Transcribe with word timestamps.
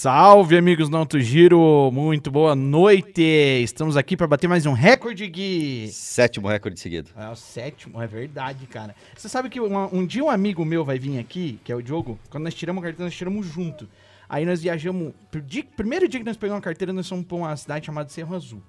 Salve, 0.00 0.56
amigos 0.56 0.88
do 0.88 0.96
Auto 0.96 1.18
Giro! 1.18 1.90
Muito 1.92 2.30
boa 2.30 2.54
noite! 2.54 3.20
Estamos 3.20 3.96
aqui 3.96 4.16
para 4.16 4.28
bater 4.28 4.46
mais 4.46 4.64
um 4.64 4.72
recorde, 4.72 5.26
Gui! 5.26 5.88
Sétimo 5.90 6.46
recorde 6.46 6.78
seguido. 6.78 7.10
É 7.16 7.28
o 7.28 7.34
sétimo, 7.34 8.00
é 8.00 8.06
verdade, 8.06 8.64
cara. 8.68 8.94
Você 9.16 9.28
sabe 9.28 9.48
que 9.50 9.58
uma- 9.58 9.92
um 9.92 10.06
dia 10.06 10.22
um 10.22 10.30
amigo 10.30 10.64
meu 10.64 10.84
vai 10.84 11.00
vir 11.00 11.18
aqui, 11.18 11.58
que 11.64 11.72
é 11.72 11.74
o 11.74 11.82
Diogo, 11.82 12.16
quando 12.30 12.44
nós 12.44 12.54
tiramos 12.54 12.80
a 12.80 12.86
carteira, 12.86 13.06
nós 13.06 13.14
tiramos 13.16 13.44
junto. 13.44 13.88
Aí 14.28 14.46
nós 14.46 14.62
viajamos. 14.62 15.12
primeiro 15.76 16.06
dia 16.06 16.20
que 16.20 16.26
nós 16.26 16.36
pegamos 16.36 16.60
a 16.60 16.62
carteira, 16.64 16.92
nós 16.92 17.08
fomos 17.08 17.26
pra 17.26 17.36
uma 17.36 17.56
cidade 17.56 17.86
chamada 17.86 18.08
Cerro 18.08 18.36
Azul. 18.36 18.62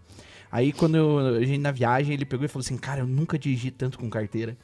Aí 0.51 0.73
quando 0.73 0.97
eu- 0.97 1.19
a 1.35 1.45
gente 1.45 1.59
na 1.59 1.71
viagem, 1.71 2.11
ele 2.11 2.25
pegou 2.25 2.43
e 2.43 2.47
falou 2.47 2.61
assim: 2.65 2.75
Cara, 2.75 3.01
eu 3.01 3.07
nunca 3.07 3.37
dirigi 3.37 3.69
tanto 3.69 3.99
com 3.99 4.09
carteira. 4.09 4.57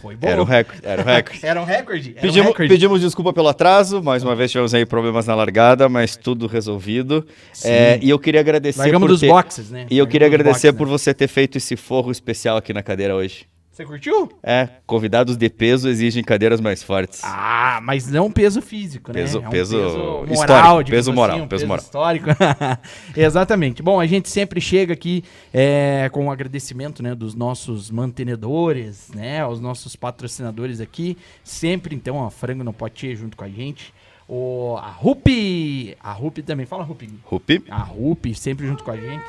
Foi 0.00 0.14
bom. 0.14 0.28
Era 0.28 0.40
o 0.40 0.44
recorde. 0.44 0.80
Era 0.84 1.02
o 1.02 1.04
recorde. 1.04 1.40
Era 1.46 1.60
um 1.60 1.64
recorde. 1.64 2.10
Era 2.10 2.18
um 2.18 2.22
Pedimos, 2.22 2.48
recorde. 2.48 2.68
pedimos 2.68 3.00
desculpa 3.00 3.32
pelo 3.32 3.48
atraso, 3.48 4.02
mais 4.02 4.22
uma 4.22 4.36
vez 4.36 4.50
tivemos 4.50 4.72
aí 4.74 4.86
problemas 4.86 5.26
na 5.26 5.34
largada, 5.34 5.88
mas 5.88 6.16
tudo 6.16 6.46
resolvido. 6.46 7.26
É, 7.64 7.98
e 8.00 8.08
eu 8.10 8.18
queria 8.18 8.40
agradecer 8.40 8.78
Largamos 8.80 9.06
por 9.06 9.12
dos 9.12 9.20
ter- 9.20 9.28
boxes, 9.28 9.70
né? 9.70 9.86
E 9.90 9.98
eu 9.98 10.04
Largamos 10.04 10.12
queria 10.12 10.28
dos 10.28 10.34
agradecer 10.34 10.68
boxes, 10.68 10.78
por 10.78 10.86
né? 10.86 10.92
você 10.92 11.14
ter 11.14 11.28
feito 11.28 11.58
esse 11.58 11.76
forro 11.76 12.10
especial 12.12 12.56
aqui 12.56 12.72
na 12.72 12.82
cadeira 12.82 13.14
hoje. 13.14 13.46
Você 13.78 13.84
curtiu? 13.84 14.28
É, 14.42 14.68
convidados 14.84 15.36
de 15.36 15.48
peso 15.48 15.88
exigem 15.88 16.24
cadeiras 16.24 16.60
mais 16.60 16.82
fortes. 16.82 17.20
Ah, 17.22 17.78
mas 17.80 18.10
não 18.10 18.28
peso 18.28 18.60
físico, 18.60 19.12
Peso- 19.12 19.38
né? 19.38 19.44
É 19.44 19.48
um 19.48 19.52
peso 19.52 19.76
moral, 19.76 20.24
histórico, 20.32 20.84
digamos 20.84 20.88
peso 20.90 21.12
moral, 21.12 21.38
um 21.38 21.46
peso 21.46 21.64
moral. 21.68 21.84
histórico. 21.84 22.26
Exatamente. 23.16 23.80
Bom, 23.80 24.00
a 24.00 24.06
gente 24.06 24.28
sempre 24.28 24.60
chega 24.60 24.94
aqui 24.94 25.22
é, 25.54 26.08
com 26.10 26.26
o 26.26 26.30
agradecimento 26.32 27.04
né, 27.04 27.14
dos 27.14 27.36
nossos 27.36 27.88
mantenedores, 27.88 29.10
né? 29.14 29.46
Os 29.46 29.60
nossos 29.60 29.94
patrocinadores 29.94 30.80
aqui. 30.80 31.16
Sempre, 31.44 31.94
então, 31.94 32.16
ó, 32.16 32.30
Frango 32.30 32.64
no 32.64 32.72
Potier 32.72 33.14
junto 33.14 33.36
com 33.36 33.44
a 33.44 33.48
gente. 33.48 33.94
O, 34.28 34.76
a 34.76 34.90
Rupi! 34.90 35.96
A 35.98 36.12
Rupi 36.12 36.42
também. 36.42 36.66
Fala, 36.66 36.84
Rupi. 36.84 37.08
Rupi, 37.24 37.64
A 37.70 37.78
Rupi, 37.78 38.34
sempre 38.34 38.66
junto 38.66 38.84
com 38.84 38.90
a 38.90 38.96
gente. 38.96 39.24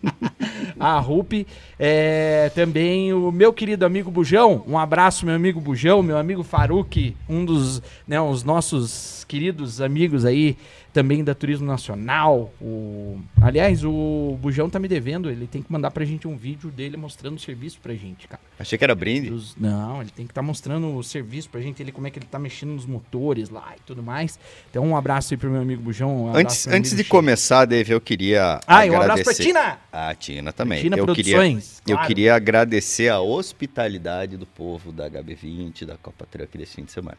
a 0.80 0.98
Rupi. 0.98 1.46
É, 1.78 2.50
também 2.54 3.12
o 3.12 3.30
meu 3.30 3.52
querido 3.52 3.84
amigo 3.84 4.10
Bujão. 4.10 4.64
Um 4.66 4.78
abraço, 4.78 5.26
meu 5.26 5.34
amigo 5.34 5.60
Bujão, 5.60 6.02
meu 6.02 6.16
amigo 6.16 6.42
Faruk, 6.42 7.14
um 7.28 7.44
dos 7.44 7.82
né, 8.08 8.18
os 8.18 8.42
nossos 8.42 9.24
queridos 9.28 9.82
amigos 9.82 10.24
aí, 10.24 10.56
também 10.94 11.22
da 11.24 11.34
Turismo 11.34 11.66
Nacional. 11.66 12.54
O, 12.60 13.18
aliás, 13.42 13.84
o 13.84 14.38
Bujão 14.40 14.70
tá 14.70 14.78
me 14.78 14.86
devendo, 14.88 15.28
ele 15.28 15.46
tem 15.46 15.60
que 15.60 15.70
mandar 15.70 15.90
pra 15.90 16.04
gente 16.04 16.26
um 16.28 16.36
vídeo 16.36 16.70
dele 16.70 16.96
mostrando 16.96 17.36
o 17.36 17.38
serviço 17.40 17.78
pra 17.82 17.92
gente, 17.94 18.28
cara. 18.28 18.40
achei 18.58 18.78
que 18.78 18.84
era 18.84 18.94
brinde. 18.94 19.28
Dos- 19.28 19.56
não, 19.56 20.00
ele 20.00 20.10
tem 20.10 20.24
que 20.24 20.30
estar 20.30 20.40
mostrando 20.40 20.96
o 20.96 21.02
serviço 21.02 21.50
pra 21.50 21.60
gente, 21.60 21.82
ele 21.82 21.90
como 21.90 22.06
é 22.06 22.10
que 22.10 22.18
ele 22.20 22.26
tá 22.26 22.38
mexendo 22.38 22.70
nos 22.70 22.86
motores 22.86 23.50
lá 23.50 23.74
e 23.76 23.80
tudo 23.84 24.02
mais. 24.02 24.38
Então, 24.70 24.86
um 24.86 24.96
abraço 24.96 25.34
aí 25.34 25.36
pro 25.38 25.50
meu 25.50 25.60
amigo 25.60 25.82
Bujão. 25.82 26.26
um 26.26 26.34
Antes, 26.36 26.66
antes 26.68 26.92
de 26.92 26.98
Chico. 27.02 27.10
começar, 27.10 27.64
Dave, 27.64 27.90
eu 27.92 28.00
queria 28.00 28.60
Ah, 28.66 28.86
e 28.86 28.90
um 28.90 28.96
abraço 29.00 29.24
pra 29.24 29.34
Tina! 29.34 29.78
A 29.92 30.14
Tina 30.14 30.52
também. 30.52 30.80
Tina 30.80 30.96
eu 30.96 31.06
queria, 31.08 31.36
Produções, 31.38 31.82
eu 31.88 31.94
claro. 31.96 32.06
queria 32.08 32.34
agradecer 32.36 33.08
a 33.08 33.18
hospitalidade 33.20 34.36
do 34.36 34.46
povo 34.46 34.92
da 34.92 35.10
HB20, 35.10 35.84
da 35.84 35.96
Copa 35.96 36.24
Truck 36.30 36.56
desse 36.56 36.76
fim 36.76 36.84
de 36.84 36.92
semana. 36.92 37.18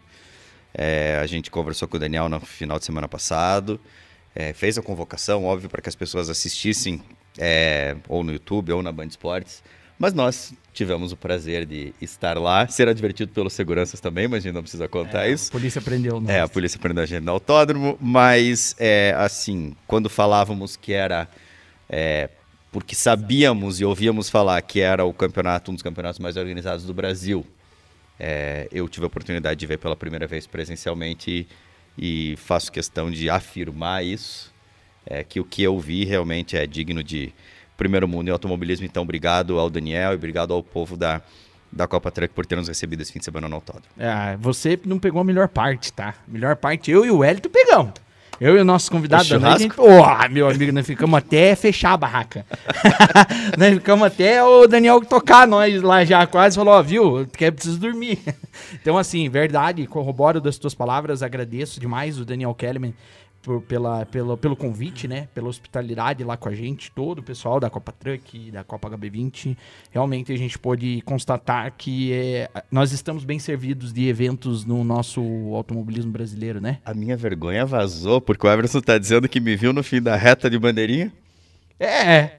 É, 0.78 1.20
a 1.22 1.26
gente 1.26 1.50
conversou 1.50 1.88
com 1.88 1.98
o 1.98 2.00
Daniel 2.00 2.28
no 2.28 2.40
final 2.42 2.78
de 2.78 2.86
semana 2.86 3.08
passado, 3.08 3.80
é, 4.36 4.52
fez 4.52 4.78
a 4.78 4.82
convocação, 4.82 5.46
óbvio, 5.46 5.70
para 5.70 5.82
que 5.82 5.88
as 5.88 5.96
pessoas 5.96 6.30
assistissem, 6.30 7.02
é, 7.38 7.96
ou 8.10 8.24
no 8.24 8.34
YouTube 8.34 8.74
ou 8.74 8.84
na 8.84 8.92
Band 8.92 9.08
Esportes, 9.08 9.64
mas 9.98 10.14
nós 10.14 10.54
tivemos 10.74 11.14
o 11.14 11.18
prazer 11.18 11.66
de 11.66 11.94
estar 12.02 12.38
lá, 12.38 12.68
será 12.68 12.92
divertido 12.92 13.32
pelos 13.32 13.54
seguranças 13.54 14.02
também, 14.02 14.28
mas 14.28 14.40
a 14.40 14.42
gente 14.42 14.54
não 14.54 14.62
precisa 14.62 14.90
contar 14.90 15.30
isso. 15.30 15.50
A 15.50 15.52
polícia 15.54 15.82
prendeu 15.82 16.20
nós. 16.20 16.30
É, 16.30 16.42
a 16.42 16.48
polícia 16.50 16.78
prendeu 16.78 17.04
a 17.04 17.06
gente 17.06 17.24
no 17.24 17.32
autódromo, 17.32 17.98
mas, 18.02 18.76
é, 18.78 19.16
assim, 19.18 19.74
quando 19.88 20.10
falávamos 20.10 20.76
que 20.76 20.92
era. 20.92 21.30
é, 21.90 22.30
porque 22.74 22.94
sabíamos 22.94 23.80
e 23.80 23.86
ouvíamos 23.86 24.30
falar 24.30 24.62
que 24.62 24.82
era 24.82 25.06
o 25.06 25.14
campeonato, 25.14 25.72
um 25.72 25.76
dos 25.76 25.82
campeonatos 25.82 26.20
mais 26.20 26.36
organizados 26.36 26.84
do 26.84 26.94
Brasil, 26.94 27.46
é, 28.20 28.68
eu 28.72 28.88
tive 28.88 29.06
a 29.06 29.08
oportunidade 29.08 29.60
de 29.60 29.66
ver 29.68 29.78
pela 29.78 29.96
primeira 29.96 30.28
vez 30.28 30.48
presencialmente 30.48 31.48
e, 31.98 32.32
e 32.34 32.38
faço 32.38 32.72
questão 32.72 33.12
de 33.12 33.30
afirmar 33.30 34.04
isso, 34.04 34.54
é, 35.06 35.24
que 35.24 35.40
o 35.40 35.44
que 35.44 35.62
eu 35.64 35.80
vi 35.80 36.06
realmente 36.06 36.58
é 36.58 36.66
digno 36.66 37.04
de 37.04 37.34
primeiro 37.78 38.08
mundo 38.08 38.30
em 38.30 38.32
automobilismo. 38.32 38.86
Então, 38.86 39.04
obrigado 39.04 39.60
ao 39.60 39.70
Daniel 39.70 40.14
e 40.14 40.16
obrigado 40.16 40.54
ao 40.54 40.64
povo 40.64 40.96
da, 40.96 41.22
da 41.72 41.88
Copa 41.88 42.10
Truck 42.10 42.34
por 42.34 42.46
ter 42.46 42.56
nos 42.56 42.68
recebido 42.68 43.02
esse 43.02 43.12
fim 43.12 43.20
de 43.20 43.26
semana 43.26 43.48
no 43.48 43.56
autódromo. 43.56 43.88
É, 43.98 44.38
você 44.38 44.80
não 44.86 44.98
pegou 44.98 45.22
a 45.22 45.24
melhor 45.24 45.48
parte, 45.50 45.92
tá? 45.92 46.16
Melhor 46.28 46.56
parte, 46.56 46.90
eu 46.90 47.06
e 47.06 47.12
o 47.12 47.24
Hélito 47.24 47.50
pegamos. 47.50 48.05
Eu 48.40 48.58
e 48.58 48.60
o 48.60 48.66
nosso 48.66 48.92
convidado 48.92 49.24
O 49.24 49.40
da 49.40 49.50
noite? 49.50 49.70
Ô, 49.78 50.30
meu 50.30 50.50
amigo, 50.50 50.72
nós 50.72 50.86
ficamos 50.86 51.18
até 51.18 51.56
fechar 51.56 51.94
a 51.94 51.98
barraca. 51.98 52.46
nós 53.58 53.74
ficamos 53.76 54.06
até 54.06 54.44
o 54.44 54.68
Daniel 54.68 55.00
tocar 55.02 55.48
nós 55.48 55.82
lá 55.82 56.04
já 56.04 56.26
quase, 56.28 56.56
falou, 56.56 56.74
ó, 56.74 56.82
viu, 56.82 57.26
quer 57.38 57.52
preciso 57.52 57.80
dormir. 57.80 58.20
então, 58.74 58.98
assim, 58.98 59.30
verdade, 59.30 59.88
corroboro 59.88 60.42
das 60.42 60.58
tuas 60.58 60.74
palavras, 60.74 61.24
agradeço 61.24 61.80
demais 61.80 62.20
o 62.20 62.26
Daniel 62.26 62.54
Kellerman 62.54 62.94
por- 63.46 63.62
pela, 63.62 64.06
pelo, 64.08 64.36
pelo 64.36 64.56
convite, 64.56 65.08
né? 65.08 65.28
Pela 65.34 65.48
hospitalidade 65.48 66.24
lá 66.24 66.36
com 66.36 66.50
a 66.50 66.56
gente, 66.56 66.92
todo 66.92 67.20
o 67.20 67.24
pessoal 67.24 67.60
da 67.60 67.70
Copa 67.70 67.92
Truck, 67.92 68.52
da 68.52 68.64
Copa 68.64 68.90
HB20. 68.90 69.56
Realmente 69.92 70.34
a 70.34 70.38
gente 70.38 70.58
pôde 70.58 71.02
constatar 71.06 71.72
que 71.78 72.12
é, 72.12 72.50
nós 72.72 72.92
estamos 72.92 73.24
bem 73.24 73.38
servidos 73.40 73.94
de 73.94 74.08
eventos 74.08 74.66
no 74.66 74.84
nosso 74.84 75.22
automobilismo 75.54 76.12
brasileiro, 76.12 76.60
né? 76.60 76.80
A 76.84 76.94
minha 76.94 77.16
vergonha 77.16 77.66
vazou, 77.66 78.20
porque 78.20 78.46
o 78.46 78.52
Everson 78.52 78.82
tá 78.82 78.98
dizendo 78.98 79.30
que 79.30 79.40
me 79.40 79.56
viu 79.56 79.72
no 79.72 79.84
fim 79.84 80.02
da 80.02 80.16
reta 80.16 80.50
de 80.50 80.58
bandeirinha. 80.58 81.14
É. 81.80 82.32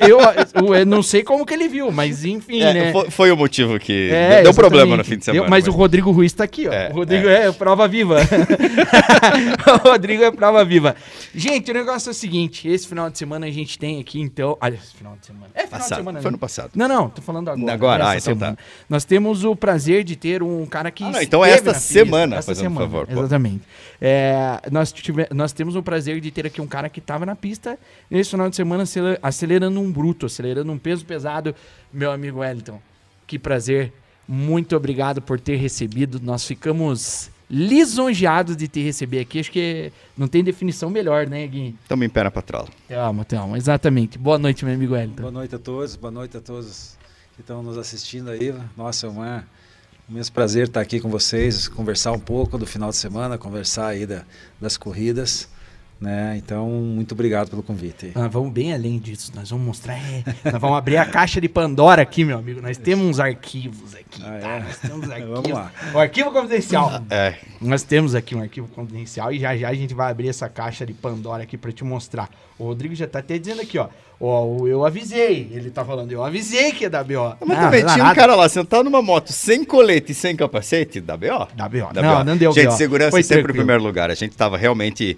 Eu, 0.00 0.18
eu- 0.18 0.74
eu- 0.74 0.86
não 0.86 1.02
sei 1.02 1.22
como 1.22 1.46
que 1.46 1.54
ele 1.54 1.68
viu, 1.68 1.92
mas 1.92 2.24
enfim, 2.24 2.60
É, 2.60 2.74
né? 2.74 2.92
foi, 2.92 3.10
foi 3.10 3.30
o 3.32 3.36
motivo 3.36 3.78
que 3.78 4.10
É, 4.10 4.34
deu- 4.36 4.44
deu 4.44 4.54
problema 4.54 4.82
exatamente. 4.94 4.98
no 4.98 5.04
fim 5.04 5.18
de 5.18 5.24
semana. 5.24 5.48
mas 5.48 5.66
o 5.68 5.70
Rodrigo 5.70 6.10
Ruiz 6.10 6.32
tá 6.32 6.42
aqui, 6.44 6.66
ó. 6.68 6.72
É, 6.72 6.88
o 6.90 6.94
Rodrigo 6.94 7.28
é, 7.28 7.52
prova 7.52 7.86
viva. 7.86 8.16
o 9.84 9.88
Rodrigo 9.88 10.24
é 10.24 10.30
prova 10.30 10.64
viva. 10.64 10.96
Gente, 11.34 11.70
o 11.70 11.74
negócio 11.74 12.08
é 12.10 12.12
o 12.12 12.14
seguinte: 12.14 12.68
esse 12.68 12.86
final 12.86 13.08
de 13.10 13.18
semana 13.18 13.46
a 13.46 13.50
gente 13.50 13.78
tem 13.78 14.00
aqui, 14.00 14.20
então. 14.20 14.56
Olha, 14.60 14.74
esse 14.74 14.94
final 14.94 15.16
de 15.20 15.26
semana. 15.26 15.46
É 15.54 15.60
final 15.66 15.66
de 15.66 15.70
Passado, 15.82 15.98
semana, 15.98 16.20
foi 16.20 16.30
né? 16.30 16.32
no 16.32 16.38
passado. 16.38 16.70
Não, 16.74 16.88
não, 16.88 17.08
tô 17.08 17.22
falando 17.22 17.48
agora. 17.48 17.72
Agora, 17.72 18.08
ah, 18.10 18.16
então 18.16 18.36
tá. 18.36 18.56
Nós 18.88 19.04
temos 19.04 19.44
o 19.44 19.54
prazer 19.54 20.04
de 20.04 20.16
ter 20.16 20.42
um 20.42 20.66
cara 20.66 20.90
que. 20.90 21.04
Ah, 21.04 21.10
não, 21.10 21.22
então 21.22 21.44
é 21.44 21.50
esta 21.50 21.74
semana, 21.74 22.36
esta 22.36 22.50
fazendo 22.52 22.64
semana, 22.74 22.86
favor, 22.86 23.06
pô. 23.06 23.20
Exatamente. 23.20 23.62
É, 24.00 24.58
nós, 24.70 24.90
tive- 24.92 25.28
nós 25.32 25.52
temos 25.52 25.76
o 25.76 25.82
prazer 25.82 26.20
de 26.20 26.30
ter 26.32 26.44
aqui 26.46 26.60
um 26.60 26.66
cara 26.66 26.88
que 26.88 26.98
estava 26.98 27.24
na 27.24 27.36
pista 27.36 27.78
nesse 28.10 28.30
final 28.30 28.50
de 28.50 28.56
semana 28.56 28.84
acele- 29.12 29.18
acelerando 29.22 29.80
um 29.80 29.90
bruto, 29.90 30.26
acelerando 30.26 30.70
um 30.72 30.78
peso 30.78 31.04
pesado, 31.04 31.54
meu 31.92 32.10
amigo 32.10 32.38
Wellington. 32.40 32.80
Que 33.26 33.38
prazer. 33.38 33.92
Muito 34.28 34.76
obrigado 34.76 35.20
por 35.20 35.38
ter 35.40 35.56
recebido. 35.56 36.20
Nós 36.22 36.46
ficamos 36.46 37.30
lisonjeados 37.50 38.56
de 38.56 38.66
te 38.68 38.82
receber 38.82 39.20
aqui. 39.20 39.40
Acho 39.40 39.50
que 39.50 39.92
não 40.16 40.26
tem 40.28 40.42
definição 40.44 40.88
melhor, 40.90 41.26
né, 41.26 41.46
Gui? 41.46 41.74
Tamo 41.88 42.04
em 42.04 42.08
pé 42.08 42.24
na 42.24 42.30
patrola. 42.30 42.68
Tamo, 42.88 43.24
tamo. 43.24 43.56
Exatamente. 43.56 44.18
Boa 44.18 44.38
noite, 44.38 44.64
meu 44.64 44.74
amigo 44.74 44.94
Wellington. 44.94 45.22
Boa 45.22 45.32
noite 45.32 45.54
a 45.54 45.58
todos, 45.58 45.96
boa 45.96 46.10
noite 46.10 46.36
a 46.36 46.40
todos 46.40 46.96
que 47.34 47.40
estão 47.40 47.62
nos 47.62 47.76
assistindo 47.78 48.30
aí. 48.30 48.54
Nossa, 48.76 49.06
é 49.06 49.10
uma, 49.10 49.46
um 50.08 50.12
imenso 50.12 50.32
prazer 50.32 50.66
estar 50.68 50.80
aqui 50.80 51.00
com 51.00 51.08
vocês, 51.10 51.68
conversar 51.68 52.12
um 52.12 52.18
pouco 52.18 52.56
do 52.58 52.66
final 52.66 52.90
de 52.90 52.96
semana, 52.96 53.36
conversar 53.38 53.88
aí 53.88 54.06
da- 54.06 54.24
das 54.60 54.76
corridas. 54.76 55.48
Né? 56.02 56.34
Então, 56.36 56.68
muito 56.68 57.12
obrigado 57.12 57.48
pelo 57.48 57.62
convite. 57.62 58.06
aí. 58.06 58.12
Ah, 58.16 58.26
vamos 58.26 58.52
bem 58.52 58.74
além 58.74 58.98
disso. 58.98 59.30
Nós 59.36 59.50
vamos 59.50 59.64
mostrar. 59.64 59.94
é, 59.96 60.24
nós 60.50 60.60
vamos 60.60 60.76
abrir 60.76 60.96
a 60.96 61.06
caixa 61.06 61.40
de 61.40 61.48
Pandora 61.48 62.02
aqui, 62.02 62.24
meu 62.24 62.36
amigo. 62.38 62.60
Nós 62.60 62.76
temos 62.76 63.06
uns 63.06 63.20
arquivos 63.20 63.94
aqui, 63.94 64.20
Ah, 64.20 64.38
tá? 64.40 64.48
é? 64.48 64.60
Nós 64.64 64.78
temos 64.78 65.08
arquivos. 65.12 65.32
Vamos 65.34 65.50
lá. 65.52 65.70
O 65.94 65.98
arquivo 66.00 66.32
confidencial. 66.32 67.00
É, 67.08 67.36
Nós 67.60 67.84
temos 67.84 68.16
aqui 68.16 68.34
um 68.34 68.40
arquivo 68.42 68.66
confidencial 68.66 69.32
e 69.32 69.38
já 69.38 69.56
já 69.56 69.68
a 69.68 69.74
gente 69.74 69.94
vai 69.94 70.10
abrir 70.10 70.28
essa 70.28 70.48
caixa 70.48 70.84
de 70.84 70.92
Pandora 70.92 71.44
aqui 71.44 71.56
pra 71.56 71.70
te 71.70 71.84
mostrar. 71.84 72.28
O 72.58 72.64
Rodrigo 72.64 72.96
já 72.96 73.06
tá 73.06 73.20
até 73.20 73.38
dizendo 73.38 73.62
aqui, 73.62 73.78
ó. 73.78 73.86
Ó, 74.20 74.44
o 74.44 74.66
eu 74.68 74.84
avisei. 74.84 75.48
Ele 75.52 75.70
tá 75.70 75.84
falando, 75.84 76.10
eu 76.10 76.24
avisei 76.24 76.72
que 76.72 76.82
ia 76.82 76.90
dar 76.90 77.04
BO. 77.04 77.36
mas 77.46 77.48
Não, 77.58 77.64
também 77.64 77.84
não 77.84 77.92
tinha 77.94 78.04
um 78.10 78.14
cara 78.14 78.34
lá 78.34 78.48
sentado 78.48 78.82
numa 78.84 79.00
moto 79.02 79.32
sem 79.32 79.64
colete 79.64 80.10
e 80.10 80.14
sem 80.16 80.34
capacete, 80.34 81.00
da 81.00 81.16
BO? 81.16 81.46
Dá 81.54 81.68
BO. 81.68 81.92
Da 81.92 82.02
Não, 82.02 82.18
BO. 82.18 82.24
não 82.24 82.36
deu 82.36 82.52
Gente, 82.52 82.66
BO. 82.70 82.76
segurança 82.76 83.10
Foi 83.12 83.22
sempre 83.22 83.38
em 83.40 83.42
tranquilo. 83.44 83.64
primeiro 83.66 83.82
lugar. 83.84 84.10
A 84.10 84.14
gente 84.14 84.36
tava 84.36 84.56
realmente 84.56 85.16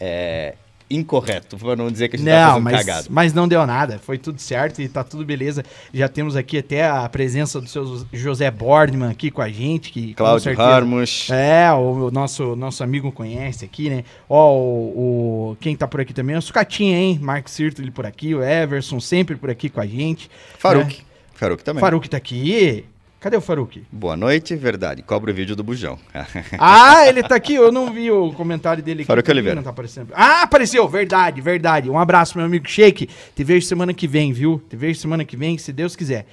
é, 0.00 0.54
incorreto, 0.88 1.56
pra 1.56 1.74
não 1.74 1.90
dizer 1.90 2.08
que 2.08 2.14
a 2.14 2.18
gente 2.18 2.28
tava 2.28 2.40
Não, 2.40 2.50
fazendo 2.52 2.64
mas, 2.64 2.86
cagado. 2.86 3.06
mas 3.10 3.32
não 3.32 3.48
deu 3.48 3.66
nada. 3.66 3.98
Foi 3.98 4.16
tudo 4.18 4.40
certo 4.40 4.80
e 4.80 4.88
tá 4.88 5.02
tudo 5.02 5.24
beleza. 5.24 5.64
Já 5.92 6.08
temos 6.08 6.36
aqui 6.36 6.58
até 6.58 6.86
a 6.86 7.08
presença 7.08 7.60
do 7.60 7.68
seu 7.68 8.06
José 8.12 8.48
Bordman 8.52 9.10
aqui 9.10 9.30
com 9.30 9.42
a 9.42 9.48
gente. 9.48 9.90
Que, 9.90 10.14
Cláudio 10.14 10.54
Ramos. 10.54 11.28
É, 11.30 11.72
o, 11.72 12.06
o 12.06 12.10
nosso, 12.12 12.54
nosso 12.54 12.84
amigo 12.84 13.10
conhece 13.10 13.64
aqui, 13.64 13.90
né? 13.90 14.04
Ó, 14.28 14.54
o, 14.54 15.50
o- 15.52 15.56
quem 15.60 15.74
tá 15.74 15.88
por 15.88 16.00
aqui 16.00 16.12
também 16.14 16.36
é 16.36 16.38
o 16.38 16.42
Sucatinha, 16.42 16.96
hein? 16.96 17.18
Mark 17.20 17.48
Sirtoli 17.48 17.90
por 17.90 18.06
aqui, 18.06 18.32
o 18.34 18.42
Everson 18.42 19.00
sempre 19.00 19.34
por 19.34 19.50
aqui 19.50 19.68
com 19.68 19.80
a 19.80 19.86
gente. 19.86 20.30
Faruk. 20.58 20.98
né? 20.98 21.04
Faruk 21.34 21.64
também. 21.64 21.80
Faruk 21.80 22.08
tá 22.08 22.16
aqui. 22.16 22.84
Cadê 23.18 23.36
o 23.36 23.40
Faruk? 23.40 23.82
Boa 23.90 24.16
noite, 24.16 24.54
verdade. 24.54 25.02
Cobra 25.02 25.30
o 25.30 25.34
vídeo 25.34 25.56
do 25.56 25.64
Bujão. 25.64 25.98
Ah, 26.58 27.06
ele 27.08 27.22
tá 27.22 27.34
aqui, 27.34 27.54
eu 27.54 27.72
não 27.72 27.92
vi 27.92 28.10
o 28.10 28.32
comentário 28.32 28.82
dele 28.82 29.00
aqui. 29.02 29.06
Faruk 29.06 29.24
que 29.24 29.30
Oliveira. 29.32 29.56
Não 29.56 29.62
tá 29.62 29.70
aparecendo. 29.70 30.12
Ah, 30.14 30.42
apareceu, 30.42 30.86
verdade, 30.88 31.40
verdade. 31.40 31.90
Um 31.90 31.98
abraço, 31.98 32.36
meu 32.36 32.46
amigo 32.46 32.68
Shake. 32.68 33.08
Te 33.34 33.42
vejo 33.44 33.66
semana 33.66 33.92
que 33.94 34.06
vem, 34.06 34.32
viu? 34.32 34.62
Te 34.68 34.76
vejo 34.76 35.00
semana 35.00 35.24
que 35.24 35.36
vem, 35.36 35.56
se 35.58 35.72
Deus 35.72 35.96
quiser. 35.96 36.26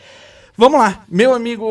Vamos 0.55 0.79
lá, 0.79 1.03
meu 1.09 1.33
amigo 1.33 1.65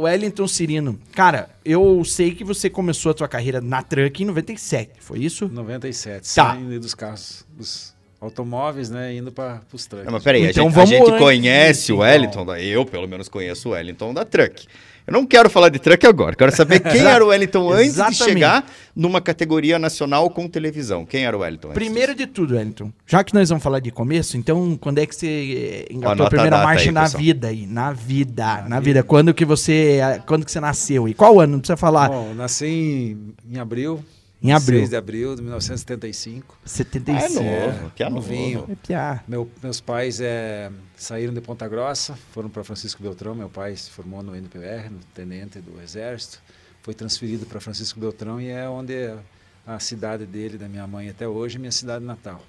Wellington 0.00 0.48
Cirino. 0.48 0.98
Cara, 1.14 1.50
eu 1.64 2.02
sei 2.02 2.34
que 2.34 2.42
você 2.42 2.70
começou 2.70 3.10
a 3.10 3.14
tua 3.14 3.28
carreira 3.28 3.60
na 3.60 3.82
Truck 3.82 4.22
em 4.22 4.26
97, 4.26 4.92
foi 5.00 5.18
isso? 5.18 5.48
97, 5.52 6.22
Tá. 6.34 6.52
saindo 6.54 6.80
dos 6.80 6.94
carros, 6.94 7.44
dos 7.54 7.91
automóveis, 8.22 8.88
né, 8.88 9.14
indo 9.16 9.32
para 9.32 9.60
os 9.72 9.84
trucks. 9.84 10.06
Não, 10.06 10.12
mas 10.12 10.22
peraí, 10.22 10.42
Então 10.48 10.66
a 10.66 10.68
gente, 10.68 10.74
vamos 10.74 10.90
a 10.90 10.94
gente 10.94 11.10
antes 11.10 11.18
conhece 11.18 11.80
disso, 11.80 11.92
o 11.92 11.96
então. 11.96 12.06
Wellington, 12.06 12.46
da- 12.46 12.60
eu 12.60 12.86
pelo 12.86 13.08
menos 13.08 13.28
conheço 13.28 13.68
o 13.68 13.72
Wellington 13.72 14.14
da 14.14 14.24
Truck. 14.24 14.66
Eu 15.04 15.12
não 15.14 15.26
quero 15.26 15.50
falar 15.50 15.68
de 15.68 15.80
Truck 15.80 16.06
agora, 16.06 16.36
quero 16.36 16.54
saber 16.54 16.78
quem 16.88 17.04
era 17.04 17.24
o 17.24 17.28
Wellington 17.28 17.72
antes 17.72 17.88
Exatamente. 17.94 18.18
de 18.18 18.24
chegar 18.24 18.64
numa 18.94 19.20
categoria 19.20 19.76
nacional 19.76 20.30
com 20.30 20.46
televisão. 20.46 21.04
Quem 21.04 21.24
era 21.26 21.36
o 21.36 21.40
Wellington 21.40 21.68
antes? 21.70 21.82
Primeiro 21.82 22.14
de 22.14 22.24
tudo, 22.28 22.54
Wellington, 22.54 22.92
já 23.04 23.24
que 23.24 23.34
nós 23.34 23.48
vamos 23.48 23.64
falar 23.64 23.80
de 23.80 23.90
começo, 23.90 24.36
então 24.36 24.78
quando 24.80 24.98
é 24.98 25.06
que 25.06 25.16
você 25.16 25.86
engatou 25.90 26.12
Anota 26.12 26.26
a 26.26 26.30
primeira 26.30 26.60
a 26.60 26.64
marcha 26.64 26.84
aí, 26.90 26.92
na 26.92 27.02
pessoal. 27.02 27.22
vida 27.24 27.48
aí? 27.48 27.66
Na 27.66 27.92
vida, 27.92 28.64
na, 28.68 28.78
vida. 28.78 29.02
Quando 29.02 29.34
que 29.34 29.44
você, 29.44 29.98
quando 30.26 30.44
que 30.44 30.52
você 30.52 30.60
nasceu 30.60 31.08
e 31.08 31.14
qual 31.14 31.40
ano? 31.40 31.54
Não 31.54 31.58
precisa 31.58 31.76
falar. 31.76 32.08
Bom, 32.08 32.32
nasci 32.34 32.66
em, 32.66 33.34
em 33.56 33.58
abril. 33.58 33.98
Em 34.42 34.52
abril. 34.52 34.78
6 34.80 34.90
de 34.90 34.96
abril 34.96 35.36
de 35.36 35.42
1975. 35.42 36.58
75. 36.64 37.38
Ah, 37.38 37.42
é 37.42 37.66
novo, 37.66 37.92
que 37.94 38.02
é 38.02 38.10
novinho. 38.10 38.60
novo. 38.60 38.72
É 38.72 38.74
piá. 38.74 39.22
Meu- 39.28 39.48
meus 39.62 39.80
pais 39.80 40.20
é, 40.20 40.70
saíram 40.96 41.32
de 41.32 41.40
Ponta 41.40 41.68
Grossa, 41.68 42.18
foram 42.32 42.48
para 42.48 42.64
Francisco 42.64 43.02
Beltrão. 43.02 43.34
Meu 43.34 43.48
pai 43.48 43.76
se 43.76 43.90
formou 43.90 44.22
no 44.22 44.34
NPR, 44.34 44.88
no 44.90 44.98
tenente 45.14 45.60
do 45.60 45.80
Exército. 45.80 46.40
Foi 46.82 46.92
transferido 46.94 47.46
para 47.46 47.60
Francisco 47.60 48.00
Beltrão 48.00 48.40
e 48.40 48.48
é 48.48 48.68
onde 48.68 48.92
é 48.94 49.16
a 49.64 49.78
cidade 49.78 50.26
dele, 50.26 50.58
da 50.58 50.68
minha 50.68 50.86
mãe 50.86 51.08
até 51.08 51.28
hoje, 51.28 51.58
minha 51.58 51.70
cidade 51.70 52.04
natal. 52.04 52.42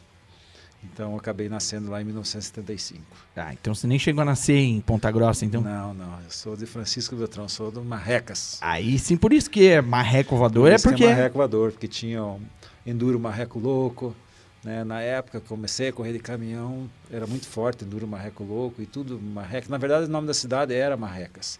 Então 0.83 1.12
eu 1.12 1.18
acabei 1.18 1.50
nascendo 1.50 1.89
lá 1.89 2.01
em 2.01 2.06
1975. 2.06 3.01
Ah, 3.35 3.53
então 3.53 3.74
você 3.74 3.88
nem 3.88 3.97
chegou 3.97 4.21
a 4.21 4.25
nascer 4.25 4.57
em 4.57 4.81
Ponta 4.81 5.09
Grossa, 5.09 5.45
então? 5.45 5.62
Não, 5.62 5.94
não, 5.94 6.19
eu 6.21 6.30
sou 6.30 6.56
de 6.56 6.65
Francisco 6.65 7.15
Beltrão, 7.15 7.47
sou 7.47 7.71
do 7.71 7.83
Marrecas. 7.83 8.57
Aí 8.62 9.00
sim, 9.00 9.18
por 9.18 9.33
isso 9.33 9.50
que 9.50 9.68
é 9.68 9.81
marreco 9.81 10.35
voador, 10.35 10.71
é 10.71 10.75
Isso 10.75 10.83
que 10.83 10.95
porque... 10.95 11.07
marreco 11.07 11.38
voador, 11.38 11.71
porque 11.71 11.88
tinha 11.88 12.24
um 12.24 12.41
enduro 12.85 13.19
marreco 13.19 13.59
louco. 13.59 14.15
Né? 14.63 14.83
Na 14.83 15.01
época 15.01 15.41
que 15.41 15.47
comecei 15.47 15.89
a 15.89 15.94
correr 15.94 16.13
de 16.13 16.19
caminhão, 16.19 16.89
era 17.12 17.27
muito 17.27 17.47
forte, 17.47 17.83
enduro 17.83 18.07
marreco 18.07 18.44
louco 18.44 18.81
e 18.81 18.85
tudo 18.85 19.19
marreco. 19.19 19.69
Na 19.69 19.77
verdade, 19.77 20.06
o 20.06 20.09
nome 20.09 20.27
da 20.27 20.33
cidade 20.33 20.74
era 20.74 20.95
Marrecas. 20.95 21.59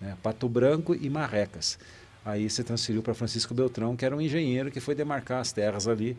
Né? 0.00 0.16
Pato 0.22 0.48
Branco 0.48 0.94
e 0.94 1.08
Marrecas. 1.08 1.78
Aí 2.24 2.48
você 2.48 2.62
transferiu 2.62 3.02
para 3.02 3.14
Francisco 3.14 3.54
Beltrão, 3.54 3.96
que 3.96 4.04
era 4.04 4.14
um 4.14 4.20
engenheiro 4.20 4.70
que 4.70 4.80
foi 4.80 4.94
demarcar 4.94 5.40
as 5.40 5.50
terras 5.52 5.88
ali. 5.88 6.16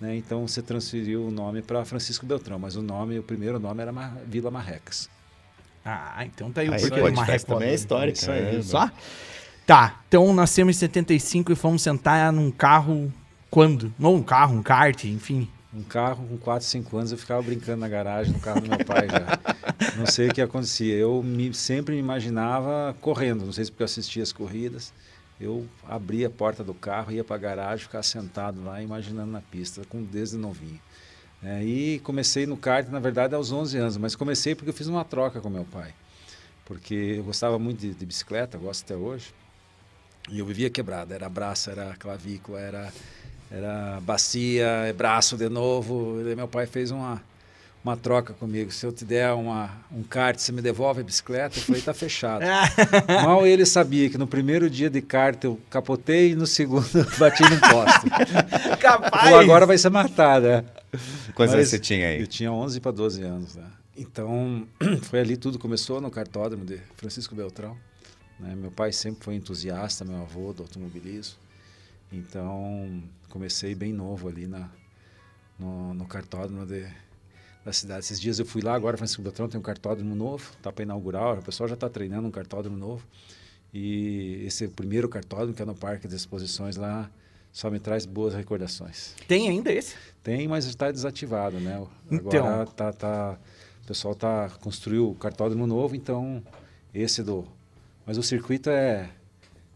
Né? 0.00 0.16
Então 0.16 0.46
você 0.46 0.60
transferiu 0.60 1.26
o 1.26 1.30
nome 1.30 1.62
para 1.62 1.84
Francisco 1.84 2.26
Beltrão, 2.26 2.58
mas 2.58 2.76
o 2.76 2.82
nome, 2.82 3.18
o 3.18 3.22
primeiro 3.22 3.58
nome 3.58 3.80
era 3.82 3.92
Mar- 3.92 4.18
Vila 4.26 4.50
Marrecas. 4.50 5.08
Ah, 5.84 6.24
então 6.26 6.50
tá 6.50 6.60
aí 6.62 6.68
o 6.68 6.72
Aí, 6.74 6.80
porquê 6.80 7.10
do 7.10 7.24
festa 7.24 7.46
também 7.52 7.68
é 7.68 7.70
voador. 7.70 7.74
histórica. 7.74 8.18
Isso 8.18 8.30
aí, 8.30 8.56
né? 8.56 8.62
Só? 8.62 8.90
Tá, 9.66 10.00
então 10.08 10.32
nascemos 10.34 10.76
em 10.76 10.78
75 10.78 11.52
e 11.52 11.56
fomos 11.56 11.82
sentar 11.82 12.32
num 12.32 12.50
carro 12.50 13.12
quando? 13.50 13.92
Não 13.98 14.14
um 14.14 14.22
carro, 14.22 14.54
um 14.56 14.62
kart, 14.62 15.04
enfim. 15.04 15.48
Um 15.74 15.82
carro 15.82 16.26
com 16.26 16.36
4, 16.38 16.66
5 16.66 16.96
anos 16.96 17.12
eu 17.12 17.18
ficava 17.18 17.42
brincando 17.42 17.80
na 17.80 17.88
garagem 17.88 18.32
no 18.32 18.38
carro 18.40 18.60
do 18.60 18.68
meu 18.68 18.84
pai 18.84 19.08
já. 19.08 19.38
Não 19.98 20.06
sei 20.06 20.28
o 20.28 20.32
que 20.34 20.40
acontecia. 20.40 20.94
Eu 20.94 21.22
me- 21.22 21.52
sempre 21.52 21.94
me 21.94 22.00
imaginava 22.00 22.96
correndo. 23.00 23.44
Não 23.44 23.52
sei 23.52 23.64
se 23.64 23.70
porque 23.70 23.82
eu 23.82 23.86
assistia 23.86 24.22
as 24.22 24.32
corridas. 24.32 24.92
Eu 25.40 25.66
abria 25.86 26.28
a 26.28 26.30
porta 26.30 26.64
do 26.64 26.72
carro, 26.72 27.12
ia 27.12 27.22
para 27.22 27.36
a 27.36 27.38
garagem, 27.38 27.84
ficava 27.84 28.02
sentado 28.02 28.64
lá, 28.64 28.82
imaginando 28.82 29.30
na 29.30 29.40
pista, 29.40 29.82
com 29.88 30.02
desde 30.02 30.36
novinho. 30.36 30.80
É, 31.42 31.62
e 31.62 31.98
comecei 32.00 32.46
no 32.46 32.56
kart, 32.56 32.88
na 32.88 32.98
verdade, 32.98 33.34
aos 33.34 33.52
11 33.52 33.76
anos. 33.76 33.96
Mas 33.98 34.16
comecei 34.16 34.54
porque 34.54 34.70
eu 34.70 34.74
fiz 34.74 34.86
uma 34.86 35.04
troca 35.04 35.40
com 35.40 35.50
meu 35.50 35.64
pai. 35.64 35.94
Porque 36.64 36.94
eu 37.18 37.24
gostava 37.24 37.58
muito 37.58 37.80
de, 37.80 37.94
de 37.94 38.06
bicicleta, 38.06 38.56
gosto 38.56 38.84
até 38.84 38.96
hoje. 38.96 39.34
E 40.30 40.38
eu 40.38 40.46
vivia 40.46 40.70
quebrado. 40.70 41.12
Era 41.12 41.28
braço, 41.28 41.70
era 41.70 41.94
clavícula, 41.96 42.58
era 42.58 42.92
era 43.50 44.00
bacia, 44.00 44.66
é 44.86 44.92
braço 44.92 45.36
de 45.36 45.48
novo. 45.48 46.20
E 46.20 46.34
meu 46.34 46.48
pai 46.48 46.66
fez 46.66 46.90
uma, 46.90 47.22
uma 47.86 47.96
troca 47.96 48.34
comigo. 48.34 48.72
Se 48.72 48.84
eu 48.84 48.90
te 48.90 49.04
der 49.04 49.32
uma, 49.32 49.70
um 49.92 50.02
kart, 50.02 50.36
você 50.36 50.50
me 50.50 50.60
devolve 50.60 51.00
a 51.02 51.04
bicicleta? 51.04 51.56
Eu 51.56 51.62
falei, 51.62 51.80
tá 51.80 51.94
fechado. 51.94 52.44
Mal 53.24 53.46
ele 53.46 53.64
sabia 53.64 54.10
que 54.10 54.18
no 54.18 54.26
primeiro 54.26 54.68
dia 54.68 54.90
de 54.90 55.00
kart 55.00 55.42
eu 55.44 55.60
capotei 55.70 56.32
e 56.32 56.34
no 56.34 56.48
segundo 56.48 56.88
eu 56.92 57.06
bati 57.16 57.44
no 57.44 57.60
poste. 57.60 58.10
Capaz! 58.80 59.24
Falou, 59.24 59.38
agora 59.38 59.66
vai 59.66 59.78
ser 59.78 59.90
matar, 59.90 60.40
né? 60.40 60.64
Quantos 61.34 61.54
anos 61.54 61.68
você 61.68 61.78
tinha 61.78 62.08
aí? 62.08 62.20
Eu 62.20 62.26
tinha 62.26 62.50
11 62.50 62.80
para 62.80 62.90
12 62.90 63.22
anos. 63.22 63.54
Né? 63.54 63.64
Então, 63.96 64.66
foi 65.02 65.20
ali 65.20 65.36
tudo 65.36 65.56
começou 65.56 66.00
no 66.00 66.10
cartódromo 66.10 66.64
de 66.64 66.80
Francisco 66.96 67.36
Beltrão. 67.36 67.76
né? 68.40 68.56
Meu 68.56 68.72
pai 68.72 68.90
sempre 68.90 69.22
foi 69.22 69.36
entusiasta, 69.36 70.04
meu 70.04 70.22
avô 70.22 70.52
do 70.52 70.64
automobilismo. 70.64 71.36
Então, 72.12 73.00
comecei 73.28 73.76
bem 73.76 73.92
novo 73.92 74.28
ali 74.28 74.48
na, 74.48 74.68
no, 75.56 75.94
no 75.94 76.04
cartódromo 76.06 76.66
de, 76.66 76.84
da 77.66 77.72
cidade. 77.72 78.04
Esses 78.04 78.20
dias 78.20 78.38
eu 78.38 78.46
fui 78.46 78.62
lá, 78.62 78.74
agora 78.74 78.96
Francisco 78.96 79.20
Beltrão 79.20 79.48
tem 79.48 79.58
um 79.58 79.62
cartódromo 79.62 80.14
novo, 80.14 80.52
está 80.56 80.70
para 80.70 80.84
inaugurar, 80.84 81.40
o 81.40 81.42
pessoal 81.42 81.68
já 81.68 81.74
está 81.74 81.88
treinando 81.88 82.28
um 82.28 82.30
cartódromo 82.30 82.76
novo. 82.76 83.04
E 83.74 84.44
esse 84.46 84.64
é 84.64 84.68
o 84.68 84.70
primeiro 84.70 85.08
cartódromo, 85.08 85.52
que 85.52 85.60
é 85.60 85.64
no 85.64 85.74
Parque 85.74 86.06
das 86.06 86.20
Exposições 86.20 86.76
lá, 86.76 87.10
só 87.50 87.68
me 87.68 87.80
traz 87.80 88.06
boas 88.06 88.34
recordações. 88.34 89.16
Tem 89.26 89.48
ainda 89.48 89.72
esse? 89.72 89.96
Tem, 90.22 90.46
mas 90.46 90.64
está 90.66 90.92
desativado, 90.92 91.58
né? 91.58 91.84
Então. 92.08 92.46
Agora 92.46 92.66
tá, 92.66 92.92
tá, 92.92 93.38
o 93.82 93.86
pessoal 93.86 94.14
tá 94.14 94.48
construiu 94.60 95.10
o 95.10 95.14
cartódromo 95.16 95.66
novo, 95.66 95.96
então 95.96 96.40
esse 96.94 97.20
do. 97.20 97.44
Mas 98.06 98.16
o 98.16 98.22
circuito 98.22 98.70
é. 98.70 99.10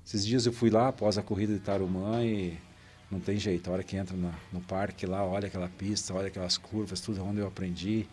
Esses 0.06 0.24
dias 0.24 0.46
eu 0.46 0.52
fui 0.52 0.70
lá 0.70 0.88
após 0.88 1.18
a 1.18 1.22
corrida 1.22 1.52
de 1.52 1.60
Tarumã 1.60 2.24
e 2.24 2.56
não 3.10 3.20
tem 3.20 3.38
jeito. 3.38 3.68
A 3.68 3.72
hora 3.74 3.82
que 3.82 3.96
entra 3.96 4.16
na- 4.16 4.34
no 4.52 4.60
parque 4.60 5.06
lá, 5.06 5.24
olha 5.24 5.46
aquela 5.48 5.68
pista, 5.68 6.14
olha 6.14 6.28
aquelas 6.28 6.56
curvas, 6.56 7.00
tudo 7.00 7.24
onde 7.24 7.40
eu 7.40 7.46
aprendi, 7.46 8.06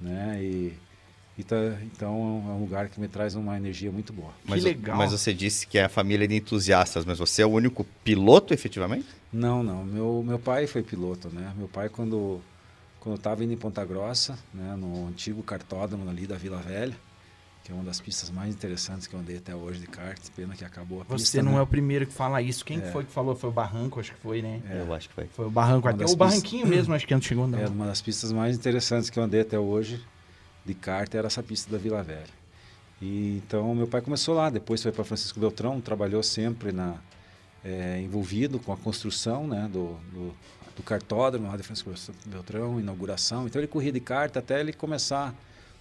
né? 0.00 0.38
E, 0.42 0.72
e 1.38 1.44
tá- 1.44 1.56
então 1.84 2.10
é 2.48 2.52
um 2.52 2.60
lugar 2.60 2.88
que 2.88 3.00
me 3.00 3.08
traz 3.08 3.34
uma 3.34 3.56
energia 3.56 3.90
muito 3.92 4.12
boa. 4.12 4.32
Mas, 4.44 4.64
legal. 4.64 4.96
Mas 4.96 5.12
você 5.12 5.32
disse 5.32 5.66
que 5.66 5.78
é 5.78 5.84
a 5.84 5.88
família 5.88 6.26
de 6.26 6.34
entusiastas, 6.34 7.04
mas 7.04 7.18
você 7.18 7.42
é 7.42 7.46
o 7.46 7.50
único 7.50 7.84
piloto 8.04 8.52
efetivamente? 8.52 9.06
Não, 9.32 9.62
não. 9.62 9.84
Meu, 9.84 10.22
meu 10.26 10.38
pai 10.38 10.66
foi 10.66 10.82
piloto, 10.82 11.28
né? 11.28 11.52
Meu 11.56 11.68
pai, 11.68 11.88
quando 11.88 12.40
quando 13.00 13.16
estava 13.16 13.42
indo 13.42 13.52
em 13.52 13.56
Ponta 13.56 13.84
Grossa, 13.84 14.38
né, 14.54 14.76
no 14.78 15.08
antigo 15.08 15.42
cartódromo 15.42 16.08
ali 16.08 16.24
da 16.24 16.36
Vila 16.36 16.58
Velha, 16.58 16.94
que 17.64 17.70
é 17.70 17.74
uma 17.74 17.84
das 17.84 18.00
pistas 18.00 18.28
mais 18.30 18.54
interessantes 18.54 19.06
que 19.06 19.14
eu 19.14 19.20
andei 19.20 19.36
até 19.36 19.54
hoje 19.54 19.78
de 19.80 19.86
kart, 19.86 20.18
pena 20.34 20.54
que 20.54 20.64
acabou 20.64 21.00
a 21.00 21.04
Você 21.04 21.16
pista. 21.24 21.42
não 21.42 21.52
né? 21.52 21.58
é 21.58 21.62
o 21.62 21.66
primeiro 21.66 22.06
que 22.06 22.12
fala 22.12 22.42
isso. 22.42 22.64
Quem 22.64 22.78
É. 22.78 22.90
foi 22.90 23.04
que 23.04 23.12
falou? 23.12 23.36
Foi 23.36 23.50
o 23.50 23.52
Barranco, 23.52 24.00
acho 24.00 24.12
que 24.12 24.18
foi, 24.18 24.42
né? 24.42 24.60
Eu 24.68 24.92
acho 24.92 25.08
que 25.08 25.14
foi. 25.14 25.26
Foi 25.28 25.46
o 25.46 25.50
Barranco. 25.50 25.86
Uma 25.86 25.94
Até 25.94 26.04
o 26.04 26.16
Barranquinho 26.16 26.66
mesmo, 26.66 26.92
acho 26.92 27.06
que 27.06 27.14
antes 27.14 27.28
chegou, 27.28 27.46
não. 27.46 27.58
É 27.58 27.68
uma 27.68 27.86
das 27.86 28.00
pistas 28.02 28.32
mais 28.32 28.56
interessantes 28.56 29.10
que 29.10 29.18
eu 29.18 29.22
andei 29.22 29.40
até 29.40 29.58
hoje 29.58 30.04
de 30.66 30.74
kart, 30.74 31.12
era 31.14 31.26
essa 31.28 31.42
pista 31.42 31.70
da 31.70 31.78
Vila 31.78 32.02
Velha. 32.02 32.26
E 33.00 33.40
então 33.44 33.74
meu 33.74 33.86
pai 33.86 34.00
começou 34.00 34.34
lá, 34.34 34.48
depois 34.50 34.82
foi 34.82 34.92
para 34.92 35.02
Francisco 35.04 35.38
Beltrão, 35.40 35.80
trabalhou 35.80 36.22
sempre 36.22 36.70
na 36.72 36.96
é, 37.64 38.00
envolvido 38.00 38.58
com 38.58 38.72
a 38.72 38.76
construção, 38.76 39.46
né, 39.46 39.68
do, 39.72 39.96
do, 40.12 40.34
do 40.76 40.82
cartódromo 40.84 41.48
lá 41.48 41.56
de 41.56 41.62
Francisco 41.62 41.92
Beltrão, 42.26 42.78
inauguração. 42.80 43.46
Então 43.46 43.60
ele 43.60 43.68
corria 43.68 43.92
de 43.92 44.00
kart 44.00 44.36
até 44.36 44.60
ele 44.60 44.72
começar 44.72 45.28
a 45.30 45.34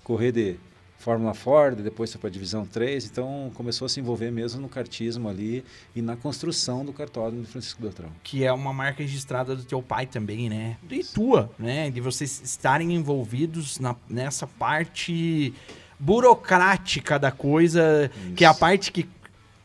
correr 0.04 0.32
de 0.32 0.58
Fórmula 1.02 1.34
Ford, 1.34 1.82
depois 1.82 2.12
foi 2.12 2.20
para 2.22 2.28
a 2.30 2.32
Divisão 2.32 2.66
3, 2.66 3.06
então 3.06 3.52
começou 3.56 3.86
a 3.86 3.90
se 3.90 4.00
envolver 4.00 4.32
mesmo 4.32 4.62
no 4.62 4.70
kartismo 4.70 5.28
ali 5.28 5.66
e 5.96 6.02
na 6.02 6.16
construção 6.16 6.86
do 6.86 6.94
cartódromo 6.94 7.42
de 7.44 7.48
Francisco 7.50 7.82
Beltrão. 7.82 8.10
Que 8.24 8.44
é 8.46 8.54
uma 8.54 8.72
marca 8.72 9.02
registrada 9.02 9.56
do 9.56 9.64
teu 9.64 9.82
pai 9.82 10.06
também, 10.06 10.48
né? 10.50 10.78
E 10.90 11.04
tua, 11.04 11.52
né? 11.58 11.90
De 11.90 12.00
vocês 12.00 12.42
estarem 12.44 12.94
envolvidos 12.94 13.80
na- 13.80 13.96
nessa 14.10 14.46
parte 14.46 15.54
burocrática 16.00 17.18
da 17.18 17.32
coisa, 17.32 18.12
que 18.36 18.44
é 18.44 18.48
a 18.48 18.52
Isso. 18.52 18.60
parte 18.60 18.92
que 18.92 19.08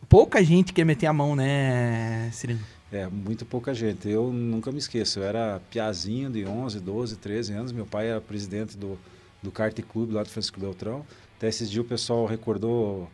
pouca 0.08 0.42
gente 0.42 0.72
quer 0.72 0.84
meter 0.84 1.06
a 1.06 1.12
mão, 1.12 1.36
né, 1.36 2.30
Cirino? 2.32 2.60
É, 2.92 3.06
muito 3.08 3.44
pouca 3.44 3.74
gente. 3.74 4.08
Eu 4.08 4.32
nunca 4.32 4.70
me 4.70 4.78
esqueço. 4.78 5.18
Eu 5.18 5.24
era 5.24 5.60
piazinho 5.70 6.30
de 6.30 6.46
11, 6.46 6.78
12, 6.80 7.16
13 7.16 7.52
anos. 7.52 7.72
Meu 7.72 7.84
pai 7.84 8.08
era 8.08 8.20
presidente 8.20 8.76
do, 8.76 8.96
do 9.42 9.50
kart 9.50 9.76
clube 9.82 10.14
lá 10.14 10.22
do 10.22 10.28
Francisco 10.28 10.60
Beltrão. 10.60 11.04
Até 11.36 11.48
esses 11.48 11.70
dias 11.70 11.84
o 11.84 11.88
pessoal 11.88 12.26
recordou 12.26 13.10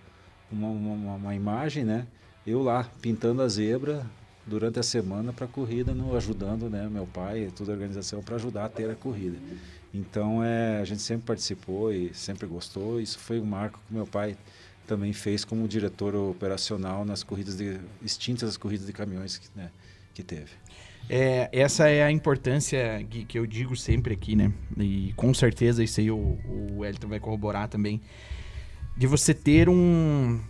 uma, 0.51 0.69
uma, 0.69 1.15
uma 1.15 1.35
imagem, 1.35 1.85
né? 1.85 2.07
Eu 2.47 2.63
lá 2.63 2.89
pintando 3.01 3.43
a 3.43 3.49
zebra 3.49 4.07
durante 4.47 4.79
a 4.79 4.83
semana 4.83 5.33
para 5.33 5.45
a 5.45 5.49
corrida, 5.49 5.95
no, 5.95 6.17
ajudando 6.17 6.69
né, 6.69 6.89
meu 6.89 7.07
pai 7.07 7.47
e 7.47 7.51
toda 7.51 7.73
a 7.73 7.75
organização 7.75 8.23
para 8.23 8.37
ajudar 8.37 8.65
a 8.65 8.69
ter 8.69 8.91
a 8.91 8.95
corrida. 8.95 9.37
Então 9.95 10.43
é, 10.43 10.81
a 10.81 10.85
gente 10.85 11.03
sempre 11.03 11.27
participou 11.27 11.93
e 11.93 12.13
sempre 12.15 12.47
gostou. 12.47 13.01
Isso 13.01 13.19
foi 13.19 13.41
um 13.41 13.45
marco 13.45 13.81
que 13.87 13.95
meu 13.95 14.07
pai 14.07 14.37
também 14.87 15.13
fez 15.13 15.45
como 15.45 15.69
diretor 15.69 16.15
operacional 16.15 17.05
nas 17.05 17.23
corridas 17.23 17.57
de 17.57 17.79
extintas 18.03 18.49
as 18.49 18.57
corridas 18.57 18.87
de 18.87 18.93
caminhões 18.93 19.39
que, 19.39 19.49
né, 19.55 19.71
que 20.15 20.23
teve. 20.23 20.51
É, 21.09 21.49
essa 21.53 21.89
é 21.89 22.03
a 22.03 22.11
importância 22.11 23.05
que, 23.09 23.25
que, 23.25 23.39
eu 23.39 23.47
digo 23.47 23.77
sempre 23.77 24.15
aqui, 24.15 24.35
né? 24.35 24.53
E 24.79 25.13
com 25.17 25.33
certeza 25.35 25.85
isso 25.85 26.01
aí 26.01 26.11
o, 26.11 26.39
o 26.47 26.85
Elton 26.85 27.09
vai 27.09 27.21
corroborar 27.21 27.69
também. 27.69 28.01
De 28.97 29.07
você 29.07 29.35
ter 29.35 29.69
um, 29.69 30.41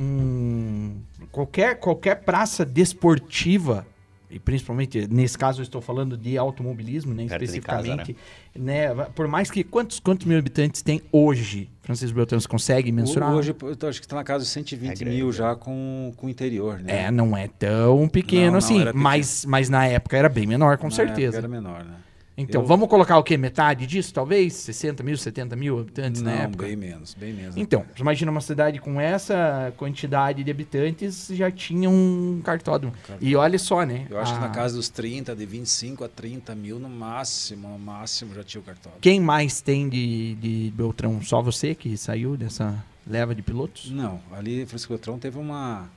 um 0.00 0.96
qualquer, 1.30 1.78
qualquer 1.78 2.16
praça 2.16 2.64
desportiva 2.64 3.86
e 4.30 4.38
principalmente 4.38 5.06
nesse 5.08 5.36
caso 5.36 5.60
eu 5.60 5.64
estou 5.64 5.80
falando 5.80 6.16
de 6.16 6.38
automobilismo, 6.38 7.12
né, 7.12 7.24
especificamente, 7.24 8.14
casa, 8.14 8.18
né? 8.54 8.94
né? 8.94 9.04
Por 9.14 9.26
mais 9.26 9.50
que 9.50 9.64
quantos 9.64 9.98
quantos 9.98 10.26
mil 10.26 10.38
habitantes 10.38 10.82
tem 10.82 11.02
hoje, 11.10 11.68
Francisco 11.82 12.14
Beltrão, 12.14 12.38
você 12.38 12.48
consegue 12.48 12.92
mensurar? 12.92 13.34
Hoje 13.34 13.54
eu 13.60 13.88
acho 13.88 14.00
que 14.00 14.06
está 14.06 14.16
na 14.16 14.24
casa 14.24 14.44
de 14.44 14.50
120 14.50 15.02
é 15.02 15.04
mil 15.04 15.32
já 15.32 15.54
com, 15.56 16.12
com 16.16 16.26
o 16.26 16.30
interior, 16.30 16.78
né? 16.78 17.06
É, 17.06 17.10
não 17.10 17.36
é 17.36 17.48
tão 17.48 18.08
pequeno 18.08 18.46
não, 18.46 18.52
não, 18.52 18.58
assim, 18.58 18.84
mas 18.94 19.44
mas 19.44 19.68
na 19.68 19.86
época 19.86 20.16
era 20.16 20.28
bem 20.28 20.46
menor, 20.46 20.78
com 20.78 20.86
na 20.86 20.90
certeza. 20.92 21.38
era 21.38 21.48
menor, 21.48 21.84
né? 21.84 21.94
Então, 22.40 22.62
eu... 22.62 22.66
vamos 22.66 22.88
colocar 22.88 23.18
o 23.18 23.22
quê? 23.22 23.36
Metade 23.36 23.86
disso, 23.86 24.12
talvez? 24.12 24.54
60 24.54 25.02
mil, 25.02 25.16
70 25.16 25.56
mil 25.56 25.78
habitantes 25.78 26.22
Não, 26.22 26.32
na 26.32 26.42
época? 26.42 26.66
bem 26.66 26.76
menos, 26.76 27.14
bem 27.14 27.32
menos. 27.32 27.56
Então, 27.56 27.84
imagina 27.98 28.30
uma 28.30 28.40
cidade 28.40 28.78
com 28.78 29.00
essa 29.00 29.72
quantidade 29.76 30.42
de 30.42 30.50
habitantes, 30.50 31.28
já 31.32 31.50
tinha 31.50 31.88
um 31.88 32.40
cartódromo. 32.42 32.92
cartódromo. 32.92 33.30
E 33.30 33.36
olha 33.36 33.58
só, 33.58 33.84
né? 33.84 34.06
Eu 34.08 34.18
acho 34.18 34.32
a... 34.32 34.36
que 34.36 34.40
na 34.40 34.48
casa 34.48 34.76
dos 34.76 34.88
30, 34.88 35.34
de 35.36 35.46
25 35.46 36.04
a 36.04 36.08
30 36.08 36.54
mil 36.54 36.78
no 36.78 36.88
máximo, 36.88 37.68
no 37.68 37.78
máximo 37.78 38.34
já 38.34 38.42
tinha 38.42 38.60
o 38.60 38.64
cartódromo. 38.64 39.00
Quem 39.00 39.20
mais 39.20 39.60
tem 39.60 39.88
de, 39.88 40.34
de 40.36 40.72
Beltrão? 40.74 41.20
Só 41.22 41.42
você 41.42 41.74
que 41.74 41.96
saiu 41.96 42.36
dessa 42.36 42.82
leva 43.06 43.34
de 43.34 43.42
pilotos? 43.42 43.90
Não, 43.90 44.20
ali 44.32 44.64
Francisco 44.66 44.92
Beltrão 44.92 45.18
teve 45.18 45.38
uma, 45.38 45.88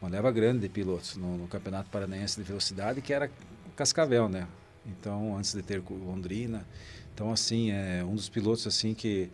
uma 0.00 0.10
leva 0.10 0.30
grande 0.30 0.60
de 0.60 0.68
pilotos 0.68 1.16
no, 1.16 1.38
no 1.38 1.46
Campeonato 1.46 1.88
Paranaense 1.90 2.36
de 2.36 2.42
Velocidade, 2.42 3.00
que 3.00 3.12
era 3.12 3.30
Cascavel, 3.76 4.28
né? 4.28 4.46
Então, 4.88 5.36
antes 5.36 5.54
de 5.54 5.62
ter 5.62 5.82
Londrina. 5.90 6.66
Então, 7.14 7.32
assim, 7.32 7.70
é 7.70 8.04
um 8.04 8.14
dos 8.14 8.28
pilotos 8.28 8.66
assim 8.66 8.94
que 8.94 9.30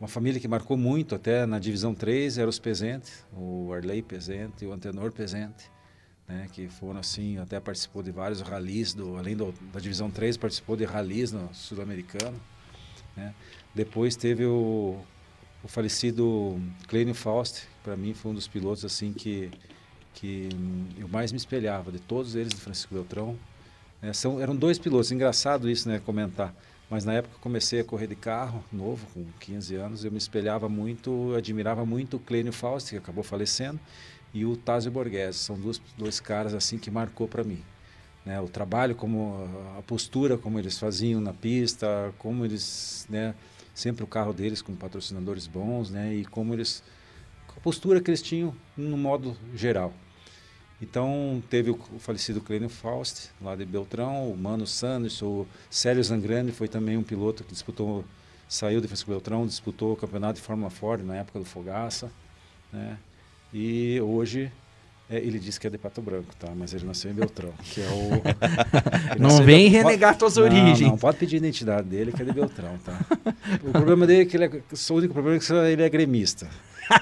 uma 0.00 0.08
família 0.08 0.40
que 0.40 0.48
marcou 0.48 0.76
muito 0.76 1.14
até 1.14 1.46
na 1.46 1.58
divisão 1.58 1.94
3 1.94 2.38
era 2.38 2.48
os 2.48 2.58
Pezente, 2.58 3.12
o 3.32 3.72
Arley 3.72 4.02
Pezente 4.02 4.64
e 4.64 4.66
o 4.66 4.72
Antenor 4.72 5.12
Pezente, 5.12 5.70
né, 6.26 6.48
que 6.52 6.66
foram 6.68 6.98
assim, 6.98 7.38
até 7.38 7.60
participou 7.60 8.02
de 8.02 8.10
vários 8.10 8.40
ralis 8.40 8.94
do 8.94 9.16
além 9.16 9.36
do, 9.36 9.54
da 9.72 9.78
divisão 9.78 10.10
3, 10.10 10.36
participou 10.36 10.76
de 10.76 10.84
ralis 10.84 11.30
no 11.30 11.54
sul-americano, 11.54 12.36
né? 13.16 13.32
Depois 13.74 14.16
teve 14.16 14.44
o, 14.44 14.98
o 15.62 15.68
falecido 15.68 16.60
Clênio 16.88 17.14
Faust, 17.14 17.68
para 17.84 17.96
mim 17.96 18.12
foi 18.12 18.32
um 18.32 18.34
dos 18.34 18.48
pilotos 18.48 18.84
assim 18.84 19.12
que 19.12 19.50
que 20.14 20.48
eu 20.98 21.08
mais 21.08 21.32
me 21.32 21.38
espelhava 21.38 21.90
de 21.90 21.98
todos 21.98 22.34
eles, 22.34 22.52
de 22.52 22.60
Francisco 22.60 22.94
Beltrão, 22.94 23.38
é, 24.02 24.12
são, 24.12 24.40
eram 24.40 24.56
dois 24.56 24.78
pilotos, 24.78 25.12
engraçado 25.12 25.70
isso, 25.70 25.88
né, 25.88 26.00
comentar. 26.04 26.52
Mas 26.90 27.04
na 27.04 27.14
época 27.14 27.36
eu 27.36 27.40
comecei 27.40 27.80
a 27.80 27.84
correr 27.84 28.08
de 28.08 28.16
carro, 28.16 28.62
novo, 28.70 29.06
com 29.14 29.24
15 29.38 29.76
anos, 29.76 30.04
eu 30.04 30.10
me 30.10 30.18
espelhava 30.18 30.68
muito, 30.68 31.34
admirava 31.36 31.86
muito 31.86 32.16
o 32.16 32.20
Clênio 32.20 32.52
Faust, 32.52 32.90
que 32.90 32.96
acabou 32.96 33.22
falecendo, 33.22 33.78
e 34.34 34.44
o 34.44 34.56
Tásio 34.56 34.90
Borghese. 34.90 35.38
São 35.38 35.58
dois, 35.58 35.80
dois 35.96 36.20
caras 36.20 36.52
assim 36.52 36.78
que 36.78 36.90
marcou 36.90 37.28
para 37.28 37.44
mim. 37.44 37.62
Né, 38.26 38.40
o 38.40 38.48
trabalho, 38.48 38.94
como 38.94 39.48
a 39.78 39.82
postura, 39.82 40.36
como 40.36 40.58
eles 40.58 40.78
faziam 40.78 41.20
na 41.20 41.32
pista, 41.32 42.12
como 42.18 42.44
eles, 42.44 43.06
né, 43.08 43.34
sempre 43.74 44.04
o 44.04 44.06
carro 44.06 44.32
deles 44.32 44.60
com 44.60 44.74
patrocinadores 44.74 45.46
bons, 45.46 45.90
né, 45.90 46.14
e 46.14 46.24
como 46.24 46.52
eles, 46.52 46.82
a 47.56 47.60
postura 47.60 48.00
que 48.00 48.10
eles 48.10 48.22
tinham 48.22 48.54
no 48.76 48.96
modo 48.96 49.36
geral. 49.54 49.92
Então, 50.82 51.40
teve 51.48 51.70
o, 51.70 51.78
falecido 52.00 52.40
Clênio 52.40 52.68
Faust, 52.68 53.30
lá 53.40 53.54
de 53.54 53.64
Beltrão, 53.64 54.28
o 54.28 54.36
Mano 54.36 54.66
Santos, 54.66 55.22
o 55.22 55.46
Célio 55.70 56.02
Zangrande 56.02 56.50
foi 56.50 56.66
também 56.66 56.96
um 56.96 57.04
piloto 57.04 57.44
que 57.44 57.52
disputou, 57.52 58.04
saiu 58.48 58.80
de 58.80 58.88
Francisco 58.88 59.12
Beltrão, 59.12 59.46
disputou 59.46 59.92
o 59.92 59.96
campeonato 59.96 60.40
de 60.40 60.40
Fórmula 60.40 60.70
Ford 60.70 61.04
na 61.04 61.16
época 61.16 61.38
do 61.38 61.44
Fogaça, 61.44 62.10
né? 62.72 62.98
E 63.54 64.00
hoje 64.00 64.50
é, 65.08 65.18
ele 65.18 65.38
disse 65.38 65.60
que 65.60 65.68
é 65.68 65.70
de 65.70 65.78
Pato 65.78 66.02
Branco, 66.02 66.34
tá? 66.36 66.48
Mas 66.56 66.74
ele 66.74 66.84
nasceu 66.84 67.12
em 67.12 67.14
Beltrão, 67.14 67.52
que 67.62 67.80
é 67.80 67.86
o. 67.86 68.22
não 69.20 69.44
vem 69.44 69.70
de... 69.70 69.76
renegar 69.76 70.18
suas 70.18 70.36
origens. 70.36 70.80
Não, 70.80 70.88
não, 70.88 70.98
pode 70.98 71.18
pedir 71.18 71.36
a 71.36 71.38
identidade 71.38 71.86
dele, 71.86 72.10
que 72.10 72.22
é 72.22 72.24
de 72.24 72.32
Beltrão, 72.32 72.76
tá? 72.84 72.98
O 73.62 73.70
problema 73.70 74.04
dele 74.04 74.22
é 74.22 74.24
que 74.24 74.36
ele 74.36 74.44
é. 74.46 74.48
O 74.48 74.94
único 74.94 75.14
problema 75.14 75.36
é 75.36 75.38
que 75.38 75.52
ele 75.52 75.82
é 75.82 75.88
gremista. 75.88 76.48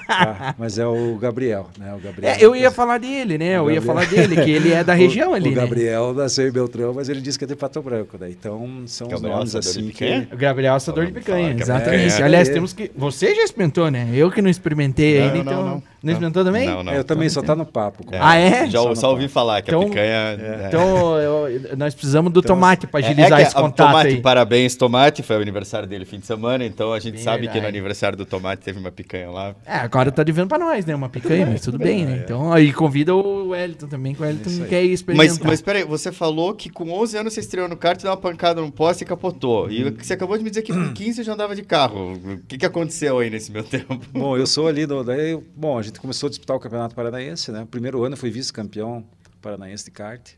Tá? 0.07 0.55
Mas 0.59 0.77
é 0.77 0.85
o 0.85 1.17
Gabriel, 1.17 1.69
né? 1.77 1.93
O 1.93 1.99
Gabriel. 1.99 2.33
É, 2.33 2.43
eu 2.43 2.55
ia 2.55 2.71
falar 2.71 2.97
dele, 2.97 3.37
né? 3.37 3.57
Eu 3.57 3.69
ia 3.71 3.81
falar 3.81 4.05
dele, 4.05 4.35
que 4.35 4.49
ele 4.49 4.71
é 4.71 4.83
da 4.83 4.93
região 4.95 5.31
o, 5.31 5.33
ali. 5.33 5.49
O 5.49 5.55
né? 5.55 5.61
Gabriel 5.61 6.13
né? 6.13 6.23
nasceu 6.23 6.47
em 6.47 6.51
Beltrão, 6.51 6.93
mas 6.93 7.09
ele 7.09 7.21
disse 7.21 7.37
que 7.37 7.45
é 7.45 7.47
de 7.47 7.55
Pato 7.55 7.81
Branco, 7.81 8.17
né? 8.19 8.29
Então 8.29 8.83
são 8.85 9.07
os 9.07 9.21
nomes 9.21 9.55
assim 9.55 9.89
que. 9.89 10.27
O 10.31 10.37
Gabriel 10.37 10.73
é 10.73 10.75
assador 10.75 11.05
de 11.05 11.11
picanha, 11.11 11.55
exatamente. 11.59 12.21
É, 12.21 12.23
Aliás, 12.23 12.49
é. 12.49 12.53
temos 12.53 12.73
que. 12.73 12.91
Você 12.95 13.35
já 13.35 13.43
experimentou, 13.43 13.89
né? 13.89 14.09
Eu 14.13 14.31
que 14.31 14.41
não 14.41 14.49
experimentei 14.49 15.19
não, 15.19 15.25
ainda, 15.25 15.43
não, 15.43 15.51
então. 15.51 15.65
Não, 15.65 15.83
não 16.03 16.13
experimentou 16.13 16.43
também? 16.43 16.67
Não, 16.67 16.83
não. 16.83 16.93
Eu 16.93 17.03
também 17.03 17.29
só 17.29 17.43
tá 17.43 17.55
no 17.55 17.65
papo. 17.65 18.03
É. 18.11 18.17
Ah, 18.19 18.35
é? 18.35 18.69
Já 18.69 18.79
só, 18.79 18.95
só 18.95 19.11
ouvi 19.11 19.27
falar 19.27 19.61
que 19.61 19.69
então, 19.69 19.81
a 19.81 19.85
picanha. 19.85 20.05
É. 20.05 20.65
Então, 20.67 21.17
eu, 21.17 21.77
nós 21.77 21.93
precisamos 21.93 22.33
do 22.33 22.39
então, 22.39 22.55
tomate 22.55 22.87
para 22.87 23.05
agilizar 23.05 23.39
esse 23.39 23.53
contato. 23.53 23.87
Tomate, 23.87 24.07
aí. 24.07 24.21
parabéns, 24.21 24.75
tomate. 24.75 25.21
Foi 25.21 25.37
o 25.37 25.41
aniversário 25.41 25.87
dele 25.87 26.05
fim 26.05 26.19
de 26.19 26.25
semana, 26.25 26.65
então 26.65 26.91
a 26.91 26.99
gente 26.99 27.15
Bem 27.15 27.23
sabe 27.23 27.37
verdade. 27.41 27.59
que 27.59 27.61
no 27.61 27.67
aniversário 27.67 28.17
do 28.17 28.25
tomate 28.25 28.63
teve 28.63 28.79
uma 28.79 28.91
picanha 28.91 29.29
lá. 29.29 29.55
É, 29.65 29.75
agora 29.75 30.11
tá 30.11 30.23
devendo 30.23 30.47
para 30.47 30.57
nós, 30.57 30.85
né? 30.85 30.95
Uma 30.95 31.09
picanha, 31.09 31.45
mas 31.45 31.61
tudo 31.61 31.77
bem, 31.77 32.05
né? 32.05 32.21
Então, 32.23 32.51
aí 32.51 32.73
convida 32.73 33.15
o 33.15 33.49
Wellington 33.49 33.87
também, 33.87 34.15
que 34.15 34.21
o 34.21 34.25
Wellington 34.25 34.65
quer 34.67 34.83
experimentar. 34.83 35.37
Mas, 35.37 35.39
mas 35.39 35.61
peraí, 35.61 35.83
você 35.83 36.11
falou 36.11 36.53
que 36.53 36.69
com 36.69 36.91
11 36.91 37.17
anos 37.17 37.33
você 37.33 37.41
estreou 37.41 37.67
no 37.67 37.77
kart, 37.77 38.01
deu 38.01 38.09
uma 38.09 38.17
pancada 38.17 38.59
no 38.59 38.71
poste 38.71 39.03
e 39.03 39.07
capotou. 39.07 39.69
E 39.69 39.89
você 39.91 40.13
acabou 40.13 40.37
de 40.37 40.43
me 40.43 40.49
dizer 40.49 40.63
que 40.63 40.73
com 40.73 40.93
15 40.93 41.13
você 41.13 41.23
já 41.23 41.33
andava 41.33 41.55
de 41.55 41.61
carro. 41.61 42.13
O 42.13 42.37
que, 42.47 42.57
que 42.57 42.65
aconteceu 42.65 43.19
aí 43.19 43.29
nesse 43.29 43.51
meu 43.51 43.63
tempo? 43.63 43.99
Bom, 44.11 44.37
eu 44.37 44.47
sou 44.47 44.67
ali 44.67 44.85
do. 44.85 45.03
Daí, 45.03 45.37
bom, 45.55 45.77
a 45.77 45.81
gente 45.81 45.90
começou 45.99 46.27
a 46.27 46.29
disputar 46.29 46.55
o 46.55 46.59
Campeonato 46.59 46.95
Paranaense, 46.95 47.51
né? 47.51 47.67
Primeiro 47.69 48.03
ano 48.03 48.13
eu 48.13 48.17
fui 48.17 48.29
vice-campeão 48.29 49.05
paranaense 49.41 49.85
de 49.85 49.91
kart. 49.91 50.33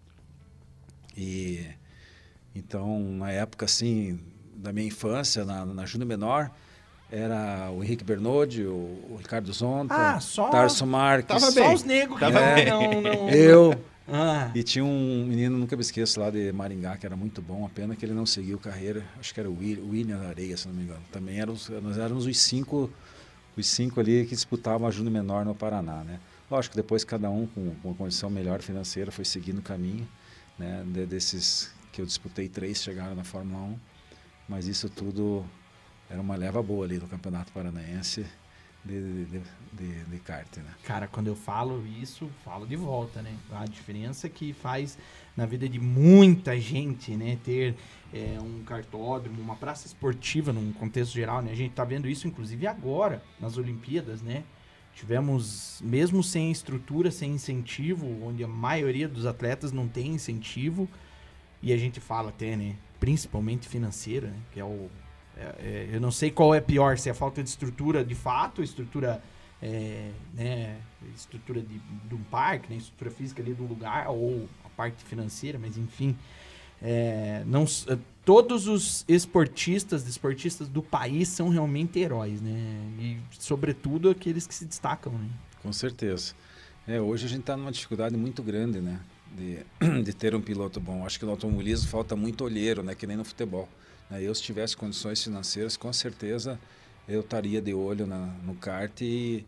E 1.15 1.65
então, 2.55 2.99
na 2.99 3.31
época 3.31 3.65
assim, 3.65 4.19
da 4.55 4.71
minha 4.71 4.87
infância, 4.87 5.43
na, 5.43 5.65
na 5.65 5.85
Júnior 5.85 6.07
Menor, 6.07 6.51
era 7.11 7.69
o 7.71 7.83
Henrique 7.83 8.03
Bernodi, 8.03 8.63
o, 8.63 8.73
o 8.73 9.17
Ricardo 9.17 9.51
Zonta, 9.53 9.93
ah, 9.93 10.19
só, 10.19 10.49
Tarso 10.49 10.85
Marques. 10.87 11.27
Tava 11.27 11.51
bem. 11.51 11.63
Só 11.63 11.73
os 11.73 11.83
negros 11.83 12.17
que 12.17 12.25
é, 12.25 12.65
não, 12.65 13.01
não, 13.01 13.29
Eu. 13.29 13.75
Ah. 14.07 14.51
E 14.53 14.63
tinha 14.63 14.83
um 14.83 15.25
menino, 15.25 15.57
nunca 15.57 15.75
me 15.75 15.81
esqueço, 15.81 16.19
lá 16.19 16.29
de 16.29 16.51
Maringá, 16.51 16.97
que 16.97 17.05
era 17.05 17.15
muito 17.15 17.41
bom, 17.41 17.65
a 17.65 17.69
pena 17.69 17.95
que 17.95 18.05
ele 18.05 18.13
não 18.13 18.25
seguiu 18.25 18.57
carreira. 18.57 19.03
Acho 19.17 19.33
que 19.33 19.39
era 19.39 19.49
o 19.49 19.57
William 19.57 20.19
Areia, 20.27 20.57
se 20.57 20.67
não 20.67 20.75
me 20.75 20.83
engano. 20.83 21.01
Também 21.11 21.39
éramos, 21.39 21.69
nós 21.69 21.97
éramos 21.97 22.25
os 22.25 22.39
cinco, 22.39 22.91
os 23.55 23.67
cinco 23.67 23.99
ali 23.99 24.25
que 24.25 24.35
disputavam 24.35 24.87
a 24.87 24.91
Júnior 24.91 25.13
Menor 25.13 25.45
no 25.45 25.53
Paraná, 25.53 26.03
né? 26.03 26.19
Lógico, 26.49 26.75
depois 26.75 27.03
cada 27.03 27.29
um 27.29 27.47
com, 27.47 27.75
uma 27.83 27.93
condição 27.95 28.29
melhor 28.29 28.61
financeira 28.61 29.11
foi 29.11 29.25
seguindo 29.25 29.59
o 29.59 29.61
caminho, 29.61 30.07
né? 30.57 30.83
De, 30.85 31.05
desses 31.05 31.73
que 31.91 32.01
eu 32.01 32.05
disputei, 32.05 32.49
três 32.49 32.81
chegaram 32.81 33.15
na 33.15 33.23
Fórmula 33.23 33.63
1, 33.63 33.79
mas 34.47 34.67
isso 34.67 34.89
tudo 34.89 35.45
era 36.09 36.19
uma 36.19 36.35
leva 36.35 36.61
boa 36.61 36.85
ali 36.85 36.97
do 36.97 37.07
Campeonato 37.07 37.51
Paranaense 37.51 38.25
de, 38.83 39.25
de, 39.25 39.41
de, 39.71 40.03
de 40.03 40.19
kart, 40.19 40.57
né? 40.57 40.73
Cara, 40.83 41.07
quando 41.07 41.27
eu 41.27 41.35
falo 41.35 41.85
isso, 41.87 42.29
falo 42.43 42.65
de 42.65 42.75
volta, 42.75 43.21
né? 43.21 43.35
A 43.51 43.65
diferença 43.65 44.27
que 44.27 44.53
faz 44.53 44.97
na 45.35 45.45
vida 45.45 45.67
de 45.67 45.79
muita 45.79 46.59
gente, 46.59 47.11
né? 47.15 47.37
Ter 47.43 47.75
é, 48.13 48.37
um 48.39 48.63
cartódromo, 48.63 49.41
uma 49.41 49.55
praça 49.55 49.87
esportiva 49.87 50.53
num 50.53 50.71
contexto 50.73 51.13
geral, 51.13 51.41
né? 51.41 51.51
A 51.51 51.55
gente 51.55 51.73
tá 51.73 51.83
vendo 51.83 52.07
isso, 52.07 52.27
inclusive, 52.27 52.67
agora, 52.67 53.23
nas 53.39 53.57
Olimpíadas, 53.57 54.21
né? 54.21 54.43
Tivemos, 54.93 55.81
mesmo 55.83 56.21
sem 56.21 56.51
estrutura, 56.51 57.09
sem 57.09 57.31
incentivo, 57.31 58.07
onde 58.23 58.43
a 58.43 58.47
maioria 58.47 59.07
dos 59.07 59.25
atletas 59.25 59.71
não 59.71 59.87
tem 59.87 60.13
incentivo, 60.13 60.87
e 61.61 61.73
a 61.73 61.77
gente 61.77 61.99
fala 61.99 62.29
até, 62.29 62.55
né? 62.55 62.75
Principalmente 62.99 63.67
financeira, 63.67 64.27
né? 64.27 64.37
Que 64.51 64.59
é 64.59 64.65
o 64.65 64.89
é, 65.35 65.41
é, 65.41 65.89
eu 65.91 65.99
não 65.99 66.11
sei 66.11 66.29
qual 66.31 66.53
é 66.53 66.61
pior, 66.61 66.97
se 66.97 67.09
é 67.09 67.11
a 67.11 67.15
falta 67.15 67.41
de 67.41 67.49
estrutura 67.49 68.03
de 68.03 68.15
fato, 68.15 68.61
estrutura, 68.61 69.21
é, 69.61 70.11
né, 70.33 70.77
estrutura 71.15 71.61
de, 71.61 71.79
de, 71.79 72.15
um 72.15 72.23
parque, 72.23 72.69
né, 72.69 72.77
estrutura 72.77 73.09
física 73.09 73.41
ali 73.41 73.53
do 73.53 73.63
lugar, 73.63 74.09
ou 74.09 74.47
parte 74.75 75.03
financeira, 75.03 75.59
mas 75.59 75.77
enfim. 75.77 76.15
É, 76.81 77.43
não, 77.45 77.63
é, 77.63 77.97
todos 78.25 78.67
os 78.67 79.05
esportistas, 79.07 80.03
desportistas 80.03 80.67
do 80.67 80.83
país 80.83 81.29
são 81.29 81.49
realmente 81.49 81.99
heróis, 81.99 82.41
né? 82.41 82.91
E 82.99 83.17
sobretudo 83.39 84.09
aqueles 84.09 84.45
que 84.45 84.53
se 84.53 84.65
destacam, 84.65 85.13
né? 85.13 85.29
Com 85.61 85.71
certeza. 85.71 86.33
É, 86.85 86.99
hoje 86.99 87.25
a 87.25 87.29
gente 87.29 87.41
está 87.41 87.55
numa 87.55 87.71
dificuldade 87.71 88.17
muito 88.17 88.43
grande, 88.43 88.81
né? 88.81 88.99
De, 89.31 89.59
de 90.03 90.13
ter 90.13 90.35
um 90.35 90.41
piloto 90.41 90.79
bom. 90.79 91.05
Acho 91.05 91.17
que 91.17 91.25
no 91.25 91.31
automobilismo 91.31 91.87
falta 91.87 92.15
muito 92.15 92.43
olheiro, 92.43 92.83
né? 92.83 92.93
Que 92.93 93.07
nem 93.07 93.15
no 93.15 93.23
futebol. 93.23 93.69
Né? 94.09 94.21
Eu, 94.21 94.35
se 94.35 94.43
tivesse 94.43 94.75
condições 94.75 95.23
financeiras, 95.23 95.77
com 95.77 95.91
certeza 95.93 96.59
eu 97.07 97.21
estaria 97.21 97.61
de 97.61 97.73
olho 97.73 98.05
na, 98.05 98.27
no 98.43 98.55
kart 98.55 99.01
e, 99.01 99.45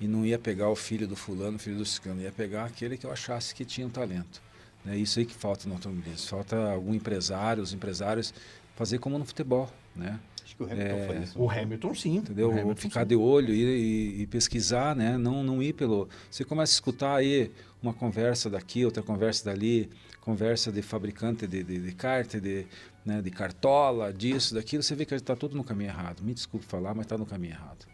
e 0.00 0.06
não 0.08 0.24
ia 0.24 0.38
pegar 0.38 0.68
o 0.68 0.76
filho 0.76 1.06
do 1.06 1.14
fulano, 1.14 1.56
o 1.56 1.58
filho 1.58 1.76
do 1.76 1.84
ciclano, 1.84 2.20
ia 2.20 2.32
pegar 2.32 2.64
aquele 2.64 2.96
que 2.96 3.06
eu 3.06 3.12
achasse 3.12 3.54
que 3.54 3.64
tinha 3.64 3.86
um 3.86 3.90
talento. 3.90 4.42
É 4.88 4.96
isso 4.96 5.18
aí 5.18 5.24
que 5.26 5.34
falta 5.34 5.68
no 5.68 5.74
automobilismo. 5.74 6.28
Falta 6.28 6.56
algum 6.72 6.94
empresário, 6.94 7.62
os 7.62 7.72
empresários 7.72 8.32
fazer 8.76 8.98
como 8.98 9.18
no 9.18 9.24
futebol, 9.24 9.70
né? 9.94 10.18
Acho 10.44 10.56
que 10.56 10.62
o 10.62 10.66
Hamilton 10.66 10.96
É, 10.96 11.06
foi 11.06 11.18
isso. 11.22 11.38
O 11.42 11.50
Hamilton, 11.50 11.94
sim. 11.94 12.16
Entendeu? 12.18 12.50
Hamilton, 12.52 12.76
Ficar 12.76 13.00
sim. 13.02 13.08
de 13.08 13.16
olho 13.16 13.52
e, 13.52 13.62
e- 13.64 14.22
e 14.22 14.26
pesquisar, 14.26 14.94
né? 14.94 15.16
Não, 15.18 15.42
não 15.42 15.62
ir 15.62 15.72
pelo. 15.72 16.08
Você 16.30 16.44
começa 16.44 16.72
a 16.72 16.74
escutar 16.74 17.16
aí 17.16 17.50
uma 17.82 17.92
conversa 17.92 18.48
daqui, 18.48 18.84
outra 18.84 19.02
conversa 19.02 19.44
dali, 19.44 19.90
conversa 20.20 20.70
de 20.70 20.82
fabricante 20.82 21.46
de, 21.46 21.62
de, 21.64 21.78
de 21.80 21.92
kart, 21.92 22.34
de, 22.36 22.66
né, 23.04 23.20
de 23.22 23.30
cartola, 23.30 24.12
disso, 24.12 24.54
daquilo, 24.54 24.82
você 24.82 24.94
vê 24.94 25.04
que 25.04 25.14
está 25.14 25.34
tudo 25.34 25.56
no 25.56 25.64
caminho 25.64 25.90
errado. 25.90 26.22
Me 26.22 26.32
desculpe 26.34 26.64
falar, 26.66 26.94
mas 26.94 27.06
está 27.06 27.16
no 27.18 27.26
caminho 27.26 27.54
errado. 27.54 27.86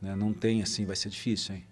Né? 0.00 0.14
Não 0.14 0.32
tem 0.32 0.62
assim, 0.62 0.84
vai 0.84 0.96
ser 0.96 1.08
difícil, 1.08 1.54
hein? 1.54 1.64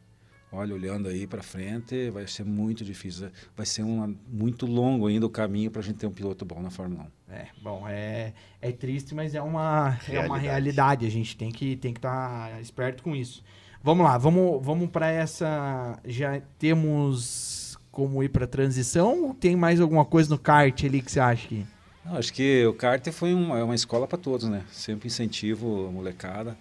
Olha, 0.55 0.75
olhando 0.75 1.09
aí 1.09 1.27
para 1.27 1.43
frente, 1.43 2.11
vai 2.11 2.27
ser 2.27 2.45
muito 2.45 2.85
difícil. 2.85 3.31
Vai 3.57 3.65
ser 3.65 3.83
uma, 3.83 4.15
muito 4.29 4.67
longo 4.67 5.07
ainda 5.07 5.25
o 5.25 5.31
caminho 5.31 5.71
para 5.71 5.81
a 5.81 5.83
gente 5.83 5.97
ter 5.97 6.07
um 6.07 6.13
piloto 6.13 6.45
bom 6.45 6.61
na 6.61 6.71
Fórmula 6.71 7.07
1. 7.31 7.33
É, 7.33 7.47
bom, 7.63 7.89
é, 7.89 8.35
é 8.61 8.71
triste, 8.71 9.15
mas 9.15 9.35
é 9.35 9.41
uma, 9.41 9.99
é 10.07 10.21
uma 10.21 10.37
Realidade. 10.37 10.43
realidade. 10.45 11.07
A 11.07 11.11
gente 11.11 11.35
tem 11.37 11.51
que 11.51 11.75
tem 11.77 11.95
que 11.95 11.99
estar 11.99 12.61
esperto 12.61 13.03
com 13.03 13.17
isso. 13.17 13.43
Vamos 13.83 14.05
lá, 14.05 14.19
vamos, 14.19 14.65
vamos 14.65 14.91
para 14.91 15.09
essa. 15.11 15.99
Já 16.05 16.41
temos 16.59 17.79
como 17.91 18.23
ir 18.23 18.29
para 18.29 18.47
transição? 18.47 19.25
Ou 19.25 19.35
tem 19.35 19.57
mais 19.57 19.81
alguma 19.81 20.05
coisa 20.05 20.29
no 20.29 20.39
kart 20.39 20.85
ali 20.85 21.01
que 21.01 21.11
você 21.11 21.19
acha 21.21 21.49
que. 21.49 21.67
Não, 22.05 22.17
acho 22.17 22.33
que 22.33 22.67
o 22.67 22.75
kart 22.75 23.07
foi 23.11 23.33
uma, 23.33 23.59
é 23.59 23.63
uma 23.65 23.75
escola 23.75 24.07
para 24.07 24.19
todos, 24.19 24.49
né? 24.49 24.65
Sempre 24.71 25.07
incentivo 25.07 25.87
a 25.89 25.91
molecada, 25.91 26.57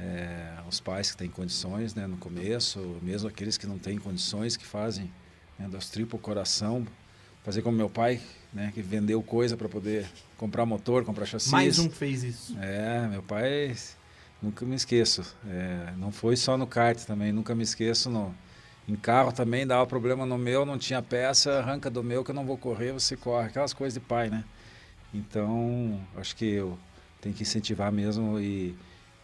é, 0.00 0.52
os 0.68 0.80
pais 0.80 1.10
que 1.10 1.16
têm 1.16 1.28
condições, 1.28 1.94
né? 1.94 2.06
No 2.06 2.16
começo, 2.16 2.78
mesmo 3.02 3.28
aqueles 3.28 3.58
que 3.58 3.66
não 3.66 3.78
têm 3.78 3.98
condições, 3.98 4.56
que 4.56 4.64
fazem 4.64 5.10
né, 5.58 5.68
das 5.68 5.88
tripas 5.88 6.18
o 6.18 6.22
coração, 6.22 6.86
fazer 7.44 7.62
como 7.62 7.76
meu 7.76 7.90
pai, 7.90 8.20
né? 8.52 8.70
Que 8.74 8.80
vendeu 8.80 9.22
coisa 9.22 9.56
para 9.56 9.68
poder 9.68 10.06
comprar 10.36 10.64
motor, 10.64 11.04
comprar 11.04 11.26
chassi. 11.26 11.50
Mais 11.50 11.78
um 11.78 11.88
que 11.88 11.96
fez 11.96 12.22
isso. 12.22 12.56
É, 12.60 13.08
meu 13.08 13.22
pai, 13.22 13.74
nunca 14.40 14.64
me 14.64 14.76
esqueço. 14.76 15.22
É, 15.48 15.92
não 15.96 16.12
foi 16.12 16.36
só 16.36 16.56
no 16.56 16.66
kart 16.66 16.98
também, 17.04 17.32
nunca 17.32 17.54
me 17.54 17.62
esqueço 17.62 18.08
no, 18.08 18.34
em 18.88 18.94
carro 18.94 19.32
também, 19.32 19.66
dava 19.66 19.86
problema 19.86 20.24
no 20.24 20.38
meu, 20.38 20.64
não 20.64 20.78
tinha 20.78 21.02
peça, 21.02 21.58
arranca 21.58 21.90
do 21.90 22.04
meu 22.04 22.22
que 22.22 22.30
eu 22.30 22.34
não 22.34 22.46
vou 22.46 22.56
correr, 22.56 22.92
você 22.92 23.16
corre. 23.16 23.48
Aquelas 23.48 23.72
coisas 23.72 23.94
de 23.94 24.00
pai, 24.00 24.30
né? 24.30 24.44
Então, 25.12 26.00
acho 26.16 26.36
que 26.36 26.44
eu 26.44 26.78
tenho 27.20 27.34
que 27.34 27.42
incentivar 27.42 27.90
mesmo 27.90 28.38
e, 28.38 28.76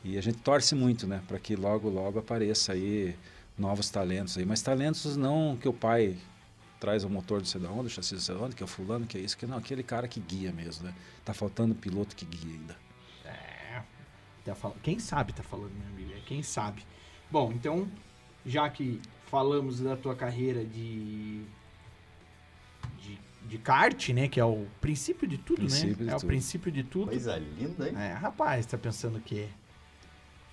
e 0.05 0.19
a 0.19 0.21
gente 0.21 0.39
torce 0.39 0.75
muito, 0.75 1.07
né? 1.07 1.23
Para 1.27 1.39
que 1.39 1.57
logo, 1.57 1.89
logo 1.89 2.19
apareça 2.19 2.75
aí 2.75 3.17
novos 3.59 3.89
talentos 3.89 4.37
aí. 4.37 4.45
Mas 4.45 4.61
talentos 4.61 5.17
não 5.17 5.57
que 5.57 5.67
o 5.67 5.73
pai 5.73 6.17
traz 6.79 7.03
o 7.05 7.09
motor 7.09 7.41
do 7.41 7.49
sei 7.49 7.61
da 7.61 7.71
onde, 7.71 7.87
o 7.87 7.91
chassi 7.91 8.15
do 8.15 8.21
sei 8.21 8.35
da 8.35 8.43
onde, 8.43 8.55
que 8.55 8.63
é 8.63 8.67
o 8.67 8.69
fulano, 8.69 9.07
que 9.07 9.17
é 9.17 9.21
isso, 9.21 9.37
que 9.39 9.47
não, 9.47 9.57
aquele 9.57 9.83
cara 9.83 10.07
que 10.07 10.21
guia 10.21 10.53
mesmo, 10.53 10.85
né? 10.87 10.95
Tá 11.25 11.33
faltando 11.33 11.75
piloto 11.75 12.15
que 12.15 12.27
guia 12.27 12.53
ainda. 12.53 12.77
É. 13.25 13.83
Tá 14.45 14.55
fal... 14.55 14.77
Quem 14.83 14.99
sabe 14.99 15.33
tá 15.33 15.43
falando, 15.43 15.73
meu 15.73 15.89
amigo? 15.89 16.13
É 16.15 16.21
quem 16.21 16.43
sabe. 16.43 16.85
Bom, 17.31 17.51
então, 17.53 17.89
já 18.45 18.69
que 18.69 19.01
falamos 19.31 19.81
da 19.81 19.97
tua 19.97 20.15
carreira 20.15 20.63
de. 20.63 21.43
de, 23.01 23.19
de 23.49 23.59
kart, 23.59 24.11
né? 24.11 24.29
Que 24.29 24.39
é 24.39 24.45
o 24.45 24.67
princípio 24.83 25.27
de 25.27 25.39
tudo, 25.39 25.61
Princípio 25.61 26.05
né? 26.05 26.05
de 26.05 26.11
é 26.11 26.17
o 26.17 26.19
tudo. 26.21 26.27
princípio 26.29 26.71
de 26.71 26.85
tudo. 26.85 27.07
Coisa 27.07 27.39
linda, 27.39 27.89
hein? 27.89 27.97
É, 27.97 28.13
rapaz, 28.13 28.67
tá 28.67 28.77
pensando 28.77 29.17
o 29.17 29.21
quê? 29.23 29.49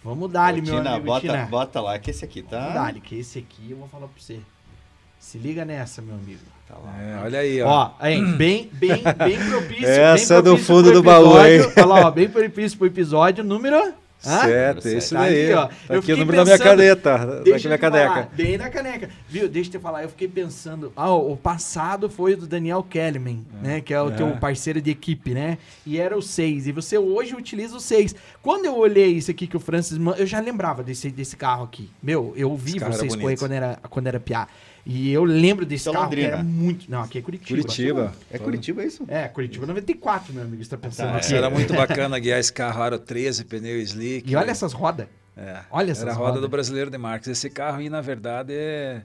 Vamos 0.04 0.32
dar-lhe, 0.32 0.62
Ô, 0.62 0.64
meu 0.64 0.78
amigo 0.80 1.06
bota, 1.06 1.22
Tina. 1.22 1.46
bota 1.46 1.82
lá, 1.82 2.00
que 2.00 2.10
esse 2.10 2.26
aqui 2.26 2.42
Vamos 2.42 2.66
tá. 2.68 2.70
dar-lhe, 2.70 3.00
que 3.00 3.20
esse 3.20 3.38
aqui 3.40 3.72
eu 3.72 3.78
vou 3.78 3.88
falar 3.88 4.08
pra 4.08 4.22
você. 4.22 4.40
Se 5.20 5.38
liga 5.38 5.64
nessa, 5.64 6.02
meu 6.02 6.16
amigo. 6.16 6.42
Tá 6.68 6.76
lá. 6.76 7.00
É, 7.00 7.24
olha 7.24 7.40
aí, 7.40 7.62
ó. 7.62 7.70
Ó, 7.70 7.92
aí, 8.00 8.20
bem, 8.36 8.70
bem, 8.74 9.04
bem 9.04 9.50
propício. 9.50 9.88
Essa 9.88 10.36
bem 10.36 10.44
do 10.44 10.50
propício 10.52 10.66
fundo 10.66 10.84
pro 10.86 10.94
do 10.94 11.04
baú, 11.04 11.46
hein? 11.46 11.60
Olha 11.78 11.86
lá, 11.86 12.08
ó, 12.08 12.12
bem 12.12 12.28
propício 12.28 12.78
pro 12.78 12.88
episódio 12.88 13.44
número... 13.44 13.94
Certo, 14.22 14.88
esse 14.88 15.02
sete. 15.10 15.14
daí. 15.20 15.50
Tá 15.52 15.60
ó. 15.60 15.64
aqui, 15.64 15.74
ó. 15.74 15.88
Tá 15.88 15.94
Eu 15.96 16.00
aqui 16.00 16.14
o 16.14 16.18
número 16.18 16.38
da 16.38 16.44
minha 16.46 16.58
pensando- 16.58 16.70
caneta. 16.78 17.18
Da 17.18 17.26
Deixa 17.42 17.68
minha 17.68 17.76
eu 17.76 17.78
te 17.78 17.82
falar, 17.82 18.08
caneca. 18.14 18.30
bem 18.36 18.58
na 18.58 18.70
caneca. 18.70 19.10
Viu, 19.28 19.50
deixa 19.50 19.70
eu 19.70 19.72
te 19.74 19.80
falar, 19.80 20.04
eu 20.04 20.10
fiquei 20.10 20.28
pensando, 20.28 20.92
ah, 20.96 21.14
o 21.14 21.36
passado 21.36 22.10
foi 22.10 22.34
o 22.34 22.38
do 22.38 22.48
Daniel 22.48 22.84
Kellerman, 22.88 23.46
né, 23.64 23.82
que 23.82 23.94
é 23.94 24.02
o 24.02 24.10
É. 24.10 24.12
teu 24.16 24.28
parceiro 24.38 24.80
de 24.82 24.92
equipe, 24.92 25.34
né, 25.34 25.58
e 25.86 25.98
era 26.00 26.18
o 26.18 26.22
6, 26.22 26.68
e 26.68 26.72
você 26.72 26.98
hoje 26.98 27.36
utiliza 27.36 27.76
o 27.76 27.80
6. 27.80 28.16
Quando 28.42 28.66
eu 28.66 28.78
olhei 28.78 29.08
isso 29.08 29.32
aqui 29.32 29.48
que 29.48 29.58
o 29.58 29.60
Francis, 29.60 29.98
eu 30.18 30.26
já 30.26 30.40
lembrava 30.40 30.84
desse, 30.84 31.10
desse 31.10 31.36
carro 31.36 31.64
aqui, 31.64 31.90
meu, 32.02 32.34
eu 32.36 32.56
vi 32.56 32.78
vocês 32.80 33.16
correr 33.16 33.38
quando 33.38 33.52
era, 33.54 33.80
quando 33.90 34.08
era 34.08 34.20
piá, 34.20 34.48
e 34.86 35.12
eu 35.12 35.24
lembro 35.24 35.66
desse 35.66 35.82
Isso 35.84 35.90
é 35.90 35.94
carro, 35.94 36.10
que 36.10 36.16
Londrina. 36.16 36.34
era 36.36 36.44
muito, 36.44 36.90
não, 36.90 37.02
aqui 37.04 37.20
é 37.20 37.22
Curitiba. 37.22 37.62
Curitiba. 37.62 38.14
É 38.32 38.38
Curitiba 38.40 38.84
isso? 38.84 39.06
É, 39.08 39.28
Curitiba 39.28 39.66
94, 39.68 40.34
meu 40.34 40.44
amigo, 40.44 40.64
você 40.64 40.70
tá 40.70 40.78
pensando 40.78 41.12
Tá, 41.12 41.18
aqui. 41.18 41.34
Era 41.34 41.50
muito 41.50 41.74
bacana 41.76 42.18
guiar 42.20 42.40
esse 42.40 42.52
carro, 42.52 42.82
aro 42.82 42.98
13, 43.00 43.46
pneu 43.46 43.80
slick. 43.82 44.32
E 44.32 44.36
olha 44.36 44.52
essas 44.52 44.74
rodas. 44.74 45.08
É, 45.38 45.60
olha 45.72 45.92
essas 45.92 46.04
Era 46.04 46.12
a 46.12 46.16
roda 46.16 46.28
rodas. 46.32 46.42
do 46.42 46.50
Brasileiro 46.50 46.90
de 46.90 46.98
Marques. 46.98 47.28
Esse 47.30 47.50
carro 47.50 47.78
aí, 47.80 47.90
na 47.90 48.02
verdade, 48.02 48.54
é, 48.54 49.02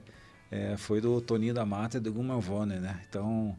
é, 0.51 0.75
foi 0.77 0.99
do 0.99 1.21
Toninho 1.21 1.53
da 1.53 1.65
Mata 1.65 1.97
e 1.97 1.99
do 1.99 2.11
Gumalvone, 2.11 2.75
né? 2.79 2.99
Então, 3.09 3.55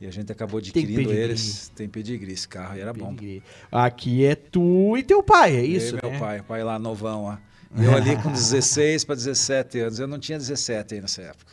e 0.00 0.06
a 0.06 0.10
gente 0.10 0.30
acabou 0.30 0.58
adquirindo 0.58 0.96
pedigree. 0.96 1.16
eles. 1.18 1.70
Tem 1.74 1.88
pedigree. 1.88 2.32
Esse 2.32 2.46
carro 2.48 2.74
aí 2.74 2.80
era 2.80 2.92
bom. 2.92 3.14
Aqui 3.70 4.24
é 4.24 4.34
tu 4.34 4.96
e 4.98 5.02
teu 5.02 5.22
pai, 5.22 5.56
é 5.56 5.64
isso, 5.64 5.94
Eu 5.94 5.98
e 6.00 6.02
meu 6.02 6.10
né? 6.12 6.18
pai, 6.18 6.42
pai 6.42 6.62
lá 6.64 6.78
novão, 6.78 7.24
ó. 7.24 7.36
Eu 7.76 7.94
ali 7.94 8.16
com 8.16 8.30
16 8.30 9.04
para 9.04 9.14
17 9.14 9.80
anos. 9.80 9.98
Eu 9.98 10.06
não 10.06 10.18
tinha 10.18 10.38
17 10.38 10.94
aí 10.94 11.00
nessa 11.00 11.22
época. 11.22 11.52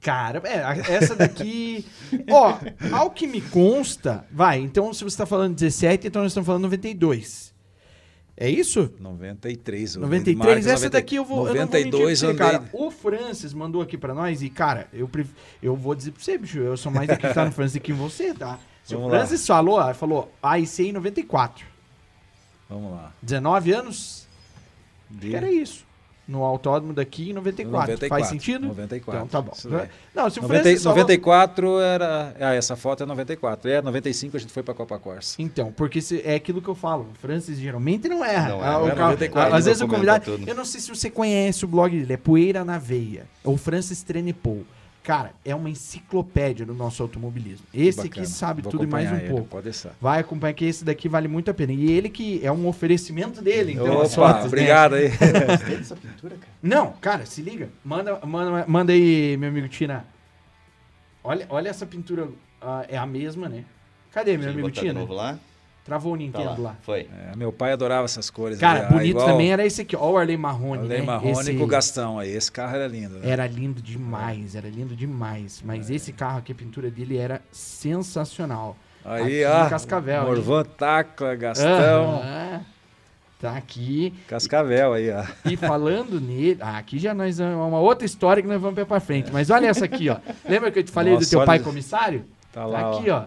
Cara, 0.00 0.42
é, 0.44 0.92
essa 0.92 1.16
daqui. 1.16 1.86
ó, 2.30 2.58
ao 2.92 3.10
que 3.10 3.26
me 3.26 3.40
consta. 3.40 4.26
Vai, 4.30 4.60
então 4.60 4.92
se 4.92 5.02
você 5.02 5.16
tá 5.16 5.24
falando 5.24 5.54
17, 5.54 6.08
então 6.08 6.22
nós 6.22 6.32
estamos 6.32 6.46
falando 6.46 6.64
92. 6.64 7.54
É 8.36 8.50
isso? 8.50 8.92
93. 8.98 9.96
o 9.96 10.00
93, 10.00 10.36
Marques, 10.36 10.66
essa 10.66 10.74
90 10.86 10.90
daqui 10.90 11.14
eu 11.14 11.24
vou. 11.24 11.46
92 11.46 11.54
eu 11.54 11.84
não 11.84 11.98
vou 12.00 12.08
mentir 12.08 12.28
andei. 12.28 12.68
cara. 12.68 12.70
O 12.72 12.90
Francis 12.90 13.54
mandou 13.54 13.80
aqui 13.80 13.96
pra 13.96 14.12
nós 14.12 14.42
e, 14.42 14.50
cara, 14.50 14.88
eu, 14.92 15.08
eu 15.62 15.76
vou 15.76 15.94
dizer 15.94 16.10
pra 16.10 16.22
você, 16.22 16.36
bicho, 16.36 16.58
eu 16.58 16.76
sou 16.76 16.90
mais 16.90 17.08
acreditado 17.08 17.46
no 17.46 17.52
Francis 17.52 17.74
do 17.74 17.80
que 17.80 17.92
em 17.92 17.94
você, 17.94 18.34
tá? 18.34 18.58
Se 18.84 18.94
o 18.94 18.98
Vamos 18.98 19.12
lá. 19.12 19.18
Francis 19.20 19.46
falou, 19.46 19.78
ah, 19.78 19.94
falou 19.94 20.32
AIC 20.42 20.80
em 20.80 20.92
94. 20.92 21.64
Vamos 22.68 22.92
lá. 22.92 23.12
19 23.22 23.72
anos, 23.72 24.23
De... 25.14 25.30
que 25.30 25.36
era 25.36 25.50
isso. 25.50 25.84
No 26.26 26.42
autódromo 26.42 26.94
daqui 26.94 27.28
em 27.28 27.32
94. 27.34 27.92
94, 27.92 28.08
Faz 28.08 28.26
sentido? 28.28 28.66
94, 28.68 29.24
Então 29.26 29.28
tá 29.28 29.42
bom. 29.46 29.52
Não, 30.14 30.30
se 30.30 30.38
o 30.38 30.42
90, 30.42 30.62
Francis 30.62 30.82
falou- 30.82 30.96
94 30.98 31.80
era. 31.80 32.34
Ah, 32.40 32.54
essa 32.54 32.74
foto 32.76 33.02
é 33.02 33.06
94. 33.06 33.70
É, 33.70 33.82
95 33.82 34.34
a 34.34 34.40
gente 34.40 34.50
foi 34.50 34.62
pra 34.62 34.72
Copa 34.72 34.98
Corsa. 34.98 35.34
Então, 35.38 35.70
porque 35.70 36.00
se- 36.00 36.22
é 36.24 36.34
aquilo 36.36 36.62
que 36.62 36.68
eu 36.68 36.74
falo. 36.74 37.08
O 37.14 37.18
Francis 37.18 37.58
geralmente 37.58 38.08
não 38.08 38.24
erra. 38.24 38.48
Não 38.48 38.62
Ah, 38.64 38.78
o 38.82 38.86
é 38.86 38.90
carro- 38.92 39.00
94, 39.10 39.54
às 39.54 39.64
vezes 39.66 39.82
o 39.82 39.86
convidado. 39.86 40.24
tudo. 40.24 40.48
Eu 40.48 40.54
não 40.54 40.64
sei 40.64 40.80
se 40.80 40.88
você 40.88 41.10
conhece 41.10 41.62
o 41.62 41.68
blog 41.68 41.90
dele, 41.94 42.14
é 42.14 42.16
Poeira 42.16 42.64
na 42.64 42.78
Veia. 42.78 43.26
Ou 43.44 43.58
Francis 43.58 44.02
Trenepou. 44.02 44.64
Cara, 45.04 45.32
é 45.44 45.54
uma 45.54 45.68
enciclopédia 45.68 46.64
do 46.64 46.72
nosso 46.72 47.02
automobilismo. 47.02 47.66
Esse 47.74 48.04
Bacana. 48.08 48.22
aqui 48.22 48.32
sabe 48.32 48.62
Vou 48.62 48.70
tudo 48.72 48.84
e 48.84 48.86
mais 48.86 49.12
um 49.12 49.16
ele, 49.16 49.28
pouco. 49.28 49.48
Pode 49.48 49.64
deixar. 49.64 49.94
Vai 50.00 50.20
acompanhar 50.20 50.54
que 50.54 50.64
esse 50.64 50.82
daqui 50.82 51.10
vale 51.10 51.28
muito 51.28 51.50
a 51.50 51.54
pena. 51.54 51.74
E 51.74 51.92
ele 51.92 52.08
que 52.08 52.40
é 52.42 52.50
um 52.50 52.66
oferecimento 52.66 53.42
dele, 53.42 53.72
então. 53.72 54.00
as 54.00 54.16
Opa, 54.16 54.28
fotos, 54.28 54.40
né? 54.44 54.46
obrigado 54.48 54.94
aí. 54.94 55.10
Gostei 55.10 55.76
dessa 55.76 55.94
pintura, 55.94 56.36
cara. 56.36 56.52
Não, 56.62 56.92
cara, 57.02 57.26
se 57.26 57.42
liga. 57.42 57.68
Manda, 57.84 58.18
manda, 58.24 58.64
manda 58.66 58.92
aí, 58.94 59.36
meu 59.36 59.50
amigo 59.50 59.68
Tina. 59.68 60.06
Olha, 61.22 61.46
olha 61.50 61.68
essa 61.68 61.84
pintura. 61.84 62.26
ah, 62.62 62.86
é 62.88 62.96
a 62.96 63.04
mesma, 63.04 63.46
né? 63.46 63.66
Cadê, 64.10 64.32
meu 64.38 64.40
Deixa 64.40 64.52
amigo 64.52 64.68
botar 64.68 64.80
de 64.80 64.86
Tina? 64.88 65.00
novo 65.00 65.12
lá. 65.12 65.38
Travou 65.84 66.14
o 66.14 66.16
Tá 66.16 66.22
Nintendo 66.22 66.62
lá. 66.62 66.70
lá. 66.70 66.76
Foi. 66.80 67.00
É, 67.32 67.36
meu 67.36 67.52
pai 67.52 67.72
adorava 67.72 68.06
essas 68.06 68.30
cores. 68.30 68.58
Cara, 68.58 68.80
aí, 68.80 68.84
ah, 68.86 68.88
bonito 68.88 69.06
igual 69.10 69.26
também 69.26 69.52
era 69.52 69.66
esse 69.66 69.82
aqui. 69.82 69.94
Ó, 69.94 70.12
o 70.12 70.16
Arley 70.16 70.34
o 70.34 70.38
Marrone, 70.38 70.82
Arley 70.84 70.98
né? 71.00 71.04
Marrone 71.04 71.32
Esse- 71.32 71.54
com 71.54 71.64
o 71.64 71.66
Gastão 71.66 72.18
aí. 72.18 72.30
Esse 72.30 72.50
carro 72.50 72.74
era 72.76 72.86
lindo. 72.88 73.18
né? 73.18 73.28
Era 73.30 73.46
lindo 73.46 73.82
demais, 73.82 74.54
era 74.54 74.68
lindo 74.68 74.96
demais. 74.96 75.62
Mas 75.62 75.90
esse 75.90 76.10
carro 76.12 76.38
aqui, 76.38 76.52
a 76.52 76.54
pintura 76.54 76.90
dele 76.90 77.18
era 77.18 77.42
sensacional. 77.52 78.76
Aí, 79.04 79.44
Aqui 79.44 79.52
ó. 79.52 79.66
em 79.66 79.68
Cascavel? 79.68 80.22
Morvan, 80.24 80.64
Tacla, 80.64 81.34
Gastão. 81.34 82.22
Tá 83.40 83.56
aqui. 83.56 84.14
Cascavel 84.26 84.94
aí, 84.94 85.10
ó. 85.10 85.22
E 85.44 85.54
falando 85.56 86.18
nele. 86.22 86.56
Ah, 86.62 86.78
aqui 86.78 86.98
já 86.98 87.12
nós 87.12 87.38
é 87.38 87.44
uma 87.46 87.78
outra 87.80 88.06
história 88.06 88.42
que 88.42 88.48
nós 88.48 88.58
vamos 88.58 88.74
ver 88.74 88.86
pra 88.86 89.00
frente. 89.00 89.30
Mas 89.30 89.50
olha 89.50 89.66
essa 89.66 89.84
aqui, 89.84 90.08
ó. 90.08 90.16
Lembra 90.48 90.70
que 90.70 90.78
eu 90.78 90.82
te 90.82 90.90
falei 90.90 91.12
Nossa, 91.12 91.26
do 91.26 91.30
teu 91.30 91.44
pai 91.44 91.58
comissário? 91.58 92.24
Tá 92.50 92.62
Tá 92.62 92.66
lá, 92.66 92.96
aqui, 92.96 93.10
ó. 93.10 93.24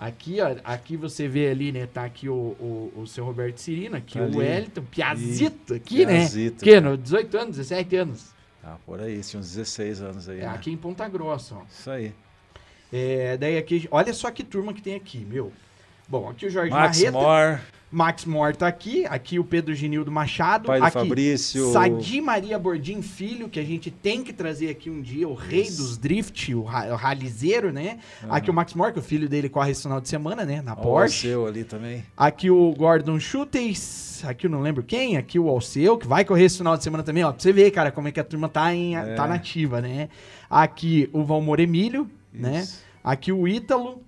Aqui, 0.00 0.40
ó. 0.40 0.56
Aqui 0.64 0.96
você 0.96 1.28
vê 1.28 1.50
ali, 1.50 1.70
né? 1.70 1.86
Tá 1.86 2.06
aqui 2.06 2.26
o, 2.26 2.32
o, 2.34 2.92
o 3.02 3.06
seu 3.06 3.22
Roberto 3.22 3.58
Cirino, 3.58 3.96
aqui 3.96 4.18
Tá 4.18 4.24
o. 4.24 4.38
Wellington, 4.38 4.82
Piazito 4.90 5.74
aqui, 5.74 6.06
Piazito, 6.06 6.64
né? 6.64 6.80
No 6.80 6.96
18 6.96 7.36
anos, 7.36 7.56
17 7.58 7.96
anos. 7.96 8.34
Ah, 8.64 8.76
por 8.86 8.98
aí, 8.98 9.20
tinha 9.20 9.38
uns 9.38 9.52
16 9.52 10.00
anos 10.00 10.26
aí. 10.26 10.38
É, 10.38 10.42
né? 10.42 10.48
aqui 10.48 10.70
em 10.70 10.76
Ponta 10.78 11.06
Grossa, 11.06 11.54
ó. 11.54 11.62
Isso 11.70 11.90
aí. 11.90 12.14
É, 12.90 13.36
daí 13.36 13.58
aqui, 13.58 13.86
olha 13.90 14.14
só 14.14 14.30
que 14.30 14.42
turma 14.42 14.72
que 14.72 14.80
tem 14.80 14.94
aqui, 14.94 15.18
meu. 15.18 15.52
Bom, 16.08 16.30
aqui 16.30 16.46
o 16.46 16.50
Jorge 16.50 16.70
Max 16.70 16.98
Marreta. 16.98 17.12
Moore. 17.12 17.60
Max 17.92 18.24
Mor 18.24 18.54
tá 18.54 18.68
aqui, 18.68 19.04
aqui 19.06 19.38
o 19.40 19.44
Pedro 19.44 19.74
Genildo 19.74 20.12
Machado, 20.12 20.66
Pai 20.68 20.78
do 20.78 20.84
aqui 20.84 20.92
Fabrício. 20.98 21.72
Sadi 21.72 22.20
Maria 22.20 22.56
Bordim 22.56 23.02
Filho, 23.02 23.48
que 23.48 23.58
a 23.58 23.64
gente 23.64 23.90
tem 23.90 24.22
que 24.22 24.32
trazer 24.32 24.70
aqui 24.70 24.88
um 24.88 25.00
dia, 25.02 25.28
o 25.28 25.34
rei 25.34 25.62
Isso. 25.62 25.78
dos 25.82 25.98
drift, 25.98 26.54
o, 26.54 26.62
ra- 26.62 26.94
ralizeiro, 26.94 27.72
né? 27.72 27.98
Aqui 28.28 28.48
o 28.48 28.54
Max 28.54 28.74
Mor, 28.74 28.92
que 28.92 29.00
o 29.00 29.02
filho 29.02 29.28
dele 29.28 29.48
corre 29.48 29.72
esse 29.72 29.82
final 29.82 30.00
de 30.00 30.08
semana, 30.08 30.44
né? 30.44 30.62
Na 30.62 30.72
Ó, 30.74 30.76
o 30.78 30.82
Porsche. 30.82 31.28
seu 31.28 31.46
ali 31.46 31.64
também. 31.64 32.04
Aqui 32.16 32.48
o 32.48 32.72
Gordon 32.76 33.18
Schultes, 33.18 34.22
aqui 34.24 34.46
eu 34.46 34.50
não 34.50 34.60
lembro 34.62 34.82
quem, 34.84 35.16
aqui 35.16 35.38
o 35.38 35.48
Alceu, 35.48 35.98
que 35.98 36.06
vai 36.06 36.24
correr 36.24 36.44
esse 36.44 36.58
final 36.58 36.76
de 36.76 36.84
semana 36.84 37.02
também, 37.02 37.24
ó, 37.24 37.32
pra 37.32 37.40
você 37.42 37.52
ver, 37.52 37.70
cara, 37.72 37.90
como 37.90 38.06
é 38.06 38.12
que 38.12 38.20
a 38.20 38.24
turma 38.24 38.48
tá, 38.48 38.72
em, 38.72 38.94
É. 38.96 39.14
tá 39.14 39.26
nativa, 39.26 39.80
né? 39.80 40.08
Aqui 40.48 41.10
o 41.12 41.24
Valmor 41.24 41.58
Emílio, 41.58 42.08
né? 42.32 42.60
Isso. 42.60 42.82
Aqui 43.02 43.32
o 43.32 43.48
Ítalo, 43.48 44.00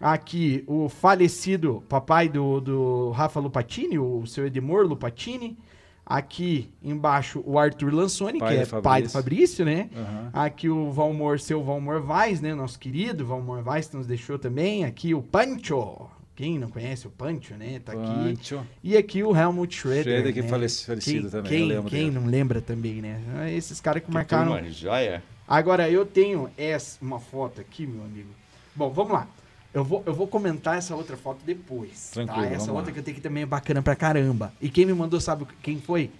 aqui 0.00 0.64
o 0.66 0.88
falecido 0.88 1.84
papai 1.88 2.28
do, 2.28 2.60
do 2.60 3.10
Rafa 3.10 3.38
Lupatini, 3.38 3.98
o 3.98 4.24
seu 4.26 4.46
Edmor 4.46 4.86
Lupatini, 4.86 5.58
aqui 6.04 6.70
embaixo 6.82 7.42
o 7.46 7.58
Arthur 7.58 7.92
Lansoni, 7.92 8.38
Pai 8.38 8.56
que 8.56 8.62
é 8.62 8.66
do 8.66 8.82
pai 8.82 9.02
do 9.02 9.10
Fabrício. 9.10 9.64
Né? 9.64 9.90
Aham. 9.94 10.30
Aqui 10.32 10.68
o 10.68 10.90
Valmor, 10.90 11.38
seu 11.38 11.62
Valmor 11.62 12.00
Vaz, 12.00 12.40
né? 12.40 12.54
Nosso 12.54 12.78
querido 12.78 13.26
Valmor 13.26 13.62
Vaz 13.62 13.88
que 13.88 13.96
nos 13.96 14.06
deixou 14.06 14.38
também. 14.38 14.84
Aqui 14.84 15.14
o 15.14 15.22
Pancho. 15.22 16.08
Quem 16.34 16.58
não 16.58 16.70
conhece 16.70 17.06
o 17.06 17.10
Pancho, 17.10 17.52
né? 17.54 17.80
Tá 17.84 17.92
aqui. 17.92 18.00
Pancho. 18.34 18.60
E 18.82 18.96
aqui 18.96 19.22
o 19.22 19.36
Helmut 19.36 19.74
Schroeder. 19.74 20.04
Schroeder 20.04 20.32
que 20.32 20.40
né? 20.40 20.48
falecido 20.48 21.00
quem, 21.02 21.28
também, 21.28 21.68
Quem, 21.68 21.82
quem 21.82 22.04
dele. 22.06 22.10
não 22.12 22.24
lembra 22.26 22.62
também, 22.62 23.02
né? 23.02 23.20
Esses 23.54 23.78
caras 23.78 24.00
que, 24.00 24.06
Que 24.08 24.14
marcaram. 24.14 24.52
turma, 24.52 24.70
joia. 24.70 25.22
Agora, 25.46 25.90
eu 25.90 26.06
tenho 26.06 26.48
essa, 26.56 26.96
uma 27.02 27.20
foto 27.20 27.60
aqui, 27.60 27.86
meu 27.86 28.02
amigo. 28.02 28.30
Bom, 28.74 28.88
vamos 28.88 29.12
lá. 29.12 29.28
Eu 29.72 29.84
vou, 29.84 30.02
eu 30.04 30.12
vou 30.12 30.26
comentar 30.26 30.76
essa 30.76 30.96
outra 30.96 31.16
foto 31.16 31.44
depois. 31.44 32.10
Tranquilo, 32.10 32.42
tá? 32.42 32.52
Essa 32.52 32.72
outra 32.72 32.88
lá. 32.88 32.92
que 32.92 32.98
eu 32.98 33.02
tenho 33.04 33.16
aqui 33.16 33.22
também 33.22 33.44
é 33.44 33.46
bacana 33.46 33.80
pra 33.82 33.94
caramba. 33.94 34.52
E 34.60 34.68
quem 34.68 34.84
me 34.84 34.92
mandou, 34.92 35.20
sabe 35.20 35.46
quem 35.62 35.80
foi? 35.80 36.10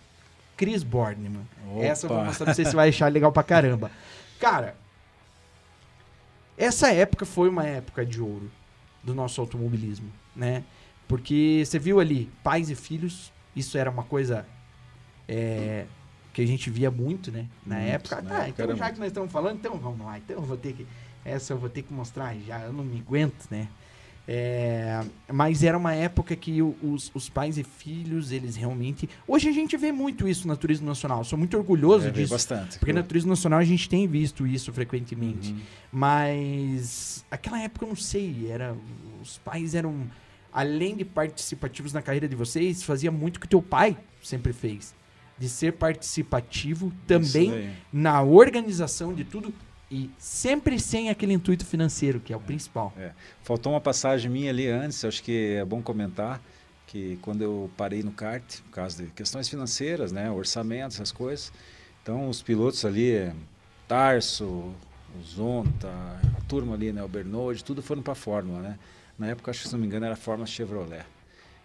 Chris 0.56 0.82
Borneman. 0.82 1.42
Essa 1.80 2.06
eu 2.06 2.10
vou 2.10 2.24
mostrar 2.24 2.44
pra 2.46 2.54
você 2.54 2.64
se 2.64 2.76
vai 2.76 2.90
achar 2.90 3.10
legal 3.10 3.32
pra 3.32 3.42
caramba. 3.42 3.90
Cara, 4.38 4.76
essa 6.56 6.92
época 6.92 7.24
foi 7.24 7.48
uma 7.48 7.64
época 7.66 8.04
de 8.04 8.20
ouro 8.20 8.50
do 9.02 9.14
nosso 9.14 9.40
automobilismo, 9.40 10.10
né? 10.36 10.62
Porque 11.08 11.62
você 11.64 11.78
viu 11.78 11.98
ali, 11.98 12.30
pais 12.44 12.70
e 12.70 12.74
filhos, 12.74 13.32
isso 13.56 13.76
era 13.76 13.90
uma 13.90 14.04
coisa 14.04 14.46
é, 15.26 15.86
que 16.32 16.42
a 16.42 16.46
gente 16.46 16.70
via 16.70 16.90
muito, 16.90 17.32
né? 17.32 17.46
Na 17.66 17.76
Muito, 17.76 17.90
época. 17.90 18.22
na 18.22 18.38
Ah, 18.40 18.48
então 18.48 18.76
já 18.76 18.90
que 18.92 18.98
nós 18.98 19.08
estamos 19.08 19.32
falando, 19.32 19.56
então 19.56 19.76
vamos 19.78 20.04
lá. 20.06 20.18
Então 20.18 20.36
eu 20.36 20.42
vou 20.42 20.56
ter 20.56 20.72
que. 20.74 20.86
Essa 21.30 21.52
eu 21.52 21.58
vou 21.58 21.68
ter 21.68 21.82
que 21.82 21.92
mostrar 21.92 22.34
já, 22.46 22.60
eu 22.62 22.72
não 22.72 22.84
me 22.84 22.98
aguento, 22.98 23.46
né? 23.50 23.68
É, 24.32 25.02
mas 25.32 25.64
era 25.64 25.76
uma 25.76 25.92
época 25.92 26.36
que 26.36 26.62
os, 26.62 27.10
os 27.12 27.28
pais 27.28 27.58
e 27.58 27.64
filhos, 27.64 28.30
eles 28.30 28.54
realmente. 28.54 29.08
Hoje 29.26 29.48
a 29.48 29.52
gente 29.52 29.76
vê 29.76 29.90
muito 29.90 30.28
isso 30.28 30.46
na 30.46 30.54
Turismo 30.54 30.86
Nacional. 30.86 31.24
Sou 31.24 31.36
muito 31.36 31.56
orgulhoso 31.56 32.06
É, 32.06 32.10
disso. 32.10 32.32
bastante. 32.32 32.78
Porque 32.78 32.92
na 32.92 33.02
Turismo 33.02 33.30
Nacional 33.30 33.58
a 33.58 33.64
gente 33.64 33.88
tem 33.88 34.06
visto 34.06 34.46
isso 34.46 34.72
frequentemente. 34.72 35.50
Uhum. 35.52 35.58
Mas 35.90 37.24
aquela 37.30 37.60
época 37.60 37.84
eu 37.84 37.88
não 37.88 37.96
sei, 37.96 38.46
era 38.48 38.76
os 39.20 39.38
pais 39.38 39.74
eram 39.74 40.06
além 40.52 40.96
de 40.96 41.04
participativos 41.04 41.92
na 41.92 42.02
carreira 42.02 42.28
de 42.28 42.36
vocês, 42.36 42.82
fazia 42.82 43.10
muito 43.10 43.36
o 43.36 43.40
que 43.40 43.48
teu 43.48 43.62
pai 43.62 43.96
sempre 44.22 44.52
fez, 44.52 44.94
de 45.38 45.48
ser 45.48 45.72
participativo 45.74 46.92
também 47.06 47.70
na 47.92 48.22
organização 48.22 49.12
de 49.14 49.24
tudo 49.24 49.52
e 49.90 50.10
sempre 50.18 50.78
sem 50.78 51.10
aquele 51.10 51.32
intuito 51.32 51.66
financeiro, 51.66 52.20
que 52.20 52.32
é 52.32 52.36
o 52.36 52.40
principal. 52.40 52.92
É. 52.96 53.10
Faltou 53.42 53.72
uma 53.72 53.80
passagem 53.80 54.30
minha 54.30 54.50
ali 54.50 54.68
antes, 54.68 55.04
acho 55.04 55.22
que 55.22 55.54
é 55.54 55.64
bom 55.64 55.82
comentar, 55.82 56.40
que 56.86 57.18
quando 57.22 57.42
eu 57.42 57.70
parei 57.76 58.02
no 58.02 58.12
kart, 58.12 58.60
por 58.62 58.70
causa 58.70 59.02
de 59.04 59.10
questões 59.10 59.48
financeiras, 59.48 60.12
né, 60.12 60.30
orçamento, 60.30 60.94
essas 60.94 61.10
coisas, 61.10 61.52
então 62.02 62.28
os 62.28 62.40
pilotos 62.42 62.84
ali, 62.84 63.32
Tarso, 63.88 64.72
Zonta, 65.24 65.88
a 65.88 66.40
turma 66.48 66.74
ali, 66.74 66.92
né, 66.92 67.02
o 67.02 67.08
Bernold, 67.08 67.64
tudo 67.64 67.82
foram 67.82 68.02
para 68.02 68.12
a 68.12 68.16
Fórmula, 68.16 68.60
né? 68.60 68.78
Na 69.18 69.26
época, 69.26 69.50
acho 69.50 69.62
que 69.62 69.66
se 69.66 69.72
não 69.72 69.80
me 69.80 69.86
engano, 69.86 70.06
era 70.06 70.14
a 70.14 70.16
Fórmula 70.16 70.46
Chevrolet. 70.46 71.04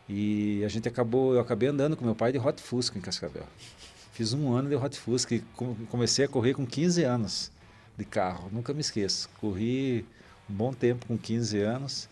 E 0.09 0.63
a 0.65 0.67
gente 0.67 0.87
acabou, 0.87 1.33
eu 1.33 1.39
acabei 1.39 1.69
andando 1.69 1.95
com 1.95 2.03
meu 2.03 2.15
pai 2.15 2.31
de 2.31 2.37
Hot 2.37 2.61
Fusca 2.61 2.97
em 2.97 3.01
Cascavel. 3.01 3.45
Fiz 4.11 4.33
um 4.33 4.51
ano 4.53 4.67
de 4.69 4.75
Hot 4.75 4.97
Fusca 4.97 5.35
e 5.35 5.39
com- 5.55 5.75
comecei 5.89 6.25
a 6.25 6.27
correr 6.27 6.53
com 6.53 6.65
15 6.65 7.03
anos 7.03 7.51
de 7.97 8.05
carro, 8.05 8.49
nunca 8.51 8.73
me 8.73 8.81
esqueço. 8.81 9.29
Corri 9.39 10.05
um 10.49 10.53
bom 10.53 10.73
tempo 10.73 11.05
com 11.05 11.17
15 11.17 11.59
anos 11.61 12.09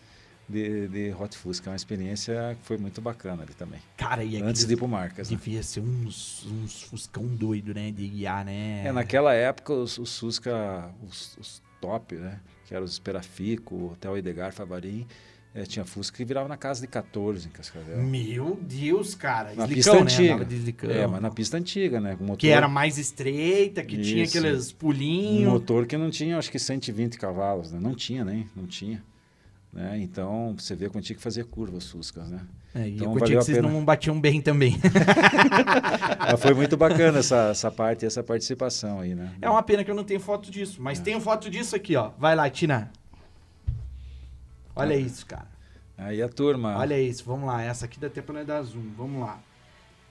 de, 0.48 0.88
de 0.88 1.14
Hot 1.18 1.36
Fusca, 1.36 1.68
é 1.68 1.72
uma 1.72 1.76
experiência 1.76 2.56
que 2.60 2.66
foi 2.66 2.76
muito 2.76 3.00
bacana 3.00 3.42
ali 3.42 3.54
também. 3.54 3.80
Cara, 3.96 4.22
e 4.22 4.40
Antes 4.40 4.66
de 4.66 4.74
ir 4.74 4.76
para 4.76 4.88
Marcas. 4.88 5.30
Né? 5.30 5.36
devia 5.36 5.62
ser 5.62 5.80
uns, 5.80 6.44
uns 6.46 6.82
fuscão 6.82 7.26
doido, 7.26 7.74
né, 7.74 7.90
de 7.90 8.06
guiar, 8.08 8.44
né? 8.44 8.86
É, 8.86 8.92
naquela 8.92 9.32
época 9.34 9.72
os, 9.72 9.98
os 9.98 10.18
Fusca, 10.18 10.90
os, 11.08 11.36
os 11.38 11.62
top, 11.80 12.14
né? 12.16 12.40
Que 12.66 12.74
eram 12.74 12.84
os 12.84 12.92
Esperafico, 12.92 13.74
o 13.74 13.92
Hotel 13.92 14.16
Edgar 14.18 14.52
Favarim, 14.52 15.06
eh, 15.54 15.64
tinha 15.64 15.84
Fusca 15.84 16.16
que 16.16 16.24
virava 16.24 16.48
na 16.48 16.56
casa 16.56 16.80
de 16.80 16.88
14 16.88 17.46
em 17.46 17.50
Cascavel. 17.50 17.98
Meu 18.02 18.58
Deus, 18.60 19.14
cara. 19.14 19.54
Na 19.54 19.66
Slicão, 19.66 19.74
pista 19.74 19.94
né? 19.94 20.00
antiga. 20.42 20.92
É, 20.92 21.06
mas 21.06 21.22
na 21.22 21.30
pista 21.30 21.56
antiga, 21.56 22.00
né? 22.00 22.16
Com 22.16 22.24
motor, 22.24 22.38
Que 22.38 22.48
era 22.48 22.66
mais 22.66 22.98
estreita, 22.98 23.84
que 23.84 23.96
tinha 23.98 24.24
Isso. 24.24 24.36
aqueles 24.36 24.72
um 24.72 24.76
pulinhos. 24.76 25.52
motor 25.52 25.86
que 25.86 25.96
não 25.96 26.10
tinha, 26.10 26.36
acho 26.36 26.50
que 26.50 26.58
120 26.58 27.16
cavalos, 27.18 27.70
né? 27.70 27.78
Não 27.80 27.94
tinha, 27.94 28.24
nem, 28.24 28.48
não 28.56 28.66
tinha. 28.66 29.02
Né? 29.72 29.98
Então, 30.00 30.54
você 30.56 30.74
vê 30.76 30.88
quando 30.88 31.02
tinha 31.02 31.16
que 31.16 31.22
fazer 31.22 31.44
curva 31.44 31.76
os 31.76 31.90
Fuscas, 31.90 32.28
né? 32.28 32.40
É, 32.74 32.88
e 32.88 32.94
Então, 32.96 33.12
curti 33.12 33.20
valeu 33.20 33.38
que 33.38 33.38
a 33.38 33.42
vocês 33.42 33.62
não 33.62 33.84
batiam 33.84 34.20
bem 34.20 34.40
também. 34.40 34.76
Mas 36.18 36.40
foi 36.40 36.54
muito 36.54 36.76
bacana 36.76 37.18
essa, 37.18 37.50
essa 37.50 37.70
parte, 37.70 38.04
essa 38.06 38.22
participação 38.22 39.00
aí, 39.00 39.14
né? 39.14 39.32
é 39.40 39.48
uma 39.48 39.62
pena 39.62 39.84
que 39.84 39.90
eu 39.90 39.94
não 39.94 40.04
tenho 40.04 40.20
foto 40.20 40.50
disso, 40.50 40.82
mas 40.82 40.98
tenho 40.98 41.20
foto 41.20 41.48
disso 41.50 41.76
aqui, 41.76 41.94
ó. 41.94 42.10
Vai 42.18 42.34
lá, 42.34 42.48
Tina. 42.50 42.90
Olha 44.76 44.94
isso, 44.96 45.24
cara. 45.26 45.46
Aí 45.96 46.20
a 46.22 46.28
turma... 46.28 46.76
Olha 46.78 47.00
isso, 47.00 47.24
vamos 47.24 47.46
lá. 47.46 47.62
Essa 47.62 47.84
aqui 47.84 47.98
dá 48.00 48.08
até 48.08 48.20
pra 48.20 48.34
nós 48.34 48.46
dar 48.46 48.62
zoom. 48.62 48.90
Vamos 48.96 49.20
lá. 49.20 49.38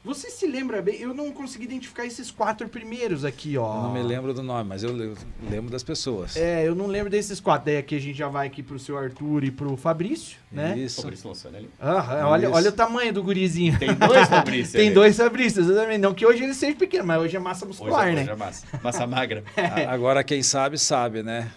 Você 0.06 0.30
se 0.30 0.46
lembra 0.46 0.82
bem? 0.82 1.00
Eu 1.00 1.14
não 1.14 1.32
consegui 1.32 1.64
identificar 1.64 2.06
esses 2.06 2.30
quatro 2.30 2.68
primeiros 2.68 3.24
aqui, 3.24 3.58
ó. 3.58 3.78
Eu 3.78 3.82
não 3.84 3.94
me 3.94 4.04
lembro 4.04 4.34
do 4.34 4.44
nome, 4.44 4.68
mas 4.68 4.84
eu 4.84 4.92
le- 4.92 5.16
lembro 5.50 5.72
das 5.72 5.82
pessoas. 5.82 6.36
É, 6.36 6.68
eu 6.68 6.76
não 6.76 6.88
lembro 6.88 7.10
desses 7.10 7.40
quatro. 7.40 7.68
Daí 7.68 7.78
aqui 7.78 7.96
a 7.96 8.00
gente 8.02 8.18
já 8.18 8.28
vai 8.28 8.48
aqui 8.48 8.62
pro 8.62 8.78
seu 8.78 8.98
Arthur 8.98 9.46
e 9.46 9.52
pro 9.52 9.78
Fabrício, 9.78 10.38
né? 10.52 10.78
Isso. 10.78 11.02
Fabrício 11.02 11.30
Lansone 11.30 11.56
ali. 11.56 11.70
Aham, 11.82 12.28
olha, 12.28 12.52
olha 12.52 12.70
o 12.70 12.74
tamanho 12.74 13.14
do 13.14 13.24
gurizinho. 13.24 13.80
Tem 13.80 13.94
dois 13.94 14.28
Fabrício 14.28 14.74
Tem 14.78 14.88
ali. 14.88 14.94
dois 14.96 15.16
Fabrícios, 15.16 15.70
exatamente. 15.70 16.00
Não 16.02 16.14
que 16.14 16.26
hoje 16.26 16.44
ele 16.44 16.54
seja 16.54 16.76
pequeno, 16.76 17.06
mas 17.06 17.22
hoje 17.22 17.38
é 17.38 17.40
massa 17.40 17.64
Hoje, 17.66 17.68
muscular, 17.80 18.08
hoje 18.08 18.16
né? 18.26 18.28
é 18.30 18.36
massa. 18.36 18.68
Massa 18.84 19.08
magra. 19.08 19.42
A- 19.56 19.94
Agora 19.94 20.22
quem 20.22 20.44
sabe, 20.44 20.78
sabe, 20.78 21.24
né? 21.24 21.50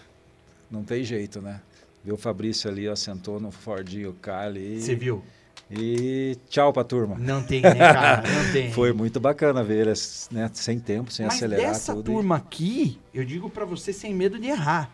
Não 0.71 0.83
tem 0.85 1.03
jeito, 1.03 1.41
né? 1.41 1.59
Viu 2.07 2.15
o 2.15 2.17
Fabrício 2.17 2.69
ali, 2.69 2.87
ó, 2.87 2.95
sentou 2.95 3.37
no 3.37 3.51
Fordinho 3.51 4.13
K 4.13 4.39
ali. 4.39 4.79
Você 4.81 4.95
viu? 4.95 5.21
E 5.69 6.37
tchau 6.47 6.71
pra 6.71 6.81
turma. 6.85 7.17
Não 7.19 7.43
tem, 7.43 7.59
né, 7.61 7.75
cara? 7.75 8.23
Não 8.31 8.53
tem. 8.53 8.71
Foi 8.71 8.93
muito 8.93 9.19
bacana 9.19 9.61
ver 9.61 9.85
eles, 9.87 10.29
né? 10.31 10.49
Sem 10.53 10.79
tempo, 10.79 11.11
sem 11.11 11.25
Mas 11.25 11.35
acelerar 11.35 11.65
dessa 11.65 11.93
tudo. 11.93 12.13
turma 12.13 12.37
aqui, 12.37 12.97
eu 13.13 13.25
digo 13.25 13.49
pra 13.49 13.65
você 13.65 13.91
sem 13.91 14.13
medo 14.13 14.39
de 14.39 14.47
errar. 14.47 14.89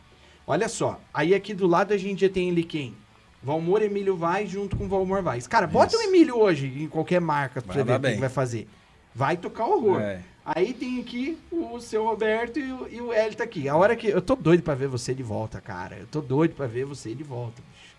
Olha 0.47 0.67
só, 0.67 0.99
aí 1.13 1.36
aqui 1.36 1.54
do 1.54 1.67
lado 1.67 1.93
a 1.93 1.97
gente 1.97 2.21
já 2.21 2.30
tem 2.30 2.49
ele 2.49 2.63
quem? 2.63 2.95
Valmor 3.43 3.84
Emílio 3.84 4.17
Vaz 4.17 4.49
junto 4.49 4.76
com 4.76 4.88
Valmor 4.88 5.21
Vaz. 5.21 5.45
Cara, 5.45 5.67
bota 5.67 5.95
Isso. 5.95 6.04
o 6.04 6.08
Emílio 6.10 6.39
hoje 6.39 6.65
em 6.65 6.88
qualquer 6.88 7.21
marca 7.21 7.62
pra 7.62 7.76
Vai 7.76 7.84
você 7.84 7.99
ver 7.99 8.10
o 8.10 8.13
que 8.15 8.19
vai 8.19 8.30
fazer. 8.30 8.67
Vai 9.13 9.38
tocar 9.38 9.67
horror. 9.67 10.02
É. 10.02 10.19
Aí 10.45 10.73
tem 10.73 10.99
aqui 10.99 11.38
o 11.49 11.79
seu 11.79 12.03
Roberto 12.03 12.60
e 12.60 12.71
o, 12.71 12.88
e 12.89 13.01
o 13.01 13.13
Hélio 13.13 13.38
tá 13.38 13.43
aqui. 13.45 13.69
A 13.69 13.75
hora 13.75 13.95
que. 13.95 14.08
Eu 14.08 14.21
tô 14.21 14.36
doido 14.36 14.62
pra 14.62 14.75
ver 14.75 14.88
você 14.88 15.13
de 15.13 15.23
volta, 15.23 15.62
cara. 15.62 15.97
Eu 15.97 16.08
tô 16.08 16.19
doido 16.19 16.53
pra 16.53 16.67
ver 16.67 16.86
você 16.86 17.15
de 17.15 17.23
volta, 17.23 17.62
bicho. 17.71 17.93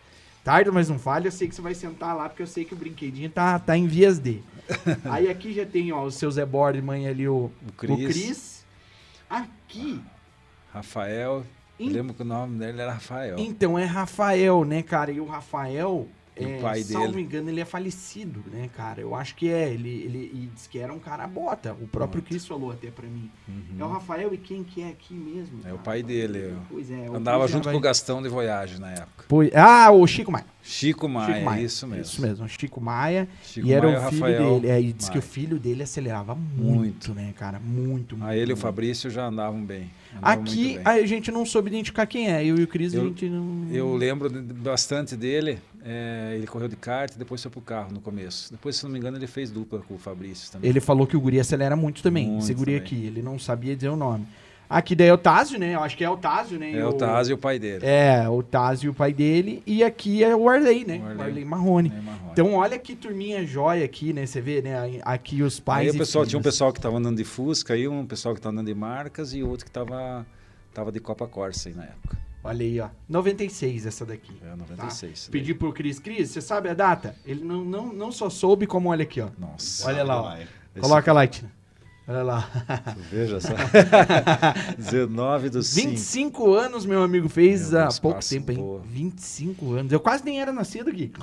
Tarde, 0.45 0.71
mas 0.71 0.91
não 0.91 0.99
falha. 0.99 1.29
Eu 1.29 1.33
sei 1.33 1.49
que 1.49 1.55
você 1.55 1.63
vai 1.63 1.75
sentar 1.75 2.15
lá, 2.15 2.29
porque 2.29 2.43
eu 2.43 2.47
sei 2.47 2.67
que 2.67 2.75
o 2.75 2.77
brinquedinho 2.77 3.31
tá, 3.31 3.59
tá 3.59 3.77
em 3.77 3.87
vias 3.87 4.19
de. 4.19 4.43
Aí 5.11 5.29
aqui 5.29 5.55
já 5.55 5.65
tem, 5.65 5.91
ó, 5.91 6.05
o 6.05 6.11
seu 6.11 6.31
Zé 6.31 6.45
Bordman 6.45 7.09
ali, 7.09 7.27
o, 7.27 7.51
O 7.67 7.73
Cris, 7.77 7.91
o 7.91 7.97
Cris. 7.97 8.67
Aqui. 9.31 10.01
Rafael. 10.71 11.47
Eu 11.79 11.89
lembro 11.89 12.15
que 12.15 12.23
o 12.23 12.25
nome 12.27 12.59
dele 12.59 12.81
era 12.81 12.93
Rafael. 12.93 13.37
Então 13.39 13.79
é 13.79 13.85
Rafael, 13.85 14.65
né, 14.65 14.83
cara? 14.83 15.11
E 15.11 15.19
o 15.19 15.25
Rafael, 15.25 16.07
O 16.37 16.45
é, 16.45 16.59
pai 16.61 16.83
salvo 16.83 17.09
dele. 17.13 17.23
engano, 17.23 17.49
ele 17.49 17.61
é 17.61 17.65
falecido, 17.65 18.43
né, 18.51 18.69
cara? 18.77 19.01
Eu 19.01 19.15
acho 19.15 19.37
que 19.37 19.49
é. 19.49 19.73
Ele, 19.73 19.89
ele 20.03 20.31
e 20.35 20.51
diz 20.53 20.67
que 20.67 20.79
era 20.81 20.93
um 20.93 20.99
cara 20.99 21.27
bota. 21.29 21.73
O 21.75 21.87
próprio 21.87 22.19
Muito. 22.21 22.29
Cris 22.29 22.45
falou 22.45 22.73
até 22.73 22.91
pra 22.91 23.07
mim. 23.07 23.31
Uhum. 23.49 23.77
É 23.79 23.85
o 23.85 23.89
Rafael 23.89 24.35
e 24.35 24.39
quem 24.39 24.65
que 24.65 24.83
é 24.83 24.89
aqui 24.89 25.15
mesmo? 25.15 25.59
É 25.65 25.69
o 25.69 25.77
cara? 25.77 25.79
pai 25.79 26.03
dele. 26.03 26.57
Pois 26.69 26.91
é. 26.91 27.09
o 27.09 27.15
Andava 27.15 27.47
junto 27.47 27.65
vai- 27.65 27.73
com 27.75 27.79
o 27.79 27.81
Gastão 27.81 28.21
de 28.21 28.29
Voyage 28.29 28.81
na 28.81 28.91
época. 28.91 29.25
Pois- 29.29 29.51
Ah, 29.55 29.91
o 29.93 30.05
Chico 30.07 30.33
Maia. 30.33 30.47
Chico 30.67 31.07
Maia, 31.09 31.35
Chico 31.35 31.45
Maia. 31.45 31.63
isso 31.63 31.87
mesmo. 31.87 32.03
Isso 32.05 32.23
mesmo, 32.23 32.49
Chico 32.49 32.81
Maia. 32.81 33.29
Chico 33.43 33.67
e 33.67 33.73
era 33.73 33.87
Maia 33.87 33.99
o 33.99 34.11
filho 34.11 34.23
Rafael 34.23 34.61
dele. 34.61 34.73
É, 34.73 34.81
e 34.81 34.93
diz 34.95 35.09
que 35.11 35.19
o 35.19 35.23
filho 35.23 35.59
dele 35.59 35.83
acelerava 35.83 36.35
muito, 36.35 36.73
Muito. 36.75 37.15
né, 37.15 37.35
cara? 37.37 37.61
Muito, 37.61 38.17
muito. 38.17 38.25
A 38.31 38.35
ele 38.35 38.53
e 38.53 38.55
o. 38.55 38.57
Fabrício 38.57 39.11
já 39.11 39.27
andavam 39.27 39.63
bem. 39.63 39.91
Andava 40.17 40.37
muito 40.37 40.51
Aqui 40.53 40.75
bem. 40.77 40.83
a 40.85 41.07
gente 41.07 41.31
não 41.31 41.45
soube 41.45 41.69
identificar 41.69 42.07
quem 42.07 42.33
é. 42.33 42.43
Eu 42.45 42.57
e 42.59 42.63
o 42.63 42.67
Cris, 42.67 42.95
a 42.95 43.01
gente 43.01 43.29
não. 43.29 43.67
Eu 43.71 43.95
lembro 43.95 44.31
bastante 44.31 45.15
dele. 45.17 45.59
é, 45.85 46.33
ele 46.37 46.47
correu 46.47 46.67
de 46.69 46.77
kart 46.77 47.15
e 47.15 47.19
depois 47.19 47.43
foi 47.43 47.51
pro 47.51 47.61
carro 47.61 47.93
no 47.93 48.01
começo. 48.01 48.51
Depois, 48.51 48.75
se 48.77 48.85
não 48.85 48.91
me 48.91 48.99
engano, 48.99 49.19
ele 49.19 49.27
fez 49.27 49.51
dupla 49.51 49.81
com 49.87 49.95
o 49.95 49.99
Fabrício 49.99 50.51
também. 50.51 50.71
Ele 50.71 50.81
falou 50.81 51.07
que 51.07 51.15
o 51.15 51.21
guri 51.21 51.39
acelera 51.39 51.77
muito 51.77 52.03
também. 52.03 52.27
Muito 52.27 52.43
esse 52.43 52.55
guri 52.55 52.73
também. 52.81 52.87
aqui. 53.01 53.07
Ele 53.07 53.21
não 53.21 53.39
sabia 53.39 53.77
dizer 53.77 53.91
o 53.91 53.97
nome. 53.97 54.27
Aqui 54.69 54.95
daí 54.97 55.09
é 55.09 55.13
o 55.13 55.19
Tásio, 55.19 55.59
né? 55.59 55.75
Eu 55.75 55.81
acho 55.83 55.97
que 55.97 56.03
é 56.05 56.09
o 56.11 56.17
Tásio, 56.17 56.59
né? 56.59 56.73
É 56.73 56.87
o 56.87 56.93
Taz 56.93 57.29
e 57.29 57.33
o 57.33 57.39
pai 57.39 57.59
dele. 57.59 57.85
É, 57.87 58.29
o 58.29 58.43
Tásio 58.43 58.87
e 58.87 58.91
o 58.91 58.95
pai 58.95 59.13
dele. 59.13 59.63
E 59.67 59.85
aqui 59.85 60.25
é 60.25 60.35
o 60.35 60.49
Arley, 60.49 60.85
né? 60.85 60.97
O 60.99 61.03
O 61.03 61.07
Arley. 61.07 61.23
Arley, 61.27 61.45
Marrone. 61.45 61.89
Marrone. 61.91 62.31
Então 62.33 62.55
olha 62.55 62.79
que 62.79 62.97
turminha 62.97 63.47
jóia 63.47 63.85
aqui, 63.85 64.13
né? 64.13 64.27
Você 64.27 64.41
vê, 64.41 64.63
né? 64.63 65.01
Aqui 65.03 65.43
os 65.43 65.61
pais 65.61 65.91
Aí 65.91 65.95
e 65.95 65.99
pessoal, 65.99 66.25
tinha 66.27 66.39
um 66.39 66.43
filhos. 66.43 66.55
pessoal 66.55 66.73
que 66.73 66.79
estava 66.79 66.97
andando 66.97 67.17
de 67.17 67.25
Fusca, 67.25 67.75
aí 67.75 67.87
um 67.87 68.05
pessoal 68.07 68.35
que 68.35 68.39
estava 68.41 68.53
andando 68.53 68.67
de 68.67 68.75
marcas 68.75 69.33
e 69.35 69.43
outro 69.43 69.65
que 69.65 69.71
estava 69.71 70.27
tava 70.73 70.91
de 70.91 70.99
Copa 70.99 71.27
Corsa 71.29 71.69
aí 71.69 71.75
na 71.75 71.85
época. 71.85 72.19
Olha 72.43 72.63
aí, 72.65 72.81
ó. 72.81 72.89
96 73.09 73.87
essa 73.87 74.05
daqui. 74.05 74.33
É, 74.45 74.55
96. 74.57 75.29
Pedi 75.31 75.55
pro 75.55 75.73
Cris, 75.73 75.99
Cris, 75.99 76.31
você 76.31 76.41
sabe 76.43 76.69
a 76.69 76.75
data? 76.75 77.15
Ele 77.25 77.43
não, 77.45 77.65
não, 77.65 77.93
não 77.93 78.13
só 78.13 78.29
soube, 78.29 78.67
como 78.67 78.91
olha 78.91 79.03
aqui, 79.05 79.21
ó. 79.21 79.29
Nossa. 79.39 79.87
Olha 79.87 80.05
lá, 80.05 80.21
ó. 80.21 80.81
Coloca 80.81 81.13
lá, 81.13 81.27
Tina. 81.27 81.51
Olha 82.07 82.23
lá. 82.23 82.51
Veja 83.11 83.41
só. 83.41 83.49
19 84.77 85.49
do 85.51 85.63
5. 85.63 85.89
25 85.91 86.55
anos, 86.55 86.85
meu 86.85 87.03
amigo, 87.03 87.29
fez 87.31 87.71
Meu 87.71 87.81
há 87.81 87.83
Deus, 87.85 87.99
pouco 87.99 88.21
tempo, 88.29 88.53
hein? 88.53 88.59
boa. 88.59 88.83
25 88.87 89.73
anos. 89.73 89.93
Eu 89.93 90.01
quase 90.01 90.23
nem 90.25 90.41
era 90.41 90.53
nascido 90.53 90.91
aqui. 90.91 91.11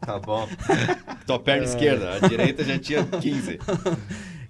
Tá 0.00 0.18
bom. 0.18 0.48
Tua 1.26 1.38
perna 1.40 1.64
esquerda, 1.64 2.14
a 2.16 2.26
direita 2.28 2.64
já 2.64 2.78
tinha 2.78 3.04
15. 3.04 3.58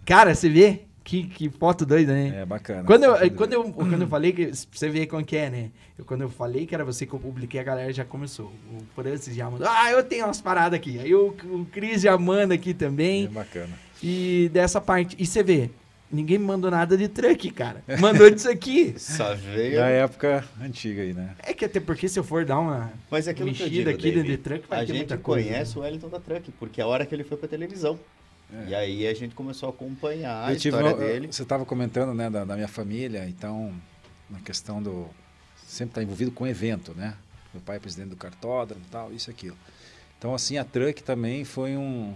Cara, 0.04 0.34
você 0.34 0.48
vê? 0.48 0.82
Que, 1.02 1.24
que 1.24 1.50
foto 1.50 1.84
doida, 1.84 2.12
né? 2.12 2.42
É 2.42 2.46
bacana. 2.46 2.84
Quando 2.84 3.04
eu, 3.04 3.30
quando, 3.32 3.52
eu, 3.52 3.64
quando 3.72 4.02
eu 4.02 4.08
falei 4.08 4.32
que. 4.32 4.52
Você 4.70 4.88
vê 4.88 5.06
como 5.06 5.24
que 5.24 5.36
é, 5.36 5.50
né? 5.50 5.70
Eu, 5.98 6.04
quando 6.04 6.20
eu 6.22 6.28
falei 6.28 6.66
que 6.66 6.74
era 6.74 6.84
você 6.84 7.04
que 7.04 7.12
eu 7.12 7.18
publiquei, 7.18 7.58
a 7.60 7.64
galera 7.64 7.92
já 7.92 8.04
começou. 8.04 8.46
O 8.72 8.78
Francis 8.94 9.34
já 9.34 9.50
mandou. 9.50 9.66
Ah, 9.68 9.90
eu 9.90 10.04
tenho 10.04 10.24
umas 10.26 10.40
paradas 10.40 10.78
aqui. 10.78 10.98
Aí 11.00 11.12
o, 11.14 11.34
o 11.44 11.66
Cris 11.72 12.02
já 12.02 12.16
manda 12.16 12.54
aqui 12.54 12.70
É 12.70 12.74
também. 12.74 13.26
bacana. 13.28 13.72
E 14.02 14.50
dessa 14.52 14.80
parte. 14.80 15.16
E 15.18 15.26
você 15.26 15.42
vê, 15.42 15.70
ninguém 16.10 16.38
me 16.38 16.44
mandou 16.44 16.70
nada 16.70 16.96
de 16.96 17.08
truck, 17.08 17.50
cara. 17.50 17.82
Mandou 17.98 18.30
disso 18.30 18.50
aqui. 18.50 18.94
Só 18.98 19.34
veio. 19.34 19.76
Da 19.76 19.88
época 19.88 20.44
antiga 20.60 21.02
aí, 21.02 21.12
né? 21.12 21.34
É 21.42 21.54
que 21.54 21.64
até 21.64 21.80
porque 21.80 22.08
se 22.08 22.18
eu 22.18 22.24
for 22.24 22.44
dar 22.44 22.58
uma 22.58 22.92
Mas 23.10 23.28
é 23.28 23.30
aquilo 23.30 23.52
que 23.52 23.62
eu 23.62 23.66
mexida 23.66 23.90
digo, 23.90 23.98
aqui 23.98 24.12
dentro 24.12 24.30
de 24.30 24.36
truck, 24.38 24.68
vai 24.68 24.78
a 24.78 24.80
ter 24.82 24.86
gente 24.88 24.96
muita 24.96 25.18
coisa. 25.18 25.48
conhece 25.48 25.78
o 25.78 25.82
Wellington 25.82 26.08
da 26.08 26.20
Truck, 26.20 26.50
porque 26.52 26.80
é 26.80 26.84
a 26.84 26.86
hora 26.86 27.06
que 27.06 27.14
ele 27.14 27.24
foi 27.24 27.36
pra 27.36 27.48
televisão. 27.48 27.98
É. 28.52 28.70
E 28.70 28.74
aí 28.74 29.06
a 29.06 29.14
gente 29.14 29.34
começou 29.34 29.68
a 29.68 29.70
acompanhar 29.70 30.48
a 30.48 30.52
Eu 30.52 30.58
tive 30.58 30.76
história 30.76 30.96
dele. 30.96 31.28
Você 31.30 31.42
estava 31.42 31.64
comentando, 31.64 32.12
né, 32.12 32.28
da, 32.28 32.44
da 32.44 32.54
minha 32.56 32.68
família, 32.68 33.26
então, 33.28 33.72
na 34.28 34.40
questão 34.40 34.82
do. 34.82 35.06
Sempre 35.64 35.92
estar 35.92 36.02
envolvido 36.02 36.32
com 36.32 36.44
evento, 36.46 36.92
né? 36.96 37.14
Meu 37.54 37.62
pai 37.62 37.76
é 37.76 37.78
presidente 37.78 38.08
do 38.08 38.16
cartódromo 38.16 38.82
e 38.84 38.90
tal, 38.90 39.12
isso 39.12 39.30
e 39.30 39.32
aquilo. 39.32 39.56
Então, 40.18 40.34
assim, 40.34 40.58
a 40.58 40.64
Truck 40.64 41.00
também 41.02 41.44
foi 41.44 41.76
um, 41.76 42.14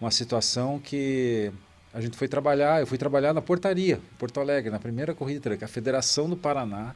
uma 0.00 0.10
situação 0.10 0.78
que 0.78 1.52
a 1.92 2.00
gente 2.00 2.16
foi 2.16 2.26
trabalhar. 2.26 2.80
Eu 2.80 2.86
fui 2.86 2.98
trabalhar 2.98 3.32
na 3.32 3.40
portaria, 3.40 3.94
em 3.94 4.16
Porto 4.18 4.40
Alegre, 4.40 4.70
na 4.70 4.78
primeira 4.78 5.14
corrida 5.14 5.38
de 5.38 5.42
Truck. 5.44 5.64
A 5.64 5.68
Federação 5.68 6.28
do 6.28 6.36
Paraná 6.36 6.94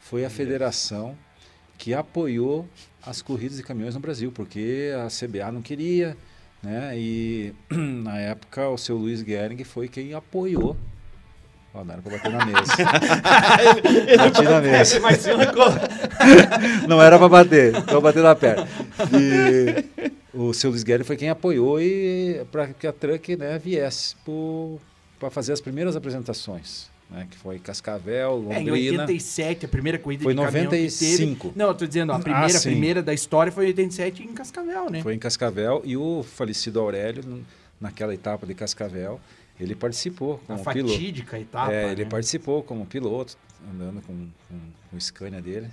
foi 0.00 0.24
a 0.24 0.30
federação 0.30 1.16
que 1.78 1.94
apoiou 1.94 2.68
as 3.04 3.22
corridas 3.22 3.56
de 3.56 3.62
caminhões 3.62 3.94
no 3.94 4.00
Brasil, 4.00 4.30
porque 4.32 4.92
a 5.04 5.08
CBA 5.08 5.50
não 5.52 5.62
queria, 5.62 6.16
né? 6.62 6.92
E 6.96 7.54
na 7.70 8.18
época 8.18 8.68
o 8.68 8.76
seu 8.76 8.96
Luiz 8.96 9.20
Gehring 9.20 9.62
foi 9.64 9.88
quem 9.88 10.14
apoiou. 10.14 10.76
Ó, 11.74 11.84
não 11.84 11.92
era 11.92 12.02
pra 12.02 12.12
bater 12.12 12.32
na 12.32 12.44
mesa. 12.46 12.72
Bati 14.16 14.42
na 14.42 14.60
mesa. 14.60 15.00
Não 16.88 17.02
era 17.02 17.18
pra 17.18 17.28
bater, 17.28 17.82
pra 17.82 18.00
bater 18.00 18.22
na 18.22 18.34
perna. 18.34 18.66
E 19.12 20.10
o 20.36 20.52
seu 20.52 20.70
Luiz 20.70 20.82
Gehring 20.82 21.04
foi 21.04 21.16
quem 21.16 21.28
apoiou 21.30 21.80
e 21.80 22.44
para 22.52 22.68
que 22.68 22.86
a 22.86 22.92
Truck 22.92 23.36
né, 23.36 23.58
viesse 23.58 24.14
para 25.18 25.30
fazer 25.30 25.52
as 25.52 25.60
primeiras 25.60 25.96
apresentações. 25.96 26.88
Né, 27.08 27.24
que 27.30 27.36
foi 27.36 27.60
Cascavel, 27.60 28.46
É, 28.50 28.60
em 28.60 28.68
Londrina. 28.68 29.02
87, 29.04 29.66
a 29.66 29.68
primeira 29.68 29.96
corrida 29.96 30.24
Foi 30.24 30.34
de 30.34 30.40
caminhão 30.42 30.64
que 30.70 30.76
95. 30.76 31.40
teve. 31.48 31.58
Não, 31.58 31.68
eu 31.68 31.74
tô 31.74 31.86
dizendo, 31.86 32.10
a 32.10 32.16
Ah, 32.16 32.18
primeira, 32.18 32.48
sim. 32.58 32.70
primeira 32.70 33.00
da 33.00 33.14
história 33.14 33.52
foi 33.52 33.66
em 33.66 33.68
87 33.68 34.24
em 34.24 34.34
Cascavel, 34.34 34.90
né? 34.90 35.02
Foi 35.04 35.14
em 35.14 35.18
Cascavel 35.18 35.82
e 35.84 35.96
o 35.96 36.24
falecido 36.24 36.80
Aurélio, 36.80 37.44
naquela 37.80 38.12
etapa 38.12 38.44
de 38.44 38.54
Cascavel, 38.54 39.20
ele 39.60 39.76
participou 39.76 40.40
a 40.48 40.56
como 40.56 40.64
piloto. 40.72 40.92
fatídica 40.94 41.38
etapa, 41.38 41.72
é, 41.72 41.92
ele 41.92 42.02
né? 42.04 42.10
participou 42.10 42.60
como 42.64 42.84
piloto, 42.84 43.38
andando 43.72 44.02
com, 44.02 44.12
com, 44.48 44.58
com 44.90 44.96
o 44.96 45.00
Scania 45.00 45.40
dele 45.40 45.68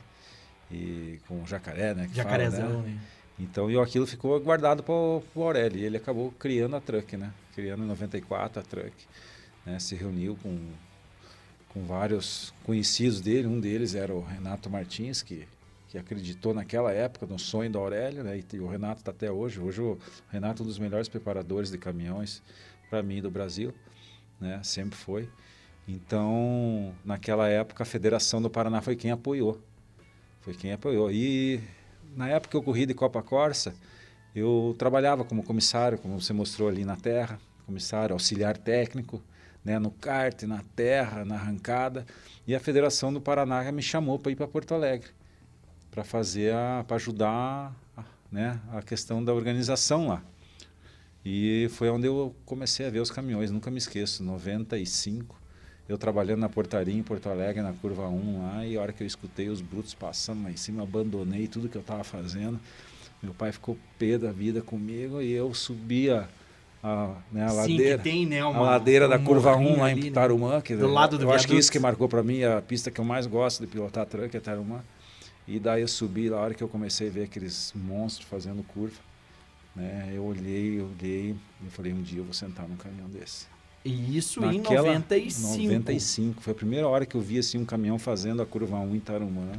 e 0.72 1.20
com 1.28 1.42
o 1.42 1.48
Jacaré, 1.48 1.96
né? 1.96 2.08
que 2.08 2.22
fala, 2.22 2.30
Jacarezão, 2.30 2.82
né? 2.84 2.90
né? 2.90 2.98
Então, 3.40 3.70
e 3.70 3.78
aquilo 3.80 4.06
ficou 4.06 4.40
guardado 4.40 4.84
para 4.84 4.94
o 4.94 5.24
Aurélio. 5.36 5.80
E 5.80 5.86
ele 5.86 5.98
acabou 5.98 6.32
criando 6.32 6.76
a 6.76 6.82
Truck, 6.82 7.18
né? 7.18 7.34
Criando 7.54 7.84
em 7.84 7.88
94 7.88 8.60
a 8.60 8.64
Truck. 8.64 8.94
Né? 9.66 9.80
Se 9.80 9.96
reuniu 9.96 10.38
com, 10.42 10.58
com 11.70 11.84
vários 11.86 12.54
conhecidos 12.64 13.22
dele. 13.22 13.48
Um 13.48 13.60
deles 13.60 13.96
era 13.96 14.14
o 14.14 14.22
Renato 14.22 14.70
Martins, 14.70 15.24
que, 15.24 15.48
que 15.90 15.98
acreditou 15.98 16.54
naquela 16.54 16.92
época 16.92 17.26
no 17.26 17.40
sonho 17.40 17.72
do 17.72 17.80
Aurélio. 17.80 18.24
Né? 18.24 18.44
E 18.54 18.60
o 18.60 18.68
Renato 18.68 19.02
está 19.02 19.12
até 19.12 19.32
hoje. 19.32 19.60
Hoje 19.60 19.82
o 19.82 19.98
Renato 20.30 20.62
é 20.62 20.64
um 20.64 20.68
dos 20.68 20.78
melhores 20.78 21.10
preparadores 21.10 21.72
de 21.72 21.78
caminhões 21.78 22.42
para 22.90 23.02
mim 23.02 23.22
do 23.22 23.32
Brasil. 23.32 23.74
Né? 24.40 24.62
Sempre 24.64 24.98
foi. 24.98 25.28
Então, 25.88 26.94
naquela 27.04 27.50
época, 27.50 27.84
a 27.84 27.86
Federação 27.86 28.42
do 28.42 28.50
Paraná 28.50 28.82
foi 28.82 28.96
quem 28.96 29.12
apoiou. 29.12 29.60
Foi 30.42 30.54
quem 30.54 30.72
apoiou. 30.72 31.12
E 31.12 31.60
na 32.16 32.30
época 32.30 32.52
que 32.52 32.58
eu 32.58 32.64
corri 32.64 32.86
de 32.86 32.94
Copa 32.94 33.22
Corsa, 33.22 33.74
eu 34.36 34.76
trabalhava 34.78 35.24
como 35.24 35.44
comissário, 35.44 35.98
como 35.98 36.20
você 36.20 36.34
mostrou 36.34 36.68
ali 36.68 36.84
na 36.84 36.96
terra, 36.96 37.40
comissário, 37.66 38.14
auxiliar 38.14 38.58
técnico, 38.58 39.22
né, 39.64 39.80
no 39.80 39.92
kart, 39.92 40.44
na 40.44 40.64
terra, 40.76 41.24
na 41.24 41.36
arrancada. 41.36 42.06
E 42.46 42.56
a 42.56 42.60
Federação 42.60 43.14
do 43.14 43.22
Paraná 43.22 43.72
me 43.72 43.82
chamou 43.82 44.20
para 44.20 44.32
ir 44.32 44.36
para 44.36 44.48
Porto 44.48 44.74
Alegre, 44.74 45.10
para 45.92 46.04
fazer, 46.04 46.54
para 46.88 46.96
ajudar, 46.96 47.74
né, 48.32 48.60
a 48.72 48.82
questão 48.82 49.24
da 49.24 49.34
organização 49.34 50.08
lá. 50.08 50.24
E 51.24 51.70
foi 51.72 51.90
onde 51.90 52.08
eu 52.08 52.36
comecei 52.46 52.86
a 52.86 52.90
ver 52.90 53.00
os 53.00 53.12
caminhões, 53.12 53.52
nunca 53.52 53.72
me 53.72 53.78
esqueço, 53.78 54.24
95, 54.24 55.40
eu 55.88 55.98
trabalhando 55.98 56.40
na 56.40 56.50
portaria 56.50 56.94
em 56.98 57.04
Porto 57.04 57.28
Alegre, 57.30 57.62
na 57.62 57.74
curva 57.74 58.08
1 58.08 58.42
lá, 58.42 58.66
e 58.66 58.78
a 58.78 58.82
hora 58.82 58.94
que 58.94 59.04
eu 59.04 59.08
escutei 59.08 59.50
os 59.50 59.62
brutos 59.62 59.94
passando 59.94 60.44
lá 60.44 60.52
em 60.52 60.56
cima, 60.58 60.84
abandonei 60.84 61.48
tudo 61.48 61.68
que 61.70 61.76
eu 61.78 61.82
estava 61.82 62.04
fazendo. 62.04 62.60
Meu 63.22 63.34
pai 63.34 63.52
ficou 63.52 63.78
pé 63.98 64.18
da 64.18 64.32
vida 64.32 64.62
comigo 64.62 65.22
e 65.22 65.32
eu 65.32 65.54
subia 65.54 66.28
a, 66.84 67.16
né, 67.32 67.46
a 67.46 67.50
Sim, 67.50 67.56
ladeira. 67.58 67.98
tem, 67.98 68.26
né? 68.26 68.42
a 68.42 68.50
Uma, 68.50 68.62
ladeira 68.62 69.08
da 69.08 69.18
curva 69.20 69.56
1 69.56 69.62
morrinho 69.62 69.80
lá 69.80 69.86
ali, 69.88 70.02
em 70.02 70.06
né? 70.06 70.12
Tarumã, 70.12 70.62
que 70.62 70.76
Do 70.76 70.88
lado 70.88 71.18
do 71.18 71.24
eu 71.26 71.32
acho 71.32 71.46
que 71.46 71.52
viaduto. 71.54 71.60
isso 71.60 71.72
que 71.72 71.80
marcou 71.80 72.10
para 72.10 72.22
mim 72.24 72.44
a 72.44 72.62
pista 72.62 72.92
que 72.92 73.00
eu 73.00 73.06
mais 73.06 73.26
gosto 73.26 73.62
de 73.62 73.68
pilotar 73.68 74.06
truck 74.06 74.36
é 74.36 74.40
Tarumã. 74.40 74.82
E 75.48 75.60
daí 75.60 75.82
eu 75.82 75.88
subi 75.88 76.30
lá, 76.30 76.38
a 76.38 76.42
hora 76.42 76.54
que 76.54 76.64
eu 76.64 76.68
comecei 76.70 77.08
a 77.08 77.12
ver 77.12 77.24
aqueles 77.24 77.72
monstros 77.76 78.28
fazendo 78.30 78.64
curva, 78.64 78.96
né? 79.76 80.12
Eu 80.14 80.24
olhei, 80.26 80.82
olhei 80.82 81.36
e 81.66 81.70
falei, 81.70 81.94
um 81.94 82.02
dia 82.02 82.20
eu 82.20 82.24
vou 82.26 82.34
sentar 82.34 82.68
num 82.68 82.76
caminhão 82.78 83.10
desse. 83.10 83.46
E 83.86 84.18
isso 84.18 84.40
Naquela- 84.40 84.88
em 84.88 84.94
95. 84.94 85.58
95. 85.58 86.42
Foi 86.42 86.52
a 86.54 86.56
primeira 86.56 86.88
hora 86.88 87.06
que 87.06 87.16
eu 87.16 87.22
vi 87.22 87.38
assim 87.38 87.58
um 87.58 87.66
caminhão 87.66 88.00
fazendo 88.00 88.42
a 88.42 88.46
curva 88.46 88.78
1 88.78 88.96
em 88.96 89.00
Tarumã. 89.00 89.52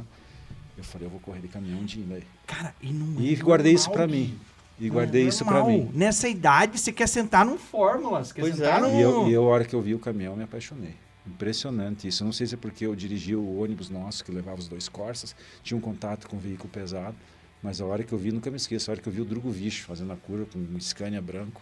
Eu 0.77 0.83
falei, 0.83 1.07
eu 1.07 1.11
vou 1.11 1.19
correr 1.19 1.39
de 1.39 1.47
caminhão 1.47 1.79
um 1.79 1.85
dia 1.85 2.03
daí. 2.07 2.23
Cara, 2.47 2.73
e 2.81 2.91
não 2.91 3.21
E 3.21 3.33
é 3.33 3.35
guardei 3.37 3.73
isso 3.73 3.87
normal, 3.89 4.07
pra 4.07 4.15
mim. 4.15 4.25
Gui. 4.25 4.39
E 4.85 4.87
Não 4.89 4.95
guardei 4.95 5.23
é 5.23 5.27
isso 5.27 5.45
normal. 5.45 5.67
mim. 5.69 5.89
Nessa 5.93 6.27
idade, 6.27 6.77
você 6.79 6.91
quer 6.91 7.07
sentar 7.07 7.45
num 7.45 7.57
Fórmula. 7.57 8.23
Você 8.23 8.33
quer 8.33 8.41
Pois 8.41 8.55
sentar 8.55 8.79
é. 8.79 8.81
num... 8.81 8.97
E 8.97 9.01
eu, 9.01 9.27
e 9.29 9.33
eu, 9.33 9.43
a 9.43 9.47
hora 9.47 9.63
que 9.63 9.73
eu 9.73 9.81
vi 9.81 9.95
o 9.95 9.99
caminhão, 9.99 10.35
me 10.35 10.43
apaixonei. 10.43 10.95
Impressionante 11.25 12.07
isso. 12.07 12.23
Eu 12.23 12.25
não 12.25 12.33
sei 12.33 12.45
se 12.47 12.55
é 12.55 12.57
porque 12.57 12.85
eu 12.85 12.93
dirigi 12.95 13.35
o 13.35 13.59
ônibus 13.61 13.89
nosso 13.89 14.23
que 14.23 14.31
levava 14.31 14.59
os 14.59 14.67
dois 14.67 14.89
Corsas, 14.89 15.35
tinha 15.63 15.77
um 15.77 15.81
contato 15.81 16.27
com 16.27 16.35
o 16.35 16.39
veículo 16.39 16.69
pesado, 16.69 17.15
mas 17.63 17.79
a 17.79 17.85
hora 17.85 18.03
que 18.03 18.11
eu 18.11 18.17
vi, 18.17 18.31
nunca 18.31 18.49
me 18.51 18.57
esqueço, 18.57 18.89
a 18.89 18.93
hora 18.93 19.01
que 19.01 19.07
eu 19.07 19.13
vi 19.13 19.21
o 19.21 19.25
Drogovic 19.25 19.81
fazendo 19.81 20.11
a 20.11 20.15
curva 20.17 20.45
com 20.51 20.59
um 20.59 20.79
Scania 20.79 21.21
branco, 21.21 21.61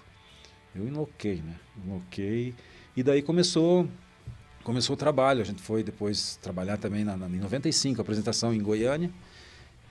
eu 0.75 0.87
enloquei, 0.87 1.35
né? 1.35 1.55
Enloquei. 1.85 2.53
E 2.95 3.03
daí 3.03 3.21
começou 3.21 3.87
começou 4.63 4.93
o 4.93 4.97
trabalho. 4.97 5.41
A 5.41 5.45
gente 5.45 5.61
foi 5.61 5.83
depois 5.83 6.37
trabalhar 6.41 6.77
também 6.77 7.03
na, 7.03 7.17
na, 7.17 7.27
em 7.27 7.39
95, 7.39 8.01
apresentação 8.01 8.53
em 8.53 8.61
Goiânia. 8.61 9.11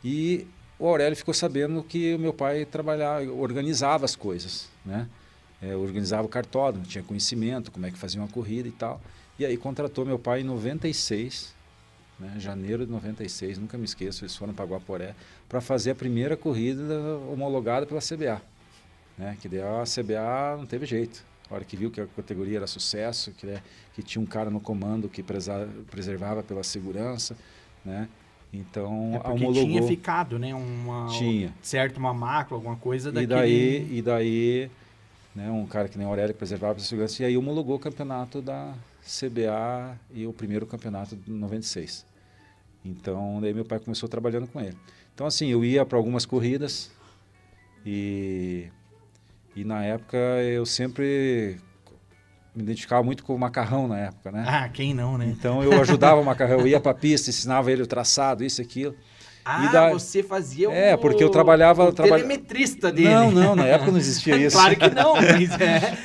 E 0.02 0.46
o 0.78 0.86
Aurélio 0.86 1.16
ficou 1.16 1.34
sabendo 1.34 1.82
que 1.82 2.14
o 2.14 2.18
meu 2.18 2.32
pai 2.32 2.64
trabalhava, 2.64 3.30
organizava 3.32 4.04
as 4.04 4.16
coisas, 4.16 4.68
né? 4.84 5.08
É, 5.60 5.76
organizava 5.76 6.24
o 6.24 6.28
cartódromo, 6.28 6.84
tinha 6.84 7.04
conhecimento, 7.04 7.70
como 7.70 7.86
é 7.86 7.90
que 7.90 7.96
fazia 7.96 8.20
uma 8.20 8.26
corrida 8.26 8.66
e 8.66 8.72
tal. 8.72 9.00
E 9.38 9.46
aí 9.46 9.56
contratou 9.56 10.04
meu 10.04 10.18
pai 10.18 10.40
em 10.40 10.44
96, 10.44 11.54
né, 12.18 12.34
janeiro 12.38 12.84
de 12.84 12.90
96, 12.90 13.58
nunca 13.58 13.78
me 13.78 13.84
esqueço, 13.84 14.24
eles 14.24 14.36
foram 14.36 14.52
para 14.52 14.64
Guaporé, 14.64 15.14
para 15.48 15.60
fazer 15.60 15.92
a 15.92 15.94
primeira 15.94 16.36
corrida 16.36 16.82
homologada 17.30 17.86
pela 17.86 18.00
CBA. 18.00 18.42
Né, 19.16 19.36
que 19.40 19.48
daí 19.48 19.60
a 19.60 19.84
CBA 19.84 20.56
não 20.56 20.66
teve 20.66 20.86
jeito. 20.86 21.24
A 21.50 21.54
hora 21.54 21.64
que 21.64 21.76
viu 21.76 21.90
que 21.90 22.00
a 22.00 22.06
categoria 22.06 22.56
era 22.58 22.66
sucesso, 22.66 23.30
que, 23.32 23.46
né, 23.46 23.62
que 23.94 24.02
tinha 24.02 24.22
um 24.22 24.26
cara 24.26 24.48
no 24.48 24.58
comando 24.58 25.08
que 25.08 25.22
presa, 25.22 25.68
preservava 25.90 26.42
pela 26.42 26.62
segurança, 26.62 27.36
né? 27.84 28.08
Então, 28.52 29.12
é 29.14 29.18
porque 29.18 29.44
homologou. 29.44 29.64
tinha 29.64 29.82
ficado, 29.82 30.38
né? 30.38 30.54
Uma, 30.54 31.08
Tinha. 31.08 31.54
Certo, 31.62 31.96
uma 31.96 32.12
mácula, 32.12 32.58
alguma 32.58 32.76
coisa 32.76 33.08
E 33.08 33.12
daquele... 33.12 33.34
daí, 33.34 33.98
e 33.98 34.02
daí 34.02 34.70
né, 35.34 35.50
um 35.50 35.66
cara 35.66 35.88
que 35.88 35.96
nem 35.96 36.06
o 36.06 36.10
Aurélio 36.10 36.34
preservava 36.34 36.74
pela 36.74 36.86
segurança, 36.86 37.22
e 37.22 37.26
aí 37.26 37.36
homologou 37.36 37.76
o 37.76 37.78
campeonato 37.78 38.42
da 38.42 38.74
CBA 39.02 39.98
e 40.14 40.26
o 40.26 40.32
primeiro 40.32 40.66
campeonato 40.66 41.16
de 41.16 41.30
96. 41.30 42.04
Então, 42.84 43.40
daí 43.40 43.54
meu 43.54 43.64
pai 43.64 43.78
começou 43.78 44.08
trabalhando 44.08 44.46
com 44.46 44.60
ele. 44.60 44.76
Então, 45.14 45.26
assim, 45.26 45.48
eu 45.48 45.64
ia 45.64 45.84
para 45.84 45.96
algumas 45.96 46.26
corridas 46.26 46.90
e, 47.86 48.66
e 49.54 49.64
na 49.64 49.84
época 49.84 50.16
eu 50.16 50.64
sempre 50.66 51.58
me 52.54 52.62
identificava 52.62 53.02
muito 53.02 53.24
com 53.24 53.34
o 53.34 53.38
macarrão 53.38 53.88
na 53.88 53.98
época, 53.98 54.30
né? 54.30 54.44
Ah, 54.46 54.68
quem 54.68 54.92
não, 54.94 55.16
né? 55.16 55.26
Então 55.26 55.62
eu 55.62 55.80
ajudava 55.80 56.20
o 56.20 56.24
macarrão, 56.24 56.60
eu 56.60 56.66
ia 56.68 56.80
para 56.80 56.92
a 56.92 56.94
pista, 56.94 57.30
ensinava 57.30 57.70
ele 57.72 57.82
o 57.82 57.86
traçado, 57.86 58.44
isso 58.44 58.60
e 58.60 58.64
aquilo. 58.64 58.94
Ah, 59.44 59.66
da- 59.72 59.90
você 59.90 60.22
fazia 60.22 60.70
o... 60.70 60.72
É, 60.72 60.96
porque 60.96 61.24
eu 61.24 61.28
trabalhava- 61.28 61.84
O 61.88 61.92
traba- 61.92 62.14
telemetrista 62.16 62.92
dele. 62.92 63.08
Não, 63.08 63.30
não, 63.32 63.56
na 63.56 63.64
época 63.66 63.90
não 63.90 63.98
existia 63.98 64.36
isso. 64.46 64.56
claro 64.56 64.76
que 64.76 64.88
não, 64.90 65.14
mas 65.18 65.60
é... 65.60 65.98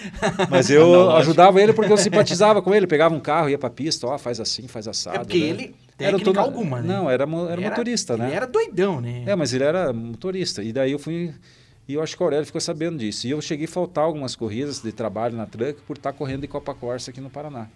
Mas 0.49 0.69
eu 0.71 0.85
Analógico. 0.85 1.17
ajudava 1.19 1.61
ele 1.61 1.71
porque 1.71 1.91
eu 1.91 1.97
simpatizava 1.97 2.63
com 2.63 2.73
ele. 2.73 2.87
Pegava 2.87 3.13
um 3.13 3.19
carro, 3.19 3.47
ia 3.47 3.57
pra 3.59 3.69
pista, 3.69 4.07
ó, 4.07 4.17
faz 4.17 4.39
assim, 4.39 4.67
faz 4.67 4.87
assado. 4.87 5.17
É 5.17 5.19
porque 5.19 5.37
né? 5.39 5.45
ele, 5.45 5.75
Era 5.99 6.17
todo- 6.19 6.39
alguma, 6.39 6.81
né? 6.81 6.87
Não, 6.87 7.07
era, 7.11 7.25
era 7.25 7.61
Ele 7.61 7.69
motorista, 7.69 8.17
né? 8.17 8.25
Ele 8.25 8.35
era 8.37 8.47
doidão, 8.47 8.99
né? 8.99 9.21
É, 9.27 9.35
mas 9.35 9.53
ele 9.53 9.63
era 9.65 9.93
motorista. 9.93 10.63
E 10.63 10.73
daí 10.73 10.91
eu 10.93 10.97
fui. 10.99 11.31
E 11.87 11.93
eu 11.93 12.03
acho 12.03 12.17
que 12.17 12.21
o 12.21 12.25
Aurélio 12.25 12.45
ficou 12.45 12.59
sabendo 12.59 12.97
disso. 12.97 13.25
E 13.27 13.31
eu 13.31 13.41
cheguei 13.41 13.65
a 13.65 13.69
faltar 13.69 14.03
algumas 14.03 14.35
corridas 14.35 14.81
de 14.81 14.91
trabalho 14.91 15.37
na 15.37 15.45
truck 15.45 15.81
por 15.83 15.95
estar 15.95 16.11
correndo 16.11 16.43
em 16.43 16.47
Copa 16.47 16.75
Corsa 16.75 17.11
aqui 17.11 17.21
no 17.21 17.29
Paraná. 17.29 17.67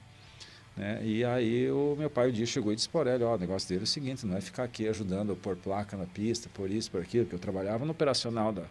Né? 0.76 1.02
E 1.04 1.24
aí 1.24 1.71
o 1.71 1.95
meu 1.97 2.10
pai 2.10 2.30
um 2.30 2.32
dia 2.32 2.45
chegou 2.45 2.74
e 2.74 2.76
disse 2.76 2.89
para 2.89 2.97
o 2.97 3.02
Aurélio, 3.02 3.28
ó, 3.28 3.36
o 3.36 3.38
negócio 3.38 3.69
dele 3.69 3.82
é 3.82 3.84
o 3.84 3.88
seguinte, 3.88 4.26
não 4.26 4.36
é 4.36 4.41
ficar 4.41 4.63
aqui 4.63 4.88
ajudando 4.88 5.32
a 5.32 5.36
pôr 5.36 5.56
placa 5.56 5.95
na 5.95 6.06
pista, 6.06 6.50
por 6.54 6.69
isso, 6.69 6.91
por 6.91 7.02
aquilo, 7.02 7.26
porque 7.26 7.36
eu 7.36 7.39
trabalhava 7.39 7.86
no 7.86 7.91
operacional 7.91 8.52
da. 8.52 8.63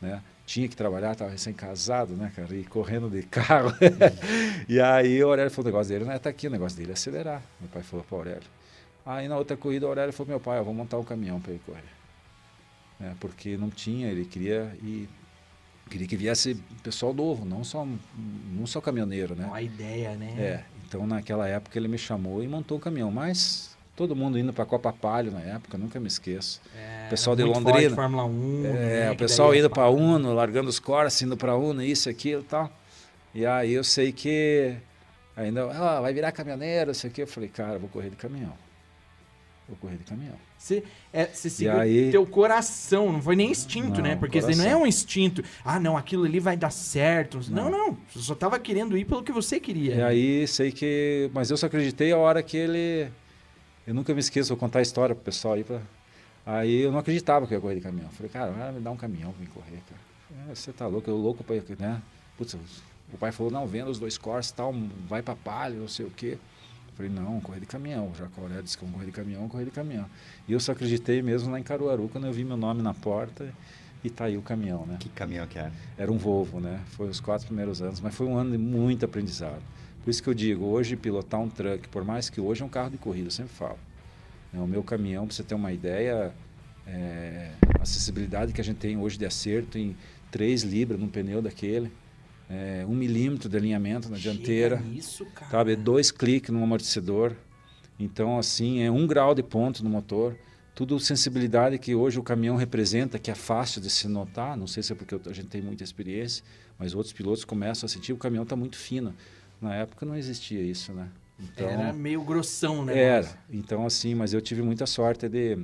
Né? 0.00 0.22
Tinha 0.46 0.66
que 0.66 0.74
trabalhar, 0.74 1.12
estava 1.12 1.30
recém-casado, 1.30 2.14
né, 2.14 2.32
cara? 2.34 2.54
E 2.54 2.64
correndo 2.64 3.10
de 3.10 3.22
carro. 3.22 3.72
e 4.66 4.80
aí 4.80 5.22
o 5.22 5.28
Aurélio 5.28 5.50
falou, 5.50 5.66
o 5.66 5.72
negócio 5.72 5.92
dele 5.92 6.06
não 6.06 6.12
é 6.12 6.16
estar 6.16 6.30
aqui, 6.30 6.46
o 6.46 6.50
negócio 6.50 6.78
dele 6.78 6.90
é 6.90 6.94
acelerar. 6.94 7.42
Meu 7.60 7.68
pai 7.68 7.82
falou 7.82 8.04
para 8.04 8.16
o 8.16 8.18
Aurélio. 8.18 8.48
Aí 9.04 9.28
na 9.28 9.36
outra 9.36 9.56
corrida 9.56 9.84
o 9.84 9.88
Aurélio 9.90 10.12
falou, 10.12 10.28
meu 10.28 10.40
pai, 10.40 10.58
eu 10.58 10.64
vou 10.64 10.72
montar 10.72 10.98
um 10.98 11.04
caminhão 11.04 11.38
para 11.38 11.52
ele 11.52 11.60
correr 11.66 11.99
né, 13.00 13.16
porque 13.18 13.56
não 13.56 13.70
tinha, 13.70 14.08
ele 14.08 14.24
queria 14.24 14.76
e 14.82 15.08
queria 15.88 16.06
que 16.06 16.16
viesse 16.16 16.54
pessoal 16.82 17.12
novo, 17.12 17.44
não 17.44 17.64
só 17.64 17.86
não 18.52 18.66
só 18.66 18.80
caminhoneiro, 18.80 19.34
né? 19.34 19.46
Uma 19.46 19.62
ideia, 19.62 20.14
né? 20.14 20.34
É, 20.38 20.64
então 20.86 21.06
naquela 21.06 21.48
época 21.48 21.76
ele 21.78 21.88
me 21.88 21.98
chamou 21.98 22.44
e 22.44 22.46
montou 22.46 22.78
o 22.78 22.80
caminhão, 22.80 23.10
mas 23.10 23.76
todo 23.96 24.14
mundo 24.14 24.38
indo 24.38 24.52
para 24.52 24.64
Copa 24.64 24.92
Palio 24.92 25.32
na 25.32 25.40
época, 25.40 25.76
nunca 25.76 25.98
me 25.98 26.06
esqueço. 26.06 26.60
É, 26.76 27.08
pessoal 27.08 27.34
de 27.34 27.42
Londrina. 27.42 27.72
forte, 27.72 27.94
Fórmula 27.94 28.24
1. 28.24 28.66
É, 28.66 28.70
né, 28.70 29.10
o 29.10 29.16
pessoal 29.16 29.52
é 29.52 29.58
indo 29.58 29.68
para. 29.68 29.88
Uno, 29.90 30.32
largando 30.32 30.68
os 30.68 30.78
Corsa, 30.78 31.24
indo 31.24 31.36
para 31.36 31.56
Uno, 31.56 31.82
isso, 31.82 32.08
aquilo 32.08 32.42
e 32.42 32.44
tal. 32.44 32.72
E 33.34 33.44
aí 33.44 33.72
eu 33.72 33.84
sei 33.84 34.12
que 34.12 34.74
ainda, 35.36 35.70
ah, 35.70 36.00
vai 36.00 36.12
virar 36.12 36.32
caminhoneiro, 36.32 36.92
isso 36.92 37.06
aqui. 37.06 37.22
Eu 37.22 37.26
falei, 37.26 37.48
cara, 37.48 37.74
eu 37.74 37.80
vou 37.80 37.88
correr 37.88 38.10
de 38.10 38.16
caminhão. 38.16 38.54
Vou 39.68 39.76
correr 39.76 39.96
de 39.96 40.04
caminhão. 40.04 40.36
Você, 40.60 40.84
é, 41.10 41.24
você 41.24 41.48
seguiu 41.48 41.80
aí- 41.80 42.10
teu 42.10 42.26
coração, 42.26 43.10
não 43.10 43.22
foi 43.22 43.34
nem 43.34 43.50
instinto, 43.50 43.96
Não, 43.96 44.02
né? 44.02 44.16
Porque 44.16 44.42
não 44.42 44.64
é 44.64 44.76
um 44.76 44.86
instinto. 44.86 45.42
Ah, 45.64 45.80
não, 45.80 45.96
aquilo 45.96 46.24
ali 46.24 46.38
vai 46.38 46.54
dar 46.54 46.70
certo. 46.70 47.40
Não, 47.48 47.70
Não. 47.70 47.86
não. 47.88 47.98
Você 48.12 48.18
só 48.20 48.34
tava 48.34 48.58
querendo 48.58 48.96
ir 48.96 49.06
pelo 49.06 49.22
que 49.22 49.32
você 49.32 49.58
queria. 49.58 49.94
E 49.94 50.02
aí 50.02 50.46
sei 50.46 50.70
que. 50.70 51.30
Mas 51.32 51.50
eu 51.50 51.56
só 51.56 51.64
acreditei 51.64 52.12
a 52.12 52.18
hora 52.18 52.42
que 52.42 52.58
ele. 52.58 53.10
Eu 53.86 53.94
nunca 53.94 54.12
me 54.12 54.20
esqueço, 54.20 54.50
vou 54.50 54.58
contar 54.58 54.80
a 54.80 54.82
história 54.82 55.14
pro 55.14 55.24
pessoal 55.24 55.54
aí. 55.54 55.64
Pra... 55.64 55.80
Aí 56.44 56.82
eu 56.82 56.92
não 56.92 56.98
acreditava 56.98 57.46
que 57.46 57.54
eu 57.54 57.56
ia 57.56 57.62
correr 57.62 57.74
de 57.76 57.80
caminhão. 57.80 58.10
Falei, 58.10 58.30
cara, 58.30 58.50
vai 58.50 58.70
me 58.70 58.80
dar 58.80 58.90
um 58.90 58.96
caminhão 58.96 59.32
pra 59.32 59.40
mim 59.40 59.48
correr, 59.54 59.80
cara. 59.88 60.50
É, 60.50 60.54
você 60.54 60.72
tá 60.74 60.86
louco, 60.86 61.08
eu 61.10 61.16
louco 61.16 61.42
pra 61.42 61.56
ir, 61.56 61.64
né? 61.78 62.02
Putz, 62.36 62.54
o 63.10 63.16
pai 63.18 63.32
falou, 63.32 63.50
não, 63.50 63.66
venda 63.66 63.90
os 63.90 63.98
dois 63.98 64.18
Corsa 64.18 64.52
e 64.52 64.54
tal, 64.56 64.74
vai 65.08 65.22
pra 65.22 65.34
palha, 65.34 65.74
não 65.74 65.88
sei 65.88 66.04
o 66.04 66.10
quê. 66.10 66.36
Falei, 67.00 67.10
não, 67.10 67.40
correr 67.40 67.60
de 67.60 67.66
caminhão. 67.66 68.12
Já 68.14 68.28
Aurélia 68.36 68.62
disse 68.62 68.76
que 68.76 68.84
eu 68.84 68.88
vou 68.88 68.98
correr 68.98 69.06
de 69.06 69.16
caminhão, 69.16 69.48
correr 69.48 69.64
de 69.64 69.70
caminhão. 69.70 70.04
E 70.46 70.52
eu 70.52 70.60
só 70.60 70.72
acreditei 70.72 71.22
mesmo 71.22 71.50
lá 71.50 71.58
em 71.58 71.62
Caruaru, 71.62 72.10
quando 72.10 72.26
eu 72.26 72.32
vi 72.32 72.44
meu 72.44 72.58
nome 72.58 72.82
na 72.82 72.92
porta 72.92 73.50
e 74.04 74.10
tá 74.10 74.26
aí 74.26 74.36
o 74.36 74.42
caminhão, 74.42 74.84
né? 74.84 74.98
Que 75.00 75.08
caminhão 75.08 75.46
que 75.46 75.58
era? 75.58 75.72
Era 75.96 76.12
um 76.12 76.18
Volvo, 76.18 76.60
né? 76.60 76.78
Foi 76.88 77.08
os 77.08 77.18
quatro 77.18 77.46
primeiros 77.46 77.80
anos, 77.80 78.00
mas 78.00 78.14
foi 78.14 78.26
um 78.26 78.36
ano 78.36 78.50
de 78.50 78.58
muito 78.58 79.06
aprendizado. 79.06 79.62
Por 80.04 80.10
isso 80.10 80.22
que 80.22 80.28
eu 80.28 80.34
digo, 80.34 80.66
hoje 80.66 80.94
pilotar 80.94 81.40
um 81.40 81.48
truck, 81.48 81.88
por 81.88 82.04
mais 82.04 82.28
que 82.28 82.38
hoje 82.38 82.60
é 82.60 82.66
um 82.66 82.68
carro 82.68 82.90
de 82.90 82.98
corrida, 82.98 83.28
eu 83.28 83.30
sempre 83.30 83.52
falo. 83.54 83.78
né, 84.52 84.60
O 84.60 84.66
meu 84.66 84.82
caminhão, 84.82 85.26
para 85.26 85.34
você 85.34 85.42
ter 85.42 85.54
uma 85.54 85.72
ideia, 85.72 86.34
é, 86.86 87.50
a 87.78 87.82
acessibilidade 87.82 88.52
que 88.52 88.60
a 88.60 88.64
gente 88.64 88.76
tem 88.76 88.98
hoje 88.98 89.16
de 89.16 89.24
acerto 89.24 89.78
em 89.78 89.96
3 90.30 90.64
libras 90.64 91.00
num 91.00 91.08
pneu 91.08 91.40
daquele, 91.40 91.90
é, 92.50 92.84
1 92.86 92.92
milímetro 92.94 93.48
de 93.48 93.56
alinhamento 93.56 94.08
na 94.10 94.16
Chega 94.16 94.34
dianteira, 94.34 94.82
Isso, 94.92 95.24
cara. 95.26 95.50
sabe? 95.50 95.76
Dois 95.76 96.10
cliques 96.10 96.50
no 96.50 96.62
amortecedor. 96.62 97.36
Então, 97.98 98.38
assim, 98.38 98.82
é 98.82 98.90
um 98.90 99.06
grau 99.06 99.34
de 99.34 99.42
ponto 99.42 99.84
no 99.84 99.88
motor. 99.90 100.36
Tudo 100.74 100.98
sensibilidade 100.98 101.78
que 101.78 101.94
hoje 101.94 102.18
o 102.18 102.22
caminhão 102.22 102.56
representa, 102.56 103.18
que 103.18 103.30
é 103.30 103.34
fácil 103.34 103.80
de 103.80 103.88
se 103.88 104.08
notar. 104.08 104.56
Não 104.56 104.66
sei 104.66 104.82
se 104.82 104.92
é 104.92 104.96
porque 104.96 105.14
a 105.14 105.32
gente 105.32 105.48
tem 105.48 105.60
muita 105.62 105.84
experiência, 105.84 106.42
mas 106.78 106.94
outros 106.94 107.12
pilotos 107.12 107.44
começam 107.44 107.86
a 107.86 107.88
sentir 107.88 108.12
o 108.12 108.16
caminhão 108.16 108.42
está 108.42 108.56
muito 108.56 108.76
fino. 108.76 109.14
Na 109.60 109.74
época 109.74 110.04
não 110.04 110.16
existia 110.16 110.60
isso, 110.60 110.92
né? 110.92 111.08
Então, 111.38 111.68
Era 111.68 111.92
meio 111.92 112.22
grossão, 112.22 112.84
né? 112.84 112.98
era. 112.98 113.28
Então, 113.50 113.86
assim, 113.86 114.14
mas 114.14 114.32
eu 114.32 114.40
tive 114.40 114.62
muita 114.62 114.86
sorte 114.86 115.28
de 115.28 115.58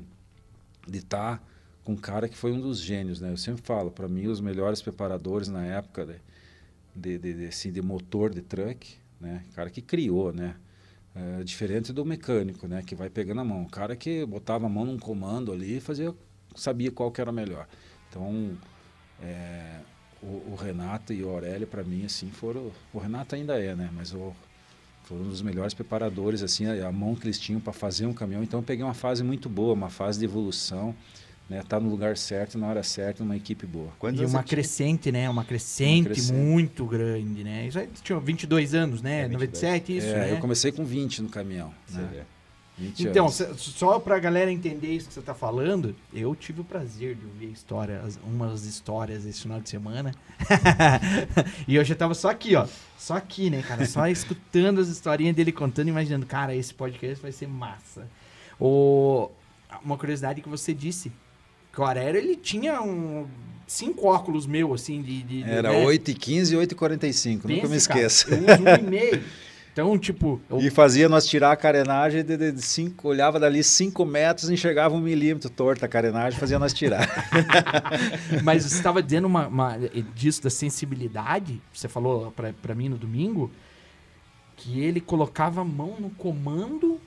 de 0.88 0.98
estar 0.98 1.42
com 1.82 1.92
um 1.92 1.96
cara 1.96 2.28
que 2.28 2.36
foi 2.36 2.52
um 2.52 2.60
dos 2.60 2.78
gênios, 2.80 3.20
né? 3.20 3.30
Eu 3.32 3.36
sempre 3.36 3.62
falo, 3.62 3.90
para 3.90 4.08
mim, 4.08 4.26
os 4.28 4.40
melhores 4.40 4.80
preparadores 4.80 5.48
na 5.48 5.64
época 5.64 6.06
de, 6.06 6.14
de, 6.96 7.18
de, 7.18 7.34
de, 7.34 7.46
assim, 7.46 7.70
de 7.70 7.82
motor 7.82 8.32
de 8.32 8.40
truck, 8.40 8.96
né? 9.20 9.44
Cara 9.54 9.70
que 9.70 9.82
criou, 9.82 10.32
né? 10.32 10.56
É, 11.14 11.42
diferente 11.44 11.92
do 11.92 12.04
mecânico, 12.04 12.66
né? 12.66 12.82
Que 12.84 12.94
vai 12.94 13.10
pegando 13.10 13.40
a 13.40 13.44
mão. 13.44 13.62
O 13.62 13.70
cara 13.70 13.94
que 13.94 14.24
botava 14.24 14.66
a 14.66 14.68
mão 14.68 14.84
num 14.84 14.98
comando 14.98 15.52
ali 15.52 15.76
e 15.76 15.80
fazia, 15.80 16.14
sabia 16.54 16.90
qual 16.90 17.10
que 17.10 17.20
era 17.20 17.32
melhor. 17.32 17.68
Então, 18.08 18.56
é, 19.22 19.80
o, 20.22 20.52
o 20.52 20.54
Renato 20.54 21.12
e 21.12 21.22
o 21.22 21.28
Aurélio, 21.28 21.66
para 21.66 21.84
mim, 21.84 22.04
assim, 22.04 22.30
foram... 22.30 22.70
O 22.92 22.98
Renato 22.98 23.34
ainda 23.34 23.58
é, 23.58 23.74
né? 23.74 23.90
Mas 23.94 24.12
o, 24.12 24.34
foram 25.04 25.22
um 25.22 25.28
dos 25.28 25.42
melhores 25.42 25.72
preparadores, 25.72 26.42
assim, 26.42 26.66
a, 26.66 26.88
a 26.88 26.92
mão 26.92 27.14
que 27.14 27.26
eles 27.26 27.38
tinham 27.38 27.60
para 27.60 27.72
fazer 27.72 28.06
um 28.06 28.12
caminhão. 28.12 28.42
Então, 28.42 28.60
eu 28.60 28.64
peguei 28.64 28.84
uma 28.84 28.94
fase 28.94 29.22
muito 29.22 29.48
boa, 29.48 29.72
uma 29.72 29.90
fase 29.90 30.18
de 30.18 30.24
evolução, 30.24 30.94
né? 31.48 31.62
Tá 31.68 31.78
no 31.78 31.88
lugar 31.88 32.16
certo, 32.16 32.58
na 32.58 32.66
hora 32.68 32.82
certa, 32.82 33.22
numa 33.22 33.36
equipe 33.36 33.66
boa. 33.66 33.90
Quantos 33.98 34.20
E 34.20 34.24
uma 34.24 34.42
crescente, 34.42 35.12
né? 35.12 35.28
Uma 35.30 35.44
crescente, 35.44 36.06
Uma 36.08 36.14
crescente. 36.14 36.36
muito 36.36 36.84
grande, 36.86 37.44
né? 37.44 37.66
Isso 37.66 37.78
aí 37.78 37.88
tinha 38.02 38.18
22 38.18 38.74
anos, 38.74 39.00
né? 39.02 39.20
É, 39.20 39.28
22. 39.28 39.32
97, 39.52 39.96
isso, 39.96 40.06
é, 40.08 40.14
né? 40.14 40.32
eu 40.32 40.38
comecei 40.38 40.72
com 40.72 40.84
20 40.84 41.22
no 41.22 41.28
caminhão. 41.28 41.72
Você 41.86 41.98
Né? 42.00 42.08
vê. 42.12 42.22
20 42.78 43.06
Então, 43.08 43.24
anos. 43.24 43.36
só 43.58 43.98
pra 43.98 44.18
galera 44.18 44.52
entender 44.52 44.88
isso 44.94 45.08
que 45.08 45.14
você 45.14 45.22
tá 45.22 45.32
falando, 45.34 45.96
eu 46.12 46.34
tive 46.34 46.60
o 46.60 46.64
prazer 46.64 47.14
de 47.14 47.24
ouvir 47.24 47.46
a 47.46 47.50
história, 47.50 48.00
as- 48.02 48.18
umas 48.22 48.66
histórias 48.66 49.24
esse 49.24 49.40
final 49.40 49.58
de 49.60 49.70
semana. 49.70 50.12
e 51.66 51.74
eu 51.74 51.84
já 51.84 51.94
tava 51.94 52.12
só 52.14 52.28
aqui, 52.30 52.54
ó. 52.54 52.66
Só 52.98 53.14
aqui, 53.16 53.48
né, 53.48 53.62
cara? 53.62 53.86
Só 53.86 54.06
escutando 54.08 54.78
as 54.80 54.88
historinhas 54.88 55.34
dele 55.34 55.52
contando, 55.52 55.88
imaginando, 55.88 56.26
cara, 56.26 56.54
esse 56.54 56.74
podcast 56.74 57.22
vai 57.22 57.32
ser 57.32 57.46
massa. 57.48 58.06
O... 58.60 59.30
Uma 59.84 59.96
curiosidade 59.98 60.40
que 60.40 60.48
você 60.48 60.72
disse, 60.72 61.10
que 61.76 61.80
o 61.80 61.84
Aurélio, 61.84 62.18
ele 62.20 62.34
tinha 62.36 62.80
um... 62.82 63.26
Cinco 63.68 64.06
óculos 64.06 64.46
meu, 64.46 64.72
assim, 64.72 65.02
de... 65.02 65.22
de 65.22 65.42
Era 65.42 65.70
né? 65.72 65.84
8 65.84 66.10
e 66.12 66.14
15 66.14 66.54
e 66.54 66.56
8 66.56 66.72
e 66.72 66.74
45, 66.74 67.48
nunca 67.48 67.62
me 67.62 67.68
Pense, 67.74 67.88
cara, 67.88 68.00
esqueço. 68.00 68.30
eu 68.32 68.38
uso 68.38 68.62
um 68.62 68.86
e 68.86 68.90
meio. 68.90 69.22
Então, 69.76 69.98
tipo... 69.98 70.40
eu- 70.48 70.58
E 70.58 70.70
fazia 70.70 71.06
nós 71.06 71.26
tirar 71.26 71.52
a 71.52 71.56
carenagem 71.56 72.24
de, 72.24 72.34
de, 72.34 72.50
de 72.50 72.62
cinco, 72.62 73.08
olhava 73.08 73.38
dali 73.38 73.62
5 73.62 74.06
metros, 74.06 74.48
enxergava 74.48 74.94
um 74.94 75.00
milímetro 75.00 75.50
torta 75.50 75.84
a 75.84 75.88
carenagem, 75.88 76.38
fazia 76.40 76.58
nós 76.58 76.72
tirar. 76.72 77.06
Mas 78.42 78.64
você 78.70 78.76
estava 78.76 79.02
dizendo 79.02 79.26
uma, 79.26 79.46
uma- 79.48 79.78
disso 80.14 80.42
da 80.42 80.48
sensibilidade, 80.48 81.60
você 81.74 81.88
falou 81.88 82.32
pra 82.62 82.74
mim 82.74 82.88
no 82.88 82.96
domingo, 82.96 83.50
que 84.56 84.80
ele 84.80 84.98
colocava 84.98 85.60
a 85.60 85.64
mão 85.64 85.96
no 86.00 86.08
comando, 86.08 86.98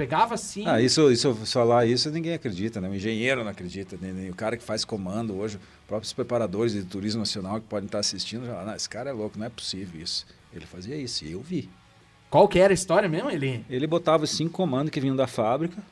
pegava 0.00 0.32
assim. 0.34 0.66
Ah, 0.66 0.80
isso, 0.80 1.12
isso, 1.12 1.34
falar 1.44 1.84
isso 1.84 2.10
ninguém 2.10 2.32
acredita, 2.32 2.80
né? 2.80 2.88
O 2.88 2.94
engenheiro 2.94 3.44
não 3.44 3.50
acredita, 3.50 3.98
nem, 4.00 4.12
nem 4.14 4.30
o 4.30 4.34
cara 4.34 4.56
que 4.56 4.62
faz 4.62 4.82
comando 4.82 5.36
hoje, 5.36 5.58
próprios 5.86 6.12
preparadores 6.14 6.72
de 6.72 6.82
turismo 6.84 7.20
nacional 7.20 7.60
que 7.60 7.66
podem 7.66 7.84
estar 7.84 7.98
assistindo, 7.98 8.46
já, 8.46 8.64
não, 8.64 8.74
esse 8.74 8.88
cara 8.88 9.10
é 9.10 9.12
louco, 9.12 9.38
não 9.38 9.44
é 9.44 9.50
possível 9.50 10.00
isso. 10.00 10.26
Ele 10.54 10.64
fazia 10.64 10.96
isso, 10.96 11.26
e 11.26 11.32
eu 11.32 11.40
vi. 11.42 11.68
Qual 12.30 12.48
que 12.48 12.58
era 12.58 12.72
a 12.72 12.74
história 12.74 13.08
mesmo? 13.10 13.30
Ele. 13.30 13.62
Ele 13.68 13.86
botava 13.86 14.26
cinco 14.26 14.52
comandos 14.52 14.90
que 14.90 15.00
vinham 15.00 15.14
da 15.14 15.26
fábrica, 15.26 15.82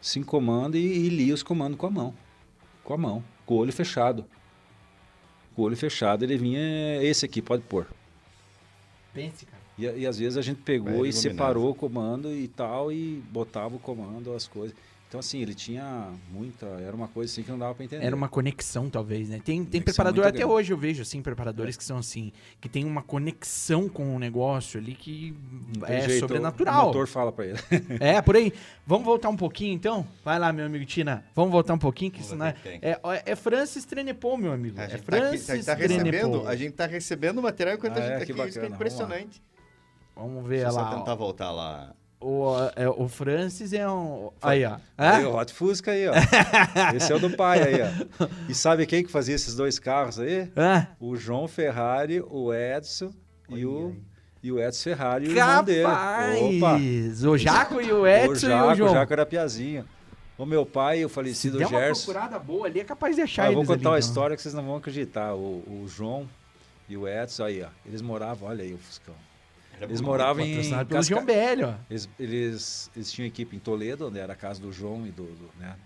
cinco 0.00 0.26
comandos 0.28 0.80
e, 0.80 0.84
e 0.84 1.08
lia 1.10 1.34
os 1.34 1.42
comandos 1.42 1.76
com 1.76 1.86
a 1.86 1.90
mão. 1.90 2.14
Com 2.82 2.94
a 2.94 2.96
mão, 2.96 3.24
com 3.44 3.54
o 3.54 3.58
olho 3.58 3.72
fechado. 3.72 4.24
com 5.54 5.62
o 5.62 5.64
olho 5.66 5.76
fechado, 5.76 6.24
ele 6.24 6.38
vinha, 6.38 7.02
esse 7.02 7.26
aqui 7.26 7.42
pode 7.42 7.62
pôr. 7.64 7.86
Pense, 9.12 9.44
cara. 9.44 9.61
E, 9.78 9.84
e 9.84 10.06
às 10.06 10.18
vezes 10.18 10.36
a 10.36 10.42
gente 10.42 10.60
pegou 10.62 11.06
e 11.06 11.12
separou 11.12 11.70
o 11.70 11.74
comando 11.74 12.32
e 12.32 12.48
tal, 12.48 12.92
e 12.92 13.22
botava 13.30 13.76
o 13.76 13.78
comando, 13.78 14.34
as 14.34 14.46
coisas. 14.46 14.76
Então, 15.08 15.20
assim, 15.20 15.42
ele 15.42 15.54
tinha 15.54 16.08
muita. 16.32 16.64
Era 16.64 16.96
uma 16.96 17.06
coisa 17.06 17.30
assim 17.30 17.42
que 17.42 17.50
não 17.50 17.58
dava 17.58 17.74
pra 17.74 17.84
entender. 17.84 18.02
Era 18.02 18.16
uma 18.16 18.30
conexão, 18.30 18.88
talvez, 18.88 19.28
né? 19.28 19.42
Tem, 19.44 19.62
tem 19.62 19.82
preparador, 19.82 20.24
até 20.24 20.38
grande. 20.38 20.50
hoje 20.54 20.72
eu 20.72 20.76
vejo, 20.78 21.02
assim, 21.02 21.20
preparadores 21.20 21.76
que 21.76 21.84
são 21.84 21.98
assim, 21.98 22.32
que 22.62 22.66
tem 22.66 22.82
uma 22.86 23.02
conexão 23.02 23.90
com 23.90 24.16
o 24.16 24.18
negócio 24.18 24.80
ali 24.80 24.94
que 24.94 25.36
é 25.86 26.08
jeito, 26.08 26.20
sobrenatural. 26.20 26.84
O 26.84 26.86
motor 26.86 27.06
fala 27.06 27.30
pra 27.30 27.44
ele. 27.44 27.58
É, 28.00 28.22
por 28.22 28.36
aí. 28.36 28.54
Vamos 28.86 29.04
voltar 29.04 29.28
um 29.28 29.36
pouquinho, 29.36 29.74
então? 29.74 30.06
Vai 30.24 30.38
lá, 30.38 30.50
meu 30.50 30.64
amigo 30.64 30.86
Tina. 30.86 31.22
Vamos 31.34 31.52
voltar 31.52 31.74
um 31.74 31.78
pouquinho, 31.78 32.10
que 32.10 32.22
isso 32.22 32.34
não 32.34 32.46
é... 32.46 32.54
É, 32.64 32.98
é 33.26 33.36
Francis 33.36 33.84
Trenepol, 33.84 34.38
meu 34.38 34.50
amigo. 34.50 34.80
A 34.80 34.84
É 34.84 34.88
gente, 34.88 35.02
tá, 35.02 35.16
aqui, 35.18 35.26
Francis 35.28 35.50
a 35.50 35.56
gente 35.56 35.66
tá 35.66 35.74
recebendo, 35.74 36.10
Trenepol. 36.10 36.48
a 36.48 36.56
gente 36.56 36.72
tá 36.72 36.86
recebendo 36.86 37.42
material 37.42 37.76
enquanto 37.76 37.98
Ah, 37.98 38.00
a 38.00 38.02
gente 38.02 38.12
é, 38.12 38.18
tá 38.20 38.24
que 38.24 38.32
aqui. 38.32 38.48
Isso 38.48 38.58
que 38.60 38.64
é 38.64 38.68
bacana, 38.70 38.78
vamos 38.78 38.98
lá. 38.98 39.04
impressionante. 39.04 39.42
Vamos 40.16 40.46
ver 40.46 40.62
Deixa 40.64 40.72
lá. 40.72 40.84
só 40.90 40.94
ó. 40.94 40.98
tentar 40.98 41.14
voltar 41.14 41.50
lá. 41.50 41.92
O, 42.20 42.54
é, 42.76 42.88
o 42.88 43.08
Francis 43.08 43.72
é 43.72 43.88
um... 43.88 44.30
Aí, 44.40 44.64
ó. 44.64 44.76
Aí, 44.96 45.24
É? 45.24 45.26
o 45.26 45.36
Hot 45.36 45.52
Fusca 45.52 45.90
aí, 45.90 46.06
ó. 46.06 46.12
Esse 46.94 47.12
é 47.12 47.16
o 47.16 47.18
do 47.18 47.30
pai 47.30 47.60
aí, 47.60 47.80
ó. 47.82 48.28
E 48.48 48.54
sabe 48.54 48.86
quem 48.86 49.02
que 49.02 49.10
fazia 49.10 49.34
esses 49.34 49.56
dois 49.56 49.78
carros 49.80 50.20
aí? 50.20 50.48
É? 50.54 50.86
O 51.00 51.16
João 51.16 51.48
Ferrari, 51.48 52.20
o 52.30 52.54
Edson 52.54 53.12
e 53.48 53.66
o, 53.66 53.96
e 54.40 54.52
o 54.52 54.60
Edson 54.62 54.82
Ferrari 54.84 55.24
e 55.26 55.28
o 55.30 55.36
irmão 55.36 55.64
dele. 55.64 55.84
Opa! 55.84 56.78
O 57.28 57.36
Jaco 57.36 57.80
e 57.80 57.92
o 57.92 58.06
Edson 58.06 58.46
o 58.46 58.50
Jaco, 58.50 58.68
e 58.68 58.72
o 58.72 58.74
João. 58.76 58.90
O 58.92 58.94
Jaco 58.94 59.12
era 59.12 59.26
piazinho. 59.26 59.84
O 60.38 60.46
meu 60.46 60.64
pai, 60.64 61.04
o 61.04 61.08
Se 61.08 61.14
falecido 61.14 61.58
der 61.58 61.66
uma 61.66 61.78
Gerson. 61.80 62.04
procurada 62.04 62.38
boa 62.38 62.66
ali, 62.68 62.80
é 62.80 62.84
capaz 62.84 63.16
de 63.16 63.22
achar 63.22 63.44
Ah, 63.44 63.46
eu 63.48 63.54
vou 63.54 63.62
contar 63.62 63.74
ali, 63.74 63.82
uma 63.86 63.98
então. 63.98 63.98
história 63.98 64.36
que 64.36 64.42
vocês 64.42 64.54
não 64.54 64.64
vão 64.64 64.76
acreditar. 64.76 65.34
O, 65.34 65.58
o 65.66 65.86
João 65.88 66.28
e 66.88 66.96
o 66.96 67.06
Edson, 67.08 67.44
aí, 67.44 67.62
ó. 67.62 67.68
Eles 67.84 68.00
moravam, 68.00 68.48
olha 68.48 68.62
aí 68.62 68.72
o 68.72 68.78
Fuscão. 68.78 69.14
Eles 69.90 70.00
moravam 70.00 70.44
em 70.44 70.48
Patrocinado 70.50 70.88
pelo 70.88 70.98
Casca... 70.98 71.14
João. 71.14 71.78
Eles, 71.90 72.08
eles, 72.18 72.90
eles 72.94 73.12
tinham 73.12 73.26
equipe 73.26 73.56
em 73.56 73.58
Toledo, 73.58 74.08
onde 74.08 74.18
era 74.18 74.32
a 74.32 74.36
casa 74.36 74.60
do 74.60 74.72
João 74.72 75.06
e 75.06 75.10
do, 75.10 75.24
do, 75.24 75.50
né, 75.58 75.76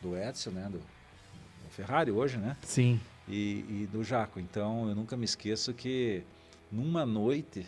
do 0.00 0.16
Edson, 0.16 0.50
né? 0.50 0.68
Do, 0.70 0.78
do 0.78 1.70
Ferrari 1.70 2.10
hoje, 2.10 2.38
né? 2.38 2.56
Sim. 2.62 3.00
e, 3.28 3.64
e 3.68 3.88
do 3.90 4.02
Jaco. 4.02 4.38
Então 4.40 4.88
eu 4.88 4.94
nunca 4.94 5.16
me 5.16 5.24
esqueço 5.24 5.72
que 5.72 6.22
numa 6.70 7.06
noite 7.06 7.66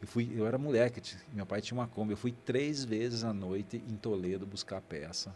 eu 0.00 0.06
fui, 0.06 0.32
eu 0.34 0.46
era 0.46 0.56
moleque, 0.56 1.02
meu 1.32 1.44
pai 1.44 1.60
tinha 1.60 1.78
uma 1.78 1.88
Kombi, 1.88 2.12
eu 2.12 2.16
fui 2.16 2.32
três 2.32 2.84
vezes 2.84 3.24
à 3.24 3.32
noite 3.32 3.82
em 3.88 3.96
Toledo 3.96 4.46
buscar 4.46 4.80
peça. 4.80 5.34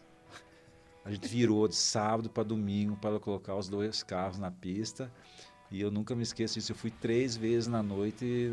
A 1.05 1.11
gente 1.11 1.27
virou 1.27 1.67
de 1.67 1.75
sábado 1.75 2.31
para 2.31 2.45
domingo 2.45 2.97
para 2.97 3.19
colocar 3.19 3.57
os 3.57 3.69
dois 3.69 4.05
carros 4.05 4.39
na 4.39 4.53
pista. 4.53 5.11
E 5.73 5.81
eu 5.81 5.91
nunca 5.91 6.15
me 6.15 6.23
esqueço 6.23 6.55
disso. 6.55 6.71
Eu 6.73 6.77
fui 6.77 6.91
três 6.91 7.35
vezes 7.35 7.67
na 7.67 7.83
noite 7.83 8.53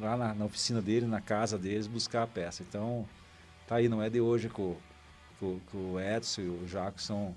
lá 0.00 0.16
na, 0.16 0.34
na 0.34 0.44
oficina 0.44 0.82
dele, 0.82 1.06
na 1.06 1.20
casa 1.20 1.56
deles, 1.56 1.86
buscar 1.86 2.24
a 2.24 2.26
peça. 2.26 2.64
Então, 2.68 3.06
tá 3.68 3.76
aí, 3.76 3.88
não 3.88 4.02
é 4.02 4.10
de 4.10 4.20
hoje 4.20 4.48
que 4.48 4.60
o, 4.60 4.76
que 5.38 5.44
o- 5.44 5.60
que 5.70 5.76
o 5.76 6.00
Edson 6.00 6.40
e 6.40 6.48
o 6.48 6.66
Jaco 6.66 7.00
são 7.00 7.32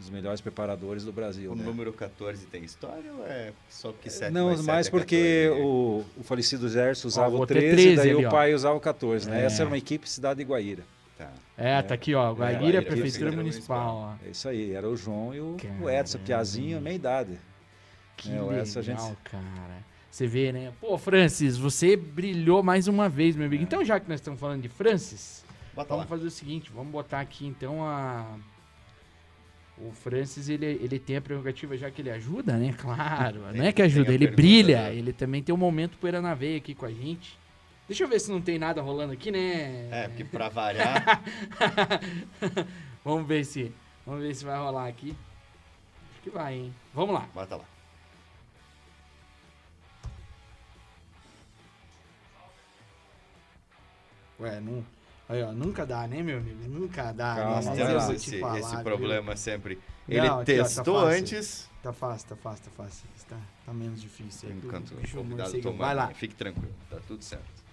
os 0.00 0.08
melhores 0.08 0.40
preparadores 0.40 1.04
do 1.04 1.12
Brasil. 1.12 1.52
O 1.52 1.54
né? 1.54 1.62
número 1.62 1.92
14 1.92 2.46
tem 2.46 2.64
história 2.64 3.12
ou 3.12 3.26
é 3.26 3.52
só 3.68 3.92
porque 3.92 4.08
7 4.08 4.32
Não, 4.32 4.46
mais 4.46 4.60
mais 4.62 4.86
7 4.86 4.94
é 4.94 4.98
porque 4.98 5.44
14? 5.50 5.62
o, 5.62 6.04
o 6.16 6.24
falecido 6.24 6.68
Gerson 6.68 7.06
usava 7.08 7.30
o 7.34 7.36
o 7.36 7.40
outro 7.40 7.58
é 7.58 7.60
13, 7.60 7.76
13 7.76 7.96
daí 7.96 8.10
ali, 8.12 8.24
o 8.24 8.28
ó. 8.28 8.30
pai 8.30 8.54
usava 8.54 8.74
o 8.76 8.80
14, 8.80 9.28
né? 9.28 9.42
É. 9.42 9.44
Essa 9.44 9.62
era 9.62 9.68
uma 9.68 9.78
equipe 9.78 10.08
Cidade 10.08 10.38
de 10.42 10.44
Guaíra. 10.50 10.82
Tá. 11.18 11.30
É, 11.56 11.80
tá 11.82 11.94
aqui, 11.94 12.12
ó. 12.14 12.32
Guaíra, 12.32 12.58
Guaíra, 12.60 12.82
Prefeitura 12.82 13.30
Municipal, 13.30 13.94
ó. 13.94 14.26
É 14.26 14.30
isso 14.30 14.48
aí, 14.48 14.72
era 14.72 14.88
o 14.88 14.96
João 14.96 15.32
e 15.34 15.40
o, 15.40 15.56
o. 15.82 15.88
Edson, 15.90 16.18
Piazinho, 16.18 16.80
meia 16.80 16.94
idade. 16.96 17.38
Que 18.16 18.30
É, 18.32 18.40
o 18.40 18.46
legal, 18.46 18.62
essa 18.62 18.82
gente- 18.82 19.16
cara. 19.24 19.84
Você 20.10 20.26
vê, 20.26 20.52
né? 20.52 20.72
Pô, 20.80 20.96
Francis, 20.96 21.56
você 21.56 21.96
brilhou 21.96 22.62
mais 22.62 22.86
uma 22.86 23.08
vez, 23.08 23.34
meu 23.34 23.46
amigo. 23.46 23.62
Então, 23.62 23.84
já 23.84 23.98
que 23.98 24.08
nós 24.08 24.20
estamos 24.20 24.38
falando 24.38 24.62
de 24.62 24.68
Francis, 24.68 25.44
Bota 25.74 25.88
vamos 25.88 26.04
lá. 26.04 26.08
fazer 26.08 26.26
o 26.28 26.30
seguinte, 26.30 26.70
vamos 26.72 26.92
botar 26.92 27.20
aqui, 27.20 27.46
então, 27.46 27.84
a... 27.84 28.24
O 29.76 29.90
Francis, 29.90 30.48
ele, 30.48 30.66
ele 30.66 31.00
tem 31.00 31.16
a 31.16 31.20
prerrogativa, 31.20 31.76
já 31.76 31.90
que 31.90 32.00
ele 32.00 32.10
ajuda, 32.10 32.56
né? 32.56 32.72
Claro, 32.78 33.40
Tem- 33.50 33.58
não 33.60 33.64
é 33.66 33.72
que 33.72 33.82
ajuda, 33.82 34.10
ele 34.12 34.26
pergunta 34.28 34.36
brilha. 34.36 34.82
da- 34.82 34.92
Ele 34.92 35.12
também 35.12 35.42
tem 35.42 35.52
um 35.52 35.58
momento 35.58 35.98
poeira 35.98 36.22
na 36.22 36.32
veia 36.32 36.58
aqui 36.58 36.76
com 36.76 36.86
a 36.86 36.92
gente. 36.92 37.36
Deixa 37.88 38.04
eu 38.04 38.08
ver 38.08 38.20
se 38.20 38.30
não 38.30 38.40
tem 38.40 38.56
nada 38.56 38.80
rolando 38.80 39.12
aqui, 39.12 39.32
né? 39.32 39.88
É, 39.90 40.06
porque 40.08 40.24
pra 40.24 40.48
variar, 40.48 41.20
vamos 43.04 43.26
ver 43.26 43.44
se... 43.44 43.72
Vamos 44.06 44.22
ver 44.22 44.34
se 44.34 44.44
vai 44.44 44.58
rolar 44.58 44.86
aqui. 44.86 45.10
Acho 46.12 46.22
que 46.22 46.30
vai, 46.30 46.54
hein? 46.54 46.74
Vamos 46.94 47.14
lá. 47.14 47.28
bota 47.34 47.56
lá. 47.56 47.64
Ué, 54.40 54.60
não. 54.60 54.84
Aí, 55.28 55.42
ó, 55.42 55.52
nunca 55.52 55.86
dá, 55.86 56.06
né, 56.06 56.22
meu 56.22 56.38
amigo? 56.38 56.68
Nunca 56.68 57.12
dá. 57.12 57.34
Calma, 57.36 57.50
né? 57.50 57.54
Nós 57.54 57.64
vai 57.64 57.76
temos 57.76 58.08
esse, 58.10 58.40
falar, 58.40 58.58
esse 58.58 58.74
viu? 58.74 58.84
problema 58.84 59.36
sempre. 59.36 59.78
Não, 60.06 60.16
Ele 60.16 60.26
aqui, 60.26 60.30
ó, 60.30 60.36
tá 60.38 60.44
testou 60.44 60.98
antes. 60.98 61.70
Tá 61.82 61.92
fácil, 61.92 62.28
tá 62.28 62.36
fácil, 62.36 62.64
tá 62.64 62.70
fácil. 62.84 63.04
Tá, 63.28 63.36
tá 63.64 63.72
menos 63.72 64.00
difícil. 64.02 64.50
aí, 64.50 64.56
Enquanto 64.56 64.90
o 64.90 64.96
convidado 64.96 65.28
morcego. 65.36 65.62
toma 65.62 65.78
Vai 65.78 65.94
lá. 65.94 66.08
Fique 66.08 66.34
tranquilo, 66.34 66.74
tá 66.90 66.98
tudo 67.06 67.22
certo. 67.24 67.64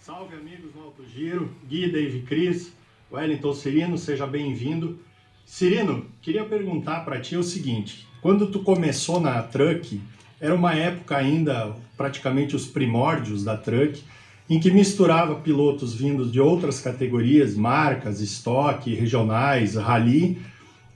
Salve 0.00 0.34
amigos 0.36 0.72
do 0.72 0.80
Alto 0.80 1.06
Giro, 1.08 1.50
Gui, 1.66 1.90
Dave 1.90 2.22
Cris, 2.22 2.72
Wellington 3.10 3.54
Cirino, 3.54 3.96
seja 3.96 4.26
bem-vindo. 4.26 4.98
Cirino, 5.46 6.06
queria 6.20 6.44
perguntar 6.44 7.04
para 7.04 7.20
ti 7.20 7.36
o 7.36 7.42
seguinte: 7.42 8.06
quando 8.20 8.50
tu 8.50 8.62
começou 8.62 9.20
na 9.20 9.42
Truck, 9.42 10.00
era 10.40 10.54
uma 10.54 10.74
época 10.74 11.16
ainda 11.16 11.74
praticamente 11.96 12.54
os 12.56 12.66
primórdios 12.66 13.44
da 13.44 13.56
Truck, 13.56 14.02
em 14.48 14.60
que 14.60 14.70
misturava 14.70 15.36
pilotos 15.36 15.94
vindos 15.94 16.30
de 16.30 16.40
outras 16.40 16.80
categorias, 16.80 17.54
marcas, 17.54 18.20
estoque, 18.20 18.94
regionais, 18.94 19.74
rally, 19.74 20.38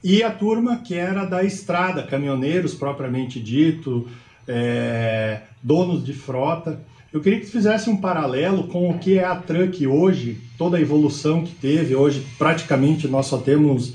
e 0.03 0.22
a 0.22 0.30
turma 0.30 0.76
que 0.76 0.94
era 0.94 1.24
da 1.24 1.42
estrada, 1.42 2.03
caminhoneiros 2.03 2.74
propriamente 2.74 3.40
dito, 3.40 4.07
é, 4.46 5.40
donos 5.62 6.05
de 6.05 6.12
frota. 6.12 6.80
Eu 7.12 7.20
queria 7.20 7.40
que 7.40 7.46
tu 7.46 7.53
fizesse 7.53 7.88
um 7.90 7.96
paralelo 7.96 8.68
com 8.68 8.90
o 8.90 8.99
que 8.99 9.18
é 9.18 9.24
a 9.24 9.34
Truck 9.34 9.86
hoje, 9.86 10.38
toda 10.57 10.76
a 10.76 10.80
evolução 10.80 11.42
que 11.42 11.55
teve. 11.55 11.94
Hoje, 11.94 12.24
praticamente, 12.38 13.09
nós 13.09 13.26
só 13.26 13.38
temos 13.38 13.94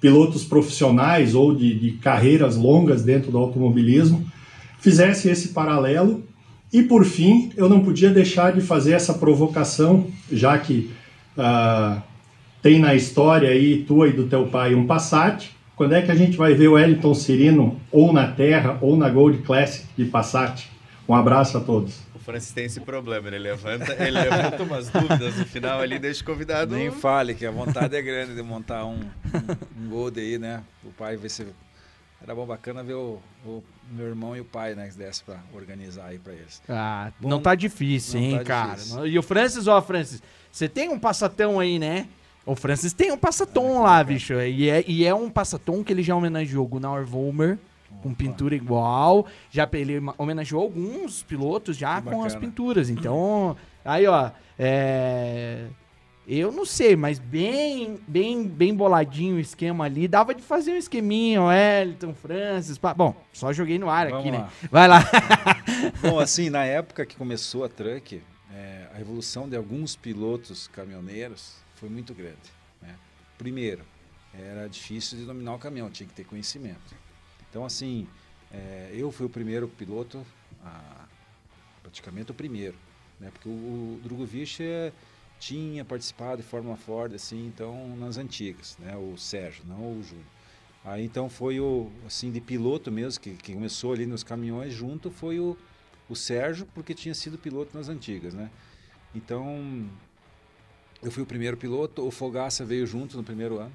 pilotos 0.00 0.44
profissionais 0.44 1.34
ou 1.34 1.54
de, 1.54 1.78
de 1.78 1.92
carreiras 1.92 2.56
longas 2.56 3.02
dentro 3.02 3.30
do 3.30 3.38
automobilismo. 3.38 4.24
Fizesse 4.80 5.28
esse 5.28 5.48
paralelo. 5.48 6.24
E, 6.74 6.82
por 6.82 7.04
fim, 7.04 7.52
eu 7.56 7.68
não 7.68 7.84
podia 7.84 8.10
deixar 8.10 8.52
de 8.52 8.60
fazer 8.60 8.94
essa 8.94 9.14
provocação, 9.14 10.08
já 10.32 10.58
que 10.58 10.90
ah, 11.38 12.02
tem 12.60 12.80
na 12.80 12.96
história 12.96 13.48
aí, 13.48 13.84
tua 13.84 14.08
e 14.08 14.12
do 14.12 14.26
teu 14.26 14.48
pai, 14.48 14.74
um 14.74 14.84
Passat. 14.84 15.50
Quando 15.76 15.94
é 15.94 16.02
que 16.02 16.10
a 16.10 16.16
gente 16.16 16.36
vai 16.36 16.52
ver 16.52 16.66
o 16.66 16.72
Wellington 16.72 17.14
Cirino 17.14 17.80
ou 17.92 18.12
na 18.12 18.26
Terra 18.26 18.76
ou 18.80 18.96
na 18.96 19.08
Gold 19.08 19.38
Classic 19.42 19.86
de 19.96 20.04
Passat? 20.06 20.68
Um 21.08 21.14
abraço 21.14 21.56
a 21.56 21.60
todos. 21.60 22.00
O 22.12 22.18
Francis 22.18 22.50
tem 22.50 22.64
esse 22.64 22.80
problema, 22.80 23.28
ele 23.28 23.38
levanta, 23.38 23.92
ele 23.92 24.10
levanta 24.18 24.64
umas 24.64 24.88
dúvidas 24.88 25.36
no 25.36 25.46
final 25.46 25.78
ali, 25.78 26.00
deixa 26.00 26.22
o 26.22 26.24
convidado. 26.24 26.74
Nem 26.74 26.90
fale 26.90 27.34
que 27.34 27.46
a 27.46 27.52
vontade 27.52 27.94
é 27.94 28.02
grande 28.02 28.34
de 28.34 28.42
montar 28.42 28.84
um, 28.84 28.98
um, 28.98 29.84
um 29.84 29.88
Gold 29.90 30.18
aí, 30.18 30.40
né? 30.40 30.64
O 30.82 30.90
pai 30.90 31.16
vai 31.16 31.28
ser. 31.28 31.46
Era 32.24 32.34
bom 32.34 32.46
bacana 32.46 32.82
ver 32.82 32.94
o, 32.94 33.20
o 33.44 33.62
meu 33.92 34.06
irmão 34.06 34.34
e 34.34 34.40
o 34.40 34.44
pai, 34.46 34.74
né? 34.74 34.88
Que 34.88 34.96
desse 34.96 35.22
pra 35.22 35.36
organizar 35.52 36.06
aí 36.06 36.18
pra 36.18 36.32
eles. 36.32 36.62
Ah, 36.66 37.12
Bom, 37.20 37.28
não 37.28 37.38
tá 37.38 37.54
difícil, 37.54 38.18
não 38.18 38.26
hein, 38.26 38.38
tá 38.38 38.44
cara. 38.44 38.74
difícil. 38.76 39.06
E 39.06 39.18
o 39.18 39.22
Francis, 39.22 39.66
ó, 39.66 39.80
Francis, 39.82 40.22
você 40.50 40.66
tem 40.66 40.88
um 40.88 40.98
passatão 40.98 41.60
aí, 41.60 41.78
né? 41.78 42.08
O 42.46 42.56
Francis 42.56 42.94
tem 42.94 43.12
um 43.12 43.18
passatom 43.18 43.82
lá, 43.82 44.02
bicho. 44.02 44.32
E 44.40 44.70
é, 44.70 44.82
e 44.86 45.04
é 45.04 45.14
um 45.14 45.28
passatom 45.28 45.84
que 45.84 45.92
ele 45.92 46.02
já 46.02 46.16
homenageou 46.16 46.64
o 46.64 46.68
Gunnar 46.68 47.04
Volmer, 47.04 47.58
com 48.02 48.14
pintura 48.14 48.54
igual. 48.54 49.26
Já 49.50 49.68
ele 49.74 50.00
homenageou 50.16 50.62
alguns 50.62 51.22
pilotos 51.22 51.76
já 51.76 52.00
Que 52.00 52.08
com 52.08 52.24
as 52.24 52.34
pinturas. 52.34 52.88
Então, 52.88 53.54
aí, 53.84 54.06
ó, 54.06 54.30
é... 54.58 55.66
Eu 56.26 56.50
não 56.50 56.64
sei, 56.64 56.96
mas 56.96 57.18
bem, 57.18 58.00
bem, 58.08 58.48
bem 58.48 58.74
boladinho 58.74 59.36
o 59.36 59.38
esquema 59.40 59.84
ali. 59.84 60.08
Dava 60.08 60.34
de 60.34 60.40
fazer 60.42 60.72
um 60.72 60.76
esqueminha, 60.76 61.42
o 61.42 61.46
Wellington, 61.48 62.14
Francis. 62.14 62.78
pá. 62.78 62.94
Bom, 62.94 63.14
só 63.32 63.52
joguei 63.52 63.78
no 63.78 63.90
ar 63.90 64.08
Vamos 64.08 64.20
aqui, 64.20 64.30
né? 64.30 64.38
lá. 64.38 64.52
Vai 64.70 64.88
lá. 64.88 65.00
Bom, 66.00 66.18
assim, 66.18 66.48
na 66.48 66.64
época 66.64 67.04
que 67.04 67.14
começou 67.14 67.62
a 67.62 67.68
Truck, 67.68 68.22
é, 68.50 68.86
a 68.94 69.00
evolução 69.00 69.46
de 69.48 69.54
alguns 69.56 69.96
pilotos 69.96 70.66
caminhoneiros 70.68 71.56
foi 71.74 71.90
muito 71.90 72.14
grande. 72.14 72.38
né? 72.80 72.94
Primeiro, 73.36 73.82
era 74.32 74.66
difícil 74.66 75.18
de 75.18 75.24
dominar 75.26 75.54
o 75.54 75.58
caminhão, 75.58 75.90
tinha 75.90 76.06
que 76.08 76.14
ter 76.14 76.24
conhecimento. 76.24 76.94
Então, 77.50 77.66
assim, 77.66 78.08
é, 78.50 78.90
eu 78.94 79.12
fui 79.12 79.26
o 79.26 79.30
primeiro 79.30 79.68
piloto, 79.68 80.24
a- 80.64 81.04
praticamente 81.82 82.30
o 82.30 82.34
primeiro, 82.34 82.76
né? 83.20 83.28
porque 83.30 83.48
o, 83.48 83.52
o 83.52 84.00
Drogovic 84.02 84.62
é, 84.62 84.90
tinha 85.46 85.84
participado 85.84 86.38
de 86.38 86.42
Fórmula 86.42 86.74
Ford, 86.74 87.14
assim, 87.14 87.46
então, 87.46 87.94
nas 87.98 88.16
antigas, 88.16 88.78
né? 88.78 88.96
o 88.96 89.14
Sérgio, 89.18 89.62
não 89.66 89.98
o 89.98 90.02
Júnior. 90.02 90.24
Aí 90.82 91.04
então 91.04 91.28
foi 91.28 91.60
o, 91.60 91.90
assim, 92.06 92.30
de 92.30 92.40
piloto 92.40 92.90
mesmo, 92.90 93.20
que, 93.20 93.34
que 93.34 93.52
começou 93.52 93.92
ali 93.92 94.06
nos 94.06 94.22
caminhões 94.22 94.72
junto, 94.72 95.10
foi 95.10 95.38
o, 95.38 95.54
o 96.08 96.16
Sérgio, 96.16 96.66
porque 96.74 96.94
tinha 96.94 97.14
sido 97.14 97.36
piloto 97.36 97.76
nas 97.76 97.90
antigas, 97.90 98.32
né? 98.32 98.50
Então, 99.14 99.86
eu 101.02 101.10
fui 101.10 101.22
o 101.22 101.26
primeiro 101.26 101.58
piloto, 101.58 102.06
o 102.06 102.10
Fogaça 102.10 102.64
veio 102.64 102.86
junto 102.86 103.14
no 103.14 103.22
primeiro 103.22 103.58
ano. 103.58 103.74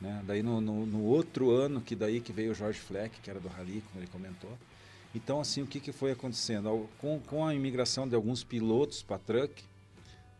Né? 0.00 0.22
Daí 0.26 0.44
no, 0.44 0.60
no, 0.60 0.86
no, 0.86 1.02
outro 1.02 1.50
ano, 1.50 1.80
que 1.80 1.96
daí 1.96 2.20
que 2.20 2.32
veio 2.32 2.52
o 2.52 2.54
Jorge 2.54 2.78
Fleck, 2.78 3.20
que 3.20 3.28
era 3.28 3.40
do 3.40 3.48
Rally, 3.48 3.82
como 3.88 4.00
ele 4.00 4.10
comentou. 4.10 4.56
Então, 5.12 5.40
assim, 5.40 5.60
o 5.60 5.66
que, 5.66 5.80
que 5.80 5.90
foi 5.90 6.12
acontecendo? 6.12 6.88
Com, 6.98 7.18
com 7.18 7.44
a 7.44 7.52
imigração 7.52 8.06
de 8.08 8.14
alguns 8.14 8.44
pilotos 8.44 9.02
para 9.02 9.18
truck, 9.18 9.64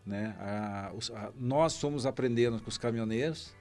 né, 0.08 0.34
a, 0.40 0.90
os, 0.94 1.10
a, 1.10 1.30
nós 1.38 1.76
fomos 1.76 2.06
aprendendo 2.06 2.60
com 2.60 2.68
os 2.68 2.78
caminhoneiros 2.78 3.54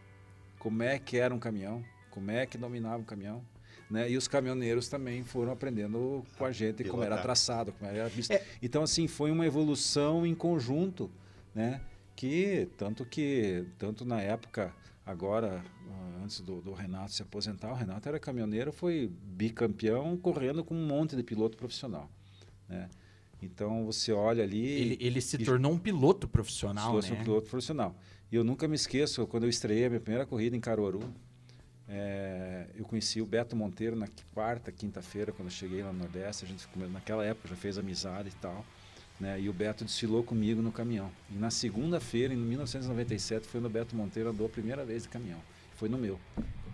como 0.58 0.82
é 0.82 0.98
que 0.98 1.18
era 1.18 1.36
um 1.36 1.40
caminhão, 1.40 1.84
como 2.10 2.32
é 2.32 2.46
que 2.46 2.58
dominava 2.58 2.98
um 2.98 3.04
caminhão. 3.04 3.44
Né? 3.90 4.10
E 4.10 4.18
os 4.18 4.28
caminhoneiros 4.28 4.88
também 4.88 5.24
foram 5.24 5.52
aprendendo 5.52 6.24
com 6.38 6.46
a 6.46 6.52
gente 6.52 6.78
Pilotar. 6.78 6.92
como 6.92 7.04
era 7.04 7.22
traçado, 7.22 7.74
como 7.74 7.90
era 7.90 8.08
visto. 8.08 8.32
É. 8.32 8.44
Então, 8.62 8.84
assim, 8.84 9.08
foi 9.08 9.30
uma 9.30 9.46
evolução 9.46 10.26
em 10.26 10.34
conjunto, 10.34 11.12
né? 11.54 11.82
Que 12.16 12.68
tanto 12.78 13.06
que, 13.06 13.66
tanto 13.78 14.04
na 14.04 14.22
época, 14.22 14.74
agora, 15.06 15.64
ah, 15.90 16.24
antes 16.24 16.42
do, 16.42 16.62
do, 16.62 16.74
Renato 16.74 17.14
se 17.14 17.22
aposentar, 17.22 17.72
o 17.72 17.76
Renato 17.76 18.10
era 18.10 18.20
caminhoneiro, 18.20 18.74
foi 18.74 19.10
bicampeão, 19.24 20.18
correndo 20.18 20.64
com 20.64 20.76
um 20.76 20.86
monte 20.86 21.16
de 21.16 21.24
piloto 21.24 21.56
profissional, 21.56 22.10
né? 22.68 22.90
Então 23.42 23.86
você 23.86 24.12
olha 24.12 24.44
ali. 24.44 24.66
Ele, 24.66 24.98
ele 25.00 25.22
se 25.22 25.36
e, 25.36 25.46
tornou 25.46 25.72
um 25.72 25.78
piloto 25.78 26.28
profissional. 26.28 27.02
Se 27.02 27.12
né? 27.12 27.20
um 27.20 27.24
piloto 27.24 27.50
profissional. 27.50 27.96
E 28.32 28.36
eu 28.36 28.44
nunca 28.44 28.68
me 28.68 28.76
esqueço, 28.76 29.26
quando 29.28 29.44
eu 29.44 29.50
estreiei 29.50 29.86
a 29.86 29.90
minha 29.90 30.02
primeira 30.02 30.26
corrida 30.26 30.56
em 30.56 30.60
Caruaru, 30.60 31.02
é, 31.88 32.66
eu 32.76 32.84
conheci 32.84 33.22
o 33.22 33.26
Beto 33.26 33.56
Monteiro 33.56 33.96
na 33.96 34.08
quarta, 34.34 34.72
quinta-feira, 34.72 35.32
quando 35.32 35.48
eu 35.48 35.54
cheguei 35.54 35.82
lá 35.82 35.94
no 35.94 36.00
Nordeste. 36.00 36.44
A 36.44 36.48
gente, 36.48 36.68
naquela 36.92 37.24
época, 37.24 37.48
já 37.48 37.56
fez 37.56 37.78
amizade 37.78 38.30
e 38.30 38.36
tal. 38.42 38.66
Né? 39.20 39.40
E 39.40 39.50
o 39.50 39.54
Beto 39.54 39.86
desfilou 39.86 40.24
comigo 40.24 40.62
no 40.62 40.72
caminhão. 40.72 41.10
E 41.32 41.38
na 41.38 41.50
segunda-feira, 41.50 42.34
em 42.34 42.38
1997, 42.38 43.48
foi 43.48 43.62
no 43.62 43.70
Beto 43.70 43.96
Monteiro, 43.96 44.30
andou 44.30 44.48
a 44.48 44.50
primeira 44.50 44.84
vez 44.84 45.04
de 45.04 45.10
caminhão. 45.10 45.40
Foi 45.76 45.88
no 45.88 45.98
meu. 45.98 46.20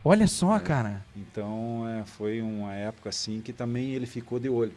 Olha 0.03 0.28
só, 0.28 0.57
é, 0.57 0.59
cara. 0.59 1.05
Então, 1.16 1.88
é, 1.88 2.03
foi 2.05 2.41
uma 2.41 2.74
época 2.74 3.09
assim 3.09 3.39
que 3.39 3.53
também 3.53 3.91
ele 3.93 4.05
ficou 4.05 4.39
de 4.39 4.49
olho. 4.49 4.74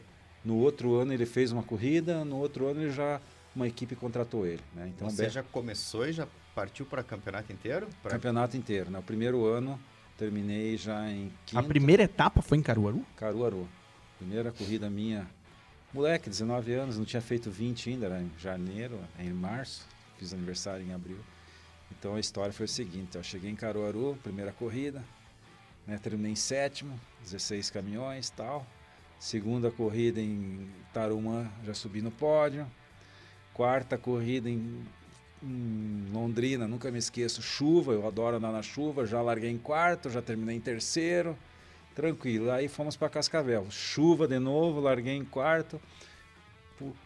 No 0.46 0.56
outro 0.58 0.94
ano 0.94 1.12
ele 1.12 1.26
fez 1.26 1.50
uma 1.50 1.62
corrida, 1.62 2.24
no 2.24 2.36
outro 2.36 2.68
ano 2.68 2.82
ele 2.82 2.90
já 2.90 3.20
uma 3.54 3.66
equipe 3.66 3.96
contratou 3.96 4.46
ele. 4.46 4.62
Né? 4.74 4.92
Então, 4.94 5.10
Você 5.10 5.22
Beto... 5.22 5.34
já 5.34 5.42
começou 5.42 6.06
e 6.06 6.12
já 6.12 6.28
partiu 6.54 6.86
para 6.86 7.02
campeonato 7.02 7.52
inteiro? 7.52 7.88
Pra... 8.02 8.12
Campeonato 8.12 8.56
inteiro. 8.56 8.90
Né? 8.90 8.98
O 8.98 9.02
primeiro 9.02 9.44
ano 9.44 9.78
terminei 10.16 10.76
já 10.76 11.10
em 11.10 11.32
quinto. 11.44 11.58
A 11.58 11.62
primeira 11.62 12.04
etapa 12.04 12.40
foi 12.40 12.58
em 12.58 12.62
Caruaru? 12.62 13.04
Caruaru. 13.16 13.68
Primeira 14.18 14.52
corrida 14.52 14.88
minha 14.88 15.26
Moleque, 15.92 16.28
19 16.28 16.74
anos, 16.74 16.98
não 16.98 17.06
tinha 17.06 17.22
feito 17.22 17.50
20 17.50 17.88
ainda, 17.88 18.04
era 18.04 18.20
em 18.20 18.30
janeiro, 18.38 19.00
em 19.18 19.30
março, 19.30 19.86
fiz 20.18 20.34
aniversário 20.34 20.84
em 20.84 20.92
abril. 20.92 21.18
Então 21.90 22.16
a 22.16 22.20
história 22.20 22.52
foi 22.52 22.66
o 22.66 22.68
seguinte: 22.68 23.16
eu 23.16 23.22
cheguei 23.22 23.50
em 23.50 23.56
Caruaru, 23.56 24.18
primeira 24.22 24.52
corrida, 24.52 25.02
né, 25.86 25.98
terminei 25.98 26.32
em 26.32 26.36
sétimo, 26.36 27.00
16 27.22 27.70
caminhões 27.70 28.28
tal. 28.28 28.66
Segunda 29.18 29.70
corrida 29.70 30.20
em 30.20 30.68
Tarumã, 30.92 31.50
já 31.64 31.74
subi 31.74 32.02
no 32.02 32.10
pódio. 32.10 32.66
Quarta 33.54 33.96
corrida 33.96 34.50
em, 34.50 34.84
em 35.42 36.06
Londrina, 36.12 36.68
nunca 36.68 36.90
me 36.90 36.98
esqueço, 36.98 37.40
chuva, 37.40 37.92
eu 37.92 38.06
adoro 38.06 38.36
andar 38.36 38.52
na 38.52 38.62
chuva, 38.62 39.06
já 39.06 39.20
larguei 39.22 39.50
em 39.50 39.58
quarto, 39.58 40.10
já 40.10 40.20
terminei 40.20 40.56
em 40.56 40.60
terceiro. 40.60 41.36
Tranquilo. 41.94 42.50
Aí 42.50 42.68
fomos 42.68 42.94
para 42.94 43.08
Cascavel. 43.08 43.66
Chuva 43.70 44.28
de 44.28 44.38
novo, 44.38 44.80
larguei 44.80 45.14
em 45.16 45.24
quarto. 45.24 45.80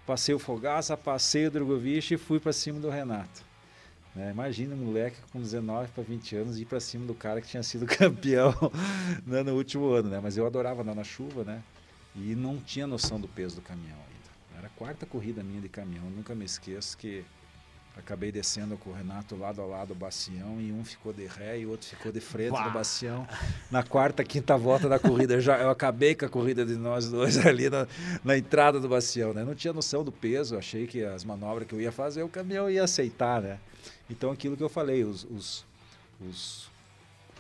Passei 0.05 0.35
o 0.35 0.39
Fogaça, 0.39 0.97
passei 0.97 1.47
o 1.47 1.51
Drogovic 1.51 2.15
e 2.15 2.17
fui 2.17 2.41
para 2.41 2.53
cima 2.53 2.81
do 2.81 2.91
Renato. 2.91 3.45
Né? 4.17 4.33
Imagina 4.33 4.75
um 4.75 4.79
moleque 4.79 5.17
com 5.33 5.41
19 5.41 5.93
para 5.93 6.03
20 6.03 6.37
anos 6.37 6.59
ir 6.59 6.65
para 6.65 6.81
cima 6.81 7.07
do 7.07 7.15
cara 7.15 7.41
que 7.41 7.47
tinha 7.47 7.63
sido 7.63 7.87
campeão 7.89 8.53
né, 9.25 9.45
no 9.45 9.55
último 9.55 9.91
ano. 9.91 10.09
Né? 10.09 10.19
Mas 10.21 10.37
eu 10.37 10.45
adorava 10.45 10.83
andar 10.83 10.97
na 10.97 11.05
chuva 11.05 11.45
né? 11.45 11.63
E 12.15 12.35
não 12.35 12.59
tinha 12.59 12.87
noção 12.87 13.21
do 13.21 13.29
peso 13.29 13.57
do 13.57 13.63
caminhão 13.63 13.99
ainda. 13.99 14.59
Era 14.59 14.67
a 14.67 14.71
quarta 14.71 15.07
corrida 15.07 15.43
minha 15.43 15.61
de 15.61 15.69
caminhão. 15.69 16.05
nunca 16.11 16.35
me 16.35 16.45
esqueço 16.45 16.97
que 16.97 17.25
Acabei 17.97 18.31
descendo 18.31 18.79
com 18.79 18.91
o 18.91 18.93
Renato 18.93 19.37
lado 19.37 19.61
a 19.61 19.67
lado 19.67 19.91
o 19.91 19.95
bacião 19.95 20.61
e 20.61 20.73
um 20.73 20.85
ficou 20.85 21.13
de 21.13 21.27
ré 21.27 21.59
e 21.59 21.67
o 21.67 21.71
outro 21.71 21.89
ficou 21.89 22.13
de 22.13 22.21
frente 22.21 22.53
Uau. 22.53 22.65
no 22.65 22.71
bacião. 22.71 23.29
Na 23.71 23.83
quarta, 23.83 24.23
quinta 24.25 24.57
volta 24.57 24.89
da 24.89 24.99
corrida, 24.99 25.35
eu 25.35 25.41
já 25.41 25.59
eu 25.59 25.71
acabei 25.71 26.15
com 26.15 26.25
a 26.25 26.29
corrida 26.29 26.65
de 26.65 26.77
nós 26.77 27.11
dois 27.11 27.37
ali 27.45 27.69
na, 27.69 27.87
na 28.25 28.39
entrada 28.39 28.79
do 28.79 28.89
bacião, 28.89 29.35
né? 29.35 29.45
Não 29.45 29.55
tinha 29.55 29.73
noção 29.73 30.05
do 30.05 30.13
peso, 30.13 30.57
achei 30.57 30.87
que 30.87 31.05
as 31.05 31.25
manobras 31.25 31.67
que 31.67 31.75
eu 31.75 31.81
ia 31.81 31.91
fazer 31.91 32.23
o 32.23 32.29
caminhão 32.29 32.71
ia 32.71 32.85
aceitar, 32.85 33.43
né? 33.43 33.59
Então 34.09 34.31
aquilo 34.31 34.57
que 34.57 34.63
eu 34.63 34.69
falei, 34.69 35.05
os, 35.05 35.25
os, 35.25 35.67
os, 36.21 36.71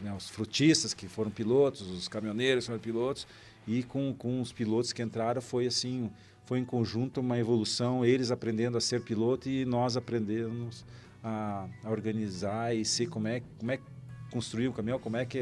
né, 0.00 0.12
os 0.12 0.28
frutistas 0.28 0.92
que 0.92 1.08
foram 1.08 1.30
pilotos, 1.30 1.82
os 1.82 2.08
caminhoneiros 2.08 2.64
que 2.64 2.66
foram 2.66 2.80
pilotos 2.80 3.26
e 3.70 3.84
com, 3.84 4.12
com 4.12 4.40
os 4.40 4.52
pilotos 4.52 4.92
que 4.92 5.00
entraram 5.00 5.40
foi 5.40 5.66
assim 5.66 6.10
foi 6.44 6.58
em 6.58 6.64
conjunto 6.64 7.20
uma 7.20 7.38
evolução, 7.38 8.04
eles 8.04 8.32
aprendendo 8.32 8.76
a 8.76 8.80
ser 8.80 9.04
piloto 9.04 9.48
e 9.48 9.64
nós 9.64 9.96
aprendemos 9.96 10.84
a, 11.22 11.68
a 11.84 11.90
organizar 11.90 12.74
e 12.74 12.84
ser 12.84 13.06
como 13.06 13.28
é, 13.28 13.40
como 13.56 13.70
é 13.70 13.78
construir 14.32 14.66
um 14.66 14.72
caminhão, 14.72 14.98
como 14.98 15.16
é 15.16 15.24
que 15.24 15.38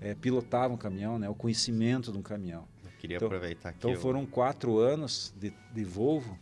é, 0.00 0.14
pilotava 0.14 0.72
um 0.72 0.78
caminhão, 0.78 1.18
né? 1.18 1.28
o 1.28 1.34
conhecimento 1.34 2.10
de 2.10 2.16
um 2.16 2.22
caminhão. 2.22 2.66
Eu 2.82 2.90
queria 2.98 3.16
então, 3.16 3.28
aproveitar 3.28 3.68
aqui. 3.68 3.78
Então 3.80 3.90
eu... 3.90 4.00
foram 4.00 4.24
quatro 4.24 4.78
anos 4.78 5.34
de, 5.38 5.52
de 5.74 5.84
Volvo, 5.84 6.38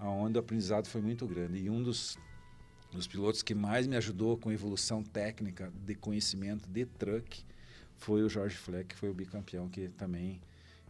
onde 0.00 0.38
o 0.38 0.40
aprendizado 0.40 0.86
foi 0.86 1.02
muito 1.02 1.26
grande. 1.26 1.58
E 1.58 1.68
um 1.68 1.82
dos, 1.82 2.16
dos 2.90 3.06
pilotos 3.06 3.42
que 3.42 3.54
mais 3.54 3.86
me 3.86 3.96
ajudou 3.96 4.38
com 4.38 4.50
evolução 4.50 5.02
técnica 5.02 5.70
de 5.84 5.94
conhecimento 5.94 6.66
de 6.66 6.86
truck 6.86 7.44
foi 7.98 8.22
o 8.22 8.28
Jorge 8.28 8.56
Fleck, 8.56 8.86
que 8.86 8.96
foi 8.96 9.10
o 9.10 9.14
bicampeão, 9.14 9.68
que 9.68 9.88
também 9.90 10.40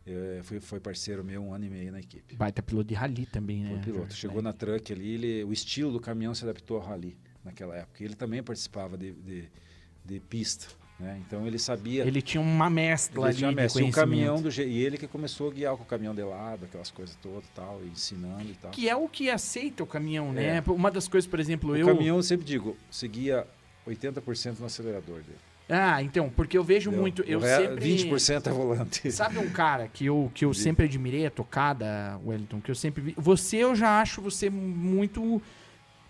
eu, 0.07 0.43
foi, 0.45 0.61
foi 0.61 0.81
parceiro 0.81 1.23
meu 1.23 1.43
um 1.43 1.53
ano 1.53 1.67
e 1.67 1.71
meio 1.71 1.93
na 1.93 2.01
equipe. 2.01 2.35
Baita 2.37 2.63
piloto 2.63 2.89
de 2.89 2.95
rally 2.95 3.27
também, 3.27 3.65
né? 3.65 3.71
Foi 3.71 3.93
piloto. 3.93 4.15
Chegou 4.15 4.41
na 4.41 4.53
truck 4.53 4.93
ali, 4.93 5.15
ele, 5.15 5.45
o 5.45 5.53
estilo 5.53 5.93
do 5.93 6.01
caminhão 6.01 6.35
se 6.35 6.45
adaptou 6.45 6.79
ao 6.79 6.83
rally 6.83 7.17
naquela 7.45 7.77
época. 7.77 8.03
Ele 8.03 8.15
também 8.15 8.43
participava 8.43 8.97
de, 8.97 9.13
de, 9.13 9.45
de 10.05 10.21
pista. 10.21 10.67
Né? 10.99 11.23
Então 11.25 11.47
ele 11.47 11.59
sabia. 11.59 12.05
Ele 12.05 12.21
tinha 12.21 12.41
uma 12.41 12.69
mescla 12.69 13.27
ele 13.27 13.29
ali. 13.29 13.37
Tinha 13.39 13.53
mescla. 13.53 13.85
um 13.85 13.91
caminhão 13.91 14.43
do 14.43 14.51
E 14.51 14.83
ele 14.83 14.99
que 14.99 15.07
começou 15.07 15.51
a 15.51 15.53
guiar 15.53 15.77
com 15.77 15.83
o 15.83 15.87
caminhão 15.87 16.15
de 16.15 16.23
lado, 16.23 16.65
aquelas 16.65 16.91
coisas 16.91 17.15
todas 17.17 17.49
tal, 17.55 17.81
ensinando 17.85 18.51
e 18.51 18.55
tal. 18.55 18.71
Que 18.71 18.89
é 18.89 18.97
o 18.97 19.09
que 19.09 19.31
aceita 19.31 19.83
o 19.83 19.87
caminhão, 19.87 20.33
né? 20.33 20.57
É. 20.57 20.71
Uma 20.71 20.91
das 20.91 21.07
coisas, 21.07 21.29
por 21.29 21.39
exemplo, 21.39 21.71
o 21.71 21.77
eu. 21.77 21.87
O 21.87 21.91
caminhão, 21.91 22.17
eu 22.17 22.23
sempre 22.23 22.47
digo, 22.47 22.77
seguia 22.91 23.47
80% 23.87 24.59
no 24.59 24.67
acelerador 24.67 25.21
dele. 25.23 25.39
Ah, 25.69 26.03
então, 26.03 26.31
porque 26.35 26.57
eu 26.57 26.65
vejo 26.65 26.91
muito. 26.91 27.23
Eu 27.23 27.43
sempre, 27.43 27.97
20% 27.97 28.47
é 28.47 28.51
volante. 28.51 29.13
Sabe 29.13 29.39
um 29.39 29.51
cara 29.51 29.87
que 29.87 30.07
eu, 30.07 30.31
que 30.35 30.45
eu 30.45 30.55
sempre 30.55 30.87
admirei 30.87 31.27
a 31.27 31.31
tocada, 31.31 32.19
Wellington, 32.25 32.61
que 32.61 32.71
eu 32.71 32.75
sempre 32.75 33.03
vi. 33.03 33.15
Você, 33.19 33.59
eu 33.59 33.77
já 33.77 34.01
acho 34.01 34.23
você 34.23 34.49
muito 34.49 35.43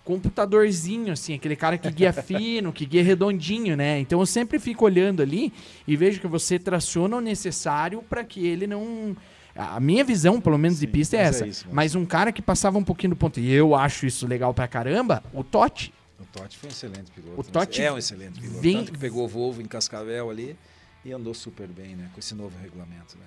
computadorzinho, 0.05 1.13
assim, 1.13 1.35
aquele 1.35 1.57
cara 1.57 1.77
que 1.77 1.91
guia 1.91 2.13
fino, 2.23 2.73
que 2.73 2.87
guia 2.87 3.03
redondinho, 3.03 3.77
né? 3.77 3.99
Então 3.99 4.21
eu 4.21 4.27
sempre 4.27 4.59
fico 4.59 4.85
olhando 4.85 5.21
ali 5.21 5.53
e 5.87 5.97
vejo 5.97 6.21
que 6.21 6.27
você 6.27 6.59
traciona 6.59 7.17
o 7.17 7.21
necessário 7.21 8.03
para 8.03 8.23
que 8.23 8.47
ele 8.47 8.67
não. 8.67 9.17
A 9.55 9.81
minha 9.81 10.05
visão, 10.05 10.41
pelo 10.41 10.57
menos 10.57 10.79
Sim, 10.79 10.87
de 10.87 10.93
pista, 10.93 11.17
é 11.17 11.21
essa. 11.21 11.45
É 11.45 11.49
isso, 11.49 11.65
mas... 11.67 11.75
mas 11.75 11.95
um 11.97 12.07
cara 12.07 12.31
que 12.31 12.41
passava 12.41 12.79
um 12.79 12.85
pouquinho 12.85 13.11
do 13.11 13.17
ponto, 13.17 13.41
e 13.41 13.53
eu 13.53 13.75
acho 13.75 14.07
isso 14.07 14.25
legal 14.25 14.55
pra 14.55 14.69
caramba, 14.69 15.23
o 15.35 15.43
Totti. 15.43 15.93
O 16.19 16.27
Totti 16.27 16.59
foi 16.59 16.69
um 16.69 16.73
excelente 16.73 17.11
piloto. 17.13 17.41
O 17.41 17.45
né? 17.45 17.51
Totti 17.53 17.83
é 17.83 17.93
um 17.93 17.99
excelente 17.99 18.41
piloto. 18.41 18.61
Vem... 18.61 18.77
Tanto 18.79 18.93
que 18.93 18.99
pegou 18.99 19.25
o 19.25 19.29
Volvo 19.29 19.63
em 19.63 19.67
Cascavel 19.67 20.31
ali 20.31 20.59
e 21.05 21.13
andou 21.13 21.33
super 21.33 21.69
bem, 21.69 21.95
né? 21.95 22.11
Com 22.13 22.19
esse 22.19 22.35
novo 22.35 22.59
regulamento, 22.59 23.17
né? 23.17 23.27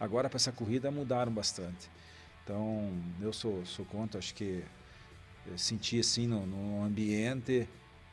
Agora 0.00 0.28
para 0.28 0.36
essa 0.36 0.50
corrida 0.50 0.90
mudaram 0.90 1.32
bastante. 1.32 1.88
Então 2.42 2.92
eu 3.20 3.32
sou, 3.32 3.64
sou 3.64 3.84
contra, 3.84 4.18
acho 4.18 4.34
que 4.34 4.64
senti 5.56 6.00
assim 6.00 6.26
no, 6.26 6.46
no 6.46 6.84
ambiente 6.84 7.68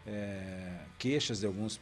é, 0.06 0.80
queixas 0.98 1.40
de 1.40 1.46
alguns 1.46 1.80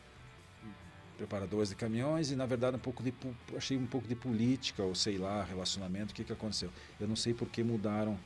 preparadores 1.18 1.70
de 1.70 1.76
caminhões 1.76 2.32
e 2.32 2.36
na 2.36 2.46
verdade 2.46 2.76
um 2.76 2.80
pouco 2.80 3.02
de 3.02 3.14
achei 3.56 3.78
um 3.78 3.88
pouco 3.88 4.08
de 4.08 4.16
política 4.16 4.84
ou 4.84 4.94
sei 4.94 5.18
lá 5.18 5.44
relacionamento 5.44 6.12
o 6.12 6.16
que 6.16 6.24
que 6.24 6.34
aconteceu 6.34 6.70
eu 7.00 7.08
não 7.08 7.16
sei 7.16 7.34
por 7.34 7.50
que 7.50 7.64
mudaram 7.64 8.20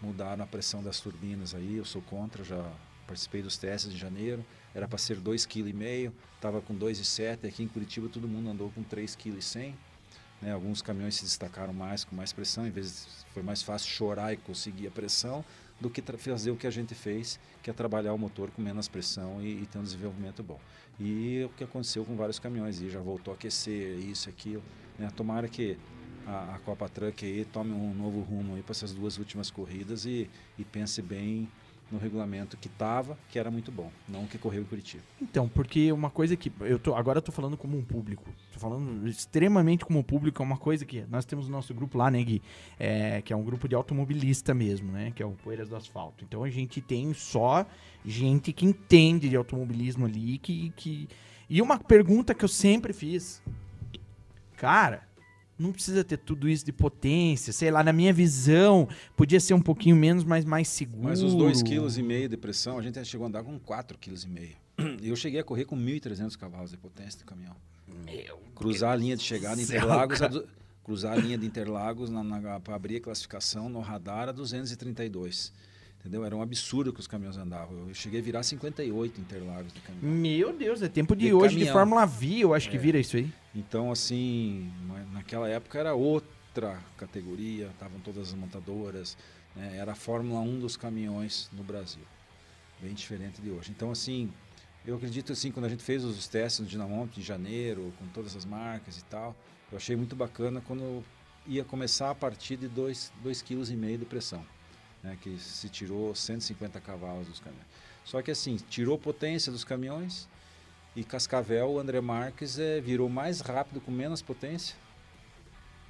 mudaram 0.00 0.42
a 0.42 0.46
pressão 0.46 0.82
das 0.82 0.98
turbinas 0.98 1.54
aí 1.54 1.76
eu 1.76 1.84
sou 1.84 2.02
contra 2.02 2.42
já 2.42 2.68
participei 3.06 3.42
dos 3.42 3.56
testes 3.56 3.92
em 3.92 3.96
janeiro, 3.96 4.44
era 4.74 4.86
para 4.86 4.98
ser 4.98 5.18
2,5 5.18 5.46
kg, 5.46 6.12
estava 6.34 6.60
com 6.60 6.74
2,7 6.74 7.48
aqui 7.48 7.62
em 7.62 7.68
Curitiba 7.68 8.08
todo 8.08 8.28
mundo 8.28 8.50
andou 8.50 8.70
com 8.70 8.82
3,1 8.82 9.16
kg. 9.16 9.74
Né? 10.40 10.52
Alguns 10.52 10.82
caminhões 10.82 11.16
se 11.16 11.24
destacaram 11.24 11.72
mais, 11.72 12.04
com 12.04 12.14
mais 12.14 12.32
pressão, 12.32 12.66
em 12.66 12.70
vez 12.70 13.24
foi 13.32 13.42
mais 13.42 13.62
fácil 13.62 13.90
chorar 13.90 14.32
e 14.32 14.36
conseguir 14.36 14.88
a 14.88 14.90
pressão. 14.90 15.44
do 15.78 15.90
que 15.90 16.00
fazer 16.16 16.50
o 16.50 16.56
que 16.56 16.66
a 16.66 16.70
gente 16.70 16.94
fez, 16.94 17.38
que 17.62 17.68
é 17.68 17.72
trabalhar 17.72 18.14
o 18.14 18.18
motor 18.18 18.50
com 18.50 18.62
menos 18.62 18.88
pressão 18.88 19.42
e, 19.42 19.62
e 19.62 19.66
ter 19.66 19.78
um 19.78 19.82
desenvolvimento 19.82 20.42
bom. 20.42 20.58
E 20.98 21.44
o 21.44 21.50
que 21.50 21.64
aconteceu 21.64 22.02
com 22.02 22.16
vários 22.16 22.38
caminhões, 22.38 22.80
e 22.80 22.88
já 22.88 23.00
voltou 23.00 23.32
a 23.32 23.34
aquecer, 23.34 23.98
isso, 23.98 24.26
aquilo. 24.28 24.62
Né? 24.98 25.10
Tomara 25.14 25.46
que 25.48 25.78
a, 26.26 26.54
a 26.54 26.58
Copa 26.60 26.88
Truck 26.88 27.24
aí 27.24 27.44
tome 27.44 27.72
um 27.72 27.94
novo 27.94 28.20
rumo 28.20 28.60
para 28.62 28.72
essas 28.72 28.92
duas 28.92 29.18
últimas 29.18 29.50
corridas 29.50 30.06
e, 30.06 30.30
e 30.58 30.64
pense 30.64 31.00
bem 31.02 31.48
no 31.90 31.98
regulamento 31.98 32.56
que 32.56 32.66
estava, 32.66 33.16
que 33.30 33.38
era 33.38 33.50
muito 33.50 33.70
bom, 33.70 33.90
não 34.08 34.24
o 34.24 34.26
que 34.26 34.38
correu 34.38 34.62
em 34.62 34.64
Curitiba. 34.64 35.02
Então, 35.22 35.48
porque 35.48 35.92
uma 35.92 36.10
coisa 36.10 36.36
que 36.36 36.52
eu 36.60 36.78
tô 36.78 36.94
agora 36.94 37.18
eu 37.18 37.22
tô 37.22 37.30
falando 37.30 37.56
como 37.56 37.78
um 37.78 37.82
público, 37.82 38.24
tô 38.52 38.58
falando 38.58 39.06
extremamente 39.08 39.84
como 39.84 40.00
um 40.00 40.02
público, 40.02 40.42
é 40.42 40.44
uma 40.44 40.56
coisa 40.56 40.84
que 40.84 41.04
nós 41.08 41.24
temos 41.24 41.48
o 41.48 41.50
nosso 41.50 41.72
grupo 41.72 41.96
lá, 41.96 42.10
né, 42.10 42.22
Gui, 42.22 42.42
é, 42.78 43.22
que 43.22 43.32
é 43.32 43.36
um 43.36 43.44
grupo 43.44 43.68
de 43.68 43.74
automobilista 43.74 44.52
mesmo, 44.52 44.90
né, 44.90 45.12
que 45.14 45.22
é 45.22 45.26
o 45.26 45.32
Poeiras 45.32 45.68
do 45.68 45.76
Asfalto. 45.76 46.24
Então 46.24 46.42
a 46.42 46.50
gente 46.50 46.80
tem 46.80 47.14
só 47.14 47.64
gente 48.04 48.52
que 48.52 48.66
entende 48.66 49.28
de 49.28 49.36
automobilismo 49.36 50.06
ali, 50.06 50.38
que, 50.38 50.70
que... 50.76 51.08
e 51.48 51.62
uma 51.62 51.78
pergunta 51.78 52.34
que 52.34 52.44
eu 52.44 52.48
sempre 52.48 52.92
fiz, 52.92 53.40
cara, 54.56 55.05
não 55.58 55.72
precisa 55.72 56.04
ter 56.04 56.18
tudo 56.18 56.48
isso 56.48 56.64
de 56.64 56.72
potência, 56.72 57.52
sei 57.52 57.70
lá, 57.70 57.82
na 57.82 57.92
minha 57.92 58.12
visão, 58.12 58.88
podia 59.16 59.40
ser 59.40 59.54
um 59.54 59.60
pouquinho 59.60 59.96
menos, 59.96 60.24
mas 60.24 60.44
mais 60.44 60.68
seguro. 60.68 61.04
Mas 61.04 61.22
os 61.22 61.34
2,5 61.34 61.64
kg 61.64 62.28
de 62.28 62.36
pressão, 62.36 62.78
a 62.78 62.82
gente 62.82 63.02
chegou 63.04 63.24
a 63.24 63.28
andar 63.28 63.42
com 63.42 63.58
4,5 63.58 63.96
kg. 63.98 64.56
E 65.02 65.08
eu 65.08 65.16
cheguei 65.16 65.40
a 65.40 65.44
correr 65.44 65.64
com 65.64 65.76
1.300 65.76 66.36
cavalos 66.36 66.70
de 66.70 66.76
potência 66.76 67.18
de 67.18 67.24
caminhão. 67.24 67.56
Meu 68.04 68.46
cruzar 68.56 68.92
a 68.92 68.96
linha 68.96 69.16
de 69.16 69.22
chegada 69.22 69.60
em 69.60 69.64
Interlagos, 69.64 70.20
a, 70.22 70.30
cruzar 70.82 71.12
a 71.12 71.16
linha 71.16 71.38
de 71.38 71.46
Interlagos 71.46 72.10
na, 72.10 72.24
na 72.24 72.58
para 72.58 72.74
abrir 72.74 72.96
a 72.96 73.00
classificação 73.00 73.68
no 73.68 73.80
radar 73.80 74.28
a 74.28 74.32
232. 74.32 75.52
Entendeu? 76.06 76.24
Era 76.24 76.36
um 76.36 76.40
absurdo 76.40 76.92
que 76.92 77.00
os 77.00 77.08
caminhões 77.08 77.36
andavam. 77.36 77.88
Eu 77.88 77.92
cheguei 77.92 78.20
a 78.20 78.22
virar 78.22 78.44
58 78.44 79.20
Interlagos 79.20 79.72
de 79.72 79.80
caminhão. 79.80 80.16
Meu 80.16 80.52
Deus, 80.52 80.80
é 80.80 80.88
tempo 80.88 81.16
de, 81.16 81.26
de 81.26 81.34
hoje 81.34 81.54
caminhão. 81.54 81.66
de 81.66 81.72
Fórmula 81.72 82.06
V, 82.06 82.38
eu 82.38 82.54
acho 82.54 82.68
é. 82.68 82.70
que 82.70 82.78
vira 82.78 82.96
isso 82.96 83.16
aí. 83.16 83.28
Então, 83.52 83.90
assim, 83.90 84.72
naquela 85.12 85.48
época 85.48 85.80
era 85.80 85.94
outra 85.94 86.78
categoria, 86.96 87.66
estavam 87.72 87.98
todas 87.98 88.28
as 88.28 88.34
montadoras, 88.34 89.18
né? 89.56 89.78
era 89.78 89.92
a 89.92 89.94
Fórmula 89.96 90.38
1 90.42 90.60
dos 90.60 90.76
caminhões 90.76 91.50
no 91.52 91.64
Brasil. 91.64 92.04
Bem 92.80 92.94
diferente 92.94 93.42
de 93.42 93.50
hoje. 93.50 93.72
Então, 93.72 93.90
assim, 93.90 94.30
eu 94.86 94.94
acredito 94.94 95.32
assim, 95.32 95.50
quando 95.50 95.66
a 95.66 95.68
gente 95.68 95.82
fez 95.82 96.04
os 96.04 96.28
testes 96.28 96.60
no 96.60 96.66
Dinamonte 96.66 97.18
em 97.18 97.22
janeiro, 97.24 97.92
com 97.98 98.06
todas 98.14 98.36
as 98.36 98.44
marcas 98.44 98.96
e 98.96 99.04
tal, 99.06 99.34
eu 99.72 99.76
achei 99.76 99.96
muito 99.96 100.14
bacana 100.14 100.60
quando 100.60 101.02
ia 101.48 101.64
começar 101.64 102.10
a 102.10 102.14
partir 102.14 102.56
de 102.56 102.68
2,5 102.68 103.42
kg 103.42 103.98
de 103.98 104.04
pressão 104.04 104.46
né, 105.06 105.16
que 105.20 105.38
se 105.38 105.68
tirou 105.68 106.14
150 106.14 106.80
cavalos 106.80 107.28
dos 107.28 107.38
caminhões. 107.38 107.66
Só 108.04 108.20
que 108.20 108.32
assim, 108.32 108.56
tirou 108.56 108.98
potência 108.98 109.52
dos 109.52 109.64
caminhões 109.64 110.28
e 110.96 111.04
Cascavel, 111.04 111.70
o 111.70 111.78
André 111.78 112.00
Marques 112.00 112.58
é, 112.58 112.80
virou 112.80 113.08
mais 113.08 113.40
rápido 113.40 113.80
com 113.80 113.92
menos 113.92 114.20
potência 114.20 114.76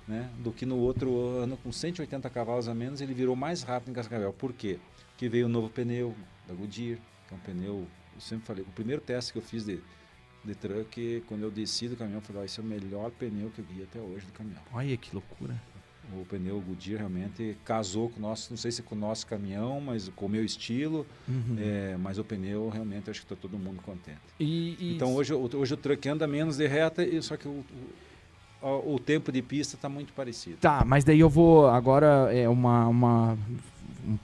né, 0.06 0.30
do 0.38 0.52
que 0.52 0.66
no 0.66 0.76
outro 0.76 1.38
ano 1.38 1.56
com 1.56 1.72
180 1.72 2.28
cavalos 2.28 2.68
a 2.68 2.74
menos, 2.74 3.00
ele 3.00 3.14
virou 3.14 3.34
mais 3.34 3.62
rápido 3.62 3.90
em 3.90 3.94
Cascavel. 3.94 4.32
Por 4.32 4.52
quê? 4.52 4.78
Porque 5.08 5.28
veio 5.28 5.46
o 5.46 5.48
novo 5.48 5.70
pneu 5.70 6.14
da 6.46 6.54
Goodyear, 6.54 6.98
que 7.26 7.34
é 7.34 7.36
um 7.36 7.40
pneu, 7.40 7.86
eu 8.14 8.20
sempre 8.20 8.46
falei, 8.46 8.62
o 8.62 8.72
primeiro 8.72 9.00
teste 9.00 9.32
que 9.32 9.38
eu 9.38 9.42
fiz 9.42 9.64
de, 9.64 9.80
de 10.44 10.54
truck, 10.54 11.24
quando 11.26 11.42
eu 11.42 11.50
desci 11.50 11.88
do 11.88 11.96
caminhão, 11.96 12.18
eu 12.18 12.22
falei, 12.22 12.42
ah, 12.42 12.44
esse 12.44 12.60
é 12.60 12.62
o 12.62 12.66
melhor 12.66 13.10
pneu 13.12 13.50
que 13.50 13.60
eu 13.60 13.64
vi 13.64 13.82
até 13.82 13.98
hoje 13.98 14.26
do 14.26 14.32
caminhão. 14.32 14.62
Olha 14.72 14.96
que 14.96 15.14
loucura 15.14 15.54
o 16.14 16.24
pneu 16.24 16.60
Goodyear 16.60 17.00
realmente 17.00 17.56
casou 17.64 18.08
com 18.08 18.18
o 18.18 18.22
nosso, 18.22 18.50
não 18.50 18.56
sei 18.56 18.70
se 18.70 18.82
com 18.82 18.94
o 18.94 18.98
nosso 18.98 19.26
caminhão, 19.26 19.80
mas 19.80 20.08
com 20.14 20.26
o 20.26 20.28
meu 20.28 20.44
estilo, 20.44 21.06
uhum. 21.28 21.56
é, 21.58 21.96
mas 21.98 22.18
o 22.18 22.24
pneu 22.24 22.68
realmente 22.68 23.10
acho 23.10 23.20
que 23.20 23.32
está 23.32 23.36
todo 23.36 23.58
mundo 23.58 23.80
contente. 23.82 24.18
E, 24.38 24.76
e 24.78 24.94
então 24.94 25.14
hoje, 25.14 25.32
hoje 25.34 25.74
o 25.74 25.76
truck 25.76 26.08
anda 26.08 26.26
menos 26.26 26.56
de 26.56 26.66
reta, 26.66 27.02
só 27.22 27.36
que 27.36 27.48
o, 27.48 27.64
o, 28.62 28.94
o 28.94 28.98
tempo 28.98 29.32
de 29.32 29.42
pista 29.42 29.76
está 29.76 29.88
muito 29.88 30.12
parecido. 30.12 30.56
Tá, 30.58 30.84
mas 30.84 31.04
daí 31.04 31.20
eu 31.20 31.28
vou 31.28 31.68
agora 31.68 32.32
é 32.32 32.48
uma, 32.48 32.86
uma 32.88 33.38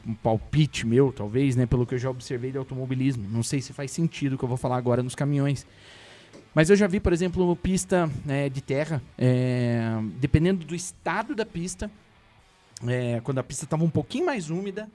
um, 0.07 0.15
palpite 0.15 0.87
meu, 0.87 1.13
talvez, 1.13 1.57
né, 1.57 1.67
pelo 1.67 1.85
que 1.85 1.95
eu 1.95 1.99
já 1.99 2.11
observei 2.11 2.53
de 2.53 2.59
automobilismo. 2.59 3.29
Não 3.29 3.43
sei 3.43 3.61
se 3.61 3.73
faz 3.73 3.91
sentido 3.91 4.35
o 4.35 4.39
que 4.39 4.45
eu 4.45 4.49
vou 4.49 4.59
falar 4.59 4.77
agora 4.77 5.03
nos 5.03 5.15
caminhões. 5.15 5.67
Mas 6.55 6.69
eu 6.69 6.77
já 6.77 6.87
vi, 6.87 7.01
por 7.01 7.13
exemplo, 7.13 7.57
pista 7.57 8.11
é, 8.29 8.49
de 8.49 8.61
terra, 8.61 9.03
é, 9.17 9.99
dependendo 10.21 10.65
do 10.67 10.75
estado 10.75 11.35
da 11.35 11.47
pista, 11.47 11.91
é, 12.87 13.21
quando 13.25 13.39
a 13.39 13.43
pista 13.43 13.65
estava 13.65 13.83
um 13.85 13.91
pouquinho 13.91 14.27
mais 14.27 14.51
úmida, 14.51 14.89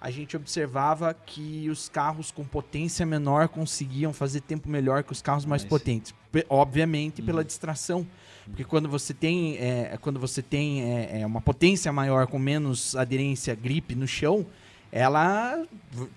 a 0.00 0.10
gente 0.10 0.36
observava 0.36 1.14
que 1.14 1.68
os 1.70 1.88
carros 1.88 2.32
com 2.32 2.44
potência 2.44 3.06
menor 3.06 3.48
conseguiam 3.48 4.12
fazer 4.12 4.40
tempo 4.40 4.68
melhor 4.68 5.04
que 5.04 5.12
os 5.12 5.22
carros 5.22 5.44
mais 5.44 5.64
potentes. 5.64 6.12
Obviamente 6.48 7.22
pela 7.22 7.38
uhum. 7.38 7.46
distração. 7.46 8.06
Porque 8.44 8.64
quando 8.64 8.88
você 8.88 9.14
tem, 9.14 9.56
é, 9.58 9.96
quando 10.00 10.18
você 10.18 10.42
tem 10.42 10.82
é, 10.82 11.20
é, 11.20 11.26
uma 11.26 11.40
potência 11.40 11.92
maior 11.92 12.26
com 12.26 12.38
menos 12.38 12.96
aderência, 12.96 13.54
gripe 13.54 13.94
no 13.94 14.06
chão, 14.06 14.44
ela 14.92 15.66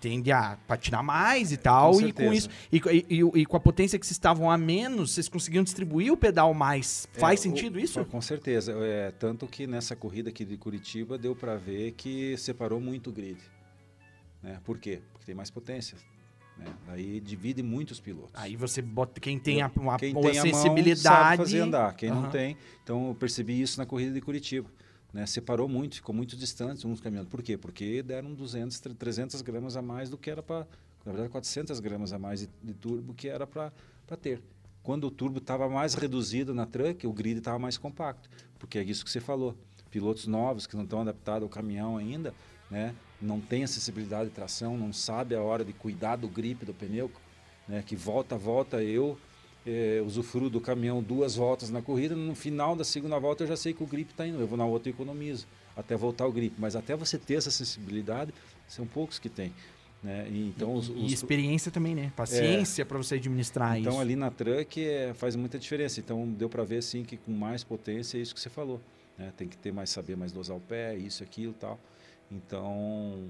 tende 0.01 0.33
a 0.33 0.57
patinar 0.67 1.01
mais 1.01 1.53
e 1.53 1.57
tal, 1.57 1.93
com 1.93 2.01
e 2.01 2.11
com 2.11 2.33
isso, 2.33 2.49
e, 2.69 2.81
e, 3.09 3.41
e, 3.41 3.45
com 3.45 3.55
a 3.55 3.59
potência 3.59 3.97
que 3.97 4.05
vocês 4.05 4.17
estavam 4.17 4.51
a 4.51 4.57
menos, 4.57 5.13
vocês 5.13 5.29
conseguiam 5.29 5.63
distribuir 5.63 6.11
o 6.11 6.17
pedal 6.17 6.53
mais. 6.53 7.07
É, 7.15 7.19
Faz 7.19 7.39
sentido 7.39 7.77
o, 7.77 7.79
isso? 7.79 8.03
Com 8.03 8.21
certeza. 8.21 8.73
É, 8.81 9.11
tanto 9.11 9.47
que 9.47 9.65
nessa 9.65 9.95
corrida 9.95 10.29
aqui 10.29 10.43
de 10.43 10.57
Curitiba 10.57 11.17
deu 11.17 11.33
para 11.33 11.55
ver 11.55 11.93
que 11.93 12.35
separou 12.35 12.81
muito 12.81 13.09
o 13.11 13.13
grid. 13.13 13.39
Né? 14.43 14.59
Por 14.65 14.77
quê? 14.77 15.01
Porque 15.13 15.25
tem 15.25 15.35
mais 15.35 15.49
potência. 15.49 15.97
Né? 16.57 16.65
Aí 16.89 17.21
divide 17.21 17.63
muitos 17.63 18.01
pilotos. 18.01 18.31
Aí 18.33 18.57
você 18.57 18.81
bota 18.81 19.21
quem 19.21 19.39
tem 19.39 19.61
a, 19.61 19.71
uma, 19.73 19.97
quem 19.97 20.13
tem 20.13 20.37
a 20.37 20.41
sensibilidade. 20.41 21.15
Mão 21.15 21.23
sabe 21.23 21.37
fazer 21.37 21.59
andar, 21.61 21.95
quem 21.95 22.11
uhum. 22.11 22.23
não 22.23 22.29
tem. 22.29 22.57
Então 22.83 23.07
eu 23.07 23.15
percebi 23.15 23.61
isso 23.61 23.79
na 23.79 23.85
corrida 23.85 24.11
de 24.11 24.19
Curitiba 24.19 24.69
né, 25.15 25.25
separou 25.25 25.69
muito, 25.69 25.95
ficou 25.95 26.13
muito 26.13 26.35
distante 26.35 26.85
uns 26.85 26.99
caminhando. 26.99 27.29
Por 27.29 27.41
quê? 27.41 27.57
Porque 27.57 28.03
deram 28.03 28.33
200, 28.33 28.77
300 28.99 29.41
gramas 29.41 29.77
a 29.77 29.81
mais 29.81 30.09
do 30.09 30.17
que 30.17 30.29
era 30.29 30.43
para, 30.43 30.67
na 31.05 31.13
verdade, 31.13 31.29
400 31.29 31.79
gramas 31.79 32.11
a 32.11 32.19
mais 32.19 32.41
de, 32.41 32.49
de 32.61 32.73
turbo 32.73 33.13
que 33.13 33.29
era 33.29 33.47
para 33.47 33.71
ter. 34.21 34.41
Quando 34.83 35.05
o 35.05 35.09
turbo 35.09 35.37
estava 35.37 35.69
mais 35.69 35.93
reduzido 35.93 36.53
na 36.53 36.65
truck, 36.65 37.07
o 37.07 37.13
grid 37.13 37.37
estava 37.37 37.57
mais 37.57 37.77
compacto, 37.77 38.29
porque 38.59 38.77
é 38.77 38.83
isso 38.83 39.05
que 39.05 39.09
você 39.09 39.21
falou. 39.21 39.55
Pilotos 39.89 40.27
novos 40.27 40.67
que 40.67 40.75
não 40.75 40.83
estão 40.83 40.99
adaptados 40.99 41.43
ao 41.43 41.49
caminhão 41.49 41.95
ainda, 41.95 42.33
né, 42.69 42.93
não 43.21 43.39
tem 43.39 43.63
acessibilidade 43.63 44.31
de 44.31 44.35
tração, 44.35 44.77
não 44.77 44.91
sabe 44.91 45.33
a 45.33 45.41
hora 45.41 45.63
de 45.63 45.71
cuidar 45.71 46.17
do 46.17 46.27
grip 46.27 46.65
do 46.65 46.73
pneu, 46.73 47.09
né, 47.69 47.81
que 47.87 47.95
volta, 47.95 48.37
volta 48.37 48.83
eu 48.83 49.17
é, 49.65 50.01
usufruo 50.05 50.49
do 50.49 50.61
caminhão 50.61 51.01
duas 51.01 51.35
voltas 51.35 51.69
na 51.69 51.81
corrida, 51.81 52.15
no 52.15 52.35
final 52.35 52.75
da 52.75 52.83
segunda 52.83 53.17
volta 53.17 53.43
eu 53.43 53.47
já 53.47 53.57
sei 53.57 53.73
que 53.73 53.83
o 53.83 53.87
grip 53.87 54.11
está 54.11 54.27
indo, 54.27 54.39
eu 54.39 54.47
vou 54.47 54.57
na 54.57 54.65
outra 54.65 54.89
e 54.89 54.93
economizo, 54.93 55.47
até 55.75 55.95
voltar 55.95 56.27
o 56.27 56.31
grip. 56.31 56.55
Mas 56.57 56.75
até 56.75 56.95
você 56.95 57.17
ter 57.17 57.35
essa 57.35 57.51
sensibilidade, 57.51 58.33
são 58.67 58.85
poucos 58.85 59.17
que 59.17 59.29
tem. 59.29 59.51
Né? 60.03 60.27
E, 60.29 60.49
então, 60.49 60.75
os, 60.75 60.89
os, 60.89 61.11
e 61.11 61.13
experiência 61.13 61.71
também, 61.71 61.95
né? 61.95 62.13
Paciência 62.15 62.83
é, 62.83 62.85
para 62.85 62.97
você 62.97 63.15
administrar 63.15 63.69
então, 63.71 63.79
isso. 63.79 63.89
Então 63.89 63.99
ali 63.99 64.15
na 64.15 64.29
truck 64.29 64.83
é, 64.83 65.15
faz 65.15 65.35
muita 65.35 65.57
diferença. 65.57 65.99
Então 65.99 66.27
deu 66.31 66.47
para 66.47 66.63
ver 66.63 66.77
assim 66.77 67.03
que 67.03 67.17
com 67.17 67.31
mais 67.31 67.63
potência 67.63 68.19
é 68.19 68.21
isso 68.21 68.33
que 68.33 68.39
você 68.39 68.49
falou. 68.49 68.79
Né? 69.17 69.33
Tem 69.35 69.47
que 69.47 69.57
ter 69.57 69.71
mais 69.71 69.89
saber 69.89 70.15
mais 70.15 70.31
dosar 70.31 70.55
o 70.55 70.59
pé, 70.59 70.95
isso, 70.95 71.23
aquilo, 71.23 71.53
tal. 71.53 71.79
Então 72.31 73.29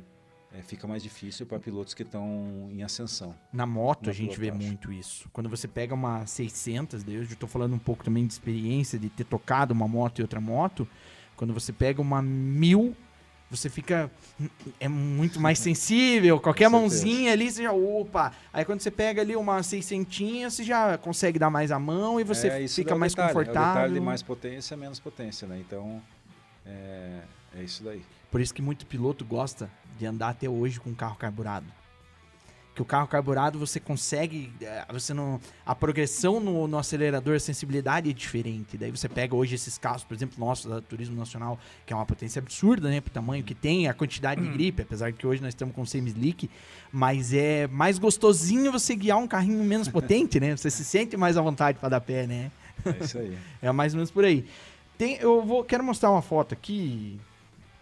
é, 0.57 0.61
fica 0.61 0.87
mais 0.87 1.03
difícil 1.03 1.45
para 1.45 1.59
pilotos 1.59 1.93
que 1.93 2.03
estão 2.03 2.69
em 2.71 2.83
ascensão. 2.83 3.35
Na 3.51 3.65
moto 3.65 4.09
a 4.09 4.13
gente 4.13 4.39
pilotagem. 4.39 4.59
vê 4.59 4.65
muito 4.65 4.91
isso. 4.91 5.29
Quando 5.33 5.49
você 5.49 5.67
pega 5.67 5.93
uma 5.93 6.25
600, 6.25 7.05
eu 7.07 7.23
estou 7.23 7.49
falando 7.49 7.73
um 7.73 7.79
pouco 7.79 8.03
também 8.03 8.25
de 8.25 8.33
experiência 8.33 8.97
de 8.97 9.09
ter 9.09 9.25
tocado 9.25 9.73
uma 9.73 9.87
moto 9.87 10.19
e 10.19 10.21
outra 10.21 10.39
moto. 10.39 10.87
Quando 11.35 11.53
você 11.53 11.73
pega 11.73 12.01
uma 12.01 12.21
1000, 12.21 12.95
você 13.49 13.69
fica 13.69 14.09
é 14.79 14.87
muito 14.87 15.39
mais 15.39 15.59
sensível. 15.59 16.39
Qualquer 16.39 16.69
mãozinha 16.69 17.33
ali, 17.33 17.51
você 17.51 17.63
já 17.63 17.73
opa. 17.73 18.31
Aí 18.53 18.63
quando 18.63 18.79
você 18.79 18.91
pega 18.91 19.21
ali 19.21 19.35
uma 19.35 19.61
600, 19.61 20.53
você 20.53 20.63
já 20.63 20.97
consegue 20.97 21.37
dar 21.37 21.49
mais 21.49 21.71
a 21.71 21.79
mão 21.79 22.19
e 22.19 22.23
você 22.23 22.47
é, 22.47 22.67
fica 22.67 22.95
mais 22.95 23.13
detalhe, 23.13 23.33
confortável. 23.33 23.61
É 23.61 23.71
o 23.71 23.73
detalhe 23.73 23.93
de 23.95 23.99
mais 23.99 24.21
potência, 24.21 24.77
menos 24.77 24.99
potência, 24.99 25.47
né? 25.47 25.59
Então 25.59 26.01
é, 26.65 27.21
é 27.57 27.63
isso 27.63 27.83
daí. 27.83 28.03
Por 28.31 28.41
isso 28.41 28.53
que 28.53 28.61
muito 28.61 28.85
piloto 28.85 29.23
gosta 29.23 29.69
de 29.97 30.05
andar 30.05 30.29
até 30.29 30.49
hoje 30.49 30.79
com 30.79 30.93
carro 30.93 31.15
carburado. 31.15 31.65
Que 32.73 32.81
o 32.81 32.85
carro 32.85 33.07
carburado 33.07 33.57
você 33.57 33.79
consegue, 33.79 34.51
eh, 34.59 34.85
você 34.91 35.13
não, 35.13 35.39
a 35.65 35.73
progressão 35.73 36.41
no, 36.41 36.67
no, 36.67 36.77
acelerador, 36.77 37.35
a 37.37 37.39
sensibilidade 37.39 38.09
é 38.09 38.13
diferente. 38.13 38.77
Daí 38.77 38.91
você 38.91 39.07
pega 39.07 39.33
hoje 39.33 39.55
esses 39.55 39.77
carros, 39.77 40.03
por 40.03 40.13
exemplo, 40.13 40.35
nosso 40.37 40.67
da 40.67 40.81
Turismo 40.81 41.15
Nacional, 41.15 41.57
que 41.85 41.93
é 41.93 41.95
uma 41.95 42.05
potência 42.05 42.41
absurda, 42.41 42.89
né, 42.89 42.99
pro 42.99 43.13
tamanho 43.13 43.45
que 43.45 43.55
tem, 43.55 43.87
a 43.87 43.93
quantidade 43.93 44.41
de 44.41 44.49
gripe, 44.49 44.81
apesar 44.81 45.09
de 45.09 45.17
que 45.17 45.25
hoje 45.25 45.41
nós 45.41 45.53
estamos 45.53 45.73
com 45.73 45.85
semi-slick, 45.85 46.49
mas 46.91 47.33
é 47.33 47.65
mais 47.67 47.97
gostosinho 47.97 48.73
você 48.73 48.93
guiar 48.93 49.19
um 49.19 49.27
carrinho 49.27 49.63
menos 49.63 49.87
potente, 49.89 50.37
né? 50.37 50.57
Você 50.57 50.69
se 50.69 50.83
sente 50.83 51.15
mais 51.15 51.37
à 51.37 51.41
vontade 51.41 51.79
para 51.79 51.87
dar 51.87 52.01
pé, 52.01 52.27
né? 52.27 52.51
É 52.85 53.03
isso 53.03 53.17
aí. 53.17 53.37
é 53.61 53.71
mais 53.71 53.93
ou 53.93 53.99
menos 53.99 54.11
por 54.11 54.25
aí. 54.25 54.45
Tem, 54.97 55.15
eu 55.15 55.45
vou, 55.45 55.63
quero 55.63 55.83
mostrar 55.83 56.11
uma 56.11 56.21
foto 56.21 56.53
aqui, 56.53 57.17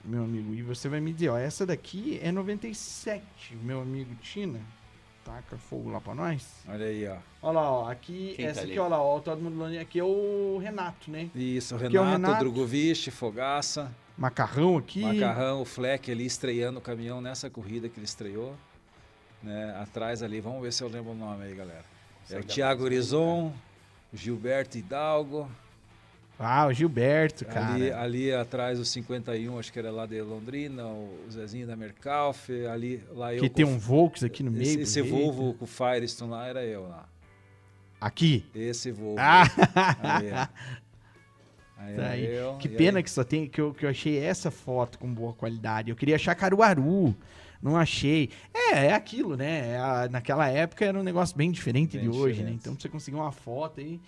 meu 0.04 0.24
amigo. 0.24 0.54
E 0.54 0.62
você 0.62 0.89
vai 0.89 0.99
me 0.99 1.14
dizer, 1.14 1.30
ó, 1.30 1.38
essa 1.38 1.66
daqui 1.66 2.20
é 2.22 2.32
97, 2.32 3.56
meu 3.62 3.82
amigo 3.82 4.14
Tina. 4.16 4.60
Taca 5.24 5.58
fogo 5.58 5.89
lá 5.89 6.01
pra 6.01 6.14
nós. 6.14 6.45
Olha 6.68 6.86
aí, 6.86 7.08
ó. 7.08 7.16
Olha 7.41 7.54
lá, 7.60 7.72
ó. 7.72 7.89
Aqui, 7.89 8.34
Quem 8.36 8.45
tá 8.45 8.51
essa 8.51 8.62
aqui, 8.62 8.72
ali? 8.72 8.80
ó 8.80 8.88
lá, 8.89 9.01
ó. 9.01 9.20
Todo 9.20 9.41
mundo 9.41 9.64
aqui 9.80 9.99
é 9.99 10.04
o 10.04 10.58
Renato, 10.62 11.10
né? 11.10 11.30
Isso, 11.34 11.76
Aqui 11.76 11.95
é 11.95 12.01
o 12.01 12.04
Renato, 12.04 12.22
Renato. 12.24 12.39
Drogovic, 12.43 13.10
Fogaça, 13.10 13.89
Macarrão 14.18 14.78
aqui. 14.78 15.01
Macarrão, 15.01 15.62
o 15.62 15.66
Fleck 15.66 16.12
ali 16.12 16.26
estreando 16.26 16.80
o 16.80 16.82
caminhão 16.82 17.22
nessa 17.22 17.49
corrida 17.49 17.88
que 17.88 17.97
ele 17.97 18.06
estreou. 18.06 18.54
Né? 19.41 19.74
Atrás 19.82 20.22
ali, 20.22 20.41
vamos 20.41 20.62
ver 20.62 20.74
se 20.74 20.84
eu 20.84 20.89
lembro 20.89 21.12
o 21.12 21.16
nome 21.16 21.45
aí, 21.45 21.56
galera. 21.56 21.86
É 22.30 22.39
o 22.39 22.43
Thiago. 22.43 22.84
Horizon, 22.84 23.54
o 24.14 24.18
Gilberto 24.18 24.78
Hidalgo. 24.78 25.49
Ah, 26.39 26.67
o 26.67 26.73
Gilberto, 26.73 27.45
cara. 27.45 27.73
Ali, 27.73 27.91
ali 27.91 28.34
atrás 28.34 28.79
o 28.79 28.84
51, 28.86 29.57
acho 29.59 29.71
que 29.71 29.79
era 29.79 29.91
lá 29.91 30.05
de 30.05 30.19
Londrina, 30.21 30.86
o 30.88 31.09
Zezinho 31.31 31.65
da 31.67 31.75
Mercalf, 31.75 32.49
ali 32.71 33.01
lá 33.11 33.34
eu 33.34 33.41
que 33.43 33.49
tem 33.49 33.63
um 33.65 33.77
Volks 33.77 34.23
aqui 34.23 34.43
no 34.43 34.51
meio. 34.51 34.63
Esse, 34.63 34.81
esse. 34.81 35.01
Volvo 35.01 35.53
com 35.53 35.63
o 35.65 35.67
Firestone 35.67 36.31
lá 36.31 36.47
era 36.47 36.63
eu 36.65 36.84
lá. 36.88 37.07
Aqui. 38.01 38.45
Esse 38.53 38.91
Volvo. 38.91 39.15
Ah, 39.19 39.43
Aí. 40.01 40.29
Aí 41.77 41.95
Tá 41.97 42.07
aí. 42.11 42.25
eu, 42.25 42.55
que 42.55 42.69
pena 42.69 42.99
aí- 42.99 43.03
que 43.03 43.11
só 43.11 43.23
tem 43.25 43.45
que 43.47 43.59
eu, 43.59 43.73
que 43.73 43.86
eu 43.86 43.89
achei 43.89 44.17
essa 44.17 44.49
foto 44.49 44.97
com 44.97 45.13
boa 45.13 45.34
qualidade. 45.34 45.89
Eu 45.89 45.95
queria 45.97 46.15
achar 46.15 46.34
Caruaru, 46.34 47.13
não 47.61 47.75
achei. 47.75 48.29
É, 48.53 48.86
é 48.88 48.93
aquilo, 48.93 49.36
né? 49.36 49.71
É 49.73 49.77
a- 49.77 50.07
naquela 50.09 50.47
época 50.47 50.86
era 50.86 50.97
um 50.97 51.03
negócio 51.03 51.36
bem 51.36 51.51
diferente 51.51 51.97
Bem 51.97 52.09
de 52.09 52.17
hoje, 52.17 52.41
né? 52.41 52.51
Então 52.51 52.73
pra 52.73 52.81
você 52.81 52.88
conseguir 52.88 53.17
uma 53.17 53.31
foto 53.34 53.81
aí. 53.81 53.99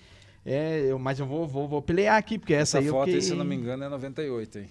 É, 0.45 0.79
eu, 0.87 0.99
mas 0.99 1.19
eu 1.19 1.25
vou, 1.25 1.47
vou, 1.47 1.67
vou 1.67 1.81
pelear 1.81 2.17
aqui, 2.17 2.37
porque 2.37 2.53
essa, 2.53 2.77
Essa 2.77 2.79
aí 2.79 2.85
eu 2.85 2.93
foto, 2.93 3.05
aí, 3.07 3.13
fiquei- 3.13 3.21
se 3.21 3.31
eu 3.31 3.37
não 3.37 3.45
me 3.45 3.55
engano, 3.55 3.83
é 3.83 3.89
98, 3.89 4.59
hein? 4.59 4.69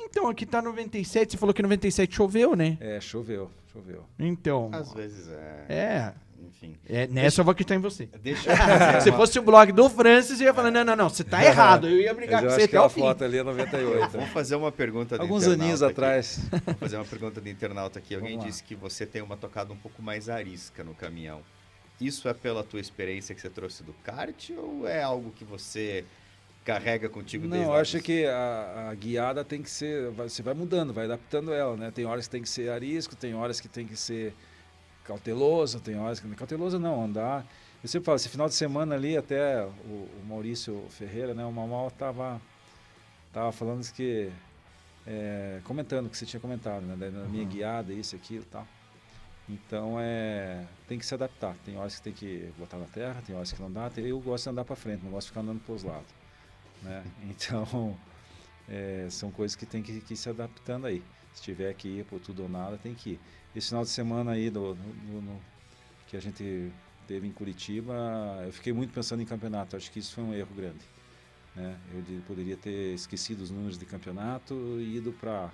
Então, 0.00 0.28
aqui 0.28 0.44
tá 0.44 0.60
97, 0.60 1.30
você 1.32 1.36
falou 1.38 1.54
que 1.54 1.62
97 1.62 2.14
choveu, 2.16 2.56
né? 2.56 2.76
É, 2.80 3.00
choveu, 3.00 3.48
choveu. 3.72 4.02
Então. 4.18 4.68
Às 4.72 4.92
vezes 4.92 5.28
é. 5.28 5.64
É, 5.68 6.12
Enfim. 6.48 6.74
é, 6.88 7.06
nessa 7.06 7.40
eu 7.40 7.44
vou 7.44 7.52
acreditar 7.52 7.76
em 7.76 7.78
você. 7.78 8.08
Deixa 8.20 8.50
eu 8.50 8.56
fazer 8.56 9.00
Se 9.02 9.10
uma- 9.10 9.16
fosse 9.18 9.38
o 9.38 9.42
blog 9.42 9.70
do 9.70 9.88
Francis, 9.88 10.40
eu 10.40 10.46
ia 10.46 10.54
falar, 10.54 10.72
não, 10.72 10.82
não, 10.84 10.96
não, 10.96 11.08
você 11.08 11.22
tá 11.22 11.42
errado. 11.46 11.88
Eu 11.88 11.98
ia 12.00 12.12
brigar 12.12 12.42
Mas 12.42 12.52
com 12.54 12.60
eu 12.60 12.60
você 12.60 12.64
até 12.76 12.80
o 12.80 12.88
fim. 12.90 13.00
foto 13.00 13.22
ali 13.24 13.38
é 13.38 13.42
98. 13.44 14.08
Vamos 14.10 14.30
fazer 14.30 14.56
uma 14.56 14.72
pergunta 14.72 15.16
do 15.16 15.22
Alguns 15.22 15.44
internauta 15.44 15.62
aninhos 15.62 15.82
aqui. 15.84 15.92
atrás. 15.92 16.40
Vou 16.66 16.74
fazer 16.74 16.96
uma 16.96 17.04
pergunta 17.04 17.40
do 17.40 17.48
internauta 17.48 17.98
aqui. 18.00 18.14
Alguém 18.16 18.32
Vamos 18.36 18.46
disse 18.46 18.64
que 18.64 18.74
você 18.74 19.06
tem 19.06 19.22
uma 19.22 19.36
tocada 19.36 19.72
um 19.72 19.76
pouco 19.76 20.02
mais 20.02 20.28
arisca 20.28 20.82
no 20.82 20.94
caminhão. 20.94 21.42
Isso 22.00 22.28
é 22.28 22.34
pela 22.34 22.64
tua 22.64 22.80
experiência 22.80 23.34
que 23.34 23.40
você 23.40 23.50
trouxe 23.50 23.82
do 23.82 23.92
kart 24.04 24.50
ou 24.56 24.86
é 24.88 25.02
algo 25.02 25.30
que 25.32 25.44
você 25.44 26.04
carrega 26.64 27.08
contigo 27.08 27.46
desde 27.46 27.66
Não, 27.66 27.74
eu 27.74 27.80
acho 27.80 28.00
que 28.00 28.24
a, 28.26 28.88
a 28.90 28.94
guiada 28.94 29.44
tem 29.44 29.62
que 29.62 29.70
ser. 29.70 30.10
Você 30.10 30.42
vai 30.42 30.54
mudando, 30.54 30.92
vai 30.92 31.04
adaptando 31.04 31.52
ela, 31.52 31.76
né? 31.76 31.90
Tem 31.90 32.04
horas 32.04 32.26
que 32.26 32.32
tem 32.32 32.42
que 32.42 32.48
ser 32.48 32.70
arisco, 32.70 33.14
tem 33.14 33.34
horas 33.34 33.60
que 33.60 33.68
tem 33.68 33.86
que 33.86 33.96
ser 33.96 34.34
cauteloso, 35.04 35.80
tem 35.80 35.96
horas 35.98 36.18
que. 36.20 36.28
Cauteloso 36.34 36.78
não, 36.78 37.04
andar. 37.04 37.46
Eu 37.82 37.88
sempre 37.88 38.06
falo, 38.06 38.16
esse 38.16 38.28
final 38.28 38.48
de 38.48 38.54
semana 38.54 38.94
ali, 38.94 39.16
até 39.16 39.64
o, 39.64 39.68
o 39.68 40.24
Maurício 40.28 40.84
Ferreira, 40.90 41.34
né? 41.34 41.44
O 41.44 41.50
Mamal 41.52 41.90
tava, 41.90 42.40
tava 43.32 43.50
falando 43.52 43.84
que. 43.92 44.30
é, 45.06 45.60
comentando 45.64 46.06
o 46.06 46.08
que 46.08 46.16
você 46.16 46.26
tinha 46.26 46.40
comentado, 46.40 46.82
né? 46.82 46.94
Da 46.96 47.10
minha 47.28 47.42
Uhum. 47.42 47.48
guiada, 47.48 47.92
isso, 47.92 48.14
aquilo 48.14 48.42
e 48.42 48.46
tal. 48.46 48.66
Então 49.48 49.96
é. 49.98 50.66
Tem 50.88 50.98
que 50.98 51.04
se 51.06 51.14
adaptar. 51.14 51.56
Tem 51.64 51.76
horas 51.76 51.96
que 51.96 52.02
tem 52.02 52.12
que 52.12 52.52
botar 52.58 52.78
na 52.78 52.86
terra, 52.86 53.22
tem 53.26 53.34
horas 53.34 53.52
que 53.52 53.60
não 53.60 53.70
dá. 53.70 53.90
Eu 53.96 54.20
gosto 54.20 54.44
de 54.44 54.50
andar 54.50 54.64
para 54.64 54.76
frente, 54.76 55.02
não 55.04 55.10
gosto 55.10 55.26
de 55.26 55.30
ficar 55.30 55.40
andando 55.40 55.60
para 55.60 55.74
os 55.74 55.82
lados. 55.82 56.10
Né? 56.82 57.04
Então, 57.30 57.96
é, 58.68 59.06
são 59.10 59.30
coisas 59.30 59.56
que 59.56 59.66
tem 59.66 59.82
que, 59.82 60.00
que 60.00 60.14
ir 60.14 60.16
se 60.16 60.28
adaptando 60.28 60.86
aí. 60.86 61.02
Se 61.34 61.42
tiver 61.42 61.72
que 61.74 61.88
ir 61.88 62.04
por 62.04 62.20
tudo 62.20 62.42
ou 62.44 62.48
nada, 62.48 62.76
tem 62.78 62.94
que 62.94 63.10
ir. 63.12 63.20
Esse 63.54 63.68
final 63.68 63.82
de 63.84 63.90
semana 63.90 64.32
aí 64.32 64.50
do, 64.50 64.74
no- 64.74 65.22
no- 65.22 65.40
que 66.08 66.16
a 66.16 66.20
gente 66.20 66.70
teve 67.06 67.26
em 67.26 67.32
Curitiba, 67.32 67.94
eu 68.46 68.52
fiquei 68.52 68.72
muito 68.72 68.92
pensando 68.92 69.22
em 69.22 69.26
campeonato. 69.26 69.76
Acho 69.76 69.90
que 69.90 69.98
isso 69.98 70.14
foi 70.14 70.24
um 70.24 70.34
erro 70.34 70.54
grande. 70.54 70.80
Né? 71.56 71.76
Eu 71.94 72.02
de- 72.02 72.22
poderia 72.26 72.56
ter 72.56 72.94
esquecido 72.94 73.42
os 73.42 73.50
números 73.50 73.78
de 73.78 73.84
campeonato 73.86 74.54
e 74.80 74.96
ido 74.96 75.12
para 75.12 75.50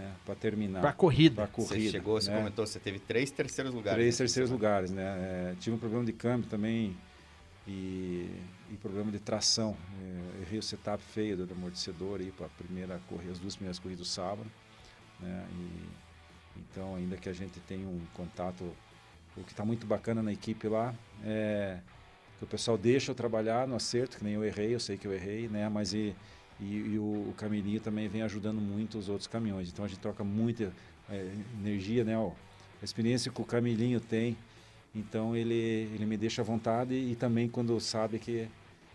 né, 0.00 0.14
para 0.24 0.34
terminar. 0.34 0.80
Pra 0.80 0.92
corrida. 0.92 1.42
Pra 1.42 1.46
corrida. 1.46 1.74
Você 1.74 1.90
chegou, 1.90 2.20
você 2.20 2.30
né? 2.30 2.38
comentou, 2.38 2.66
você 2.66 2.80
teve 2.80 2.98
três 2.98 3.30
terceiros 3.30 3.72
lugares. 3.74 3.96
Três 3.96 4.06
nesse 4.06 4.18
terceiros 4.18 4.50
lugares, 4.50 4.90
né? 4.90 5.02
É, 5.02 5.54
tive 5.60 5.76
um 5.76 5.78
problema 5.78 6.04
de 6.04 6.12
câmbio 6.12 6.48
também 6.48 6.96
e, 7.68 8.30
e 8.70 8.76
problema 8.80 9.12
de 9.12 9.18
tração. 9.18 9.76
É, 10.02 10.42
errei 10.42 10.58
o 10.58 10.62
setup 10.62 11.02
feio 11.02 11.36
do, 11.36 11.46
do 11.46 11.54
amortecedor 11.54 12.20
aí 12.20 12.32
para 12.32 12.48
primeira 12.48 12.98
corrida, 13.08 13.32
as 13.32 13.38
duas 13.38 13.54
primeiras 13.54 13.78
corridas 13.78 14.06
do 14.06 14.10
sábado, 14.10 14.50
né? 15.20 15.46
E, 15.52 16.10
então, 16.56 16.94
ainda 16.96 17.16
que 17.16 17.28
a 17.28 17.32
gente 17.32 17.60
tenha 17.60 17.86
um 17.86 18.00
contato, 18.14 18.64
o 19.36 19.44
que 19.44 19.52
está 19.52 19.64
muito 19.64 19.86
bacana 19.86 20.22
na 20.22 20.32
equipe 20.32 20.66
lá 20.68 20.94
é 21.24 21.78
que 22.38 22.44
o 22.44 22.46
pessoal 22.46 22.78
deixa 22.78 23.10
eu 23.10 23.14
trabalhar 23.14 23.68
no 23.68 23.76
acerto, 23.76 24.16
que 24.16 24.24
nem 24.24 24.34
eu 24.34 24.44
errei, 24.44 24.74
eu 24.74 24.80
sei 24.80 24.96
que 24.96 25.06
eu 25.06 25.12
errei, 25.12 25.46
né? 25.46 25.68
Mas 25.68 25.92
e, 25.92 26.14
e, 26.60 26.94
e 26.94 26.98
o, 26.98 27.30
o 27.30 27.34
Camilinho 27.36 27.80
também 27.80 28.08
vem 28.08 28.22
ajudando 28.22 28.60
muito 28.60 28.98
os 28.98 29.08
outros 29.08 29.26
caminhões. 29.26 29.68
Então 29.68 29.84
a 29.84 29.88
gente 29.88 30.00
troca 30.00 30.22
muita 30.22 30.72
é, 31.08 31.32
energia, 31.58 32.04
né? 32.04 32.16
ó, 32.18 32.30
a 32.80 32.84
experiência 32.84 33.30
que 33.30 33.40
o 33.40 33.44
Camilinho 33.44 34.00
tem, 34.00 34.36
então 34.94 35.36
ele, 35.36 35.54
ele 35.94 36.06
me 36.06 36.16
deixa 36.16 36.42
à 36.42 36.44
vontade 36.44 36.94
e 36.94 37.14
também 37.14 37.48
quando 37.48 37.78
sabe 37.80 38.18
que 38.18 38.48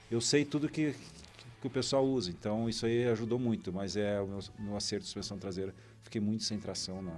eu 0.10 0.22
sei 0.22 0.46
tudo 0.46 0.70
que, 0.70 0.94
que 1.62 1.68
o 1.68 1.70
pessoal 1.70 2.06
usa. 2.06 2.30
Então 2.30 2.70
isso 2.70 2.86
aí 2.86 3.08
ajudou 3.08 3.40
muito, 3.40 3.72
mas 3.74 3.96
é 3.96 4.20
o 4.22 4.28
meu, 4.28 4.40
meu 4.60 4.78
acerto 4.78 5.04
de 5.04 5.08
suspensão 5.08 5.38
traseira. 5.38 5.74
Fiquei 6.04 6.22
muito 6.22 6.44
sem 6.44 6.60
tração 6.60 7.02
na, 7.02 7.18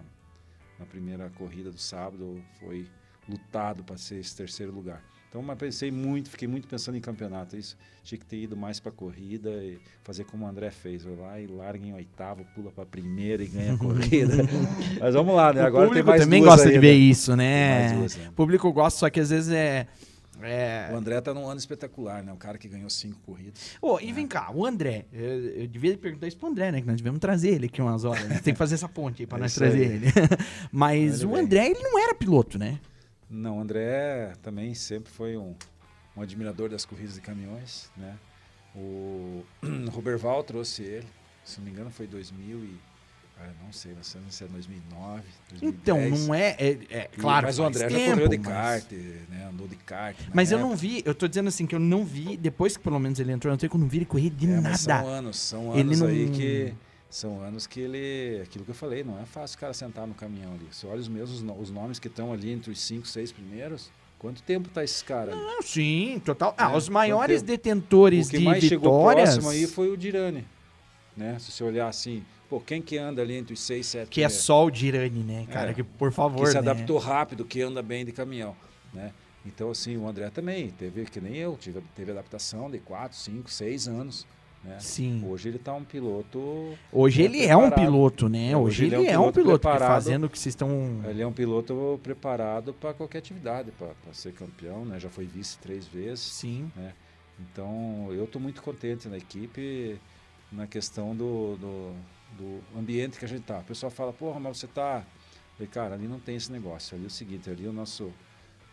na 0.79 0.85
primeira 0.85 1.29
corrida 1.31 1.71
do 1.71 1.79
sábado, 1.79 2.41
foi 2.59 2.87
lutado 3.27 3.83
para 3.83 3.97
ser 3.97 4.19
esse 4.19 4.35
terceiro 4.35 4.71
lugar. 4.71 5.03
Então, 5.29 5.41
mas 5.41 5.57
pensei 5.57 5.91
muito, 5.91 6.29
fiquei 6.29 6.47
muito 6.47 6.67
pensando 6.67 6.97
em 6.97 7.01
campeonato. 7.01 7.57
Isso 7.57 7.75
tinha 8.03 8.17
que 8.17 8.25
ter 8.25 8.37
ido 8.37 8.55
mais 8.55 8.79
para 8.79 8.91
corrida 8.93 9.49
e 9.49 9.77
fazer 10.03 10.23
como 10.23 10.45
o 10.45 10.47
André 10.47 10.71
fez, 10.71 11.03
vai 11.03 11.15
lá 11.15 11.39
e 11.41 11.47
larga 11.47 11.85
em 11.85 11.93
oitavo, 11.93 12.45
pula 12.55 12.71
para 12.71 12.85
primeira 12.85 13.43
e 13.43 13.47
ganha 13.47 13.73
a 13.73 13.77
corrida. 13.77 14.33
mas 14.99 15.13
vamos 15.13 15.35
lá, 15.35 15.51
né? 15.51 15.61
o 15.63 15.65
Agora 15.65 15.83
tem 15.83 15.89
público 15.89 16.09
mais 16.09 16.21
também 16.21 16.41
gosta 16.43 16.63
de 16.63 16.69
ainda. 16.69 16.81
ver 16.81 16.93
isso, 16.93 17.31
Tem 17.31 17.37
né? 17.37 17.93
duas, 17.93 18.15
né? 18.15 18.29
O 18.29 18.31
público 18.31 18.71
gosta, 18.71 18.99
só 19.01 19.09
que 19.09 19.19
às 19.19 19.29
vezes 19.29 19.51
é. 19.51 19.85
é... 20.41 20.89
O 20.93 20.95
André 20.95 21.19
tá 21.19 21.33
num 21.33 21.45
ano 21.45 21.59
espetacular, 21.59 22.23
né? 22.23 22.31
O 22.31 22.37
cara 22.37 22.57
que 22.57 22.69
ganhou 22.69 22.89
cinco 22.89 23.19
corridas. 23.25 23.75
Ô, 23.81 23.99
e 23.99 24.13
vem 24.13 24.25
cá, 24.27 24.49
o 24.55 24.65
André, 24.65 25.05
eu, 25.11 25.21
eu 25.61 25.67
devia 25.67 25.97
perguntar 25.97 26.27
isso 26.27 26.37
pro 26.37 26.47
André, 26.47 26.71
né? 26.71 26.79
Que 26.79 26.87
nós 26.87 26.95
devemos 26.95 27.19
trazer 27.19 27.49
ele 27.49 27.65
aqui 27.65 27.81
umas 27.81 28.05
horas. 28.05 28.23
né? 28.29 28.39
Tem 28.41 28.53
que 28.53 28.57
fazer 28.57 28.75
essa 28.75 28.87
ponte 28.87 29.23
aí 29.23 29.27
pra 29.27 29.37
É 29.39 29.41
nós 29.41 29.53
trazer 29.53 29.77
aí. 29.85 29.91
ele. 29.91 30.05
Mas 30.71 31.21
Ele 31.21 31.25
o. 31.33 31.35
André, 31.35 31.65
ele 31.69 31.79
não 31.81 31.99
era 32.01 32.15
piloto, 32.15 32.57
né? 32.57 32.79
Não, 33.29 33.57
o 33.57 33.61
André 33.61 34.33
também 34.41 34.73
sempre 34.73 35.11
foi 35.11 35.35
um, 35.37 35.53
um 36.15 36.21
admirador 36.21 36.69
das 36.69 36.85
corridas 36.85 37.15
de 37.15 37.21
caminhões, 37.21 37.89
né? 37.97 38.15
O 38.75 39.43
Roberval 39.91 40.43
trouxe 40.43 40.83
ele, 40.83 41.07
se 41.43 41.59
não 41.59 41.65
me 41.65 41.71
engano 41.71 41.89
foi 41.91 42.07
2000 42.07 42.57
e... 42.63 42.79
Ah, 43.39 43.51
não 43.63 43.71
sei, 43.71 43.93
não 43.93 44.01
sei 44.01 44.19
se 44.31 44.43
é 44.45 44.47
2009, 44.47 45.21
2010. 45.59 45.61
Então, 45.79 46.09
não 46.25 46.33
é. 46.33 46.55
é, 46.57 46.79
é 46.89 47.09
claro, 47.19 47.45
mas 47.45 47.59
o 47.59 47.63
André 47.63 47.87
já 47.87 47.95
tempo, 47.95 48.11
correu 48.13 48.27
de 48.29 48.37
mas- 48.39 48.47
kart, 48.47 48.91
né? 49.29 49.47
Andou 49.47 49.67
de 49.67 49.75
kart. 49.75 50.17
Mas 50.33 50.51
eu 50.51 50.57
época. 50.57 50.69
não 50.71 50.75
vi, 50.75 51.03
eu 51.05 51.13
tô 51.13 51.27
dizendo 51.27 51.47
assim, 51.47 51.67
que 51.67 51.75
eu 51.75 51.79
não 51.79 52.03
vi, 52.03 52.35
depois 52.35 52.75
que 52.75 52.81
pelo 52.83 52.97
menos 52.97 53.19
ele 53.19 53.31
entrou, 53.31 53.51
eu 53.51 53.53
não 53.53 53.59
sei 53.59 53.69
que 53.69 53.75
eu 53.75 53.79
não 53.79 53.87
vi 53.87 53.97
ele 53.99 54.05
correr 54.07 54.31
de 54.31 54.47
É, 54.49 54.59
nada. 54.59 54.75
São 54.75 55.07
anos, 55.07 55.37
são 55.39 55.71
Ele 55.73 55.81
anos 55.81 55.99
não- 55.99 56.07
aí 56.07 56.29
que. 56.31 56.73
São 57.09 57.41
anos 57.41 57.65
que 57.65 57.79
ele. 57.79 58.41
Aquilo 58.41 58.65
que 58.65 58.71
eu 58.71 58.75
falei, 58.75 59.03
não 59.03 59.19
é 59.19 59.25
fácil 59.25 59.57
o 59.57 59.59
cara 59.59 59.73
sentar 59.73 60.05
no 60.05 60.13
caminhão 60.13 60.53
ali. 60.53 60.67
Você 60.71 60.85
olha 60.85 60.99
os 60.99 61.07
mesmos 61.07 61.41
os 61.59 61.71
nomes 61.71 61.99
que 61.99 62.07
estão 62.07 62.33
ali 62.33 62.51
entre 62.51 62.71
os 62.71 62.79
cinco, 62.81 63.07
seis 63.07 63.31
primeiros. 63.31 63.89
Quanto 64.19 64.41
tempo 64.41 64.67
tá 64.69 64.83
esses 64.83 65.01
caras 65.01 65.35
ali? 65.35 65.43
Não, 65.43 65.61
sim, 65.61 66.19
total. 66.25 66.53
Ah, 66.57 66.73
É, 66.73 66.75
os 66.75 66.89
maiores 66.89 67.41
detentores 67.43 68.27
O 68.27 68.31
que 68.31 68.39
de 68.39 68.43
mais 68.43 68.63
chegou 68.63 68.97
vitórias, 68.97 69.29
próximo 69.37 69.49
aí 69.51 69.67
foi 69.67 69.89
o 69.91 69.95
Dirani. 69.97 70.43
Né? 71.15 71.37
Se 71.39 71.51
você 71.51 71.63
olhar 71.63 71.87
assim, 71.87 72.23
pô, 72.49 72.59
quem 72.59 72.81
que 72.81 72.97
anda 72.97 73.21
ali 73.21 73.35
entre 73.35 73.53
os 73.53 73.59
seis, 73.59 73.85
sete 73.85 74.09
que 74.09 74.23
é 74.23 74.29
só 74.29 74.65
o 74.65 74.71
Dirani, 74.71 75.23
né, 75.23 75.47
cara? 75.51 75.71
É. 75.71 75.73
Que, 75.73 75.83
por 75.83 76.11
favor, 76.11 76.41
que 76.43 76.47
se 76.47 76.53
né? 76.53 76.59
adaptou 76.59 76.97
rápido, 76.97 77.45
que 77.45 77.61
anda 77.61 77.81
bem 77.83 78.03
de 78.05 78.11
caminhão, 78.11 78.55
né? 78.93 79.13
Então, 79.45 79.71
assim, 79.71 79.95
o 79.97 80.07
André 80.07 80.29
também 80.29 80.69
teve, 80.71 81.05
que 81.05 81.21
nem 81.21 81.35
eu, 81.35 81.55
tive, 81.55 81.81
teve 81.95 82.11
adaptação 82.11 82.69
de 82.69 82.79
4, 82.79 83.17
5, 83.17 83.49
6 83.49 83.87
anos, 83.87 84.27
né? 84.63 84.77
Sim. 84.79 85.23
Hoje 85.27 85.49
ele 85.49 85.57
está 85.57 85.73
um 85.73 85.83
piloto, 85.83 86.77
Hoje 86.91 87.21
é 87.21 87.25
ele 87.25 87.45
é 87.45 87.55
um 87.55 87.61
preparado. 87.69 87.85
piloto, 87.85 88.29
né? 88.29 88.51
É, 88.51 88.57
Hoje, 88.57 88.85
ele, 88.85 88.95
é 89.07 89.17
um 89.19 89.31
piloto, 89.31 89.59
que 89.59 89.63
preparado. 89.63 89.87
fazendo 89.93 90.25
o 90.25 90.29
que 90.29 90.37
vocês 90.37 90.53
estão... 90.53 91.01
ele 91.05 91.21
é 91.21 91.27
um 91.27 91.31
piloto 91.31 91.99
preparado 92.03 92.73
para 92.73 92.93
qualquer 92.93 93.19
atividade, 93.19 93.71
para 93.71 93.93
ser 94.13 94.33
campeão, 94.33 94.83
né? 94.85 94.99
Já 94.99 95.09
foi 95.09 95.25
vice 95.25 95.57
três 95.59 95.85
vezes, 95.87 96.19
Sim. 96.25 96.71
Então, 97.39 98.07
eu 98.11 98.23
estou 98.25 98.41
muito 98.41 98.61
contente 98.63 99.07
na 99.07 99.17
equipe 99.17 99.99
na 100.51 100.65
questão 100.65 101.15
do, 101.15 101.55
do, 101.57 101.93
do 102.37 102.79
ambiente 102.79 103.19
que 103.19 103.25
a 103.25 103.27
gente 103.27 103.43
tá. 103.43 103.59
O 103.59 103.63
pessoal 103.63 103.91
fala, 103.91 104.11
porra, 104.11 104.39
mas 104.39 104.57
você 104.57 104.67
tá. 104.67 105.03
Falei, 105.55 105.67
cara, 105.67 105.93
ali 105.95 106.07
não 106.07 106.19
tem 106.19 106.35
esse 106.35 106.51
negócio. 106.51 106.95
Ali 106.95 107.03
é 107.03 107.07
o 107.07 107.11
seguinte, 107.11 107.49
ali 107.49 107.67
o 107.67 107.73
nosso, 107.73 108.11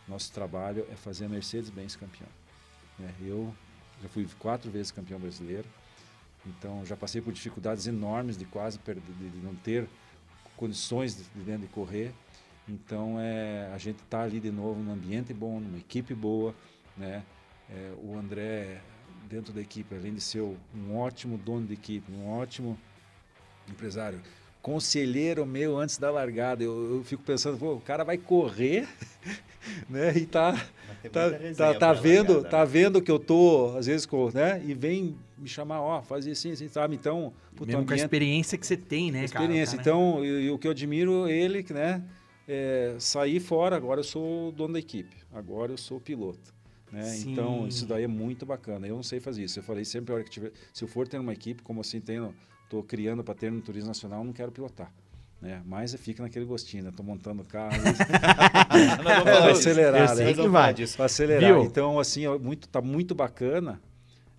nosso 0.08 0.32
trabalho 0.32 0.86
é 0.90 0.94
fazer 0.96 1.26
a 1.26 1.28
Mercedes-Benz 1.28 1.96
campeão. 1.96 2.28
né? 2.98 3.10
Eu 3.20 3.54
já 4.04 4.08
fui 4.08 4.28
quatro 4.38 4.70
vezes 4.70 4.92
campeão 4.92 5.18
brasileiro. 5.18 5.66
Então 6.46 6.84
já 6.84 6.94
passei 6.94 7.22
por 7.22 7.32
dificuldades 7.32 7.86
enormes 7.86 8.36
de 8.36 8.44
quase 8.44 8.78
perder, 8.78 9.02
de 9.02 9.38
não 9.38 9.54
ter 9.54 9.88
condições 10.56 11.16
de, 11.16 11.42
de, 11.42 11.56
de 11.56 11.66
correr. 11.68 12.12
Então 12.68 13.18
é, 13.18 13.70
a 13.74 13.78
gente 13.78 14.02
está 14.02 14.22
ali 14.22 14.40
de 14.40 14.50
novo 14.50 14.80
num 14.82 14.92
ambiente 14.92 15.32
bom, 15.32 15.58
numa 15.58 15.78
equipe 15.78 16.14
boa, 16.14 16.54
né? 16.96 17.24
É, 17.70 17.94
o 18.02 18.18
André 18.18 18.82
dentro 19.26 19.54
da 19.54 19.60
equipe, 19.62 19.94
além 19.94 20.12
de 20.12 20.20
ser 20.20 20.42
um 20.42 20.96
ótimo 20.96 21.38
dono 21.38 21.66
de 21.66 21.72
equipe, 21.72 22.12
um 22.12 22.28
ótimo 22.28 22.78
empresário, 23.66 24.20
conselheiro 24.64 25.44
meu 25.44 25.76
antes 25.76 25.98
da 25.98 26.10
largada. 26.10 26.64
Eu, 26.64 26.96
eu 26.96 27.04
fico 27.04 27.22
pensando, 27.22 27.58
pô, 27.58 27.74
o 27.74 27.80
cara 27.80 28.02
vai 28.02 28.16
correr, 28.16 28.88
né? 29.90 30.16
E 30.16 30.24
tá 30.24 30.52
tá, 31.12 31.30
tá, 31.54 31.74
tá 31.74 31.92
vendo, 31.92 32.32
largada, 32.32 32.48
tá 32.48 32.60
né? 32.60 32.66
vendo 32.66 33.02
que 33.02 33.10
eu 33.10 33.18
tô 33.18 33.74
às 33.76 33.84
vezes, 33.84 34.08
né? 34.32 34.62
E 34.64 34.72
vem 34.72 35.16
me 35.36 35.46
chamar, 35.46 35.82
ó, 35.82 36.00
fazer 36.00 36.30
assim, 36.30 36.52
assim, 36.52 36.66
sabe? 36.66 36.94
Então, 36.94 37.34
puto, 37.54 37.66
Mesmo 37.66 37.82
ambiente, 37.82 37.88
com 37.88 37.92
a 37.92 37.96
experiência 37.96 38.56
que 38.56 38.66
você 38.66 38.76
tem, 38.76 39.12
né, 39.12 39.24
experiência. 39.24 39.76
Cara, 39.76 39.82
então, 39.82 40.24
e, 40.24 40.50
o 40.50 40.58
que 40.58 40.66
eu 40.66 40.70
admiro 40.70 41.28
ele, 41.28 41.64
né? 41.68 42.02
É, 42.48 42.96
sair 42.98 43.40
fora, 43.40 43.76
agora 43.76 44.00
eu 44.00 44.04
sou 44.04 44.48
o 44.48 44.52
dono 44.52 44.72
da 44.72 44.78
equipe, 44.78 45.14
agora 45.30 45.72
eu 45.72 45.78
sou 45.78 45.98
o 45.98 46.00
piloto. 46.00 46.54
Né? 46.90 47.18
Então, 47.26 47.68
isso 47.68 47.84
daí 47.84 48.04
é 48.04 48.08
muito 48.08 48.46
bacana. 48.46 48.86
Eu 48.86 48.96
não 48.96 49.02
sei 49.02 49.20
fazer 49.20 49.42
isso. 49.42 49.58
Eu 49.58 49.62
falei 49.62 49.84
sempre, 49.84 50.12
a 50.12 50.14
hora 50.14 50.24
que 50.24 50.30
tiver, 50.30 50.52
se 50.72 50.84
eu 50.84 50.88
for 50.88 51.06
ter 51.06 51.18
uma 51.18 51.32
equipe, 51.32 51.62
como 51.62 51.80
assim, 51.80 52.00
estou 52.64 52.82
criando 52.82 53.22
para 53.22 53.34
ter 53.34 53.52
no 53.52 53.60
turismo 53.60 53.88
nacional, 53.88 54.24
não 54.24 54.32
quero 54.32 54.50
pilotar. 54.50 54.92
Né? 55.40 55.62
Mas 55.66 55.94
fica 55.94 56.22
naquele 56.22 56.44
gostinho, 56.44 56.84
né? 56.84 56.92
Tô 56.96 57.02
montando 57.02 57.44
carro. 57.44 57.76
acelerar, 59.50 60.10
eu 60.18 60.24
né? 60.24 60.32
que 60.32 60.48
vai. 60.48 60.74
Para 60.74 61.04
acelerar. 61.04 61.52
Viu? 61.52 61.64
Então, 61.64 61.98
assim, 61.98 62.26
muito, 62.38 62.66
tá 62.66 62.80
muito 62.80 63.14
bacana 63.14 63.80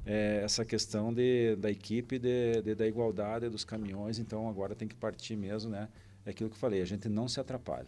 é, 0.05 0.41
essa 0.43 0.65
questão 0.65 1.13
de, 1.13 1.55
da 1.57 1.69
equipe, 1.69 2.17
de, 2.17 2.61
de, 2.61 2.75
da 2.75 2.87
igualdade 2.87 3.49
dos 3.49 3.63
caminhões. 3.63 4.19
Então, 4.19 4.49
agora 4.49 4.73
tem 4.73 4.87
que 4.87 4.95
partir 4.95 5.35
mesmo, 5.35 5.69
né? 5.69 5.89
É 6.25 6.31
aquilo 6.31 6.49
que 6.49 6.55
eu 6.55 6.59
falei, 6.59 6.81
a 6.81 6.85
gente 6.85 7.07
não 7.07 7.27
se 7.27 7.39
atrapalha. 7.39 7.87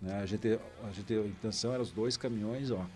Né? 0.00 0.18
A, 0.20 0.26
gente, 0.26 0.58
a, 0.82 0.90
gente, 0.90 1.12
a 1.12 1.26
intenção 1.26 1.72
era 1.72 1.82
os 1.82 1.92
dois 1.92 2.16
caminhões, 2.16 2.70
ó, 2.70 2.86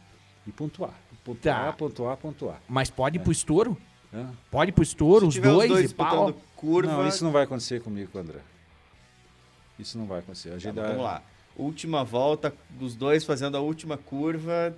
e 0.47 0.53
pontuar. 0.53 0.99
Pontuar, 1.23 1.67
tá. 1.67 1.73
pontuar, 1.75 2.17
pontuar. 2.17 2.63
Mas 2.67 2.89
pode 2.89 3.19
ir 3.19 3.21
é. 3.21 3.23
pro 3.23 3.33
estouro? 3.33 3.77
É. 4.13 4.25
Pode 4.51 4.71
ir 4.71 4.73
pro 4.73 4.83
estouro, 4.83 5.27
os 5.27 5.37
dois, 5.37 5.71
os 5.71 5.77
dois 5.77 5.91
e 5.91 5.95
pau? 5.95 6.35
Curva... 6.57 6.93
Não, 6.93 7.07
isso 7.07 7.23
não 7.25 7.31
vai 7.31 7.45
acontecer 7.45 7.81
comigo, 7.81 8.19
André. 8.19 8.41
Isso 9.79 9.97
não 9.97 10.07
vai 10.07 10.21
acontecer. 10.21 10.61
Tá, 10.61 10.71
vamos 10.73 11.03
lá. 11.03 11.23
Última 11.57 12.05
volta, 12.05 12.55
dos 12.71 12.95
dois 12.95 13.25
fazendo 13.25 13.57
a 13.57 13.61
última 13.61 13.97
curva. 13.97 14.77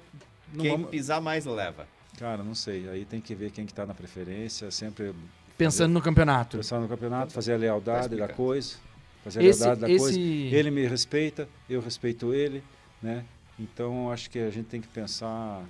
Não 0.53 0.61
quem 0.61 0.72
vamos... 0.72 0.91
pisar 0.91 1.20
mais 1.20 1.47
leva. 1.47 1.87
Cara, 2.18 2.43
não 2.43 2.55
sei. 2.55 2.89
Aí 2.89 3.05
tem 3.05 3.20
que 3.20 3.35
ver 3.35 3.51
quem 3.51 3.64
que 3.64 3.72
tá 3.72 3.87
na 3.87 3.95
preferência. 3.95 4.70
Sempre. 4.70 5.14
Pensando 5.57 5.89
fazer... 5.89 5.95
no 5.95 6.03
campeonato. 6.03 6.57
Pensando 6.59 6.83
no 6.83 6.89
campeonato, 6.89 7.33
fazer 7.33 7.55
a 7.55 7.57
lealdade 7.57 8.16
da 8.16 8.28
coisa. 8.28 8.76
Fazer 9.24 9.41
a 9.41 9.43
esse, 9.45 9.62
lealdade 9.62 9.81
da 9.81 9.91
esse... 9.91 10.05
coisa. 10.05 10.18
Ele 10.18 10.70
me 10.70 10.87
respeita, 10.87 11.49
eu 11.68 11.81
respeito 11.81 12.35
ele, 12.35 12.62
né? 13.03 13.24
Então 13.59 14.11
acho 14.11 14.31
que 14.31 14.39
a 14.39 14.51
gente 14.51 14.66
tem 14.66 14.81
que 14.81 14.89
pensar 14.89 15.62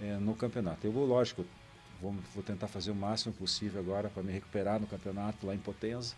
é, 0.00 0.16
no 0.16 0.34
campeonato. 0.34 0.86
Eu 0.86 0.92
vou, 0.92 1.06
lógico, 1.06 1.44
vou, 2.00 2.14
vou, 2.34 2.42
tentar 2.42 2.68
fazer 2.68 2.90
o 2.90 2.94
máximo 2.94 3.32
possível 3.34 3.80
agora 3.80 4.08
para 4.08 4.22
me 4.22 4.32
recuperar 4.32 4.80
no 4.80 4.86
campeonato 4.86 5.46
lá 5.46 5.54
em 5.54 5.58
Potenza. 5.58 6.14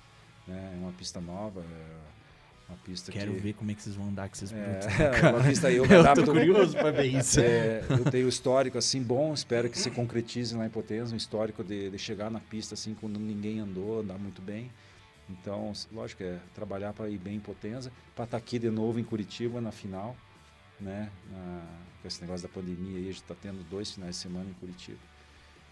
Né? 0.46 0.72
É 0.74 0.78
uma 0.78 0.92
pista 0.92 1.20
nova, 1.20 1.60
é 1.60 2.70
uma 2.70 2.78
pista 2.78 3.10
Quero 3.10 3.32
que... 3.34 3.40
ver 3.40 3.52
como 3.54 3.70
é 3.70 3.74
que 3.74 3.82
vocês 3.82 3.94
vão 3.94 4.08
andar 4.08 4.28
com 4.28 4.34
esses. 4.34 4.52
É, 4.52 4.80
uma 5.32 5.42
pista 5.42 5.68
aí 5.68 5.76
eu, 5.76 5.84
eu 5.86 6.14
tô 6.14 6.32
curioso 6.32 6.76
para 6.76 6.90
ver 6.90 7.06
isso. 7.06 7.40
É, 7.40 7.82
eu 7.88 8.10
tenho 8.10 8.26
um 8.26 8.28
histórico 8.28 8.76
assim 8.76 9.02
bom, 9.02 9.32
espero 9.32 9.68
que 9.70 9.78
se 9.78 9.90
concretize 9.90 10.54
lá 10.54 10.66
em 10.66 10.70
Potenza, 10.70 11.14
um 11.14 11.16
histórico 11.16 11.64
de, 11.64 11.90
de 11.90 11.98
chegar 11.98 12.30
na 12.30 12.40
pista 12.40 12.74
assim 12.74 12.94
quando 12.94 13.18
ninguém 13.18 13.60
andou, 13.60 14.00
andar 14.00 14.18
muito 14.18 14.42
bem. 14.42 14.70
Então, 15.30 15.72
lógico, 15.92 16.22
é 16.22 16.38
trabalhar 16.54 16.92
para 16.92 17.08
ir 17.08 17.18
bem 17.18 17.36
em 17.36 17.40
Potenza, 17.40 17.92
para 18.14 18.24
estar 18.24 18.38
tá 18.38 18.42
aqui 18.42 18.58
de 18.58 18.70
novo 18.70 18.98
em 18.98 19.04
Curitiba 19.04 19.60
na 19.60 19.70
final, 19.70 20.16
né? 20.80 21.10
Na, 21.30 21.62
com 22.00 22.08
esse 22.08 22.20
negócio 22.20 22.46
da 22.48 22.52
pandemia 22.52 22.96
aí, 22.96 23.04
a 23.04 23.12
gente 23.12 23.22
está 23.22 23.34
tendo 23.34 23.62
dois 23.68 23.90
finais 23.90 24.16
de 24.16 24.22
semana 24.22 24.48
em 24.48 24.54
Curitiba. 24.54 24.98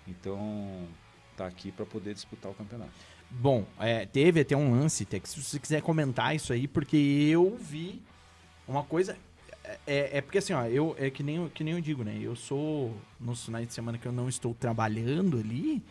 Então, 0.09 0.87
tá 1.37 1.47
aqui 1.47 1.71
para 1.73 1.85
poder 1.85 2.15
disputar 2.15 2.51
o 2.51 2.55
campeonato. 2.55 2.91
Bom, 3.31 3.65
é, 3.79 4.07
teve 4.07 4.41
até 4.41 4.57
um 4.57 4.73
lance, 4.73 5.05
Tex, 5.05 5.31
se 5.31 5.43
você 5.43 5.59
quiser 5.59 5.83
comentar 5.83 6.35
isso 6.35 6.53
aí, 6.53 6.69
porque 6.69 6.97
eu 6.97 7.57
vi 7.61 8.01
uma 8.67 8.83
coisa. 8.83 9.17
É, 9.65 9.79
é, 9.87 10.19
é 10.19 10.21
porque 10.21 10.39
assim, 10.39 10.53
ó, 10.53 10.65
eu, 10.67 10.95
é 10.99 11.11
que 11.11 11.23
nem, 11.23 11.49
que 11.49 11.65
nem 11.65 11.75
eu 11.75 11.81
digo, 11.81 12.05
né? 12.05 12.17
Eu 12.21 12.37
sou, 12.37 12.97
nos 13.21 13.45
finais 13.45 13.67
de 13.67 13.75
semana 13.75 13.99
que 13.99 14.07
eu 14.07 14.13
não 14.13 14.29
estou 14.29 14.55
trabalhando 14.55 15.39
ali, 15.39 15.83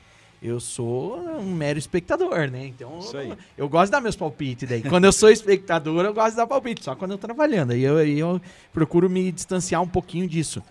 eu 0.41 0.59
sou 0.59 1.19
um 1.39 1.53
mero 1.53 1.77
espectador, 1.77 2.49
né? 2.49 2.67
Então, 2.67 2.99
eu, 3.13 3.37
eu, 3.57 3.69
gosto 3.69 3.85
de 3.85 3.91
dar 3.91 4.01
meus 4.01 4.15
palpites 4.15 4.67
daí. 4.67 4.81
Quando 4.81 5.05
eu 5.05 5.11
sou 5.11 5.29
espectador, 5.31 6.05
eu 6.05 6.13
gosto 6.13 6.31
de 6.31 6.37
dar 6.37 6.47
palpite, 6.47 6.83
só 6.83 6.95
quando 6.95 7.11
eu 7.11 7.17
tô 7.17 7.27
trabalhando. 7.27 7.71
Aí 7.71 7.83
eu, 7.83 7.99
eu 7.99 8.41
procuro 8.71 9.09
me 9.09 9.31
distanciar 9.31 9.81
um 9.81 9.87
pouquinho 9.87 10.27
disso. 10.27 10.63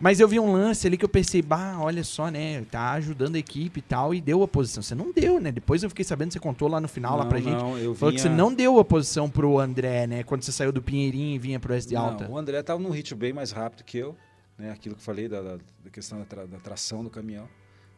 Mas 0.00 0.18
eu 0.18 0.26
vi 0.26 0.40
um 0.40 0.52
lance 0.52 0.86
ali 0.86 0.96
que 0.96 1.04
eu 1.04 1.08
pensei, 1.08 1.42
bah, 1.42 1.78
olha 1.78 2.02
só, 2.02 2.28
né? 2.28 2.64
Tá 2.70 2.92
ajudando 2.92 3.36
a 3.36 3.38
equipe 3.38 3.78
e 3.78 3.82
tal, 3.82 4.14
e 4.14 4.20
deu 4.20 4.42
a 4.42 4.48
posição. 4.48 4.82
Você 4.82 4.94
não 4.94 5.12
deu, 5.12 5.40
né? 5.40 5.52
Depois 5.52 5.82
eu 5.82 5.88
fiquei 5.88 6.04
sabendo, 6.04 6.32
você 6.32 6.40
contou 6.40 6.68
lá 6.68 6.80
no 6.80 6.88
final, 6.88 7.12
não, 7.12 7.18
lá 7.20 7.26
pra 7.26 7.38
gente. 7.38 7.52
Não, 7.52 7.78
eu 7.78 7.94
falou 7.94 8.10
vinha... 8.10 8.12
que 8.12 8.20
você 8.20 8.28
não 8.28 8.52
deu 8.52 8.78
a 8.78 8.84
posição 8.84 9.30
pro 9.30 9.58
André, 9.58 10.06
né? 10.06 10.22
Quando 10.24 10.42
você 10.42 10.52
saiu 10.52 10.72
do 10.72 10.82
Pinheirinho 10.82 11.36
e 11.36 11.38
vinha 11.38 11.60
pro 11.60 11.72
SD 11.72 11.94
Alta. 11.94 12.28
o 12.28 12.36
André 12.36 12.62
tava 12.62 12.80
num 12.80 12.90
ritmo 12.90 13.18
bem 13.18 13.32
mais 13.32 13.52
rápido 13.52 13.84
que 13.84 13.98
eu, 13.98 14.16
né? 14.58 14.70
Aquilo 14.72 14.94
que 14.94 15.00
eu 15.00 15.04
falei 15.04 15.28
da, 15.28 15.40
da, 15.40 15.56
da 15.56 15.90
questão 15.90 16.18
da, 16.18 16.24
tra, 16.24 16.46
da 16.46 16.58
tração 16.58 17.04
do 17.04 17.10
caminhão. 17.10 17.48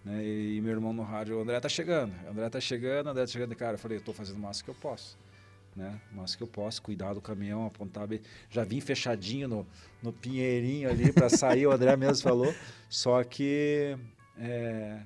Né? 0.05 0.23
E, 0.23 0.57
e, 0.57 0.61
meu 0.61 0.73
irmão 0.73 0.93
no 0.93 1.03
rádio, 1.03 1.39
o 1.39 1.41
André 1.41 1.59
tá 1.59 1.69
chegando, 1.69 2.13
o 2.27 2.31
André 2.31 2.51
tá 2.51 2.61
chegando, 2.61 3.07
o 3.07 3.11
André 3.11 3.23
tá 3.25 3.33
chegando. 3.33 3.55
Cara, 3.55 3.75
eu 3.75 3.79
falei, 3.79 3.99
eu 3.99 4.03
tô 4.03 4.13
fazendo 4.13 4.37
o 4.37 4.41
máximo 4.41 4.67
que 4.67 4.71
eu 4.71 4.75
posso. 4.75 5.17
Né? 5.77 6.01
Máximo 6.13 6.39
que 6.39 6.43
eu 6.45 6.49
posso, 6.49 6.81
cuidar 6.81 7.15
do 7.15 7.21
caminhão, 7.21 7.67
apontar 7.67 8.07
bem. 8.07 8.21
Já 8.49 8.63
vim 8.63 8.81
fechadinho 8.81 9.49
no, 9.49 9.67
no 10.03 10.13
pinheirinho 10.13 10.89
ali 10.89 11.13
para 11.13 11.29
sair, 11.29 11.67
o 11.67 11.73
André 11.73 11.97
mesmo 11.97 12.23
falou. 12.23 12.55
Só 12.89 13.25
que 13.25 13.97
é, 14.39 14.99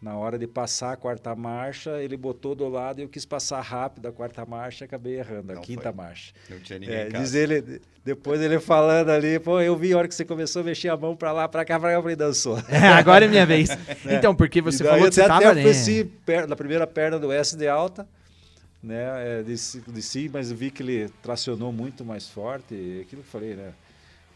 na 0.00 0.16
hora 0.16 0.38
de 0.38 0.46
passar 0.46 0.92
a 0.92 0.96
quarta 0.96 1.34
marcha, 1.34 2.00
ele 2.00 2.16
botou 2.16 2.54
do 2.54 2.68
lado 2.68 3.00
e 3.00 3.02
eu 3.02 3.08
quis 3.08 3.24
passar 3.24 3.60
rápido 3.60 4.06
a 4.06 4.12
quarta 4.12 4.46
marcha 4.46 4.84
e 4.84 4.86
acabei 4.86 5.18
errando, 5.18 5.52
a 5.52 5.54
Não 5.56 5.62
quinta 5.62 5.82
foi. 5.82 5.92
marcha. 5.92 6.32
Não 6.48 6.60
tinha 6.60 6.78
ninguém 6.78 6.94
é, 6.96 7.08
Diz 7.08 7.34
ele, 7.34 7.80
depois 8.04 8.40
ele 8.40 8.60
falando 8.60 9.10
ali, 9.10 9.40
pô, 9.40 9.60
eu 9.60 9.76
vi 9.76 9.92
a 9.92 9.98
hora 9.98 10.08
que 10.08 10.14
você 10.14 10.24
começou 10.24 10.62
a 10.62 10.64
mexer 10.64 10.88
a 10.88 10.96
mão 10.96 11.16
para 11.16 11.32
lá, 11.32 11.48
para 11.48 11.64
cá, 11.64 11.78
para 11.78 11.90
cá, 11.90 11.94
eu 11.96 12.02
falei, 12.02 12.16
dançou. 12.16 12.58
É, 12.70 12.88
agora 12.88 13.24
é 13.24 13.28
minha 13.28 13.46
vez. 13.46 13.70
É. 14.06 14.14
Então, 14.14 14.34
porque 14.34 14.62
você 14.62 14.84
falou 14.84 15.08
que 15.08 15.14
você 15.14 15.22
até 15.22 15.28
tava, 15.28 15.54
né? 15.54 15.64
Eu 15.64 16.46
na 16.46 16.54
primeira 16.54 16.86
perna 16.86 17.18
do 17.18 17.32
S 17.32 17.56
de 17.56 17.66
alta, 17.66 18.08
né, 18.82 19.40
é, 19.40 19.42
desci, 19.42 19.80
desci, 19.88 20.30
mas 20.32 20.50
vi 20.50 20.70
que 20.70 20.82
ele 20.82 21.08
tracionou 21.22 21.72
muito 21.72 22.04
mais 22.04 22.28
forte, 22.28 22.74
aquilo 23.02 23.22
que 23.22 23.28
eu 23.28 23.32
falei, 23.32 23.54
né, 23.54 23.74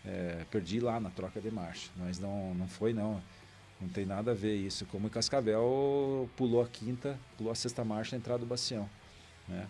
é, 0.05 0.45
perdi 0.51 0.81
lá 0.81 0.99
na 0.99 1.11
troca 1.11 1.41
de 1.41 1.51
marcha, 1.51 1.91
mas 1.97 2.19
não, 2.19 2.55
não 2.55 2.69
foi 2.69 2.93
não. 2.93 3.23
Não 3.81 3.89
tem 3.89 4.07
nada 4.07 4.31
a 4.31 4.35
ver 4.35 4.55
isso. 4.55 4.87
Como 4.87 5.09
o 5.09 5.11
Cascavel 5.11 6.31
pulou 6.37 6.63
a 6.63 6.69
quinta, 6.69 7.19
pulou 7.37 7.51
a 7.51 7.55
sexta 7.55 7.85
marcha 7.85 8.15
na 8.15 8.21
entrada 8.21 8.39
do 8.39 8.47
bacião. 8.47 8.89
Né? 9.49 9.67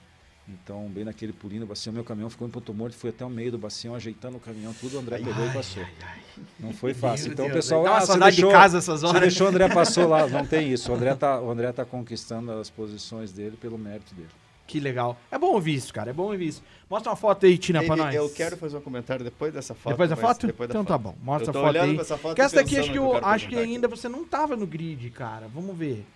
Então, 0.49 0.87
bem 0.89 1.05
naquele 1.05 1.33
pulinho 1.33 1.61
do 1.61 1.67
bacião, 1.67 1.93
meu 1.93 2.05
caminhão 2.05 2.29
ficou 2.29 2.47
em 2.47 2.51
ponto 2.51 2.75
morto, 2.75 2.95
fui 2.95 3.11
até 3.11 3.25
o 3.25 3.31
meio 3.31 3.53
do 3.53 3.59
bacião, 3.59 3.95
ajeitando 3.95 4.37
o 4.37 4.41
caminhão, 4.41 4.75
tudo, 4.75 4.97
o 4.97 5.01
André 5.01 5.17
ai, 5.17 5.23
pegou 5.23 5.45
ai, 5.45 5.51
e 5.51 5.53
passou. 5.53 5.83
Ai, 5.83 6.21
não 6.59 6.73
foi 6.75 6.93
fácil. 6.93 7.27
Meu 7.27 7.33
então, 7.35 7.47
Deus, 7.47 7.55
o 7.55 7.59
pessoal. 7.59 7.85
Dá 7.85 7.97
ah, 7.97 8.01
saudade 8.01 8.37
deixou, 8.37 8.51
de 8.51 8.57
casa 8.57 8.79
essas 8.79 9.03
horas. 9.03 9.15
Você 9.15 9.21
deixou 9.21 9.47
o 9.47 9.51
André 9.51 9.69
passou 9.69 10.09
lá. 10.09 10.27
Não 10.29 10.45
tem 10.45 10.73
isso. 10.73 10.91
O 10.91 10.95
André 10.95 11.13
está 11.13 11.41
tá 11.73 11.85
conquistando 11.85 12.51
as 12.53 12.69
posições 12.69 13.33
dele 13.33 13.57
pelo 13.57 13.79
mérito 13.79 14.15
dele. 14.15 14.29
Que 14.67 14.81
legal. 14.81 15.19
É 15.31 15.39
bom 15.39 15.49
ouvir 15.49 15.75
isso, 15.75 15.93
cara. 15.93 16.11
É 16.11 16.13
bom 16.13 16.25
ouvir 16.25 16.49
isso. 16.49 16.63
Mostra 16.89 17.11
uma 17.11 17.17
foto 17.17 17.47
aí, 17.47 17.59
Tina, 17.59 17.83
pra 17.83 17.97
nós. 17.97 18.15
Eu 18.15 18.29
quero 18.31 18.57
fazer 18.57 18.77
um 18.77 18.81
comentário 18.81 19.25
depois 19.25 19.53
dessa 19.53 19.75
foto. 19.75 19.93
Depois 19.93 20.11
da 20.11 20.17
foto? 20.17 20.47
Depois 20.47 20.69
da 20.69 20.73
então 20.73 20.85
tá 20.85 20.95
foto. 20.95 21.03
tá 21.03 21.11
bom. 21.11 21.25
Mostra 21.25 21.51
a 21.51 21.55
foto 21.55 21.79
aí. 21.79 21.99
Essa 21.99 22.17
foto 22.17 22.35
que 22.35 22.41
essa 22.41 22.57
daqui 22.57 22.79
acho 22.79 22.91
que, 22.91 22.99
eu, 22.99 23.17
acho 23.25 23.49
que 23.49 23.57
ainda 23.57 23.89
você 23.89 24.09
não 24.09 24.25
tava 24.25 24.57
no 24.57 24.67
grid, 24.67 25.11
cara. 25.11 25.49
Vamos 25.49 25.77
ver. 25.77 26.07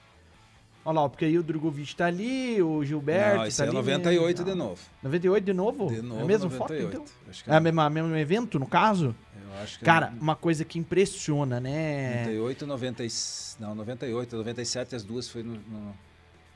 Olha 0.86 1.01
lá, 1.01 1.09
porque 1.09 1.24
aí 1.24 1.36
o 1.36 1.42
Drogovic 1.42 1.97
tá 1.97 2.07
ali, 2.07 2.62
o 2.62 2.84
Gilberto. 2.84 3.38
Não, 3.38 3.47
esse 3.47 3.57
tá 3.57 3.64
é 3.64 3.66
ali 3.66 3.74
98 3.74 4.44
de 4.44 4.55
novo. 4.55 4.80
98 5.03 5.44
de 5.44 5.53
novo? 5.53 5.86
De 5.88 6.01
novo. 6.01 6.20
É 6.20 6.22
a 6.22 6.26
mesma 6.26 6.49
98. 6.49 6.57
foto, 6.57 6.74
então? 6.74 7.05
Acho 7.28 7.42
que 7.42 7.51
é, 7.51 7.55
é. 7.55 7.59
o 7.59 7.62
mesmo, 7.62 7.90
mesmo 7.90 8.16
evento, 8.16 8.59
no 8.61 8.66
caso? 8.68 9.12
Eu 9.34 9.62
acho 9.62 9.80
que 9.80 9.84
Cara, 9.84 10.11
não... 10.11 10.22
uma 10.22 10.36
coisa 10.36 10.64
que 10.64 10.78
impressiona, 10.78 11.59
né? 11.59 12.26
98, 12.26 12.66
90, 12.68 13.03
não, 13.59 13.74
98, 13.74 14.36
97, 14.36 14.94
as 14.94 15.03
duas 15.03 15.28
foi 15.28 15.42
no. 15.42 15.55
no... 15.55 15.94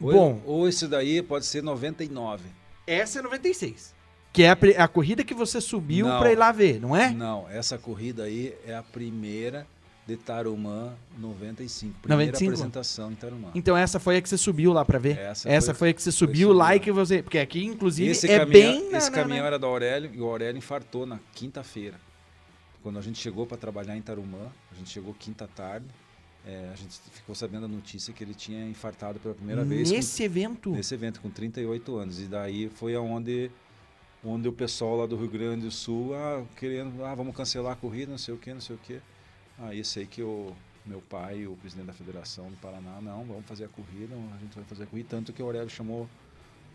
Ou, 0.00 0.12
Bom. 0.12 0.42
Ou 0.46 0.68
esse 0.68 0.88
daí 0.88 1.22
pode 1.22 1.46
ser 1.46 1.62
99. 1.62 2.44
Essa 2.86 3.18
é 3.18 3.22
96. 3.22 3.94
Que 4.32 4.44
é 4.44 4.50
a, 4.50 4.58
a 4.84 4.88
corrida 4.88 5.24
que 5.24 5.34
você 5.34 5.60
subiu 5.60 6.06
para 6.06 6.32
ir 6.32 6.36
lá 6.36 6.52
ver, 6.52 6.80
não 6.80 6.96
é? 6.96 7.10
Não, 7.10 7.48
essa 7.50 7.76
corrida 7.76 8.24
aí 8.24 8.54
é 8.66 8.74
a 8.74 8.82
primeira 8.82 9.66
de 10.06 10.16
Tarumã 10.16 10.92
95. 11.18 12.00
Primeira 12.00 12.32
95? 12.32 12.52
apresentação 12.52 13.12
em 13.12 13.14
Tarumã. 13.14 13.50
Então 13.54 13.76
essa 13.76 14.00
foi 14.00 14.16
a 14.16 14.22
que 14.22 14.28
você 14.28 14.38
subiu 14.38 14.72
lá 14.72 14.84
para 14.84 14.98
ver? 14.98 15.18
Essa, 15.18 15.48
essa 15.48 15.74
foi, 15.74 15.78
foi, 15.78 15.88
a 15.90 15.94
que 15.94 16.02
você 16.02 16.12
subiu 16.12 16.52
lá 16.52 16.74
e 16.74 16.80
que 16.80 16.90
você... 16.90 17.22
Porque 17.22 17.38
aqui, 17.38 17.64
inclusive, 17.64 18.10
esse 18.10 18.30
é 18.30 18.38
caminhão, 18.38 18.80
bem... 18.80 18.96
Esse 18.96 19.10
na, 19.10 19.16
caminhão 19.16 19.42
na... 19.42 19.46
era 19.46 19.58
do 19.58 19.66
Aurélio 19.66 20.10
e 20.12 20.20
o 20.20 20.26
Aurélio 20.26 20.58
infartou 20.58 21.06
na 21.06 21.18
quinta-feira. 21.34 21.96
Quando 22.82 22.98
a 22.98 23.02
gente 23.02 23.20
chegou 23.20 23.46
para 23.46 23.56
trabalhar 23.56 23.96
em 23.96 24.02
Tarumã, 24.02 24.50
a 24.72 24.74
gente 24.74 24.90
chegou 24.90 25.14
quinta 25.14 25.48
tarde, 25.54 25.86
é, 26.46 26.70
a 26.72 26.76
gente 26.76 26.98
ficou 27.12 27.34
sabendo 27.34 27.66
a 27.66 27.68
notícia 27.68 28.12
que 28.14 28.24
ele 28.24 28.34
tinha 28.34 28.66
infartado 28.66 29.18
pela 29.20 29.34
primeira 29.34 29.64
vez. 29.64 29.90
Nesse 29.90 30.22
evento? 30.22 30.70
Nesse 30.70 30.94
evento, 30.94 31.20
com 31.20 31.30
38 31.30 31.96
anos. 31.96 32.20
E 32.20 32.24
daí 32.24 32.68
foi 32.68 32.94
aonde 32.94 33.50
onde 34.24 34.48
o 34.48 34.52
pessoal 34.52 34.98
lá 34.98 35.06
do 35.06 35.16
Rio 35.16 35.30
Grande 35.30 35.62
do 35.62 35.70
Sul, 35.70 36.14
ah, 36.14 36.44
querendo, 36.56 37.04
ah, 37.04 37.14
vamos 37.14 37.34
cancelar 37.34 37.72
a 37.72 37.76
corrida, 37.76 38.10
não 38.10 38.18
sei 38.18 38.34
o 38.34 38.38
que, 38.38 38.52
não 38.52 38.60
sei 38.60 38.76
o 38.76 38.78
que. 38.78 39.00
Aí 39.58 39.84
sei 39.84 40.06
que 40.06 40.22
o 40.22 40.54
meu 40.84 41.00
pai, 41.00 41.46
o 41.46 41.56
presidente 41.56 41.86
da 41.86 41.92
federação 41.92 42.50
do 42.50 42.56
Paraná, 42.56 43.00
não, 43.00 43.24
vamos 43.24 43.46
fazer 43.46 43.64
a 43.64 43.68
corrida, 43.68 44.14
a 44.34 44.38
gente 44.38 44.54
vai 44.54 44.64
fazer 44.64 44.84
a 44.84 44.86
corrida, 44.86 45.08
tanto 45.08 45.32
que 45.32 45.42
o 45.42 45.46
Aurélio 45.46 45.70
chamou 45.70 46.08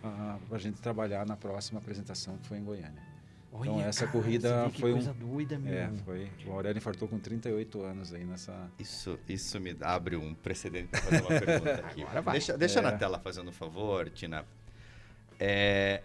ah, 0.03 0.38
para 0.47 0.57
a 0.57 0.59
gente 0.59 0.82
trabalhar 0.82 1.26
na 1.26 1.36
próxima 1.36 1.80
apresentação 1.80 2.38
que 2.38 2.47
foi 2.47 2.57
em 2.57 2.63
Goiânia. 2.63 3.14
Olha, 3.52 3.70
então 3.70 3.82
essa 3.82 4.02
cara, 4.02 4.12
corrida 4.12 4.50
você 4.50 4.66
vê 4.66 4.72
que 4.74 4.82
foi 4.82 4.91
coisa 4.91 5.12
um 5.12 5.14
doida, 5.14 5.58
meu. 5.58 5.74
é, 5.74 5.89
foi. 6.04 6.30
O 6.46 6.52
Aurélio 6.52 6.78
infartou 6.78 7.08
com 7.08 7.18
38 7.18 7.82
anos 7.84 8.14
aí 8.14 8.26
nessa. 8.26 8.70
Isso, 8.78 9.18
isso 9.30 9.60
me 9.62 9.76
abre 9.82 10.16
um 10.18 10.34
precedente 10.34 10.89
para 10.89 11.02
fazer 11.02 11.22
uma 11.22 11.39
pergunta 11.39 11.74
aqui. 11.88 12.02
Agora 12.04 12.22
vai. 12.22 12.34
Deixa, 12.34 12.58
deixa 12.58 12.80
É. 12.80 12.82
na 12.82 12.91
tela 12.91 13.18
fazendo 13.20 13.48
um 13.50 13.54
favor, 13.54 14.10
Tina. 14.10 14.43
É, 15.39 16.02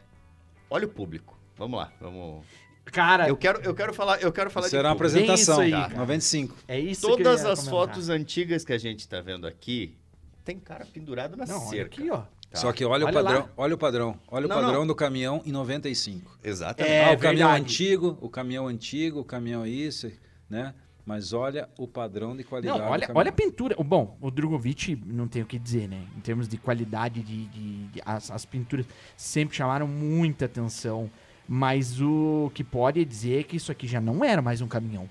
olha 0.69 0.87
o 0.87 0.89
público. 0.91 1.37
Vamos 1.57 1.79
lá, 1.79 1.93
vamos. 2.01 2.45
Cara, 2.87 3.29
Eu 3.29 3.37
quero, 3.37 3.61
eu 3.61 3.75
quero 3.75 3.93
falar, 3.95 4.21
eu 4.21 4.33
quero 4.33 4.51
falar 4.51 4.69
Será 4.69 4.89
uma 4.89 4.95
apresentação, 4.95 5.61
aí, 5.61 5.71
tá? 5.71 5.83
cara. 5.83 5.95
95. 5.99 6.57
é 6.67 6.81
isso 6.81 7.07
que 7.07 7.13
eu 7.13 7.17
Todas 7.19 7.45
as 7.45 7.61
comentar. 7.61 7.71
fotos 7.71 8.09
antigas 8.09 8.65
que 8.65 8.73
a 8.73 8.79
gente 8.79 9.01
está 9.01 9.21
vendo 9.21 9.47
aqui 9.47 9.97
tem 10.45 10.59
cara 10.59 10.85
pendurado 10.87 11.37
na 11.37 11.47
Não, 11.47 11.61
olha 11.61 11.69
cerca. 11.71 12.01
aqui, 12.01 12.11
ó. 12.11 12.23
Tá. 12.51 12.59
Só 12.59 12.73
que 12.73 12.85
olha, 12.85 13.07
Olha 13.07 13.11
o 13.11 13.15
padrão, 13.15 13.41
lá. 13.41 13.49
olha 13.57 13.75
o 13.75 13.79
padrão, 13.79 14.19
olha 14.29 14.49
Não, 14.49 14.57
o 14.57 14.61
padrão 14.61 14.81
não. 14.81 14.87
do 14.89 14.95
caminhão 14.95 15.41
em 15.47 15.53
95. 15.53 16.39
Exatamente. 16.43 16.93
É 16.93 17.05
ah, 17.05 17.13
o 17.13 17.19
caminhão 17.19 17.49
verdade. 17.49 17.63
antigo, 17.63 18.19
o 18.21 18.29
caminhão 18.29 18.67
antigo, 18.67 19.21
o 19.21 19.25
caminhão 19.25 19.65
isso, 19.65 20.11
né? 20.49 20.75
Mas 21.07 21.33
olha 21.33 21.69
o 21.79 21.87
padrão 21.89 22.37
de 22.37 22.43
qualidade. 22.45 22.79
Não, 22.79 22.87
olha, 22.89 23.03
caminhão. 23.07 23.21
olha 23.21 23.29
a 23.31 23.33
pintura. 23.33 23.77
Bom, 23.83 24.17
o 24.21 24.31
Drogovic 24.31 25.01
não 25.07 25.27
tem 25.29 25.43
o 25.43 25.47
que 25.47 25.59
dizer, 25.59 25.89
né? 25.89 26.05
Em 26.17 26.21
termos 26.21 26.49
de 26.49 26.57
qualidade, 26.59 27.23
de, 27.23 27.47
de- 27.47 27.87
de- 27.89 28.03
as, 28.05 28.31
as 28.31 28.45
pinturas 28.45 28.85
sempre 29.17 29.57
chamaram 29.57 29.87
muita 29.87 30.45
atenção. 30.47 31.09
Mas 31.49 32.01
o 32.01 32.51
que 32.55 32.63
pode 32.63 33.05
dizer 33.05 33.41
é 33.41 33.43
que 33.43 33.57
isso 33.57 33.73
aqui 33.73 33.87
já 33.89 34.01
não 34.01 34.25
era 34.25 34.41
mais 34.43 34.61
um 34.61 34.69
caminhão. 34.69 35.09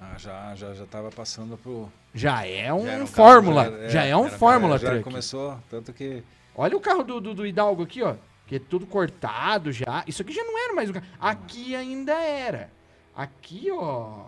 Ah, 0.00 0.14
já, 0.16 0.54
já, 0.54 0.72
já 0.74 0.86
tava 0.86 1.10
passando 1.10 1.56
pro. 1.58 1.90
Já 2.14 2.46
é 2.46 2.72
um, 2.72 2.84
Já 2.84 2.92
era 2.92 3.02
um 3.02 3.06
carro, 3.06 3.16
Fórmula. 3.16 3.64
já 3.64 3.88
Já, 3.88 4.00
era- 4.02 4.08
é 4.10 4.16
um 4.16 4.26
era 4.26 4.38
Fórmula 4.38 4.78
já 4.78 4.88
Truck. 4.90 5.04
começou, 5.04 5.58
tanto 5.68 5.92
que. 5.92 6.22
Olha 6.54 6.76
o 6.76 6.80
carro 6.80 7.02
do, 7.02 7.20
do, 7.20 7.34
do 7.34 7.46
Hidalgo 7.46 7.82
aqui, 7.82 8.02
ó. 8.02 8.14
Que 8.46 8.56
é 8.56 8.58
tudo 8.58 8.86
cortado 8.86 9.70
já. 9.72 10.04
Isso 10.06 10.22
aqui 10.22 10.32
já 10.32 10.42
não 10.44 10.58
era 10.58 10.72
mais 10.74 10.88
um 10.88 10.92
carro. 10.92 11.06
Aqui 11.20 11.74
ainda 11.74 12.12
era. 12.14 12.70
Aqui, 13.14 13.68
ó. 13.72 14.26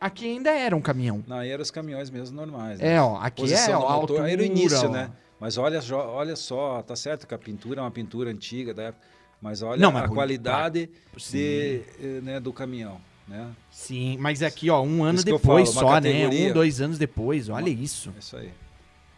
Aqui 0.00 0.26
ainda 0.26 0.50
era 0.50 0.76
um 0.76 0.80
caminhão. 0.80 1.24
Não, 1.26 1.38
aí 1.38 1.50
eram 1.50 1.62
os 1.62 1.70
caminhões 1.70 2.10
mesmo 2.10 2.36
normais. 2.36 2.78
né? 2.78 2.94
É, 2.94 3.00
ó. 3.02 3.16
Aqui 3.20 3.42
Posição 3.42 3.74
é 3.74 3.78
do 3.78 3.82
ó, 3.84 3.88
a 3.88 3.92
motor, 3.96 4.16
altura. 4.16 4.32
era 4.32 4.42
o 4.42 4.44
início, 4.44 4.88
ó. 4.88 4.92
né? 4.92 5.10
Mas 5.40 5.56
olha, 5.56 5.80
olha 5.94 6.34
só, 6.36 6.82
tá 6.82 6.94
certo 6.96 7.26
que 7.26 7.34
a 7.34 7.38
pintura 7.38 7.80
é 7.80 7.82
uma 7.82 7.90
pintura 7.90 8.30
antiga 8.30 8.74
da 8.74 8.82
época, 8.84 9.04
mas 9.40 9.62
olha 9.62 9.80
Não, 9.80 9.92
mas 9.92 10.04
a 10.04 10.08
qualidade 10.08 10.90
de, 11.30 11.82
eh, 12.00 12.20
né, 12.22 12.40
do 12.40 12.52
caminhão, 12.52 13.00
né? 13.28 13.50
Sim, 13.70 14.16
mas 14.18 14.42
aqui, 14.42 14.70
ó, 14.70 14.82
um 14.82 15.04
ano 15.04 15.16
Isso 15.16 15.24
depois 15.24 15.72
falo, 15.72 15.86
uma 15.86 15.94
só, 15.94 16.00
né? 16.00 16.12
categoria. 16.12 16.50
Um, 16.50 16.52
dois 16.54 16.80
anos 16.80 16.98
depois. 16.98 17.48
Olha 17.48 17.68
isso. 17.70 18.12
É 18.16 18.18
isso 18.18 18.36
aí. 18.36 18.50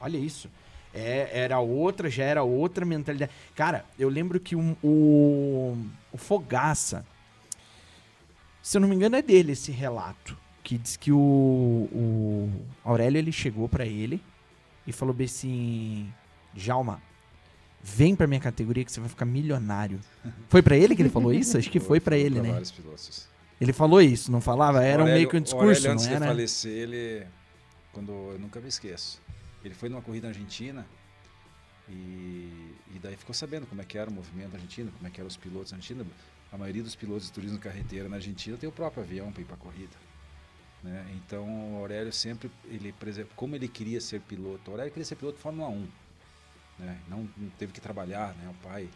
Olha 0.01 0.19
isso. 0.19 0.51
É, 0.93 1.31
era 1.33 1.61
outra, 1.61 2.11
já 2.11 2.25
era 2.25 2.43
outra 2.43 2.85
mentalidade. 2.85 3.31
Cara, 3.55 3.85
eu 3.99 4.09
lembro 4.09 4.41
que 4.41 4.57
um- 4.57 4.75
o, 4.83 5.77
o 6.13 6.19
Fogaça, 6.19 7.07
se 8.63 8.77
eu 8.77 8.81
não 8.81 8.89
me 8.89 8.97
engano, 8.97 9.17
é 9.17 9.23
dele 9.23 9.53
esse 9.53 9.71
relato. 9.73 10.37
Que 10.63 10.77
diz 10.77 10.97
que 10.97 11.11
o, 11.11 11.17
o 11.19 12.51
Aurélio 12.85 13.19
ele 13.19 13.33
chegou 13.33 13.69
pra 13.69 13.87
ele 13.87 14.21
e 14.87 14.93
falou 14.93 15.15
bem 15.15 15.25
assim: 15.25 16.13
Jalma, 16.55 17.01
vem 17.83 18.15
pra 18.15 18.27
minha 18.27 18.41
categoria 18.41 18.85
que 18.85 18.93
você 18.93 19.01
vai 19.01 19.09
ficar 19.09 19.25
milionário. 19.25 19.99
Foi 20.51 20.61
pra 20.63 20.77
ele 20.77 20.95
que 20.95 21.03
ele 21.03 21.09
falou 21.09 21.33
isso? 21.33 21.57
Acho 21.57 21.71
que 21.71 21.81
foi 21.81 21.99
pra 21.99 22.15
Falou 22.17 22.27
ele, 22.27 22.35
pra 22.37 22.43
né? 22.43 22.53
vários 22.53 22.71
pilotos. 22.71 23.29
Ele 23.61 23.73
falou 23.73 24.01
isso, 24.01 24.33
não 24.33 24.41
falava? 24.41 24.83
Era 24.83 24.99
um 24.99 25.01
Aurélio- 25.03 25.15
meio 25.15 25.29
que 25.29 25.37
um 25.37 25.41
discurso, 25.41 25.67
Aurélio, 25.69 25.93
antes 25.93 26.05
não 26.07 26.11
de 26.13 26.17
era? 26.17 26.27
falecer, 26.27 26.73
ele, 26.73 27.27
quando 27.93 28.11
eu 28.11 28.39
nunca 28.39 28.59
me 28.61 28.69
esqueço, 28.69 29.21
ele 29.63 29.75
foi 29.75 29.89
numa 29.89 30.01
corrida 30.01 30.29
na 30.29 30.33
Argentina 30.33 30.87
e, 31.89 32.75
e 32.95 32.99
daí 33.03 33.17
ficou 33.17 33.35
sabendo 33.35 33.67
como 33.67 33.83
é 33.83 33.85
que 33.85 33.99
era 33.99 34.09
o 34.09 34.13
movimento 34.13 34.55
argentino, 34.55 34.91
como 34.93 35.07
é 35.07 35.11
que 35.11 35.21
eram 35.21 35.29
os 35.29 35.37
pilotos 35.37 35.73
na 35.73 35.79
Argentina. 35.79 36.07
A 36.53 36.57
maioria 36.59 36.83
dos 36.83 36.95
pilotos 36.97 37.27
de 37.27 37.33
turismo 37.33 37.59
carreteira 37.59 38.09
na 38.09 38.17
Argentina 38.17 38.57
tem 38.57 38.69
o 38.69 38.73
próprio 38.73 39.03
avião 39.03 39.31
para 39.31 39.43
ir 39.43 39.45
para 39.45 39.55
a 39.55 39.59
corrida. 39.59 39.97
Né? 40.83 41.05
Então 41.17 41.75
o 41.75 41.77
Aurélio 41.79 42.13
sempre, 42.13 42.51
ele, 42.65 42.93
por 42.93 43.07
exemplo, 43.09 43.33
como 43.37 43.55
ele 43.55 43.69
queria 43.69 44.01
ser 44.01 44.21
piloto, 44.23 44.71
o 44.71 44.73
Aurélio 44.73 44.91
queria 44.93 45.05
ser 45.05 45.17
piloto 45.17 45.37
de 45.37 45.43
Fórmula 45.43 45.69
1. 45.69 45.89
Né? 46.79 46.99
Não, 47.09 47.29
não 47.37 47.51
teve 47.59 47.73
que 47.73 47.81
trabalhar, 47.81 48.35
né? 48.37 48.49
o 48.51 48.67
pai, 48.67 48.89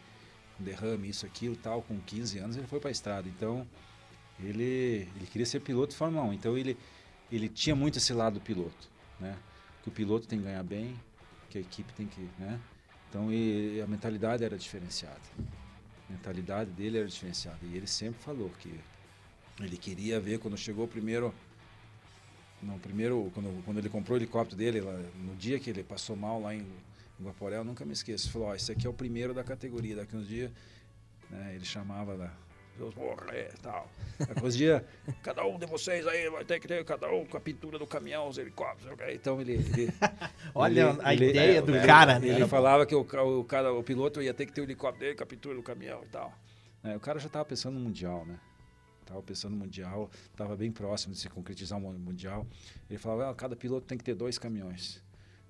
um 0.59 0.63
derrame, 0.63 1.07
isso, 1.09 1.25
aquilo, 1.25 1.55
tal, 1.55 1.81
com 1.83 1.99
15 1.99 2.39
anos 2.39 2.57
ele 2.57 2.65
foi 2.67 2.79
para 2.79 2.89
a 2.89 2.91
estrada. 2.91 3.29
Então 3.29 3.65
ele, 4.39 5.07
ele 5.15 5.27
queria 5.31 5.45
ser 5.45 5.61
piloto 5.61 5.91
de 5.91 5.97
Fórmula 5.97 6.23
1. 6.25 6.33
Então 6.33 6.57
ele, 6.57 6.77
ele 7.31 7.47
tinha 7.47 7.75
muito 7.75 7.97
esse 7.97 8.13
lado 8.13 8.35
do 8.35 8.41
piloto, 8.41 8.89
né? 9.19 9.37
Que 9.81 9.89
o 9.89 9.91
piloto 9.91 10.27
tem 10.27 10.39
que 10.39 10.45
ganhar 10.45 10.63
bem, 10.63 10.99
que 11.49 11.57
a 11.57 11.61
equipe 11.61 11.93
tem 11.93 12.07
que, 12.07 12.21
né? 12.39 12.59
Então 13.09 13.31
e, 13.31 13.81
a 13.81 13.87
mentalidade 13.87 14.43
era 14.43 14.57
diferenciada. 14.57 15.21
A 16.09 16.11
mentalidade 16.11 16.69
dele 16.71 16.97
era 16.97 17.07
diferenciada. 17.07 17.59
E 17.63 17.75
ele 17.75 17.87
sempre 17.87 18.21
falou 18.21 18.49
que 18.59 18.73
ele 19.59 19.77
queria 19.77 20.19
ver 20.19 20.39
quando 20.39 20.57
chegou 20.57 20.85
o 20.85 20.87
primeiro 20.87 21.33
primeiro 22.81 23.31
quando, 23.33 23.63
quando 23.63 23.77
ele 23.77 23.89
comprou 23.89 24.17
o 24.17 24.19
helicóptero 24.19 24.57
dele 24.57 24.81
lá, 24.81 24.93
no 25.23 25.35
dia 25.35 25.59
que 25.59 25.69
ele 25.69 25.83
passou 25.83 26.15
mal 26.15 26.41
lá 26.41 26.55
em 26.55 26.65
Guaporé, 27.21 27.57
eu 27.57 27.63
nunca 27.63 27.85
me 27.85 27.93
esqueço. 27.93 28.25
Ele 28.25 28.33
falou, 28.33 28.47
ó, 28.47 28.55
esse 28.55 28.71
aqui 28.71 28.87
é 28.87 28.89
o 28.89 28.93
primeiro 28.93 29.35
da 29.35 29.43
categoria, 29.43 29.95
daqui 29.95 30.15
uns 30.15 30.27
dias, 30.27 30.51
né, 31.29 31.53
ele 31.53 31.63
chamava 31.63 32.15
lá 32.15 32.35
Deus 32.77 32.93
morrer 32.95 33.51
e 33.57 33.61
tal. 33.61 33.89
Daqui 34.19 34.43
uns 34.45 34.55
dias, 34.55 34.81
cada 35.23 35.45
um 35.45 35.57
de 35.59 35.65
vocês 35.65 36.05
aí 36.07 36.29
vai 36.29 36.43
ter 36.45 36.59
que 36.59 36.67
ter 36.67 36.83
cada 36.85 37.09
um 37.11 37.25
com 37.25 37.37
a 37.37 37.39
pintura 37.39 37.77
do 37.79 37.85
caminhão, 37.87 38.27
os 38.27 38.37
helicópteros. 38.37 38.93
ok? 38.93 39.13
Então 39.15 39.39
ele. 39.41 39.53
ele 39.53 39.93
Olha 40.53 40.89
ele- 40.91 40.99
a 41.03 41.13
ele- 41.13 41.29
ideia 41.29 41.57
é, 41.57 41.61
do 41.61 41.75
ele- 41.75 41.85
cara, 41.85 42.19
né? 42.19 42.27
Ele 42.27 42.47
falava 42.47 42.85
que 42.85 42.95
o, 42.95 43.01
o, 43.01 43.43
cara, 43.43 43.73
o 43.73 43.83
piloto 43.83 44.21
ia 44.21 44.33
ter 44.33 44.45
que 44.45 44.53
ter 44.53 44.61
o 44.61 44.63
helicóptero 44.63 45.05
dele 45.05 45.15
com 45.17 45.23
a 45.23 45.27
pintura 45.27 45.55
do 45.55 45.63
caminhão 45.63 46.01
e 46.03 46.07
tal. 46.07 46.33
É, 46.83 46.95
o 46.95 46.99
cara 46.99 47.19
já 47.19 47.27
estava 47.27 47.43
pensando 47.45 47.75
no 47.75 47.79
Mundial, 47.81 48.25
né? 48.25 48.39
Tava 49.05 49.21
pensando 49.21 49.51
no 49.51 49.57
Mundial, 49.59 50.09
estava 50.31 50.55
bem 50.55 50.71
próximo 50.71 51.13
de 51.13 51.19
se 51.19 51.29
concretizar 51.29 51.77
o 51.77 51.81
Mundial. 51.81 52.45
Ele 52.89 52.97
falava, 52.97 53.29
ah, 53.29 53.35
cada 53.35 53.55
piloto 53.55 53.85
tem 53.85 53.97
que 53.97 54.03
ter 54.03 54.15
dois 54.15 54.39
caminhões. 54.39 54.99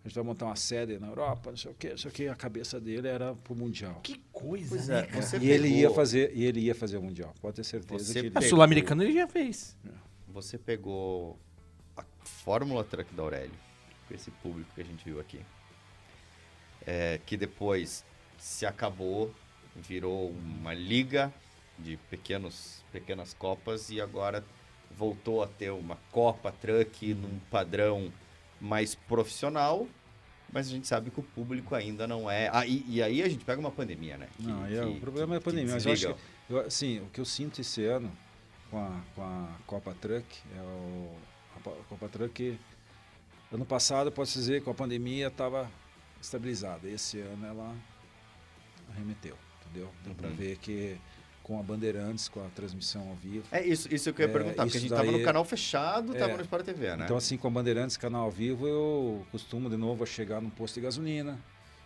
A 0.06 0.08
gente 0.08 0.16
vai 0.18 0.24
montar 0.24 0.46
uma 0.46 0.56
sede 0.56 1.00
na 1.00 1.08
Europa, 1.08 1.50
não 1.50 1.58
sei 1.58 1.72
o 1.72 1.74
quê, 1.74 1.90
não 1.90 1.98
sei 1.98 2.12
o 2.12 2.14
quê. 2.14 2.28
A 2.28 2.36
cabeça 2.36 2.80
dele 2.80 3.08
era 3.08 3.34
pro 3.34 3.56
Mundial. 3.56 4.00
Que 4.04 4.22
coisa, 4.32 4.76
né, 4.94 5.00
é, 5.00 5.06
cara? 5.08 5.22
você 5.24 5.38
E 5.40 5.50
ele 5.50 5.68
ia 5.68 5.82
pegou- 5.82 5.96
fazer, 5.96 6.32
e 6.36 6.44
ele 6.46 6.60
ia 6.60 6.76
fazer 6.76 6.98
o 6.98 7.02
Mundial. 7.02 7.34
Pode 7.42 7.56
ter 7.56 7.64
certeza 7.64 8.04
Você 8.06 8.14
que 8.14 8.20
ele 8.20 8.28
A 8.28 8.32
pegou- 8.34 8.50
Sul-Americana 8.50 9.04
ele 9.04 9.14
já 9.14 9.28
fez. 9.28 9.76
Você 10.28 10.60
pegou 10.60 11.40
a 11.98 12.04
Fórmula 12.24 12.84
Truck 12.84 13.12
da 13.16 13.24
Aurélio, 13.24 13.56
com 14.08 14.14
esse 14.14 14.30
público 14.30 14.70
que 14.76 14.82
a 14.82 14.86
gente 14.86 15.04
viu 15.04 15.20
aqui, 15.20 15.40
é, 16.86 17.20
que 17.26 17.36
depois 17.36 18.06
se 18.38 18.64
acabou, 18.66 19.34
virou 19.76 20.30
uma 20.30 20.74
liga 20.76 21.34
de 21.80 21.98
pequenos, 22.12 22.84
pequenas 22.92 23.34
copas 23.34 23.90
e 23.90 24.00
agora 24.00 24.44
voltou 24.96 25.42
a 25.42 25.48
ter 25.48 25.72
uma 25.72 25.98
Copa 26.12 26.52
Truck 26.52 27.12
num 27.16 27.40
padrão 27.50 28.14
mais 28.66 28.96
profissional, 28.96 29.88
mas 30.52 30.68
a 30.68 30.70
gente 30.72 30.88
sabe 30.88 31.12
que 31.12 31.20
o 31.20 31.24
público 31.24 31.76
ainda 31.76 32.08
não 32.08 32.30
é. 32.30 32.50
Ah, 32.52 32.66
e, 32.66 32.84
e 32.88 33.02
aí 33.04 33.22
a 33.22 33.30
gente 33.30 33.46
pega 33.46 33.60
uma 33.60 33.72
pandemia, 33.72 34.18
né? 34.18 34.28
Que- 34.36 34.44
Não, 34.44 34.64
aí 34.64 34.78
é- 34.78 34.82
que- 34.82 34.88
o 34.90 35.00
problema 35.00 35.36
é 35.36 35.38
a 35.38 35.40
que 35.40 35.46
pandemia. 35.46 35.74
Mas 35.74 35.86
eu 35.86 35.94
acho 35.94 36.08
que, 36.14 36.54
eu, 36.54 36.60
assim, 36.62 37.00
o 37.00 37.06
que 37.08 37.20
eu 37.22 37.26
sinto 37.26 37.62
esse 37.62 37.86
ano 37.86 38.12
com 38.72 38.78
a, 38.80 39.02
com 39.16 39.22
a 39.22 39.48
Copa 39.68 39.94
Truck 40.02 40.26
é 40.56 40.62
o, 40.62 41.16
a 41.56 41.60
Pa- 41.60 41.78
Copa 41.90 42.08
Truck. 42.10 42.60
Ano 43.52 43.66
passado, 43.66 44.12
posso 44.12 44.34
dizer 44.38 44.60
que 44.60 44.66
com 44.66 44.72
a 44.72 44.76
pandemia 44.76 45.28
estava 45.28 45.70
estabilizada. 46.22 46.90
Esse 46.90 47.20
ano 47.20 47.46
ela 47.46 47.76
arremeteu, 48.90 49.38
entendeu? 49.62 49.90
Deu 50.04 50.16
para 50.16 50.30
Uhum. 50.30 50.36
ver 50.36 50.58
que 50.58 50.98
com 51.46 51.60
a 51.60 51.62
Bandeirantes, 51.64 52.28
com 52.28 52.40
a 52.40 52.50
transmissão 52.56 53.08
ao 53.08 53.14
vivo. 53.16 53.44
É 53.52 53.64
isso, 53.64 53.88
isso 53.94 54.12
que 54.12 54.24
eu 54.24 54.26
ia 54.26 54.32
É, 54.32 54.34
perguntar, 54.34 54.64
porque 54.64 54.78
a 54.80 54.82
gente 54.82 54.90
tava 54.90 55.04
daí- 55.04 55.12
no 55.12 55.24
canal 55.24 55.46
fechado, 55.46 56.12
tava 56.16 56.32
É. 56.34 56.38
no 56.38 56.42
Sport 56.42 56.66
TV, 56.66 56.96
né? 56.96 57.04
Então, 57.06 57.16
assim, 57.16 57.38
com 57.38 57.48
a 57.48 57.52
Bandeirantes, 57.52 57.96
canal 57.98 58.24
ao 58.24 58.32
vivo, 58.32 58.68
eu 58.68 59.24
costumo 59.32 59.70
de 59.70 59.78
novo 59.78 60.04
a 60.04 60.08
chegar 60.08 60.42
num 60.42 60.50
posto 60.50 60.74
de 60.74 60.82
gasolina, 60.82 61.38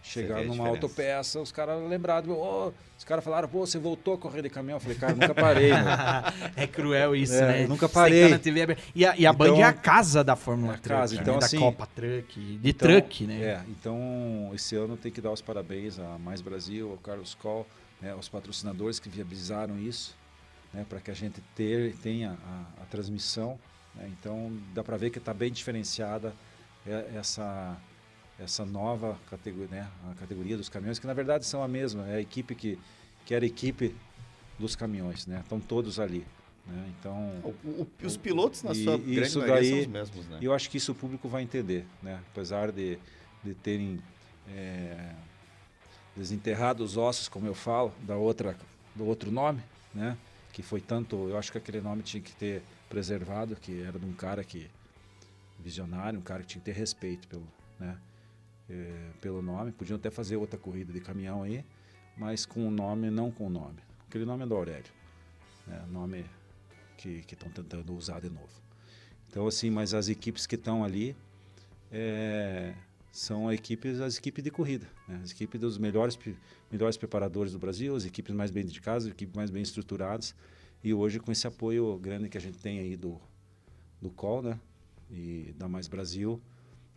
chegar 0.01 0.45
numa 0.45 0.66
autopeça, 0.66 1.41
os 1.41 1.51
caras 1.51 1.78
lembraram, 1.89 2.32
"Ô", 2.32 2.72
os 2.97 3.03
caras 3.03 3.22
falaram, 3.22 3.49
pô, 3.49 3.66
você 3.66 3.78
voltou 3.78 4.14
a 4.14 4.18
correr 4.18 4.41
de 4.41 4.49
caminhão? 4.49 4.78
Eu 4.78 4.80
falei, 4.80 4.97
cara, 4.97 5.14
nunca 5.14 5.36
parei, 5.36 5.72
é 6.55 6.66
cruel 6.66 7.14
isso, 7.14 7.34
É, 7.34 7.41
né? 7.47 7.64
eu 7.66 7.68
nunca 7.68 7.89
tá 7.89 7.95
parei. 7.95 8.30
na 8.30 8.39
TV 8.39 8.62
aberta. 8.62 8.82
E 8.95 9.05
a, 9.05 9.10
e 9.18 9.28
a 9.28 9.32
Então- 9.32 9.36
Band 9.55 9.60
é 9.60 9.64
a 9.64 9.74
casa 9.74 10.24
da 10.24 10.38
Fórmula 10.38 10.72
É 10.72 10.76
a 10.76 10.80
Truck, 10.80 10.99
casa, 11.01 11.16
né? 11.16 11.22
então, 11.22 11.38
da 11.38 11.45
assim, 11.45 11.60
Copa 11.60 11.86
Truck, 11.93 12.39
de 12.39 12.70
Então, 12.70 12.88
truck, 12.88 13.28
né? 13.28 13.41
É, 13.43 13.62
então 13.70 14.51
esse 14.53 14.74
ano 14.78 14.95
tem 14.95 15.12
que 15.12 15.20
dar 15.20 15.32
os 15.34 15.41
parabéns 15.41 15.99
a 15.99 16.18
Mais 16.18 16.39
Brasil, 16.39 16.91
ao 16.91 16.97
Carlos 16.97 17.36
Coll, 17.36 17.68
né, 18.02 18.12
aos 18.12 18.30
patrocinadores 18.30 19.00
que 19.00 19.10
viabilizaram 19.10 19.78
isso, 19.80 20.16
né, 20.74 20.86
para 20.88 21.00
que 21.00 21.12
a 21.12 21.14
gente 21.14 21.41
ter, 21.56 21.95
tenha 21.97 22.38
a, 22.45 22.84
a 22.84 22.86
transmissão. 22.86 23.60
né, 23.95 24.10
então 24.20 24.52
dá 24.74 24.84
para 24.84 24.97
ver 24.97 25.10
que 25.10 25.18
está 25.18 25.34
bem 25.34 25.52
diferenciada 25.52 26.34
é- 26.86 27.12
essa 27.16 27.78
essa 28.39 28.66
nova 28.66 29.20
categoria, 29.30 29.68
né, 29.68 29.88
a 30.10 30.16
categoria 30.16 30.56
dos 30.56 30.70
caminhões, 30.70 30.97
que 30.97 31.06
na 31.06 31.14
verdade 31.14 31.45
são 31.45 31.62
a 31.62 31.68
mesma, 31.68 32.08
é 32.08 32.16
a 32.16 32.22
equipe 32.22 32.56
que, 32.56 32.80
que 33.26 33.34
era 33.36 33.43
a 33.43 33.47
equipe 33.47 33.93
dos 34.58 34.78
caminhões, 34.78 35.28
né? 35.28 35.41
Estão 35.43 35.60
todos 35.60 36.00
ali. 36.00 36.26
Né? 36.66 36.89
Então, 36.97 37.18
O- 37.43 37.50
o- 37.68 37.88
os 38.02 38.16
pilotos, 38.16 38.64
na 38.64 38.72
E 38.72 38.82
sua 38.86 38.97
grande 38.97 39.22
isso 39.24 39.39
daí- 39.41 39.70
são 39.72 39.80
os 39.82 39.88
mesmos, 39.88 40.26
né? 40.28 40.38
Eu 40.41 40.54
acho 40.54 40.70
que 40.70 40.78
isso 40.78 40.93
o 40.93 40.95
público 40.95 41.28
vai 41.28 41.43
entender, 41.43 41.86
né? 42.02 42.22
Apesar 42.32 42.72
de, 42.72 42.97
de 43.43 43.54
terem 43.56 44.00
é, 44.47 45.12
desenterrado 46.20 46.84
os 46.84 46.97
ossos, 46.97 47.28
como 47.28 47.47
eu 47.47 47.55
falo, 47.55 47.93
da 48.01 48.15
outra, 48.17 48.55
do 48.93 49.05
outro 49.05 49.32
nome, 49.32 49.63
né? 49.93 50.17
Que 50.51 50.61
foi 50.61 50.82
tanto, 50.82 51.30
eu 51.30 51.38
acho 51.38 51.51
que 51.51 51.57
aquele 51.57 51.80
nome 51.80 52.03
tinha 52.03 52.22
que 52.22 52.34
ter 52.34 52.61
preservado, 52.89 53.55
que 53.55 53.82
era 53.82 53.97
de 53.97 54.05
um 54.05 54.13
cara 54.13 54.43
que 54.43 54.70
visionário, 55.59 56.20
um 56.20 56.22
cara 56.22 56.41
que 56.41 56.47
tinha 56.47 56.61
que 56.61 56.65
ter 56.65 56.78
respeito 56.78 57.28
pelo, 57.28 57.47
né? 57.80 57.97
É, 58.70 59.09
pelo 59.22 59.41
nome. 59.41 59.72
Podiam 59.72 59.97
até 59.97 60.11
fazer 60.11 60.36
outra 60.36 60.59
corrida 60.59 60.93
de 60.93 60.99
caminhão 60.99 61.41
aí, 61.41 61.63
mas 62.15 62.45
com 62.45 62.67
o 62.67 62.72
nome, 62.72 63.09
não 63.09 63.32
com 63.32 63.47
o 63.47 63.49
nome. 63.49 63.80
Aquele 64.07 64.26
nome 64.26 64.43
é 64.43 64.47
do 64.47 64.55
Aurélio, 64.55 64.91
né? 65.65 65.86
Nome 65.89 66.26
que 66.97 67.24
estão 67.32 67.49
tentando 67.49 67.95
usar 67.95 68.20
de 68.20 68.30
novo. 68.30 68.49
Então, 69.30 69.47
assim, 69.47 69.70
mas 69.70 69.93
as 69.93 70.09
equipes 70.09 70.45
que 70.45 70.55
estão 70.55 70.84
ali 70.84 71.15
é, 71.91 72.74
são 73.20 73.51
equipes, 73.51 73.99
as 73.99 74.17
equipes 74.17 74.41
de 74.41 74.49
corrida. 74.49 74.88
Né? 75.05 75.20
As 75.22 75.32
equipes 75.32 75.59
dos 75.59 75.78
melhores, 75.78 76.17
melhores 76.72 76.95
preparadores 76.95 77.51
do 77.51 77.59
Brasil, 77.59 77.93
as 77.93 78.05
equipes 78.05 78.34
mais 78.34 78.49
bem 78.49 78.63
dedicadas, 78.63 79.05
as 79.05 79.11
equipes 79.11 79.36
mais 79.36 79.49
bem 79.51 79.61
estruturadas. 79.61 80.34
E 80.82 80.93
hoje, 80.93 81.20
com 81.20 81.30
esse 81.30 81.45
apoio 81.45 81.97
grande 81.97 82.30
que 82.30 82.38
a 82.38 82.41
gente 82.41 82.57
tem 82.57 82.80
aí 82.80 82.95
do, 82.95 83.20
do 84.01 84.09
COL, 84.09 84.41
né? 84.41 84.57
E 85.11 85.53
da 85.57 85.67
Mais 85.67 85.89
Brasil. 85.89 86.41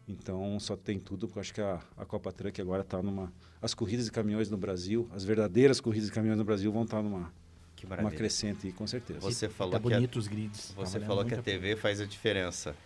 Então, 0.06 0.60
só 0.60 0.76
tem 0.76 1.00
tudo, 1.00 1.26
porque 1.26 1.38
eu 1.38 1.40
acho 1.40 1.54
que 1.54 1.60
a, 1.60 1.80
a 1.96 2.04
Copa 2.04 2.30
Truck 2.32 2.60
agora 2.60 2.82
está 2.82 3.02
numa... 3.02 3.32
As 3.60 3.74
corridas 3.74 4.04
de 4.04 4.12
caminhões 4.12 4.48
no 4.48 4.56
Brasil, 4.56 5.08
as 5.12 5.24
verdadeiras 5.24 5.80
corridas 5.80 6.08
de 6.08 6.14
caminhões 6.14 6.38
no 6.38 6.44
Brasil 6.44 6.70
vão 6.70 6.84
estar 6.84 7.02
numa 7.02 7.32
Que 7.74 7.84
uma 7.84 8.12
crescente, 8.12 8.70
com 8.70 8.86
certeza. 8.86 9.18
Você 9.18 9.48
falou 9.48 9.72
Tá 9.72 9.80
que 9.80 9.92
a- 9.92 9.96
bonito 9.96 10.20
os 10.20 10.28
grids. 10.28 10.68
Tá 10.68 10.74
Você 10.84 10.92
valendo 11.00 11.08
falou 11.08 11.24
que 11.24 11.34
a 11.34 11.42
TV 11.42 11.74
faz 11.74 12.00
a 12.00 12.06
diferença. 12.06 12.76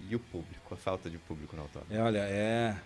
E 0.00 0.14
o 0.14 0.18
público, 0.20 0.72
a 0.74 0.76
falta 0.76 1.08
de 1.10 1.18
público 1.18 1.56
no 1.56 1.62
autódromo? 1.62 1.94
É, 1.94 2.02
olha, 2.02 2.18
é. 2.18 2.76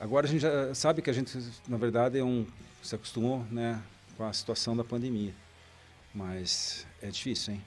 Agora 0.00 0.26
a 0.26 0.28
gente 0.28 0.40
já 0.40 0.74
sabe 0.74 1.02
que 1.02 1.10
a 1.10 1.12
gente, 1.12 1.36
na 1.66 1.76
verdade, 1.76 2.18
é 2.18 2.24
um 2.24 2.46
se 2.82 2.94
acostumou, 2.94 3.44
né, 3.50 3.80
com 4.16 4.24
a 4.24 4.32
situação 4.32 4.76
da 4.76 4.84
pandemia. 4.84 5.32
Mas 6.14 6.86
é 7.02 7.08
difícil, 7.08 7.54
hein? 7.54 7.62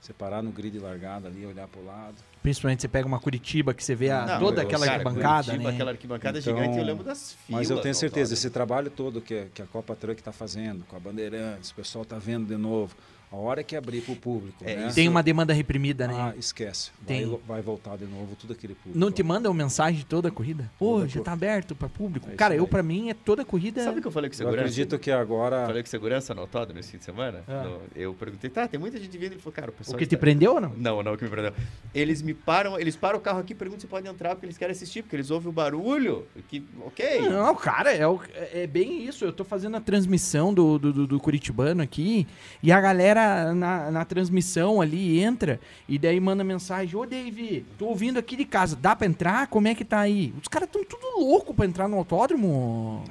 Você 0.00 0.12
parar 0.12 0.42
no 0.42 0.50
grid 0.50 0.76
largada 0.80 1.28
ali, 1.28 1.46
olhar 1.46 1.68
para 1.68 1.80
o 1.80 1.84
lado. 1.84 2.16
Principalmente 2.42 2.82
você 2.82 2.88
pega 2.88 3.06
uma 3.06 3.20
Curitiba 3.20 3.72
que 3.72 3.84
você 3.84 3.94
vê 3.94 4.10
a, 4.10 4.26
Não, 4.26 4.38
toda 4.40 4.62
eu- 4.62 4.66
aquela 4.66 4.84
cara, 4.84 4.98
arquibancada, 4.98 5.44
Curitiba, 5.44 5.68
né? 5.68 5.74
Aquela 5.76 5.90
arquibancada 5.92 6.38
Então, 6.40 6.56
gigante, 6.56 6.76
eu 6.78 6.84
lembro 6.84 7.04
das 7.04 7.34
filas. 7.34 7.60
Mas 7.60 7.70
eu 7.70 7.80
tenho 7.80 7.94
certeza, 7.94 8.32
autódromo. 8.34 8.34
esse 8.34 8.50
trabalho 8.50 8.90
todo 8.90 9.20
que, 9.20 9.46
que 9.54 9.62
a 9.62 9.66
Copa 9.66 9.94
Truck 9.94 10.20
está 10.20 10.32
fazendo, 10.32 10.84
com 10.86 10.96
a 10.96 11.00
Bandeirantes, 11.00 11.70
o 11.70 11.74
pessoal 11.76 12.02
está 12.02 12.18
vendo 12.18 12.46
de 12.48 12.56
novo. 12.56 12.96
A 13.32 13.36
hora 13.36 13.62
que 13.64 13.74
abrir 13.74 14.02
para 14.02 14.12
o 14.12 14.16
público, 14.16 14.62
É, 14.62 14.76
né? 14.76 14.92
Tem 14.94 15.08
uma 15.08 15.22
demanda 15.22 15.54
reprimida, 15.54 16.06
né? 16.06 16.14
Ah, 16.14 16.34
esquece. 16.38 16.90
Tem. 17.06 17.24
Vai, 17.26 17.38
vai 17.48 17.62
voltar 17.62 17.96
de 17.96 18.04
novo 18.04 18.36
tudo 18.38 18.52
aquele 18.52 18.74
público. 18.74 18.98
Não 18.98 19.10
te 19.10 19.22
mandam 19.22 19.54
mensagem 19.54 20.04
toda 20.06 20.28
a 20.28 20.30
corrida? 20.30 20.70
Pô, 20.78 20.96
Toda 20.96 21.08
já 21.08 21.14
cor- 21.14 21.24
tá 21.24 21.32
aberto 21.32 21.74
pra 21.74 21.88
público. 21.88 22.28
É 22.30 22.34
Cara, 22.34 22.54
eu 22.54 22.68
pra 22.68 22.82
mim 22.82 23.08
é 23.08 23.14
toda 23.14 23.42
corrida. 23.44 23.82
Sabe 23.82 24.00
o 24.00 24.02
que 24.02 24.08
eu 24.08 24.12
falei 24.12 24.28
com 24.28 24.34
Eu 24.34 24.36
segurança? 24.36 24.60
acredito 24.60 24.98
que 24.98 25.10
agora. 25.10 25.64
Falei 25.66 25.82
com 25.82 25.88
segurança 25.88 26.34
no 26.34 26.42
autódromo 26.42 26.78
esse 26.78 26.90
fim 26.92 26.98
de 26.98 27.04
semana. 27.04 27.42
Ah. 27.48 27.62
No- 27.64 27.80
eu 27.96 28.12
perguntei, 28.12 28.50
tá, 28.50 28.68
tem 28.68 28.78
muita 28.78 28.98
gente 29.00 29.16
vindo. 29.16 29.32
Ele 29.32 29.40
falou, 29.40 29.54
cara, 29.54 29.70
o 29.70 29.72
pessoal. 29.74 29.96
o 29.96 29.98
que 29.98 30.04
te 30.04 30.14
está- 30.14 30.20
prendeu 30.20 30.54
ou 30.54 30.60
não? 30.60 30.74
Não, 30.76 31.02
não, 31.02 31.14
o 31.14 31.16
que 31.16 31.24
me 31.24 31.30
prendeu. 31.30 31.54
Eles 31.94 32.20
me 32.20 32.34
param, 32.34 32.78
eles 32.78 32.96
param 32.96 33.18
o 33.18 33.22
carro 33.22 33.38
aqui 33.40 33.52
e 33.52 33.56
perguntam 33.56 33.80
se 33.80 33.86
pode 33.86 34.06
entrar, 34.06 34.34
porque 34.34 34.44
eles 34.44 34.58
querem 34.58 34.72
assistir, 34.72 35.00
porque 35.02 35.16
eles 35.16 35.30
ouvem 35.30 35.48
o 35.48 35.52
barulho. 35.52 36.26
Que, 36.48 36.62
ok. 36.84 37.20
Não, 37.30 37.54
cara, 37.54 37.94
é, 37.94 38.06
o- 38.06 38.20
é 38.34 38.66
bem 38.66 39.04
isso. 39.06 39.24
Eu 39.24 39.32
tô 39.32 39.42
fazendo 39.42 39.74
a 39.78 39.80
transmissão 39.80 40.52
do, 40.52 40.78
do, 40.78 40.92
do- 40.92 41.06
do 41.06 41.18
Curitibano 41.18 41.80
aqui 41.82 42.26
e 42.62 42.70
a 42.70 42.78
galera 42.78 43.21
na, 43.54 43.90
na 43.90 44.04
transmissão 44.04 44.80
ali 44.80 45.20
entra 45.20 45.60
e 45.88 45.98
daí 45.98 46.18
manda 46.20 46.44
mensagem: 46.44 46.96
Ô, 46.96 47.04
Dave, 47.06 47.66
tô 47.78 47.86
ouvindo 47.86 48.18
aqui 48.18 48.36
de 48.36 48.44
casa, 48.44 48.76
dá 48.76 48.94
pra 48.94 49.06
entrar? 49.06 49.46
Como 49.48 49.68
é 49.68 49.74
que 49.74 49.84
tá 49.84 50.00
aí? 50.00 50.34
Os 50.40 50.48
caras 50.48 50.68
tão 50.70 50.84
tudo 50.84 51.18
louco 51.18 51.54
pra 51.54 51.66
entrar 51.66 51.88
no 51.88 51.96
autódromo. 51.96 53.04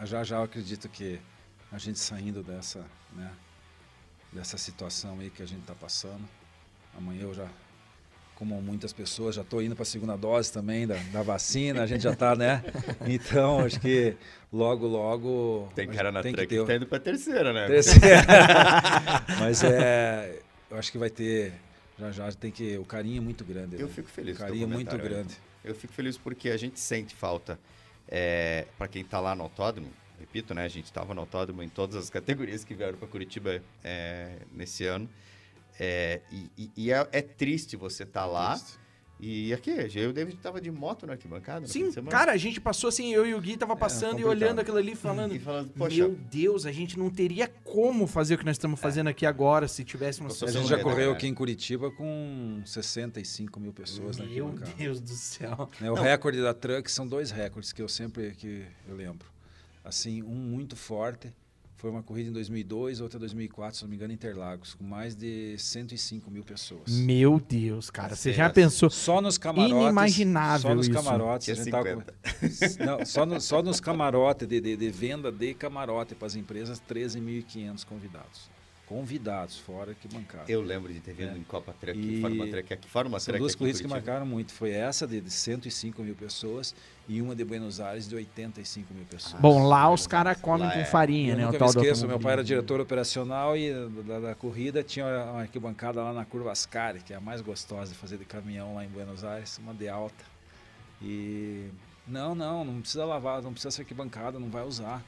É, 0.00 0.06
já 0.06 0.24
já 0.24 0.36
eu 0.36 0.42
acredito 0.44 0.88
que 0.88 1.20
a 1.72 1.78
gente 1.78 1.98
saindo 1.98 2.42
dessa, 2.42 2.84
né, 3.14 3.30
dessa 4.32 4.58
situação 4.58 5.18
aí 5.20 5.30
que 5.30 5.42
a 5.42 5.46
gente 5.46 5.60
está 5.60 5.74
passando, 5.74 6.22
amanhã 6.96 7.22
eu 7.22 7.34
já, 7.34 7.46
como 8.40 8.60
muitas 8.62 8.90
pessoas, 8.90 9.34
já 9.34 9.42
estou 9.42 9.62
indo 9.62 9.76
para 9.76 9.82
a 9.82 9.86
segunda 9.86 10.16
dose 10.16 10.50
também 10.50 10.86
da, 10.86 10.94
da 11.12 11.22
vacina, 11.22 11.82
a 11.82 11.86
gente 11.86 12.00
já 12.00 12.12
está, 12.12 12.34
né? 12.34 12.64
Então 13.06 13.60
acho 13.60 13.78
que 13.78 14.16
logo, 14.50 14.86
logo 14.86 15.68
Tem 15.74 15.86
a 15.86 15.92
cara 15.92 16.10
na 16.10 16.22
tem 16.22 16.32
truck 16.32 16.48
que 16.48 16.54
que, 16.54 16.60
ter 16.62 16.66
tá 16.66 16.74
indo 16.74 16.86
pra 16.86 16.98
terceira, 16.98 17.52
né? 17.52 17.66
Terceira. 17.66 18.24
Mas 19.38 19.62
é, 19.62 20.40
eu 20.70 20.78
acho 20.78 20.90
que 20.90 20.96
vai 20.96 21.10
ter, 21.10 21.52
já 21.98 22.10
já 22.12 22.32
tem 22.32 22.50
que, 22.50 22.78
o 22.78 22.84
carinho 22.86 23.18
é 23.18 23.20
muito 23.20 23.44
grande. 23.44 23.78
Eu 23.78 23.88
né? 23.88 23.92
fico 23.94 24.08
feliz 24.08 24.36
O 24.36 24.40
carinho 24.40 24.64
é 24.64 24.66
muito 24.66 24.88
comentário, 24.88 25.16
grande. 25.16 25.36
Eu 25.62 25.74
fico 25.74 25.92
feliz 25.92 26.16
porque 26.16 26.48
a 26.48 26.56
gente 26.56 26.80
sente 26.80 27.14
falta. 27.14 27.58
É, 28.08 28.66
para 28.78 28.88
quem 28.88 29.04
tá 29.04 29.20
lá 29.20 29.34
no 29.34 29.42
autódromo, 29.42 29.90
repito, 30.18 30.54
né? 30.54 30.64
A 30.64 30.68
gente 30.68 30.90
tava 30.90 31.12
no 31.12 31.20
autódromo 31.20 31.62
em 31.62 31.68
todas 31.68 31.94
as 31.94 32.08
categorias 32.08 32.64
que 32.64 32.72
vieram 32.72 32.96
para 32.96 33.06
Curitiba 33.06 33.62
é, 33.84 34.36
nesse 34.50 34.86
ano. 34.86 35.06
É, 35.82 36.20
e 36.30 36.50
e- 36.58 36.70
e 36.76 36.92
é, 36.92 37.08
é 37.10 37.22
triste 37.22 37.74
você 37.74 38.04
tá 38.04 38.26
lá. 38.26 38.60
E 39.22 39.52
aqui, 39.52 39.70
eu 39.70 39.86
e 40.04 40.06
o 40.06 40.12
David 40.14 40.38
tava 40.38 40.62
de 40.62 40.70
moto 40.70 41.06
na 41.06 41.12
arquibancada. 41.12 41.66
Sim, 41.66 41.92
cara, 42.08 42.32
a 42.32 42.38
gente 42.38 42.58
passou 42.58 42.88
assim, 42.88 43.12
eu 43.12 43.26
e 43.26 43.34
o 43.34 43.40
Gui 43.40 43.54
tava 43.54 43.76
passando 43.76 44.18
e 44.18 44.22
complicado. 44.22 44.28
olhando 44.30 44.58
aquilo 44.60 44.76
ali 44.78 44.94
falando. 44.96 45.34
E 45.34 45.38
falando, 45.38 45.68
poxa, 45.74 45.96
Meu 45.96 46.10
Deus, 46.14 46.64
a 46.64 46.72
gente 46.72 46.98
não 46.98 47.10
teria 47.10 47.46
como 47.62 48.06
fazer 48.06 48.34
o 48.36 48.38
que 48.38 48.46
nós 48.46 48.54
estamos 48.56 48.80
fazendo 48.80 49.08
aqui 49.08 49.26
agora 49.26 49.68
se 49.68 49.84
tivéssemos. 49.84 50.42
A 50.42 50.50
gente 50.50 50.66
já 50.68 50.78
correu 50.82 51.10
né? 51.10 51.16
aqui 51.16 51.26
em 51.26 51.34
Curitiba 51.34 51.90
com 51.90 52.62
65 52.64 53.60
mil 53.60 53.74
pessoas 53.74 54.16
na 54.16 54.24
Meu 54.24 54.46
arquibancada. 54.46 54.76
Deus 54.78 55.00
do 55.00 55.10
céu. 55.10 55.68
Né, 55.78 55.90
o 55.90 55.94
recorde 55.94 56.40
da 56.40 56.54
Truck 56.54 56.90
são 56.90 57.06
dois 57.06 57.30
recordes 57.30 57.72
que 57.74 57.82
eu 57.82 57.88
sempre 57.88 58.30
que 58.34 58.64
eu 58.88 58.96
lembro. 58.96 59.28
Assim, 59.84 60.22
um 60.22 60.34
muito 60.34 60.76
forte 60.76 61.30
foi 61.80 61.90
uma 61.90 62.02
corrida 62.02 62.28
em 62.28 62.32
2002, 62.32 63.00
outra 63.00 63.16
em 63.16 63.20
2004, 63.20 63.78
se 63.78 63.82
não 63.84 63.88
me 63.88 63.96
engano, 63.96 64.12
em 64.12 64.14
Interlagos, 64.14 64.74
com 64.74 64.84
mais 64.84 65.14
de 65.16 65.56
105 65.56 66.30
mil 66.30 66.44
pessoas. 66.44 66.90
Meu 66.92 67.40
Deus, 67.40 67.88
cara. 67.90 68.14
Você 68.14 68.34
já 68.34 68.44
essa- 68.44 68.54
pensou? 68.54 68.90
Só 68.90 69.22
nos 69.22 69.38
camarotes. 69.38 69.72
Inimaginável 69.74 70.60
Só 70.70 70.74
nos 70.74 70.86
isso. 70.88 70.94
camarotes. 70.94 71.46
Gente 71.56 71.70
tava 71.70 71.88
50. 71.88 72.14
com- 72.78 72.84
Não, 72.84 73.06
só, 73.06 73.24
no- 73.24 73.40
só 73.40 73.62
nos 73.62 73.80
camarotes 73.80 74.46
de, 74.46 74.60
de- 74.60 74.76
de 74.76 74.90
venda 74.90 75.32
de 75.32 75.54
camarote 75.54 76.14
para 76.14 76.26
as 76.26 76.34
empresas, 76.36 76.78
13.500 76.86 77.82
convidados. 77.84 78.50
Convidados, 78.90 79.56
fora 79.56 79.94
que 79.94 80.08
bancada. 80.08 80.50
eu 80.50 80.60
lembro 80.60 80.92
de 80.92 80.98
ter 80.98 81.12
vindo 81.14 81.36
É. 81.36 81.38
em 81.38 81.44
Copa 81.44 81.72
Truck, 81.80 81.96
E 81.96 82.20
Fórmula 82.20 82.48
Truck 82.50 82.74
aqui, 82.74 82.88
Fórmula 82.90 83.20
São 83.20 83.26
Truck 83.26 83.38
duas 83.38 83.54
corridas 83.54 83.80
que 83.80 83.86
marcaram 83.86 84.26
muito. 84.26 84.52
Foi 84.52 84.72
essa 84.72 85.06
de 85.06 85.20
de 85.20 85.30
105 85.30 86.02
mil 86.02 86.16
pessoas 86.16 86.74
e 87.08 87.22
uma 87.22 87.36
de 87.36 87.44
Buenos 87.44 87.78
Aires 87.80 88.08
de 88.08 88.16
85 88.16 88.92
mil 88.92 89.04
pessoas. 89.04 89.40
Bom, 89.40 89.64
lá 89.68 89.88
os 89.92 90.08
caras 90.08 90.40
comem 90.40 90.66
Lá 90.66 90.72
com 90.72 90.80
é. 90.80 90.84
farinha, 90.84 91.34
Eu 91.34 91.36
né? 91.36 91.44
nunca 91.46 91.58
o 91.58 91.60
me 91.60 91.66
esqueço, 91.68 92.08
meu 92.08 92.18
pai 92.18 92.32
era 92.32 92.42
diretor 92.42 92.80
operacional 92.80 93.56
e 93.56 93.72
da, 94.08 94.18
da 94.18 94.34
corrida 94.34 94.82
tinha 94.82 95.06
uma 95.06 95.42
arquibancada 95.42 96.02
lá 96.02 96.12
na 96.12 96.24
Curva 96.24 96.50
Ascari, 96.50 96.98
que 96.98 97.12
é 97.12 97.16
a 97.16 97.20
mais 97.20 97.40
gostosa 97.40 97.92
de 97.92 97.96
fazer 97.96 98.18
de 98.18 98.24
caminhão 98.24 98.74
lá 98.74 98.84
em 98.84 98.88
Buenos 98.88 99.22
Aires, 99.22 99.56
uma 99.58 99.72
de 99.72 99.88
alta. 99.88 100.24
E 101.00 101.68
não, 102.08 102.34
não, 102.34 102.64
não 102.64 102.80
precisa 102.80 103.04
lavar, 103.04 103.40
não 103.40 103.52
precisa 103.52 103.68
essa 103.68 103.82
arquibancada, 103.82 104.38
não 104.40 104.48
vai 104.50 104.64
usar. 104.64 105.00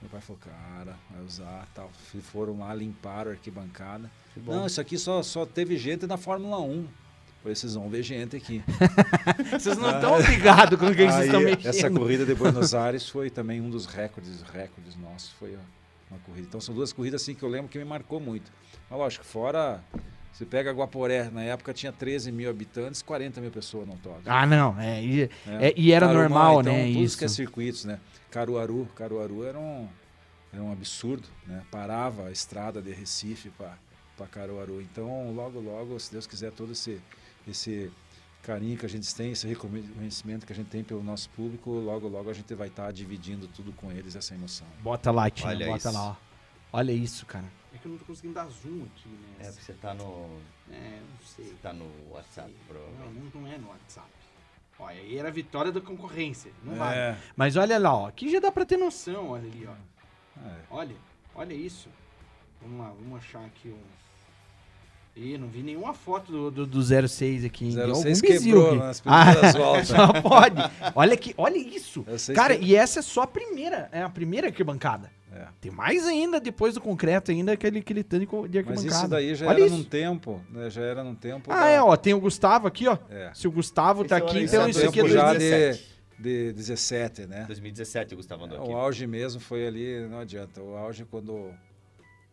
Meu 0.00 0.10
pai 0.10 0.20
falou, 0.20 0.40
cara, 0.40 0.96
vai 1.10 1.24
usar, 1.24 1.66
tal. 1.74 1.90
Foram 2.22 2.58
lá, 2.58 2.74
limparam 2.74 3.30
a 3.30 3.34
arquibancada. 3.34 4.10
Não, 4.36 4.66
isso 4.66 4.80
aqui 4.80 4.98
só, 4.98 5.22
só 5.22 5.46
teve 5.46 5.76
gente 5.76 6.06
na 6.06 6.16
Fórmula 6.16 6.60
1. 6.60 6.86
Falei, 7.42 7.54
vocês 7.54 7.74
vão 7.74 7.88
ver 7.88 8.02
gente 8.02 8.36
aqui. 8.36 8.62
Vocês 9.52 9.78
não 9.78 9.88
estão 9.90 10.18
ligados 10.18 10.78
com 10.80 10.86
o 10.86 10.94
que 10.94 11.08
vocês 11.08 11.26
estão 11.26 11.40
mexendo. 11.40 11.66
Essa 11.66 11.88
corrida 11.88 12.26
de 12.26 12.34
Buenos 12.34 12.74
Aires 12.74 13.08
foi 13.08 13.30
também 13.30 13.60
um 13.60 13.70
dos 13.70 13.86
recordes, 13.86 14.42
recordes 14.42 14.96
nossos, 14.96 15.30
foi 15.30 15.56
uma 16.10 16.18
corrida. 16.20 16.48
Então 16.48 16.60
são 16.60 16.74
duas 16.74 16.92
corridas 16.92 17.22
assim 17.22 17.36
que 17.36 17.44
eu 17.44 17.48
lembro 17.48 17.68
que 17.68 17.78
me 17.78 17.84
marcou 17.84 18.18
muito. 18.18 18.50
Mas 18.90 18.98
lógico, 18.98 19.24
fora 19.24 19.80
você 20.36 20.44
pega 20.44 20.70
Guaporé, 20.70 21.30
na 21.30 21.42
época 21.42 21.72
tinha 21.72 21.90
13 21.90 22.30
mil 22.30 22.50
habitantes, 22.50 23.00
40 23.00 23.40
mil 23.40 23.50
pessoas 23.50 23.86
no 23.86 23.94
autódromo. 23.94 24.24
Ah, 24.26 24.44
não. 24.44 24.78
É, 24.78 25.02
e, 25.02 25.30
né? 25.46 25.68
é- 25.68 25.74
e 25.74 25.92
era 25.92 26.06
Tarumã, 26.06 26.22
normal, 26.24 26.60
então, 26.60 26.72
né? 26.74 26.86
Tudo 26.88 27.02
Isso. 27.02 27.16
que 27.16 27.24
é 27.24 27.28
circuitos, 27.28 27.86
né? 27.86 27.98
Caruaru, 28.30 28.86
Caruaru 28.94 29.44
era 29.44 29.58
um, 29.58 29.88
era 30.52 30.62
um 30.62 30.70
absurdo, 30.70 31.26
né? 31.46 31.62
Parava 31.70 32.26
a 32.26 32.30
estrada 32.30 32.82
de 32.82 32.92
Recife 32.92 33.48
para 33.48 34.26
Caruaru. 34.26 34.82
Então, 34.82 35.32
logo, 35.32 35.58
logo, 35.58 35.98
se 35.98 36.12
Deus 36.12 36.26
quiser, 36.26 36.52
todo 36.52 36.72
esse, 36.72 37.00
esse 37.48 37.90
carinho 38.42 38.76
que 38.76 38.84
a 38.84 38.88
gente 38.90 39.12
tem, 39.14 39.32
esse 39.32 39.46
reconhecimento 39.48 40.44
que 40.44 40.52
a 40.52 40.56
gente 40.56 40.68
tem 40.68 40.84
pelo 40.84 41.02
nosso 41.02 41.30
público, 41.30 41.70
logo, 41.70 42.08
logo 42.08 42.28
a 42.28 42.34
gente 42.34 42.54
vai 42.54 42.68
estar 42.68 42.92
dividindo 42.92 43.48
tudo 43.48 43.72
com 43.72 43.90
eles, 43.90 44.14
essa 44.14 44.34
emoção. 44.34 44.66
Bota 44.82 45.10
lá, 45.10 45.30
Tina, 45.30 45.48
Olha 45.48 45.66
bota 45.66 45.88
isso. 45.88 45.92
lá, 45.98 46.10
ó. 46.10 46.14
Olha 46.74 46.92
isso, 46.92 47.24
cara. 47.24 47.46
É 47.76 47.78
que 47.78 47.86
eu 47.86 47.92
não 47.92 47.98
tô 47.98 48.04
conseguindo 48.06 48.34
dar 48.34 48.46
zoom 48.46 48.84
aqui, 48.84 49.08
né? 49.08 49.36
É, 49.40 49.44
porque 49.50 49.62
você 49.62 49.72
tá 49.74 49.92
no, 49.94 50.30
É, 50.72 50.98
não 51.00 51.26
sei. 51.26 51.44
você 51.44 51.54
tá 51.62 51.72
no 51.72 51.86
WhatsApp, 52.10 52.50
Não, 52.50 52.74
provavelmente. 52.74 53.34
não, 53.34 53.42
não 53.42 53.52
é 53.52 53.58
no 53.58 53.68
WhatsApp. 53.68 54.08
Ó, 54.78 54.86
aí 54.86 55.16
era 55.18 55.28
a 55.28 55.32
vitória 55.32 55.70
da 55.72 55.80
concorrência. 55.80 56.50
Não 56.64 56.74
vale. 56.76 56.98
É. 56.98 57.16
Mas 57.36 57.56
olha 57.56 57.78
lá, 57.78 57.94
ó. 57.94 58.06
Aqui 58.08 58.30
já 58.30 58.40
dá 58.40 58.50
pra 58.50 58.64
ter 58.64 58.76
noção, 58.76 59.30
olha 59.30 59.44
ali, 59.44 59.66
ó. 59.68 60.40
É. 60.48 60.54
Olha, 60.70 60.96
olha 61.34 61.54
isso. 61.54 61.88
Vamos 62.62 62.78
lá, 62.80 62.92
vamos 62.98 63.18
achar 63.18 63.44
aqui 63.44 63.68
um. 63.68 63.78
Ih, 65.18 65.38
não 65.38 65.48
vi 65.48 65.62
nenhuma 65.62 65.94
foto 65.94 66.30
do, 66.30 66.50
do, 66.50 66.66
do 66.66 67.08
06 67.08 67.44
aqui. 67.46 67.64
hein? 67.66 67.74
Deu 67.74 67.94
06 67.94 68.22
algum 68.22 68.38
quebrou 68.38 68.66
aqui. 68.68 68.76
nas 68.78 69.00
primeiras 69.00 69.54
voltas. 69.56 69.88
Só 69.88 70.20
pode. 70.20 70.56
Olha 70.94 71.14
aqui, 71.14 71.34
olha 71.38 71.56
isso. 71.56 72.04
Cara, 72.34 72.54
que- 72.56 72.64
e 72.66 72.76
essa 72.76 72.98
é 72.98 73.02
só 73.02 73.22
a 73.22 73.26
primeira, 73.26 73.88
é 73.92 74.02
a 74.02 74.10
primeira 74.10 74.48
arquibancada. 74.48 75.10
É. 75.36 75.48
Tem 75.60 75.70
mais 75.70 76.06
ainda 76.06 76.40
depois 76.40 76.74
do 76.74 76.80
concreto 76.80 77.30
ainda 77.30 77.52
aquele, 77.52 77.80
aquele 77.80 78.02
tanto 78.02 78.20
de 78.20 78.26
de 78.26 78.64
Mas 78.64 78.78
arquibancada. 78.78 78.86
isso 78.88 79.08
daí 79.08 79.34
já 79.34 79.46
olha 79.46 79.56
era 79.56 79.66
isso. 79.66 79.76
num 79.76 79.84
tempo, 79.84 80.40
né? 80.50 80.70
Já 80.70 80.82
era 80.82 81.04
num 81.04 81.14
tempo. 81.14 81.50
Ah, 81.52 81.60
da- 81.60 81.68
é, 81.68 81.80
ó, 81.82 81.96
tem 81.96 82.14
o 82.14 82.20
Gustavo 82.20 82.66
aqui, 82.66 82.86
ó. 82.88 82.96
É. 83.10 83.30
Se 83.34 83.46
o 83.46 83.50
Gustavo 83.52 84.04
tá 84.04 84.16
Esse 84.18 84.22
é 84.22 84.26
o 84.26 84.28
aqui, 84.30 84.38
então 84.44 84.68
isso 84.68 84.78
aqui 84.80 84.88
é 84.88 84.90
tempo 85.02 85.08
Tempo 85.08 85.08
já 85.08 85.32
2017. 85.32 85.96
de, 86.18 86.46
de 86.48 86.52
17, 86.54 87.26
né? 87.26 87.44
2017 87.46 88.14
o 88.14 88.16
Gustavo 88.16 88.44
andou 88.44 88.58
aqui. 88.62 88.70
O 88.70 88.76
auge 88.76 89.06
mesmo 89.06 89.40
foi 89.40 89.66
ali, 89.66 90.06
não 90.08 90.20
adianta. 90.20 90.62
O 90.62 90.74
auge 90.76 91.04
quando 91.04 91.52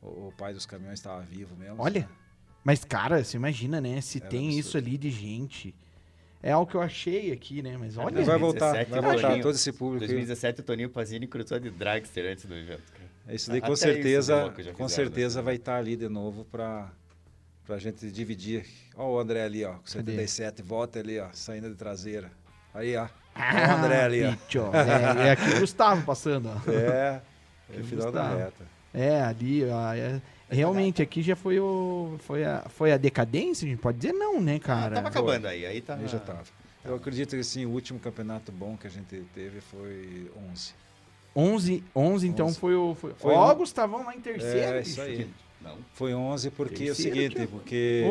o, 0.01 0.27
o 0.27 0.34
pai 0.38 0.53
dos 0.53 0.65
caminhões 0.65 0.99
estava 0.99 1.21
vivo 1.21 1.55
mesmo. 1.57 1.75
Olha. 1.80 2.09
Mas, 2.63 2.85
cara, 2.85 3.21
você 3.21 3.35
imagina, 3.35 3.81
né? 3.81 3.99
Se 3.99 4.19
Era 4.19 4.30
tem 4.30 4.45
absurdo. 4.45 4.59
isso 4.59 4.77
ali 4.77 4.97
de 4.97 5.09
gente. 5.11 5.75
É 6.45 6.52
algo 6.52 6.70
que 6.70 6.76
eu 6.76 6.82
achei 6.82 7.32
aqui, 7.32 7.61
né? 7.61 7.78
Mas 7.80 7.98
olha. 7.98 8.11
Mas 8.18 8.28
vai 8.28 8.38
voltar, 8.38 8.74
2017, 8.74 8.91
vai 8.91 9.02
voltar 9.02 9.28
Toninho. 9.30 9.44
todo 9.44 9.56
esse 9.56 9.72
público. 9.72 10.03
aí. 10.03 10.07
2017 10.10 10.60
o 10.60 10.64
Toninho 10.64 10.90
Pazini 10.90 11.26
cruzou 11.26 11.57
de 11.57 11.70
dragster 11.70 12.30
antes 12.32 12.45
do 12.45 12.53
evento. 12.53 12.84
cara. 12.91 13.34
Isso 13.36 13.49
daí 13.49 13.60
Até 13.60 13.68
com 13.68 13.76
certeza, 13.78 14.53
com 14.74 14.90
certeza 14.90 15.40
né? 15.40 15.45
vai 15.45 15.56
estar 15.56 15.78
ali 15.78 15.95
de 15.95 16.10
novo 16.10 16.44
para 16.52 16.91
pra 17.65 17.78
gente 17.78 18.11
dividir. 18.11 18.65
Ó 18.98 19.14
o 19.14 19.20
André 19.20 19.41
ali, 19.44 19.64
ó, 19.64 19.76
com 19.76 19.86
77, 19.88 20.61
volta 20.61 20.99
ali, 20.99 21.18
ó, 21.18 21.28
saindo 21.32 21.70
de 21.70 21.76
traseira. 21.76 22.30
Aí, 22.74 22.95
ó. 22.98 23.06
Ó 23.06 23.40
o 23.40 23.78
André 23.78 24.02
ali, 24.03 24.24
ó. 24.26 24.32
Bicho, 24.32 24.70
é, 24.74 25.28
é 25.28 25.32
aqui 25.32 25.49
o 25.56 25.60
Gustavo 25.61 26.06
passando, 26.06 26.49
ó. 26.49 26.70
É, 26.72 27.22
é 27.74 27.80
o 27.80 27.84
final 27.86 28.11
da 28.11 28.22
Gustavo. 28.24 28.38
reta. 28.40 28.65
É, 28.94 29.22
ali, 29.22 29.64
ó. 29.65 29.94
é- 29.94 30.22
realmente, 30.53 31.01
aqui 31.01 31.21
já 31.21 31.35
foi 31.35 31.59
o. 31.59 32.15
Foi 32.19 32.43
a, 32.43 32.61
foi 32.69 32.91
a 32.91 32.97
decadência, 32.97 33.65
a 33.65 33.69
gente 33.69 33.80
pode 33.80 33.97
dizer 33.97 34.13
não, 34.13 34.39
né, 34.41 34.59
cara? 34.59 34.95
Tava 34.95 35.07
acabando 35.09 35.47
aí, 35.47 35.65
aí 35.65 35.81
tá. 35.81 35.95
Aí 35.95 36.07
já 36.07 36.19
tava. 36.19 36.43
Eu 36.85 36.95
acredito 36.95 37.31
que 37.31 37.38
assim, 37.41 37.65
o 37.65 37.69
último 37.69 37.99
campeonato 37.99 38.51
bom 38.51 38.75
que 38.77 38.88
a 38.88 38.89
gente 38.89 39.23
teve 39.34 39.61
foi 39.61 40.30
11. 40.51 40.73
11, 41.35 41.84
11 41.95 42.27
então 42.27 42.45
11. 42.47 42.59
foi 42.59 42.75
o. 42.75 42.93
Foi, 42.95 43.13
Foi 43.17 43.34
ó, 43.34 43.51
um- 43.51 43.55
Gustavão 43.55 44.03
lá 44.05 44.15
em 44.15 44.19
terceiro. 44.21 44.77
É, 44.77 44.81
isso 44.81 45.01
aí. 45.01 45.27
Não. 45.61 45.77
Foi 45.93 46.13
11 46.13 46.49
porque 46.51 46.85
é 46.85 46.91
o 46.91 46.95
seguinte, 46.95 47.38
ó. 47.41 47.47
porque 47.47 48.03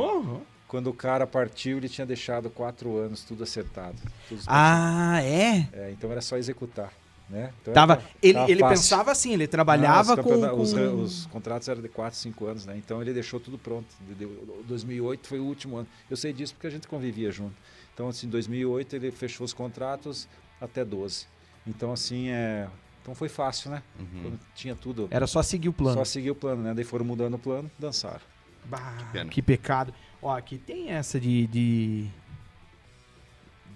quando 0.66 0.88
o 0.88 0.94
cara 0.94 1.26
partiu, 1.26 1.76
ele 1.76 1.88
tinha 1.88 2.06
deixado 2.06 2.48
quatro 2.48 2.96
anos 2.96 3.22
tudo 3.22 3.42
acertado. 3.44 3.96
tudo 4.28 4.42
Ah, 4.46 5.20
é? 5.22 5.68
É, 5.72 5.90
então 5.92 6.10
era 6.10 6.22
só 6.22 6.38
executar, 6.38 6.90
né? 7.32 7.52
Então 7.62 7.72
Tava, 7.74 7.94
era- 7.94 8.02
ele 8.22 8.34
tava 8.34 8.50
ele 8.50 8.60
fácil. 8.60 8.76
pensava 8.76 9.10
assim, 9.10 9.32
ele 9.32 9.46
trabalhava 9.48 10.12
os 10.12 10.20
com. 10.20 10.40
com... 10.50 10.60
Os, 10.60 10.72
os 10.74 11.26
contratos 11.26 11.66
eram 11.68 11.80
de 11.82 11.88
4, 11.88 12.16
5 12.18 12.46
anos, 12.46 12.66
né? 12.66 12.76
Então 12.76 13.00
ele 13.00 13.12
deixou 13.14 13.40
tudo 13.40 13.58
pronto. 13.58 13.86
De- 14.06 14.14
de- 14.14 14.62
2008 14.68 15.26
foi 15.26 15.40
o 15.40 15.44
último 15.44 15.76
ano. 15.78 15.88
Eu 16.10 16.16
sei 16.16 16.32
disso 16.32 16.52
porque 16.54 16.66
a 16.66 16.70
gente 16.70 16.86
convivia 16.86 17.32
junto. 17.32 17.54
Então, 17.94 18.08
assim, 18.08 18.26
em 18.26 18.30
2008 18.30 18.94
ele 18.96 19.10
fechou 19.10 19.44
os 19.44 19.52
contratos 19.52 20.28
até 20.60 20.84
12. 20.84 21.26
Então, 21.66 21.92
assim, 21.92 22.28
é... 22.28 22.68
Então 23.02 23.14
foi 23.14 23.28
fácil, 23.28 23.70
né? 23.70 23.82
Uhum. 23.98 24.06
Quando 24.22 24.40
tinha 24.54 24.76
tudo. 24.76 25.08
Era 25.10 25.26
só 25.26 25.42
seguir 25.42 25.68
o 25.68 25.72
plano. 25.72 25.96
Só 25.98 26.04
seguir 26.04 26.30
o 26.30 26.34
plano, 26.36 26.62
né? 26.62 26.72
Daí 26.74 26.84
foram 26.84 27.04
mudando 27.04 27.34
o 27.34 27.38
plano, 27.38 27.68
dançaram. 27.78 28.20
Bah, 28.66 29.08
pena. 29.12 29.28
que 29.28 29.42
pecado. 29.42 29.92
Ó, 30.22 30.30
aqui 30.36 30.56
tem 30.56 30.90
essa 30.90 31.18
de, 31.18 31.46
de. 31.48 32.06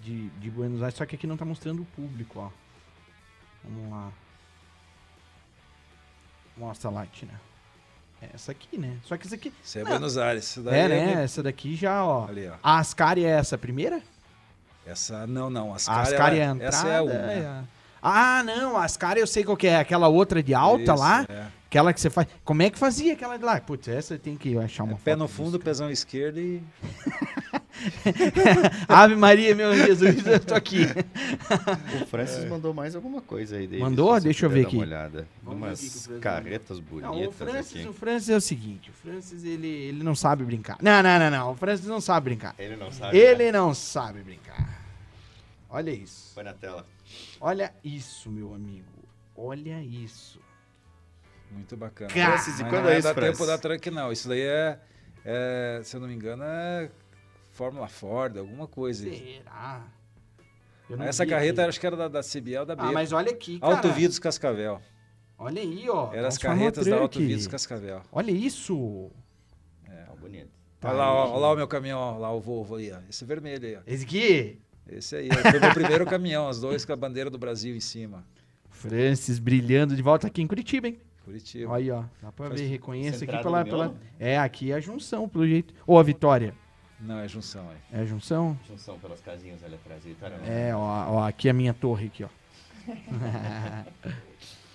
de. 0.03 0.29
de 0.29 0.51
Buenos 0.51 0.81
Aires, 0.83 0.97
só 0.97 1.05
que 1.05 1.17
aqui 1.17 1.27
não 1.27 1.37
tá 1.37 1.45
mostrando 1.45 1.83
o 1.83 1.85
público, 1.87 2.39
ó. 2.39 2.51
Vamos 3.67 3.91
lá. 3.91 4.13
Mostra 6.57 6.91
lá, 6.91 7.07
Tina. 7.07 7.41
É 8.23 8.31
essa 8.35 8.51
aqui, 8.53 8.79
né? 8.79 8.97
Só 9.05 9.17
que 9.17 9.27
essa 9.27 9.35
aqui. 9.35 9.53
Isso 9.63 9.79
é 9.79 9.83
Não. 9.83 9.91
Buenos 9.91 10.17
Aires. 10.17 10.57
Daí 10.65 10.79
É, 10.81 10.89
né? 10.89 11.07
meio- 11.07 11.19
Essa 11.19 11.43
daqui 11.43 11.75
já, 11.77 12.03
ó. 12.05 12.27
Ali, 12.29 12.49
ó. 12.49 12.55
A 12.63 12.79
Ascari 12.79 13.25
é 13.25 13.29
essa 13.31 13.57
a 13.57 13.59
primeira? 13.59 14.01
Essa, 14.87 15.27
não, 15.27 15.51
não. 15.51 15.73
A 15.73 15.77
Ascari, 15.77 16.01
Ascari 16.15 16.39
é 16.39 16.43
a 16.43 16.45
ela- 16.47 16.55
entrada. 16.55 16.77
Essa 16.77 16.89
é 16.89 16.97
a 16.97 17.03
uma. 17.03 17.13
é 17.13 17.41
né? 17.41 17.47
a- 17.47 17.65
Ah, 18.01 18.43
não, 18.45 18.77
a 18.77 18.85
Ascari 18.85 19.21
eu 19.21 19.27
sei 19.27 19.45
qual 19.45 19.57
que 19.57 19.67
é. 19.67 19.77
Aquela 19.77 20.09
outra 20.09 20.43
de 20.43 20.55
alta 20.55 20.95
Isso, 20.95 21.03
lá. 21.03 21.27
é. 21.29 21.47
Aquela 21.67 21.93
que 21.93 22.01
você 22.01 22.09
faz. 22.09 22.29
Como 22.45 22.63
é 22.63 22.71
que 22.71 22.79
fazia 22.79 23.13
aquela 23.13 23.37
de 23.37 23.45
lá? 23.45 23.61
Putz, 23.61 23.89
essa 23.89 24.17
tem 24.17 24.37
que 24.37 24.57
achar 24.57 24.85
uma 24.85 24.95
É 24.95 24.97
Pé 24.97 25.17
no 25.17 25.27
disso, 25.27 25.37
fundo, 25.37 25.59
pezão 25.59 25.91
esquerdo 25.91 26.39
e. 26.39 26.63
Ave 28.89 29.15
Maria, 29.15 29.55
meu 29.55 29.75
Jesus, 29.75 30.27
eu 30.27 30.41
tô 30.41 30.55
aqui. 30.55 30.83
O 32.03 32.07
Francis 32.07 32.45
mandou 32.45 32.73
mais 32.73 32.95
alguma 32.95 33.21
coisa 33.21 33.57
aí 33.57 33.67
dele. 33.67 33.83
Mandou? 33.83 34.19
Deixa 34.21 34.47
eu 34.47 34.51
ver 34.51 34.67
aqui. 34.67 34.77
Uma 34.77 34.85
olhada. 34.85 35.29
Vamos 35.43 35.61
Umas 35.61 35.81
Francis 35.81 36.21
carretas 36.21 36.79
Não, 36.79 36.85
bonitas 36.85 37.29
o 37.29 37.33
Francis, 37.33 37.77
aqui. 37.77 37.89
o 37.89 37.93
Francis 37.93 38.29
é 38.31 38.37
o 38.37 38.41
seguinte, 38.41 38.91
o 38.91 38.93
Francis 38.93 39.45
ele, 39.45 39.69
ele 39.69 40.03
não 40.03 40.15
sabe 40.15 40.45
brincar. 40.45 40.79
Não, 40.81 41.03
não, 41.03 41.19
não, 41.19 41.31
não, 41.31 41.53
o 41.53 41.57
Francis 41.57 41.87
não 41.87 42.01
sabe 42.01 42.25
brincar. 42.25 42.55
Ele 42.59 42.77
não 42.77 42.91
sabe. 42.91 43.17
Ele 43.17 43.45
né? 43.45 43.53
não 43.53 43.75
sabe 43.75 44.23
brincar. 44.23 44.83
Olha 45.69 45.91
isso. 45.91 46.33
Põe 46.35 46.45
na 46.45 46.55
tela. 46.55 46.87
Olha 47.41 47.73
isso, 47.85 48.31
meu 48.31 48.55
amigo. 48.55 48.85
Olha 49.37 49.83
isso. 49.83 50.41
Muito 51.51 51.77
bacana. 51.77 52.13
Cara, 52.13 52.33
Mas 52.33 52.59
e 52.59 52.63
não 52.63 52.71
quando 52.71 52.89
é 52.89 52.99
isso, 52.99 53.09
da 53.09 53.15
Francis? 53.15 53.39
tempo 53.39 53.47
da 53.47 53.59
Truck, 53.59 53.91
não. 53.91 54.13
Isso 54.13 54.29
daí 54.29 54.41
é, 54.41 54.79
é, 55.25 55.81
se 55.85 55.97
eu 55.97 56.01
não 56.01 56.09
me 56.09 56.15
engano, 56.15 56.43
é 56.45 56.91
Fórmula 57.57 57.89
Ford, 57.89 58.37
alguma 58.37 58.67
coisa. 58.67 59.09
Será? 59.09 59.87
Eu 60.91 60.99
não 60.99 61.07
Essa 61.07 61.25
carreta 61.25 61.63
aqui. 61.63 61.71
acho 61.71 61.81
que 61.81 61.87
era 61.87 61.97
da, 61.97 62.07
da 62.07 62.21
CBL 62.21 62.67
da 62.67 62.77
B. 62.77 62.83
Ah, 62.83 62.93
mas 62.93 63.13
olha 63.13 63.33
aqui, 63.33 63.59
cara. 63.59 63.77
Alto 63.77 63.91
Vidros 63.93 64.19
Cascavel. 64.19 64.79
Olha 65.39 65.63
aí, 65.63 65.89
ó. 65.89 66.13
Eram 66.13 66.29
as 66.29 66.37
Transforma 66.37 66.57
carretas 66.57 66.87
da 66.87 67.07
Vidros 67.07 67.47
Cascavel. 67.47 68.03
Olha 68.13 68.31
isso. 68.31 69.11
Tá 69.87 70.15
bonito. 70.21 70.51
Tá 70.79 70.91
olha 70.91 70.99
lá, 70.99 71.15
ó, 71.15 71.31
olha 71.31 71.39
lá 71.39 71.53
o 71.53 71.57
meu 71.57 71.67
caminhão, 71.67 71.99
ó, 71.99 72.19
lá 72.19 72.31
o 72.31 72.41
Volvo 72.41 72.77
aí, 72.77 72.93
ó. 72.93 72.99
Esse 73.09 73.25
vermelho 73.25 73.67
aí, 73.67 73.77
ó. 73.77 73.81
Esse 73.87 74.05
aqui. 74.05 74.61
Esse 74.87 75.17
aí, 75.17 75.29
foi 75.31 75.59
o 75.59 75.61
meu 75.63 75.73
primeiro 75.73 76.05
caminhão, 76.05 76.51
os 76.51 76.61
dois 76.61 76.85
com 76.85 76.93
a 76.93 76.97
bandeira 76.97 77.31
do 77.31 77.39
Brasil 77.39 77.75
em 77.75 77.81
cima. 77.81 78.23
Francis 78.69 79.39
brilhando 79.39 79.97
de 79.97 80.03
volta 80.03 80.27
aqui 80.27 80.43
em 80.43 80.47
Curitiba, 80.47 80.89
hein? 80.89 80.99
Curitiba. 81.25 81.73
Olha 81.73 81.83
aí, 81.83 81.91
ó. 81.91 82.05
Dá 82.23 82.31
pra 82.31 82.51
Mas 82.51 82.61
ver, 82.61 82.67
reconhece 82.67 83.25
aqui 83.25 83.43
pela, 83.43 83.65
pela... 83.65 83.85
miolo? 83.87 83.99
É, 84.21 84.39
aqui 84.39 84.71
é 84.71 84.75
a 84.75 84.81
junção, 84.81 85.27
pelo 85.27 85.47
jeito. 85.47 85.75
Ou 85.87 85.99
a 85.99 86.03
Vitória. 86.03 86.55
Não, 87.01 87.19
é 87.19 87.29
junção 87.29 87.69
aí. 87.71 87.77
É 87.93 88.01
a 88.01 88.05
junção? 88.05 88.59
Junção 88.67 88.99
pelas 88.99 89.21
casinhas 89.21 89.63
ali 89.63 89.75
atrás. 89.75 90.03
tá, 90.19 90.29
né? 90.31 90.69
É, 90.69 90.75
ó, 90.75 91.15
ó, 91.15 91.27
aqui 91.27 91.49
é 91.49 91.51
a 91.51 91.55
minha 91.55 91.75
torre 91.75 92.07
aqui, 92.07 92.25
ó. 92.25 92.29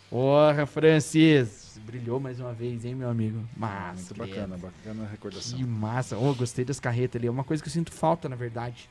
Porra, 0.09 0.65
Francis. 0.65 1.79
Brilhou 1.85 2.19
mais 2.19 2.39
uma 2.39 2.53
vez, 2.53 2.83
hein, 2.83 2.93
meu 2.93 3.09
amigo? 3.09 3.47
Mas, 3.55 3.95
Muito 3.95 4.15
bacana, 4.15 4.57
bacana 4.57 5.03
a 5.03 5.07
recordação. 5.07 5.57
Que 5.57 5.63
massa. 5.63 6.17
Oh, 6.17 6.35
gostei 6.35 6.65
das 6.65 6.79
carretas 6.79 7.19
ali. 7.19 7.27
É 7.27 7.31
uma 7.31 7.45
coisa 7.45 7.63
que 7.63 7.69
eu 7.69 7.73
sinto 7.73 7.91
falta, 7.93 8.27
na 8.27 8.35
verdade. 8.35 8.89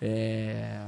É... 0.00 0.80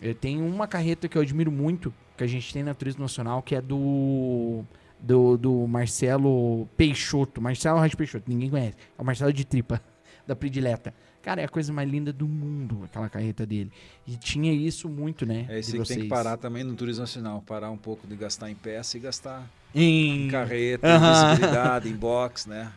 Eu 0.00 0.14
tenho 0.14 0.44
uma 0.44 0.66
carreta 0.66 1.08
que 1.08 1.16
eu 1.16 1.22
admiro 1.22 1.52
muito, 1.52 1.94
que 2.16 2.24
a 2.24 2.26
gente 2.26 2.52
tem 2.52 2.64
na 2.64 2.74
Turismo 2.74 3.02
Nacional, 3.02 3.42
que 3.42 3.54
é 3.54 3.60
do... 3.60 4.64
Do, 4.98 5.36
do 5.36 5.66
Marcelo 5.66 6.68
Peixoto. 6.76 7.40
Marcelo 7.40 7.78
Rádio 7.78 7.96
Peixoto, 7.96 8.28
ninguém 8.28 8.50
conhece. 8.50 8.76
É 8.96 9.02
o 9.02 9.04
Marcelo 9.04 9.32
de 9.32 9.44
Tripa, 9.44 9.80
da 10.26 10.36
Predileta. 10.36 10.94
Cara, 11.22 11.40
é 11.40 11.44
a 11.44 11.48
coisa 11.48 11.72
mais 11.72 11.88
linda 11.88 12.12
do 12.12 12.26
mundo, 12.26 12.82
aquela 12.84 13.08
carreta 13.08 13.46
dele. 13.46 13.70
E 14.06 14.16
tinha 14.16 14.52
isso 14.52 14.88
muito, 14.88 15.24
né? 15.24 15.46
É 15.48 15.58
isso 15.58 15.70
que 15.72 15.78
tem 15.88 15.98
que 15.98 16.08
parar 16.08 16.36
também 16.36 16.64
no 16.64 16.74
turismo 16.74 17.02
nacional. 17.02 17.42
Parar 17.42 17.70
um 17.70 17.76
pouco 17.76 18.06
de 18.06 18.16
gastar 18.16 18.50
em 18.50 18.54
peça 18.56 18.96
e 18.96 19.00
gastar 19.00 19.48
Em 19.74 20.24
em 20.26 20.28
carreta, 20.28 20.84
em 20.92 21.00
visibilidade, 21.00 21.88
em 21.88 21.94
box, 21.94 22.46
né? 22.48 22.72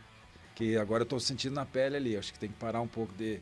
Que 0.55 0.77
agora 0.77 1.01
eu 1.03 1.07
tô 1.07 1.19
sentindo 1.19 1.53
na 1.55 1.65
pele 1.65 1.95
ali. 1.97 2.15
Acho 2.17 2.31
que 2.31 2.39
tem 2.39 2.49
que 2.49 2.55
parar 2.55 2.81
um 2.81 2.87
pouco 2.87 3.13
de, 3.15 3.39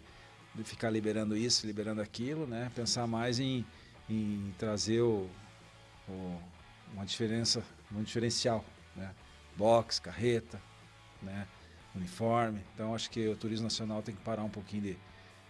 de 0.55 0.63
ficar 0.63 0.89
liberando 0.89 1.35
isso, 1.35 1.67
liberando 1.67 2.01
aquilo, 2.01 2.47
né? 2.47 2.71
Pensar 2.73 3.05
mais 3.05 3.39
em, 3.39 3.65
em 4.09 4.53
trazer 4.57 5.01
o, 5.01 5.29
o- 6.07 6.39
uma 6.93 7.05
diferença, 7.05 7.63
um 7.93 8.01
diferencial, 8.03 8.63
né? 8.95 9.11
Box, 9.57 9.99
carreta, 9.99 10.59
né? 11.21 11.45
Uniforme. 11.95 12.59
Então 12.73 12.93
acho 12.95 13.09
que 13.09 13.27
o 13.27 13.35
turismo 13.35 13.63
nacional 13.65 14.01
tem 14.01 14.15
que 14.15 14.21
parar 14.21 14.43
um 14.43 14.49
pouquinho 14.49 14.83
de 14.83 14.97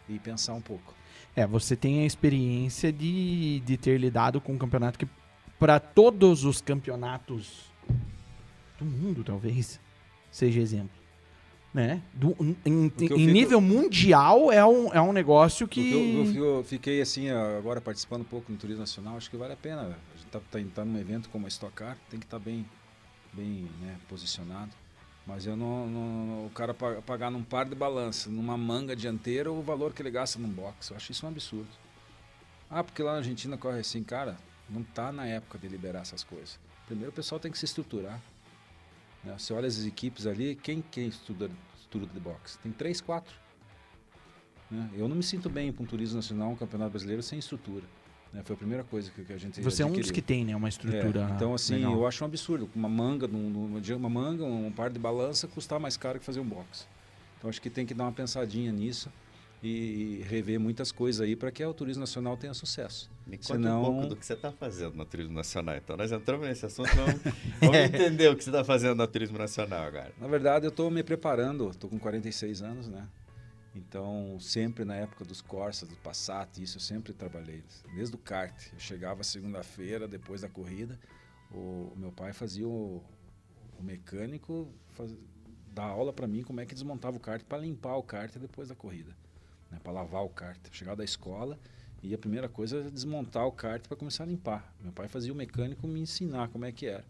e 0.09 0.19
pensar 0.19 0.53
um 0.53 0.61
pouco. 0.61 0.93
É, 1.35 1.47
você 1.47 1.75
tem 1.75 2.01
a 2.03 2.05
experiência 2.05 2.91
de, 2.91 3.61
de 3.61 3.77
ter 3.77 3.97
lidado 3.97 4.41
com 4.41 4.53
um 4.53 4.57
campeonato 4.57 4.99
que, 4.99 5.07
para 5.57 5.79
todos 5.79 6.43
os 6.43 6.59
campeonatos 6.59 7.71
do 8.77 8.83
mundo, 8.85 9.23
talvez, 9.23 9.79
seja 10.29 10.59
exemplo. 10.59 11.01
Né? 11.73 12.01
Do- 12.13 12.35
em 12.39 12.55
eu 12.65 12.75
em 12.75 12.89
fico- 12.89 13.15
nível 13.17 13.61
mundial, 13.61 14.51
é 14.51 14.63
um, 14.63 14.93
é 14.93 15.01
um 15.01 15.11
negócio 15.13 15.63
Eu, 15.63 15.67
que. 15.69 16.35
eu- 16.35 16.57
eu 16.57 16.63
fiquei 16.63 17.01
assim, 17.01 17.29
agora 17.29 17.79
participando 17.81 18.21
um 18.21 18.25
pouco 18.25 18.51
no 18.51 18.57
turismo 18.57 18.81
nacional, 18.81 19.15
acho 19.17 19.29
que 19.29 19.37
vale 19.37 19.53
a 19.53 19.57
pena. 19.57 19.81
A 19.83 20.17
gente 20.17 20.27
tá, 20.29 20.39
tá, 20.51 20.59
tá 20.75 20.85
num 20.85 20.99
evento 20.99 21.29
como 21.29 21.45
a 21.45 21.49
Stock 21.49 21.73
Car, 21.73 21.97
tem 22.11 22.19
que 22.19 22.25
estar 22.27 22.37
bem, 22.39 22.63
bem 23.31 23.67
né, 23.81 23.95
posicionado. 24.07 24.69
Mas 25.25 25.45
eu 25.45 25.55
não, 25.55 25.87
não- 25.87 26.45
O 26.45 26.49
cara 26.49 26.73
pa- 26.73 27.01
pagar 27.01 27.31
num 27.31 27.43
par 27.43 27.65
de 27.65 27.73
balança, 27.75 28.29
numa 28.29 28.57
manga 28.57 28.95
dianteira, 28.95 29.51
o 29.51 29.61
valor 29.61 29.93
que 29.93 30.01
ele 30.01 30.11
gasta 30.11 30.37
num 30.37 30.49
box. 30.49 30.89
Eu 30.91 30.97
acho 30.97 31.11
isso 31.11 31.25
um 31.25 31.29
absurdo. 31.29 31.69
Ah, 32.69 32.83
porque 32.83 33.01
lá 33.01 33.13
na 33.13 33.17
Argentina 33.19 33.57
corre 33.57 33.79
assim, 33.79 34.03
cara, 34.03 34.37
não 34.69 34.83
tá 34.83 35.11
na 35.11 35.25
época 35.25 35.57
de 35.57 35.67
liberar 35.67 36.01
essas 36.01 36.23
coisas. 36.23 36.59
Primeiro 36.85 37.11
o 37.11 37.13
pessoal 37.13 37.39
tem 37.39 37.51
que 37.51 37.57
se 37.57 37.65
estruturar. 37.65 38.19
Né? 39.23 39.33
Você 39.37 39.53
olha 39.53 39.67
as 39.67 39.85
equipes 39.85 40.25
ali, 40.27 40.55
quem, 40.55 40.81
quem 40.81 41.07
estuda, 41.07 41.49
estuda 41.79 42.05
de 42.07 42.19
boxe? 42.19 42.57
Tem 42.59 42.71
três, 42.71 42.99
quatro. 42.99 43.33
Né? 44.69 44.89
Eu 44.95 45.07
não 45.07 45.15
me 45.15 45.23
sinto 45.23 45.49
bem 45.49 45.71
para 45.71 45.83
um 45.83 45.85
turismo 45.85 46.17
nacional, 46.17 46.49
um 46.51 46.55
campeonato 46.55 46.91
brasileiro 46.91 47.23
sem 47.23 47.39
estrutura. 47.39 47.85
Né? 48.33 48.41
Foi 48.43 48.55
a 48.55 48.57
primeira 48.57 48.83
coisa 48.83 49.11
que, 49.11 49.23
que 49.23 49.31
a 49.33 49.37
gente 49.37 49.61
Você 49.61 49.83
é 49.83 49.85
um 49.85 49.89
dos 49.89 49.99
adquiriu. 49.99 50.13
que 50.15 50.21
tem, 50.21 50.43
né? 50.43 50.55
Uma 50.55 50.69
estrutura. 50.69 51.27
É, 51.29 51.35
então, 51.35 51.53
assim, 51.53 51.75
legal. 51.75 51.93
eu 51.93 52.07
acho 52.07 52.23
um 52.23 52.27
absurdo. 52.27 52.69
Uma 52.75 52.89
manga, 52.89 53.27
de- 53.81 53.93
uma 53.93 54.09
manga, 54.09 54.43
um 54.43 54.71
par 54.71 54.89
de 54.89 54.99
balança 54.99 55.47
custar 55.47 55.79
mais 55.79 55.95
caro 55.95 56.19
que 56.19 56.25
fazer 56.25 56.39
um 56.39 56.45
box. 56.45 56.87
Então, 57.37 57.49
acho 57.49 57.61
que 57.61 57.69
tem 57.69 57.85
que 57.85 57.93
dar 57.93 58.05
uma 58.05 58.11
pensadinha 58.11 58.71
nisso 58.71 59.11
e, 59.61 60.19
e 60.21 60.25
rever 60.27 60.59
muitas 60.59 60.91
coisas 60.91 61.21
aí 61.21 61.35
para 61.35 61.51
que 61.51 61.63
o 61.63 61.73
turismo 61.73 62.01
nacional 62.01 62.35
tenha 62.35 62.53
sucesso. 62.53 63.09
Me 63.27 63.37
conta 63.37 63.53
Senão- 63.53 63.81
um 63.81 63.85
pouco 63.85 64.07
do 64.07 64.15
que 64.17 64.25
você 64.25 64.33
está 64.33 64.51
fazendo 64.51 64.95
no 64.95 65.05
Turismo 65.05 65.33
Nacional. 65.33 65.75
Então, 65.77 65.95
nós 65.95 66.11
entramos 66.11 66.45
nesse 66.47 66.65
assunto, 66.65 66.89
vamos, 66.93 67.21
vamos 67.61 67.75
entender 67.77 68.29
o 68.29 68.35
que 68.35 68.43
você 68.43 68.49
está 68.49 68.63
fazendo 68.65 68.95
no 68.95 69.07
Turismo 69.07 69.37
Nacional 69.37 69.83
agora. 69.85 70.11
Na 70.19 70.27
verdade, 70.27 70.65
eu 70.65 70.69
estou 70.69 70.89
me 70.91 71.03
preparando, 71.03 71.69
estou 71.69 71.89
com 71.89 71.97
46 71.99 72.61
anos, 72.61 72.87
né? 72.89 73.05
Então, 73.75 74.37
sempre 74.39 74.85
na 74.85 74.95
época 74.95 75.25
dos 75.25 75.41
Corsas, 75.41 75.89
do 75.89 75.95
Passat, 75.95 76.61
isso 76.61 76.77
eu 76.77 76.81
sempre 76.81 77.11
trabalhei, 77.11 77.63
desde 77.95 78.15
o 78.15 78.19
kart. 78.19 78.71
Eu 78.71 78.79
chegava 78.79 79.23
segunda-feira, 79.23 80.07
depois 80.07 80.41
da 80.41 80.49
corrida, 80.49 80.99
o, 81.51 81.91
o 81.93 81.97
meu 81.97 82.11
pai 82.11 82.33
fazia 82.33 82.67
o, 82.67 83.03
o 83.79 83.83
mecânico 83.83 84.67
faz, 84.91 85.15
dar 85.73 85.85
aula 85.85 86.13
para 86.13 86.27
mim 86.27 86.43
como 86.43 86.61
é 86.61 86.65
que 86.65 86.73
desmontava 86.73 87.17
o 87.17 87.19
kart 87.19 87.43
para 87.43 87.57
limpar 87.57 87.95
o 87.95 88.03
kart 88.03 88.35
depois 88.37 88.69
da 88.69 88.75
corrida, 88.75 89.15
né? 89.71 89.79
para 89.83 89.91
lavar 89.91 90.23
o 90.23 90.29
kart. 90.29 90.59
Eu 90.65 90.73
chegava 90.73 90.97
da 90.97 91.03
escola 91.03 91.59
e 92.01 92.13
a 92.13 92.17
primeira 92.17 92.47
coisa 92.47 92.77
era 92.77 92.91
desmontar 92.91 93.47
o 93.47 93.51
kart 93.51 93.87
para 93.87 93.97
começar 93.97 94.23
a 94.23 94.27
limpar. 94.27 94.71
Meu 94.81 94.91
pai 94.91 95.07
fazia 95.07 95.33
o 95.33 95.35
mecânico 95.35 95.87
me 95.87 95.99
ensinar 95.99 96.49
como 96.49 96.65
é 96.65 96.71
que 96.71 96.85
era. 96.85 97.03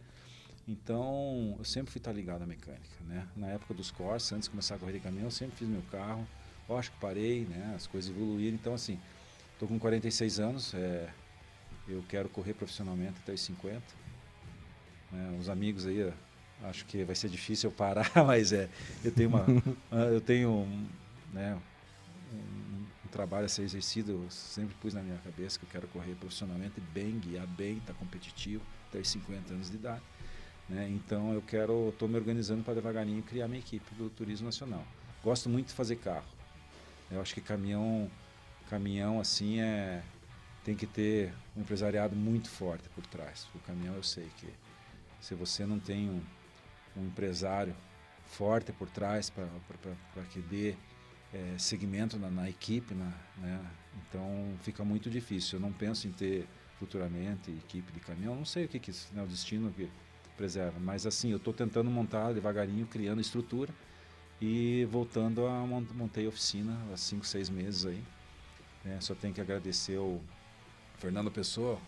Então, 0.66 1.56
eu 1.60 1.66
sempre 1.66 1.92
fui 1.92 2.00
estar 2.00 2.14
ligado 2.14 2.44
à 2.44 2.46
mecânica, 2.46 3.04
né? 3.06 3.28
Na 3.36 3.48
época 3.48 3.74
dos 3.74 3.92
Corsa, 3.92 4.36
antes 4.36 4.46
de 4.46 4.52
começar 4.52 4.76
a 4.76 4.80
correr 4.80 4.94
de 4.94 5.02
caminhão, 5.02 5.26
eu 5.26 5.32
sempre 5.32 5.58
fiz 5.58 5.68
meu 5.68 5.82
carro. 5.92 6.26
Lógico 6.68 6.96
que 6.96 7.02
parei, 7.02 7.46
né? 7.46 7.74
As 7.76 7.88
coisas 7.88 8.10
evoluíram. 8.10 8.56
Então, 8.56 8.74
assim, 8.74 9.00
estou 9.54 9.68
com 9.68 9.78
46 9.78 10.40
anos, 10.40 10.74
é, 10.74 11.10
eu 11.88 12.04
quero 12.08 12.30
correr 12.30 12.54
profissionalmente 12.54 13.16
até 13.22 13.34
os 13.34 13.42
50. 13.42 13.82
né? 15.12 15.38
Os 15.40 15.50
amigos 15.50 15.86
aí, 15.86 16.04
ó, 16.04 16.68
acho 16.68 16.86
que 16.86 17.04
vai 17.04 17.16
ser 17.16 17.30
difícil 17.30 17.70
eu 17.70 17.76
parar, 17.76 18.10
mas 18.26 18.54
é, 18.54 18.70
eu 19.04 19.12
tenho 19.12 19.30
uma, 19.30 19.46
ah, 19.92 20.06
eu 20.06 20.22
tenho 20.22 20.50
um, 20.50 20.88
né, 21.34 21.60
um, 22.32 22.86
um 23.06 23.08
trabalho 23.12 23.46
a 23.46 23.50
ser 23.50 23.64
exercido. 23.64 24.12
Eu 24.12 24.30
sempre 24.30 24.76
pus 24.76 24.94
na 24.94 25.02
minha 25.02 25.18
cabeça 25.18 25.60
que 25.60 25.66
eu 25.66 25.70
quero 25.70 25.88
correr 25.88 26.16
profissionalmente 26.16 26.80
bem, 26.94 27.20
guiar 27.20 27.48
bem, 27.48 27.78
estar 27.78 27.94
competitivo 27.94 28.64
até 28.90 29.00
os 29.00 29.10
50 29.10 29.54
anos 29.54 29.70
de 29.70 29.76
idade. 29.76 30.02
Né? 30.70 30.90
Então 30.90 31.34
eu 31.34 31.42
quero, 31.42 31.90
estou 31.90 32.08
me 32.08 32.16
organizando 32.16 32.64
para 32.64 32.74
devagarinho 32.76 33.22
criar 33.24 33.48
minha 33.48 33.60
equipe 33.60 33.94
do 33.96 34.10
turismo 34.10 34.46
nacional. 34.46 34.86
Gosto 35.22 35.50
muito 35.50 35.68
de 35.68 35.74
fazer 35.74 35.98
carro. 35.98 36.26
Eu 37.14 37.22
acho 37.22 37.34
que 37.34 37.42
caminhão, 37.42 38.10
caminhão 38.70 39.20
assim 39.20 39.60
é 39.60 40.04
tem 40.64 40.76
que 40.76 40.88
ter 40.88 41.32
um 41.56 41.62
empresariado 41.62 42.16
muito 42.16 42.50
forte 42.50 42.90
por 42.90 43.06
trás. 43.06 43.48
O 43.54 43.60
caminhão 43.60 43.94
eu 43.96 44.04
sei 44.04 44.30
que 44.38 44.48
se 45.20 45.36
você 45.36 45.66
não 45.66 45.78
tem 45.78 46.10
um, 46.10 46.22
um 46.98 47.06
empresário 47.06 47.76
forte 48.26 48.72
por 48.72 48.90
trás 48.90 49.30
para 49.30 50.24
que 50.32 50.40
dê 50.40 50.76
é, 51.34 51.58
segmento 51.58 52.18
na, 52.18 52.30
na 52.30 52.50
equipe, 52.50 52.96
na, 52.96 53.14
né? 53.38 53.60
então 54.10 54.56
fica 54.62 54.84
muito 54.84 55.10
difícil. 55.10 55.58
Eu 55.58 55.62
não 55.62 55.72
penso 55.72 56.08
em 56.08 56.12
ter 56.12 56.48
futuramente 56.80 57.52
equipe 57.52 57.92
de 57.92 58.00
caminhão. 58.00 58.36
Não 58.36 58.46
sei 58.46 58.66
o 58.66 58.68
que, 58.68 58.80
que 58.80 58.92
né, 59.12 59.22
o 59.22 59.28
destino 59.28 59.72
que 59.72 59.88
preserva, 60.36 60.80
mas 60.80 61.06
assim 61.06 61.30
eu 61.30 61.38
estou 61.38 61.54
tentando 61.54 61.92
montar 61.92 62.34
devagarinho, 62.34 62.88
criando 62.88 63.22
estrutura 63.22 63.72
e 64.46 64.84
voltando 64.92 65.48
a 65.48 65.66
mont 65.66 65.88
montei 65.94 66.26
a 66.26 66.30
oficina 66.30 66.78
há 66.94 66.98
cinco, 66.98 67.26
seis 67.26 67.50
meses 67.50 67.86
aí. 67.86 68.04
né? 68.84 68.98
só 69.00 69.16
tenho 69.16 69.34
que 69.34 69.40
agradecer 69.40 69.98
o 69.98 70.20
Fernando 70.98 71.32
Pessoa, 71.32 71.80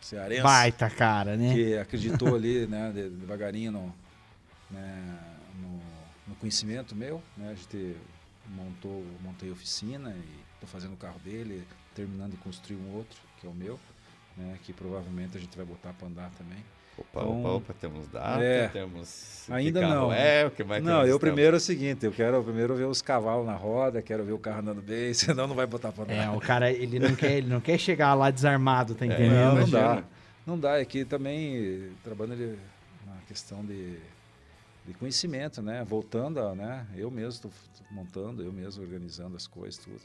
cearense, 0.00 0.42
Baita 0.42 0.90
cara, 0.90 1.36
né? 1.36 1.54
que 1.54 1.76
acreditou 1.76 2.34
ali, 2.34 2.66
né, 2.66 2.90
de- 2.90 3.10
devagarinho 3.10 3.70
no, 3.70 3.94
né, 4.72 5.18
no, 5.60 5.80
no 6.26 6.34
conhecimento 6.40 6.96
meu, 6.96 7.22
né, 7.36 7.50
a 7.52 7.54
gente 7.54 7.96
montou, 8.48 9.06
montei 9.22 9.48
a 9.48 9.52
oficina 9.52 10.10
e 10.10 10.40
estou 10.54 10.68
fazendo 10.68 10.94
o 10.94 10.96
carro 10.96 11.20
dele, 11.20 11.64
terminando 11.94 12.32
de 12.32 12.38
construir 12.38 12.76
um 12.76 12.92
outro, 12.96 13.20
que 13.38 13.46
é 13.46 13.50
o 13.50 13.54
meu, 13.54 13.78
né, 14.36 14.58
que 14.64 14.72
provavelmente 14.72 15.36
a 15.36 15.40
gente 15.40 15.56
vai 15.56 15.64
botar 15.64 15.92
para 15.92 16.08
andar 16.08 16.30
também. 16.30 16.64
Opa, 17.00 17.20
Então, 17.22 17.40
opa, 17.40 17.48
opa, 17.50 17.74
temos 17.80 18.08
data, 18.08 18.42
é. 18.42 18.68
temos... 18.68 19.48
Ainda 19.50 19.80
não. 19.80 20.12
É, 20.12 20.46
o 20.46 20.50
que 20.50 20.62
mais 20.62 20.82
não, 20.84 21.04
eu 21.04 21.18
primeiro 21.18 21.56
é 21.56 21.58
o 21.58 21.60
seguinte, 21.60 22.04
eu 22.06 22.12
quero 22.12 22.42
primeiro 22.44 22.74
ver 22.76 22.84
os 22.84 23.02
cavalos 23.02 23.44
na 23.46 23.54
roda, 23.56 24.00
quero 24.00 24.22
ver 24.24 24.32
o 24.32 24.38
carro 24.38 24.60
andando 24.60 24.80
bem, 24.82 25.12
senão 25.14 25.46
não 25.48 25.54
vai 25.56 25.66
botar 25.66 25.90
para 25.90 26.04
andar. 26.04 26.14
É, 26.14 26.30
o 26.30 26.38
cara, 26.40 26.70
ele 26.70 27.00
não 27.00 27.16
quer, 27.16 27.32
ele 27.38 27.48
não 27.48 27.60
quer 27.60 27.76
chegar 27.78 28.14
lá 28.14 28.30
desarmado, 28.30 28.94
tá 28.94 29.04
É, 29.04 29.08
entendendo? 29.08 29.32
Não, 29.34 29.44
não 29.46 29.56
imagina. 29.66 29.80
dá. 29.96 30.04
Não 30.46 30.58
dá. 30.58 30.78
É 30.80 30.84
que 30.84 31.04
também 31.04 31.90
trabalhando 32.04 32.56
na 33.06 33.16
questão 33.26 33.64
de, 33.64 33.96
de 34.86 34.94
conhecimento, 34.94 35.60
né? 35.62 35.84
Voltando, 35.84 36.38
a, 36.40 36.54
né? 36.54 36.86
Eu 36.94 37.10
mesmo 37.10 37.30
estou 37.30 37.50
montando, 37.90 38.42
eu 38.44 38.52
mesmo 38.52 38.82
organizando 38.84 39.36
as 39.36 39.48
coisas, 39.48 39.78
tudo. 39.82 40.00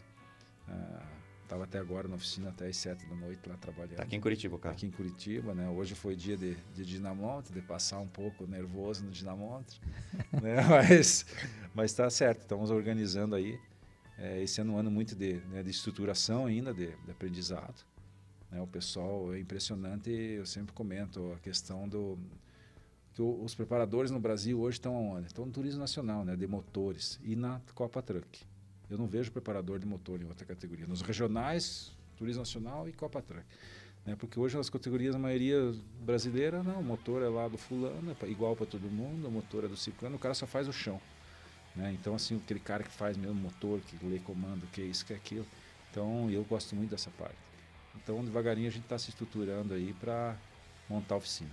Estava 1.45 1.63
até 1.63 1.77
agora 1.77 2.07
na 2.07 2.15
oficina 2.15 2.49
até 2.49 2.67
as 2.67 2.75
sete 2.75 3.05
da 3.05 3.15
noite 3.15 3.47
lá 3.47 3.55
trabalhando. 3.55 3.97
Tá 3.97 4.01
aqui 4.01 4.15
em 4.15 4.19
Curitiba 4.19 4.55
o 4.55 4.59
carro. 4.59 4.73
Aqui 4.73 4.87
em 4.87 4.91
Curitiba, 4.91 5.53
né? 5.53 5.69
Hoje 5.69 5.93
foi 5.93 6.15
dia 6.15 6.35
de, 6.35 6.55
de 6.73 6.83
dinamômetro, 6.83 7.53
de 7.53 7.61
passar 7.61 7.99
um 7.99 8.07
pouco 8.07 8.47
nervoso 8.47 9.05
no 9.05 9.11
dinamômetro, 9.11 9.79
né? 10.41 10.55
Mas, 10.67 11.23
mas 11.73 11.93
tá 11.93 12.09
certo, 12.09 12.41
estamos 12.41 12.71
organizando 12.71 13.35
aí. 13.35 13.59
É, 14.17 14.41
esse 14.41 14.59
ano 14.59 14.71
é 14.73 14.75
um 14.75 14.79
ano 14.79 14.89
muito 14.89 15.15
de, 15.15 15.35
né, 15.51 15.61
de 15.61 15.69
estruturação 15.69 16.47
ainda, 16.47 16.73
de, 16.73 16.87
de 16.87 17.11
aprendizado. 17.11 17.85
né? 18.49 18.59
O 18.59 18.65
pessoal 18.67 19.31
é 19.31 19.39
impressionante, 19.39 20.09
eu 20.09 20.47
sempre 20.47 20.73
comento 20.73 21.31
a 21.31 21.39
questão 21.39 21.87
do 21.87 22.17
que 23.13 23.21
os 23.21 23.53
preparadores 23.53 24.09
no 24.09 24.19
Brasil 24.19 24.59
hoje 24.59 24.77
estão 24.77 24.95
aonde? 24.95 25.27
Estão 25.27 25.45
no 25.45 25.51
turismo 25.51 25.79
nacional, 25.79 26.25
né? 26.25 26.35
De 26.35 26.47
motores 26.47 27.19
e 27.23 27.35
na 27.35 27.61
Copa 27.75 28.01
Truck. 28.01 28.43
Eu 28.89 28.97
não 28.97 29.07
vejo 29.07 29.31
preparador 29.31 29.79
de 29.79 29.85
motor 29.85 30.21
em 30.21 30.25
outra 30.25 30.45
categoria. 30.45 30.85
Nos 30.85 31.01
regionais, 31.01 31.91
turismo 32.17 32.41
nacional 32.41 32.87
e 32.87 32.93
Copa 32.93 33.21
Truck. 33.21 33.45
Né? 34.05 34.15
Porque 34.15 34.39
hoje 34.39 34.55
nas 34.55 34.69
categorias, 34.69 35.15
a 35.15 35.19
maioria 35.19 35.73
brasileira, 36.01 36.61
não, 36.61 36.79
o 36.79 36.83
motor 36.83 37.21
é 37.23 37.27
lá 37.27 37.47
do 37.47 37.57
fulano, 37.57 38.15
é 38.21 38.27
igual 38.27 38.55
para 38.55 38.65
todo 38.65 38.83
mundo, 38.83 39.27
o 39.27 39.31
motor 39.31 39.65
é 39.65 39.67
do 39.67 39.75
ciclano, 39.75 40.15
o 40.15 40.19
cara 40.19 40.33
só 40.33 40.45
faz 40.45 40.67
o 40.67 40.73
chão. 40.73 41.01
Né? 41.75 41.95
Então, 41.99 42.15
assim, 42.15 42.37
aquele 42.37 42.59
cara 42.59 42.83
que 42.83 42.91
faz 42.91 43.17
mesmo 43.17 43.35
motor, 43.35 43.79
que 43.81 43.97
lê 44.05 44.19
comando, 44.19 44.67
que 44.71 44.81
é 44.81 44.85
isso, 44.85 45.05
que 45.05 45.13
é 45.13 45.15
aquilo. 45.15 45.45
Então, 45.91 46.29
eu 46.29 46.43
gosto 46.43 46.75
muito 46.75 46.91
dessa 46.91 47.09
parte. 47.11 47.35
Então, 47.95 48.23
devagarinho 48.23 48.67
a 48.67 48.71
gente 48.71 48.83
está 48.83 48.97
se 48.97 49.09
estruturando 49.09 49.73
aí 49.73 49.93
para 49.99 50.35
montar 50.89 51.15
a 51.15 51.17
oficina. 51.17 51.49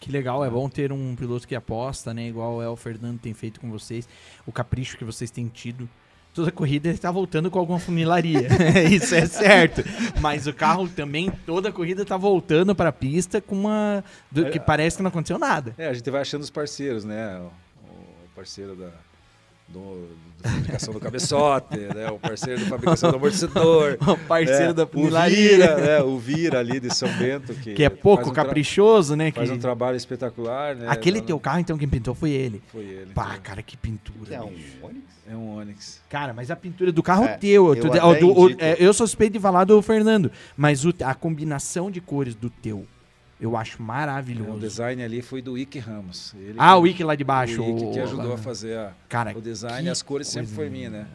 Que 0.00 0.10
legal, 0.10 0.44
é 0.44 0.50
bom 0.50 0.68
ter 0.68 0.92
um 0.92 1.16
piloto 1.16 1.48
que 1.48 1.54
aposta, 1.54 2.12
né? 2.12 2.28
Igual 2.28 2.60
é 2.60 2.68
o 2.68 2.76
Fernando 2.76 3.18
tem 3.18 3.32
feito 3.32 3.60
com 3.60 3.70
vocês, 3.70 4.06
o 4.44 4.52
capricho 4.52 4.98
que 4.98 5.04
vocês 5.04 5.30
têm 5.30 5.48
tido. 5.48 5.88
Toda 6.34 6.50
corrida 6.50 6.88
ele 6.88 6.98
tá 6.98 7.10
voltando 7.12 7.48
com 7.50 7.58
alguma 7.60 7.78
funilaria. 7.78 8.48
Isso 8.90 9.14
é 9.14 9.24
certo. 9.24 9.84
Mas 10.20 10.46
o 10.48 10.52
carro 10.52 10.88
também, 10.88 11.30
toda 11.46 11.70
corrida 11.70 12.04
tá 12.04 12.16
voltando 12.16 12.74
pra 12.74 12.90
pista 12.90 13.40
com 13.40 13.54
uma. 13.54 14.02
do- 14.32 14.50
que 14.50 14.58
parece 14.58 14.96
que 14.96 15.02
não 15.04 15.08
aconteceu 15.10 15.38
nada. 15.38 15.74
É, 15.78 15.86
a 15.88 15.94
gente 15.94 16.10
vai 16.10 16.22
achando 16.22 16.42
os 16.42 16.50
parceiros, 16.50 17.04
né? 17.04 17.38
O 17.40 18.34
parceiro 18.34 18.74
da 18.74 18.88
do, 19.68 20.08
da 20.42 20.50
fabricação 20.50 20.94
do 20.94 21.00
cabeçote, 21.00 21.76
né? 21.94 22.10
O 22.10 22.18
parceiro 22.18 22.60
da 22.60 22.66
fabricação 22.66 23.10
do 23.10 23.16
amortecedor. 23.16 23.96
O 24.06 24.16
parceiro 24.28 24.68
né? 24.68 24.72
da 24.74 24.82
O 24.84 25.10
né? 25.80 26.02
O 26.02 26.18
Vira 26.18 26.58
ali 26.60 26.78
de 26.80 26.94
São 26.94 27.08
Bento. 27.16 27.54
Que, 27.54 27.74
Que 27.74 27.84
é 27.84 27.88
pouco 27.88 28.30
um 28.30 28.32
caprichoso, 28.32 29.16
né? 29.16 29.30
Faz 29.32 29.48
que- 29.48 29.56
um 29.56 29.58
trabalho 29.58 29.96
espetacular, 29.96 30.76
né? 30.76 30.86
Aquele 30.88 31.20
Lá 31.20 31.26
teu 31.26 31.36
no- 31.36 31.40
carro, 31.40 31.58
então, 31.60 31.76
quem 31.78 31.88
pintou 31.88 32.14
foi 32.14 32.30
ele. 32.30 32.62
Foi 32.70 32.82
ele. 32.82 33.10
Pá, 33.14 33.30
foi. 33.30 33.38
cara, 33.40 33.62
que 33.62 33.76
pintura. 33.76 34.26
Que 34.28 34.34
é 34.34 34.40
um. 34.42 34.52
Onix? 34.82 35.04
É 35.26 35.34
um 35.34 35.56
Onix. 35.56 36.00
Cara, 36.10 36.34
mas 36.34 36.50
a 36.50 36.56
pintura 36.56 36.92
do 36.92 37.02
carro 37.02 37.24
É, 37.24 37.36
teu. 37.38 37.74
eu 37.74 37.80
tu- 37.80 37.88
do- 37.88 38.40
o- 38.40 38.50
é, 38.58 38.76
eu 38.78 38.92
sou 38.92 39.06
suspeito 39.06 39.32
de 39.32 39.40
falar 39.40 39.64
do 39.64 39.80
Fernando, 39.80 40.30
mas 40.56 40.84
o- 40.84 40.92
a 41.02 41.14
combinação 41.14 41.90
de 41.90 42.00
cores 42.00 42.34
do 42.34 42.50
teu, 42.50 42.86
eu 43.44 43.56
acho 43.56 43.78
O 43.78 43.82
maravilhoso. 43.82 44.58
design 44.58 45.02
ali 45.02 45.20
foi 45.22 45.42
do 45.42 45.56
Ike 45.58 45.78
Ramos. 45.78 46.34
Ele 46.34 46.54
Ah, 46.58 46.72
que- 46.74 46.78
o 46.80 46.86
Ike 46.86 47.04
lá 47.04 47.14
de 47.14 47.24
baixo. 47.24 47.62
O 47.62 47.70
Ike 47.70 47.92
que 47.92 47.98
o- 48.00 48.02
ajudou 48.04 48.32
a 48.34 48.38
fazer 48.38 48.76
a- 48.78 48.92
Cara, 49.08 49.36
o 49.36 49.40
design 49.40 49.86
e 49.86 49.90
as 49.90 50.02
cores 50.02 50.28
sempre 50.28 50.52
foi 50.52 50.68
minha, 50.70 50.88
né? 50.90 51.06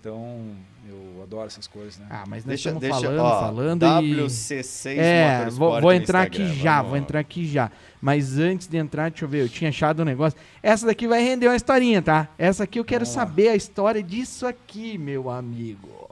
Então, 0.00 0.52
eu 0.88 1.20
adoro 1.22 1.46
essas 1.48 1.66
cores, 1.66 1.98
né? 1.98 2.06
Ah, 2.08 2.24
mas 2.28 2.44
nós 2.44 2.62
Deixa, 2.62 2.68
estamos 2.68 2.80
deixa, 2.80 3.00
falando, 3.00 3.18
ó, 3.20 3.40
falando 3.40 3.82
e... 3.82 4.14
WC6 4.14 4.98
É, 4.98 5.38
Motorsport 5.38 5.58
vou, 5.58 5.80
vou 5.80 5.92
entrar 5.92 6.22
aqui 6.22 6.46
já, 6.54 6.76
vamos- 6.76 6.88
vou 6.90 6.98
entrar 6.98 7.18
aqui 7.18 7.44
já. 7.46 7.72
Mas 8.00 8.38
antes 8.38 8.68
de 8.68 8.76
entrar, 8.76 9.10
deixa 9.10 9.24
eu 9.24 9.28
ver, 9.28 9.42
eu 9.42 9.48
tinha 9.48 9.68
achado 9.70 10.02
um 10.02 10.04
negócio. 10.04 10.38
Essa 10.62 10.86
daqui 10.86 11.08
vai 11.08 11.20
render 11.24 11.48
uma 11.48 11.56
historinha, 11.56 12.00
tá? 12.00 12.28
Essa 12.38 12.62
aqui 12.64 12.78
eu 12.78 12.84
quero 12.84 13.04
Vamos 13.04 13.16
lá. 13.16 13.22
saber 13.26 13.48
a 13.48 13.56
história 13.56 14.00
disso 14.02 14.46
aqui, 14.46 14.96
meu 14.96 15.28
amigo. 15.28 16.08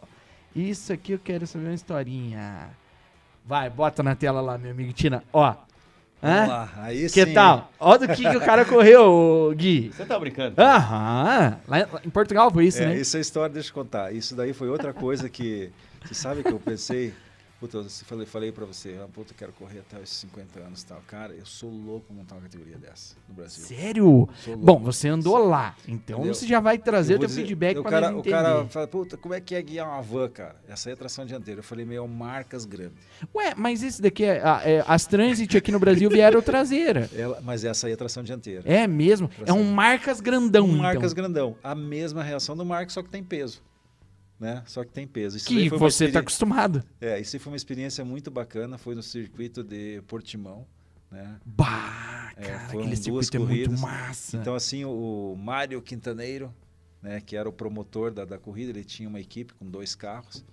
Isso 0.57 0.93
aqui 0.93 1.13
eu 1.13 1.19
quero 1.21 1.47
saber 1.47 1.67
uma 1.67 1.75
historinha. 1.75 2.69
Vai, 3.45 3.69
bota 3.69 4.03
na 4.03 4.15
tela 4.15 4.41
lá, 4.41 4.57
meu 4.57 4.71
amigo 4.71 4.93
Tina. 4.93 5.23
Ó. 5.33 5.55
Vamos 6.23 6.39
Hã? 6.41 6.47
lá. 6.47 6.69
Aí 6.79 7.03
Que 7.11 7.27
sim. 7.27 7.35
tal? 7.35 7.71
Ó 7.79 7.99
do 7.99 8.09
que, 8.09 8.23
que 8.31 8.37
o 8.37 8.41
cara 8.41 8.65
correu, 8.65 9.53
Gui. 9.55 9.91
Você 9.95 10.07
tá 10.07 10.19
brincando? 10.19 10.55
Aham. 10.61 11.59
Lá 11.69 11.81
em- 11.81 11.87
em 12.07 12.11
Portugal 12.11 12.51
foi 12.51 12.65
isso, 12.67 12.83
É, 12.83 12.87
né? 12.87 12.97
isso 12.97 13.17
é 13.17 13.21
história, 13.21 13.53
deixa 13.53 13.69
eu 13.69 13.75
contar. 13.75 14.13
Isso 14.15 14.35
daí 14.35 14.55
foi 14.55 14.69
outra 14.71 14.93
coisa 14.95 15.29
que. 15.29 15.71
Você 16.03 16.15
sabe 16.15 16.43
que 16.43 16.51
eu 16.51 16.59
pensei. 16.59 17.13
Puta, 17.61 17.79
eu 17.79 17.85
falei, 17.89 18.27
falei 18.27 18.53
pra 18.53 18.67
você, 18.67 18.99
ah, 19.03 19.09
puta, 19.11 19.33
eu 19.33 19.37
quero 19.39 19.53
correr 19.53 19.79
até 19.79 19.99
os 19.99 20.11
50 20.11 20.61
anos 20.61 20.83
e 20.83 20.87
tal. 20.87 21.01
Cara, 21.07 21.33
eu 21.33 21.47
sou 21.47 21.71
louco 21.71 22.13
montar 22.13 22.35
uma 22.35 22.43
categoria 22.43 22.77
dessa 22.77 23.15
no 23.27 23.35
Brasil. 23.35 23.65
Sério? 23.65 24.29
Bom, 24.59 24.81
você 24.81 25.09
andou 25.09 25.39
lá, 25.39 25.75
então 25.89 26.17
Entendeu? 26.19 26.35
você 26.35 26.47
já 26.47 26.61
vai 26.61 26.77
trazer 26.77 27.15
o 27.15 27.19
teu 27.21 27.29
dizer- 27.29 27.41
feedback 27.43 27.81
pra 27.81 27.91
cara, 27.91 28.07
nós 28.09 28.17
O 28.17 28.19
entender. 28.21 28.37
cara 28.37 28.67
fala, 28.67 28.87
puta, 28.87 29.17
como 29.17 29.33
é 29.33 29.41
que 29.41 29.55
é 29.55 29.63
guiar 29.63 29.87
uma 29.89 30.03
van, 30.03 30.29
cara? 30.29 30.57
Essa 30.69 30.91
aí 30.91 30.93
é 30.93 30.97
tração 30.97 31.25
dianteira. 31.25 31.61
Eu 31.61 31.65
falei, 31.65 31.87
meu, 31.87 32.07
marcas 32.07 32.67
grandes. 32.67 32.99
Ué, 33.35 33.55
mas 33.57 33.83
esse 33.83 34.03
daqui 34.03 34.25
é, 34.25 34.43
é- 34.65 34.85
As 34.87 35.07
Transit 35.07 35.57
aqui 35.57 35.73
no 35.73 35.79
Brasil 35.79 36.11
vieram 36.11 36.43
traseira. 36.43 37.09
Ela, 37.17 37.41
mas 37.41 37.65
essa 37.65 37.87
aí 37.87 37.93
é 37.95 37.97
tração 37.97 38.23
dianteira. 38.23 38.63
É 38.67 38.87
mesmo? 38.87 39.31
É 39.47 39.53
um 39.53 39.65
marcas 39.65 40.21
grandão, 40.21 40.67
Um 40.67 40.77
Marcas 40.77 41.13
então. 41.13 41.25
grandão. 41.25 41.57
A 41.63 41.75
mesma 41.75 42.23
reação 42.23 42.55
do 42.55 42.65
Marcos, 42.65 42.93
só 42.93 43.03
que 43.03 43.09
tem 43.09 43.23
peso. 43.25 43.63
Né? 44.45 44.63
Só 44.67 44.85
que 44.85 44.93
tem 44.93 45.07
peso. 45.07 45.39
Isso 45.39 45.47
Que 45.47 45.71
você 45.71 46.05
tá 46.05 46.09
experi- 46.09 46.19
acostumado. 46.19 46.85
É, 47.01 47.19
isso 47.19 47.41
foi 47.41 47.51
uma 47.53 47.57
experiência 47.57 48.05
muito 48.05 48.31
bacana. 48.31 48.77
Foi 48.77 48.95
no 48.95 49.03
circuito 49.03 49.63
de 49.65 50.03
Portimão. 50.07 50.67
Né? 51.11 51.37
Bah, 51.47 52.31
É, 52.37 52.43
cara, 52.49 52.59
foram 52.69 52.81
aquele 52.85 53.01
duas 53.01 53.27
circuito 53.27 53.37
é 53.37 53.39
muito 53.39 53.49
corridas. 53.71 53.81
massa. 53.81 54.37
Então, 54.37 54.55
assim, 54.55 54.85
o 54.85 55.35
Mário 55.39 55.81
Quintaneiro, 55.81 56.53
né, 57.01 57.23
que 57.25 57.37
era 57.37 57.49
o 57.49 57.53
promotor 57.53 58.11
da, 58.13 58.27
da 58.27 58.37
corrida, 58.39 58.71
ele 58.71 58.85
tinha 58.85 59.09
uma 59.09 59.19
equipe 59.21 59.55
com 59.55 59.65
dois 59.65 59.95
carros. 59.95 60.45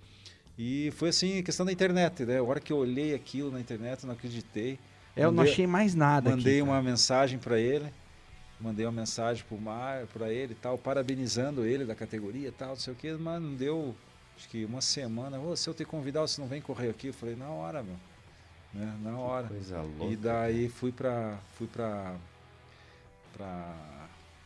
E 0.56 0.90
foi 0.92 1.10
assim, 1.10 1.42
questão 1.42 1.66
da 1.66 1.72
internet, 1.72 2.24
né? 2.24 2.38
A 2.38 2.42
hora 2.42 2.60
que 2.60 2.72
eu 2.72 2.78
olhei 2.78 3.14
aquilo 3.14 3.50
na 3.50 3.60
internet, 3.60 4.04
eu 4.04 4.06
não 4.06 4.14
acreditei. 4.14 4.78
É, 5.14 5.24
eu 5.24 5.32
não 5.32 5.42
achei 5.42 5.66
mais 5.66 5.94
nada 5.94 6.30
Mandei 6.30 6.60
aqui. 6.60 6.62
uma 6.62 6.80
mensagem 6.80 7.38
para 7.38 7.58
ele, 7.60 7.84
mandei 8.62 8.86
uma 8.86 8.92
mensagem 8.92 9.44
pro 9.44 9.58
Mar, 9.58 10.06
para 10.06 10.32
ele 10.32 10.52
e 10.52 10.56
tal, 10.56 10.78
parabenizando 10.78 11.64
ele 11.64 11.84
da 11.84 11.94
categoria 11.94 12.48
e 12.48 12.52
tal, 12.52 12.70
não 12.70 12.76
sei 12.76 12.92
o 12.92 12.96
que, 12.96 13.12
mas 13.14 13.42
não 13.42 13.54
deu, 13.54 13.94
acho 14.36 14.48
que 14.48 14.64
uma 14.64 14.80
semana. 14.80 15.38
Ô, 15.38 15.56
se 15.56 15.68
eu 15.68 15.74
te 15.74 15.84
convidar, 15.84 16.20
você 16.22 16.40
não 16.40 16.48
vem 16.48 16.60
correr 16.60 16.90
aqui? 16.90 17.08
Eu 17.08 17.14
falei, 17.14 17.34
na 17.34 17.48
hora, 17.48 17.82
meu. 17.82 17.96
Né? 18.72 18.98
Na 19.02 19.18
hora. 19.18 19.48
Coisa 19.48 19.82
louca. 19.82 20.12
E 20.12 20.16
daí 20.16 20.68
fui 20.68 20.92
para 20.92 21.38
fui 21.58 21.66
para 21.66 22.14
para 23.36 23.74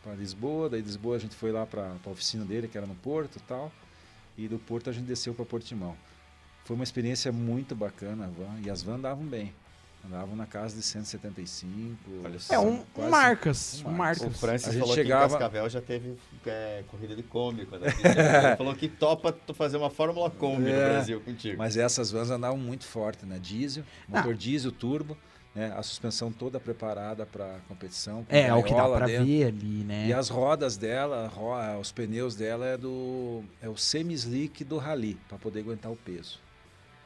para 0.03 0.15
Lisboa, 0.15 0.69
daí 0.69 0.81
de 0.81 0.87
Lisboa 0.87 1.17
a 1.17 1.19
gente 1.19 1.35
foi 1.35 1.51
lá 1.51 1.67
para 1.67 1.97
a 2.05 2.11
oficina 2.11 2.45
dele, 2.45 2.69
que 2.69 2.79
era 2.79 2.87
no 2.87 2.95
Porto, 2.95 3.37
e 3.37 3.41
tal. 3.41 3.73
E 4.39 4.47
do 4.47 4.59
Porto 4.59 4.89
a 4.89 4.93
gente 4.93 5.07
desceu 5.07 5.35
para 5.35 5.45
Portimão. 5.45 5.97
Foi 6.65 6.77
uma 6.77 6.85
experiência 6.85 7.33
muito 7.33 7.75
bacana, 7.75 8.25
a 8.25 8.29
van, 8.29 8.61
e 8.65 8.71
as 8.71 8.83
vans 8.83 8.97
andavam 8.97 9.25
bem. 9.25 9.53
Andavam 10.05 10.37
na 10.37 10.47
casa 10.47 10.77
de 10.77 10.83
175. 10.83 11.97
Olha 12.25 12.39
só. 12.39 12.55
É 12.55 12.59
um, 12.59 12.83
quase- 12.95 13.11
marcas. 13.11 13.83
um 13.85 13.89
Um 13.89 13.91
O 13.93 13.97
marcas. 13.97 14.39
Francis 14.41 14.69
A 14.69 14.73
gente 14.73 14.81
falou 14.81 14.95
chegava- 14.95 15.29
que 15.29 15.35
em 15.35 15.39
Cascavel 15.39 15.69
já 15.69 15.81
teve 15.81 16.17
é, 16.47 16.85
corrida 16.89 17.17
de 17.17 17.23
Kombi. 17.25 17.67
Quando 17.67 17.83
ele 17.87 18.57
falou 18.57 18.75
que 18.75 18.89
topa 18.89 19.33
tu 19.33 19.53
fazer 19.53 19.77
uma 19.77 19.91
Fórmula 19.91 20.31
Kombi 20.31 20.71
É, 20.71 20.73
no 20.87 20.93
Brasil 20.93 21.21
contigo. 21.21 21.59
Mas 21.59 21.77
essas 21.77 22.11
vans 22.11 22.31
andavam 22.31 22.57
muito 22.59 22.85
forte, 22.85 23.27
né? 23.27 23.39
Diesel, 23.41 23.83
Ah. 24.13 24.19
motor 24.19 24.35
diesel, 24.35 24.71
turbo, 24.71 25.17
né? 25.55 25.75
A 25.77 25.83
suspensão 25.83 26.31
toda 26.31 26.61
preparada 26.61 27.27
para 27.27 27.57
competição. 27.67 28.23
com 28.25 28.33
É, 28.33 28.43
é 28.47 28.55
o 28.55 28.63
que 28.63 28.73
dá 28.75 28.87
dentro. 29.07 29.25
ver 29.27 29.45
ali, 29.47 29.83
né? 29.83 30.07
E 30.07 30.13
as 30.13 30.29
rodas 30.29 30.77
dela, 30.77 31.27
ro- 31.35 31.81
os 31.81 31.91
pneus 31.91 32.37
dela 32.37 32.65
é 32.65 32.77
do 32.77 33.43
é 33.61 33.69
o 33.69 33.77
semi-slick 33.77 34.63
do 34.63 34.79
rally, 34.79 35.19
para 35.29 35.37
poder 35.37 35.61
aguentar 35.61 35.91
o 35.91 35.97
peso. 35.97 36.39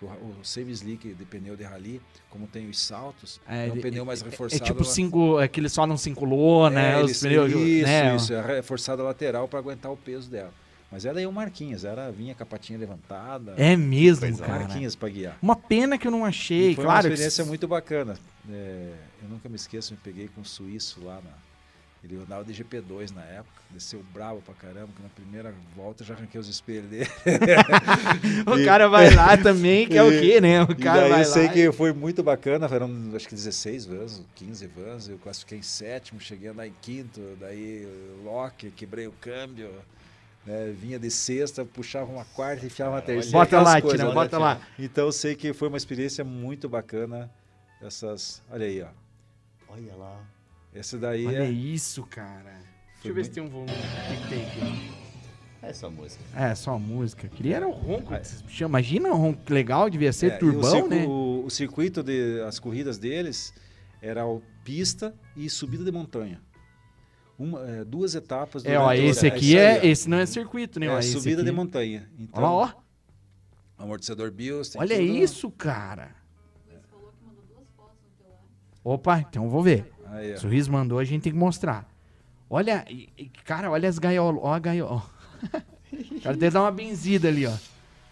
O, 0.02 0.06
o 0.06 0.35
semi-slick 0.43 1.12
de 1.12 1.24
pneu 1.27 1.56
de 1.56 1.62
rally, 1.64 2.01
como 2.31 2.47
tem 2.47 2.68
os 2.70 2.78
saltos, 2.81 3.39
é, 3.47 3.68
um 3.68 3.72
ele- 3.72 3.82
pneu 3.82 4.05
mais 4.05 4.22
é- 4.22 4.24
reforçado. 4.24 4.62
É 4.62 4.66
tipo 4.66 4.78
lá- 4.82 4.85
cinco, 4.89 5.36
aquele 5.39 5.68
só 5.68 5.86
não 5.86 5.97
cinco 5.98 6.24
lona, 6.24 6.70
né? 6.77 6.93
É, 6.93 6.97
Os 6.98 7.02
eles- 7.05 7.20
pneus, 7.20 7.52
isso, 7.52 7.86
né? 7.86 8.16
isso, 8.16 8.32
é 8.32 8.56
reforçado 8.56 9.02
lateral 9.02 9.47
para 9.47 9.59
aguentar 9.59 9.93
o 9.93 9.97
peso 9.97 10.31
dela. 10.31 10.52
Mas 10.90 11.05
era 11.05 11.18
aí 11.18 11.27
o 11.27 11.31
Marquinhos, 11.32 11.85
era 11.85 12.10
vinha 12.10 12.35
com 12.35 12.43
a 12.43 12.47
patinha 12.47 12.77
levantada, 12.78 13.55
É 13.56 13.77
mesmo, 13.77 14.20
Pois 14.27 14.40
é. 14.40 14.44
cara. 14.44 14.59
Marquinhos 14.60 14.97
para 14.97 15.09
guiar. 15.10 15.39
Uma 15.40 15.55
pena 15.55 15.97
que 15.98 16.06
eu 16.06 16.10
não 16.10 16.24
achei, 16.24 16.70
E 16.70 16.74
foi 16.74 16.85
claro. 16.85 16.97
uma 16.97 17.02
que 17.02 17.09
experiência 17.14 17.43
s- 17.43 17.48
muito 17.48 17.68
bacana. 17.68 18.16
É, 18.51 18.93
eu 19.22 19.28
nunca 19.28 19.48
me 19.48 19.55
esqueço, 19.56 19.93
me 19.93 19.98
peguei 20.02 20.28
com 20.28 20.40
um 20.40 20.44
suíço 20.44 21.05
lá 21.05 21.16
na. 21.22 21.31
Ele 22.02 22.16
andava 22.16 22.43
de 22.43 22.52
GP2 22.55 23.12
na 23.14 23.22
época, 23.22 23.60
desceu 23.70 24.02
bravo 24.14 24.40
pra 24.40 24.55
caramba, 24.55 24.89
que 24.97 25.02
na 25.02 25.09
primeira 25.10 25.52
volta 25.77 26.02
eu 26.02 26.06
já 26.06 26.14
arranquei 26.14 26.40
os 26.40 26.48
espelhos 26.48 26.89
dele. 26.89 27.06
O 28.47 28.64
cara 28.64 28.89
vai 28.89 29.14
lá 29.14 29.36
também, 29.36 29.86
que 29.86 29.97
é 29.98 30.02
o 30.02 30.10
E- 30.12 30.20
quê, 30.20 30.40
né? 30.40 30.62
O 30.62 30.72
E 30.72 30.74
cara 30.77 31.09
vai 31.09 31.20
eu 31.20 31.24
sei 31.27 31.47
lá. 31.47 31.52
que 31.52 31.72
foi 31.72 31.93
muito 31.93 32.22
bacana, 32.22 32.68
foram 32.68 32.89
acho 33.14 33.28
que 33.28 33.35
16 33.35 33.85
vans, 33.85 34.22
15 34.35 34.66
vans, 34.66 35.09
eu 35.09 35.18
classifiquei 35.18 35.59
em 35.59 35.62
sétimo, 35.62 36.18
cheguei 36.20 36.48
a 36.48 36.52
andar 36.52 36.66
em 36.66 36.74
quinto, 36.81 37.20
daí 37.39 37.86
lock, 38.24 38.70
quebrei 38.70 39.06
o 39.06 39.12
câmbio, 39.12 39.70
né, 40.47 40.74
vinha 40.74 40.98
de 40.98 41.10
sexta, 41.10 41.64
puxava 41.66 42.10
uma 42.10 42.24
quarta, 42.24 42.64
enfiava 42.64 42.93
uma 42.93 43.02
terceira. 43.02 43.39
Bota 43.39 43.60
lá, 43.60 43.81
coisas, 43.81 43.98
Tina, 44.01 44.09
né? 44.09 44.14
bota 44.14 44.39
lá. 44.39 44.60
Então 44.78 45.05
eu 45.05 45.12
sei 45.12 45.35
que 45.36 45.52
foi 45.52 45.68
uma 45.68 45.77
experiência 45.77 46.24
muito 46.24 46.66
bacana, 46.66 47.31
essas, 47.82 48.40
olha 48.51 48.64
aí, 48.66 48.81
ó, 48.82 48.89
Olha 49.72 49.94
lá. 49.94 50.18
Esse 50.74 50.97
daí 50.98 51.26
Olha 51.26 51.44
é, 51.44 51.51
isso, 51.51 52.02
cara. 52.05 52.52
Deixa 52.94 53.09
eu 53.09 53.14
ver 53.14 53.22
bem- 53.22 53.24
se 53.24 53.30
tem 53.30 53.42
um 53.42 53.48
volume. 53.48 53.70
O 53.72 54.22
que, 54.22 54.28
tem 54.28 54.47
aqui? 54.47 54.90
É 55.62 55.68
essa 55.70 55.90
música. 55.90 56.22
É, 56.34 56.55
só 56.55 56.74
a 56.74 56.78
música. 56.78 57.28
Queria 57.28 57.56
era 57.56 57.68
o 57.68 57.72
ronco. 57.72 58.14
Ah, 58.14 58.20
bichão. 58.47 58.68
Imagina 58.68 59.09
um 59.10 59.16
ronco 59.16 59.42
que 59.44 59.52
legal, 59.52 59.90
devia 59.90 60.12
ser 60.12 60.32
É, 60.32 60.36
o 60.36 60.38
turbão, 60.38 60.70
circu- 60.70 60.88
né? 60.88 61.05
O, 61.06 61.44
o 61.44 61.51
circuito 61.51 62.02
de 62.02 62.40
as 62.47 62.59
corridas 62.59 62.98
deles 62.98 63.52
era 64.01 64.26
o 64.26 64.42
pista 64.64 65.14
e 65.36 65.51
subida 65.51 65.84
de 65.84 65.92
montanha. 65.92 66.40
Uma, 67.38 67.66
é, 67.68 67.84
duas 67.84 68.14
etapas. 68.14 68.64
É, 68.64 68.78
ó, 68.78 68.88
o- 68.88 68.92
esse 68.92 69.26
é, 69.26 69.28
aqui 69.28 69.56
é. 69.56 69.72
aí, 69.72 69.78
ó. 69.80 69.90
Esse 69.92 70.09
não 70.09 70.18
é 70.18 70.26
circuito, 70.26 70.78
né? 70.80 70.86
É, 70.86 70.90
ó, 70.90 71.02
subida 71.02 71.42
aqui. 71.42 71.51
de 71.51 71.56
montanha. 71.56 72.09
Então, 72.18 72.42
Olha 72.42 72.66
lá, 72.66 72.74
ó. 73.78 73.82
amortecedor 73.82 74.30
BIOS. 74.30 74.76
Olha 74.76 74.97
tudo. 74.97 75.09
isso, 75.09 75.51
cara. 75.51 76.14
Opa, 78.82 79.20
então 79.20 79.48
vou 79.51 79.62
ver. 79.62 79.90
Aí. 80.11 80.37
Se 80.39 80.47
o 80.47 80.49
Riz 80.49 80.66
mandou, 80.69 80.99
a 80.99 81.05
gente 81.05 81.23
tem 81.23 81.32
que 81.32 81.39
mostrar. 81.39 81.89
Olha, 82.49 82.85
e- 82.89 83.09
e, 83.16 83.27
cara, 83.45 83.70
olha 83.70 83.89
as 83.89 83.99
gaiolas. 83.99 84.41
Ó 84.43 84.53
a 84.53 84.59
gaiola. 84.59 85.03
O 85.93 86.20
cara 86.20 86.37
deve 86.37 86.51
dar 86.55 86.61
uma 86.62 86.70
benzida 86.70 87.27
ali, 87.28 87.47
ó. 87.47 87.53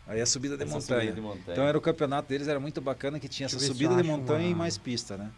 Aí 0.07 0.21
a 0.21 0.27
subida 0.27 0.57
de 0.57 0.65
montanha. 0.65 0.81
subida 0.81 1.13
de 1.13 1.21
montanha. 1.21 1.53
Então 1.53 1.65
era 1.65 1.79
o 1.79 1.81
campeonato 1.81 2.29
deles, 2.29 2.49
era 2.49 2.59
muito 2.59 2.81
bacana 2.81 3.21
que 3.21 3.29
tinha 3.29 3.47
Deixa 3.49 3.63
essa 3.65 3.73
subida 3.73 3.95
de 3.95 4.03
montanha 4.03 4.49
e 4.49 4.53
uma- 4.53 4.59
mais 4.59 4.77
pista, 4.77 5.17
né? 5.17 5.31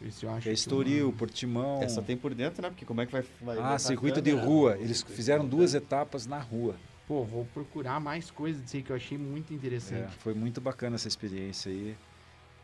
Deixa 0.00 0.26
eu 0.26 0.30
acho 0.30 0.42
Que 0.42 0.48
é 0.48 0.52
Estoril, 0.52 1.12
Portimão. 1.12 1.80
Essa 1.82 2.02
tem 2.02 2.16
por 2.16 2.34
dentro, 2.34 2.62
né? 2.62 2.68
Porque 2.70 2.84
como 2.84 3.00
é 3.00 3.06
que 3.06 3.12
vai. 3.12 3.24
vai 3.42 3.58
Ah, 3.60 3.78
circuito 3.78 4.20
de 4.20 4.32
rua. 4.32 4.76
Eles 4.80 5.02
fizeram 5.02 5.46
duas 5.46 5.74
etapas 5.74 6.26
na 6.26 6.38
rua. 6.40 6.72
uma- 6.72 6.88
Pô, 7.06 7.24
vou 7.24 7.44
procurar 7.54 8.00
mais 8.00 8.30
coisas 8.30 8.62
disso 8.62 8.76
aí 8.76 8.82
que 8.82 8.90
eu 8.90 8.96
achei 8.96 9.16
muito 9.16 9.52
É, 9.52 9.56
interessante. 9.56 10.12
foi 10.18 10.34
muito 10.34 10.60
bacana 10.60 10.96
essa 10.96 11.06
experiência 11.08 11.70
aí. 11.70 11.96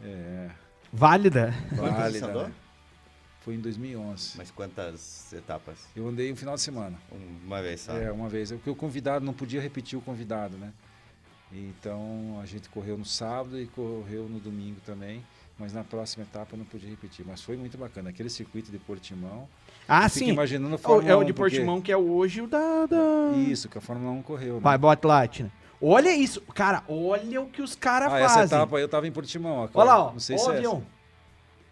É, 0.03 0.49
Válida. 0.93 1.55
Válida, 1.73 2.29
né? 2.49 2.53
Foi 3.45 3.55
em 3.55 3.61
2011. 3.61 4.33
Mas 4.39 4.51
quantas 4.51 5.31
etapas? 5.33 5.77
Eu 5.95 6.09
andei 6.09 6.33
um 6.33 6.37
final 6.37 6.55
de 6.55 6.63
semana. 6.63 6.99
Uma 7.45 7.61
vez, 7.61 7.83
sabe? 7.83 8.03
É, 8.05 8.11
uma 8.11 8.29
vez. 8.29 8.51
Porque 8.51 8.71
o 8.71 8.75
convidado 8.75 9.25
não 9.25 9.35
podia 9.35 9.61
repetir 9.61 9.99
o 9.99 10.03
convidado, 10.03 10.57
né? 10.57 10.73
Então 11.53 12.39
a 12.43 12.47
gente 12.47 12.69
correu 12.69 12.97
no 12.99 13.05
sábado 13.05 13.61
e 13.61 13.67
correu 13.67 14.29
no 14.29 14.39
domingo 14.41 14.81
também. 14.85 15.23
Mas 15.59 15.73
na 15.73 15.85
próxima 15.85 16.25
etapa 16.25 16.55
eu 16.55 16.59
não 16.59 16.65
podia 16.65 16.89
repetir. 16.91 17.25
Mas 17.25 17.41
foi 17.43 17.57
muito 17.57 17.79
bacana. 17.79 18.11
Aquele 18.11 18.29
circuito 18.29 18.73
de 18.73 18.79
Portimão. 18.79 19.47
Ah, 19.87 20.09
sim. 20.09 20.29
imaginando 20.31 20.75
a 20.75 20.77
O- 20.77 20.79
Fórmula 20.79 21.11
É 21.13 21.15
o 21.15 21.21
1, 21.21 21.25
de 21.25 21.33
porque- 21.33 21.51
Portimão, 21.57 21.81
que 21.81 21.93
é 21.93 21.97
hoje 21.97 22.41
o 22.41 22.47
da. 22.49 22.87
da... 22.87 23.37
Isso, 23.37 23.69
que 23.69 23.79
a 23.79 23.81
Fórmula 23.81 24.11
1 24.13 24.23
correu. 24.23 24.55
Né? 24.55 24.61
Vai, 24.61 24.77
bota 24.79 25.07
lá, 25.07 25.29
Tina. 25.29 25.53
Olha 25.81 26.13
isso. 26.17 26.41
Cara, 26.55 26.83
olha 26.89 27.43
o 27.43 27.47
que 27.47 27.61
os 27.63 27.77
caras 27.77 28.11
ah, 28.13 28.19
essa 28.19 28.35
fazem. 28.37 28.57
etapa 28.59 28.77
aí 28.79 28.83
eu 28.83 28.89
tava 28.89 29.07
em 29.07 29.13
Portimão. 29.13 29.59
Ó, 29.59 29.69
Olha 29.75 29.85
lá, 29.85 30.05
ó. 30.07 30.13
Não 30.13 30.19
sei 30.19 30.35
ó 30.37 30.39
se 30.39 30.49
o 30.49 30.53
é 30.53 30.57
avião. 30.57 30.77
essa. 30.79 30.94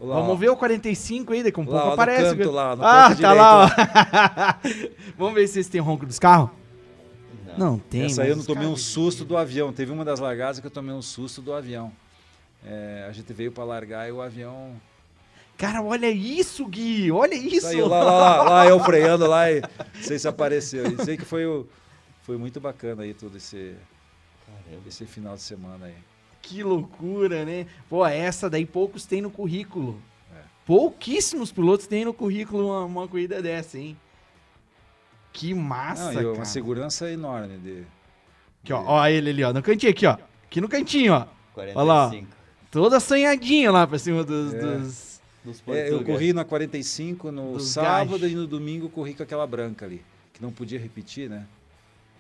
Lá, 0.03 0.17
Vamos 0.17 0.31
ó. 0.33 0.35
ver 0.35 0.49
o 0.51 0.57
45 0.57 1.33
aí, 1.33 1.45
daqui 1.45 1.61
um 1.61 1.65
Lá, 1.65 1.71
pouco 1.71 1.89
ó, 1.89 1.93
aparece. 1.93 2.37
canto 2.37 2.51
lá, 2.51 2.73
ah, 2.81 3.09
canto 3.11 3.21
tá 3.23 3.33
lá, 3.33 3.65
ó. 3.65 3.69
Vamos 5.17 5.35
ver 5.35 5.47
se 5.47 5.59
eles 5.59 5.69
têm 5.69 5.81
ronco 5.81 6.05
dos 6.05 6.19
carros? 6.19 6.51
Não, 7.57 7.79
tem. 7.79 8.07
Essa 8.07 8.23
aí 8.23 8.31
eu 8.31 8.37
não 8.37 8.45
tomei 8.45 8.67
um 8.67 8.77
susto 8.77 9.25
do 9.25 9.37
avião. 9.37 9.73
Teve 9.73 9.93
uma 9.93 10.05
das 10.05 10.19
largadas 10.19 10.59
que 10.59 10.67
eu 10.67 10.71
tomei 10.71 10.93
um 10.93 11.03
susto 11.03 11.41
do 11.41 11.53
avião. 11.53 11.93
É, 12.65 13.07
a 13.09 13.13
gente 13.13 13.33
veio 13.33 13.53
para 13.53 13.63
largar 13.65 14.09
e 14.09 14.13
o 14.13 14.21
avião. 14.21 14.73
Cara, 15.57 15.83
olha 15.83 16.11
isso, 16.11 16.67
Gui. 16.67 17.13
Olha 17.13 17.35
isso. 17.35 17.67
Saiu 17.69 17.87
lá, 17.87 18.03
lá, 18.03 18.13
lá, 18.13 18.43
lá, 18.43 18.67
eu 18.67 18.81
freando 18.81 19.27
lá 19.27 19.51
e 19.51 19.61
não 19.61 19.69
sei 20.03 20.19
se 20.19 20.27
apareceu. 20.27 20.87
E 20.87 21.05
sei 21.05 21.17
que 21.17 21.25
foi, 21.25 21.47
o, 21.47 21.67
foi 22.23 22.37
muito 22.37 22.59
bacana 22.61 23.03
aí 23.03 23.15
todo 23.15 23.37
esse, 23.37 23.77
Caramba. 24.47 24.89
esse 24.89 25.05
final 25.07 25.35
de 25.37 25.43
semana 25.43 25.87
aí. 25.87 25.95
Que 26.43 26.63
loucura, 26.63 27.45
né? 27.45 27.67
Pô, 27.89 28.05
essa 28.05 28.51
daí 28.51 28.67
poucos 28.67 29.07
têm 29.07 29.23
no 29.23 29.31
currículo. 29.31 29.99
É. 30.35 30.41
Pouquíssimos 30.67 31.53
pilotos 31.53 31.87
têm 31.87 32.05
no 32.05 32.13
currículo 32.13 32.67
uma, 32.67 32.85
uma 32.85 33.09
corrida 33.09 33.41
dessa, 33.41 33.79
hein? 33.79 33.97
Que 35.33 35.55
massa, 35.55 36.13
Não, 36.13 36.21
e 36.23 36.25
uma 36.27 36.33
cara. 36.35 36.45
segurança 36.45 37.11
enorme 37.11 37.57
de. 37.59 37.85
Aqui, 38.63 38.73
ó, 38.73 38.83
ó 38.85 39.07
ele 39.07 39.31
ali, 39.31 39.45
ó, 39.45 39.53
no 39.53 39.63
cantinho 39.63 39.91
aqui, 39.91 40.05
ó. 40.07 40.17
Aqui 40.45 40.61
no 40.61 40.69
cantinho, 40.69 41.15
ó. 41.15 41.27
45. 41.55 41.79
Olha 41.81 41.83
lá. 41.87 42.13
Toda 42.71 43.01
sonhadinha 43.01 43.71
lá 43.71 43.87
pra 43.87 43.99
cima 43.99 44.25
dos. 44.25 44.53
É. 44.55 44.59
dos- 44.59 45.13
É, 45.69 45.91
eu 45.91 46.05
corri 46.05 46.33
na 46.33 46.45
45 46.45 47.33
no 47.33 47.55
Dos 47.55 47.69
sábado 47.71 48.19
gás. 48.21 48.31
e 48.33 48.35
no 48.37 48.47
domingo 48.47 48.89
corri 48.89 49.13
com 49.13 49.25
aquela 49.25 49.45
branca 49.47 49.85
ali, 49.85 50.01
que 50.33 50.41
não 50.41 50.53
podia 50.53 50.79
repetir, 50.79 51.29
né? 51.29 51.47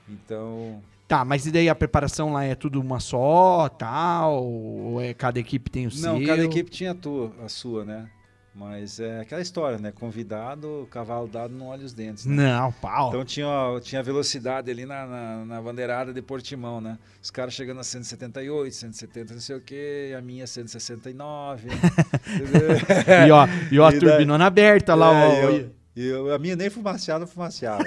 Então, 0.09 0.82
Tá, 1.12 1.26
mas 1.26 1.44
e 1.44 1.51
daí 1.51 1.68
a 1.68 1.74
preparação 1.74 2.32
lá 2.32 2.43
é 2.43 2.55
tudo 2.55 2.80
uma 2.80 2.98
só, 2.98 3.68
tal? 3.68 4.43
Ou 4.44 4.98
é 4.98 5.12
cada 5.12 5.39
equipe 5.39 5.70
tem 5.70 5.86
o 5.86 5.90
não, 5.90 6.16
seu? 6.16 6.26
cada 6.26 6.43
equipe 6.43 6.70
tinha 6.70 6.93
a, 6.93 6.94
tua, 6.94 7.30
a 7.44 7.51
sua, 7.51 7.84
né? 7.84 8.09
Mas 8.55 8.98
é 8.98 9.20
aquela 9.20 9.43
história, 9.43 9.76
né? 9.76 9.93
Convidado, 9.93 10.89
cavalo 10.90 11.28
dado 11.28 11.52
não 11.55 11.66
olha 11.66 11.84
os 11.84 11.93
dentes, 11.93 12.24
né? 12.24 12.34
Não, 12.55 12.72
pau. 12.72 13.10
Então 13.10 13.26
tinha, 13.26 13.47
tinha 13.82 14.02
velocidade 14.02 14.70
ali 14.70 14.86
na, 14.86 15.06
na, 15.06 15.44
na 15.44 15.60
bandeirada 15.60 16.14
de 16.14 16.22
Portimão, 16.22 16.80
né? 16.80 16.98
Os 17.22 17.30
caras 17.30 17.52
chegando 17.52 17.80
a 17.80 17.84
178, 17.84 18.74
170, 18.74 19.34
não 19.34 19.40
sei 19.43 19.56
o 19.56 19.60
quê, 19.60 20.14
a 20.16 20.22
minha 20.22 20.47
169. 20.47 21.68
entendeu? 22.26 23.26
E 23.26 23.30
ó, 23.30 23.47
e 23.70 23.78
ó 23.78 23.84
a 23.86 23.93
E 23.93 24.01
daí- 24.01 24.09
turbinona 24.09 24.47
aberta 24.47 24.94
lá. 24.94 25.12
É, 25.12 25.44
ó. 25.44 25.51
eu- 25.51 25.81
eu- 25.97 26.35
a 26.35 26.39
minha 26.39 26.56
nem 26.56 26.70
fumaciava, 26.70 27.20
não 27.20 27.27
fumaciava. 27.28 27.85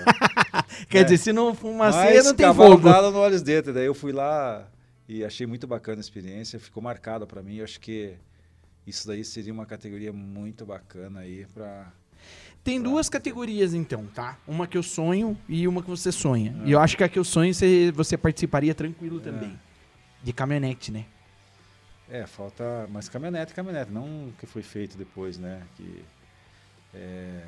Quer 0.89 0.99
é. 0.99 1.03
dizer, 1.03 1.17
se 1.17 1.33
não 1.33 1.53
fumaceia, 1.55 2.15
Mas 2.15 2.25
não 2.25 2.35
tem 2.35 2.53
fogo. 2.53 2.89
dado 2.89 3.11
não 3.11 3.19
olha 3.19 3.35
os 3.35 3.41
dentes. 3.41 3.73
Daí 3.73 3.85
eu 3.85 3.93
fui 3.93 4.11
lá 4.11 4.67
e 5.07 5.23
achei 5.23 5.45
muito 5.47 5.65
bacana 5.67 5.99
a 5.99 6.01
experiência, 6.01 6.59
ficou 6.59 6.81
marcado 6.81 7.25
para 7.27 7.41
mim. 7.41 7.57
Eu 7.57 7.63
acho 7.63 7.79
que 7.79 8.13
isso 8.85 9.07
daí 9.07 9.23
seria 9.23 9.51
uma 9.53 9.65
categoria 9.65 10.13
muito 10.13 10.65
bacana 10.65 11.21
aí 11.21 11.45
para 11.53 11.91
Tem 12.63 12.81
duas 12.81 13.09
categorias, 13.09 13.73
então, 13.73 14.05
tá? 14.13 14.37
Uma 14.47 14.67
que 14.67 14.77
eu 14.77 14.83
sonho 14.83 15.37
e 15.49 15.67
uma 15.67 15.81
que 15.81 15.89
você 15.89 16.11
sonha. 16.11 16.55
É. 16.63 16.67
E 16.67 16.71
eu 16.71 16.79
acho 16.79 16.95
que 16.97 17.03
a 17.03 17.09
que 17.09 17.17
eu 17.17 17.23
sonho 17.23 17.53
você, 17.53 17.91
você 17.91 18.17
participaria 18.17 18.73
tranquilo 18.75 19.19
também. 19.19 19.59
De 20.23 20.33
caminhonete, 20.33 20.91
né? 20.91 21.05
É, 22.09 22.25
falta. 22.27 22.87
Mas 22.91 23.09
caminhonete, 23.09 23.53
caminhonete, 23.53 23.91
não 23.91 24.03
o 24.29 24.33
que 24.39 24.45
foi 24.45 24.61
feito 24.61 24.97
depois, 24.97 25.37
né? 25.39 25.61
Que, 25.75 26.03
é, 26.93 27.41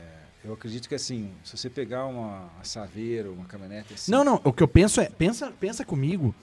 eu 0.47 0.53
acredito 0.53 0.87
que 0.87 0.95
assim, 0.95 1.29
se 1.43 1.57
você 1.57 1.69
pegar 1.69 2.05
uma 2.05 2.49
Saveiro, 2.63 3.33
uma 3.33 3.45
caminhonete 3.45 3.93
assim. 3.93 4.09
Não, 4.11 4.23
não, 4.23 4.39
o 4.43 4.53
que 4.53 4.63
eu 4.63 4.67
penso 4.67 5.01
é, 5.01 5.09
pensa, 5.09 5.51
pensa 5.59 5.83
comigo. 5.83 6.33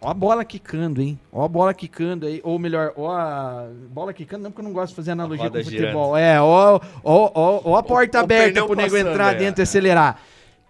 Ó 0.00 0.10
a 0.10 0.14
bola 0.14 0.44
quicando, 0.44 1.00
hein? 1.00 1.18
Ó 1.32 1.44
a 1.44 1.48
bola 1.48 1.72
quicando 1.72 2.26
aí, 2.26 2.40
ou 2.44 2.58
melhor, 2.58 2.92
ó 2.96 3.10
a 3.10 3.68
bola 3.90 4.12
quicando, 4.12 4.44
não 4.44 4.50
porque 4.50 4.62
eu 4.62 4.64
não 4.64 4.72
gosto 4.72 4.90
de 4.90 4.96
fazer 4.96 5.12
analogia 5.12 5.50
com 5.50 5.62
futebol. 5.62 6.16
É, 6.16 6.40
ó, 6.40 6.80
ó, 7.04 7.32
ó, 7.34 7.60
ó 7.64 7.76
a 7.76 7.82
porta 7.82 8.18
o 8.18 8.20
aberta 8.22 8.52
pneu 8.52 8.66
pro 8.66 8.76
nego 8.76 8.96
entrar 8.96 9.34
é, 9.34 9.38
dentro 9.38 9.60
e 9.60 9.62
é. 9.62 9.64
acelerar. 9.64 10.20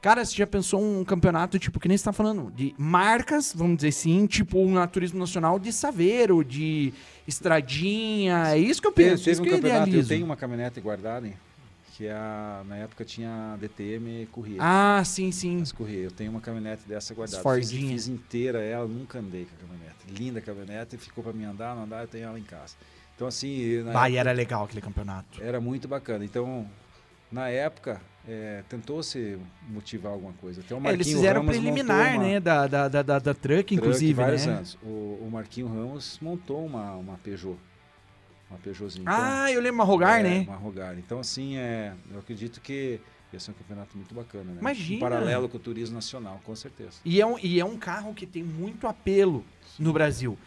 Cara, 0.00 0.24
você 0.24 0.36
já 0.36 0.46
pensou 0.46 0.80
um 0.80 1.04
campeonato, 1.04 1.58
tipo, 1.58 1.80
que 1.80 1.88
nem 1.88 1.98
você 1.98 2.04
tá 2.04 2.12
falando, 2.12 2.52
de 2.52 2.74
marcas, 2.78 3.52
vamos 3.54 3.76
dizer 3.76 3.88
assim, 3.88 4.26
tipo 4.26 4.58
um 4.58 4.86
turismo 4.86 5.18
nacional 5.18 5.58
de 5.58 5.72
Saveiro, 5.72 6.44
de 6.44 6.92
estradinha, 7.26 8.52
é 8.54 8.58
isso 8.58 8.80
que 8.80 8.86
eu 8.86 8.92
Teve, 8.92 9.10
penso, 9.10 9.24
teve 9.24 9.32
isso 9.32 9.42
um 9.42 9.44
que 9.44 9.50
eu 9.50 9.56
campeonato, 9.56 9.82
eu 9.82 9.88
idealizo. 9.88 10.08
tenho 10.08 10.24
uma 10.24 10.36
caminhonete 10.36 10.80
guardada, 10.80 11.26
hein, 11.26 11.34
que 11.98 12.06
é 12.06 12.12
a, 12.12 12.62
na 12.64 12.76
época 12.76 13.04
tinha 13.04 13.56
DTM 13.60 14.26
Corrida. 14.30 14.60
Ah, 14.62 15.02
sim, 15.04 15.32
sim. 15.32 15.60
As. 15.60 16.04
Eu 16.04 16.12
tenho 16.12 16.30
uma 16.30 16.40
caminhonete 16.40 16.86
dessa 16.86 17.12
guardada. 17.12 17.38
As 17.38 17.42
Fiz, 17.42 17.70
Fordinha. 17.72 17.90
fiz 17.90 18.06
inteira 18.06 18.62
ela, 18.62 18.86
nunca 18.86 19.18
andei 19.18 19.46
com 19.46 19.56
a 19.56 19.66
caminhonete. 19.66 19.96
Linda 20.16 20.40
caminhonete, 20.40 20.96
ficou 20.96 21.24
para 21.24 21.32
mim 21.32 21.42
andar, 21.42 21.74
não 21.74 21.82
andar, 21.82 22.02
eu 22.02 22.06
tenho 22.06 22.26
ela 22.28 22.38
em 22.38 22.44
casa. 22.44 22.76
Então 23.16 23.26
assim, 23.26 23.82
Vai, 23.82 24.12
época, 24.12 24.20
era 24.20 24.30
legal 24.30 24.62
aquele 24.62 24.80
campeonato. 24.80 25.42
era 25.42 25.60
muito 25.60 25.88
bacana. 25.88 26.24
Então, 26.24 26.70
na 27.32 27.48
época, 27.48 28.00
é, 28.28 28.62
tentou-se 28.68 29.36
motivar 29.68 30.12
alguma 30.12 30.34
coisa. 30.34 30.60
Até 30.60 30.74
o 30.76 30.78
É, 30.78 30.80
Marquinho 30.80 30.96
eles 31.02 31.08
fizeram 31.08 31.40
Ramos 31.40 31.56
preliminar, 31.56 32.14
uma 32.14 32.22
né, 32.22 32.38
da, 32.38 32.66
da, 32.68 32.86
da, 32.88 33.02
da, 33.02 33.18
da 33.18 33.34
truck, 33.34 33.40
truck 33.40 33.74
inclusive, 33.74 34.12
vários 34.14 34.46
né? 34.46 34.52
anos. 34.52 34.78
O, 34.84 34.86
o 34.86 35.28
Marquinho 35.32 35.66
Ramos 35.66 36.20
montou 36.22 36.64
uma, 36.64 36.92
uma 36.92 37.18
Peugeot. 37.18 37.58
Uma 38.50 38.58
Peugeotzinha. 38.58 39.04
Ah, 39.06 39.50
eu 39.52 39.60
lembro 39.60 39.74
uma 39.76 39.84
Rogar, 39.84 40.20
é, 40.20 40.22
né? 40.22 40.38
Uma 40.48 40.56
Rogar. 40.56 40.98
Então, 40.98 41.20
assim, 41.20 41.56
é, 41.56 41.92
eu 42.12 42.18
acredito 42.18 42.60
que 42.60 42.98
ia 43.32 43.38
ser 43.38 43.50
um 43.50 43.54
campeonato 43.54 43.96
muito 43.96 44.14
bacana, 44.14 44.52
né? 44.52 44.58
Imagina. 44.60 44.96
Em 44.96 45.00
paralelo 45.00 45.48
com 45.48 45.56
o 45.58 45.60
turismo 45.60 45.94
nacional, 45.94 46.40
com 46.44 46.56
certeza. 46.56 46.92
E 47.04 47.20
é, 47.20 47.26
um, 47.26 47.38
e 47.38 47.60
é 47.60 47.64
um 47.64 47.76
carro 47.76 48.14
que 48.14 48.26
tem 48.26 48.42
muito 48.42 48.86
apelo 48.86 49.44
no 49.78 49.92
Brasil. 49.92 50.38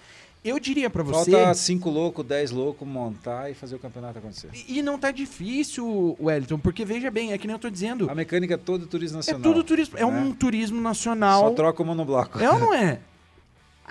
Eu 0.43 0.59
diria 0.59 0.89
pra 0.89 1.03
você. 1.03 1.29
Falta 1.29 1.53
cinco 1.53 1.91
loucos, 1.91 2.25
dez 2.25 2.49
loucos 2.49 2.87
montar 2.87 3.51
e 3.51 3.53
fazer 3.53 3.75
o 3.75 3.79
campeonato 3.79 4.17
acontecer. 4.17 4.49
E 4.67 4.79
e 4.79 4.81
não 4.81 4.97
tá 4.97 5.11
difícil, 5.11 6.17
Wellington, 6.19 6.57
porque 6.57 6.83
veja 6.83 7.11
bem, 7.11 7.31
é 7.31 7.37
que 7.37 7.45
nem 7.45 7.53
eu 7.53 7.59
tô 7.59 7.69
dizendo. 7.69 8.09
A 8.09 8.15
mecânica 8.15 8.55
é 8.55 8.57
toda 8.57 8.87
turismo 8.87 9.17
É 9.17 9.19
nacional. 9.19 9.41
tudo 9.41 9.63
turismo. 9.63 9.97
É 9.99 10.01
né? 10.01 10.07
um 10.07 10.33
turismo 10.33 10.77
Só 10.77 10.81
nacional. 10.81 11.53
troca 11.53 11.83
o 11.83 11.85
monobloco. 11.85 12.39
É 12.39 12.49
ou 12.49 12.59
não 12.59 12.73
é? 12.73 12.99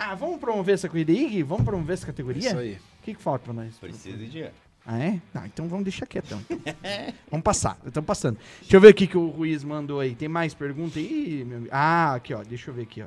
Ah, 0.03 0.15
vamos 0.15 0.41
promover 0.41 0.77
essa 0.77 0.89
corrida 0.89 1.13
aí? 1.13 1.43
Vamos 1.43 1.63
promover 1.63 1.93
essa 1.93 2.07
categoria? 2.07 2.49
Isso 2.49 2.57
aí. 2.57 2.79
O 3.01 3.03
que, 3.03 3.15
que 3.15 3.23
falta 3.23 3.45
pra 3.45 3.53
nós? 3.55 3.75
Precisa 3.79 4.17
de 4.17 4.29
dinheiro. 4.29 4.53
Ah, 4.85 4.99
é? 4.99 5.21
Não, 5.33 5.45
então 5.47 5.69
vamos 5.69 5.85
deixar 5.85 6.07
quieto. 6.07 6.27
Então. 6.27 6.59
vamos 7.31 7.45
passar, 7.45 7.79
estamos 7.87 8.07
passando. 8.07 8.39
Deixa 8.61 8.77
eu 8.77 8.81
ver 8.81 8.89
o 8.89 8.95
que, 8.95 9.17
o 9.17 9.29
Ruiz 9.29 9.63
mandou 9.63 10.01
aí. 10.01 10.15
Tem 10.15 10.29
mais 10.29 10.55
pergunta 10.55 10.99
aí? 10.99 11.45
meu 11.47 11.59
amigo? 11.59 11.71
Ah, 11.73 12.15
aqui, 12.15 12.35
ó. 12.35 12.43
Deixa 12.43 12.71
eu 12.71 12.75
ver 12.75 12.83
aqui, 12.83 13.03
ó. 13.03 13.07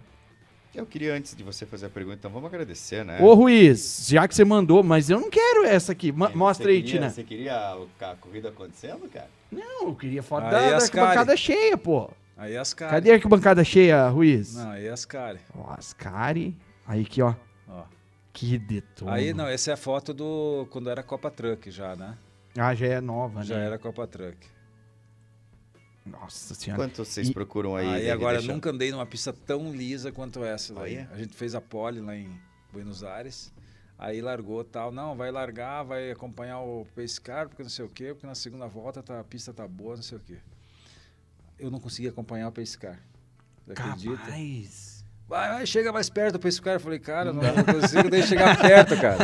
Eu 0.74 0.88
queria, 0.88 1.14
antes 1.14 1.36
de 1.36 1.44
você 1.44 1.68
fazer 1.68 1.86
a 1.86 1.90
pergunta, 1.90 2.16
então 2.18 2.32
vamos 2.32 2.48
agradecer, 2.48 3.06
né? 3.06 3.20
Ô, 3.22 3.36
Ruiz, 3.36 4.08
já 4.10 4.28
que 4.28 4.34
você 4.34 4.44
mandou, 4.44 4.82
mas 4.82 5.08
eu 5.08 5.20
não 5.20 5.30
quero 5.30 5.66
essa 5.66 5.92
aqui. 5.92 6.12
Ma- 6.12 6.30
Você 6.30 6.36
mostra 6.36 6.70
aí, 6.70 6.78
queria- 6.82 6.92
Tina. 6.94 7.10
Você 7.12 7.24
queria 7.24 7.56
a 8.02 8.16
corrida 8.16 8.50
acontecendo, 8.50 9.08
cara? 9.08 9.30
Não, 9.52 9.88
eu 9.90 9.96
queria 9.96 10.24
foto 10.24 10.46
Aí 10.46 10.52
da, 10.52 10.70
da 10.72 10.76
arquibancada 10.78 11.38
cheia, 11.38 11.78
pô. 11.78 12.10
Aí 12.36 12.58
as 12.58 12.74
caras. 12.74 12.94
Cadê 12.96 13.12
a 13.12 13.14
arquibancada 13.16 13.64
cheia, 13.64 14.08
Ruiz? 14.10 14.56
Não, 14.56 14.72
aí 14.72 14.88
as 14.90 15.06
caras. 15.06 15.42
Ó, 15.56 15.74
as 15.78 15.94
Cari. 15.94 16.56
Aí 16.88 17.02
aqui, 17.02 17.22
ó. 17.22 17.36
Que 18.34 18.58
detona. 18.58 19.14
Aí 19.14 19.34
não, 19.34 19.48
essa 19.48 19.70
é 19.72 19.74
a 19.76 19.78
foto 19.78 20.14
do 20.14 20.68
quando 20.72 20.90
era 20.90 21.04
Copa 21.04 21.30
Truck 21.30 21.70
já, 21.70 21.96
né? 21.96 22.18
Ah, 22.58 22.74
já 22.74 22.88
é 22.88 23.00
nova, 23.02 23.44
Já 23.44 23.58
né? 23.58 23.66
era 23.68 23.78
Copa 23.80 24.06
Truck. 24.08 24.38
Nossa 26.06 26.54
senhora. 26.54 26.82
Quanto 26.84 26.98
vocês 27.06 27.30
E- 27.30 27.34
procuram 27.34 27.76
aí? 27.76 27.88
Aí, 27.88 28.12
agora 28.12 28.38
deixa- 28.40 28.52
nunca 28.52 28.70
andei 28.72 28.92
numa 28.92 29.06
pista 29.06 29.32
tão 29.32 29.72
lisa 29.72 30.12
quanto 30.12 30.44
essa 30.44 30.74
daí. 30.74 30.98
Olha. 30.98 31.10
A 31.14 31.18
gente 31.18 31.34
fez 31.36 31.56
a 31.56 31.62
pole 31.62 32.02
lá 32.02 32.16
em 32.16 32.30
Buenos 32.74 33.04
Aires. 33.04 33.54
Aí 33.98 34.22
largou 34.22 34.64
tal, 34.66 34.92
não, 34.92 35.16
vai 35.16 35.32
largar, 35.32 35.84
vai 35.84 36.12
acompanhar 36.12 36.60
o 36.60 36.86
pace 36.94 37.22
car, 37.22 37.48
porque 37.48 37.64
não 37.64 37.70
sei 37.70 37.86
o 37.86 37.90
quê, 37.90 38.08
porque 38.14 38.28
na 38.28 38.36
segunda 38.36 38.68
volta 38.68 39.02
tá, 39.02 39.20
a 39.20 39.24
pista 39.24 39.54
tá 39.54 39.66
boa, 39.68 39.96
não 39.96 40.04
sei 40.04 40.18
o 40.18 40.22
quê. 40.22 40.38
Eu 41.58 41.72
não 41.72 41.80
consegui 41.80 42.10
acompanhar 42.10 42.50
o 42.50 42.52
pace 42.52 42.78
car. 42.78 43.00
Acredita? 43.70 44.18
Capaz. 44.18 44.93
Vai, 45.28 45.50
vai, 45.50 45.66
chega 45.66 45.92
mais 45.92 46.10
perto 46.10 46.34
do 46.34 46.40
pace 46.40 46.62
car. 46.62 46.76
Eu 46.76 46.80
falei, 46.80 47.00
cara, 47.00 47.32
não, 47.32 47.42
não 47.42 47.64
consigo 47.64 48.10
nem 48.10 48.22
chegar 48.22 48.60
perto, 48.60 48.96
cara. 49.00 49.18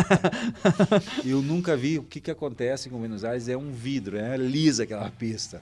Eu 1.26 1.42
nunca 1.42 1.76
vi 1.76 2.00
o 2.00 2.04
que, 2.04 2.20
que 2.20 2.32
acontece 2.32 2.90
com 2.90 2.98
Buenos 2.98 3.24
Aires, 3.24 3.48
é 3.50 3.58
um 3.58 3.72
vidro, 3.72 4.18
é 4.18 4.38
lisa 4.38 4.84
aquela 4.84 5.10
pista. 5.12 5.62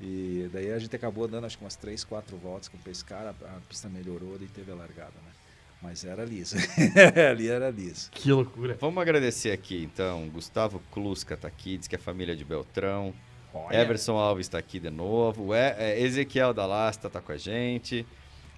E 0.00 0.50
daí 0.52 0.72
a 0.72 0.78
gente 0.78 0.94
acabou 0.94 1.26
dando 1.28 1.46
acho 1.46 1.56
que 1.56 1.64
umas 1.64 1.76
três, 1.76 2.04
quatro 2.04 2.36
voltas 2.36 2.68
com 2.68 2.76
o 2.76 2.80
pace 2.80 3.04
car, 3.04 3.26
a, 3.26 3.30
a 3.30 3.60
pista 3.68 3.88
melhorou 3.88 4.36
e 4.40 4.46
teve 4.46 4.70
a 4.72 4.74
largada, 4.74 5.14
né? 5.24 5.30
Mas 5.80 6.04
era 6.04 6.24
lisa. 6.24 6.56
Ali 7.30 7.48
era 7.48 7.70
lisa. 7.70 8.08
Que 8.10 8.32
loucura. 8.32 8.76
Vamos 8.80 9.00
agradecer 9.00 9.52
aqui, 9.52 9.84
então. 9.84 10.28
Gustavo 10.30 10.82
Kluska 10.90 11.36
tá 11.36 11.46
aqui, 11.46 11.76
diz 11.76 11.86
que 11.86 11.94
é 11.94 11.98
família 11.98 12.34
de 12.34 12.44
Beltrão. 12.44 13.14
Olha. 13.52 13.76
Everson 13.76 14.16
Alves 14.16 14.46
está 14.46 14.58
aqui 14.58 14.80
de 14.80 14.90
novo. 14.90 15.54
É, 15.54 15.76
é, 15.78 16.00
Ezequiel 16.00 16.54
da 16.54 16.66
Lasta 16.66 17.10
tá 17.10 17.20
com 17.20 17.32
a 17.32 17.36
gente. 17.36 18.04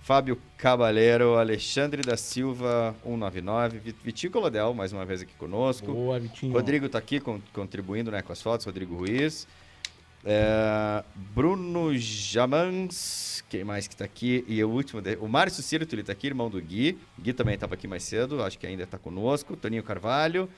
Fábio 0.06 0.40
Cabaleiro, 0.56 1.34
Alexandre 1.36 2.00
da 2.00 2.16
Silva, 2.16 2.94
199. 3.02 3.78
Vi- 3.80 3.94
Vitícola 4.04 4.48
Del, 4.48 4.72
mais 4.72 4.92
uma 4.92 5.04
vez 5.04 5.20
aqui 5.20 5.34
conosco. 5.34 5.92
Boa, 5.92 6.20
Vitinho. 6.20 6.52
Rodrigo 6.52 6.88
tá 6.88 6.96
aqui 6.98 7.18
con- 7.18 7.40
contribuindo 7.52 8.08
né, 8.12 8.22
com 8.22 8.32
as 8.32 8.40
fotos, 8.40 8.64
Rodrigo 8.64 8.94
Ruiz. 8.96 9.48
É, 10.24 11.02
Bruno 11.34 11.92
Jamans, 11.98 13.42
quem 13.48 13.64
mais 13.64 13.88
que 13.88 13.96
tá 13.96 14.04
aqui? 14.04 14.44
E 14.46 14.62
o 14.62 14.70
último, 14.70 15.02
de- 15.02 15.16
o 15.16 15.26
Márcio 15.26 15.60
Cirto, 15.60 15.92
ele 15.96 16.04
tá 16.04 16.12
aqui, 16.12 16.28
irmão 16.28 16.48
do 16.48 16.60
Gui. 16.62 16.96
Gui 17.18 17.32
também 17.32 17.54
estava 17.54 17.74
aqui 17.74 17.88
mais 17.88 18.04
cedo, 18.04 18.44
acho 18.44 18.60
que 18.60 18.66
ainda 18.66 18.86
tá 18.86 18.98
conosco. 18.98 19.56
Toninho 19.56 19.82
Carvalho. 19.82 20.48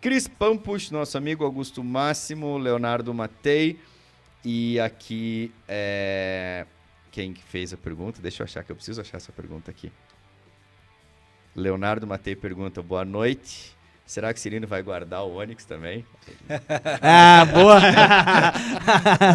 Cris 0.00 0.26
Pampus, 0.26 0.90
nosso 0.90 1.16
amigo 1.16 1.44
Augusto 1.44 1.84
Máximo, 1.84 2.58
Leonardo 2.58 3.14
Matei. 3.14 3.78
E 4.44 4.80
aqui, 4.80 5.52
é, 5.68 6.66
quem 7.10 7.32
que 7.32 7.42
fez 7.42 7.72
a 7.72 7.76
pergunta? 7.76 8.20
Deixa 8.22 8.42
eu 8.42 8.44
achar 8.44 8.62
que 8.62 8.70
eu 8.70 8.76
preciso 8.76 9.00
achar 9.00 9.16
essa 9.16 9.32
pergunta 9.32 9.70
aqui. 9.70 9.90
Leonardo 11.54 12.06
Matei 12.06 12.36
pergunta, 12.36 12.82
boa 12.82 13.04
noite. 13.04 13.76
Será 14.10 14.34
que 14.34 14.40
Cirino 14.40 14.66
vai 14.66 14.82
guardar 14.82 15.22
o 15.22 15.36
Onix 15.36 15.64
também? 15.64 16.04
Ah, 17.00 17.44
boa. 17.44 17.78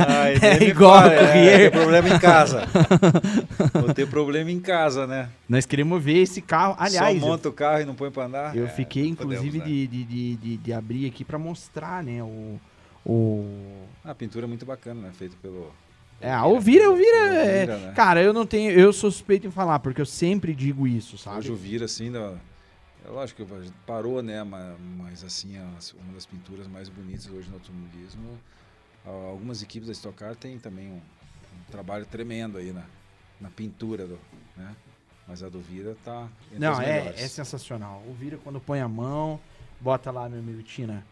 Ai, 0.05 0.35
é 0.43 0.63
igual 0.65 1.01
fala, 1.01 1.13
o 1.13 1.13
é, 1.13 1.57
Tem 1.57 1.71
problema 1.71 2.09
em 2.09 2.19
casa. 2.19 2.63
Vou 3.73 3.93
ter 3.93 4.05
problema 4.07 4.51
em 4.51 4.59
casa, 4.59 5.07
né? 5.07 5.29
Nós 5.47 5.65
queremos 5.65 6.03
ver 6.03 6.17
esse 6.17 6.41
carro. 6.41 6.75
Aliás, 6.77 7.19
Só 7.19 7.25
eu, 7.25 7.31
monta 7.31 7.47
o 7.47 7.53
carro 7.53 7.81
e 7.81 7.85
não 7.85 7.95
põe 7.95 8.11
pra 8.11 8.25
andar. 8.25 8.55
eu 8.55 8.67
fiquei, 8.67 9.09
não 9.09 9.15
podemos, 9.15 9.45
inclusive, 9.45 9.59
né? 9.59 9.65
de, 9.65 9.87
de, 9.87 10.35
de, 10.35 10.57
de, 10.57 10.73
abrir 10.73 11.07
aqui 11.07 11.23
pra 11.23 11.39
mostrar, 11.39 12.03
né, 12.03 12.21
o... 12.21 12.59
o... 13.05 13.85
Ah, 14.03 14.11
a 14.11 14.15
pintura 14.15 14.45
é 14.45 14.47
muito 14.47 14.65
bacana, 14.65 15.03
né? 15.03 15.11
Feito 15.17 15.37
pelo. 15.37 15.71
É, 16.21 16.31
a 16.31 16.45
Ouvira, 16.45 16.89
Ouvira, 16.89 17.17
é... 17.17 17.39
Ouvira, 17.65 17.77
né? 17.87 17.93
Cara, 17.93 18.21
eu 18.21 18.33
não 18.33 18.45
tenho... 18.45 18.71
Eu 18.71 18.91
sou 18.93 19.11
suspeito 19.11 19.45
em 19.47 19.51
falar, 19.51 19.79
porque 19.79 20.01
eu 20.01 20.05
sempre 20.05 20.53
digo 20.55 20.87
isso, 20.87 21.17
sabe? 21.17 21.39
Hoje 21.39 21.51
o 21.51 21.55
Vira, 21.55 21.85
assim, 21.85 22.11
da- 22.11 22.35
É 23.05 23.09
lógico 23.09 23.45
que 23.45 23.71
parou, 23.85 24.21
né? 24.23 24.43
Mas, 24.43 24.75
mas 24.97 25.23
assim, 25.23 25.55
as- 25.77 25.93
uma 25.93 26.13
das 26.13 26.25
pinturas 26.25 26.67
mais 26.67 26.89
bonitas 26.89 27.27
hoje 27.27 27.47
no 27.49 27.55
automobilismo, 27.55 28.39
algumas 29.05 29.61
equipes 29.61 29.87
da 29.87 29.93
Stock 29.93 30.17
Car 30.17 30.35
têm 30.35 30.57
também 30.57 30.87
um, 30.87 30.95
um 30.95 31.71
trabalho 31.71 32.05
tremendo 32.05 32.57
aí 32.57 32.71
na, 32.71 32.83
na 33.39 33.49
pintura, 33.49 34.07
do, 34.07 34.17
né? 34.57 34.75
Mas 35.27 35.43
a 35.43 35.49
do 35.49 35.59
Vira 35.59 35.95
tá 36.03 36.27
entre 36.47 36.59
Não, 36.59 36.81
é, 36.81 37.09
é 37.09 37.27
sensacional. 37.27 38.01
O 38.07 38.13
Vira 38.13 38.37
quando 38.43 38.59
põe 38.59 38.79
a 38.79 38.87
mão, 38.87 39.39
bota 39.81 40.09
lá, 40.11 40.27
meu 40.29 40.39
amigo 40.39 40.63
Tina. 40.63 41.05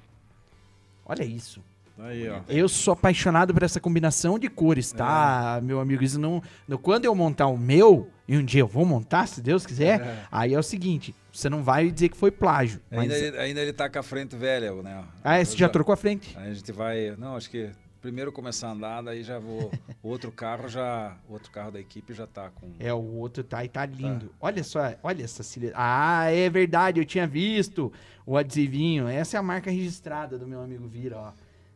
Olha 1.05 1.23
isso. 1.23 1.61
Aí, 1.97 2.27
ó. 2.27 2.41
Eu 2.47 2.67
sou 2.67 2.93
apaixonado 2.93 3.53
por 3.53 3.63
essa 3.63 3.79
combinação 3.79 4.39
de 4.39 4.49
cores, 4.49 4.91
tá, 4.91 5.59
meu 5.63 5.79
amigo? 5.79 6.03
Isso 6.03 6.19
não, 6.19 6.41
Quando 6.81 7.05
eu 7.05 7.13
montar 7.13 7.47
o 7.47 7.57
meu, 7.57 8.09
e 8.27 8.35
um 8.35 8.43
dia 8.43 8.61
eu 8.61 8.67
vou 8.67 8.85
montar, 8.85 9.27
se 9.27 9.41
Deus 9.41 9.65
quiser, 9.65 10.01
É. 10.01 10.17
aí 10.31 10.53
é 10.53 10.59
o 10.59 10.63
seguinte: 10.63 11.13
você 11.31 11.49
não 11.49 11.61
vai 11.61 11.91
dizer 11.91 12.09
que 12.09 12.17
foi 12.17 12.31
plágio. 12.31 12.81
Mas... 12.89 13.01
Ainda, 13.01 13.17
ele, 13.17 13.37
ainda 13.37 13.61
ele 13.61 13.73
tá 13.73 13.89
com 13.89 13.99
a 13.99 14.03
frente 14.03 14.35
velha, 14.35 14.73
né? 14.81 15.03
Ah, 15.23 15.39
esse 15.39 15.57
já 15.57 15.69
trocou 15.69 15.93
a 15.93 15.97
frente? 15.97 16.35
Aí 16.37 16.51
a 16.51 16.53
gente 16.53 16.71
vai. 16.71 17.15
Não, 17.17 17.35
acho 17.35 17.49
que 17.49 17.69
primeiro 18.01 18.33
começar 18.33 18.67
a 18.67 18.71
andar, 18.71 19.01
daí 19.01 19.23
já 19.23 19.39
vou. 19.39 19.71
O 20.01 20.09
outro 20.09 20.31
carro 20.31 20.67
já. 20.67 21.15
Outro 21.29 21.49
carro 21.51 21.71
da 21.71 21.79
equipe 21.79 22.13
já 22.13 22.27
tá 22.27 22.49
com. 22.49 22.71
É, 22.79 22.93
o 22.93 23.01
outro 23.15 23.43
tá 23.43 23.63
e 23.63 23.69
tá 23.69 23.85
lindo. 23.85 24.29
Olha 24.41 24.63
só, 24.63 24.93
olha 25.01 25.23
essa 25.23 25.41
silhueta. 25.43 25.75
Ah, 25.77 26.29
é 26.29 26.49
verdade, 26.49 26.99
eu 26.99 27.05
tinha 27.05 27.25
visto 27.25 27.93
o 28.25 28.37
adesivinho. 28.37 29.07
Essa 29.07 29.37
é 29.37 29.39
a 29.39 29.43
marca 29.43 29.71
registrada 29.71 30.37
do 30.37 30.47
meu 30.47 30.61
amigo 30.61 30.87
Vira, 30.87 31.17
ó. 31.17 31.31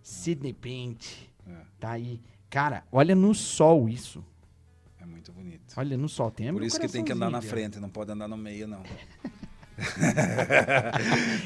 Sydney 0.07 0.53
Paint. 0.53 1.05
É. 1.45 1.51
Tá 1.81 1.91
aí. 1.91 2.21
Cara, 2.49 2.83
olha 2.89 3.13
no 3.13 3.35
sol 3.35 3.89
isso. 3.89 4.23
É 5.01 5.05
muito 5.05 5.33
bonito. 5.33 5.73
Olha 5.75 5.97
no 5.97 6.07
sol. 6.07 6.31
Tem 6.31 6.51
Por 6.53 6.63
isso 6.63 6.79
que 6.79 6.87
tem 6.87 7.03
que 7.03 7.11
andar 7.11 7.29
na 7.29 7.41
frente, 7.41 7.77
não 7.77 7.89
pode 7.89 8.09
andar 8.09 8.27
no 8.27 8.37
meio, 8.37 8.67
não. 8.67 8.81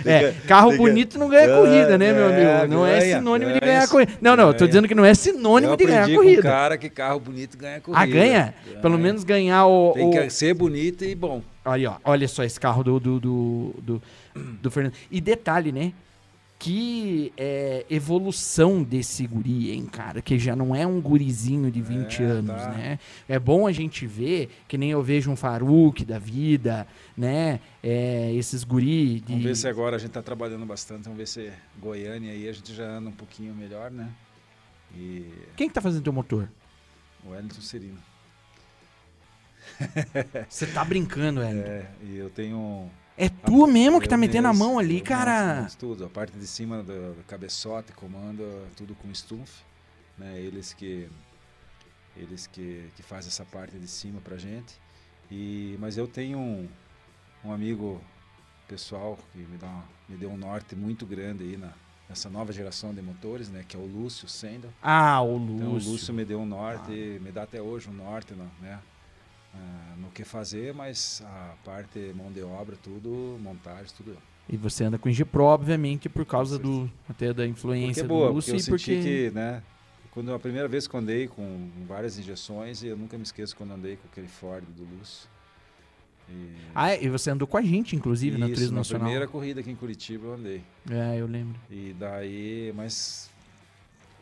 É, 0.06 0.32
carro 0.48 0.78
bonito 0.78 1.20
não 1.20 1.28
ganha 1.28 1.54
corrida, 1.54 1.98
né, 1.98 2.14
meu 2.14 2.28
amigo? 2.28 2.74
Não 2.74 2.88
é 2.88 3.02
sinônimo 3.02 3.52
de 3.52 3.60
ganha 3.60 3.74
ganhar 3.74 3.90
corrida. 3.90 4.14
Não, 4.22 4.38
não, 4.38 4.48
eu 4.48 4.54
tô 4.54 4.66
dizendo 4.66 4.88
que 4.88 4.96
não 4.96 5.04
é 5.04 5.14
sinônimo 5.14 5.76
de 5.76 5.86
ganhar 5.86 6.08
com 6.08 6.16
corrida. 6.16 6.42
cara 6.42 6.78
que 6.78 6.90
carro 6.90 7.20
bonito 7.20 7.58
ganha 7.58 7.82
corrida. 7.82 8.02
Ah, 8.02 8.06
ganha? 8.06 8.54
Pelo 8.82 8.98
menos 8.98 9.26
ganhar 9.26 9.68
o. 9.68 9.92
Tem 9.92 10.12
que 10.12 10.30
ser 10.30 10.54
bonito 10.54 11.04
e 11.04 11.14
bom. 11.14 11.42
Olha, 11.66 11.92
ó, 11.92 11.98
olha 12.06 12.26
só 12.26 12.42
esse 12.46 12.58
carro 12.58 12.86
do, 12.86 13.02
do, 13.02 13.20
do, 13.20 14.02
do 14.34 14.72
Fernando. 14.72 14.94
E 15.12 15.20
detalhe, 15.20 15.74
né? 15.74 15.92
Que 16.64 17.34
é, 17.38 17.88
evolução 17.90 18.84
desse 18.84 19.26
guri, 19.26 19.72
hein, 19.72 19.88
cara? 19.88 20.22
Que 20.22 20.38
já 20.38 20.56
não 20.56 20.76
é 20.76 20.86
um 20.86 21.02
gurizinho 21.02 21.72
de 21.72 21.82
20 21.82 22.22
É, 22.22 22.26
anos, 22.28 22.56
tá. 22.56 22.70
né? 22.70 23.00
É 23.28 23.40
bom 23.40 23.66
a 23.66 23.72
gente 23.72 24.06
ver, 24.06 24.52
que 24.68 24.78
nem 24.78 24.92
eu 24.92 25.02
vejo 25.02 25.32
um 25.32 25.36
Faruk 25.36 26.06
da 26.06 26.20
vida, 26.20 26.86
né? 27.18 27.60
É, 27.82 28.32
esses 28.36 28.64
guri 28.64 29.22
de... 29.22 29.32
Vamos 29.34 29.44
ver 29.44 29.56
se 29.56 29.68
agora 29.68 29.96
a 29.96 30.00
gente 30.00 30.12
tá 30.12 30.22
trabalhando 30.22 30.64
bastante. 30.64 31.06
Vamos 31.06 31.18
ver 31.18 31.28
se 31.28 31.52
Goiânia 31.80 32.32
aí 32.32 32.48
a 32.48 32.54
gente 32.54 32.76
já 32.76 32.86
anda 32.88 33.10
um 33.10 33.14
pouquinho 33.14 33.56
melhor, 33.56 33.90
né? 33.90 34.08
E 34.96 35.26
Quem 35.58 35.68
que 35.68 35.74
tá 35.74 35.82
fazendo 35.82 36.04
teu 36.04 36.14
motor? 36.14 36.48
o 37.26 37.32
Wellington 37.32 37.62
Serino. 37.62 37.98
Você 40.48 40.68
tá 40.68 40.86
brincando, 40.86 41.40
velho. 41.42 41.62
É, 41.66 41.86
e 42.04 42.18
eu 42.18 42.30
tenho. 42.30 42.88
É 43.24 43.30
tu 43.30 43.68
mesmo 43.68 44.02
que 44.02 44.08
tá 44.10 44.18
metendo 44.18 44.48
a 44.48 44.54
mão 44.54 44.80
ali, 44.80 45.00
cara. 45.00 45.68
tudo. 45.78 46.06
A 46.06 46.10
parte 46.10 46.36
de 46.38 46.48
cima 46.48 46.82
do, 46.82 47.14
do 47.14 47.24
cabeçote, 47.28 47.92
comando, 47.94 48.42
tudo 48.76 48.96
com 48.96 49.14
stumpf. 49.14 49.62
Né? 50.18 50.40
Eles 50.40 50.74
que 50.74 51.08
eles 52.18 52.48
que, 52.48 52.90
que 52.96 53.04
fazem 53.04 53.30
essa 53.30 53.46
parte 53.46 53.78
de 53.78 53.88
cima 53.88 54.20
pra 54.22 54.38
gente. 54.38 54.74
E, 55.30 55.78
mas 55.80 55.98
eu 55.98 56.08
tenho 56.08 56.38
um, 56.40 56.68
um 57.46 57.52
amigo 57.54 58.02
pessoal 58.68 59.18
que 59.32 59.38
me, 59.40 59.58
dá 59.58 59.68
uma- 59.68 59.84
me 60.10 60.18
deu 60.18 60.30
um 60.32 60.38
norte 60.38 60.76
muito 60.76 61.06
grande 61.06 61.44
aí 61.44 61.58
na, 61.58 61.72
nessa 62.10 62.30
nova 62.30 62.52
geração 62.52 62.94
de 62.94 63.02
motores, 63.02 63.50
né? 63.50 63.64
Que 63.68 63.76
é 63.78 63.80
o 63.80 63.86
Lúcio 63.86 64.28
Sendel. 64.28 64.72
Ah, 64.82 65.22
o 65.22 65.38
Então 65.38 65.70
o 65.70 65.74
Lúcio. 65.76 65.92
Lúcio 65.92 66.14
me 66.14 66.26
deu 66.26 66.40
um 66.42 66.46
norte, 66.46 66.92
me 67.22 67.32
dá 67.32 67.44
até 67.44 67.62
hoje 67.62 67.88
um 67.90 67.94
norte 67.94 68.34
no, 68.34 68.44
né, 68.60 68.80
ah, 69.54 69.96
no 69.98 70.10
que 70.10 70.24
fazer, 70.24 70.74
mas 70.74 71.22
a 71.26 71.54
parte 71.64 72.00
mão 72.16 72.32
de 72.32 72.42
obra, 72.42 72.76
tudo, 72.82 73.38
montagem, 73.42 73.92
tudo. 73.96 74.18
E 74.50 74.58
você 74.58 74.84
anda 74.84 74.98
com 74.98 75.08
o 75.08 75.12
G-Pro, 75.12 75.44
obviamente, 75.46 76.10
por 76.10 76.26
causa 76.26 76.58
do 76.60 76.90
até 77.10 77.28
da 77.28 77.34
Porque 77.34 77.48
influência 77.48 78.02
é 78.02 78.04
boa, 78.04 78.28
do 78.28 78.34
porque 78.34 78.52
Lúcio 78.52 78.54
eu 78.54 78.58
e 78.58 78.60
senti 78.62 78.70
porque... 78.72 79.02
que, 79.02 79.32
né, 79.36 79.64
quando 80.12 80.34
a 80.34 80.40
primeira 80.40 80.68
vez 80.68 80.88
que 80.88 80.94
eu 80.96 81.00
andei 81.00 81.28
com 81.28 81.70
várias 81.88 82.18
injeções, 82.18 82.84
e 82.84 82.88
eu 82.88 82.98
nunca 82.98 83.16
me 83.18 83.24
esqueço 83.24 83.56
quando 83.56 83.72
andei 83.72 83.96
com 83.96 84.08
aquele 84.12 84.28
Ford 84.28 84.64
do 84.76 84.84
Lúcio. 84.84 85.30
E, 86.30 86.50
Ah, 86.76 86.96
e 86.96 87.08
você 87.10 87.30
andou 87.32 87.48
com 87.48 87.58
a 87.58 87.62
gente, 87.62 87.96
inclusive, 87.96 88.38
na 88.38 88.48
isso, 88.48 88.56
Turismo 88.56 88.74
na 88.76 88.80
Nacional. 88.82 89.06
primeira 89.06 89.28
corrida 89.28 89.62
aqui 89.62 89.72
em 89.72 89.76
Curitiba 89.76 90.28
eu 90.28 90.34
andei. 90.34 90.62
É, 90.90 91.18
eu 91.18 91.28
lembro. 91.28 91.60
E 91.70 91.96
daí, 91.98 92.74
mas 92.76 93.30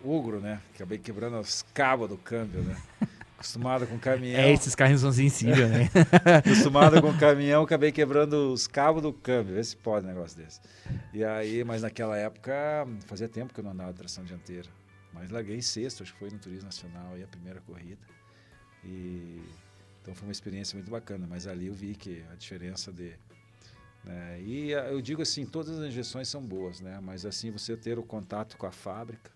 ogro, 0.04 0.40
né? 0.40 0.62
Acabei 0.76 0.98
quebrando 1.00 1.40
os 1.40 1.64
cabos 1.74 2.08
do 2.08 2.18
câmbio, 2.18 2.62
né? 2.62 2.76
Acostumado 3.40 3.88
com 3.88 3.98
caminhão. 3.98 4.38
É, 4.38 4.52
esses 4.52 4.76
carros 4.76 5.00
são 5.00 5.14
sensíveis, 5.14 5.70
né? 5.70 5.90
Acostumado 6.46 7.02
com 7.02 7.18
caminhão, 7.18 7.64
acabei 7.64 7.90
quebrando 7.90 8.52
os 8.52 8.68
cabos 8.68 9.02
do 9.02 9.14
câmbio. 9.14 9.56
Vê 9.56 9.64
se 9.64 9.78
pode 9.78 10.06
um 10.06 10.10
negócio 10.10 10.38
desse. 10.38 10.60
E 11.14 11.24
aí, 11.24 11.64
mas 11.64 11.82
naquela 11.82 12.18
época, 12.18 12.86
fazia 13.06 13.30
tempo 13.30 13.54
que 13.54 13.62
eu 13.62 13.64
não 13.64 13.72
andava 13.72 13.94
de 13.94 14.00
tração 14.00 14.26
dianteira. 14.26 14.68
Mas 15.14 15.30
larguei 15.30 15.56
em 15.56 15.62
sexto, 15.62 16.04
acho 16.04 16.12
que 16.12 16.20
foi 16.20 16.30
no 16.30 16.38
Turismo 16.38 16.66
Nacional 16.66 17.14
aí 17.14 17.24
a 17.24 17.28
primeira 17.28 17.62
corrida. 17.62 18.02
E 18.84 19.42
então 20.02 20.14
foi 20.14 20.28
uma 20.28 20.34
experiência 20.34 20.76
muito 20.76 20.92
bacana. 20.92 21.26
Mas 21.26 21.48
ali 21.48 21.68
eu 21.68 21.74
vi 21.74 21.96
que 21.96 22.22
a 22.34 22.36
diferença 22.36 22.92
de. 22.92 23.14
né, 24.04 24.42
e 24.42 24.76
ah, 24.76 24.92
eu 24.92 25.00
digo 25.00 25.22
assim, 25.22 25.46
todas 25.46 25.80
as 25.80 25.88
injeções 25.88 26.28
são 26.28 26.42
boas, 26.42 26.82
né? 26.82 27.00
Mas 27.02 27.26
assim, 27.26 27.52
você 27.52 27.78
ter 27.78 27.98
o 27.98 28.04
contato 28.04 28.58
com 28.58 28.66
a 28.66 28.72
fábrica. 28.72 29.32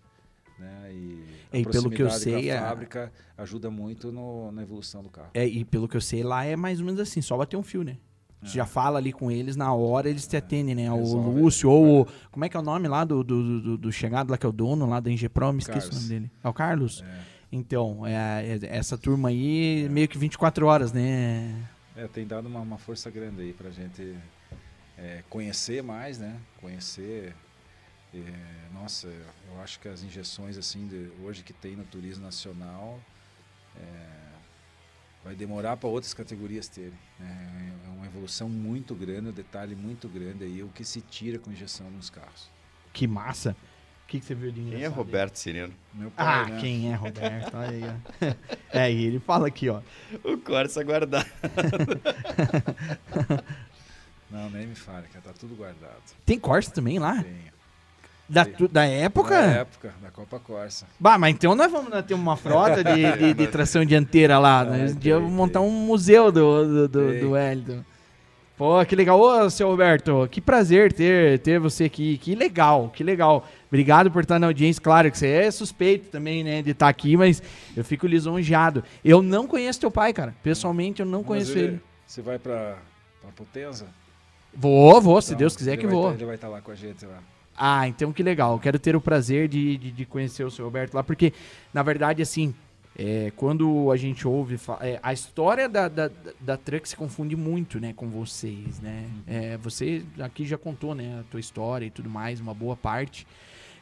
Né? 0.58 0.90
E, 0.92 1.24
E 1.60 1.64
pelo 1.66 1.90
que 1.90 2.02
eu 2.02 2.10
sei, 2.10 2.50
a- 2.50 2.60
a 2.64 2.68
fábrica 2.68 3.12
ajuda 3.36 3.70
muito 3.70 4.12
no- 4.12 4.52
na 4.52 4.62
evolução 4.62 5.02
do 5.02 5.08
carro. 5.08 5.30
É, 5.34 5.46
e 5.46 5.64
pelo 5.64 5.88
que 5.88 5.96
eu 5.96 6.00
sei, 6.00 6.22
lá 6.22 6.44
é 6.44 6.54
mais 6.56 6.78
ou 6.80 6.86
menos 6.86 7.00
assim, 7.00 7.20
só 7.20 7.36
bater 7.36 7.56
um 7.56 7.62
fio, 7.62 7.82
né? 7.82 7.96
Você 8.42 8.58
já 8.58 8.66
fala 8.66 8.98
ali 8.98 9.10
com 9.10 9.30
eles, 9.30 9.56
na 9.56 9.72
hora 9.72 10.06
eles 10.10 10.26
te 10.26 10.36
atendem, 10.36 10.74
né? 10.74 10.92
O 10.92 10.96
É. 10.96 10.98
Resolve. 10.98 11.40
Lúcio, 11.40 11.70
ou 11.70 12.02
o. 12.02 12.06
Como 12.30 12.44
é 12.44 12.48
que 12.50 12.54
é 12.56 12.60
o 12.60 12.62
nome 12.62 12.86
lá 12.88 13.02
do, 13.02 13.24
do, 13.24 13.60
do, 13.62 13.78
do 13.78 13.90
chegado 13.92 14.30
lá, 14.30 14.36
que 14.36 14.44
é 14.44 14.48
o 14.48 14.52
dono 14.52 14.84
lá 14.86 15.00
da 15.00 15.10
Ingepro? 15.10 15.50
Me 15.50 15.60
esqueço 15.60 15.90
o 15.90 15.94
nome 15.94 16.08
dele. 16.08 16.30
É 16.42 16.48
o 16.48 16.52
Carlos? 16.52 17.02
É. 17.08 17.20
Então, 17.50 18.06
é, 18.06 18.12
é- 18.62 18.76
essa 18.76 18.98
turma 18.98 19.30
aí, 19.30 19.88
meio 19.90 20.06
que 20.06 20.18
24 20.18 20.66
horas, 20.66 20.92
né? 20.92 21.54
É, 21.96 22.06
tem 22.06 22.26
dado 22.26 22.46
uma, 22.46 22.60
uma 22.60 22.76
força 22.76 23.10
grande 23.10 23.40
aí 23.40 23.52
pra 23.54 23.70
gente 23.70 24.14
é, 24.98 25.22
conhecer 25.30 25.82
mais, 25.82 26.18
né? 26.18 26.36
Conhecer. 26.60 27.34
É, 28.20 28.74
nossa, 28.74 29.06
eu 29.08 29.60
acho 29.62 29.78
que 29.80 29.88
as 29.88 30.02
injeções 30.02 30.56
assim 30.58 30.86
de, 30.86 31.10
hoje 31.22 31.42
que 31.42 31.52
tem 31.52 31.74
no 31.76 31.84
turismo 31.84 32.24
nacional 32.24 33.00
é, 33.76 33.80
vai 35.24 35.34
demorar 35.34 35.76
para 35.76 35.88
outras 35.88 36.14
categorias 36.14 36.68
terem. 36.68 36.92
né? 37.18 37.72
É 37.86 37.88
uma 37.90 38.06
evolução 38.06 38.48
muito 38.48 38.94
grande, 38.94 39.28
um 39.28 39.32
detalhe 39.32 39.74
muito 39.74 40.08
grande 40.08 40.44
aí 40.44 40.62
o 40.62 40.68
que 40.68 40.84
se 40.84 41.00
tira 41.00 41.38
com 41.38 41.50
injeção 41.50 41.90
nos 41.90 42.10
carros. 42.10 42.48
Que 42.92 43.06
massa. 43.06 43.56
O 44.04 44.06
que, 44.06 44.20
que 44.20 44.26
você 44.26 44.34
viu 44.34 44.52
de 44.52 44.60
Quem 44.62 44.82
é? 44.84 44.86
Roberto 44.86 45.36
Cirino? 45.36 45.72
Meu 45.94 46.10
pai, 46.10 46.26
Ah, 46.26 46.44
né? 46.50 46.60
quem 46.60 46.92
é 46.92 46.94
Roberto? 46.94 47.56
Olha 47.56 47.70
aí, 47.70 47.82
ó. 47.82 48.34
É, 48.78 48.92
e 48.92 49.06
ele 49.06 49.18
fala 49.18 49.48
aqui, 49.48 49.70
ó. 49.70 49.80
O 50.22 50.36
Corsa 50.36 50.84
guardado. 50.84 51.24
Não, 54.30 54.50
nem 54.50 54.66
me 54.66 54.74
fale, 54.74 55.06
cara, 55.08 55.24
tá 55.24 55.32
tudo 55.32 55.54
guardado. 55.54 56.02
Tem 56.26 56.38
Corsa 56.38 56.70
também 56.70 56.98
lá? 56.98 57.22
Tenho. 57.22 57.53
Da, 58.28 58.46
da 58.70 58.84
época? 58.86 59.38
Na 59.46 59.52
época 59.58 59.92
da 60.02 60.10
Copa 60.10 60.38
Corsa. 60.40 60.86
Bah, 60.98 61.18
mas 61.18 61.34
então 61.34 61.54
nós 61.54 61.70
vamos 61.70 61.90
ter 62.04 62.14
uma 62.14 62.36
frota 62.36 62.82
de, 62.82 63.12
de, 63.18 63.34
de 63.34 63.46
tração 63.48 63.84
dianteira 63.84 64.38
lá. 64.38 64.64
Nós 64.64 64.96
dia 64.96 65.16
vamos 65.18 65.32
montar 65.32 65.60
um 65.60 65.70
museu 65.70 66.32
do, 66.32 66.64
do, 66.64 66.88
do, 66.88 67.20
do 67.20 67.30
Wellington. 67.32 67.84
Pô, 68.56 68.84
que 68.86 68.94
legal. 68.94 69.20
Ô, 69.20 69.50
seu 69.50 69.68
Roberto, 69.68 70.28
que 70.30 70.40
prazer 70.40 70.92
ter, 70.92 71.40
ter 71.40 71.58
você 71.58 71.84
aqui. 71.84 72.16
Que 72.18 72.34
legal, 72.36 72.88
que 72.94 73.02
legal. 73.02 73.46
Obrigado 73.66 74.10
por 74.12 74.22
estar 74.22 74.38
na 74.38 74.46
audiência. 74.46 74.80
Claro 74.80 75.10
que 75.10 75.18
você 75.18 75.26
é 75.26 75.50
suspeito 75.50 76.08
também, 76.08 76.44
né, 76.44 76.62
de 76.62 76.70
estar 76.70 76.88
aqui, 76.88 77.16
mas 77.16 77.42
eu 77.76 77.84
fico 77.84 78.06
lisonjeado. 78.06 78.84
Eu 79.04 79.20
não 79.22 79.46
conheço 79.48 79.80
teu 79.80 79.90
pai, 79.90 80.12
cara. 80.12 80.34
Pessoalmente, 80.42 81.00
eu 81.00 81.06
não 81.06 81.18
Mas 81.18 81.26
conheço 81.26 81.58
ele. 81.58 81.80
Você 82.06 82.22
vai 82.22 82.38
pra, 82.38 82.76
pra 83.20 83.30
Potenza? 83.34 83.86
Vou, 84.54 85.00
vou, 85.00 85.20
se 85.20 85.30
Então, 85.30 85.38
Deus 85.40 85.56
quiser 85.56 85.76
que 85.76 85.86
vai 85.86 85.94
vou. 85.94 86.08
tá- 86.10 86.14
ele 86.14 86.24
vai 86.24 86.34
estar 86.36 86.48
lá 86.48 86.60
com 86.60 86.70
a 86.70 86.74
gente 86.76 87.04
lá. 87.04 87.18
Ah, 87.56 87.86
então 87.88 88.12
que 88.12 88.22
legal. 88.22 88.58
Quero 88.58 88.78
ter 88.78 88.96
o 88.96 89.00
prazer 89.00 89.48
de, 89.48 89.76
de, 89.76 89.90
de 89.92 90.04
conhecer 90.04 90.44
o 90.44 90.50
seu 90.50 90.64
Roberto 90.64 90.94
lá, 90.94 91.02
porque, 91.04 91.32
na 91.72 91.82
verdade, 91.82 92.20
assim, 92.22 92.52
é, 92.98 93.32
quando 93.36 93.90
a 93.92 93.96
gente 93.96 94.26
ouve. 94.26 94.58
é, 94.80 94.98
a 95.02 95.12
história 95.12 95.68
da, 95.68 95.88
da, 95.88 96.08
da- 96.08 96.32
da 96.40 96.56
Truck 96.56 96.88
se 96.88 96.96
confunde 96.96 97.36
muito, 97.36 97.78
né, 97.80 97.92
com 97.92 98.08
vocês, 98.08 98.80
né? 98.80 99.08
É, 99.26 99.56
você 99.56 100.04
aqui 100.20 100.44
já 100.44 100.58
contou, 100.58 100.94
né, 100.94 101.20
a 101.20 101.22
tua 101.30 101.40
história 101.40 101.86
e 101.86 101.90
tudo 101.90 102.08
mais, 102.10 102.40
uma 102.40 102.54
boa 102.54 102.76
parte. 102.76 103.26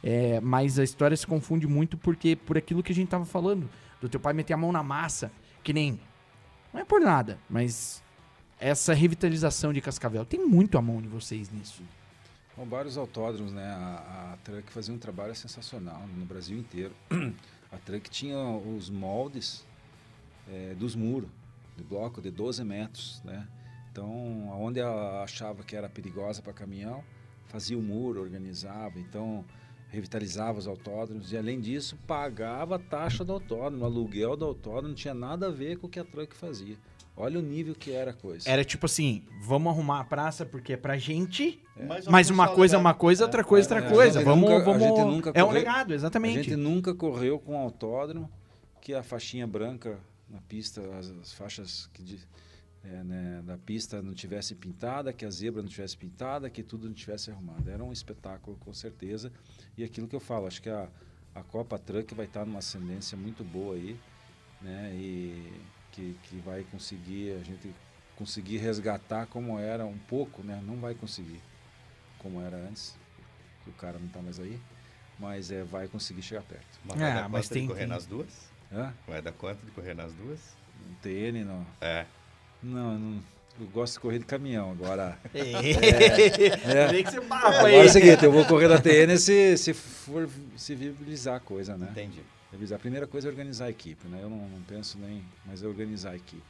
É, 0.05 0.40
mas 0.40 0.78
a 0.78 0.85
história 0.85 1.16
se 1.16 1.27
confunde 1.27 1.66
muito 1.66 1.97
porque 1.97 2.35
por 2.36 2.59
aquilo 2.59 2.82
que 2.82 2.90
a 2.93 2.94
gente 2.94 3.09
tava 3.09 3.24
falando, 3.24 3.69
do 4.01 4.09
teu 4.09 4.19
pai 4.19 4.32
meter 4.32 4.53
a 4.53 4.57
mão 4.57 4.73
na 4.73 4.82
massa, 4.82 5.31
que 5.62 5.73
nem. 5.73 5.99
Não 6.74 6.81
é 6.81 6.85
por 6.85 7.01
nada, 7.01 7.39
mas 7.49 8.03
essa 8.59 8.93
revitalização 8.94 9.73
de 9.73 9.81
Cascavel? 9.81 10.24
Tem 10.24 10.44
muito 10.44 10.77
a 10.78 10.82
mão 10.82 11.01
de 11.01 11.07
vocês 11.09 11.51
nisso. 11.51 11.82
Bom, 12.54 12.66
vários 12.66 12.98
autódromos, 12.98 13.50
né? 13.50 13.66
A, 13.66 14.34
a 14.34 14.36
Truck 14.44 14.70
fazia 14.70 14.94
um 14.94 14.98
trabalho 14.98 15.34
sensacional 15.34 16.06
no 16.06 16.26
Brasil 16.26 16.58
inteiro. 16.58 16.94
A 17.72 17.78
Truck 17.78 18.10
tinha 18.10 18.36
os 18.38 18.90
moldes 18.90 19.64
eh, 20.46 20.74
dos 20.78 20.94
muros, 20.94 21.30
de 21.74 21.82
bloco 21.82 22.20
de 22.20 22.30
12 22.30 22.62
metros, 22.62 23.22
né? 23.24 23.48
Então, 23.90 24.50
onde 24.60 24.80
ela 24.80 25.22
achava 25.22 25.62
que 25.62 25.74
era 25.74 25.88
perigosa 25.88 26.42
para 26.42 26.52
caminhão, 26.52 27.02
fazia 27.46 27.78
o 27.78 27.82
muro, 27.82 28.20
organizava, 28.20 29.00
então 29.00 29.42
revitalizava 29.88 30.58
os 30.58 30.66
autódromos 30.66 31.32
e 31.32 31.36
além 31.38 31.58
disso 31.58 31.96
pagava 32.06 32.76
a 32.76 32.78
taxa 32.78 33.24
do 33.24 33.32
autódromo, 33.32 33.86
aluguel 33.86 34.36
do 34.36 34.44
autódromo, 34.44 34.88
não 34.88 34.94
tinha 34.94 35.14
nada 35.14 35.46
a 35.46 35.50
ver 35.50 35.78
com 35.78 35.86
o 35.86 35.90
que 35.90 35.98
a 35.98 36.04
Truck 36.04 36.36
fazia. 36.36 36.76
Olha 37.16 37.39
o 37.39 37.43
nível 37.43 37.74
que 37.74 37.90
era 37.93 38.10
a 38.12 38.14
coisa. 38.14 38.48
Era 38.48 38.64
tipo 38.64 38.86
assim, 38.86 39.24
vamos 39.43 39.72
arrumar 39.72 40.01
a 40.01 40.05
praça 40.05 40.47
porque 40.47 40.72
é 40.72 40.76
pra 40.76 40.97
gente, 40.97 41.62
Mas 41.86 42.06
mas 42.06 42.30
uma 42.30 42.48
coisa 42.48 42.76
é 42.76 42.78
uma 42.78 42.94
coisa, 42.94 43.24
outra 43.24 43.44
coisa 43.44 43.68
é 43.68 43.72
é, 43.72 43.76
outra 43.76 43.89
a 43.90 43.94
coisa. 43.94 44.18
gente 44.20 44.24
Vamos, 44.28 44.48
nunca- 44.48 44.62
a 44.62 44.64
vamos... 44.64 44.82
gente 44.82 45.01
nunca 45.05 45.30
É 45.34 45.43
um 45.43 45.47
correu- 45.48 45.60
legado, 45.60 45.93
A 45.93 45.94
exatamente. 45.94 46.43
gente 46.43 46.56
nunca 46.56 46.94
correu 46.94 47.39
com 47.39 47.56
autódromo 47.59 48.30
que 48.80 48.94
a 48.94 49.02
faixinha 49.02 49.47
branca 49.47 49.98
na 50.28 50.40
pista, 50.40 50.80
as, 50.98 51.10
as 51.10 51.32
faixas 51.34 51.86
que 51.93 52.02
de- 52.02 52.18
é, 52.82 53.05
né, 53.05 53.43
da 53.44 53.56
pista 53.59 54.01
não 54.02 54.14
tivesse 54.14 54.55
pintada, 54.55 55.12
que 55.12 55.24
a 55.26 55.30
zebra 55.30 55.60
não 55.62 55.68
tivesse 55.68 55.97
pintada, 55.97 56.48
que 56.51 56.62
tudo 56.64 56.86
não 56.89 56.94
tivesse 56.94 57.30
arrumado. 57.30 57.68
Era 57.70 57.84
um 57.84 57.93
espetáculo, 57.93 58.56
com 58.59 58.72
certeza. 58.72 59.30
E 59.76 59.84
aquilo 59.84 60.09
que 60.09 60.16
eu 60.16 60.20
falo, 60.20 60.47
acho 60.47 60.60
que 60.62 60.70
a, 60.70 60.89
a 61.34 61.43
Copa 61.43 61.78
Truck 61.78 62.12
vai 62.14 62.24
estar 62.26 62.44
numa 62.47 62.59
ascendência 62.59 63.16
muito 63.16 63.44
boa 63.44 63.74
aí, 63.76 63.97
né? 64.62 64.90
E 64.94 65.52
que, 65.93 66.16
que 66.24 66.36
vai 66.39 66.64
conseguir, 66.70 67.32
a 67.40 67.44
gente 67.44 67.73
conseguir 68.16 68.59
resgatar 68.59 69.27
como 69.27 69.59
era 69.59 69.85
um 69.86 69.98
pouco, 69.98 70.43
né? 70.43 70.60
Não 70.66 70.77
vai 70.77 70.94
conseguir 70.94 71.40
como 72.19 72.40
era 72.40 72.56
antes, 72.56 72.97
que 73.64 73.70
o 73.70 73.73
cara 73.74 73.98
não 73.98 74.06
está 74.06 74.20
mais 74.20 74.39
aí, 74.40 74.59
mas 75.19 75.51
é, 75.51 75.62
vai 75.64 75.86
conseguir 75.89 76.23
chegar 76.23 76.43
perto. 76.43 76.64
Mas 76.85 76.98
vai 76.98 77.10
É, 77.10 77.14
dar 77.14 77.28
mas 77.28 77.43
conta 77.47 77.55
tem- 77.55 77.62
de 77.62 77.69
correr 77.69 77.81
tem- 77.81 77.89
nas 77.89 78.06
duas? 78.06 78.28
Hã? 78.73 78.93
Vai 79.06 79.20
dar 79.23 79.32
conta 79.32 79.64
de 79.64 79.70
correr 79.73 79.94
nas 79.94 80.12
duas? 80.14 80.40
Um 80.89 80.94
TN, 81.02 81.44
não. 81.44 81.66
É. 81.81 82.06
Não, 82.62 82.98
não. 82.98 83.23
Eu 83.60 83.66
gosto 83.66 83.94
de 83.94 84.01
correr 84.01 84.19
de 84.19 84.24
caminhão. 84.24 84.70
Agora, 84.73 85.19
É. 85.35 86.89
Vê 86.89 87.02
que 87.05 87.10
você 87.10 87.19
agora 87.19 87.70
é 87.73 87.85
o 87.85 87.89
seguinte, 87.89 88.24
eu 88.24 88.32
vou 88.32 88.44
correr 88.47 88.69
da 88.69 88.81
TN 88.81 89.16
se, 89.19 89.56
se 89.59 89.74
for 89.74 90.28
se 90.56 90.74
viabilizar 90.74 91.36
a 91.36 91.40
coisa, 91.40 91.77
né? 91.77 91.89
Entendi. 91.90 92.23
A 92.74 92.78
primeira 92.78 93.06
coisa 93.06 93.28
é 93.28 93.30
organizar 93.30 93.66
a 93.66 93.70
equipe, 93.70 94.06
né? 94.08 94.20
Eu 94.22 94.28
não, 94.30 94.36
não 94.48 94.60
penso 94.68 94.98
nem, 94.98 95.22
mas 95.46 95.62
é 95.62 95.66
organizar 95.66 96.10
a 96.10 96.16
equipe, 96.16 96.42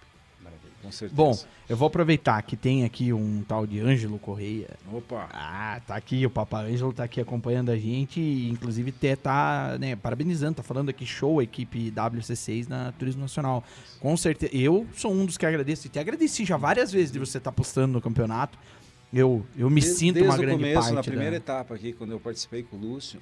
Maravilha. 0.43 0.73
com 0.83 0.91
certeza. 0.91 1.15
Bom, 1.17 1.39
eu 1.69 1.77
vou 1.77 1.87
aproveitar 1.87 2.43
que 2.43 2.57
tem 2.57 2.85
aqui 2.85 3.13
um 3.13 3.43
tal 3.47 3.65
de 3.67 3.79
Ângelo 3.79 4.19
Correia. 4.19 4.71
Opa, 4.93 5.29
Ah, 5.33 5.81
tá 5.87 5.95
aqui, 5.95 6.27
o 6.27 6.31
Papai 6.31 6.73
Ângelo 6.73 6.93
tá 6.93 7.05
aqui 7.05 7.21
acompanhando 7.21 7.71
a 7.71 7.77
gente 7.79 8.21
e 8.21 8.51
inclusive 8.51 8.91
até 8.97 9.15
tá, 9.15 9.77
né, 9.79 9.95
parabenizando, 9.95 10.57
tá 10.57 10.63
falando 10.63 10.89
aqui 10.89 11.07
show 11.07 11.39
a 11.39 11.45
equipe 11.45 11.93
WC6 11.93 12.69
na 12.69 12.91
Turismo 12.93 13.21
Nacional. 13.23 13.63
Com 14.01 14.17
certeza, 14.17 14.55
eu 14.57 14.85
sou 14.97 15.13
um 15.13 15.25
dos 15.25 15.39
que 15.39 15.47
agradeço 15.47 15.87
e 15.87 15.91
te 15.91 15.99
agradeci 16.01 16.45
já 16.45 16.57
várias 16.57 16.91
vezes 16.91 17.13
de 17.13 17.19
você 17.21 17.39
estar 17.39 17.53
postando 17.53 17.93
no 17.93 18.01
campeonato. 18.01 18.59
Eu, 19.15 19.47
eu 19.57 19.69
me 19.71 19.81
Desde- 19.81 19.99
sinto 19.99 20.15
desde 20.15 20.31
uma 20.31 20.37
o 20.37 20.41
grande 20.41 20.57
começo, 20.59 20.81
parte 20.81 20.95
na 20.95 21.03
primeira 21.03 21.31
da... 21.33 21.37
etapa 21.37 21.75
aqui, 21.75 21.93
quando 21.93 22.11
eu 22.13 22.19
participei 22.19 22.63
com 22.65 22.77
o 22.77 22.81
Lúcio, 22.81 23.21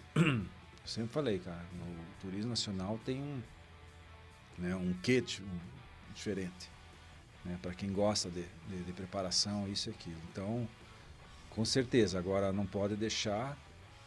sempre 0.91 1.13
falei, 1.13 1.39
cara, 1.39 1.65
o 1.81 2.21
turismo 2.21 2.51
nacional 2.51 2.99
tem 3.05 3.23
um, 3.23 3.43
né, 4.59 4.75
um 4.75 4.93
quê 5.03 5.21
di- 5.21 5.43
diferente, 6.15 6.71
né, 7.45 7.59
para 7.63 7.75
quem 7.75 7.93
gosta 7.93 8.29
de, 8.31 8.45
de, 8.69 8.83
de 8.85 8.93
preparação, 8.93 9.69
isso 9.69 9.89
e 9.89 9.93
aquilo. 9.93 10.21
Então, 10.31 10.69
com 11.51 11.65
certeza, 11.65 12.19
agora 12.19 12.53
não 12.53 12.67
pode 12.67 12.97
deixar 12.97 13.57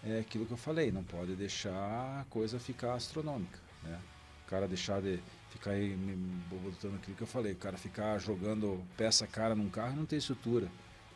é 0.05 0.19
aquilo 0.19 0.45
que 0.45 0.51
eu 0.51 0.57
falei, 0.57 0.91
não 0.91 1.03
pode 1.03 1.33
deixar 1.33 1.71
a 1.73 2.25
coisa 2.29 2.59
ficar 2.59 2.95
astronômica, 2.95 3.57
né? 3.81 3.97
O 4.45 4.49
cara 4.49 4.67
deixar 4.67 5.01
de 5.01 5.17
ficar 5.49 5.71
aí 5.71 5.95
me 5.95 6.13
botando 6.49 6.95
aquilo 6.95 7.15
que 7.15 7.23
eu 7.23 7.27
falei, 7.27 7.53
o 7.53 7.55
cara 7.55 7.77
ficar 7.77 8.19
jogando 8.19 8.83
peça 8.97 9.25
cara 9.25 9.55
num 9.55 9.69
carro 9.69 9.95
não 9.95 10.05
ter 10.05 10.17
estrutura. 10.17 10.67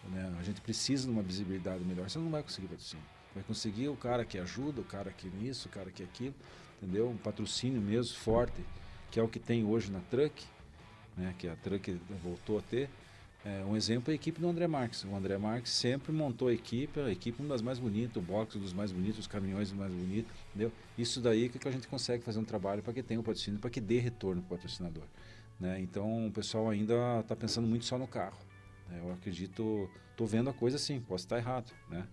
Né? 0.05 0.33
A 0.39 0.43
gente 0.43 0.61
precisa 0.61 1.03
de 1.03 1.11
uma 1.11 1.21
visibilidade 1.21 1.83
melhor. 1.83 2.09
Você 2.09 2.17
não 2.17 2.31
vai 2.31 2.41
conseguir 2.41 2.67
patrocínio. 2.67 3.03
Vai 3.37 3.43
conseguir 3.43 3.87
o 3.87 3.95
cara 3.95 4.25
que 4.25 4.39
ajuda, 4.39 4.81
o 4.81 4.83
cara 4.83 5.11
que 5.11 5.27
isso, 5.43 5.67
o 5.67 5.71
cara 5.71 5.91
que 5.91 6.01
aquilo, 6.01 6.33
entendeu? 6.81 7.07
Um 7.07 7.17
patrocínio 7.17 7.79
mesmo 7.79 8.17
forte, 8.17 8.65
que 9.11 9.19
é 9.19 9.23
o 9.23 9.27
que 9.27 9.37
tem 9.37 9.63
hoje 9.63 9.91
na 9.91 9.99
Truck, 10.09 10.43
né? 11.15 11.35
que 11.37 11.47
a 11.47 11.55
Truck 11.55 12.01
voltou 12.23 12.57
a 12.57 12.63
ter. 12.63 12.89
É, 13.45 13.63
um 13.63 13.77
exemplo 13.77 14.09
é 14.09 14.13
a 14.13 14.15
equipe 14.15 14.41
do 14.41 14.49
André 14.49 14.65
Marques. 14.65 15.03
O 15.03 15.15
André 15.15 15.37
Marques 15.37 15.71
sempre 15.71 16.11
montou 16.11 16.47
a 16.47 16.53
equipe, 16.53 16.99
a 16.99 17.11
equipe 17.11 17.39
uma 17.39 17.49
das 17.49 17.61
mais 17.61 17.77
bonitas, 17.77 18.17
o 18.17 18.25
box 18.25 18.57
dos 18.57 18.73
mais 18.73 18.91
bonitos, 18.91 19.19
os 19.19 19.27
caminhões 19.27 19.69
dos 19.69 19.77
mais 19.77 19.93
bonitos, 19.93 20.31
entendeu? 20.49 20.71
Isso 20.97 21.21
daí 21.21 21.47
que, 21.47 21.59
que 21.59 21.67
a 21.67 21.71
gente 21.71 21.87
consegue 21.87 22.23
fazer 22.23 22.39
um 22.39 22.43
trabalho 22.43 22.81
para 22.81 22.91
que 22.91 23.03
tenha 23.03 23.19
o 23.19 23.23
patrocínio, 23.23 23.59
para 23.59 23.69
que 23.69 23.79
dê 23.79 23.99
retorno 23.99 24.41
para 24.41 24.55
o 24.55 24.57
patrocinador. 24.57 25.03
Né? 25.59 25.79
Então 25.79 26.25
o 26.25 26.31
pessoal 26.31 26.71
ainda 26.71 27.19
está 27.19 27.35
pensando 27.35 27.67
muito 27.67 27.85
só 27.85 27.99
no 27.99 28.07
carro. 28.07 28.39
né? 28.89 28.99
Eu 29.03 29.13
acredito, 29.13 29.87
estou 30.09 30.25
vendo 30.25 30.49
a 30.49 30.53
coisa 30.53 30.77
assim, 30.77 30.99
posso 30.99 31.25
estar 31.25 31.37
errado, 31.37 31.71
né? 31.87 32.07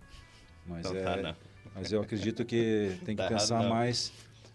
Mas, 0.65 0.85
Então 0.85 0.95
é, 0.97 1.21
tá, 1.21 1.35
mas 1.73 1.91
eu 1.91 2.01
acredito 2.01 2.43
que 2.45 2.97
tem 3.05 3.15
que 3.15 3.21
Tá 3.23 3.29
errado, 3.29 3.39
pensar 3.39 3.61
não. 3.61 3.69
mais, 3.69 4.11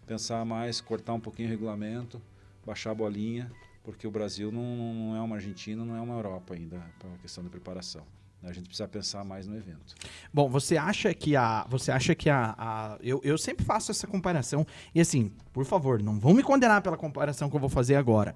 pensar 0.07 0.45
mais, 0.45 0.81
cortar 0.81 1.15
um 1.15 1.21
pouquinho 1.21 1.49
o 1.49 1.51
regulamento, 1.51 2.21
baixar 2.67 2.91
a 2.91 2.95
bolinha, 2.95 3.51
porque 3.85 4.07
o 4.07 4.11
Brasil 4.11 4.51
não, 4.53 4.63
não 4.95 5.17
é 5.17 5.21
uma 5.21 5.37
Argentina, 5.37 5.85
não 5.85 5.97
é 5.97 6.01
uma 6.01 6.15
Europa 6.15 6.55
ainda 6.55 6.79
para 6.99 7.09
a 7.13 7.19
questão 7.19 7.43
da 7.45 7.51
preparação. 7.51 8.03
né? 8.43 8.51
A 8.51 8.53
gente 8.53 8.67
precisa 8.67 8.87
pensar 8.89 9.25
mais 9.25 9.47
no 9.47 9.57
evento. 9.57 9.95
Bom, 10.33 10.49
você 10.49 10.77
acha 10.77 11.13
que 11.15 11.35
a. 11.37 11.67
Você 11.69 11.91
acha 11.93 12.15
que 12.15 12.29
a. 12.29 12.55
a- 12.59 12.99
eu, 13.03 13.21
eu 13.25 13.37
sempre 13.39 13.65
faço 13.65 13.91
essa 13.91 14.07
comparação. 14.07 14.67
E 14.95 15.01
assim, 15.01 15.31
por 15.53 15.65
favor, 15.65 16.03
não 16.03 16.19
vão 16.19 16.35
me 16.35 16.43
condenar 16.43 16.83
pela 16.83 16.97
comparação 16.97 17.49
que 17.49 17.57
eu 17.57 17.61
vou 17.61 17.69
fazer 17.71 17.95
agora. 17.97 18.35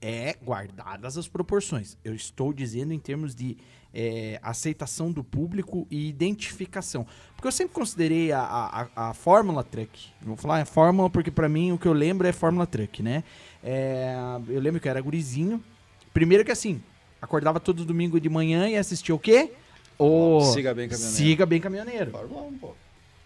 É 0.00 0.36
guardadas 0.44 1.18
as 1.18 1.26
proporções. 1.26 1.96
Eu 2.04 2.14
estou 2.14 2.52
dizendo 2.52 2.92
em 2.92 2.98
termos 3.00 3.34
de 3.34 3.56
é, 3.92 4.38
aceitação 4.42 5.10
do 5.10 5.24
público 5.24 5.86
e 5.90 6.08
identificação. 6.08 7.04
Porque 7.34 7.48
eu 7.48 7.52
sempre 7.52 7.74
considerei 7.74 8.30
a, 8.30 8.40
a, 8.40 8.82
a- 8.82 9.08
a 9.10 9.14
Fórmula 9.14 9.64
Truck. 9.64 10.10
Vou 10.22 10.36
falar 10.36 10.60
é 10.60 10.64
Fórmula 10.64 11.10
porque 11.10 11.30
pra 11.30 11.48
mim 11.48 11.72
o 11.72 11.78
que 11.78 11.86
eu 11.86 11.92
lembro 11.92 12.26
é 12.28 12.32
Fórmula 12.32 12.66
Truck, 12.66 13.02
né? 13.02 13.24
É, 13.62 14.14
eu 14.48 14.60
lembro 14.60 14.78
que 14.80 14.86
eu 14.86 14.90
era 14.90 15.00
gurizinho. 15.00 15.62
Primeiro 16.14 16.44
que 16.44 16.52
assim, 16.52 16.80
acordava 17.20 17.58
todo 17.58 17.84
domingo 17.84 18.20
de 18.20 18.28
manhã 18.28 18.68
e 18.68 18.76
assistia 18.76 19.14
o 19.14 19.18
quê? 19.18 19.52
O 19.98 20.40
Siga 20.52 20.72
Bem 20.74 20.88
Caminhoneiro. 20.88 21.16
Siga 21.16 21.46
Bem 21.46 21.60
Caminhoneiro. 21.60 22.10
Fórmula 22.12 22.42
1, 22.42 22.58
pô. 22.58 22.74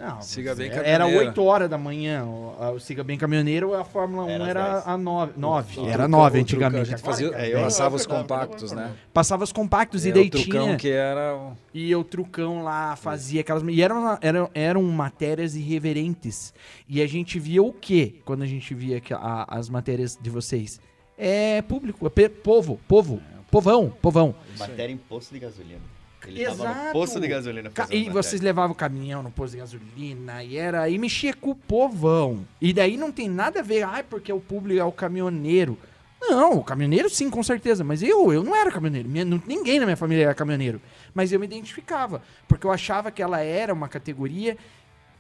Não, 0.05 0.21
Siga 0.21 0.55
Bem 0.55 0.67
é- 0.67 0.71
Caminhoneiro. 0.71 1.05
Era 1.05 1.07
8 1.29 1.45
horas 1.45 1.71
da 1.71 1.79
manhã. 1.79 2.25
O, 2.25 2.57
a- 2.61 2.71
o 2.73 2.81
Siga 2.81 3.05
Bem 3.05 3.17
Caminhoneiro, 3.17 3.73
a 3.75 3.85
Fórmula 3.85 4.25
1 4.25 4.29
Era 4.31 4.49
era 4.49 4.73
10. 4.73 4.89
a 4.89 4.99
9. 4.99 5.33
9. 5.37 5.81
O 5.81 5.85
Era 5.85 5.91
trucão- 5.93 6.09
9 6.09 6.41
o 6.41 6.45
trucão, 6.45 6.67
antigamente. 6.67 6.81
A 6.95 6.97
gente 6.97 7.05
fazia, 7.07 7.29
É, 7.35 7.55
eu- 7.55 7.61
passava 7.63 7.95
os 7.97 8.05
compactos, 8.07 8.73
né? 8.73 8.93
Passava 9.15 9.45
os 9.45 9.53
compactos 9.53 10.05
e 10.05 10.09
É, 10.11 10.13
daí 10.13 10.27
o 10.27 10.31
trucão 10.31 10.65
tinha. 10.65 10.77
que 10.77 10.89
era 10.91 11.37
o- 11.37 11.53
E 11.73 11.95
o 11.95 12.03
trucão 12.03 12.63
lá 12.65 12.97
fazia 12.97 13.41
aquelas. 13.43 13.63
E 13.63 13.81
eram, 13.81 14.19
eram, 14.21 14.51
eram 14.55 14.83
matérias 14.83 15.55
irreverentes. 15.55 16.53
E 16.89 17.01
a 17.01 17.07
gente 17.07 17.39
via 17.39 17.63
o 17.63 17.73
quê 17.73 18.17
quando 18.25 18.43
a 18.43 18.47
gente 18.47 18.75
via 18.75 19.01
que 19.01 19.15
a- 19.15 19.47
as 19.49 19.69
matérias 19.69 20.19
de 20.21 20.29
vocês? 20.31 20.81
É 21.17 21.63
público, 21.63 22.07
é 22.07 22.29
povo, 22.29 22.81
povo, 22.89 23.21
povão, 23.51 23.93
povão. 24.03 24.35
Matéria 24.59 24.93
em 24.93 24.97
posto 24.97 25.33
de 25.33 25.39
gasolina. 25.39 25.81
Ele 26.27 26.45
Exato. 26.45 26.87
no 26.87 26.93
posto 26.93 27.21
de 27.21 27.27
gasolina 27.29 27.71
Ca- 27.71 27.89
E 27.91 28.05
vocês 28.11 28.35
matéria. 28.35 28.45
levavam 28.45 28.73
o 28.73 28.75
caminhão 28.77 29.23
no 29.23 29.31
posto 29.31 29.53
de 29.53 29.59
gasolina 29.59 30.43
e 30.45 30.57
era 30.57 30.89
e 30.89 30.97
mexia 30.99 31.35
com 31.35 31.51
o 31.51 31.55
povão. 31.55 32.47
E 32.61 32.73
daí 32.73 32.97
não 32.97 33.11
tem 33.11 33.29
nada 33.29 33.61
a 33.61 33.63
ver, 33.63 33.83
ai, 33.83 34.03
porque 34.03 34.33
o 34.33 34.41
público 34.41 34.81
é 34.81 34.85
o 34.85 34.93
caminhoneiro. 34.93 35.77
Não, 36.21 36.59
o 36.59 36.63
caminhoneiro 36.65 37.11
sim, 37.11 37.29
com 37.29 37.43
certeza, 37.43 37.83
mas 37.83 38.01
eu, 38.03 38.33
eu 38.33 38.45
não 38.45 38.55
era 38.55 38.71
caminhoneiro. 38.71 39.09
Minha- 39.09 39.25
não- 39.25 39.43
ninguém 39.47 39.81
na 39.81 39.87
minha 39.87 39.97
família 39.97 40.25
era 40.25 40.35
caminhoneiro. 40.35 40.81
Mas 41.13 41.33
eu 41.33 41.41
me 41.41 41.47
identificava, 41.47 42.23
porque 42.47 42.65
eu 42.67 42.71
achava 42.71 43.11
que 43.11 43.21
ela 43.21 43.41
era 43.41 43.75
uma 43.75 43.89
categoria 43.89 44.57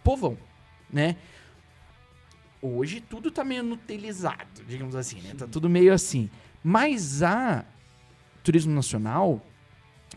povão, 0.04 0.38
né? 0.92 1.16
Hoje 2.60 3.00
tudo 3.00 3.30
tá 3.30 3.42
meio 3.42 3.64
nutelizado, 3.64 4.62
digamos 4.68 4.94
assim, 4.94 5.20
né? 5.20 5.34
Tá 5.36 5.48
tudo 5.48 5.68
meio 5.68 5.92
assim. 5.92 6.30
Mas 6.62 7.20
a 7.24 7.64
Turismo 8.44 8.72
Nacional, 8.72 9.44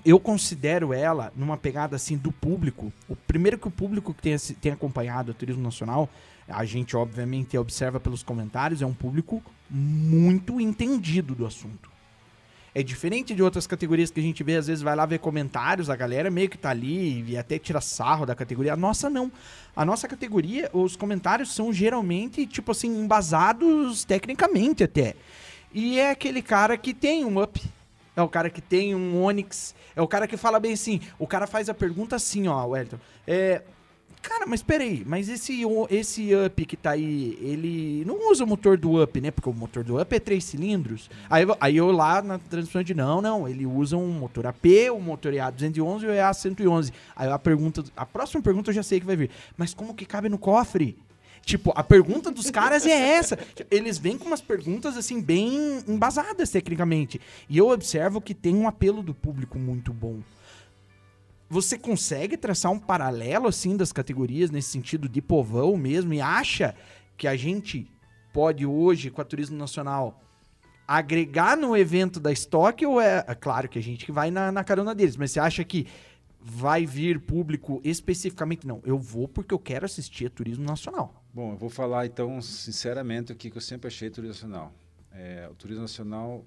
eu 0.05 0.19
considero 0.19 0.93
ela 0.93 1.33
numa 1.35 1.57
pegada 1.57 1.95
assim 1.95 2.15
do 2.15 2.31
público. 2.31 2.93
O 3.09 3.15
primeiro 3.15 3.57
que 3.57 3.67
o 3.67 3.71
público 3.71 4.13
que 4.13 4.21
tem, 4.21 4.37
tem 4.37 4.71
acompanhado 4.71 5.31
o 5.31 5.33
Turismo 5.33 5.63
Nacional, 5.63 6.07
a 6.47 6.63
gente 6.63 6.95
obviamente 6.95 7.57
observa 7.57 7.99
pelos 7.99 8.21
comentários, 8.21 8.81
é 8.81 8.85
um 8.85 8.93
público 8.93 9.41
muito 9.69 10.61
entendido 10.61 11.33
do 11.33 11.45
assunto. 11.45 11.89
É 12.77 12.83
diferente 12.83 13.33
de 13.33 13.41
outras 13.41 13.65
categorias 13.65 14.11
que 14.11 14.19
a 14.19 14.23
gente 14.23 14.43
vê, 14.43 14.57
às 14.57 14.67
vezes 14.67 14.83
vai 14.83 14.95
lá 14.95 15.05
ver 15.05 15.19
comentários, 15.19 15.89
a 15.89 15.95
galera 15.95 16.29
meio 16.29 16.49
que 16.49 16.57
tá 16.57 16.71
ali 16.71 17.23
e 17.25 17.37
até 17.37 17.57
tira 17.57 17.79
sarro 17.79 18.25
da 18.25 18.35
categoria. 18.35 18.73
A 18.73 18.75
nossa 18.75 19.09
não. 19.09 19.31
A 19.73 19.85
nossa 19.85 20.09
categoria, 20.09 20.69
os 20.73 20.97
comentários 20.97 21.53
são 21.53 21.71
geralmente, 21.71 22.45
tipo 22.45 22.73
assim, 22.73 22.89
embasados 22.99 24.03
tecnicamente 24.03 24.83
até. 24.83 25.15
E 25.73 25.99
é 25.99 26.11
aquele 26.11 26.41
cara 26.41 26.77
que 26.77 26.93
tem 26.93 27.23
um 27.23 27.41
up, 27.41 27.61
é 28.15 28.21
o 28.21 28.29
cara 28.29 28.49
que 28.49 28.61
tem 28.61 28.95
um 28.95 29.21
Onix, 29.21 29.75
é 29.95 30.01
o 30.01 30.07
cara 30.07 30.27
que 30.27 30.37
fala 30.37 30.59
bem 30.59 30.73
assim. 30.73 31.01
O 31.19 31.27
cara 31.27 31.45
faz 31.45 31.69
a 31.69 31.73
pergunta 31.73 32.15
assim, 32.15 32.47
ó, 32.47 32.65
Wellington. 32.65 32.97
É, 33.27 33.61
cara, 34.21 34.45
mas 34.47 34.63
peraí, 34.63 35.03
mas 35.05 35.29
esse, 35.29 35.61
esse 35.89 36.31
Up 36.35 36.65
que 36.65 36.75
tá 36.75 36.91
aí, 36.91 37.37
ele 37.41 38.03
não 38.05 38.31
usa 38.31 38.43
o 38.43 38.47
motor 38.47 38.77
do 38.77 39.01
Up, 39.01 39.21
né? 39.21 39.31
Porque 39.31 39.49
o 39.49 39.53
motor 39.53 39.83
do 39.83 40.01
Up 40.01 40.15
é 40.15 40.19
três 40.19 40.43
cilindros. 40.45 41.09
Aí, 41.29 41.45
aí 41.59 41.77
eu 41.77 41.91
lá 41.91 42.21
na 42.21 42.39
transmissão 42.39 42.81
de 42.81 42.93
não, 42.93 43.21
não, 43.21 43.47
ele 43.47 43.65
usa 43.65 43.97
um 43.97 44.11
motor 44.11 44.47
AP, 44.47 44.65
o 44.91 44.99
motor 44.99 45.33
EA211 45.33 46.03
e 46.03 46.05
o 46.05 46.09
EA111. 46.09 46.91
Aí 47.15 47.29
a 47.29 47.37
pergunta, 47.37 47.83
a 47.95 48.05
próxima 48.05 48.41
pergunta 48.41 48.71
eu 48.71 48.75
já 48.75 48.83
sei 48.83 48.99
que 48.99 49.05
vai 49.05 49.15
vir. 49.15 49.29
Mas 49.57 49.73
como 49.73 49.93
que 49.93 50.05
cabe 50.05 50.29
no 50.29 50.37
cofre? 50.37 50.97
Tipo, 51.45 51.71
a 51.75 51.83
pergunta 51.83 52.31
dos 52.31 52.49
caras 52.49 52.87
é 52.87 53.17
essa. 53.17 53.37
Eles 53.69 53.99
vêm 53.99 54.17
com 54.17 54.25
umas 54.25 54.41
perguntas, 54.41 54.97
assim, 54.97 55.21
bem 55.21 55.83
embasadas 55.87 56.49
tecnicamente. 56.49 57.21
E 57.47 57.59
eu 57.59 57.69
observo 57.69 58.19
que 58.19 58.33
tem 58.33 58.55
um 58.55 58.67
apelo 58.67 59.03
do 59.03 59.13
público 59.13 59.59
muito 59.59 59.93
bom. 59.93 60.21
Você 61.47 61.77
consegue 61.77 62.35
traçar 62.35 62.71
um 62.71 62.79
paralelo, 62.79 63.47
assim, 63.47 63.77
das 63.77 63.91
categorias, 63.91 64.49
nesse 64.49 64.69
sentido 64.69 65.07
de 65.07 65.21
povão 65.21 65.77
mesmo, 65.77 66.15
e 66.15 66.19
acha 66.19 66.73
que 67.15 67.27
a 67.27 67.35
gente 67.35 67.87
pode 68.33 68.65
hoje, 68.65 69.11
com 69.11 69.21
a 69.21 69.25
Turismo 69.25 69.55
Nacional, 69.55 70.19
agregar 70.87 71.55
no 71.55 71.77
evento 71.77 72.19
da 72.19 72.31
estoque 72.31 72.87
ou 72.87 72.99
é, 72.99 73.23
é 73.27 73.35
claro 73.35 73.69
que 73.69 73.77
a 73.77 73.81
gente 73.81 74.03
que 74.03 74.11
vai 74.11 74.31
na, 74.31 74.51
na 74.51 74.63
carona 74.63 74.95
deles, 74.95 75.15
mas 75.15 75.31
você 75.31 75.39
acha 75.39 75.63
que 75.63 75.85
vai 76.41 76.87
vir 76.87 77.19
público 77.19 77.79
especificamente? 77.83 78.65
Não, 78.65 78.81
eu 78.83 78.97
vou 78.97 79.27
porque 79.27 79.53
eu 79.53 79.59
quero 79.59 79.85
assistir 79.85 80.25
a 80.25 80.29
Turismo 80.29 80.65
Nacional. 80.65 81.24
Bom, 81.35 81.51
eu 81.51 81.57
vou 81.57 81.69
falar 81.69 82.05
então 82.05 82.41
sinceramente 82.41 83.33
o 83.33 83.35
que 83.35 83.51
eu 83.53 83.59
sempre 83.59 83.89
achei 83.89 84.09
turismo 84.09 84.33
nacional. 84.33 84.73
É, 85.11 85.45
o 85.51 85.53
turismo 85.53 85.81
nacional, 85.81 86.45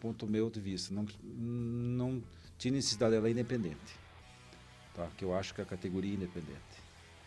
ponto 0.00 0.26
meu 0.26 0.50
de 0.50 0.60
vista, 0.60 0.92
não, 0.92 1.06
não 1.22 2.20
tinha 2.58 2.72
necessidade 2.72 3.12
dela 3.12 3.30
independente. 3.30 3.96
Tá? 4.92 5.08
Que 5.16 5.24
eu 5.24 5.32
acho 5.32 5.54
que 5.54 5.60
a 5.60 5.64
categoria 5.64 6.10
é 6.10 6.16
independente. 6.16 6.82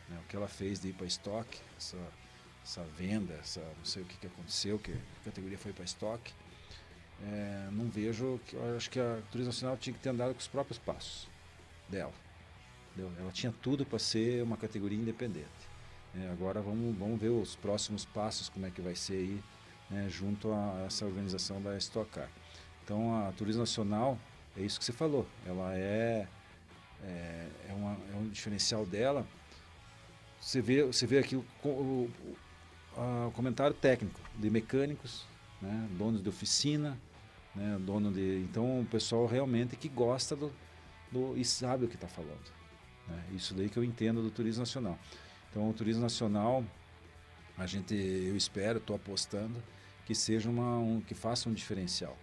né? 0.10 0.20
O 0.22 0.28
que 0.28 0.36
ela 0.36 0.50
fez 0.50 0.82
de 0.82 0.90
ir 0.90 0.94
para 0.94 1.06
estoque, 1.06 1.62
essa, 1.78 1.98
essa 2.62 2.84
venda, 2.98 3.34
essa, 3.36 3.62
não 3.62 3.86
sei 3.86 4.04
o 4.04 4.06
que, 4.06 4.18
que 4.18 4.28
aconteceu, 4.28 4.78
que 4.78 4.92
a 4.92 5.24
categoria 5.24 5.58
foi 5.58 5.72
para 5.72 5.86
estoque. 5.86 6.34
é, 7.24 7.70
não 7.72 7.88
vejo, 7.88 8.38
eu 8.52 8.76
acho 8.76 8.90
que 8.90 9.00
a 9.00 9.22
turismo 9.32 9.54
nacional 9.54 9.78
tinha 9.78 9.94
que 9.94 10.02
ter 10.02 10.10
andado 10.10 10.34
com 10.34 10.42
os 10.42 10.48
próprios 10.50 10.78
passos 10.78 11.30
dela. 11.88 12.12
entendeu? 12.92 13.14
Ela 13.18 13.32
tinha 13.32 13.54
tudo 13.62 13.86
para 13.86 13.98
ser 13.98 14.44
uma 14.44 14.58
categoria 14.58 14.98
independente. 14.98 15.65
É, 16.18 16.30
agora 16.32 16.62
vamos, 16.62 16.96
vamos 16.98 17.20
ver 17.20 17.30
os 17.30 17.56
próximos 17.56 18.06
passos, 18.06 18.48
como 18.50 18.66
é 18.66 18.72
que 18.72 18.82
vai 18.82 18.96
ser 18.96 19.14
aí, 19.14 19.44
né, 19.90 20.08
junto 20.10 20.52
a 20.52 20.84
essa 20.86 21.06
organização 21.06 21.62
da 21.62 21.78
Stock 21.78 22.10
Car. 22.12 22.30
Então 22.84 23.16
a 23.28 23.32
Turismo 23.34 23.62
Nacional, 23.62 24.18
é 24.56 24.62
isso 24.62 24.80
que 24.80 24.86
você 24.86 24.94
falou, 24.94 25.28
ela 25.46 25.76
é, 25.76 26.28
é, 27.04 27.48
é, 27.70 27.74
uma- 27.74 27.98
é 28.14 28.18
um 28.18 28.30
diferencial 28.30 28.86
dela. 28.86 29.26
Você 30.40 30.62
vê, 30.62 30.84
você 30.84 31.06
vê 31.06 31.18
aqui 31.20 31.36
o, 31.36 31.46
o- 31.64 32.10
o- 32.98 33.28
o 33.28 33.32
comentário 33.32 33.76
técnico 33.76 34.20
de 34.38 34.50
mecânicos, 34.50 35.26
né, 35.62 35.88
donos 35.98 36.24
de 36.24 36.30
oficina, 36.30 36.98
né, 37.54 37.78
dono 37.82 38.12
de. 38.12 38.40
Então 38.50 38.82
o 38.82 38.86
pessoal 38.86 39.26
realmente 39.26 39.76
que 39.76 39.90
gosta 39.90 40.36
do, 40.36 40.52
do 41.12 41.36
e 41.38 41.44
sabe 41.44 41.86
o 41.86 41.88
que 41.90 41.96
está 41.96 42.08
falando. 42.08 42.54
né? 43.08 43.24
Isso 43.34 43.54
daí 43.54 43.70
que 43.70 43.78
eu 43.78 43.84
entendo 43.84 44.22
do 44.22 44.32
turismo 44.32 44.62
nacional. 44.62 44.98
Então, 45.56 45.70
o 45.70 45.74
turismo 45.74 46.02
nacional, 46.02 46.66
a 47.58 47.66
gente, 47.66 47.96
eu 47.96 48.36
espero, 48.36 48.78
estou 48.78 48.94
apostando 48.94 49.64
que 50.06 50.14
seja 50.14 50.50
uma, 50.50 50.78
um, 50.80 51.00
que 51.00 51.16
faça 51.16 51.48
um 51.48 51.54
diferencial, 51.54 52.18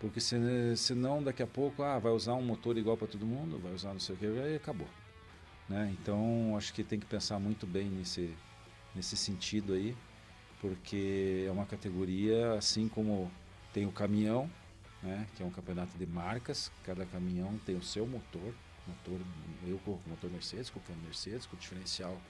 porque 0.00 0.20
se, 0.20 0.36
senão 0.76 1.22
daqui 1.22 1.44
a 1.44 1.46
pouco, 1.46 1.84
ah, 1.84 2.00
vai 2.00 2.10
usar 2.10 2.34
um 2.34 2.42
motor 2.42 2.76
igual 2.76 2.96
para 2.96 3.06
todo 3.06 3.24
mundo, 3.24 3.60
vai 3.60 3.72
usar 3.72 3.92
não 3.92 4.00
sei 4.00 4.16
o 4.16 4.18
que, 4.18 4.26
aí 4.26 4.56
acabou, 4.56 4.88
né? 5.68 5.94
Então, 5.96 6.56
acho 6.56 6.74
que 6.74 6.82
tem 6.82 6.98
que 6.98 7.06
pensar 7.06 7.38
muito 7.38 7.68
bem 7.68 7.88
nesse 7.88 8.34
nesse 8.96 9.16
sentido 9.16 9.74
aí, 9.74 9.96
porque 10.60 11.44
é 11.46 11.52
uma 11.52 11.64
categoria 11.64 12.54
assim 12.54 12.88
como 12.88 13.30
tem 13.72 13.86
o 13.86 13.92
caminhão, 13.92 14.50
né, 15.00 15.28
que 15.36 15.42
é 15.44 15.46
um 15.46 15.50
campeonato 15.50 15.96
de 15.96 16.04
marcas, 16.04 16.72
cada 16.82 17.06
caminhão 17.06 17.56
tem 17.64 17.76
o 17.76 17.82
seu 17.82 18.08
motor, 18.08 18.52
motor 18.88 19.20
eu 19.68 19.78
com 19.84 20.00
motor 20.08 20.28
Mercedes, 20.32 20.68
com 20.68 20.80
o 20.80 20.96
Mercedes, 21.04 21.46
com 21.46 21.54
o 21.54 21.58
diferencial 21.60 22.20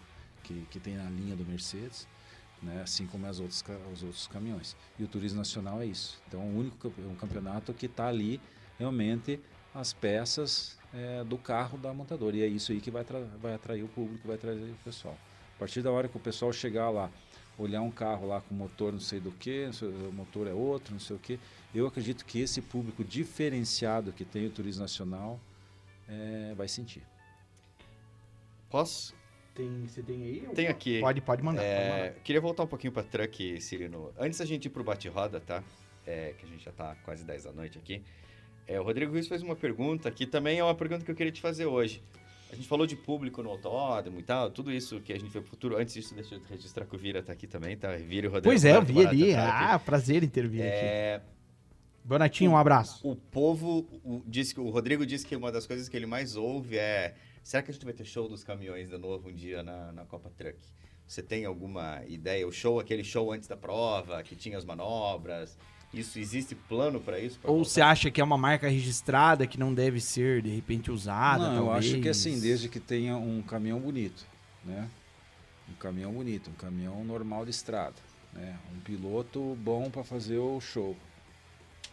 que, 0.43 0.67
que 0.71 0.81
tem 0.81 0.97
na 0.97 1.09
linha 1.09 1.37
do 1.37 1.45
Mercedes, 1.45 2.07
né, 2.63 2.81
assim 2.83 3.07
como 3.07 3.27
as 3.27 3.41
outras, 3.41 3.65
os 3.93 4.03
outros 4.03 4.27
caminhões. 4.27 4.77
E 4.99 5.03
o 5.05 5.09
Turismo 5.09 5.39
Nacional 5.39 5.81
é 5.83 5.87
isso. 5.87 6.21
Então, 6.29 6.41
o 6.41 6.59
único 6.59 6.77
campe- 6.77 7.03
um 7.03 7.15
campeonato 7.15 7.75
que 7.75 7.87
está 7.87 8.07
ali 8.07 8.41
realmente 8.79 9.41
as 9.75 9.93
peças 9.93 10.79
eh, 10.95 11.25
do 11.25 11.39
carro 11.39 11.79
da 11.79 11.93
montadora. 11.93 12.37
E 12.37 12.43
é 12.43 12.47
isso 12.47 12.73
aí 12.73 12.81
que 12.81 12.91
vai, 12.91 13.05
vai 13.41 13.55
atrair 13.55 13.83
o 13.83 13.89
público, 13.89 14.27
vai 14.27 14.37
atrair 14.37 14.71
o 14.71 14.85
pessoal. 14.85 15.17
A 15.57 15.59
partir 15.59 15.83
da 15.83 15.91
hora 15.91 16.09
que 16.09 16.17
o 16.17 16.21
pessoal 16.21 16.53
chegar 16.53 16.91
lá, 16.91 17.11
olhar 17.59 17.83
um 17.83 17.91
carro 17.91 18.27
lá 18.27 18.41
com 18.41 18.55
motor 18.55 18.93
não 18.93 19.01
sei 19.01 19.21
do 19.21 19.33
que, 19.33 19.69
o 19.83 20.13
motor 20.13 20.47
é 20.47 20.53
outro, 20.53 20.93
não 20.93 21.01
sei 21.01 21.17
o 21.17 21.19
que, 21.19 21.39
eu 21.75 21.87
acredito 21.87 22.25
que 22.25 22.41
esse 22.41 22.61
público 22.61 23.05
diferenciado 23.05 24.13
que 24.13 24.25
tem 24.25 24.47
o 24.47 24.51
Turismo 24.51 24.83
Nacional 24.83 25.41
eh, 26.09 26.55
vai 26.57 26.69
sentir. 26.69 27.03
Posso? 28.71 29.15
Tem, 29.55 29.87
você 29.87 30.03
tem 30.03 30.23
aí? 30.23 30.49
Tem 30.55 30.69
aqui. 30.69 31.01
Pode, 31.01 31.21
pode 31.21 31.43
mandar. 31.43 31.63
É, 31.63 31.77
pode 31.77 31.91
mandar. 31.91 32.21
queria 32.23 32.41
voltar 32.41 32.63
um 32.63 32.67
pouquinho 32.67 32.93
para 32.93 33.03
truck, 33.03 33.61
Cirino. 33.61 34.11
Antes 34.19 34.39
da 34.39 34.45
gente 34.45 34.67
ir 34.67 34.71
pro 34.71 34.83
bate-roda, 34.83 35.41
tá? 35.41 35.63
É, 36.07 36.35
que 36.39 36.47
a 36.47 36.49
gente 36.49 36.65
já 36.65 36.73
tá 36.73 36.97
quase 37.05 37.25
10 37.25 37.45
da 37.45 37.53
noite 37.53 37.79
aqui. 37.79 38.03
É, 38.67 38.81
o 38.81 38.83
Rodrigo 38.83 39.13
Ruiz 39.13 39.29
fez 39.29 39.43
uma 39.43 39.55
pergunta 39.55 40.11
que 40.11 40.27
também 40.27 40.59
é 40.59 40.65
uma 40.65 40.75
pergunta 40.75 41.05
que 41.05 41.11
eu 41.11 41.15
queria 41.15 41.33
te 41.33 41.41
fazer 41.41 41.67
hoje. 41.67 42.03
A 42.51 42.55
gente 42.55 42.69
falou 42.69 42.87
de 42.87 42.97
público 42.97 43.43
no 43.43 43.51
autódromo 43.51 44.21
e 44.21 44.23
tal, 44.23 44.51
tudo 44.51 44.71
isso 44.71 45.01
que 45.01 45.13
a 45.13 45.19
gente 45.19 45.31
foi 45.31 45.41
pro 45.41 45.51
futuro. 45.51 45.77
Antes 45.77 45.95
disso, 45.95 46.15
deixa 46.15 46.35
eu 46.35 46.41
registrar 46.51 46.85
que 46.85 46.95
o 46.95 46.99
Vira 46.99 47.23
tá 47.23 47.33
aqui 47.33 47.47
também, 47.47 47.77
tá? 47.77 47.97
Vira 47.97 48.27
e 48.27 48.29
o 48.29 48.33
Rodrigo. 48.33 48.51
Pois 48.51 48.65
é, 48.65 48.77
eu 48.77 48.83
vi 48.83 49.07
ali. 49.07 49.33
tá 49.33 49.49
aqui. 49.49 49.73
Ah, 49.75 49.79
prazer 49.79 50.23
em 50.23 50.29
ter 50.29 50.47
vindo 50.47 50.63
aqui. 50.63 50.71
É, 50.71 51.23
Bonatinho, 52.05 52.51
um 52.51 52.57
abraço. 52.57 53.07
o 53.09 53.15
povo 53.15 53.87
o, 54.05 54.23
disse 54.27 54.55
que 54.55 54.61
o 54.61 54.69
Rodrigo 54.71 55.07
disse 55.07 55.25
que 55.25 55.37
uma 55.37 55.53
das 55.53 55.67
coisas 55.67 55.89
que 55.89 55.97
ele 55.97 56.07
mais 56.07 56.37
ouve 56.37 56.77
é 56.77 57.15
será 57.43 57.63
que 57.63 57.71
a 57.71 57.75
gente 57.75 57.85
vai 57.85 57.95
ter 57.95 58.05
show 58.05 58.29
dos 58.29 58.45
caminhões 58.45 58.89
de 58.91 58.99
novo 58.99 59.29
um 59.29 59.33
dia 59.35 59.63
na, 59.63 59.93
na 59.93 60.05
Copa 60.05 60.31
Truck? 60.37 60.59
Você 61.07 61.23
tem 61.23 61.45
alguma 61.45 62.03
ideia? 62.07 62.47
O 62.47 62.53
show, 62.53 62.81
aquele 62.81 63.05
show 63.05 63.33
antes 63.33 63.49
da 63.49 63.57
prova, 63.57 64.23
que 64.23 64.35
tinha 64.35 64.57
as 64.57 64.65
manobras, 64.65 65.59
isso 65.93 66.19
existe 66.19 66.55
plano 66.55 67.01
para 67.01 67.19
isso? 67.19 67.39
pra 67.39 67.51
Ou 67.51 67.59
voltar? 67.59 67.71
você 67.71 67.81
acha 67.83 68.11
que 68.11 68.21
é 68.21 68.25
uma 68.25 68.39
marca 68.39 68.69
registrada 68.69 69.47
que 69.47 69.59
não 69.59 69.75
deve 69.75 70.01
ser, 70.01 70.41
de 70.41 70.49
repente, 70.49 70.91
usada? 70.91 71.49
Não, 71.49 71.57
eu 71.57 71.65
talvez? 71.67 71.93
acho 71.93 72.01
que 72.01 72.09
assim, 72.09 72.41
desde 72.41 72.69
que 72.69 72.81
tenha 72.81 73.17
um 73.17 73.43
caminhão 73.43 73.79
bonito, 73.79 74.25
né? 74.65 74.89
Um 75.71 75.75
caminhão 75.75 76.13
bonito, 76.13 76.49
um 76.51 76.55
caminhão 76.55 77.05
normal 77.05 77.45
de 77.45 77.51
estrada, 77.51 77.97
né? 78.33 78.59
Um 78.75 78.81
piloto 78.81 79.55
bom 79.61 79.91
para 79.91 80.03
fazer 80.05 80.39
o 80.39 80.61
show, 80.61 80.97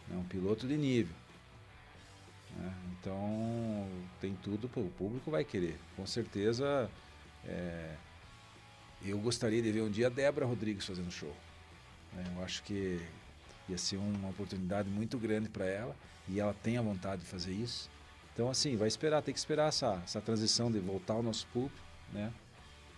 né? 0.08 0.16
um 0.18 0.24
piloto 0.24 0.66
de 0.68 0.78
nível. 0.78 1.14
Né? 2.58 2.74
Então 3.00 3.88
tem 4.20 4.36
tudo, 4.42 4.68
pô, 4.70 4.82
o 4.82 4.90
público 4.92 5.32
vai 5.32 5.44
querer. 5.44 5.78
Com 5.96 6.06
certeza, 6.06 6.90
é, 7.46 7.96
eu 9.06 9.18
gostaria 9.20 9.62
de 9.62 9.72
ver 9.72 9.82
um 9.82 9.90
dia 9.90 10.08
a 10.08 10.10
Débora 10.10 10.46
Rodrigues 10.46 10.86
fazendo 10.86 11.12
show. 11.12 11.34
né? 12.14 12.24
Eu 12.36 12.44
acho 12.44 12.64
que 12.64 13.00
ia 13.68 13.78
ser 13.78 13.98
uma 13.98 14.30
oportunidade 14.30 14.90
muito 14.90 15.18
grande 15.18 15.48
para 15.50 15.66
ela 15.66 15.96
e 16.28 16.40
ela 16.40 16.54
tem 16.54 16.78
a 16.78 16.82
vontade 16.82 17.22
de 17.22 17.28
fazer 17.28 17.52
isso. 17.52 17.90
Então, 18.34 18.50
assim, 18.50 18.76
vai 18.76 18.88
esperar, 18.88 19.22
tem 19.22 19.34
que 19.34 19.40
esperar 19.40 19.68
essa, 19.68 20.02
essa 20.04 20.22
transição 20.22 20.72
de 20.72 20.80
voltar 20.80 21.14
ao 21.14 21.24
nosso 21.24 21.46
público, 21.48 21.76
né? 22.14 22.32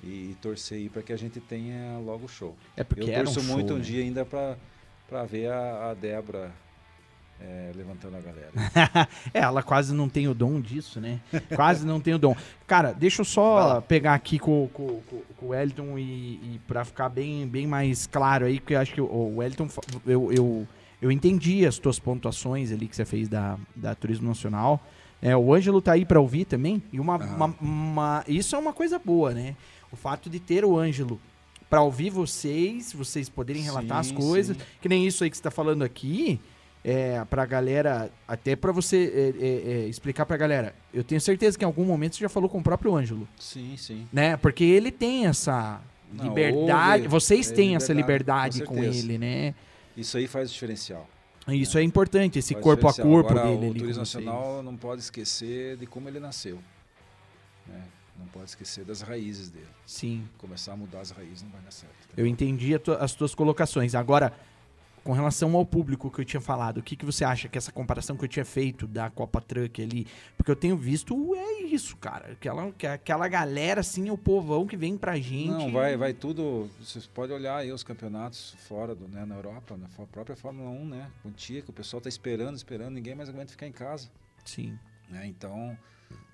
E, 0.04 0.36
torcer 0.42 0.78
aí 0.80 0.90
para 0.90 1.02
que 1.04 1.14
a 1.14 1.18
gente 1.18 1.40
tenha 1.40 1.98
logo 2.00 2.26
o 2.26 2.28
show. 2.28 2.56
É 2.76 2.84
porque 2.84 3.04
Eu 3.04 3.14
era 3.14 3.22
um 3.22 3.26
torço 3.26 3.42
show, 3.42 3.56
muito 3.56 3.74
um 3.74 3.78
né? 3.78 3.84
dia 3.84 4.04
ainda 4.04 4.26
para 4.26 5.24
ver 5.26 5.52
a, 5.52 5.92
a 5.92 5.94
Débora 5.94 6.52
é, 7.44 7.72
levantando 7.76 8.16
a 8.18 8.20
galera. 8.22 8.52
É, 9.34 9.40
ela 9.40 9.64
quase 9.64 9.94
não 9.94 10.08
tem 10.10 10.28
o 10.28 10.34
dom 10.34 10.60
disso, 10.62 11.00
né? 11.00 11.20
Quase 11.56 11.86
não 11.86 12.00
tem 12.00 12.14
o 12.14 12.20
dom. 12.20 12.36
Cara, 12.68 12.92
deixa 12.94 13.22
eu 13.22 13.26
só 13.26 13.82
pegar 13.82 14.14
aqui 14.14 14.38
com, 14.40 14.68
com, 14.74 15.02
com, 15.10 15.22
com 15.38 15.46
o 15.46 15.50
Wellington 15.50 15.98
e, 15.98 16.04
e 16.56 16.62
para 16.68 16.84
ficar 16.86 17.10
bem, 17.10 17.48
bem 17.48 17.66
mais 17.68 18.06
claro 18.08 18.46
aí, 18.46 18.60
porque 18.60 18.74
eu 18.76 18.80
acho 18.80 18.94
que 18.94 19.02
o- 19.02 19.36
fa- 19.70 19.82
eu, 20.06 20.32
eu, 20.32 20.68
eu 21.02 21.12
entendi 21.12 21.66
as 21.66 21.78
tuas 21.80 21.98
pontuações 22.00 22.72
ali 22.72 22.88
que 22.88 22.96
você 22.96 23.06
fez 23.06 23.28
da, 23.28 23.58
da 23.76 23.96
Turismo 23.96 24.28
Nacional. 24.28 24.82
É, 25.22 25.36
o 25.38 25.54
Ângelo 25.54 25.82
tá 25.82 25.94
aí 25.94 26.04
para 26.06 26.20
ouvir 26.20 26.46
também. 26.46 26.82
E 26.92 27.00
uma, 27.00 27.16
Aham. 27.16 27.36
uma- 27.36 27.56
uma- 27.62 28.24
isso 28.28 28.56
é 28.56 28.60
uma 28.60 28.74
coisa 28.74 28.98
boa, 29.00 29.34
né? 29.34 29.56
O 29.92 29.96
fato 29.96 30.30
de 30.30 30.40
ter 30.40 30.64
o 30.66 30.78
Ângelo 30.78 31.20
para 31.70 31.82
ouvir 31.82 32.10
vocês, 32.10 32.92
vocês 32.92 33.30
poderem 33.30 33.62
relatar 33.62 34.00
as 34.00 34.08
Sim, 34.08 34.16
coisas, 34.16 34.58
sim. 34.58 34.64
que 34.82 34.90
nem 34.90 35.06
isso 35.08 35.24
aí 35.24 35.30
que 35.30 35.38
você 35.38 35.44
tá 35.44 35.52
falando 35.52 35.84
aqui, 35.84 36.40
é, 36.84 37.24
pra 37.26 37.46
galera, 37.46 38.12
até 38.28 38.56
pra 38.56 38.72
você 38.72 39.34
é, 39.40 39.46
é, 39.46 39.72
é, 39.84 39.88
explicar 39.88 40.26
pra 40.26 40.36
galera, 40.38 40.74
eu 40.94 41.04
tenho 41.04 41.22
certeza 41.22 41.58
que 41.58 41.64
em 41.64 41.68
algum 41.68 41.86
momento 41.86 42.16
você 42.16 42.22
já 42.22 42.30
falou 42.30 42.50
com 42.50 42.58
o 42.60 42.64
próprio 42.64 42.96
Ângelo, 42.96 43.28
Sim, 43.40 43.76
sim. 43.78 44.08
né? 44.12 44.36
Porque 44.38 44.64
ele 44.64 44.92
tem 44.92 45.28
essa 45.28 45.80
Não, 46.12 46.26
liberdade, 46.26 47.04
houve, 47.04 47.08
vocês 47.10 47.52
é, 47.52 47.54
têm 47.54 47.76
essa 47.76 47.94
liberdade, 47.94 48.60
liberdade 48.60 48.84
com 48.84 48.90
com, 48.92 48.98
ele, 48.98 49.18
né? 49.18 49.54
Isso 49.96 50.18
aí 50.18 50.26
faz 50.28 50.52
diferencial. 50.52 51.08
Isso 51.48 51.78
é 51.78 51.84
importante, 51.84 52.38
esse 52.40 52.54
Faz 52.54 52.64
corpo 52.64 52.88
a 52.88 52.94
corpo 52.94 53.32
Agora, 53.32 53.48
dele 53.58 53.72
O 53.72 53.74
turismo 53.74 54.00
nacional 54.00 54.62
não 54.64 54.78
pode 54.78 55.02
esquecer 55.02 55.76
de 55.76 55.86
como 55.88 56.08
ele 56.08 56.20
nasceu. 56.20 56.60
né? 57.68 57.82
Não 58.18 58.28
pode 58.28 58.46
esquecer 58.46 58.86
das 58.86 59.02
raízes 59.02 59.50
dele. 59.50 59.66
Sim, 59.86 60.24
Começar 60.38 60.74
a 60.74 60.78
mudar 60.78 61.00
as 61.02 61.10
raízes 61.10 61.42
não 61.42 61.50
vai 61.50 61.62
dar 61.62 61.72
certo. 61.72 61.94
eu 62.16 62.28
entendi 62.28 62.76
a 62.76 62.80
tua- 62.80 62.98
as 62.98 63.14
tuas 63.16 63.34
colocações. 63.34 63.96
Agora, 63.96 64.32
com 65.04 65.14
relação 65.14 65.56
ao 65.56 65.66
público 65.66 66.12
que 66.12 66.22
eu 66.22 66.26
tinha 66.26 66.40
falado, 66.42 66.78
o 66.78 66.84
que, 66.84 66.96
que 66.96 67.06
você 67.06 67.24
acha 67.24 67.48
que 67.50 67.58
essa 67.58 67.72
comparação 67.72 68.16
que 68.16 68.24
eu 68.24 68.28
tinha 68.30 68.46
feito 68.46 68.86
da 68.86 69.10
Copa 69.10 69.42
Truck 69.42 69.82
ali? 69.82 70.06
Porque 70.38 70.52
eu 70.52 70.56
tenho 70.56 70.78
visto, 70.78 71.34
é 71.36 71.62
isso, 71.64 71.98
cara. 71.98 72.34
Aquela, 72.34 72.72
que- 72.72 72.86
aquela 72.86 73.28
galera, 73.28 73.82
assim, 73.82 74.10
o 74.12 74.18
povão 74.18 74.68
que 74.68 74.78
vem 74.78 74.98
pra 74.98 75.18
gente. 75.18 75.50
Não, 75.50 75.72
vai, 75.72 75.98
vai 75.98 76.14
tudo. 76.14 76.70
Você 76.80 77.00
pode 77.14 77.34
olhar 77.34 77.58
aí 77.58 77.72
os 77.72 77.84
campeonatos 77.84 78.56
fora 78.68 78.94
do, 78.94 79.08
né, 79.08 79.26
na 79.26 79.36
Europa, 79.36 79.76
na 79.76 79.88
própria 80.08 80.36
Fórmula 80.36 80.70
1, 80.70 80.86
né? 80.86 81.12
Contigo, 81.24 81.72
o 81.72 81.74
pessoal 81.74 82.00
tá 82.00 82.08
esperando, 82.10 82.56
esperando, 82.56 82.94
ninguém 82.94 83.16
mais 83.16 83.28
aguenta 83.30 83.52
ficar 83.52 83.66
em 83.68 83.72
casa. 83.72 84.08
Sim. 84.46 84.78
Né? 85.10 85.26
Então, 85.28 85.76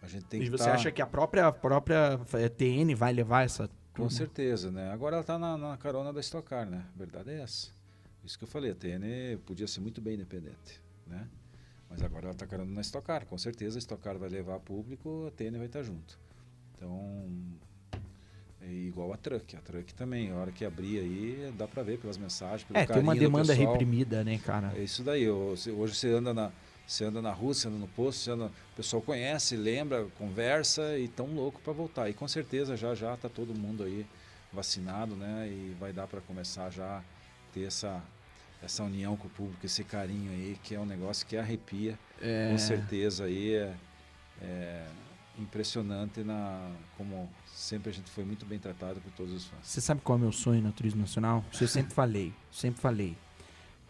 a 0.01 0.07
gente 0.07 0.25
tem 0.25 0.41
e 0.41 0.45
que 0.45 0.49
você 0.51 0.65
tá- 0.65 0.73
acha 0.73 0.91
que 0.91 1.01
a 1.01 1.07
própria, 1.07 1.47
a 1.47 1.51
própria 1.51 2.19
eh, 2.33 2.49
TN 2.49 2.93
vai 2.95 3.13
levar 3.13 3.43
essa 3.45 3.67
Com 3.67 4.03
turma? 4.03 4.11
certeza, 4.11 4.71
né? 4.71 4.91
Agora 4.91 5.15
ela 5.15 5.23
tá 5.23 5.39
na, 5.39 5.57
na 5.57 5.77
carona 5.77 6.11
da 6.11 6.19
Stock 6.19 6.47
Car, 6.47 6.65
né? 6.69 6.83
A 6.93 6.97
verdade 6.97 7.31
é 7.31 7.41
essa. 7.41 7.76
Isso 8.27 8.37
que 8.37 8.43
eu 8.43 8.47
falei, 8.47 8.71
a 8.71 8.75
TN 8.75 9.37
podia 9.45 9.65
ser 9.69 9.79
muito 9.79 10.01
bem 10.01 10.15
independente, 10.15 10.81
né? 11.07 11.25
Mas 11.89 12.03
agora 12.03 12.25
ela 12.25 12.35
tá 12.35 12.45
carona 12.45 12.69
na 12.69 12.81
Stock 12.81 13.07
Car. 13.07 13.25
Com 13.25 13.37
certeza 13.37 13.77
a 13.77 13.79
Stock 13.79 14.03
Car 14.03 14.17
vai 14.17 14.27
levar 14.27 14.59
público, 14.59 15.25
a 15.29 15.31
TN 15.31 15.57
vai 15.57 15.67
estar 15.67 15.81
junto. 15.81 16.19
Então, 16.75 17.25
é 18.61 18.69
igual 18.69 19.13
a 19.13 19.17
Truck. 19.17 19.55
A 19.55 19.61
Truck 19.61 19.93
também, 19.93 20.29
a 20.29 20.35
hora 20.35 20.51
que 20.51 20.65
abrir 20.65 20.99
aí, 20.99 21.53
dá 21.57 21.69
para 21.69 21.81
ver 21.83 21.99
pelas 21.99 22.17
mensagens, 22.17 22.65
pelo 22.65 22.77
É, 22.77 22.85
tem 22.85 23.01
uma 23.01 23.15
demanda 23.15 23.53
reprimida, 23.53 24.25
né, 24.25 24.37
cara? 24.39 24.73
É 24.75 24.83
isso 24.83 25.03
daí. 25.03 25.29
Hoje 25.29 25.95
você 25.95 26.09
anda 26.09 26.33
na, 26.33 26.51
você 26.85 27.05
anda 27.05 27.21
na 27.21 27.31
rua, 27.31 27.53
você 27.53 27.69
anda 27.69 27.77
no 27.77 27.87
posto, 27.87 28.23
você 28.23 28.31
anda, 28.31 28.47
o 28.47 28.75
pessoal 28.75 29.01
conhece, 29.01 29.55
lembra, 29.55 30.05
conversa 30.17 30.99
e 30.99 31.07
tão 31.07 31.27
louco 31.27 31.61
para 31.61 31.71
voltar. 31.71 32.09
E 32.09 32.13
com 32.13 32.27
certeza 32.27 32.75
já 32.75 32.93
já 32.93 33.15
tá 33.15 33.29
todo 33.29 33.55
mundo 33.55 33.83
aí 33.83 34.05
vacinado, 34.51 35.15
né? 35.15 35.47
E 35.47 35.73
vai 35.79 35.93
dar 35.93 36.07
para 36.07 36.19
começar 36.19 36.69
já 36.69 37.01
ter 37.53 37.63
essa 37.63 38.03
essa 38.61 38.83
união 38.83 39.15
com 39.15 39.27
o 39.27 39.31
público, 39.31 39.65
esse 39.65 39.83
carinho 39.83 40.31
aí, 40.31 40.57
que 40.63 40.75
é 40.75 40.79
um 40.79 40.85
negócio 40.85 41.25
que 41.25 41.37
arrepia. 41.37 41.97
É. 42.21 42.49
Com 42.51 42.57
certeza 42.57 43.25
aí 43.25 43.53
é, 43.53 43.73
é 44.41 44.85
impressionante 45.39 46.23
na 46.23 46.71
como 46.97 47.29
sempre 47.45 47.89
a 47.91 47.93
gente 47.93 48.09
foi 48.09 48.23
muito 48.23 48.45
bem 48.45 48.57
tratado 48.59 48.99
por 48.99 49.11
todos 49.13 49.33
os 49.33 49.45
fãs. 49.45 49.59
Você 49.61 49.79
sabe 49.81 50.01
qual 50.01 50.17
é 50.17 50.19
o 50.19 50.21
meu 50.23 50.31
sonho 50.31 50.61
no 50.61 50.71
turismo 50.71 51.01
nacional? 51.01 51.43
Isso 51.51 51.63
eu 51.63 51.67
sempre 51.67 51.93
falei, 51.93 52.33
sempre 52.51 52.81
falei. 52.81 53.15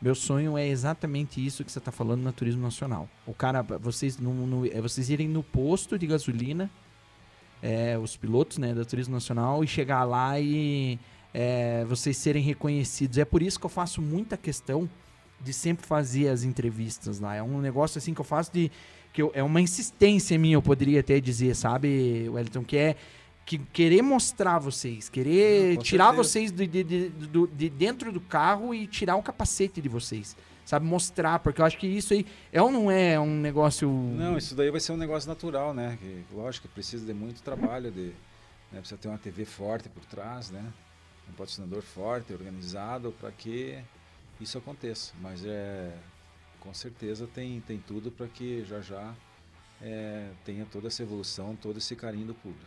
Meu 0.02 0.14
sonho 0.14 0.58
é 0.58 0.68
exatamente 0.68 1.44
isso 1.44 1.64
que 1.66 1.72
você 1.72 1.80
está 1.80 1.92
falando 1.92 2.22
no 2.22 2.32
turismo 2.32 2.62
nacional. 2.62 3.10
O 3.26 3.34
cara, 3.34 3.64
vocês, 3.64 4.18
no, 4.20 4.32
no- 4.46 4.66
é 4.68 4.80
vocês 4.80 5.10
irem 5.10 5.28
no 5.28 5.42
posto 5.42 5.98
de 5.98 6.06
gasolina, 6.06 6.70
é, 7.64 7.98
os 7.98 8.16
pilotos 8.16 8.60
né, 8.60 8.74
do 8.76 8.86
turismo 8.86 9.16
nacional, 9.16 9.64
e 9.64 9.68
chegar 9.68 10.04
lá 10.04 10.40
e 10.40 11.00
é, 11.40 11.86
vocês 11.86 12.18
serem 12.18 12.42
reconhecidos. 12.42 13.20
É 13.20 13.24
por 13.24 13.44
isso 13.44 13.60
que 13.60 13.66
eu 13.68 13.70
faço 13.70 14.02
muita 14.02 14.36
questão 14.36 14.90
de 15.40 15.54
sempre 15.54 15.86
fazer 15.86 16.30
as 16.30 16.42
entrevistas 16.42 17.20
lá. 17.20 17.36
É 17.36 17.44
um 17.44 17.62
negócio 17.62 18.00
assim 18.00 18.12
que 18.12 18.20
eu 18.20 18.26
faço 18.26 18.52
de. 18.52 18.72
que 19.14 19.22
eu- 19.22 19.30
é 19.36 19.44
uma 19.44 19.62
insistência 19.62 20.36
minha, 20.40 20.56
eu 20.56 20.64
poderia 20.64 21.00
até 21.00 21.20
dizer, 21.20 21.56
sabe, 21.56 22.28
Wellington, 22.28 22.64
que 22.64 22.76
é 22.76 22.96
que 23.46 23.60
querer 23.60 24.02
mostrar 24.02 24.58
vocês, 24.58 25.10
querer 25.10 25.78
tirar 25.78 26.12
vocês 26.12 26.52
de, 26.52 26.66
de, 26.66 26.84
de, 26.84 27.10
de 27.56 27.70
dentro 27.70 28.12
do 28.12 28.20
carro 28.20 28.74
e 28.74 28.88
tirar 28.88 29.16
o 29.16 29.22
capacete 29.22 29.80
de 29.80 29.88
vocês. 29.88 30.36
Sabe, 30.66 30.86
mostrar, 30.88 31.38
porque 31.40 31.62
eu 31.62 31.66
acho 31.66 31.78
que 31.78 31.88
isso 31.88 32.14
aí 32.14 32.26
é 32.52 32.62
ou 32.62 32.72
não 32.72 32.90
é 32.92 33.18
um 33.20 33.40
negócio. 33.40 33.90
Não, 33.90 34.38
isso 34.38 34.56
daí 34.56 34.72
vai 34.72 34.82
ser 34.82 34.92
um 34.92 34.98
negócio 34.98 35.30
natural, 35.30 35.72
né? 35.74 35.98
Que, 36.02 36.24
lógico 36.36 36.68
precisa 36.68 37.06
de 37.06 37.14
muito 37.14 37.42
trabalho, 37.44 37.90
de, 37.92 38.08
né? 38.72 38.80
precisa 38.80 38.98
ter 38.98 39.08
uma 39.08 39.18
TV 39.20 39.46
forte 39.46 39.88
por 39.88 40.04
trás, 40.04 40.50
né? 40.50 40.64
Um 41.30 41.34
patrocinador 41.34 41.82
forte, 41.82 42.32
organizado, 42.34 43.14
para 43.20 43.32
que 43.32 43.78
isso 44.40 44.58
aconteça. 44.58 45.14
Mas 45.22 45.44
é, 45.46 45.92
com 46.60 46.74
certeza 46.74 47.28
tem, 47.34 47.60
tem 47.62 47.78
tudo 47.86 48.10
para 48.12 48.28
que 48.28 48.64
já 48.66 48.80
já 48.82 49.14
é, 49.82 50.28
tenha 50.46 50.66
toda 50.72 50.88
essa 50.88 51.04
evolução, 51.04 51.56
todo 51.62 51.78
esse 51.78 51.96
carinho 51.96 52.28
do 52.28 52.34
público. 52.34 52.66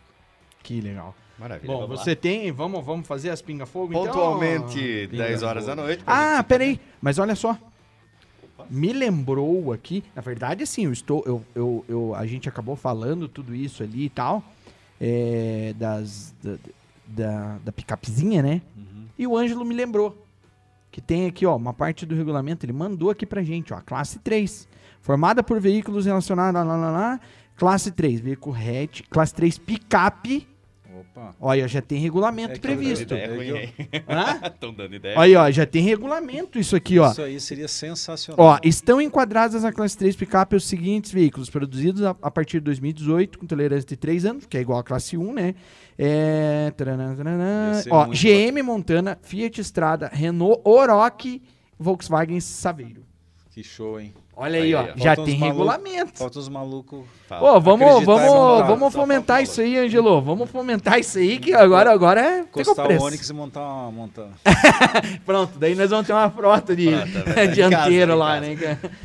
Que 0.63 0.79
legal. 0.79 1.15
Maravilha. 1.39 1.73
Bom, 1.73 1.79
vamos 1.81 1.97
lá. 1.97 2.03
você 2.03 2.15
tem. 2.15 2.51
Vamos, 2.51 2.85
vamos 2.85 3.07
fazer 3.07 3.31
as 3.31 3.41
pinga-fogo 3.41 3.91
então? 3.93 4.05
Pontualmente, 4.05 5.07
Pinga 5.09 5.23
10 5.23 5.41
horas 5.43 5.65
da 5.65 5.75
fogo. 5.75 5.87
noite. 5.87 6.03
Ah, 6.05 6.43
peraí. 6.47 6.79
Mas 7.01 7.17
olha 7.17 7.35
só. 7.35 7.57
Me 8.69 8.93
lembrou 8.93 9.73
aqui. 9.73 10.03
Na 10.15 10.21
verdade, 10.21 10.61
assim, 10.63 10.85
eu 10.85 10.93
estou. 10.93 11.23
Eu, 11.25 11.43
eu, 11.55 11.85
eu- 11.89 12.15
a 12.15 12.27
gente 12.27 12.47
acabou 12.47 12.75
falando 12.75 13.27
tudo 13.27 13.55
isso 13.55 13.81
ali 13.81 14.05
e 14.05 14.09
tal. 14.09 14.43
é, 14.99 15.73
das. 15.77 16.33
Da, 16.43 16.57
da, 17.11 17.57
da 17.63 17.71
picapezinha, 17.71 18.41
né? 18.41 18.61
E 19.17 19.27
o 19.27 19.37
Ângelo 19.37 19.63
me 19.65 19.75
lembrou. 19.75 20.25
Que 20.91 20.99
tem 20.99 21.25
aqui, 21.25 21.45
ó, 21.45 21.55
uma 21.55 21.73
parte 21.73 22.05
do 22.05 22.15
regulamento. 22.15 22.65
Ele 22.65 22.73
mandou 22.73 23.09
aqui 23.09 23.25
pra 23.25 23.43
gente, 23.43 23.73
ó. 23.73 23.79
Classe 23.79 24.19
3. 24.19 24.67
Formada 24.99 25.41
por 25.41 25.59
veículos 25.59 26.05
relacionados. 26.05 26.53
Lá, 26.53 26.63
lá, 26.63 26.91
lá, 26.91 27.19
classe 27.55 27.91
3, 27.91 28.19
veículo 28.19 28.55
hatch. 28.55 29.01
Classe 29.09 29.33
3, 29.33 29.57
picape. 29.57 30.47
Opa! 31.01 31.35
Olha, 31.39 31.67
já 31.67 31.81
tem 31.81 31.99
regulamento 31.99 32.53
É 32.53 32.59
previsto. 32.59 33.13
Ideia 33.13 33.35
ruim, 33.35 33.57
hein? 33.57 33.73
Hã? 34.07 34.47
Estão 34.47 34.73
dando 34.73 34.95
ideia. 34.95 35.17
Olha, 35.17 35.41
ó, 35.41 35.51
já 35.51 35.65
tem 35.65 35.83
regulamento 35.83 36.59
isso 36.59 36.75
aqui, 36.75 36.99
ó. 36.99 37.11
Isso 37.11 37.21
aí 37.21 37.39
seria 37.39 37.67
sensacional. 37.67 38.45
Ó, 38.45 38.59
estão 38.63 39.01
enquadradas 39.01 39.63
na 39.63 39.71
classe 39.71 39.97
3 39.97 40.15
picape 40.15 40.55
os 40.55 40.65
seguintes 40.65 41.11
veículos, 41.11 41.49
produzidos 41.49 42.03
a, 42.03 42.15
a 42.21 42.31
partir 42.31 42.59
de 42.59 42.65
2018, 42.65 43.39
com 43.39 43.45
tolerância 43.45 43.87
de 43.87 43.97
3 43.97 44.25
anos, 44.25 44.45
que 44.45 44.57
é 44.57 44.61
igual 44.61 44.79
à 44.79 44.83
classe 44.83 45.17
1, 45.17 45.33
né? 45.33 45.55
É, 45.97 46.71
taranã, 46.75 47.15
taranã. 47.15 47.81
Ó, 47.89 48.07
GM 48.07 48.61
Montana, 48.63 49.17
Fiat 49.21 49.61
Strada, 49.61 50.09
Renault 50.11 50.61
Oroch, 50.63 51.41
Volkswagen 51.77 52.39
Saveiro. 52.39 53.10
Que 53.53 53.61
show, 53.65 53.99
hein? 53.99 54.13
Olha 54.33 54.61
aí, 54.61 54.73
Aí, 54.73 54.75
ó, 54.75 54.93
já 54.95 55.13
tem 55.13 55.35
regulamento. 55.35 56.17
Falta 56.17 56.39
os 56.39 56.47
malucos. 56.47 57.03
Fala. 57.27 57.57
Ô, 57.57 57.59
vamos, 57.59 58.05
vamos, 58.05 58.65
vamos 58.65 58.93
fomentar 58.93 59.43
isso 59.43 59.59
aí, 59.59 59.77
Angelo. 59.77 60.21
Vamos 60.21 60.49
fomentar 60.49 60.97
isso 60.97 61.17
aí, 61.17 61.37
que 61.37 61.53
agora, 61.53 61.91
agora 61.91 62.21
é. 62.21 62.39
Encostar 62.39 62.85
o 62.85 62.87
preço. 62.87 63.05
Onix 63.05 63.29
e 63.29 63.33
montar 63.33 63.59
uma. 63.59 63.91
Montar... 63.91 64.29
Pronto, 65.25 65.59
daí 65.59 65.75
nós 65.75 65.89
vamos 65.89 66.07
ter 66.07 66.13
uma 66.13 66.31
frota 66.31 66.73
de 66.73 66.87
em 67.43 67.51
dianteiro 67.53 68.15
lá, 68.15 68.39
né? 68.39 68.55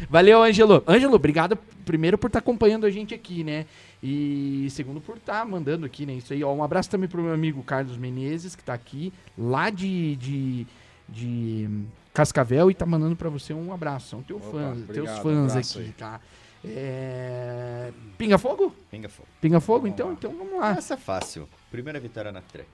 Valeu, 0.09 0.41
Ângelo. 0.41 0.81
Ângelo, 0.87 1.17
obrigado 1.17 1.59
primeiro 1.85 2.17
por 2.17 2.29
estar 2.29 2.39
acompanhando 2.39 2.87
a 2.87 2.91
gente 2.91 3.13
aqui, 3.13 3.43
né? 3.43 3.67
E 4.01 4.69
segundo 4.71 5.01
por 5.01 5.17
estar 5.17 5.45
mandando 5.45 5.85
aqui, 5.85 6.07
né? 6.07 6.13
Isso 6.13 6.33
aí, 6.33 6.45
ó. 6.45 6.55
Um 6.55 6.63
abraço 6.63 6.89
também 6.89 7.09
pro 7.09 7.21
meu 7.21 7.35
amigo 7.35 7.65
Carlos 7.65 7.97
Menezes, 7.97 8.55
que 8.55 8.63
tá 8.63 8.75
aqui, 8.75 9.13
lá 9.37 9.71
de, 9.71 10.15
de, 10.15 10.67
de 11.09 11.69
Cascavel, 12.17 12.71
e 12.71 12.75
tá 12.75 12.87
mandando 12.87 13.15
pra 13.17 13.29
você 13.29 13.53
um 13.53 13.73
abraço. 13.73 14.09
São 14.09 14.23
teus 14.23 14.41
Opa, 14.43 14.51
fãs, 14.53 14.79
obrigado, 14.83 14.95
teus 14.95 15.19
fãs 15.19 15.51
abraço 15.53 15.79
aqui, 15.79 15.87
aí. 15.89 15.93
tá? 15.95 16.21
É... 16.65 17.93
Pinga 18.19 18.39
fogo? 18.39 18.75
Pinga 18.91 19.09
fogo. 19.09 19.29
Pinga 19.41 19.61
fogo? 19.61 19.81
Vamos 19.83 19.95
Então, 19.95 20.07
lá. 20.09 20.13
então 20.15 20.37
vamos 20.37 20.59
lá. 20.61 20.71
Essa 20.73 20.95
é 20.95 20.97
fácil. 20.97 21.49
Primeira 21.71 22.01
vitória 22.01 22.33
na 22.33 22.41
Truck. 22.41 22.69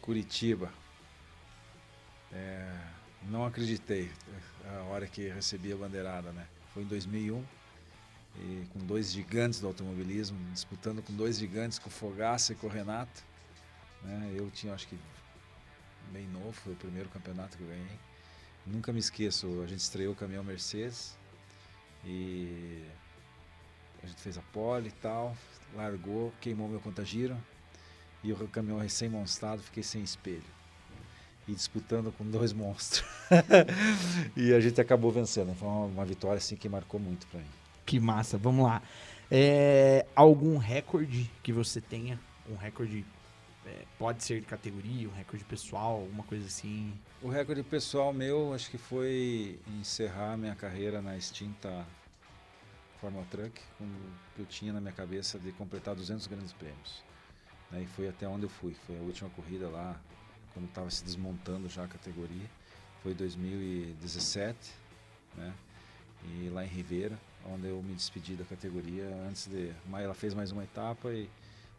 Curitiba. 0.00 0.70
É, 2.32 2.68
não 3.28 3.44
acreditei 3.44 4.10
a 4.78 4.82
hora 4.84 5.06
que 5.06 5.28
recebi 5.28 5.72
a 5.72 5.76
bandeirada, 5.76 6.32
né? 6.32 6.46
Foi 6.72 6.82
em 6.82 6.86
2001 6.86 7.42
e 8.38 8.64
com 8.72 8.78
dois 8.80 9.12
gigantes 9.12 9.60
do 9.60 9.66
automobilismo, 9.66 10.38
disputando 10.52 11.02
com 11.02 11.12
dois 11.12 11.38
gigantes, 11.38 11.78
com 11.78 11.88
o 11.88 11.92
Fogaça 11.92 12.52
e 12.52 12.56
com 12.56 12.66
o 12.66 12.70
Renato. 12.70 13.22
Né? 14.02 14.32
Eu 14.34 14.50
tinha, 14.50 14.72
acho 14.72 14.88
que, 14.88 14.96
bem 16.12 16.28
novo, 16.28 16.52
foi 16.52 16.74
o 16.74 16.76
primeiro 16.76 17.08
campeonato 17.08 17.56
que 17.56 17.62
eu 17.62 17.68
ganhei. 17.68 17.98
Nunca 18.66 18.92
me 18.92 19.00
esqueço, 19.00 19.62
a 19.62 19.66
gente 19.66 19.80
estreou 19.80 20.12
o 20.12 20.16
caminhão 20.16 20.44
Mercedes 20.44 21.16
e 22.04 22.84
a 24.02 24.06
gente 24.06 24.20
fez 24.20 24.36
a 24.36 24.42
pole 24.52 24.88
e 24.88 24.92
tal, 24.92 25.36
largou, 25.74 26.32
queimou 26.40 26.68
meu 26.68 26.80
contagiro 26.80 27.36
e 28.22 28.32
o 28.32 28.48
caminhão 28.48 28.78
recém-montado, 28.78 29.62
fiquei 29.62 29.82
sem 29.82 30.02
espelho. 30.02 30.42
E 31.48 31.54
disputando 31.54 32.12
com 32.12 32.24
dois 32.24 32.52
monstros. 32.54 33.04
e 34.36 34.52
a 34.54 34.60
gente 34.60 34.80
acabou 34.80 35.10
vencendo. 35.10 35.54
Foi 35.56 35.66
uma, 35.66 35.86
uma 35.86 36.04
vitória 36.04 36.36
assim 36.36 36.54
que 36.54 36.68
marcou 36.68 37.00
muito 37.00 37.26
para 37.26 37.40
mim. 37.40 37.46
Que 37.84 37.98
massa, 37.98 38.38
vamos 38.38 38.64
lá. 38.64 38.80
É, 39.28 40.06
algum 40.14 40.56
recorde 40.56 41.28
que 41.42 41.52
você 41.52 41.80
tenha? 41.80 42.20
Um 42.48 42.54
recorde 42.54 43.04
é, 43.66 43.84
pode 43.98 44.24
ser 44.24 44.40
de 44.40 44.46
categoria, 44.46 45.08
um 45.08 45.12
recorde 45.12 45.44
pessoal, 45.44 46.00
alguma 46.00 46.24
coisa 46.24 46.46
assim. 46.46 46.92
O 47.20 47.28
recorde 47.28 47.62
pessoal 47.62 48.12
meu, 48.12 48.52
acho 48.52 48.70
que 48.70 48.78
foi 48.78 49.58
encerrar 49.80 50.36
minha 50.36 50.54
carreira 50.54 51.00
na 51.00 51.16
extinta 51.16 51.86
Fórmula 53.00 53.24
Truck, 53.30 53.60
que 54.34 54.40
eu 54.40 54.46
tinha 54.46 54.72
na 54.72 54.80
minha 54.80 54.92
cabeça 54.92 55.38
de 55.38 55.52
completar 55.52 55.94
200 55.94 56.26
grandes 56.26 56.52
prêmios. 56.52 57.02
E 57.72 57.86
foi 57.86 58.08
até 58.08 58.28
onde 58.28 58.44
eu 58.44 58.50
fui. 58.50 58.74
Foi 58.86 58.98
a 58.98 59.00
última 59.00 59.30
corrida 59.30 59.68
lá, 59.68 59.98
quando 60.52 60.66
estava 60.66 60.90
se 60.90 61.02
desmontando 61.04 61.68
já 61.68 61.84
a 61.84 61.88
categoria. 61.88 62.48
Foi 63.02 63.14
2017. 63.14 64.72
né? 65.36 65.54
E 66.24 66.48
lá 66.50 66.64
em 66.64 66.68
Ribeira, 66.68 67.18
onde 67.46 67.66
eu 67.66 67.82
me 67.82 67.94
despedi 67.94 68.34
da 68.34 68.44
categoria 68.44 69.04
antes 69.28 69.46
de, 69.46 69.72
ela 69.92 70.14
fez 70.14 70.34
mais 70.34 70.52
uma 70.52 70.62
etapa 70.62 71.12
e, 71.12 71.28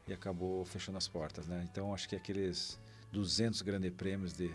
e 0.08 0.14
acabou 0.14 0.66
fechando 0.66 0.98
as 0.98 1.08
portas, 1.08 1.48
né? 1.48 1.66
Então 1.72 1.94
acho 1.94 2.08
que 2.08 2.16
aqueles 2.16 2.80
200 3.12 3.62
grandes 3.62 3.92
prêmios 3.92 4.34
de 4.34 4.52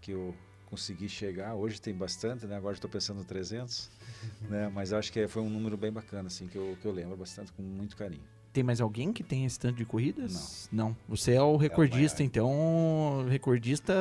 que 0.00 0.12
eu 0.12 0.34
consegui 0.66 1.08
chegar, 1.08 1.54
hoje 1.54 1.80
tem 1.80 1.94
bastante, 1.94 2.46
né? 2.46 2.56
Agora 2.56 2.74
estou 2.74 2.90
pensando 2.90 3.18
no 3.18 3.24
300, 3.24 3.90
né? 4.48 4.70
Mas 4.74 4.92
acho 4.92 5.12
que 5.12 5.28
foi 5.28 5.42
um 5.42 5.50
número 5.50 5.76
bem 5.76 5.92
bacana 5.92 6.28
assim 6.28 6.48
que 6.48 6.56
eu, 6.56 6.76
que 6.80 6.86
eu 6.86 6.92
lembro 6.92 7.16
bastante 7.16 7.52
com 7.52 7.62
muito 7.62 7.96
carinho. 7.96 8.24
Tem 8.52 8.62
mais 8.62 8.80
alguém 8.82 9.12
que 9.12 9.22
tem 9.22 9.46
esse 9.46 9.58
tanto 9.58 9.76
de 9.76 9.84
corridas? 9.84 10.68
Não. 10.70 10.88
Não. 10.88 10.96
Você 11.08 11.32
é 11.32 11.42
o 11.42 11.56
recordista, 11.56 12.18
maior. 12.18 12.26
então. 12.26 13.26
Recordista. 13.28 13.94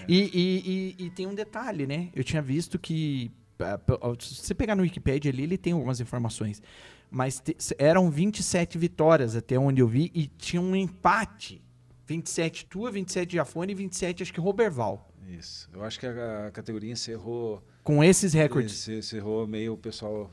É. 0.00 0.04
E, 0.06 0.30
e, 0.34 0.96
e, 0.98 1.06
e 1.06 1.10
tem 1.10 1.26
um 1.26 1.34
detalhe, 1.34 1.86
né? 1.86 2.10
Eu 2.14 2.22
tinha 2.22 2.42
visto 2.42 2.78
que. 2.78 3.30
Se 4.18 4.34
você 4.36 4.54
pegar 4.54 4.74
no 4.74 4.82
Wikipedia 4.82 5.30
ali, 5.30 5.44
ele 5.44 5.56
tem 5.56 5.72
algumas 5.72 6.00
informações. 6.00 6.62
Mas 7.10 7.40
te- 7.40 7.56
eram 7.78 8.08
27 8.10 8.78
vitórias 8.78 9.34
até 9.34 9.58
onde 9.58 9.80
eu 9.82 9.88
vi 9.88 10.10
e 10.14 10.26
tinha 10.26 10.62
um 10.62 10.76
empate. 10.76 11.60
27 12.06 12.66
tua, 12.66 12.90
27 12.90 13.34
Jafone 13.36 13.72
e 13.72 13.74
27 13.74 14.22
acho 14.22 14.32
que 14.32 14.40
Roberval. 14.40 15.08
Isso. 15.28 15.68
Eu 15.72 15.84
acho 15.84 15.98
que 16.00 16.06
a, 16.06 16.46
a 16.46 16.50
categoria 16.50 16.90
encerrou 16.92 17.62
Com 17.84 18.02
esses 18.02 18.32
recordes. 18.32 18.88
Encerrou 18.88 19.46
meio 19.46 19.74
o 19.74 19.76
pessoal, 19.76 20.28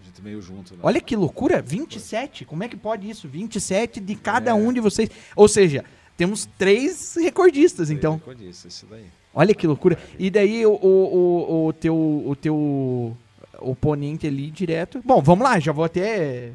a 0.00 0.04
gente 0.04 0.20
meio 0.22 0.40
junto. 0.42 0.74
Né? 0.74 0.80
Olha 0.82 1.00
que 1.00 1.14
loucura, 1.14 1.62
27. 1.62 2.44
Como 2.44 2.64
é 2.64 2.68
que 2.68 2.76
pode 2.76 3.08
isso? 3.08 3.28
27 3.28 4.00
de 4.00 4.14
cada 4.16 4.50
É. 4.50 4.54
um 4.54 4.72
de 4.72 4.80
vocês. 4.80 5.08
Ou 5.36 5.46
seja, 5.46 5.84
temos 6.16 6.46
três 6.58 7.14
recordistas, 7.16 7.90
então. 7.90 8.14
Recordista, 8.14 8.66
isso 8.68 8.86
daí. 8.90 9.06
Olha 9.32 9.54
que 9.54 9.66
loucura. 9.68 9.96
E 10.18 10.28
daí 10.30 10.66
o, 10.66 10.72
o, 10.72 10.76
o, 10.82 11.66
o 11.68 11.72
teu, 11.72 11.94
o 11.96 12.34
teu 12.34 13.16
oponente 13.60 14.26
ali 14.26 14.50
direto. 14.50 15.00
Bom, 15.04 15.20
vamos 15.22 15.44
lá, 15.44 15.58
já 15.60 15.72
vou 15.72 15.84
até. 15.84 16.52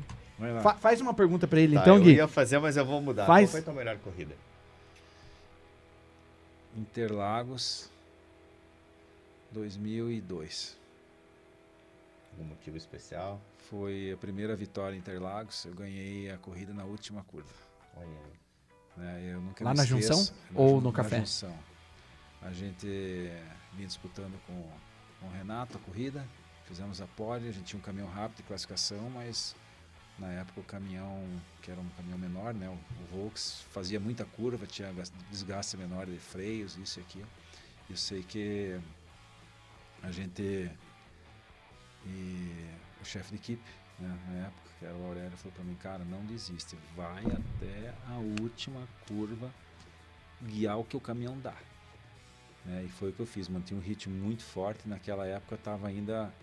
Fa- 0.61 0.75
faz 0.75 0.99
uma 0.99 1.13
pergunta 1.13 1.47
pra 1.47 1.59
ele, 1.59 1.75
Tá, 1.75 1.81
então, 1.81 1.95
eu 1.97 2.01
Gui. 2.03 2.15
ia 2.15 2.27
fazer, 2.27 2.59
mas 2.59 2.75
eu 2.77 2.85
vou 2.85 3.01
mudar. 3.01 3.25
Faz. 3.25 3.45
Qual 3.49 3.51
foi 3.51 3.59
a 3.61 3.63
tua 3.63 3.73
melhor 3.73 3.97
corrida? 3.99 4.35
Interlagos 6.75 7.89
2002. 9.51 10.75
Algum 12.33 12.49
motivo 12.49 12.75
especial? 12.77 13.39
Foi 13.69 14.11
a 14.13 14.17
primeira 14.17 14.55
vitória 14.55 14.95
em 14.95 14.99
Interlagos. 14.99 15.63
Eu 15.65 15.73
ganhei 15.73 16.29
a 16.29 16.37
corrida 16.37 16.73
na 16.73 16.83
última 16.83 17.23
curva. 17.23 17.49
Olha 17.95 18.07
aí. 18.07 19.27
Eu 19.29 19.41
nunca 19.41 19.63
Lá 19.63 19.73
na 19.73 19.83
esqueço. 19.83 20.07
junção 20.13 20.35
Na 20.51 20.59
ou 20.59 20.69
jun- 20.69 20.81
no 20.81 20.91
na 20.91 20.95
café? 20.95 21.19
junção. 21.19 21.53
A 22.41 22.51
gente 22.51 22.85
vinha 23.73 23.87
disputando 23.87 24.37
com, 24.45 24.53
com 25.21 25.27
o 25.27 25.31
Renato 25.31 25.77
a 25.77 25.79
corrida. 25.79 26.25
Fizemos 26.65 26.99
a 26.99 27.07
pole, 27.07 27.47
a 27.47 27.51
gente 27.51 27.65
tinha 27.65 27.79
um 27.79 27.83
caminhão 27.83 28.07
rápido 28.09 28.37
de 28.37 28.43
classificação, 28.43 29.09
mas 29.09 29.55
na 30.17 30.31
época 30.31 30.61
o 30.61 30.63
caminhão, 30.63 31.23
que 31.61 31.69
era 31.69 31.79
um 31.79 31.89
caminhão 31.89 32.17
menor, 32.17 32.53
né, 32.53 32.69
o, 32.69 32.77
Volks, 33.15 33.61
fazia 33.71 33.99
muita 33.99 34.25
curva, 34.25 34.65
tinha 34.65 34.91
gas- 34.91 35.13
desgaste 35.29 35.77
menor 35.77 36.07
de 36.07 36.17
freios, 36.17 36.75
isso 36.77 36.99
e 36.99 37.01
aquilo. 37.01 37.27
Eu 37.89 37.95
sei 37.95 38.23
que 38.23 38.79
a 40.01 40.11
gente 40.11 40.71
e 42.05 42.67
o 43.01 43.05
chefe 43.05 43.31
de 43.31 43.35
equipe, 43.35 43.69
né, 43.99 44.19
na 44.27 44.47
época, 44.47 44.69
que 44.79 44.85
era 44.85 44.95
o 44.95 45.05
Aurélio, 45.05 45.37
falou 45.37 45.53
para 45.53 45.63
mim, 45.63 45.75
cara, 45.75 46.03
não 46.03 46.25
desiste, 46.25 46.75
vai 46.95 47.31
até 47.31 47.93
a 48.07 48.17
última 48.17 48.87
curva 49.07 49.53
guiar 50.41 50.79
o 50.79 50.83
que 50.83 50.97
o 50.97 50.99
caminhão 50.99 51.39
dá. 51.39 51.55
Né, 52.65 52.85
e 52.85 52.89
foi 52.89 53.11
o 53.11 53.13
que 53.13 53.19
eu 53.19 53.25
fiz, 53.25 53.47
mantive 53.47 53.75
um 53.75 53.83
ritmo 53.83 54.15
muito 54.15 54.43
forte. 54.43 54.87
Naquela 54.87 55.27
época 55.27 55.55
estava 55.55 55.87
ainda 55.87 56.33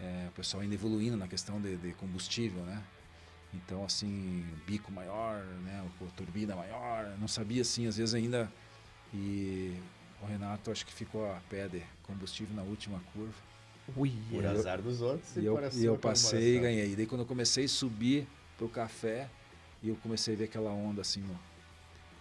é, 0.00 0.26
o 0.28 0.32
pessoal 0.32 0.62
ainda 0.62 0.74
evoluindo 0.74 1.16
na 1.16 1.26
questão 1.26 1.60
de, 1.60 1.76
de 1.76 1.92
combustível, 1.94 2.62
né? 2.62 2.82
Então 3.54 3.84
assim, 3.84 4.44
bico 4.66 4.92
maior, 4.92 5.44
né? 5.64 5.84
O, 6.00 6.06
turbina 6.12 6.54
maior, 6.54 7.16
não 7.18 7.28
sabia 7.28 7.62
assim, 7.62 7.86
às 7.86 7.96
vezes 7.96 8.14
ainda. 8.14 8.50
E 9.14 9.74
o 10.22 10.26
Renato 10.26 10.70
acho 10.70 10.84
que 10.84 10.92
ficou 10.92 11.30
a 11.30 11.40
pé 11.48 11.68
de 11.68 11.82
combustível 12.02 12.54
na 12.54 12.62
última 12.62 13.00
curva. 13.12 13.34
Ui, 13.96 14.12
Por 14.30 14.44
é. 14.44 14.48
azar 14.48 14.82
dos 14.82 15.00
outros 15.00 15.36
E 15.36 15.44
eu, 15.44 15.58
e 15.74 15.84
eu 15.84 15.96
passei 15.96 16.56
e 16.56 16.60
ganhei. 16.60 16.92
E 16.92 16.96
daí 16.96 17.06
quando 17.06 17.20
eu 17.20 17.26
comecei 17.26 17.66
a 17.66 17.68
subir 17.68 18.26
pro 18.58 18.68
café, 18.68 19.28
e 19.82 19.88
eu 19.88 19.96
comecei 19.96 20.34
a 20.34 20.36
ver 20.36 20.44
aquela 20.44 20.70
onda 20.70 21.02
assim 21.02 21.20
no, 21.20 21.38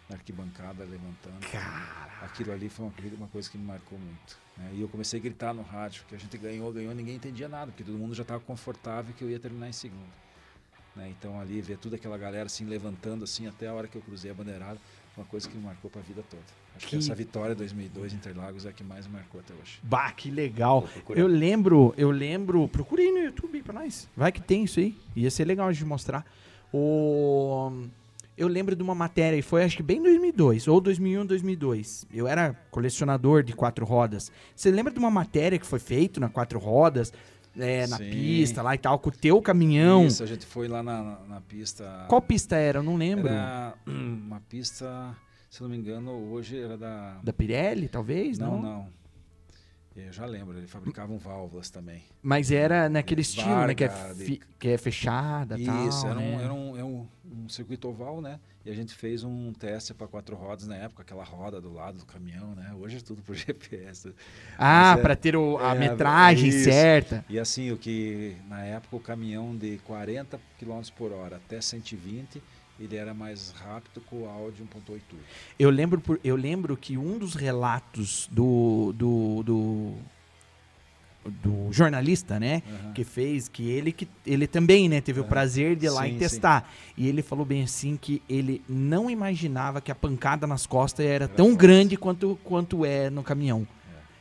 na 0.09 0.15
arquibancada 0.15 0.83
levantando. 0.83 1.39
Cara. 1.51 2.19
Aquilo 2.21 2.51
ali 2.51 2.69
foi 2.69 2.85
uma, 2.85 2.93
uma 3.17 3.27
coisa 3.27 3.49
que 3.49 3.57
me 3.57 3.65
marcou 3.65 3.97
muito. 3.97 4.37
né? 4.57 4.71
E 4.73 4.81
eu 4.81 4.87
comecei 4.87 5.19
a 5.19 5.23
gritar 5.23 5.53
no 5.53 5.61
rádio 5.63 6.03
que 6.07 6.15
a 6.15 6.17
gente 6.17 6.37
ganhou, 6.37 6.71
ganhou, 6.71 6.93
ninguém 6.93 7.15
entendia 7.15 7.47
nada, 7.49 7.71
porque 7.71 7.83
todo 7.83 7.97
mundo 7.97 8.13
já 8.13 8.21
estava 8.21 8.39
confortável 8.39 9.13
que 9.17 9.23
eu 9.23 9.29
ia 9.29 9.39
terminar 9.39 9.67
em 9.69 9.73
segundo. 9.73 10.09
né? 10.95 11.09
Então 11.17 11.39
ali 11.39 11.59
ver 11.61 11.77
toda 11.77 11.95
aquela 11.95 12.17
galera 12.17 12.45
assim 12.45 12.65
levantando 12.65 13.23
assim 13.23 13.47
até 13.47 13.67
a 13.67 13.73
hora 13.73 13.87
que 13.87 13.95
eu 13.97 14.01
cruzei 14.01 14.29
a 14.31 14.33
bandeirada, 14.33 14.79
foi 15.13 15.23
uma 15.23 15.29
coisa 15.29 15.47
que 15.49 15.57
me 15.57 15.63
marcou 15.63 15.89
para 15.89 16.01
a 16.01 16.03
vida 16.03 16.23
toda. 16.29 16.43
Acho 16.75 16.85
que, 16.87 16.91
Que- 16.91 17.03
essa 17.03 17.15
vitória 17.15 17.55
2002 17.55 18.13
em 18.13 18.17
Interlagos 18.17 18.65
é 18.65 18.69
a 18.69 18.73
que 18.73 18.83
mais 18.83 19.07
me 19.07 19.13
marcou 19.13 19.39
até 19.39 19.53
hoje. 19.53 19.79
Bah, 19.81 20.11
que 20.11 20.29
legal. 20.29 20.87
Eu 21.09 21.25
lembro, 21.25 21.93
eu 21.97 22.11
lembro. 22.11 22.67
Procura 22.67 23.01
aí 23.01 23.11
no 23.11 23.19
YouTube 23.19 23.63
pra 23.63 23.73
nós. 23.73 24.09
Vai 24.15 24.29
que 24.31 24.41
tem 24.41 24.65
isso 24.65 24.79
aí. 24.81 24.95
Ia 25.15 25.31
ser 25.31 25.45
legal 25.45 25.71
de 25.71 25.85
mostrar. 25.85 26.25
O. 26.73 27.87
Eu 28.37 28.49
lembro 28.49 28.75
de 28.75 28.83
uma 28.83 28.93
matéria, 28.93 29.37
e 29.37 29.41
foi 29.41 29.63
acho 29.63 29.77
que 29.77 29.83
bem 29.83 30.01
2002, 30.01 30.67
ou 30.67 30.81
2001, 30.81 31.25
2002. 31.25 32.05
Eu 32.13 32.27
era 32.27 32.53
colecionador 32.69 33.41
de 33.43 33.53
quatro 33.53 33.85
rodas. 33.85 34.29
Você 34.53 34.69
lembra 34.69 34.91
de 34.91 34.99
uma 34.99 35.09
matéria 35.09 35.57
que 35.57 35.65
foi 35.65 35.79
feita 35.79 36.19
na 36.19 36.27
quatro 36.27 36.59
rodas, 36.59 37.13
é, 37.57 37.87
na 37.87 37.97
Sim. 37.97 38.09
pista 38.09 38.61
lá 38.61 38.75
e 38.75 38.77
tal, 38.77 38.99
com 38.99 39.09
o 39.09 39.11
teu 39.11 39.41
caminhão? 39.41 40.05
Isso, 40.05 40.21
a 40.21 40.25
gente 40.25 40.45
foi 40.45 40.67
lá 40.67 40.83
na, 40.83 41.19
na, 41.27 41.39
pista. 41.39 42.05
Qual 42.09 42.21
pista 42.21 42.57
era? 42.57 42.79
Eu 42.79 42.83
não 42.83 42.97
lembro. 42.97 43.29
Era 43.29 43.73
hum, 43.87 44.21
uma 44.25 44.41
pista, 44.41 45.15
se 45.49 45.61
não 45.61 45.69
me 45.69 45.77
engano, 45.77 46.11
hoje 46.31 46.59
era 46.59 46.77
da. 46.77 47.19
Da 47.23 47.31
Pirelli, 47.31 47.87
talvez? 47.87 48.37
Não, 48.37 48.61
Não, 48.61 48.61
não. 48.61 49.04
Eu 49.95 50.11
já 50.11 50.25
lembro, 50.25 50.57
eles 50.57 50.69
fabricavam 50.69 51.17
válvulas 51.17 51.69
também. 51.69 52.03
Mas 52.21 52.51
era 52.51 52.89
naquele 52.89 53.21
estilo, 53.21 53.65
né? 53.65 53.73
Que 53.73 53.85
é, 53.85 53.89
fi- 54.13 54.41
que 54.59 54.67
é 54.67 54.77
fechada 54.77 55.57
e 55.57 55.65
tal. 55.65 55.87
Isso, 55.87 56.05
era, 56.05 56.19
um, 56.19 56.37
né? 56.37 56.43
era, 56.43 56.53
um, 56.53 56.77
é 56.77 56.83
um, 56.83 57.07
um 57.25 57.47
circuito 57.47 57.87
oval, 57.87 58.19
né? 58.21 58.37
E 58.65 58.69
a 58.69 58.73
gente 58.73 58.93
fez 58.93 59.23
um 59.23 59.53
teste 59.53 59.93
para 59.93 60.05
quatro 60.07 60.35
rodas 60.35 60.67
na 60.67 60.75
época, 60.75 61.01
aquela 61.03 61.23
roda 61.23 61.61
do 61.61 61.71
lado 61.71 61.99
do 61.99 62.05
caminhão, 62.05 62.53
né? 62.55 62.73
Hoje 62.77 62.97
é 62.97 62.99
tudo 62.99 63.21
por 63.21 63.35
GPS. 63.37 64.13
Ah, 64.57 64.95
é- 64.97 65.01
pra 65.01 65.15
ter 65.15 65.37
o- 65.37 65.57
a 65.59 65.73
é, 65.75 65.79
metragem 65.79 66.49
isso. 66.49 66.65
certa. 66.65 67.23
E 67.29 67.39
assim, 67.39 67.71
o 67.71 67.77
que 67.77 68.35
na 68.49 68.65
época 68.65 68.97
o 68.97 68.99
caminhão 68.99 69.55
de 69.55 69.77
40 69.85 70.37
km 70.59 70.81
por 70.97 71.13
hora 71.13 71.37
até 71.37 71.61
120, 71.61 72.43
ele 72.79 72.95
era 72.95 73.13
mais 73.13 73.51
rápido 73.51 74.01
com 74.01 74.23
o 74.23 74.29
Audi 74.29 74.61
1.8 74.63 74.67
turbo. 74.85 75.23
Eu 75.57 75.69
lembro, 75.69 75.99
por- 76.01 76.19
eu 76.23 76.35
lembro 76.35 76.75
que 76.75 76.97
um 76.97 77.17
dos 77.17 77.33
relatos 77.35 78.27
do, 78.31 78.91
do, 78.95 79.43
do, 79.43 79.93
do 81.25 81.71
jornalista, 81.71 82.39
né, 82.39 82.61
Aham. 82.67 82.93
que 82.93 83.03
fez, 83.03 83.47
que 83.47 83.67
ele 83.69 83.91
que 83.91 84.07
ele 84.25 84.45
também, 84.45 84.87
né, 84.89 85.01
teve 85.01 85.19
o 85.19 85.23
Aham. 85.23 85.29
prazer 85.29 85.75
de 85.75 85.85
ir 85.85 85.89
lá 85.89 86.01
Sim, 86.03 86.09
e 86.09 86.11
sim. 86.13 86.17
testar. 86.19 86.69
E 86.97 87.07
ele 87.07 87.21
falou 87.23 87.45
bem 87.45 87.63
assim 87.63 87.97
que 87.97 88.21
ele 88.29 88.61
não 88.69 89.09
imaginava 89.09 89.81
que 89.81 89.91
a 89.91 89.95
pancada 89.95 90.45
nas 90.45 90.67
costas 90.67 91.05
era, 91.05 91.25
Era 91.25 91.27
tão 91.27 91.47
forte. 91.47 91.59
grande 91.59 91.97
quanto, 91.97 92.37
quanto 92.43 92.85
é 92.85 93.09
no 93.09 93.23
caminhão. 93.23 93.67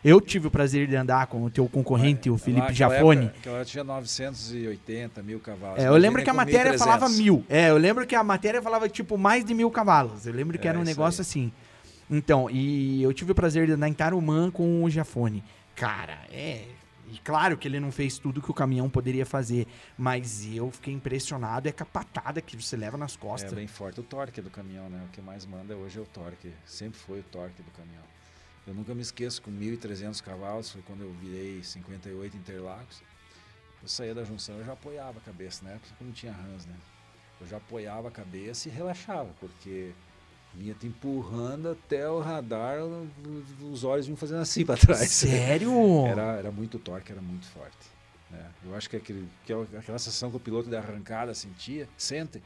Eu 0.04 0.20
tive 0.20 0.48
o 0.48 0.50
prazer 0.50 0.86
de 0.86 0.94
andar 0.94 1.26
com 1.28 1.42
o 1.44 1.50
teu 1.50 1.66
concorrente, 1.66 2.28
o 2.28 2.34
Lá, 2.34 2.38
Felipe 2.38 2.60
naquela 2.68 2.94
Jafone. 2.94 3.24
época- 3.26 3.38
Aquela 3.40 3.64
tinha 3.64 3.82
980 3.84 5.22
mil 5.22 5.40
cavalos. 5.40 5.82
É, 5.82 5.88
eu 5.88 5.96
lembro 5.96 6.22
que 6.22 6.28
a 6.30 6.34
matéria 6.34 6.72
1.300. 6.72 6.78
falava 6.78 7.08
mil. 7.08 7.44
É, 7.48 7.70
eu 7.70 7.78
lembro 7.78 8.06
que 8.06 8.14
a 8.14 8.22
matéria 8.22 8.60
falava 8.60 8.88
tipo 8.88 9.16
mais 9.16 9.44
de 9.44 9.54
mil 9.54 9.70
cavalos. 9.70 10.26
Eu 10.26 10.34
lembro 10.34 10.58
que 10.58 10.66
É, 10.68 10.70
era 10.70 10.78
um 10.78 10.82
negócio 10.84 11.20
aí. 11.20 11.22
assim. 11.22 11.52
Então, 12.10 12.50
e 12.50 13.02
eu 13.02 13.12
tive 13.14 13.32
o 13.32 13.34
prazer 13.34 13.66
de 13.66 13.72
andar 13.72 13.88
em 13.88 13.94
Tarumã 13.94 14.50
com 14.50 14.84
o 14.84 14.90
Jafone. 14.90 15.42
Cara, 15.74 16.18
é. 16.30 16.64
E 17.10 17.18
claro 17.18 17.56
que 17.56 17.66
ele 17.68 17.78
não 17.80 17.90
fez 17.92 18.18
tudo 18.18 18.42
que 18.42 18.50
o 18.50 18.54
caminhão 18.54 18.90
poderia 18.90 19.24
fazer, 19.24 19.66
mas 19.96 20.46
eu 20.52 20.70
fiquei 20.70 20.92
impressionado. 20.92 21.68
É 21.68 21.72
com 21.72 21.82
a 21.82 21.86
patada 21.86 22.40
que 22.42 22.60
você 22.60 22.76
leva 22.76 22.98
nas 22.98 23.16
costas. 23.16 23.52
É 23.52 23.56
bem 23.56 23.66
forte. 23.66 24.00
O 24.00 24.02
torque 24.02 24.40
do 24.42 24.50
caminhão, 24.50 24.88
né? 24.90 25.00
O 25.06 25.12
que 25.12 25.22
mais 25.22 25.46
manda 25.46 25.74
hoje 25.76 25.98
é 25.98 26.02
o 26.02 26.04
torque. 26.06 26.50
Sempre 26.66 26.98
foi 26.98 27.20
o 27.20 27.22
torque 27.22 27.62
do 27.62 27.70
caminhão. 27.70 28.02
Eu 28.66 28.74
nunca 28.74 28.94
me 28.94 29.02
esqueço, 29.02 29.42
com 29.42 29.50
1.300 29.50 30.22
cavalos, 30.22 30.70
foi 30.70 30.82
quando 30.82 31.02
eu 31.02 31.12
virei 31.14 31.62
58 31.62 32.36
Interlagos. 32.36 33.02
Eu 33.82 33.88
saía 33.88 34.14
da 34.14 34.24
junção, 34.24 34.56
eu 34.56 34.64
já 34.64 34.72
apoiava 34.72 35.18
a 35.18 35.20
cabeça, 35.20 35.64
né? 35.64 35.78
Porque 35.80 36.02
não 36.04 36.12
tinha 36.12 36.32
Hans, 36.32 36.64
né? 36.64 36.74
Eu 37.40 37.46
já 37.46 37.58
apoiava 37.58 38.08
a 38.08 38.10
cabeça 38.10 38.68
e 38.68 38.72
relaxava, 38.72 39.30
porque 39.38 39.92
vinha 40.54 40.72
te 40.72 40.86
empurrando 40.86 41.72
até 41.72 42.08
o 42.08 42.20
radar, 42.20 42.78
os 43.60 43.84
olhos 43.84 44.06
vinham 44.06 44.16
fazendo 44.16 44.40
assim 44.40 44.64
para 44.64 44.76
trás. 44.78 45.10
Sério? 45.10 45.70
Era, 46.06 46.36
era 46.36 46.50
muito 46.50 46.78
torque, 46.78 47.12
era 47.12 47.20
muito 47.20 47.44
forte. 47.48 47.76
né? 48.30 48.50
Eu 48.64 48.74
acho 48.74 48.88
que, 48.88 48.96
aquele, 48.96 49.28
que 49.44 49.52
é 49.52 49.56
aquela 49.78 49.98
sensação 49.98 50.30
que 50.30 50.36
o 50.36 50.40
piloto 50.40 50.70
de 50.70 50.76
arrancada 50.76 51.34
sentia, 51.34 51.86
sente, 51.98 52.40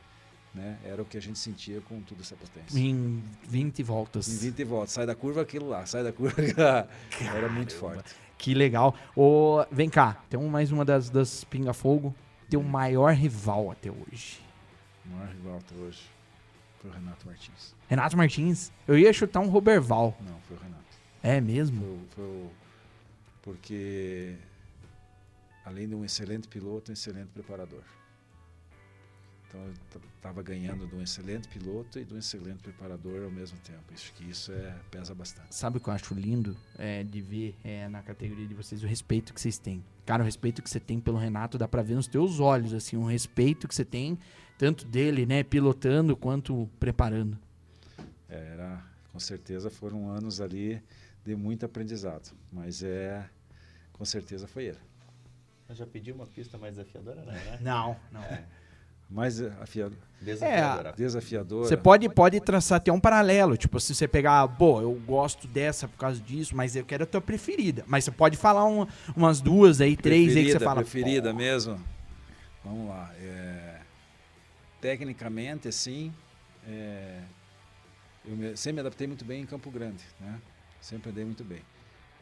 né? 0.55 0.79
era 0.85 1.01
o 1.03 1.05
que 1.05 1.17
a 1.17 1.21
gente 1.21 1.39
sentia 1.39 1.81
com 1.83 2.01
toda 2.03 2.21
essa 2.23 2.35
potência. 2.37 2.79
Em 2.79 3.23
20 3.49 3.83
voltas. 3.83 4.29
Em 4.29 4.51
20 4.51 4.65
voltas, 4.65 4.93
sai 4.93 5.07
da 5.07 5.15
curva 5.15 5.43
aquilo 5.43 5.69
lá, 5.69 5.85
sai 5.87 6.03
da 6.03 6.13
curva 6.13 6.35
aquilo 6.43 6.63
lá. 6.63 6.89
Era 7.35 7.49
muito 7.49 7.75
forte. 7.75 8.15
Que 8.37 8.55
legal. 8.55 8.95
Ô, 9.17 9.65
vem 9.71 9.89
cá, 9.91 10.23
tem 10.31 10.39
mais 10.41 10.71
uma 10.73 10.85
das, 10.85 11.11
das 11.11 11.45
pinga-fogo. 11.45 12.15
Teu 12.49 12.63
maior 12.63 13.13
rival 13.13 13.71
até 13.71 13.91
hoje. 13.91 14.41
O 15.05 15.11
maior 15.11 15.29
rival 15.29 15.57
até 15.59 15.75
hoje 15.75 16.03
foi 16.81 16.91
o 16.91 16.95
Renato 16.95 17.27
Martins. 17.27 17.75
Renato 17.89 18.17
Martins. 18.17 18.73
Eu 18.87 18.97
ia 18.99 19.13
chutar 19.13 19.41
um 19.41 19.49
Roberval. 19.49 20.17
Não, 20.21 20.39
foi 20.47 20.57
o 20.57 20.61
Renato. 20.61 20.79
É 21.23 21.33
Foi, 21.33 21.41
mesmo? 21.41 21.85
o- 21.85 22.07
foi 22.15 22.25
o- 22.25 22.51
porque, 23.43 24.37
além 25.65 25.89
de 25.89 25.95
um 25.95 26.05
excelente 26.05 26.47
piloto, 26.49 26.91
um 26.91 26.95
excelente 26.95 27.29
preparador. 27.35 27.83
Então, 29.49 29.63
eu 29.65 29.73
estava 30.15 30.43
ganhando 30.43 30.87
de 30.87 30.95
um 30.95 31.01
excelente 31.01 31.49
piloto 31.49 31.99
e 31.99 32.05
de 32.05 32.13
um 32.13 32.19
excelente 32.19 32.59
preparador 32.59 33.25
ao 33.25 33.31
mesmo 33.31 33.59
tempo. 33.61 33.81
Acho 33.95 34.13
que 34.13 34.29
isso 34.29 34.53
é, 34.53 34.77
pesa 34.91 35.15
bastante. 35.15 35.55
Sabe 35.55 35.79
o 35.79 35.81
que 35.81 35.89
eu 35.89 35.95
acho 35.95 36.13
lindo 36.13 36.55
é, 36.79 37.03
de 37.03 37.21
ver 37.23 37.57
é, 37.65 37.89
na 37.89 38.03
categoria 38.03 38.47
de 38.47 38.53
vocês? 38.53 38.83
O 38.83 38.87
respeito 38.87 39.33
que 39.33 39.41
vocês 39.41 39.57
têm. 39.59 39.83
Cara, 40.05 40.23
o 40.23 40.27
respeito 40.27 40.63
que 40.63 40.69
você 40.69 40.79
tem 40.79 41.01
pelo 41.01 41.17
Renato 41.17 41.57
dá 41.57 41.67
pra 41.67 41.81
ver 41.81 41.95
nos 41.95 42.07
teus 42.07 42.41
olhos, 42.41 42.75
assim, 42.75 42.97
o 42.99 43.07
respeito 43.07 43.67
que 43.67 43.75
você 43.75 43.87
tem, 43.87 44.19
tanto 44.59 44.85
dele, 44.85 45.25
né, 45.25 45.43
pilotando 45.43 46.15
quanto 46.15 46.69
preparando. 46.79 47.39
É, 48.29 48.53
Era, 48.53 48.85
com 49.11 49.19
certeza 49.19 49.71
foram 49.71 50.11
anos 50.11 50.43
ali 50.43 50.83
de 51.25 51.35
muito 51.35 51.65
aprendizado, 51.65 52.35
mas 52.53 52.83
é, 52.83 53.27
com 53.95 54.05
certeza 54.05 54.47
foi 54.47 54.67
ele. 54.67 54.79
Eu 55.69 55.75
já 55.75 55.87
pedi 55.87 56.13
uma 56.13 56.27
pista 56.27 56.59
mais 56.59 56.77
desafiadora, 56.77 57.23
não, 57.25 57.33
né? 57.33 57.59
Não, 57.61 57.97
não. 58.13 58.23
Mais 59.11 59.41
afiado, 59.41 59.97
Desafiadora. 60.21 60.93
desafiadora. 60.93 61.67
Você 61.67 61.77
pode, 61.77 62.09
pode 62.11 62.41
traçar 62.41 62.77
até 62.77 62.93
um 62.93 63.01
paralelo. 63.01 63.57
Tipo, 63.57 63.81
se 63.81 63.95
você 63.95 64.07
pegar, 64.07 64.47
pô, 64.49 64.83
eu 64.83 64.93
gosto 65.07 65.47
dessa 65.49 65.89
por 65.89 65.97
causa 65.97 66.21
disso, 66.21 66.55
mas 66.55 66.77
eu 66.77 66.85
quero 66.85 67.05
a 67.05 67.07
tua 67.07 67.21
preferida. 67.21 67.85
Mas 67.87 68.05
você 68.05 68.11
pode 68.11 68.37
falar 68.37 68.67
um- 68.67 68.87
umas 69.17 69.41
duas 69.41 69.81
aí, 69.81 69.97
três 69.97 70.37
aí 70.37 70.45
que 70.45 70.53
você 70.53 70.61
fala. 70.61 70.83
Preferida 70.83 71.31
pô, 71.31 71.37
mesmo? 71.39 71.81
Vamos 72.63 72.89
lá. 72.91 73.11
é, 73.19 73.81
tecnicamente, 74.81 75.69
assim, 75.69 76.13
é, 76.67 77.21
eu 78.27 78.37
me- 78.37 78.57
sempre 78.57 78.75
me 78.75 78.81
adaptei 78.81 79.07
muito 79.07 79.25
bem 79.25 79.43
em 79.43 79.47
Campo 79.47 79.71
Grande, 79.71 80.05
né? 80.21 80.39
Sempre 80.81 81.11
andei 81.11 81.25
muito 81.25 81.45
bem. 81.45 81.63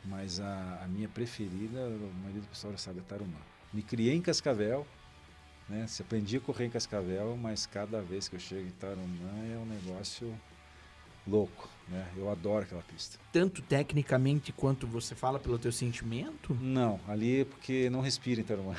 Mas 0.05 0.39
a, 0.41 0.81
a 0.85 0.87
minha 0.89 1.09
preferida, 1.09 1.81
o 1.81 2.13
marido 2.23 2.43
do 2.43 2.49
pessoal 2.49 2.73
já 2.73 2.79
sabe, 2.79 3.01
é 3.01 3.03
Tarumã. 3.03 3.39
Me 3.73 3.83
criei 3.83 4.15
em 4.15 4.23
Cascavel, 4.23 4.87
né? 5.69 5.87
Se 5.87 6.03
aprendi 6.03 6.37
a 6.37 6.41
correr 6.41 6.67
em 6.67 6.71
Cascavel, 6.71 7.37
mas 7.41 7.67
cada 7.67 8.01
vez 8.01 8.29
que 8.29 8.37
eu 8.37 8.41
chego 8.41 8.67
em 8.67 8.71
Tarumã 8.73 9.31
é 9.53 9.59
um 9.59 9.67
negócio 9.67 10.33
louco, 11.27 11.69
né? 11.89 12.07
Eu 12.17 12.31
adoro 12.31 12.63
aquela 12.63 12.83
pista. 12.83 13.19
Tanto 13.33 13.61
tecnicamente 13.61 14.53
quanto 14.53 14.87
você 14.87 15.13
fala 15.15 15.41
pelo 15.41 15.59
teu 15.59 15.73
sentimento? 15.73 16.57
Não, 16.61 17.01
ali 17.09 17.41
é 17.41 17.45
porque 17.45 17.91
não 17.91 18.01
respira 18.01 18.41
em 18.41 18.45
Tarumã. 18.45 18.75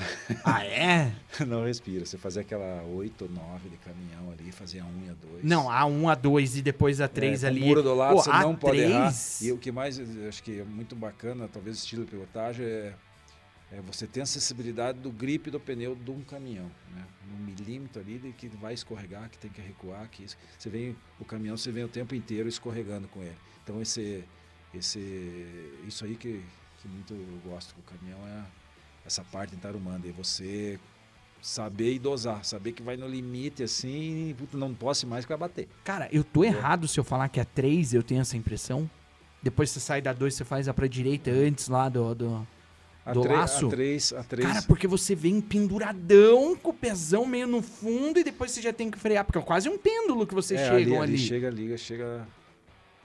ah, 0.46 0.64
é? 0.66 1.14
Não 1.46 1.66
respira. 1.66 2.06
Você 2.06 2.18
fazia 2.18 2.42
aquela 2.42 2.82
8 2.84 3.24
ou 3.26 3.30
9 3.30 3.70
de 3.70 3.76
caminhão 3.78 4.32
ali, 4.32 4.50
fazia 4.54 4.82
a 4.82 4.86
1 4.86 4.90
e 5.06 5.10
a 5.10 5.14
2. 5.14 5.44
Não, 5.44 5.70
a 5.70 5.86
1, 5.86 6.10
a 6.10 6.16
2 6.16 6.56
e 6.58 6.62
depois 6.62 7.02
a 7.02 7.08
3 7.10 7.44
é, 7.44 7.48
ali. 7.48 7.64
O 7.64 7.66
muro 7.66 7.84
do 7.84 7.94
lado 7.94 8.16
Pô, 8.16 8.24
você 8.24 8.30
não 8.32 8.56
pode 8.56 8.80
errar. 8.80 9.02
três- 9.10 9.42
E 9.42 9.52
o 9.52 9.58
que 9.58 9.72
mais 9.72 10.00
acho 10.28 10.42
que 10.42 10.60
é 10.62 10.64
muito 10.64 10.96
bacana, 10.96 11.50
talvez 11.52 11.76
o 11.76 11.80
estilo 11.80 12.06
de 12.06 12.12
pilotagem, 12.12 12.66
é, 12.66 12.94
é 13.72 13.82
você 13.82 14.08
ter 14.08 14.22
a 14.22 14.26
sensibilidade 14.26 15.00
do 15.00 15.12
grip 15.12 15.52
do 15.52 15.60
pneu 15.60 15.96
de 15.96 16.10
um 16.12 16.22
caminhão. 16.22 16.72
Né? 16.94 17.06
Um 17.34 17.44
milímetro 17.44 18.02
ali 18.02 18.18
de 18.18 18.32
que 18.32 18.48
vai 18.48 18.74
escorregar, 18.74 19.30
que 19.30 19.38
tem 19.38 19.52
que 19.52 19.62
recuar. 19.62 20.08
Que 20.10 20.24
isso- 20.24 20.38
você 20.58 20.70
vem, 20.70 20.96
o 21.20 21.26
caminhão 21.26 21.58
você 21.58 21.72
vem 21.72 21.84
o 21.84 21.90
tempo 21.90 22.16
inteiro 22.16 22.48
escorregando 22.48 23.08
com 23.10 23.22
ele. 23.22 23.36
Então 23.64 23.82
esse, 23.82 24.24
esse, 24.74 25.46
isso 25.86 26.06
aí 26.06 26.16
que, 26.16 26.42
que 26.82 26.88
muito 26.88 27.14
eu 27.14 27.52
gosto 27.52 27.74
com 27.76 27.82
o 27.82 27.84
caminhão 27.84 28.20
é 28.28 28.46
essa 29.06 29.24
parte 29.24 29.56
Tarumanda. 29.58 30.08
E 30.08 30.12
você 30.12 30.80
saber 31.42 31.94
e 31.94 32.00
dosar, 32.00 32.44
saber 32.44 32.72
que 32.72 32.82
vai 32.82 32.98
no 32.98 33.08
limite 33.08 33.64
assim, 33.64 34.34
puta, 34.38 34.58
não 34.58 34.74
posso 34.74 35.06
mais 35.06 35.26
que 35.26 35.30
vai 35.30 35.38
bater. 35.38 35.68
Cara, 35.84 36.08
eu 36.12 36.24
tô 36.24 36.44
errado 36.44 36.88
se 36.88 37.00
eu 37.00 37.04
falar 37.04 37.30
que 37.30 37.40
a 37.40 37.46
3 37.46 37.94
eu 37.94 38.04
tenho 38.04 38.22
essa 38.22 38.36
impressão? 38.38 38.90
Depois 39.42 39.70
você 39.70 39.80
sai 39.80 40.02
da 40.02 40.14
2, 40.14 40.34
você 40.34 40.44
faz 40.44 40.68
a 40.68 40.74
pra 40.74 40.88
direita 40.88 41.30
antes 41.32 41.68
lá 41.68 41.90
do. 41.90 42.16
do... 42.16 42.48
A 43.08 43.14
Do 43.14 43.24
laço? 43.26 43.68
A 43.68 43.70
3, 43.70 44.14
a 44.14 44.24
3. 44.24 44.48
Cara, 44.48 44.62
porque 44.64 44.86
você 44.86 45.16
vem 45.16 45.40
penduradão 45.40 46.58
com 46.58 46.72
o 46.72 46.74
pezão 46.74 47.26
meio 47.26 47.48
no 47.48 47.62
fundo 47.62 48.20
e 48.20 48.24
depois 48.24 48.52
você 48.52 48.62
já 48.62 48.74
tem 48.74 48.92
que 48.92 49.00
frear, 49.00 49.24
porque 49.24 49.40
é 49.40 49.42
quase 49.42 49.70
um 49.70 49.78
pêndulo 49.78 50.28
que 50.28 50.34
vocês 50.36 50.60
é, 50.60 50.68
chegam 50.70 51.02
ali. 51.02 51.18
Chega, 51.18 51.50
liga, 51.50 51.78
chega. 51.78 52.28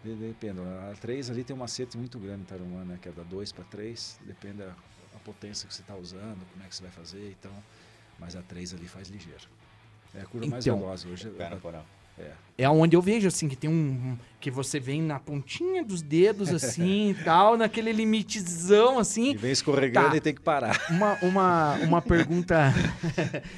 de- 0.05 0.15
Depende. 0.17 0.59
A 0.61 0.95
3 1.01 1.31
ali 1.31 1.45
tem 1.45 1.55
um 1.55 1.59
macete 1.61 1.97
muito 1.97 2.19
grande 2.19 2.43
Tarumã, 2.45 2.85
né? 2.85 2.99
Que 3.01 3.11
é 3.11 3.13
da 3.13 3.23
2 3.23 3.53
para 3.53 3.63
3. 3.65 4.19
Depende 4.27 4.57
da 4.59 4.75
a 5.15 5.19
potência 5.25 5.69
que 5.69 5.75
você 5.75 5.83
está 5.83 5.95
usando, 5.95 6.41
como 6.53 6.65
é 6.65 6.69
que 6.69 6.75
você 6.75 6.83
vai 6.83 6.91
fazer. 6.91 7.37
Então, 7.39 7.53
mas 8.19 8.35
a 8.35 8.43
3 8.43 8.75
ali 8.75 8.89
faz 8.89 9.09
ligeiro. 9.09 9.45
É 10.15 10.23
a 10.23 10.27
curva 10.27 10.49
mais 10.49 10.67
Então, 10.67 10.81
veloz 10.81 11.05
hoje. 11.07 11.31
Pé 11.31 11.49
no 11.49 11.61
porão. 11.61 11.85
É. 12.19 12.43
É 12.59 12.69
onde 12.69 12.95
eu 12.95 13.01
vejo, 13.03 13.27
assim, 13.27 13.49
que 13.49 13.57
tem 13.57 13.69
um. 13.69 14.17
que 14.39 14.51
você 14.51 14.79
vem 14.79 15.01
na 15.03 15.19
pontinha 15.19 15.83
dos 15.83 16.03
dedos, 16.03 16.51
assim 16.55 17.11
e 17.11 17.15
tal, 17.15 17.57
naquele 17.57 17.93
limitezão, 17.93 18.99
E 18.99 19.01
assim. 19.01 19.37
vem 19.37 19.51
escorregando 19.51 20.11
Tá. 20.11 20.17
e 20.17 20.21
tem 20.21 20.35
que 20.35 20.41
parar. 20.43 20.79
Uma, 20.91 21.15
uma, 21.23 21.75
uma 21.77 22.03
pergunta. 22.03 22.73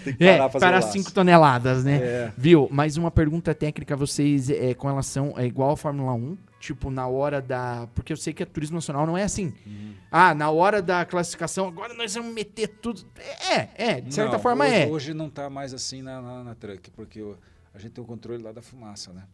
Tem 0.05 0.15
que 0.15 0.25
é, 0.25 0.33
parar 0.39 0.49
pra 0.49 0.61
fazer 0.61 0.67
para 0.67 0.77
o 0.79 0.81
laço. 0.81 0.93
5 0.93 1.13
toneladas, 1.13 1.85
né? 1.85 1.97
É. 1.97 2.33
Viu? 2.39 2.69
Mais 2.71 2.97
uma 2.97 3.11
pergunta 3.11 3.53
técnica, 3.55 3.97
vocês, 3.97 4.49
é, 4.49 4.73
com 4.75 4.87
relação. 4.87 5.35
É 5.37 5.45
igual 5.45 5.73
a 5.73 5.77
Fórmula 5.77 6.13
1? 6.15 6.37
Tipo, 6.61 6.89
na 6.89 7.07
hora 7.07 7.43
da. 7.43 7.87
Porque 7.95 8.13
eu 8.13 8.17
sei 8.17 8.33
que 8.33 8.43
a 8.43 8.47
Turismo 8.47 8.77
Nacional 8.77 9.05
não 9.07 9.19
é 9.19 9.25
assim. 9.25 9.53
Uhum. 9.67 9.93
Ah, 10.11 10.35
na 10.35 10.51
hora 10.51 10.81
da 10.81 11.05
classificação, 11.05 11.67
agora 11.69 11.93
nós 11.95 12.15
vamos 12.15 12.33
meter 12.33 12.69
tudo. 12.69 13.03
É, 13.51 13.69
é, 13.77 14.01
de 14.01 14.15
certa 14.15 14.33
Não, 14.35 14.39
forma 14.39 14.65
hoje, 14.65 14.75
é. 14.75 14.87
Hoje 14.87 15.13
não 15.15 15.27
está 15.27 15.51
mais 15.51 15.75
assim 15.75 16.01
na, 16.01 16.23
na, 16.23 16.45
na 16.45 16.55
truck, 16.55 16.91
porque 16.93 17.21
o- 17.21 17.37
a 17.75 17.79
gente 17.79 17.93
tem 17.93 18.03
o 18.03 18.07
controle 18.07 18.43
lá 18.43 18.53
da 18.53 18.63
fumaça, 18.63 19.13
né? 19.13 19.25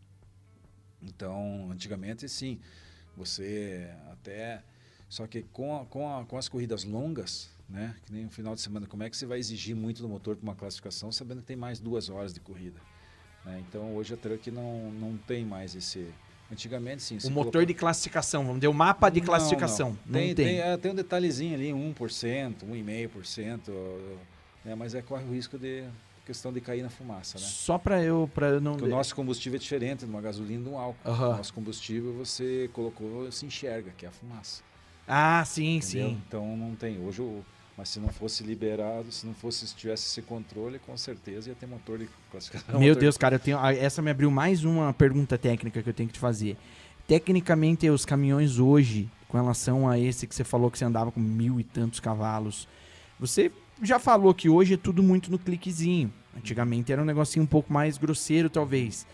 Então, 1.03 1.69
antigamente, 1.71 2.29
sim, 2.29 2.59
você 3.17 3.91
até... 4.13 4.63
Só 5.09 5.27
que 5.27 5.43
com, 5.43 5.77
a- 5.77 5.85
com, 5.87 6.09
a- 6.17 6.25
com 6.25 6.37
as 6.39 6.49
corridas 6.49 6.85
longas, 6.85 7.51
né? 7.69 7.97
Que 8.07 8.13
nem 8.13 8.27
o 8.27 8.31
final 8.31 8.55
de 8.55 8.61
semana, 8.61 8.87
como 8.87 9.03
é 9.03 9.11
que 9.11 9.17
você 9.17 9.27
vai 9.27 9.39
exigir 9.39 9.75
muito 9.75 10.03
do 10.03 10.09
motor 10.09 10.37
para 10.37 10.43
uma 10.45 10.55
classificação, 10.55 11.11
sabendo 11.11 11.41
que 11.41 11.47
tem 11.49 11.57
mais 11.57 11.81
duas 11.81 12.09
horas 12.09 12.33
de 12.33 12.41
corrida? 12.41 12.81
né? 13.45 13.63
Então, 13.67 13.97
hoje 13.97 14.15
a 14.15 14.17
truck 14.17 14.51
não, 14.51 14.91
não 14.93 15.17
tem 15.17 15.45
mais 15.45 15.75
esse... 15.75 16.13
Antigamente, 16.53 17.01
sim. 17.03 17.17
O 17.25 17.31
motor 17.31 17.53
colocava- 17.53 17.67
de 17.67 17.75
classificação, 17.75 18.43
vamos 18.45 18.57
dizer, 18.61 18.69
o 18.69 18.75
mapa 18.75 19.09
de 19.09 19.21
não, 19.21 19.27
classificação. 19.27 19.91
Não, 20.05 20.13
Tem, 20.13 20.35
tem. 20.35 20.47
tem, 20.47 20.59
é, 20.61 20.77
tem 20.77 20.91
um 20.91 20.95
detalhezinho 20.97 21.55
ali, 21.55 21.71
1%, 21.71 21.95
1,5%, 22.65 24.19
né? 24.65 24.75
mas 24.75 24.95
é, 24.95 25.01
corre 25.03 25.25
o 25.25 25.33
risco 25.33 25.57
de 25.59 25.85
questão 26.31 26.53
de 26.53 26.61
cair 26.61 26.83
na 26.83 26.89
fumaça, 26.89 27.39
né? 27.39 27.45
Só 27.45 27.77
pra 27.77 28.03
eu, 28.03 28.31
pra 28.33 28.49
eu 28.51 28.61
não. 28.61 28.73
Porque 28.73 28.87
o 28.87 28.89
nosso 28.89 29.15
combustível 29.17 29.57
é 29.57 29.61
diferente 29.61 30.05
de 30.05 30.11
uma 30.11 30.21
gasolina 30.21 30.61
e 30.61 30.65
de 30.65 30.71
um 30.71 30.79
álcool. 30.79 30.99
O 31.11 31.37
nosso 31.37 31.53
combustível 31.53 32.13
você 32.15 32.71
colocou, 32.73 33.31
se 33.33 33.45
enxerga, 33.47 33.91
que 33.97 34.07
é 34.07 34.09
a 34.09 34.13
fumaça. 34.13 34.63
Ah, 35.09 35.45
sim, 35.45 35.77
entendeu? 35.79 36.11
sim. 36.11 36.23
Então 36.29 36.57
não 36.57 36.77
tem. 36.77 37.01
Hoje, 37.05 37.21
mas 37.77 37.89
se 37.89 37.99
não 37.99 38.11
fosse 38.11 38.45
liberado, 38.45 39.11
se 39.11 39.27
não 39.27 39.35
fosse 39.35 39.67
se 39.67 39.75
tivesse 39.75 40.07
esse 40.07 40.23
controle, 40.23 40.79
com 40.79 40.97
certeza 40.97 41.49
ia 41.49 41.55
ter 41.57 41.67
motor 41.67 41.99
de 41.99 42.09
classificação. 42.31 42.69
Meu 42.79 42.91
motor- 42.91 43.01
Deus, 43.01 43.17
cara, 43.19 43.35
eu 43.35 43.41
tenho, 43.41 43.59
ah, 43.59 43.75
essa 43.75 44.01
me 44.01 44.11
abriu 44.11 44.31
mais 44.31 44.63
uma 44.65 44.93
pergunta 44.95 45.37
técnica 45.37 45.83
que 45.83 45.89
eu 45.89 45.95
tenho 45.95 46.07
que 46.09 46.13
te 46.15 46.21
fazer. 46.21 46.57
Tecnicamente, 47.09 47.91
os 47.91 48.05
caminhões 48.05 48.61
hoje, 48.61 49.11
com 49.27 49.37
relação 49.37 49.89
a 49.89 49.99
esse 49.99 50.29
que 50.29 50.35
você 50.35 50.45
falou 50.45 50.71
que 50.71 50.79
você 50.79 50.85
andava 50.85 51.11
com 51.11 51.19
mil 51.19 51.59
e 51.59 51.65
tantos 51.65 51.99
cavalos, 51.99 52.69
você 53.19 53.51
já 53.83 53.99
falou 53.99 54.33
que 54.33 54.49
hoje 54.49 54.75
é 54.75 54.77
tudo 54.77 55.03
muito 55.03 55.31
no 55.31 55.39
cliquezinho. 55.39 56.13
Antigamente 56.37 56.93
era 56.93 57.01
um 57.03 57.05
negocinho 57.05 57.43
um 57.43 57.47
pouco 57.47 57.73
mais 57.73 57.99
grosseiro, 57.99 58.49
talvez. 58.51 59.05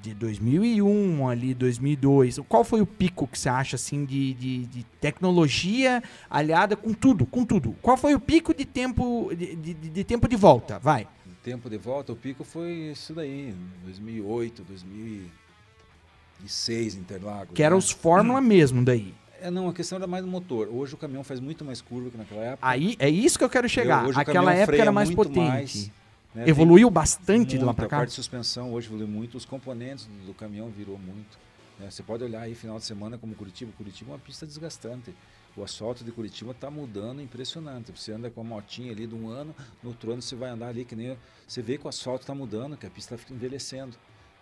De 0.00 0.14
2001 0.14 1.28
ali, 1.28 1.54
2002, 1.54 2.38
qual 2.48 2.62
foi 2.62 2.80
o 2.82 2.86
pico 2.86 3.26
que 3.26 3.36
você 3.38 3.48
acha 3.48 3.74
assim 3.76 4.04
de, 4.04 4.34
de, 4.34 4.66
de 4.66 4.84
tecnologia 5.00 6.02
aliada 6.28 6.76
com 6.76 6.92
tudo, 6.92 7.24
com 7.24 7.42
tudo? 7.44 7.74
Qual 7.80 7.96
foi 7.96 8.14
o 8.14 8.20
pico 8.20 8.52
de 8.52 8.66
tempo 8.66 9.30
de, 9.34 9.56
de, 9.56 9.74
de 9.74 10.04
tempo 10.04 10.28
de 10.28 10.36
volta? 10.36 10.78
Vai. 10.78 11.08
Tempo 11.42 11.70
de 11.70 11.78
volta, 11.78 12.12
o 12.12 12.16
pico 12.16 12.44
foi 12.44 12.90
isso 12.92 13.14
daí, 13.14 13.54
2008, 13.84 14.62
2006, 14.62 16.96
Interlagos. 16.96 17.54
Que 17.54 17.62
eram 17.62 17.76
né? 17.76 17.78
os 17.78 17.90
Fórmula 17.90 18.40
mesmo 18.40 18.84
daí. 18.84 19.14
É, 19.40 19.50
não, 19.50 19.68
a 19.68 19.74
questão 19.74 19.96
era 19.96 20.06
mais 20.06 20.24
do 20.24 20.30
motor. 20.30 20.68
Hoje 20.70 20.94
o 20.94 20.96
caminhão 20.96 21.22
faz 21.22 21.38
muito 21.38 21.66
mais 21.66 21.82
curva 21.82 22.08
que 22.08 22.16
naquela 22.16 22.42
época. 22.42 22.66
Aí 22.66 22.96
é 22.98 23.10
isso 23.10 23.36
que 23.38 23.44
eu 23.44 23.50
quero 23.50 23.68
chegar. 23.68 24.08
Aquela 24.18 24.54
época 24.54 24.78
era 24.78 24.90
mais 24.90 25.10
potente. 25.10 25.38
mais, 25.38 25.92
né? 26.34 26.48
Evoluiu 26.48 26.88
Tem 26.88 26.94
bastante 26.94 27.50
de 27.50 27.58
lá 27.58 27.66
muito, 27.66 27.76
pra 27.76 27.86
A 27.86 27.88
cá. 27.88 27.96
parte 27.98 28.10
de 28.10 28.14
suspensão 28.16 28.72
hoje 28.72 28.88
evoluiu 28.88 29.08
muito. 29.08 29.36
Os 29.36 29.44
componentes 29.44 30.06
do, 30.06 30.26
do 30.26 30.34
caminhão 30.34 30.68
virou 30.70 30.98
muito. 30.98 31.38
né? 31.78 31.90
Você 31.90 32.02
pode 32.02 32.24
olhar 32.24 32.40
aí 32.42 32.54
final 32.54 32.78
de 32.78 32.84
semana 32.84 33.16
como 33.18 33.34
Curitiba. 33.34 33.72
Curitiba 33.76 34.10
é 34.10 34.14
uma 34.14 34.18
pista 34.18 34.46
desgastante. 34.46 35.14
O 35.56 35.62
asfalto 35.62 36.02
de 36.02 36.10
Curitiba 36.10 36.50
está 36.50 36.68
mudando 36.70 37.22
impressionante. 37.22 37.92
Você 37.92 38.10
anda 38.12 38.28
com 38.28 38.40
a 38.40 38.44
motinha 38.44 38.90
ali 38.90 39.06
de 39.06 39.14
um 39.14 39.28
ano, 39.28 39.54
no 39.82 39.90
outro 39.90 40.10
ano 40.12 40.20
você 40.20 40.34
vai 40.34 40.50
andar 40.50 40.68
ali 40.68 40.84
que 40.84 40.96
nem... 40.96 41.16
Você 41.46 41.62
vê 41.62 41.78
que 41.78 41.86
o 41.86 41.88
asfalto 41.88 42.22
está 42.22 42.34
mudando, 42.34 42.76
que 42.76 42.84
a 42.86 42.90
pista 42.90 43.14
está 43.14 43.32
envelhecendo. 43.32 43.96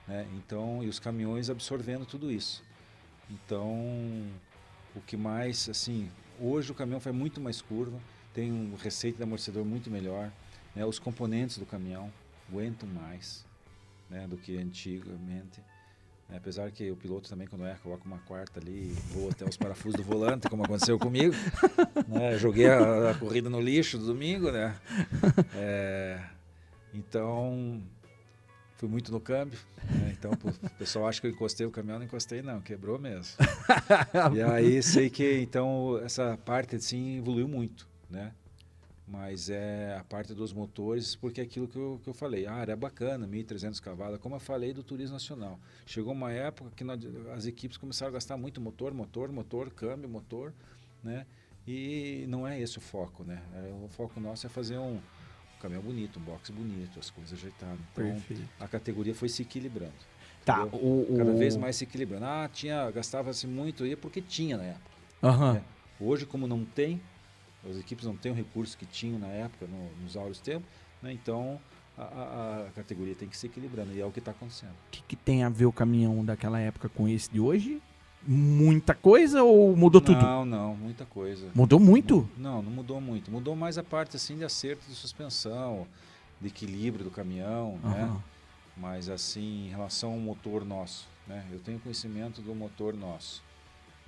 né? 0.09 0.27
Então, 0.35 0.83
e 0.83 0.89
os 0.89 0.99
caminhões 0.99 1.51
absorvendo 1.51 2.07
tudo 2.07 2.31
isso. 2.33 2.63
Então, 3.31 3.71
o 4.95 5.01
que 5.07 5.17
mais, 5.17 5.69
assim, 5.69 6.11
hoje 6.41 6.71
o 6.73 6.75
caminhão 6.75 7.01
faz 7.01 7.15
muito 7.15 7.41
mais 7.41 7.61
curva, 7.61 7.99
tem 8.35 8.51
um 8.53 8.75
receita 8.77 9.19
de 9.19 9.23
amortecedor 9.23 9.65
muito 9.65 9.91
melhor, 9.91 10.31
né? 10.75 10.85
Os 10.85 10.99
componentes 10.99 11.59
do 11.59 11.67
caminhão 11.67 12.13
aguentam 12.49 12.89
mais, 12.89 13.45
né? 14.11 14.27
Do 14.27 14.37
que 14.37 14.57
antigamente. 14.59 15.61
né? 16.29 16.37
Apesar 16.37 16.71
que 16.71 16.91
o 16.91 16.97
piloto 16.97 17.29
também, 17.29 17.47
quando 17.47 17.65
erra, 17.65 17.79
coloca 17.83 18.05
uma 18.05 18.19
quarta 18.21 18.61
ali, 18.61 18.95
voa 19.13 19.31
até 19.31 19.45
os 19.45 19.57
parafusos 19.57 19.97
do 19.97 20.03
volante, 20.03 20.49
como 20.49 20.65
aconteceu 20.65 20.99
comigo. 20.99 21.35
né? 22.09 22.37
Joguei 22.39 22.69
a, 22.69 23.11
a 23.11 23.15
corrida 23.15 23.49
no 23.51 23.61
lixo 23.61 23.99
do 23.99 24.07
domingo, 24.07 24.51
né? 24.51 24.77
É, 25.55 26.21
então, 26.95 27.83
fui 28.77 28.89
muito 28.89 29.11
no 29.13 29.21
câmbio. 29.21 29.59
né? 29.85 30.15
Então, 30.19 30.33
o 30.33 30.71
pessoal 30.79 31.07
acha 31.09 31.21
que 31.21 31.27
eu 31.27 31.31
encostei 31.31 31.67
o 31.67 31.71
caminhão, 31.71 31.99
não 31.99 32.07
encostei 32.07 32.43
não, 32.43 32.61
quebrou 32.61 32.99
mesmo. 32.99 33.37
e 34.35 34.43
aí, 34.43 34.83
sei 34.83 35.09
que, 35.09 35.41
então, 35.41 35.99
essa 36.05 36.37
parte, 36.45 36.77
assim, 36.77 37.19
evoluiu 37.19 37.49
muito, 37.49 37.89
né? 38.11 38.33
Mas 39.07 39.51
é 39.51 39.97
a 39.99 40.05
parte 40.05 40.33
dos 40.33 40.53
motores, 40.53 41.17
porque 41.17 41.41
é 41.41 41.45
aquilo 41.45 41.67
que 41.67 41.77
eu, 41.77 42.01
que 42.03 42.09
eu 42.09 42.15
falei. 42.15 42.47
Ah, 42.47 42.59
era 42.61 42.77
bacana, 42.77 43.27
1.300 43.27 43.81
cavalos, 43.81 44.19
como 44.21 44.37
eu 44.37 44.41
falei 44.41 44.73
do 44.73 44.83
turismo 44.83 45.15
nacional. 45.15 45.59
Chegou 45.85 46.13
uma 46.13 46.33
época 46.33 46.71
que 46.75 46.85
nós- 46.85 47.01
as 47.35 47.45
equipes 47.47 47.77
começaram 47.77 48.11
a 48.11 48.13
gastar 48.15 48.37
muito 48.37 48.61
motor, 48.61 48.95
motor, 48.95 49.31
motor, 49.33 49.71
câmbio, 49.71 50.09
motor, 50.09 50.53
né? 51.03 51.27
E 51.67 52.25
não 52.29 52.47
é 52.47 52.61
esse 52.61 52.79
o 52.79 52.81
foco, 52.81 53.25
né? 53.25 53.43
É, 53.55 53.73
o 53.85 53.89
foco 53.89 54.19
nosso 54.21 54.47
é 54.47 54.49
fazer 54.49 54.79
um, 54.79 54.99
caminhão 55.61 55.83
bonito, 55.83 56.19
um 56.19 56.23
box 56.23 56.51
bonito, 56.51 56.99
as 56.99 57.11
coisas 57.11 57.33
ajeitadas. 57.33 57.79
Então, 57.93 58.05
Perfeito. 58.05 58.43
a 58.59 58.67
categoria 58.67 59.15
foi 59.15 59.29
se 59.29 59.43
equilibrando. 59.43 59.93
Tá, 60.45 60.65
o, 60.65 61.13
o... 61.13 61.17
Cada 61.17 61.33
vez 61.33 61.57
mais 61.57 61.77
se 61.77 61.85
equilibrando. 61.85 62.25
Ah, 62.25 62.49
tinha, 62.53 62.91
gastava-se 62.91 63.47
muito 63.47 63.85
aí 63.85 63.95
porque 63.95 64.21
tinha 64.21 64.57
na 64.57 64.65
época. 64.65 64.91
Aham. 65.23 65.53
né? 65.55 65.65
Hoje, 66.01 66.27
como 66.27 66.49
não 66.49 66.65
tem, 66.65 67.01
as 67.69 67.77
equipes 67.77 68.05
não 68.05 68.17
têm 68.17 68.33
o 68.33 68.35
recurso 68.35 68.77
que 68.77 68.87
tinham 68.87 69.19
na 69.19 69.29
época, 69.29 69.67
no- 69.67 70.03
nos 70.03 70.17
áureos 70.17 70.39
tempos, 70.41 70.69
né? 71.03 71.13
então 71.13 71.61
a, 71.97 72.03
a- 72.03 72.71
categoria 72.75 73.15
tem 73.15 73.29
que 73.29 73.37
se 73.37 73.47
equilibrando 73.47 73.93
e 73.93 74.01
é 74.01 74.07
o 74.07 74.11
que 74.11 74.19
está 74.19 74.31
acontecendo. 74.33 74.71
O 74.73 74.91
que, 74.91 75.03
que 75.09 75.17
tem 75.17 75.45
a 75.45 75.49
ver 75.49 75.67
o 75.67 75.73
caminhão 75.73 76.25
daquela 76.25 76.59
época 76.59 76.89
com 76.89 77.07
esse 77.09 77.31
de 77.31 77.39
hoje? 77.41 77.81
Muita 78.27 78.95
coisa 78.95 79.43
ou 79.43 79.77
mudou 79.77 80.01
tudo? 80.01 80.21
Não, 80.23 80.45
não, 80.45 80.77
muita 80.77 81.05
coisa. 81.05 81.49
Mudou 81.55 81.81
muito? 81.81 82.29
Não, 82.39 82.63
não 82.63 82.71
mudou 82.71 83.01
muito. 83.01 83.31
Mudou 83.33 83.57
mais 83.57 83.77
a 83.79 83.83
parte 83.83 84.15
assim 84.17 84.37
de 84.37 84.45
acerto 84.45 84.87
de 84.89 84.95
suspensão, 84.95 85.87
de 86.41 86.47
equilíbrio 86.47 87.05
do 87.05 87.11
caminhão, 87.11 87.79
né? 87.83 88.03
Aham. 88.05 88.23
Mas 88.77 89.09
assim, 89.09 89.67
em 89.67 89.71
relação 89.71 90.13
ao 90.13 90.19
motor 90.19 90.65
nosso, 90.65 91.07
né? 91.27 91.45
Eu 91.53 91.59
tenho 91.59 91.79
conhecimento 91.81 92.41
do 92.41 92.55
motor 92.55 92.95
nosso. 92.95 93.43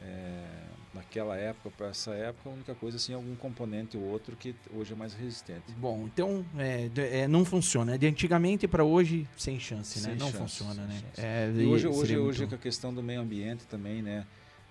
É, 0.01 0.45
naquela 0.93 1.37
época, 1.37 1.71
para 1.71 1.89
essa 1.89 2.13
época, 2.15 2.49
a 2.51 2.53
única 2.53 2.75
coisa 2.75 2.97
assim, 2.97 3.15
algum 3.15 3.35
componente 3.37 3.97
ou 3.97 4.03
outro 4.05 4.37
que 4.37 4.55
hoje 4.73 4.93
é 4.93 4.97
mais 4.97 5.15
resistente. 5.15 5.73
Bom, 5.77 6.05
então 6.07 6.45
é, 6.57 6.91
é, 7.23 7.29
não 7.29 7.45
funciona. 7.45 7.97
De 7.99 8.07
antigamente 8.07 8.67
para 8.69 8.85
hoje, 8.85 9.27
sem 9.37 9.59
chance, 9.59 10.01
né? 10.01 10.11
Sem 10.11 10.17
não 10.17 10.27
chance, 10.31 10.39
funciona, 10.59 10.87
né? 10.87 11.03
É, 11.17 11.51
E 11.57 11.67
hoje, 11.67 11.87
hoje, 11.87 12.17
muito- 12.17 12.29
hoje 12.29 12.47
com 12.47 12.55
a 12.55 12.59
questão 12.59 12.93
do 12.93 13.03
meio 13.03 13.21
ambiente 13.21 13.67
também, 13.67 14.03
né? 14.03 14.27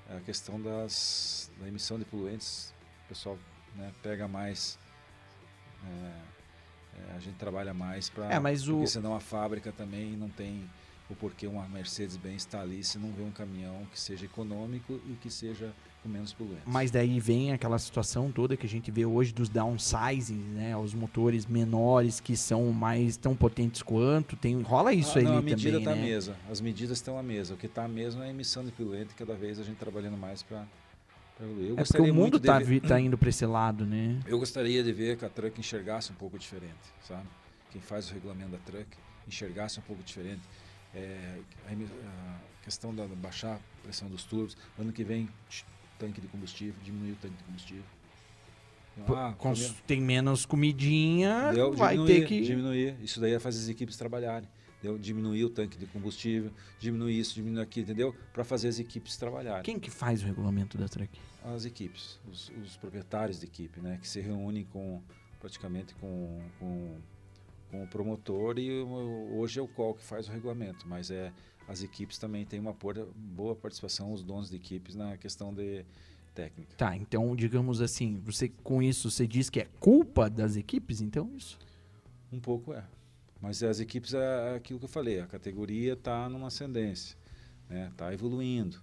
A 0.10 0.20
questão 0.20 0.62
das, 0.62 1.50
da 1.60 1.68
emissão 1.68 1.98
de 1.98 2.06
poluentes, 2.06 2.74
o 3.06 3.10
pessoal 3.10 3.38
né, 3.76 3.92
pega 4.04 4.28
mais. 4.28 4.78
é, 5.86 6.12
é, 7.12 7.16
a 7.16 7.20
gente 7.20 7.36
trabalha 7.36 7.74
mais 7.74 8.10
para. 8.10 8.32
É, 8.34 8.40
mas 8.40 8.68
o- 8.68 8.74
Porque 8.74 8.88
senão 8.88 9.16
a 9.16 9.20
fábrica 9.20 9.72
também 9.72 10.16
não 10.16 10.30
tem 10.30 10.70
o 11.10 11.16
porquê 11.16 11.46
uma 11.48 11.68
Mercedes-Benz 11.68 12.38
está 12.44 12.62
ali 12.62 12.84
se 12.84 12.98
não 12.98 13.12
vê 13.12 13.22
um 13.24 13.32
caminhão 13.32 13.86
que 13.92 14.00
seja 14.00 14.26
econômico 14.26 15.00
e 15.08 15.14
que 15.22 15.30
seja 15.30 15.72
com 16.02 16.10
menos 16.10 16.34
poluentes. 16.34 16.64
Mas 16.66 16.92
daí 16.92 17.20
vem 17.20 17.54
aquela 17.54 17.80
situação 17.80 18.32
toda 18.32 18.58
que 18.58 18.66
a 18.66 18.70
gente 18.70 18.92
vê 18.92 19.06
hoje 19.06 19.34
dos 19.34 19.48
downsizing, 19.50 20.34
né? 20.54 20.76
Os 20.76 20.94
motores 20.94 21.46
menores 21.46 22.20
que 22.20 22.36
são 22.36 22.72
mais 22.74 23.16
tão 23.16 23.36
potentes 23.36 23.82
quanto. 23.82 24.36
Tem, 24.36 24.60
rola 24.62 24.94
isso 24.94 25.18
Ah, 25.18 25.20
aí 25.20 25.24
não, 25.24 25.32
a 25.34 25.36
também, 25.38 25.54
medida 25.56 25.78
está 25.78 25.96
né? 25.96 26.02
à 26.02 26.06
mesa. 26.06 26.36
As 26.50 26.60
medidas 26.60 26.98
estão 26.98 27.18
à 27.18 27.24
mesa. 27.24 27.54
O 27.54 27.58
que 27.58 27.68
está 27.68 27.86
à 27.86 27.88
mesa 27.88 28.20
é 28.20 28.28
a 28.28 28.30
emissão 28.30 28.66
de 28.66 28.72
poluente, 28.72 29.14
cada 29.16 29.34
vez 29.36 29.60
a 29.60 29.64
gente 29.64 29.78
trabalhando 29.78 30.18
mais 30.18 30.44
para. 30.44 30.66
Eu 31.40 31.76
É 31.78 31.84
porque 31.84 32.00
o 32.02 32.06
mundo 32.08 32.16
muito 32.20 32.40
de 32.40 32.46
tá, 32.48 32.60
ver- 32.60 32.82
tá 32.82 33.00
indo 33.00 33.18
para 33.18 33.30
esse 33.30 33.46
lado, 33.46 33.86
né? 33.86 34.20
Eu 34.28 34.38
gostaria 34.40 34.84
de 34.84 34.92
ver 34.94 35.18
que 35.18 35.26
a 35.26 35.30
Truck 35.30 35.60
enxergasse 35.60 36.12
um 36.12 36.16
pouco 36.16 36.38
diferente, 36.38 36.74
sabe? 37.08 37.28
Quem 37.72 37.82
faz 37.82 38.10
o 38.10 38.14
regulamento 38.14 38.52
da 38.52 38.58
Truck 38.60 38.88
enxergasse 39.28 39.80
um 39.80 39.82
pouco 39.84 40.04
diferente. 40.04 40.42
É, 40.94 41.40
a, 41.68 42.40
questão 42.64 42.94
da 42.96 43.06
baixar 43.08 43.56
a 43.56 43.84
pressão 43.84 44.10
dos 44.10 44.24
turbos. 44.24 44.56
Ano 44.78 44.92
que 44.92 45.04
vem, 45.04 45.30
tanque 46.00 46.22
de 46.22 46.28
combustível, 46.28 46.76
diminuir 46.84 47.12
o 47.12 47.16
tanque 47.16 47.36
de 47.36 47.44
combustível. 47.44 47.84
Ah, 49.08 49.34
Cons- 49.38 49.60
primeiro- 49.60 49.84
tem 49.88 50.02
menos 50.02 50.46
comidinha, 50.46 51.52
Deu, 51.52 51.74
vai 51.74 51.96
diminuir, 51.96 52.22
ter 52.22 52.28
que. 52.28 52.42
diminuir. 52.42 52.96
Isso 53.02 53.20
daí 53.20 53.34
é 53.34 53.40
fazer 53.40 53.60
as 53.60 53.68
equipes 53.68 53.98
trabalharem. 53.98 54.48
Deu, 54.84 54.98
diminuir 55.00 55.46
o 55.46 55.50
tanque 55.50 55.78
de 55.78 55.86
combustível, 55.88 56.52
diminuir 56.78 57.18
isso, 57.18 57.34
diminuir 57.34 57.64
aquilo, 57.64 57.86
entendeu? 57.86 58.16
Para 58.34 58.44
fazer 58.44 58.68
as 58.68 58.80
equipes 58.80 59.16
trabalharem. 59.18 59.64
Quem 59.64 59.80
que 59.80 59.90
faz 59.90 60.22
o 60.22 60.26
regulamento 60.26 60.78
da 60.78 60.88
truck? 60.88 61.18
as 61.46 61.66
equipes, 61.66 62.20
os, 62.30 62.52
os 62.64 62.78
proprietários 62.78 63.40
de 63.40 63.46
equipe, 63.46 63.80
né, 63.82 63.98
que 64.02 64.08
se 64.08 64.22
reúnem 64.22 64.64
com 64.64 65.02
praticamente 65.40 65.94
com, 65.96 66.42
com, 66.58 66.96
com 67.74 67.84
o 67.84 67.88
promotor 67.88 68.60
e 68.60 68.70
hoje 69.32 69.60
é 69.60 69.62
o 69.64 69.68
qual 69.68 69.96
que 69.96 70.04
faz 70.04 70.30
o 70.30 70.32
regulamento, 70.32 70.88
mas 70.88 71.10
é 71.10 71.34
as 71.68 71.82
equipes 71.82 72.20
também 72.20 72.46
têm 72.46 72.60
uma 72.60 72.76
boa 73.16 73.56
participação, 73.56 74.14
os 74.14 74.22
donos 74.22 74.52
de 74.52 74.56
equipes 74.56 74.94
na 74.94 75.18
questão 75.18 75.52
de 75.52 75.84
técnica. 76.36 76.76
Tá, 76.76 76.96
então, 76.96 77.36
digamos 77.36 77.82
assim, 77.82 78.22
você 78.24 78.48
com 78.64 78.80
isso 78.84 79.10
você 79.10 79.26
diz 79.26 79.50
que 79.50 79.60
é 79.60 79.68
culpa 79.80 80.30
das 80.30 80.56
equipes, 80.56 81.02
então 81.02 81.32
isso? 81.36 81.58
Um 82.32 82.40
pouco 82.40 82.74
é, 82.74 82.84
mas 83.42 83.64
as 83.64 83.80
equipes 83.80 84.14
é 84.14 84.56
aquilo 84.56 84.78
que 84.78 84.86
eu 84.86 84.90
falei, 84.90 85.20
a 85.20 85.26
categoria 85.26 85.94
está 85.94 86.30
numa 86.30 86.48
ascendência, 86.50 87.18
né, 87.68 87.90
está 87.92 88.14
evoluindo, 88.14 88.80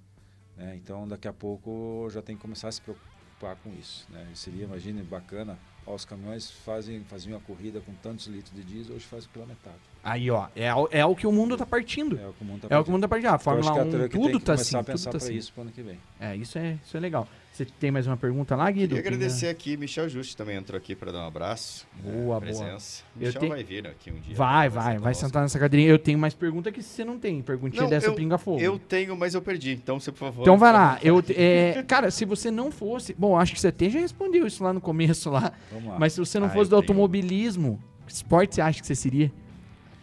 né, 0.57 0.75
então 0.75 1.07
daqui 1.07 1.29
a 1.29 1.33
pouco 1.33 2.09
já 2.11 2.21
tem 2.21 2.35
que 2.35 2.43
começar 2.43 2.67
a 2.67 2.73
se 2.73 2.81
preocupar 2.81 3.55
com 3.57 3.73
isso, 3.73 4.05
né, 4.11 4.29
seria, 4.35 4.65
imagine, 4.65 5.01
bacana 5.05 5.57
os 5.95 6.05
caminhões 6.05 6.51
fazem, 6.51 7.03
faziam 7.05 7.37
a 7.37 7.41
corrida 7.41 7.81
com 7.81 7.93
tantos 8.03 8.27
litros 8.27 8.55
de 8.55 8.63
diesel, 8.63 8.97
hoje 8.97 9.05
fazem 9.07 9.29
pela 9.33 9.47
metade. 9.47 9.77
Aí, 10.03 10.31
ó, 10.31 10.49
é, 10.57 10.75
o- 10.75 10.89
é 10.91 11.05
o 11.05 11.15
que 11.15 11.27
o 11.27 11.33
mundo 11.33 11.57
tá 11.57 11.67
partindo. 11.67 12.19
É 12.19 12.27
o 12.27 12.33
que 12.33 12.43
o 12.43 12.45
mundo 12.47 12.61
tá 12.69 12.75
É 12.75 12.79
o 12.79 12.83
que 12.85 12.89
o 12.89 12.93
mundo 12.93 13.03
tá 13.03 13.09
partindo. 13.09 13.27
Ah, 13.27 13.29
Então, 13.29 13.35
acho 13.37 13.45
Fórmula 13.45 13.73
que 13.73 13.79
a 13.79 13.83
1, 13.83 13.91
Truck 13.91 14.09
tem 14.09 14.21
tudo 14.23 14.39
que 14.39 14.45
tá 14.45 14.53
começar 14.55 14.63
assim, 14.63 14.77
a 14.77 14.79
tudo 14.81 14.93
pensar 14.93 15.11
tá 15.13 15.19
para 15.19 15.27
assim. 15.27 15.37
isso 15.37 15.53
pro 15.53 15.63
ano 15.63 15.71
que 15.73 15.83
vem. 15.83 15.99
É, 16.19 16.37
isso 16.37 16.59
é, 16.59 16.79
isso 16.85 16.97
é 16.97 17.01
legal. 17.01 17.29
Você 17.53 17.65
tem 17.79 17.91
mais 17.91 18.07
uma 18.07 18.17
pergunta 18.17 18.57
lá, 18.57 18.71
Guido? 18.71 18.95
Queria 18.95 19.11
agradecer 19.11 19.49
aqui, 19.49 19.77
Michel 19.77 20.09
Juste 20.09 20.35
também 20.37 20.57
entrou 20.57 20.79
aqui 20.79 20.95
para 20.95 21.13
dar 21.13 21.19
um 21.25 21.27
abraço. 21.27 21.87
Boa, 22.03 22.15
né, 22.15 22.23
boa. 22.25 22.41
presença. 22.41 23.03
Eu 23.21 23.27
Michel 23.27 23.41
tenho- 23.41 23.53
vai 23.53 23.65
vir 23.65 23.87
aqui 23.87 24.11
um 24.11 24.19
dia. 24.19 24.35
Vai, 24.35 24.69
vai, 24.71 24.99
vai 24.99 25.13
sentar 25.15 25.43
nessa 25.43 25.59
cadeirinha. 25.59 25.91
Eu 25.91 25.99
tenho 25.99 26.19
mais 26.19 26.33
pergunta 26.33 26.73
que 26.73 26.83
você 26.83 27.05
não 27.05 27.19
tem. 27.19 27.43
Perguntinha 27.43 27.83
Não, 27.83 27.91
dessa 27.91 28.07
eu- 28.07 28.15
pinga 28.15 28.39
fogo. 28.39 28.61
Eu 28.61 28.79
tenho, 28.79 29.15
mas 29.17 29.35
eu 29.35 29.43
perdi. 29.43 29.73
Então, 29.73 30.01
você, 30.01 30.11
por 30.11 30.19
favor. 30.19 30.43
Então 30.43 30.57
vai 30.57 30.73
lá. 30.73 30.99
Eu, 31.05 31.23
é, 31.37 31.83
cara, 31.87 32.11
se 32.11 32.25
você 32.25 32.51
não 32.51 32.71
fosse. 32.71 33.15
Bom, 33.19 33.37
acho 33.37 33.53
que 33.53 33.61
você 33.61 33.69
até 33.69 33.91
já 33.91 33.99
respondeu 33.99 34.47
isso 34.47 34.63
lá 34.65 34.73
no 34.73 34.81
começo 34.81 35.29
lá. 35.29 35.53
Vamos 35.71 35.91
lá. 35.91 35.99
Mas 35.99 36.13
se 36.15 36.21
você 36.21 36.39
não 36.39 36.47
Ah, 36.47 36.51
fosse 36.51 36.71
do 36.71 36.77
tenho. 36.77 36.83
automobilismo, 36.83 37.83
que 38.07 38.13
esporte 38.13 38.55
você 38.55 38.61
acha 38.63 38.81
que 38.81 38.87
você 38.87 38.95
seria? 38.95 39.31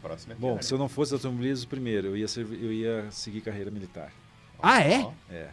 Próximo 0.02 0.34
é 0.34 0.36
Bom, 0.36 0.61
se 0.61 0.72
eu 0.74 0.78
não 0.78 0.88
fosse 0.88 1.14
automobilismo, 1.14 1.68
primeiro, 1.68 2.07
eu 2.10 2.18
ia, 2.18 2.28
ser, 2.28 2.41
eu 2.41 2.72
ia 2.72 3.07
seguir 3.10 3.41
carreira 3.41 3.72
militar. 3.72 4.11
Ah, 4.61 4.82
é? 4.82 5.07
É. 5.32 5.48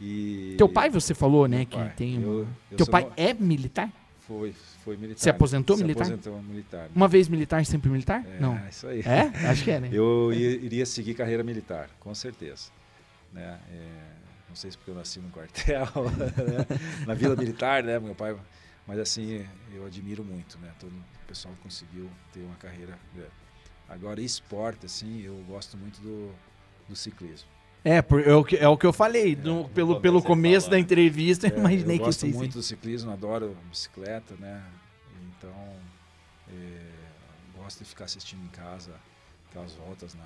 E 0.00 0.54
Teu 0.56 0.68
pai, 0.68 0.88
você 0.88 1.14
falou, 1.14 1.46
né, 1.46 1.64
que 1.64 1.76
pai. 1.76 1.92
tem. 1.96 2.22
Eu- 2.22 2.46
eu 2.70 2.76
Teu 2.76 2.86
pai 2.86 3.04
no- 3.04 3.12
é 3.16 3.34
militar? 3.34 3.92
Foi, 4.20 4.54
foi 4.84 4.96
militar. 4.96 5.20
Se 5.20 5.28
aposentou 5.28 5.76
Se 5.76 5.82
militar? 5.82 6.04
aposentou 6.04 6.40
militar. 6.42 6.88
Uma 6.94 7.08
vez 7.08 7.28
militar, 7.28 7.64
sempre 7.66 7.90
militar? 7.90 8.24
É, 8.26 8.38
Não. 8.40 8.56
isso 8.68 8.86
aí. 8.86 9.00
É? 9.00 9.22
Acho 9.48 9.64
que 9.64 9.70
é, 9.70 9.80
né? 9.80 9.90
Eu 9.92 10.32
ia- 10.32 10.56
iria 10.56 10.86
seguir 10.86 11.14
carreira 11.14 11.42
militar, 11.42 11.90
com 12.00 12.14
certeza. 12.14 12.70
Né? 13.32 13.58
É, 13.72 13.88
não 14.48 14.56
sei 14.56 14.70
se 14.70 14.76
porque 14.78 14.90
eu 14.90 14.94
nasci 14.94 15.20
no 15.20 15.28
quartel, 15.30 15.84
né? 16.16 16.66
na 17.06 17.14
Vila 17.14 17.36
Militar, 17.36 17.82
né, 17.82 17.98
meu 17.98 18.14
pai. 18.14 18.36
Mas 18.86 18.98
assim, 18.98 19.44
eu 19.72 19.84
admiro 19.86 20.24
muito, 20.24 20.58
né? 20.58 20.70
Todo 20.80 20.90
o 20.92 21.26
pessoal 21.28 21.54
conseguiu 21.62 22.08
ter 22.32 22.40
uma 22.40 22.56
carreira. 22.56 22.98
grande. 23.14 23.30
Agora, 23.88 24.20
esporte, 24.20 24.86
assim, 24.86 25.20
eu 25.22 25.34
gosto 25.48 25.76
muito 25.76 26.00
do, 26.00 26.32
do 26.88 26.96
ciclismo. 26.96 27.48
É, 27.84 28.02
por- 28.02 28.20
é, 28.26 28.34
o 28.34 28.44
que, 28.44 28.56
é 28.56 28.68
o 28.68 28.76
que 28.76 28.84
eu 28.86 28.92
falei. 28.92 29.34
no- 29.36 29.68
pelo, 29.70 29.88
começo 29.88 30.00
pelo 30.02 30.22
começo 30.22 30.66
falou, 30.66 30.70
da 30.72 30.76
né? 30.76 30.82
entrevista, 30.82 31.46
eu 31.48 31.56
É, 31.56 31.58
imaginei 31.58 31.96
eu 31.96 32.00
que 32.00 32.04
gosto 32.06 32.20
vocês. 32.20 32.36
muito 32.36 32.52
do 32.54 32.62
ciclismo, 32.62 33.10
adoro 33.10 33.56
bicicleta, 33.70 34.34
né? 34.38 34.62
Então, 35.38 35.50
é, 36.52 36.80
gosto 37.56 37.78
de 37.78 37.84
ficar 37.86 38.04
assistindo 38.04 38.42
em 38.44 38.48
casa 38.48 38.92
aquelas 39.48 39.72
voltas 39.72 40.14
na, 40.14 40.24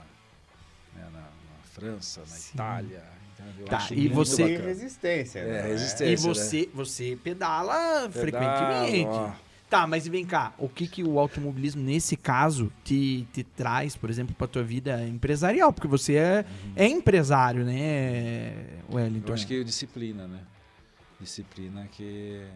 né, 0.97 1.09
na, 1.13 1.21
na 1.21 1.63
França, 1.73 2.21
na 2.21 2.27
Sim. 2.27 2.51
Itália. 2.55 3.03
Então, 3.35 3.47
eu 3.59 3.67
Tá, 3.67 3.87
e 3.93 4.09
você- 4.09 4.43
bacana. 4.49 4.69
resistência. 4.69 5.39
É, 5.41 5.45
né? 5.63 5.63
resistência. 5.69 6.05
E 6.07 6.13
Esse, 6.15 6.27
né? 6.29 6.35
você, 6.35 6.69
você 6.75 7.19
pedala 7.23 8.09
Pedalo, 8.09 8.13
frequentemente. 8.13 9.09
ó. 9.09 9.31
Tá, 9.75 9.89
mas 9.89 10.07
vem 10.07 10.25
cá, 10.25 10.55
o 10.57 10.69
que, 10.69 10.87
que 10.87 11.03
o 11.03 11.19
automobilismo, 11.19 11.83
nesse 11.83 12.17
caso, 12.17 12.73
te, 12.85 13.27
te 13.33 13.43
traz, 13.43 13.97
por 13.97 14.09
exemplo, 14.09 14.33
pra 14.33 14.47
tua 14.47 14.63
vida 14.63 15.05
empresarial? 15.05 15.73
Porque 15.73 15.89
você 15.89 16.15
é, 16.15 16.45
é 16.77 16.87
empresário, 16.87 17.65
né, 17.65 18.79
Wellington? 18.89 19.27
Uhum. 19.27 19.29
Eu 19.31 19.35
acho 19.35 19.47
que 19.49 19.61
é 19.61 19.65
disciplina, 19.65 20.29
né? 20.29 20.41
disciplina 21.19 21.89
que 21.91 22.47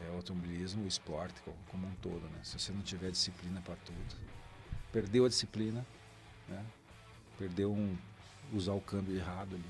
é 0.00 0.10
o 0.10 0.16
automobilismo, 0.16 0.82
o 0.82 0.88
esporte 0.88 1.40
co- 1.42 1.54
como 1.68 1.86
um 1.86 1.94
todo, 2.02 2.22
né? 2.22 2.40
Se 2.42 2.58
você 2.58 2.72
não 2.72 2.80
tiver 2.82 3.12
disciplina 3.12 3.60
para 3.60 3.76
tudo, 3.76 3.98
perdeu 4.92 5.26
a 5.26 5.28
disciplina, 5.28 5.86
né? 6.48 6.60
Perdeu 7.38 7.70
um 7.72 7.96
usar 8.52 8.72
o 8.72 8.80
câmbio 8.80 9.14
errado 9.16 9.54
ali, 9.54 9.64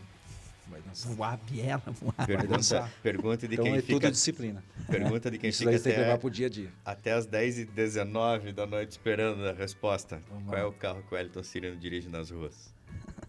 vai 0.70 0.80
dançar. 0.82 1.12
Voar 1.12 1.36
biela, 1.50 1.82
voar. 2.00 2.26
Pergunta, 2.26 2.90
pergunta 3.02 3.48
de 3.48 3.54
Então 3.54 3.64
quem 3.64 3.74
é 3.74 3.80
tudo 3.82 3.94
fica, 3.94 4.10
disciplina. 4.10 4.62
pergunta 4.86 5.30
de 5.30 5.38
quem 5.38 5.50
Isso 5.50 5.58
fica 5.60 5.70
daí 5.70 5.78
você 5.78 5.84
tem 5.84 5.92
que 5.92 5.98
até, 5.98 6.06
levar 6.08 6.18
pro 6.18 6.30
dia 6.30 6.46
a 6.46 6.50
dia. 6.50 6.70
até 6.84 7.12
as 7.12 7.26
10h19 7.26 8.52
da 8.52 8.66
noite 8.66 8.90
esperando 8.92 9.46
a 9.46 9.52
resposta. 9.52 10.20
Vamos 10.28 10.44
Qual 10.44 10.54
lá. 10.56 10.60
é 10.60 10.64
o 10.64 10.72
carro 10.72 11.02
que 11.06 11.12
o 11.14 11.16
Wellington 11.16 11.42
Cirino 11.42 11.76
dirige 11.76 12.08
nas 12.08 12.30
ruas? 12.30 12.72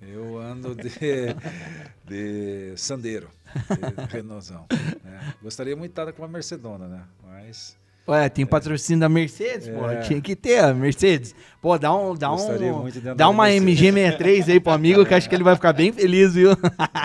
Eu 0.02 0.40
ando 0.40 0.74
de, 0.76 0.90
de 2.08 2.74
Sandero, 2.78 3.30
de 3.56 4.12
Renaultzão. 4.14 4.66
né? 5.04 5.34
Gostaria 5.42 5.76
muito 5.76 5.92
de 5.94 6.00
estar 6.02 6.12
com 6.14 6.22
uma 6.24 6.28
Mercedona, 6.28 6.88
né? 6.88 7.04
Mas 7.24 7.78
Ué, 8.12 8.30
tem 8.30 8.46
patrocínio 8.46 9.00
da 9.00 9.10
Mercedes, 9.10 9.68
pô. 9.70 9.90
É. 9.90 10.02
Tinha 10.02 10.20
que 10.22 10.36
ter 10.36 10.60
a 10.60 10.74
Mercedes. 10.74 11.34
Pô, 11.62 11.78
dá 11.78 11.96
um. 11.96 12.16
Dá, 12.16 12.30
Gostaria 12.30 12.74
um, 12.74 12.86
dá 13.16 13.30
uma 13.30 13.46
Mercedes. 13.46 13.80
MG63 14.20 14.50
aí 14.52 14.60
pro 14.60 14.74
amigo 14.74 15.06
que 15.06 15.14
acho 15.14 15.30
que 15.30 15.36
ele 15.36 15.44
vai 15.44 15.56
ficar 15.56 15.74
bem 15.74 15.92
feliz, 15.94 16.34
viu? 16.34 16.52
é 16.52 16.56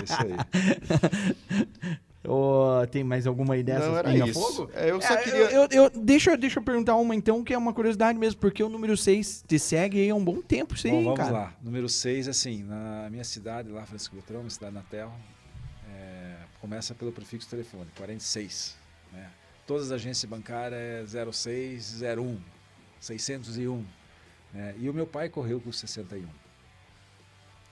isso 0.04 0.16
aí. 0.22 0.36
Ô, 2.28 2.84
tem 2.90 3.04
mais 3.04 3.24
alguma 3.24 3.56
dessas? 3.62 3.86
Não, 3.86 3.96
era 3.98 4.12
isso. 4.16 4.32
Fogo? 4.40 4.70
É, 4.74 4.90
eu 4.90 5.00
só 5.00 5.14
É, 5.14 5.16
queria... 5.22 5.38
eu- 5.38 5.48
eu- 5.62 5.68
eu- 5.84 5.90
deixa, 5.94 6.32
eu- 6.32 6.36
deixa 6.36 6.58
eu 6.58 6.62
perguntar 6.64 6.96
uma 6.96 7.14
então, 7.14 7.44
que 7.44 7.54
é 7.54 7.58
uma 7.58 7.72
curiosidade 7.72 8.18
mesmo, 8.18 8.40
porque 8.40 8.64
o 8.64 8.68
número 8.68 8.96
6 8.96 9.44
te 9.46 9.60
segue 9.60 10.00
aí 10.00 10.10
há 10.10 10.14
um 10.16 10.24
bom 10.24 10.42
tempo, 10.42 10.74
isso 10.74 10.88
aí, 10.88 10.92
Bom, 10.92 11.04
vamos 11.04 11.18
cara. 11.20 11.30
lá. 11.30 11.52
Número 11.62 11.88
6, 11.88 12.26
assim, 12.26 12.64
na 12.64 13.06
minha 13.10 13.22
cidade, 13.22 13.68
lá, 13.70 13.86
Francisco 13.86 14.16
Beltrão, 14.16 14.40
minha 14.40 14.50
cidade 14.50 14.74
na 14.74 14.82
Terra, 14.90 15.12
é, 15.88 16.32
começa 16.60 16.94
pelo 16.96 17.12
prefixo 17.12 17.48
telefone, 17.48 17.86
46. 17.96 18.74
Né? 19.12 19.24
Todas 19.66 19.86
as 19.86 19.92
agências 19.92 20.30
bancárias 20.30 21.14
é 21.14 21.24
0601, 21.24 22.40
601. 23.00 23.84
Né? 24.52 24.74
E 24.78 24.88
o 24.88 24.94
meu 24.94 25.06
pai 25.06 25.28
correu 25.28 25.60
com 25.60 25.72
61. 25.72 26.28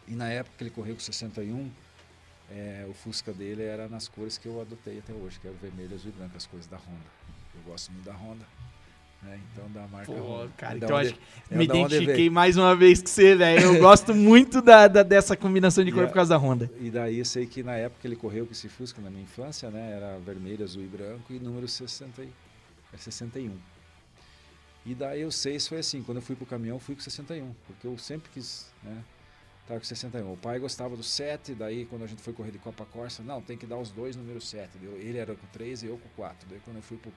E 0.09 0.15
na 0.15 0.29
época 0.29 0.57
que 0.59 0.65
ele 0.65 0.71
correu 0.71 0.95
com 0.95 1.01
61, 1.01 1.71
é, 2.51 2.87
o 2.89 2.93
Fusca 2.93 3.33
dele 3.33 3.63
era 3.63 3.89
nas 3.89 4.09
cores 4.09 4.37
que 4.37 4.47
eu 4.47 4.61
adotei 4.61 4.99
até 4.99 5.13
hoje, 5.13 5.39
que 5.39 5.47
era 5.47 5.57
o 5.57 5.59
vermelho, 5.59 5.95
azul 5.95 6.11
e 6.11 6.19
branco, 6.19 6.37
as 6.37 6.47
cores 6.47 6.67
da 6.67 6.77
Honda. 6.77 7.11
Eu 7.55 7.63
gosto 7.63 7.93
muito 7.93 8.05
da 8.05 8.15
Honda. 8.15 8.45
Né? 9.25 9.41
Então, 9.53 9.71
da 9.73 9.87
marca 9.89 10.13
Pô, 10.13 10.47
cara, 10.57 10.77
então 10.77 10.97
acho 10.97 11.15
que 11.15 11.21
me 11.57 11.65
identifiquei 11.65 12.31
mais 12.31 12.57
uma 12.57 12.77
vez 12.77 13.01
com 13.01 13.07
você, 13.09 13.35
velho. 13.35 13.61
Eu 13.63 13.79
gosto 13.81 14.13
muito 14.15 14.61
da, 14.61 14.87
da- 14.87 15.03
dessa 15.03 15.37
combinação 15.37 15.83
de 15.85 15.91
cor 15.93 16.05
a- 16.05 16.07
por 16.09 16.15
causa 16.15 16.31
da 16.31 16.37
Honda. 16.37 16.71
E 16.81 16.91
daí 16.91 17.19
eu 17.19 17.25
sei 17.25 17.47
que 17.47 17.63
na 17.63 17.75
época 17.75 18.01
que 18.03 18.07
ele 18.07 18.17
correu 18.17 18.45
com 18.47 18.53
esse 18.53 18.69
Fusca, 18.69 19.01
na 19.01 19.11
minha 19.11 19.23
infância, 19.23 19.71
né? 19.71 19.93
Era 19.97 20.19
vermelho, 20.19 20.63
azul 20.63 20.83
e 20.83 20.87
branco 20.87 21.33
e 21.33 21.39
número 21.39 21.67
60, 21.67 22.23
e- 22.23 22.29
é 22.93 22.97
61. 22.99 23.53
E 24.87 24.95
daí 24.95 25.25
o 25.25 25.33
6 25.33 25.67
foi 25.67 25.79
assim, 25.79 26.03
quando 26.03 26.19
eu 26.19 26.23
fui 26.23 26.37
pro 26.37 26.45
caminhão, 26.45 26.79
fui 26.79 26.95
com 26.95 27.01
61, 27.01 27.53
porque 27.67 27.87
eu 27.87 27.97
sempre 27.97 28.31
quis, 28.31 28.67
né? 28.83 29.03
Estar 29.63 29.79
com 29.79 29.85
61. 29.85 30.31
O 30.35 30.37
pai 30.37 30.59
gostava 30.59 30.95
do 30.95 31.03
7, 31.03 31.55
daí 31.55 31.87
quando 31.87 32.05
a 32.05 32.07
gente 32.07 32.21
foi 32.21 32.35
correr 32.35 32.51
de 32.51 32.59
Copa 32.59 32.85
Corsa, 32.85 33.23
não, 33.23 33.41
tem 33.41 33.57
que 33.57 33.65
dar 33.65 33.79
os 33.79 33.91
dois 33.91 34.15
número 34.15 34.39
7. 34.43 34.77
Deu- 34.77 34.99
Ele 34.99 35.17
era 35.17 35.35
com 35.35 35.47
3 35.55 35.83
e 35.83 35.87
eu 35.87 35.97
com 35.97 36.09
4. 36.15 36.47
Daí 36.51 36.61
quando 36.67 36.77
eu 36.77 36.83
fui 36.83 36.99
pro, 36.99 37.11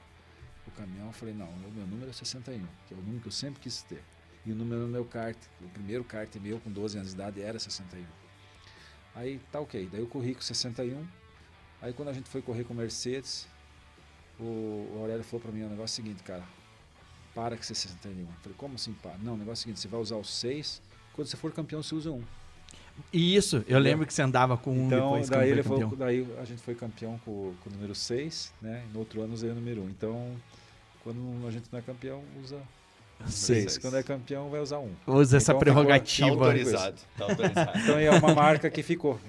pro 0.68 0.84
caminhão, 0.84 1.07
eu 1.07 1.14
falei, 1.14 1.34
não, 1.34 1.48
o 1.48 1.72
meu 1.72 1.88
número 1.88 2.10
é 2.10 2.14
61, 2.14 2.65
que 2.88 2.94
é 2.94 2.98
o 2.98 2.99
número 2.99 3.22
que 3.22 3.27
eu 3.27 3.31
sempre 3.31 3.61
quis 3.61 3.81
ter. 3.84 4.03
E 4.45 4.52
o 4.52 4.56
número 4.56 4.81
do 4.81 4.88
meu 4.88 5.06
kart, 5.06 5.38
o 5.61 5.68
primeiro 5.69 6.03
kart 6.03 6.34
meu 6.38 6.60
com 6.60 6.72
12 6.72 6.98
anos 6.98 7.10
de 7.10 7.15
idade 7.15 7.41
era 7.41 7.60
61. 7.60 8.06
Aí 9.15 9.39
tá 9.52 9.60
ok. 9.60 9.89
Daí 9.91 9.99
eu 9.99 10.07
corri 10.07 10.35
com 10.35 10.41
61. 10.41 11.06
Aí 11.81 11.91
quando 11.94 12.10
a 12.10 12.14
gente 12.14 12.30
foi 12.30 12.41
correr 12.41 12.64
com 12.64 12.73
Mercedes, 12.73 13.48
o, 14.39 14.44
o 14.44 14.98
Aurélio 15.02 15.23
falou 15.23 15.41
pra 15.41 15.52
mim 15.52 15.64
o 15.64 15.69
negócio 15.69 15.99
é 15.99 16.02
o 16.02 16.06
seguinte, 16.06 16.23
cara. 16.23 16.44
Para 17.34 17.56
com 17.56 17.61
esse 17.61 17.76
61. 17.76 18.22
Eu 18.22 18.27
falei, 18.41 18.57
como 18.57 18.76
assim 18.76 18.94
para? 18.94 19.18
Não, 19.18 19.34
o 19.34 19.38
negócio 19.38 19.52
é 19.52 19.53
o 19.53 19.64
seguinte, 19.64 19.80
você 19.80 19.88
vai 19.88 19.99
usar 19.99 20.15
o 20.15 20.23
6, 20.23 20.81
quando 21.14 21.27
você 21.27 21.38
for 21.38 21.52
campeão 21.52 21.84
você 21.84 21.95
usa 21.95 22.11
um. 22.11 22.23
E 23.14 23.35
isso, 23.35 23.64
eu 23.68 23.80
lembro 23.80 24.07
que 24.07 24.14
você 24.14 24.22
andava 24.22 24.57
com 24.57 24.72
um 24.72 24.88
Então, 24.88 25.11
depois 25.11 25.30
daí, 25.30 25.52
ele 25.52 25.61
foi 25.61 25.95
daí 25.98 26.27
a 26.39 26.45
gente 26.45 26.61
foi 26.61 26.73
campeão 26.73 27.19
com, 27.23 27.53
com 27.64 27.69
o 27.69 27.73
número 27.73 27.94
6, 27.94 28.53
né? 28.61 28.84
E 28.89 28.94
no 28.94 28.99
outro 28.99 29.22
ano 29.22 29.34
usei 29.34 29.52
o 29.52 29.56
número 29.56 29.84
1. 29.84 29.89
Então, 29.89 30.35
quando 31.14 31.48
a 31.48 31.52
gente 31.52 31.66
não 31.72 31.80
é 31.80 31.82
campeão, 31.82 32.22
usa 32.44 32.58
Seis. 33.26 33.74
6. 33.74 33.78
Quando 33.80 33.98
é 33.98 34.04
campeão, 34.04 34.50
vai 34.50 34.60
usar 34.62 34.78
um. 34.80 34.92
Usa 35.08 35.38
essa 35.38 35.52
Então, 35.52 35.60
ficou- 35.60 35.74
Tá 35.74 35.82
prerrogativa. 35.82 36.30
autorizado. 36.30 36.96
Tá 37.18 37.24
autorizado. 37.26 37.80
Então 37.80 37.98
é 37.98 38.12
uma 38.12 38.36
marca 38.36 38.70
que 38.70 38.84
ficou. 38.84 39.20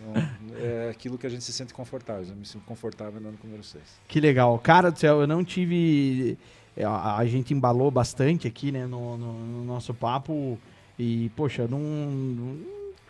É 0.60 0.90
aquilo 0.90 1.16
que 1.16 1.26
a 1.26 1.30
gente 1.30 1.42
se 1.42 1.52
sente 1.52 1.72
confortável. 1.72 2.26
Eu 2.28 2.36
me 2.36 2.44
sinto 2.44 2.64
confortável 2.66 3.18
andando 3.18 3.38
com 3.38 3.46
o 3.46 3.50
número 3.50 3.64
6. 3.64 3.82
Que 4.06 4.20
legal. 4.20 4.58
Cara 4.58 4.90
do 4.90 4.98
céu, 4.98 5.20
eu 5.22 5.26
não 5.26 5.42
tive. 5.42 6.36
é, 6.76 6.84
A, 6.84 7.16
a 7.16 7.24
gente 7.26 7.54
embalou 7.54 7.90
bastante 7.90 8.46
aqui, 8.46 8.70
né, 8.70 8.86
no, 8.86 9.16
no- 9.16 9.32
no 9.46 9.64
nosso 9.64 9.94
papo. 9.94 10.58
E, 10.98 11.30
poxa, 11.36 11.66
não, 11.66 11.78
não- 11.80 12.58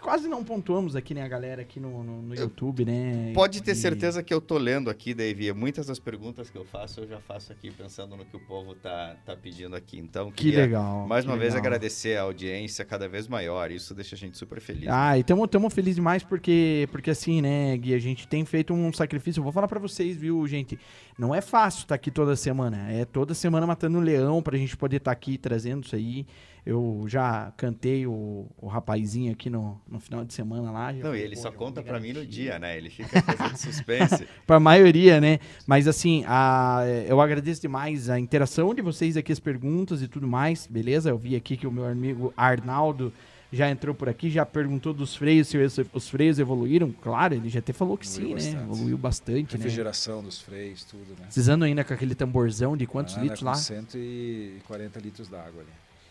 Quase 0.01 0.29
não 0.29 0.43
pontuamos 0.45 0.95
aqui, 0.97 1.13
né, 1.13 1.23
a 1.23 1.29
galera 1.29 1.63
aqui 1.63 1.79
no, 1.81 2.03
no, 2.03 2.23
no 2.23 2.35
YouTube, 2.35 2.85
né? 2.85 3.33
Pode 3.35 3.63
ter 3.63 3.73
E- 3.73 3.75
certeza 3.75 4.23
que 4.23 4.33
eu 4.33 4.41
tô 4.41 4.57
lendo 4.57 4.89
aqui, 4.89 5.13
Davi. 5.13 5.53
Muitas 5.53 5.87
das 5.87 5.99
perguntas 5.99 6.49
que 6.49 6.57
eu 6.57 6.65
faço, 6.65 7.01
eu 7.01 7.09
já 7.09 7.21
faço 7.21 7.53
aqui 7.53 7.71
pensando 7.71 8.17
no 8.17 8.25
que 8.25 8.37
o 8.37 8.41
povo 8.41 8.75
tá, 8.75 9.17
tá 9.27 9.37
pedindo 9.37 9.75
aqui. 9.77 9.99
Então, 9.99 10.31
Que 10.31 10.51
legal. 10.53 11.07
mais 11.07 11.25
que 11.25 11.31
uma 11.31 11.37
vez, 11.37 11.55
legal. 11.55 11.67
agradecer 11.67 12.17
a 12.17 12.23
audiência 12.23 12.85
cada 12.85 13.09
vez 13.09 13.27
maior. 13.29 13.71
Isso 13.71 13.95
deixa 13.95 14.15
a 14.15 14.19
gente 14.19 14.39
super 14.39 14.61
feliz. 14.61 14.89
Ah, 14.89 15.19
e 15.19 15.25
tamo, 15.25 15.47
tamo 15.49 15.69
feliz 15.69 15.95
demais 15.97 16.23
porque, 16.23 16.89
porque 16.93 17.11
assim, 17.11 17.43
né, 17.43 17.77
Gui, 17.77 17.93
a 17.95 17.99
gente 17.99 18.27
tem 18.29 18.45
feito 18.45 18.73
um 18.73 18.93
sacrifício. 18.93 19.41
Eu 19.41 19.45
vou 19.45 19.53
falar 19.53 19.69
pra 19.69 19.81
vocês, 19.81 20.17
viu, 20.17 20.47
gente? 20.47 20.79
Não 21.19 21.35
é 21.35 21.41
fácil 21.41 21.81
estar 21.81 21.97
aqui 21.97 22.11
toda 22.11 22.37
semana. 22.37 22.91
É 22.93 23.05
toda 23.05 23.35
semana 23.35 23.67
matando 23.67 23.99
um 23.99 24.01
leão 24.01 24.41
pra 24.41 24.57
gente 24.57 24.77
poder 24.77 24.99
estar 24.99 25.11
aqui 25.11 25.37
trazendo 25.37 25.85
isso 25.85 25.97
aí. 25.97 26.25
Eu 26.65 27.05
já 27.09 27.51
cantei 27.57 28.07
o, 28.07 28.47
o 28.59 28.67
rapazinho 28.69 29.33
aqui 29.33 29.49
no, 29.49 29.81
no 29.89 29.99
final 29.99 30.23
de 30.25 30.33
semana 30.35 30.71
lá. 30.71 30.93
já 30.93 31.03
Não, 31.03 31.17
e 31.17 31.21
ele 31.21 31.35
só 31.35 31.51
conta 31.51 31.83
pra 31.83 31.99
mim 31.99 32.13
no 32.13 32.25
dia, 32.27 32.59
né? 32.59 32.77
Ele 32.77 32.91
fica 32.91 33.23
fazendo 33.23 33.57
suspense. 33.57 34.29
Pra 34.47 34.61
maioria, 34.61 35.19
né? 35.21 35.39
Mas 35.67 35.89
assim, 35.89 36.25
a- 36.27 36.83
eu 37.07 37.21
agradeço 37.21 37.61
demais 37.63 38.11
a 38.11 38.21
interação 38.21 38.75
de 38.75 38.83
vocês 38.83 39.17
aqui, 39.17 39.33
as 39.33 39.41
perguntas 39.41 40.03
e 40.03 40.09
tudo 40.09 40.29
mais, 40.29 40.67
beleza? 40.67 41.09
Eu 41.11 41.17
vi 41.19 41.35
aqui 41.35 41.57
que 41.57 41.67
o 41.67 41.73
meu 41.73 41.87
amigo 41.87 42.33
Arnaldo 42.37 43.13
já 43.53 43.71
entrou 43.71 43.95
por 43.95 44.09
aqui, 44.09 44.29
já 44.31 44.45
perguntou 44.45 44.93
dos 44.93 45.17
freios, 45.17 45.49
se 45.49 45.57
os- 45.57 45.79
os 45.93 46.09
freios 46.09 46.39
evoluíram. 46.39 46.93
Claro, 47.03 47.35
ele 47.35 47.49
já 47.49 47.61
até 47.61 47.73
falou 47.73 47.97
que 47.97 48.07
Evoluiu 48.07 48.39
sim, 48.41 48.51
né? 48.51 48.53
bastante. 48.53 48.73
Evoluiu 48.73 48.99
bastante, 48.99 49.57
né? 49.57 49.63
Refrigeração 49.65 50.23
dos 50.23 50.41
freios, 50.41 50.85
tudo, 50.85 51.17
né? 51.19 51.27
Andam 51.53 51.67
ainda 51.67 51.83
com 51.85 51.95
aquele 51.95 52.15
tamborzão 52.15 52.77
de 52.77 52.87
quantos 52.87 53.15
Anda 53.15 53.23
litros 53.25 53.43
lá? 53.43 53.55
140 53.55 54.99
litros 55.01 55.29
d'água 55.29 55.61
ali. 55.63 55.71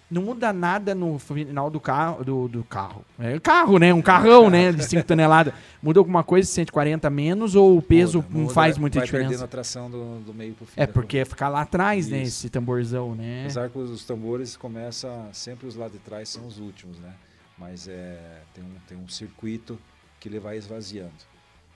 Não 0.09 0.21
muda 0.21 0.53
nada 0.53 0.95
no 0.95 1.19
final 1.19 1.69
do 1.69 1.81
carro, 1.81 2.23
do, 2.23 2.47
do 2.47 2.63
carro. 2.63 3.03
É 3.19 3.37
carro, 3.41 3.77
né? 3.77 3.93
Um 3.93 4.01
carrão, 4.01 4.49
né? 4.49 4.71
De 4.71 4.81
5 4.85 5.05
toneladas. 5.05 5.53
Muda 5.83 5.99
alguma 5.99 6.23
coisa, 6.23 6.47
140 6.47 7.09
menos, 7.09 7.55
ou 7.55 7.77
o 7.77 7.81
peso 7.81 8.19
Muda, 8.19 8.29
não 8.31 8.41
muda, 8.43 8.53
faz 8.53 8.77
muita 8.77 8.99
vai 8.99 9.07
perdendo 9.09 9.23
diferença? 9.27 9.43
a 9.43 9.47
tração 9.49 9.91
do, 9.91 10.19
do 10.21 10.33
meio 10.33 10.53
pro 10.53 10.65
fim. 10.65 10.71
É 10.77 10.87
porque 10.87 11.25
ficar 11.25 11.49
lá 11.49 11.61
atrás, 11.63 12.07
né? 12.07 12.21
Isso. 12.23 12.37
Esse 12.37 12.49
tamborzão, 12.49 13.15
né? 13.15 13.41
Apesar 13.41 13.69
que 13.69 13.77
os 13.77 14.05
tambores 14.05 14.55
começam, 14.55 15.27
sempre 15.33 15.67
os 15.67 15.75
lá 15.75 15.89
de 15.89 15.97
trás 15.97 16.29
são 16.29 16.47
os 16.47 16.57
últimos, 16.57 16.97
né? 16.99 17.09
Mas 17.57 17.87
é, 17.87 18.41
tem, 18.53 18.63
um, 18.63 18.75
tem 18.87 18.97
um 18.97 19.07
circuito 19.07 19.79
que 20.19 20.29
ele 20.29 20.39
vai 20.39 20.57
esvaziando. 20.57 21.13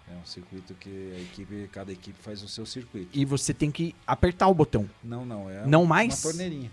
É 0.09 0.15
um 0.15 0.25
circuito 0.25 0.73
que 0.75 1.13
a 1.15 1.19
equipe, 1.21 1.69
cada 1.71 1.91
equipe 1.91 2.17
faz 2.21 2.43
o 2.43 2.47
seu 2.47 2.65
circuito. 2.65 3.17
E 3.17 3.23
você 3.23 3.53
tem 3.53 3.71
que 3.71 3.95
apertar 4.05 4.47
o 4.47 4.53
botão. 4.53 4.89
Não, 5.03 5.25
não, 5.25 5.49
é 5.49 5.65
Não 5.65 5.83
uma, 5.83 5.95
mais? 5.95 6.23
uma 6.23 6.31
torneirinha. 6.31 6.71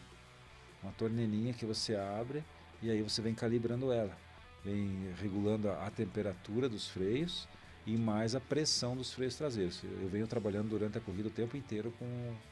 Uma 0.83 0.93
torneirinha 0.93 1.53
que 1.53 1.65
você 1.65 1.95
abre 1.95 2.43
e 2.83 2.91
aí 2.91 3.03
você 3.03 3.23
vem 3.23 3.35
calibrando 3.35 3.93
ela. 3.93 4.17
Vem 4.65 5.13
regulando 5.21 5.71
a, 5.71 5.87
a 5.87 5.91
temperatura 5.91 6.69
dos 6.69 6.89
freios 6.89 7.49
e 7.87 7.97
mais 7.97 8.35
a 8.35 8.41
pressão 8.41 8.97
dos 8.97 9.13
freios 9.13 9.37
traseiros. 9.37 9.83
Eu 10.03 10.09
venho 10.09 10.27
trabalhando 10.27 10.69
durante 10.69 10.99
a 10.99 11.01
corrida 11.01 11.29
o 11.29 11.33
tempo 11.33 11.57
inteiro 11.57 11.93
com... 11.99 12.07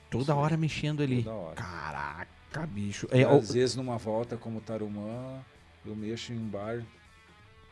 Toda 0.09 0.35
hora 0.35 0.57
mexendo 0.57 1.03
ali. 1.03 1.23
Toda 1.23 1.37
hora. 1.37 1.57
Caraca, 1.57 2.66
bicho. 2.66 3.09
É, 3.11 3.24
às 3.24 3.53
vezes 3.53 3.77
numa 3.77 3.99
volta 3.99 4.37
como 4.37 4.61
Tarumã, 4.61 5.41
eu 5.91 5.97
mexo 5.97 6.33
em 6.33 6.37
um 6.39 6.49
bar, 6.49 6.83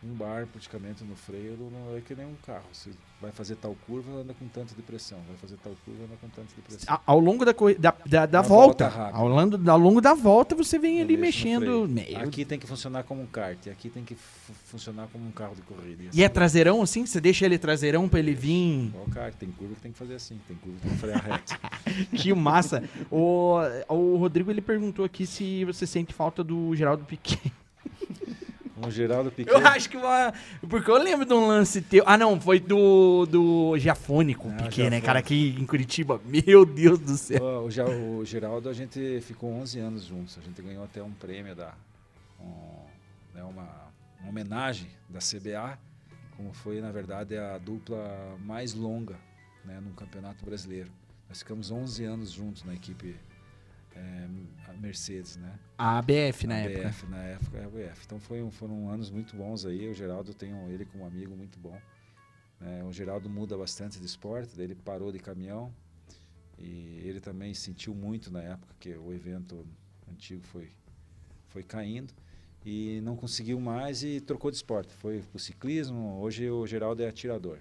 um 0.02 0.12
bar 0.14 0.46
praticamente 0.46 1.02
no 1.02 1.16
freio, 1.16 1.56
não 1.72 1.96
é 1.96 2.00
que 2.00 2.14
nem 2.14 2.26
um 2.26 2.34
carro. 2.46 2.64
Você 2.72 2.90
vai 3.22 3.32
fazer 3.32 3.56
tal 3.56 3.74
curva, 3.86 4.12
anda 4.20 4.34
com 4.34 4.46
tanto 4.48 4.74
de 4.74 4.82
pressão. 4.82 5.18
Vai 5.26 5.36
fazer 5.38 5.56
tal 5.64 5.72
curva, 5.82 6.04
anda 6.04 6.14
com 6.20 6.28
tanto 6.28 6.54
de 6.54 6.60
pressão. 6.60 7.00
ao 7.06 7.18
longo 7.18 7.42
da, 7.42 7.52
da, 7.78 7.94
da, 8.04 8.26
da 8.26 8.42
volta, 8.42 8.90
volta 8.90 9.16
ao, 9.16 9.26
longo, 9.26 9.70
ao 9.70 9.78
longo 9.78 10.00
da 10.02 10.12
volta, 10.12 10.54
você 10.54 10.78
vem 10.78 10.98
Eu 10.98 11.04
ali 11.04 11.16
mexendo. 11.16 11.88
Meu 11.88 12.04
Aqui 12.22 12.44
tem 12.44 12.58
que 12.58 12.66
funcionar 12.66 13.02
como 13.04 13.22
um 13.22 13.26
kart, 13.26 13.64
e 13.64 13.70
aqui 13.70 13.88
tem 13.88 14.04
que 14.04 14.14
fu- 14.14 14.52
funcionar 14.66 15.08
como 15.10 15.26
um 15.26 15.30
carro 15.30 15.54
de 15.54 15.62
corrida. 15.62 16.02
E 16.12 16.22
é 16.22 16.26
assim 16.26 16.34
traseirão 16.34 16.82
assim? 16.82 17.06
Você 17.06 17.18
deixa 17.18 17.46
ele 17.46 17.56
traseirão 17.56 18.06
pra 18.06 18.18
ele 18.18 18.34
vir. 18.34 18.88
Igual 18.88 19.06
kart, 19.06 19.34
tem 19.36 19.50
curva 19.52 19.74
que 19.74 19.80
tem 19.80 19.92
que 19.92 19.98
fazer 19.98 20.16
assim, 20.16 20.38
tem 20.46 20.54
curva 20.58 20.76
que 20.80 20.82
tem 20.86 20.92
que 20.92 20.98
frear 20.98 21.24
reto. 21.24 21.58
Que 22.14 22.34
massa. 22.34 22.82
o, 23.10 23.56
o 23.88 24.16
Rodrigo 24.18 24.50
ele 24.50 24.60
perguntou 24.60 25.02
aqui 25.02 25.24
se 25.26 25.64
você 25.64 25.86
sente 25.86 26.12
falta 26.12 26.44
do 26.44 26.76
Geraldo 26.76 27.04
Piquet. 27.06 27.50
No 28.76 28.90
Geraldo 28.92 29.30
Piquet. 29.30 29.50
Eu 29.52 29.66
acho 29.66 29.88
que 29.88 29.96
uma. 29.96 30.32
Porque 30.68 30.90
eu 30.90 30.96
lembro 31.02 31.24
de 31.24 31.32
um 31.32 31.46
lance 31.46 31.80
teu. 31.80 32.02
Ah, 32.06 32.18
não, 32.18 32.40
foi 32.40 32.58
do, 32.60 33.24
do 33.26 33.78
Giafônico, 33.78 34.48
Ah, 34.48 34.62
Piquet, 34.64 34.82
né, 34.84 34.90
Giafone. 34.90 35.00
cara, 35.02 35.18
aqui 35.20 35.54
em 35.58 35.64
Curitiba. 35.66 36.20
Meu 36.24 36.64
Deus 36.66 36.98
do 36.98 37.16
céu. 37.16 37.64
O, 37.64 37.70
Ja- 37.70 37.84
o 37.86 38.24
Geraldo, 38.24 38.68
a 38.68 38.72
gente 38.72 39.20
ficou 39.22 39.52
11 39.52 39.78
anos 39.78 40.04
juntos. 40.04 40.36
A 40.38 40.42
gente 40.44 40.60
ganhou 40.60 40.82
até 40.84 41.02
um 41.02 41.12
prêmio 41.12 41.54
da. 41.54 41.72
um- 42.40 42.84
né, 43.34 43.42
uma, 43.42 43.68
uma 44.20 44.28
homenagem 44.28 44.88
da 45.08 45.18
CBA, 45.18 45.76
como 46.36 46.52
foi, 46.52 46.80
na 46.80 46.90
verdade, 46.92 47.36
a 47.36 47.58
dupla 47.58 48.36
mais 48.44 48.74
longa 48.74 49.16
né, 49.64 49.80
no 49.80 49.90
Campeonato 49.94 50.44
Brasileiro. 50.44 50.90
Nós 51.28 51.38
ficamos 51.38 51.70
11 51.70 52.04
anos 52.04 52.30
juntos 52.30 52.62
na 52.64 52.74
equipe 52.74 53.16
é, 53.94 54.28
a 54.68 54.72
Mercedes, 54.74 55.36
né? 55.36 55.58
A 55.78 55.98
ABF 55.98 56.46
na 56.46 56.54
A 56.54 56.58
época. 56.58 56.88
BF, 56.88 57.06
na 57.06 57.22
época 57.24 57.58
é 57.58 57.64
a 57.64 57.68
BF. 57.68 58.02
Então 58.06 58.18
foi, 58.20 58.42
um- 58.42 58.50
foram 58.50 58.88
anos 58.90 59.10
muito 59.10 59.36
bons 59.36 59.64
aí. 59.64 59.88
O 59.88 59.94
Geraldo 59.94 60.30
eu 60.30 60.34
tenho 60.34 60.68
ele 60.70 60.84
como 60.84 61.04
amigo 61.06 61.36
muito 61.36 61.58
bom. 61.58 61.78
né? 62.60 62.82
o 62.84 62.92
Geraldo 62.92 63.28
muda 63.28 63.56
bastante 63.58 63.98
de 63.98 64.06
esporte, 64.06 64.56
daí 64.56 64.66
ele 64.66 64.74
parou 64.74 65.10
de 65.12 65.18
caminhão 65.18 65.72
e 66.58 67.00
ele 67.04 67.20
também 67.20 67.52
sentiu 67.52 67.94
muito 67.94 68.30
na 68.32 68.40
época 68.42 68.74
que 68.78 68.94
o 68.96 69.12
evento 69.12 69.66
antigo 70.10 70.42
foi, 70.44 70.70
foi 71.48 71.62
caindo 71.62 72.12
e 72.64 73.00
não 73.02 73.16
conseguiu 73.16 73.60
mais 73.60 74.02
e 74.02 74.20
trocou 74.20 74.50
de 74.50 74.56
esporte. 74.56 74.92
Foi 74.94 75.20
pro 75.20 75.38
ciclismo. 75.38 76.18
Hoje 76.20 76.48
o 76.48 76.66
Geraldo 76.66 77.02
é 77.02 77.08
atirador, 77.08 77.58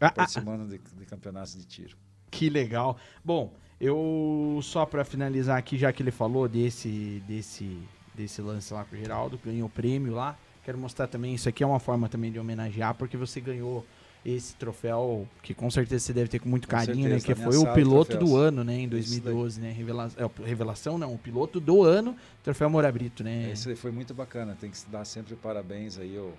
Ah, 0.00 0.06
ah, 0.06 0.10
participando 0.12 0.68
de, 0.68 0.78
de 0.78 1.04
campeonatos 1.04 1.54
de 1.54 1.64
tiro. 1.66 1.96
Que 2.30 2.48
legal. 2.48 2.96
Bom, 3.24 3.52
eu 3.80 4.58
só 4.62 4.84
pra 4.84 5.04
finalizar 5.04 5.56
aqui, 5.58 5.78
já 5.78 5.92
que 5.92 6.02
ele 6.02 6.10
falou 6.10 6.48
desse 6.48 7.22
desse 7.26 7.78
desse 8.14 8.42
lance 8.42 8.72
lá 8.74 8.84
com 8.84 8.96
o 8.96 8.98
Geraldo, 8.98 9.38
ganhou 9.44 9.66
o 9.66 9.70
prêmio 9.70 10.12
lá. 10.12 10.36
Quero 10.64 10.76
mostrar 10.76 11.06
também, 11.06 11.34
isso 11.34 11.48
aqui 11.48 11.62
é 11.62 11.66
uma 11.66 11.78
forma 11.78 12.08
também 12.08 12.32
de 12.32 12.38
homenagear, 12.38 12.94
porque 12.94 13.16
você 13.16 13.40
ganhou 13.40 13.86
esse 14.26 14.54
troféu, 14.56 15.26
que 15.40 15.54
com 15.54 15.70
certeza 15.70 16.04
você 16.04 16.12
deve 16.12 16.28
ter 16.28 16.40
com 16.40 16.48
muito 16.48 16.66
Com 16.66 16.72
carinho, 16.76 17.08
né? 17.08 17.18
certeza, 17.20 17.26
Que 17.26 17.34
tá 17.34 17.48
minha 17.48 17.52
foi 17.52 17.70
o 17.70 17.72
piloto 17.74 18.10
troféus. 18.10 18.30
do 18.30 18.36
ano, 18.36 18.64
né? 18.64 18.74
Em 18.74 18.84
Isso 18.84 18.90
daí. 18.90 19.20
2012, 19.20 19.60
né? 19.60 19.70
Revela 19.72 20.10
é, 20.16 20.44
revelação, 20.44 20.98
não, 20.98 21.14
o 21.14 21.18
piloto 21.18 21.60
do 21.60 21.84
ano, 21.84 22.14
troféu 22.42 22.68
Moura 22.68 22.90
Brito, 22.90 23.22
né? 23.22 23.54
Aí 23.66 23.76
foi 23.76 23.92
muito 23.92 24.12
bacana, 24.12 24.56
tem 24.60 24.70
que 24.70 24.78
dar 24.90 25.04
sempre 25.04 25.36
parabéns 25.36 25.96
aí. 25.98 26.14
Eu, 26.14 26.34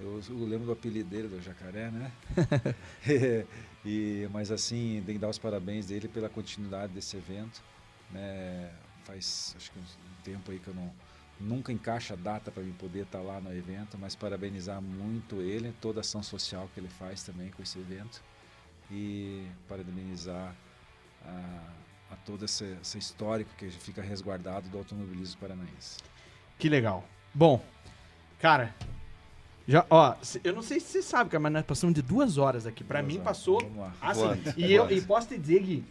eu, 0.00 0.20
eu 0.28 0.44
lembro 0.44 0.66
do 0.66 0.72
apelido 0.72 1.08
dele, 1.08 1.28
do 1.28 1.40
Jacaré, 1.40 1.90
né? 1.90 2.10
e, 3.86 4.28
mas 4.32 4.50
assim, 4.50 5.00
tem 5.06 5.14
que 5.14 5.20
dar 5.20 5.28
os 5.28 5.38
parabéns 5.38 5.86
dele 5.86 6.08
pela 6.08 6.28
continuidade 6.28 6.92
desse 6.92 7.16
evento. 7.16 7.62
Né? 8.10 8.68
Faz 9.04 9.54
acho 9.56 9.70
que 9.70 9.78
um 9.78 9.82
tempo 10.24 10.50
aí 10.50 10.58
que 10.58 10.66
eu 10.66 10.74
não, 10.74 10.92
nunca 11.38 11.72
encaixa 11.72 12.14
a 12.14 12.16
data 12.16 12.50
para 12.50 12.64
mim 12.64 12.72
poder 12.72 13.04
estar 13.04 13.20
lá 13.20 13.40
no 13.40 13.54
evento, 13.54 13.96
mas 13.96 14.16
parabenizar 14.16 14.82
muito 14.82 15.40
ele, 15.40 15.72
toda 15.80 16.00
a 16.00 16.02
ação 16.02 16.20
social 16.20 16.68
que 16.74 16.80
ele 16.80 16.88
faz 16.88 17.22
também 17.22 17.48
com 17.50 17.62
esse 17.62 17.78
evento. 17.78 18.20
E 18.90 19.46
parabenizar 19.68 20.52
a, 21.24 21.72
a 22.10 22.16
todo 22.16 22.44
esse, 22.44 22.76
esse 22.82 22.98
histórico 22.98 23.50
que 23.56 23.70
fica 23.70 24.02
resguardado 24.02 24.68
do 24.68 24.78
automobilismo 24.78 25.40
paranaense. 25.40 25.98
Que 26.58 26.68
legal. 26.68 27.08
Bom, 27.32 27.64
cara, 28.40 28.74
já, 29.68 29.84
ó, 29.90 30.14
eu 30.44 30.52
não 30.54 30.62
sei 30.62 30.78
se 30.80 30.86
você 30.92 31.02
sabe, 31.02 31.30
cara, 31.30 31.40
mas 31.40 31.52
nós 31.52 31.64
passamos 31.64 31.94
de 31.94 32.02
duas 32.02 32.38
horas 32.38 32.66
aqui. 32.66 32.84
Pra 32.84 33.00
Duas 33.00 33.12
mim 33.12 33.18
horas. 33.20 33.26
passou 33.38 33.72
assim. 34.00 34.52
E 34.56 34.72
eu 34.72 34.90
e 34.90 35.00
posso 35.00 35.28
te 35.28 35.38
dizer 35.38 35.62
que 35.62 35.84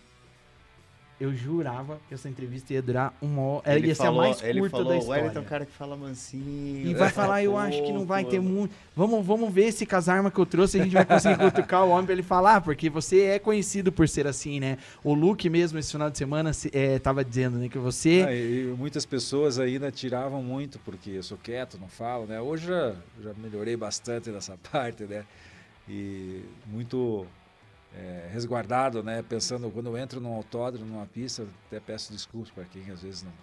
eu 1.19 1.33
jurava 1.33 1.97
que 2.09 2.13
essa 2.13 2.27
entrevista 2.27 2.73
ia 2.73 2.81
durar 2.81 3.13
uma 3.21 3.41
hora. 3.41 3.75
Ele 3.77 3.87
ia 3.87 3.95
ser 3.95 4.03
falou- 4.03 4.21
a 4.21 4.23
mais 4.27 4.43
ele 4.43 4.59
curta 4.59 4.77
falou, 4.77 4.91
da 4.91 4.95
o 4.95 4.99
história. 4.99 5.21
Wellington 5.23 5.39
é 5.39 5.41
um 5.41 5.45
cara 5.45 5.65
que 5.65 5.71
fala 5.71 5.95
mansinho. 5.95 6.87
E 6.87 6.93
vai 6.93 7.09
falar, 7.09 7.41
eu 7.41 7.57
acho 7.57 7.81
que 7.83 7.93
não 7.93 8.05
vai 8.05 8.25
ter 8.25 8.41
muito. 8.41 8.73
Vamos, 8.95 9.25
vamos 9.25 9.53
ver 9.53 9.71
se 9.71 9.85
com 9.85 9.95
as 9.95 10.09
armas 10.09 10.33
que 10.33 10.39
eu 10.39 10.45
trouxe 10.45 10.79
a 10.79 10.83
gente 10.83 10.91
vai 10.93 11.05
conseguir 11.05 11.37
cutucar 11.39 11.85
o 11.85 11.89
homem 11.89 12.03
pra 12.05 12.13
ele 12.13 12.23
falar, 12.23 12.59
porque 12.61 12.89
você 12.89 13.21
é 13.21 13.39
conhecido 13.39 13.91
por 13.93 14.09
ser 14.09 14.27
assim, 14.27 14.59
né? 14.59 14.77
O 15.03 15.13
Luke 15.13 15.49
mesmo, 15.49 15.79
esse 15.79 15.91
final 15.91 16.09
de 16.09 16.17
semana, 16.17 16.51
se- 16.51 16.69
é, 16.73 16.99
tava 16.99 17.23
dizendo, 17.23 17.57
né, 17.59 17.69
que 17.69 17.77
você. 17.77 18.25
Ah, 18.27 18.33
e, 18.33 18.63
e 18.71 18.75
muitas 18.77 19.05
pessoas 19.05 19.57
ainda 19.57 19.89
tiravam 19.91 20.43
muito 20.43 20.79
porque 20.79 21.11
eu 21.11 21.23
sou 21.23 21.37
quieto, 21.37 21.77
não 21.79 21.87
falo, 21.87 22.25
né? 22.25 22.41
Hoje 22.41 22.67
já, 22.67 22.93
já 23.23 23.31
melhorei 23.41 23.77
bastante 23.77 24.29
nessa 24.31 24.57
parte, 24.69 25.03
né? 25.03 25.23
E 25.87 26.41
muito 26.67 27.25
é, 27.97 28.29
resguardado, 28.31 29.01
né? 29.01 29.23
Pensando, 29.23 29.71
quando 29.71 29.87
eu 29.87 29.97
entro 29.97 30.19
num 30.19 30.33
autódromo, 30.33 30.85
numa 30.85 31.05
pista, 31.05 31.47
até 31.67 31.79
peço 31.79 32.11
desculpas 32.11 32.51
para 32.51 32.65
quem 32.65 32.89
às 32.91 33.01
vezes 33.01 33.23
não. 33.23 33.33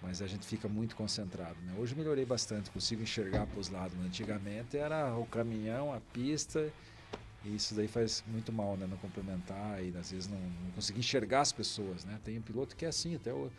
Mas 0.00 0.20
a 0.20 0.26
gente 0.26 0.46
fica 0.46 0.68
muito 0.68 0.94
concentrado, 0.94 1.56
né? 1.62 1.74
Hoje 1.78 1.94
melhorei 1.94 2.24
bastante, 2.24 2.70
consigo 2.70 3.02
enxergar 3.02 3.46
para 3.46 3.58
os 3.58 3.70
lados. 3.70 3.96
Antigamente 4.04 4.76
era 4.76 5.16
o 5.16 5.24
caminhão, 5.26 5.92
a 5.92 6.00
pista, 6.12 6.70
e 7.44 7.56
isso 7.56 7.74
daí 7.74 7.88
faz 7.88 8.22
muito 8.26 8.52
mal, 8.52 8.76
né? 8.76 8.86
Não 8.86 8.96
complementar 8.98 9.82
e 9.82 9.88
às 9.96 10.10
vezes 10.12 10.28
não, 10.28 10.38
não 10.38 10.70
conseguir 10.74 11.00
enxergar 11.00 11.40
as 11.40 11.52
pessoas, 11.52 12.04
né? 12.04 12.18
Tem 12.22 12.38
um 12.38 12.42
piloto 12.42 12.76
que 12.76 12.84
é 12.84 12.88
assim 12.88 13.14
até 13.16 13.32
o... 13.32 13.50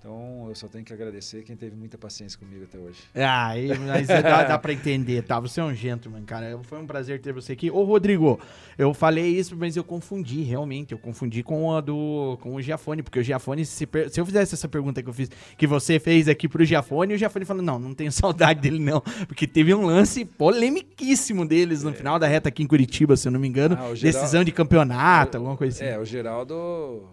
Então 0.00 0.46
eu 0.48 0.54
só 0.54 0.68
tenho 0.68 0.84
que 0.84 0.92
agradecer 0.92 1.42
quem 1.42 1.56
teve 1.56 1.74
muita 1.74 1.98
paciência 1.98 2.38
comigo 2.38 2.62
até 2.62 2.78
hoje. 2.78 3.00
Ah, 3.16 3.58
e- 3.58 3.76
mas 3.78 4.06
dá, 4.06 4.44
dá 4.44 4.56
pra 4.58 4.72
entender, 4.72 5.22
tá? 5.24 5.40
Você 5.40 5.60
é 5.60 5.64
um 5.64 5.74
gentleman, 5.74 6.22
cara. 6.22 6.56
Foi 6.62 6.78
um 6.80 6.86
prazer 6.86 7.20
ter 7.20 7.32
você 7.32 7.52
aqui. 7.52 7.68
Ô, 7.68 7.82
Rodrigo, 7.82 8.38
eu 8.78 8.94
falei 8.94 9.26
isso, 9.26 9.56
mas 9.56 9.76
eu 9.76 9.82
confundi, 9.82 10.42
realmente. 10.42 10.92
Eu 10.92 10.98
confundi 10.98 11.42
com 11.42 11.72
a 11.74 11.80
do 11.80 12.38
com 12.40 12.54
o 12.54 12.62
Giafone, 12.62 13.02
porque 13.02 13.18
o 13.18 13.22
Giafone, 13.24 13.66
se, 13.66 13.88
se 14.08 14.20
eu 14.20 14.24
fizesse 14.24 14.54
essa 14.54 14.68
pergunta 14.68 15.02
que 15.02 15.08
eu 15.08 15.12
fiz, 15.12 15.28
que 15.56 15.66
você 15.66 15.98
fez 15.98 16.28
aqui 16.28 16.48
pro 16.48 16.64
Giafone, 16.64 17.14
o 17.14 17.18
Giafone 17.18 17.44
falou: 17.44 17.62
não, 17.62 17.78
não 17.80 17.92
tenho 17.92 18.12
saudade 18.12 18.60
dele, 18.60 18.78
não. 18.78 19.00
Porque 19.26 19.48
teve 19.48 19.74
um 19.74 19.84
lance 19.84 20.24
polemiquíssimo 20.24 21.44
deles 21.44 21.82
no 21.82 21.92
final 21.92 22.20
da 22.20 22.28
reta 22.28 22.48
aqui 22.50 22.62
em 22.62 22.68
Curitiba, 22.68 23.16
se 23.16 23.26
eu 23.26 23.32
não 23.32 23.40
me 23.40 23.48
engano. 23.48 23.76
Ah, 23.76 23.88
o 23.88 23.96
geral- 23.96 24.20
Decisão 24.22 24.44
de 24.44 24.52
campeonato, 24.52 25.36
alguma 25.38 25.56
coisa 25.56 25.74
assim. 25.76 25.92
É, 25.92 25.98
o 25.98 26.04
Geraldo. 26.04 27.08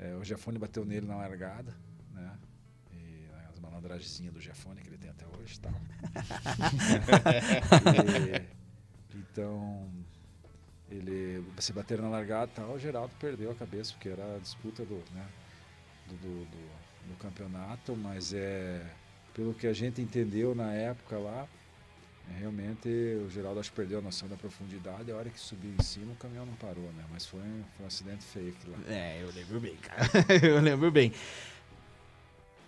é, 0.00 0.14
o 0.14 0.24
Giafone 0.24 0.58
bateu 0.58 0.82
nele 0.84 1.06
na 1.06 1.16
largada, 1.16 1.74
as 3.76 3.82
malandragenzinhas 3.82 4.32
do 4.34 4.40
Giafone 4.40 4.80
que 4.80 4.88
ele 4.88 4.98
tem 4.98 5.10
até 5.10 5.24
hoje 5.38 5.60
tal. 5.60 5.72
E, 9.12 9.18
então, 9.18 9.88
ele 10.90 11.44
se 11.58 11.72
bateram 11.72 12.04
na 12.04 12.10
largada 12.10 12.50
e 12.52 12.54
tal, 12.54 12.70
o 12.72 12.78
Geraldo 12.78 13.12
perdeu 13.20 13.50
a 13.50 13.54
cabeça, 13.54 13.92
porque 13.92 14.08
era 14.08 14.36
a 14.36 14.38
disputa 14.38 14.84
do, 14.84 14.96
né, 15.14 15.26
do, 16.08 16.14
do, 16.16 16.44
do- 16.46 16.86
do 17.06 17.14
campeonato, 17.18 17.94
mas 17.96 18.32
é 18.34 18.84
pelo 19.32 19.54
que 19.54 19.68
a 19.68 19.72
gente 19.72 20.00
entendeu 20.00 20.56
na 20.56 20.72
época 20.72 21.16
lá, 21.18 21.46
é, 22.34 22.38
realmente 22.40 22.88
o 23.24 23.30
Geraldo 23.30 23.60
acho 23.60 23.70
que 23.70 23.76
perdeu 23.76 24.00
a 24.00 24.02
noção 24.02 24.28
da 24.28 24.34
profundidade, 24.36 25.12
a 25.12 25.16
hora 25.16 25.30
que 25.30 25.38
subiu 25.38 25.72
em 25.78 25.82
cima 25.84 26.12
o 26.12 26.16
caminhão 26.16 26.44
não 26.44 26.54
parou, 26.54 26.90
né? 26.94 27.04
Mas 27.12 27.24
foi, 27.26 27.38
um- 27.40 27.64
foi 27.76 27.84
um 27.84 27.86
acidente 27.86 28.24
feio 28.24 28.48
aquilo 28.50 28.72
lá. 28.72 28.78
É, 28.92 29.22
eu 29.22 29.30
lembro 29.32 29.60
bem, 29.60 29.76
cara. 29.76 30.02
eu 30.42 30.60
lembro 30.60 30.90
bem. 30.90 31.12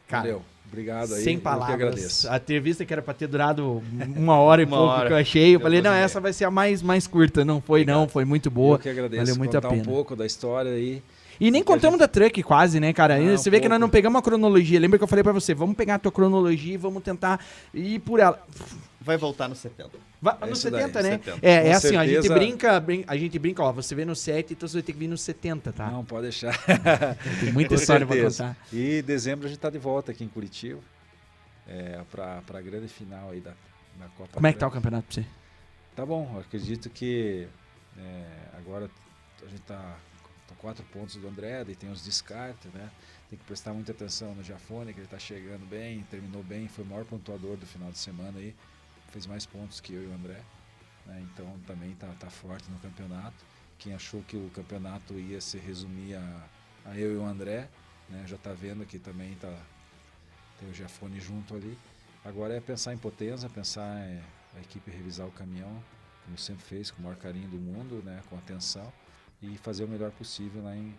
Cara, 0.06 0.22
Valeu, 0.22 0.44
obrigado 0.68 1.14
aí. 1.14 1.22
Sem 1.22 1.34
eu 1.34 1.38
que 1.38 1.44
palavras. 1.44 1.74
agradeço. 1.74 2.30
A 2.30 2.36
entrevista 2.36 2.84
que 2.84 2.92
era 2.92 3.02
pra 3.02 3.14
ter 3.14 3.26
durado 3.26 3.82
uma 4.16 4.36
hora 4.38 4.62
e 4.62 4.64
Uma 4.66 4.76
pouco 4.76 4.92
hora. 4.92 5.06
que 5.08 5.12
eu 5.12 5.16
achei. 5.16 5.48
Eu 5.54 5.58
Deu 5.58 5.60
falei, 5.60 5.82
não, 5.82 5.92
essa 5.92 6.20
vai 6.20 6.32
ser 6.32 6.44
a 6.44 6.50
mais, 6.50 6.82
mais 6.82 7.06
curta. 7.06 7.44
Não 7.44 7.60
foi, 7.60 7.84
não. 7.84 8.08
Foi 8.08 8.24
muito 8.24 8.50
boa. 8.50 8.76
Eu 8.76 8.78
que 8.80 8.88
agradeço. 8.88 9.22
Valeu 9.22 9.36
muito 9.36 9.56
a 9.56 9.60
contar 9.60 9.74
um 9.74 9.78
pena. 9.80 9.84
pouco 9.92 10.14
da 10.16 10.24
história 10.26 10.70
aí. 10.72 11.02
E 11.40 11.50
nem 11.52 11.62
a 11.62 11.64
contamos 11.64 11.98
da 12.00 12.08
truck 12.08 12.42
quase, 12.42 12.80
né, 12.80 12.92
cara? 12.92 13.18
Não, 13.18 13.36
você 13.36 13.48
vê 13.48 13.60
que 13.60 13.68
nós 13.68 13.76
pouco. 13.76 13.80
não 13.86 13.88
pegamos 13.90 14.18
a 14.18 14.22
cronologia. 14.22 14.80
Lembra 14.80 14.98
que 14.98 15.04
eu 15.04 15.08
falei 15.08 15.22
pra 15.22 15.32
você? 15.32 15.54
Vamos 15.54 15.76
pegar 15.76 15.94
a 15.94 15.98
tua 15.98 16.10
cronologia 16.10 16.74
e 16.74 16.76
vamos 16.76 17.02
tentar 17.02 17.38
ir 17.72 18.00
por 18.00 18.18
ela. 18.18 18.42
Vai 19.08 19.16
voltar 19.16 19.48
no 19.48 19.54
70. 19.56 19.90
Vai, 20.20 20.36
É 20.40 20.46
no 20.46 20.52
isso 20.52 20.70
daí, 20.70 20.82
70, 20.82 21.02
né? 21.02 21.10
70. 21.12 21.38
É, 21.46 21.52
é 21.54 21.62
Com 21.70 21.76
assim, 21.76 21.96
ó, 21.96 22.00
a 22.00 22.04
gente 22.06 22.12
certeza. 22.14 22.34
brinca, 22.34 22.80
brin- 22.80 23.04
a 23.06 23.16
gente 23.16 23.38
brinca, 23.38 23.62
ó, 23.62 23.72
você 23.72 23.94
vê 23.94 24.04
no 24.04 24.14
7, 24.14 24.52
então 24.52 24.68
você 24.68 24.74
vai 24.74 24.82
ter 24.82 24.92
que 24.92 24.98
vir 24.98 25.08
no 25.08 25.16
70, 25.16 25.72
tá? 25.72 25.90
Não, 25.90 26.04
pode 26.04 26.22
deixar. 26.24 26.54
Tem 27.40 27.50
muita 27.52 27.70
Com 27.74 27.80
história 27.80 28.06
pra 28.06 28.14
certeza. 28.14 28.44
contar. 28.48 28.56
E 28.72 28.98
em 28.98 29.02
dezembro 29.02 29.46
a 29.46 29.48
gente 29.48 29.58
tá 29.58 29.70
de 29.70 29.78
volta 29.78 30.12
aqui 30.12 30.22
em 30.24 30.28
Curitiba. 30.28 30.80
É, 31.66 32.02
pra, 32.10 32.42
pra 32.46 32.60
grande 32.60 32.88
final 32.88 33.30
aí 33.30 33.40
da, 33.40 33.50
da 33.98 34.06
Copa 34.16 34.30
Como 34.34 34.46
é 34.46 34.52
que 34.52 34.58
tá 34.58 34.66
o 34.66 34.70
campeonato 34.70 35.06
pra 35.06 35.14
você? 35.22 35.28
Tá 35.96 36.06
bom, 36.06 36.38
acredito 36.38 36.88
que 36.90 37.46
é, 37.98 38.24
agora 38.58 38.90
a 39.42 39.48
gente 39.48 39.62
tá, 39.62 39.96
tá 40.46 40.54
quatro 40.58 40.84
pontos 40.92 41.16
do 41.16 41.26
André, 41.28 41.64
daí 41.64 41.74
tem 41.74 41.90
os 41.90 42.02
descartes, 42.02 42.70
né? 42.72 42.88
Tem 43.28 43.38
que 43.38 43.44
prestar 43.44 43.72
muita 43.74 43.92
atenção 43.92 44.34
no 44.34 44.42
Jafone, 44.42 44.94
que 44.94 45.00
ele 45.00 45.06
tá 45.08 45.18
chegando 45.18 45.66
bem, 45.68 46.06
terminou 46.10 46.42
bem, 46.42 46.68
foi 46.68 46.84
o 46.84 46.86
maior 46.86 47.04
pontuador 47.04 47.56
do 47.58 47.66
final 47.66 47.90
de 47.90 47.98
semana 47.98 48.38
aí, 48.38 48.54
fez 49.08 49.26
mais 49.26 49.46
pontos 49.46 49.80
que 49.80 49.92
eu 49.94 50.02
e 50.02 50.06
o 50.06 50.14
André, 50.14 50.40
né? 51.06 51.26
Então 51.32 51.58
também 51.66 51.94
tá, 51.94 52.08
tá 52.18 52.30
forte 52.30 52.70
no 52.70 52.78
campeonato. 52.78 53.44
Quem 53.78 53.94
achou 53.94 54.22
que 54.22 54.36
o 54.36 54.50
campeonato 54.50 55.14
ia 55.14 55.40
se 55.40 55.58
resumir 55.58 56.14
a, 56.14 56.48
a 56.86 56.96
eu 56.96 57.12
e 57.12 57.16
o 57.16 57.24
André, 57.24 57.68
né? 58.08 58.24
Já 58.26 58.36
tá 58.36 58.52
vendo 58.52 58.84
que 58.86 58.98
também 58.98 59.34
tá 59.36 59.52
tem 60.58 60.68
o 60.68 60.74
Jafone 60.74 61.20
junto 61.20 61.54
ali. 61.54 61.78
Agora 62.24 62.54
é 62.54 62.60
pensar 62.60 62.92
em 62.92 62.98
potência, 62.98 63.48
pensar 63.48 64.08
em 64.08 64.20
a 64.56 64.60
equipe 64.60 64.90
revisar 64.90 65.26
o 65.26 65.32
caminhão, 65.32 65.82
como 66.24 66.38
sempre 66.38 66.64
fez, 66.64 66.90
com 66.90 67.00
o 67.00 67.04
maior 67.04 67.16
carinho 67.16 67.48
do 67.48 67.56
mundo, 67.56 68.02
né, 68.04 68.22
com 68.28 68.36
atenção, 68.36 68.92
e 69.42 69.56
fazer 69.58 69.84
o 69.84 69.88
melhor 69.88 70.10
possível 70.12 70.62
lá 70.62 70.74
em, 70.74 70.94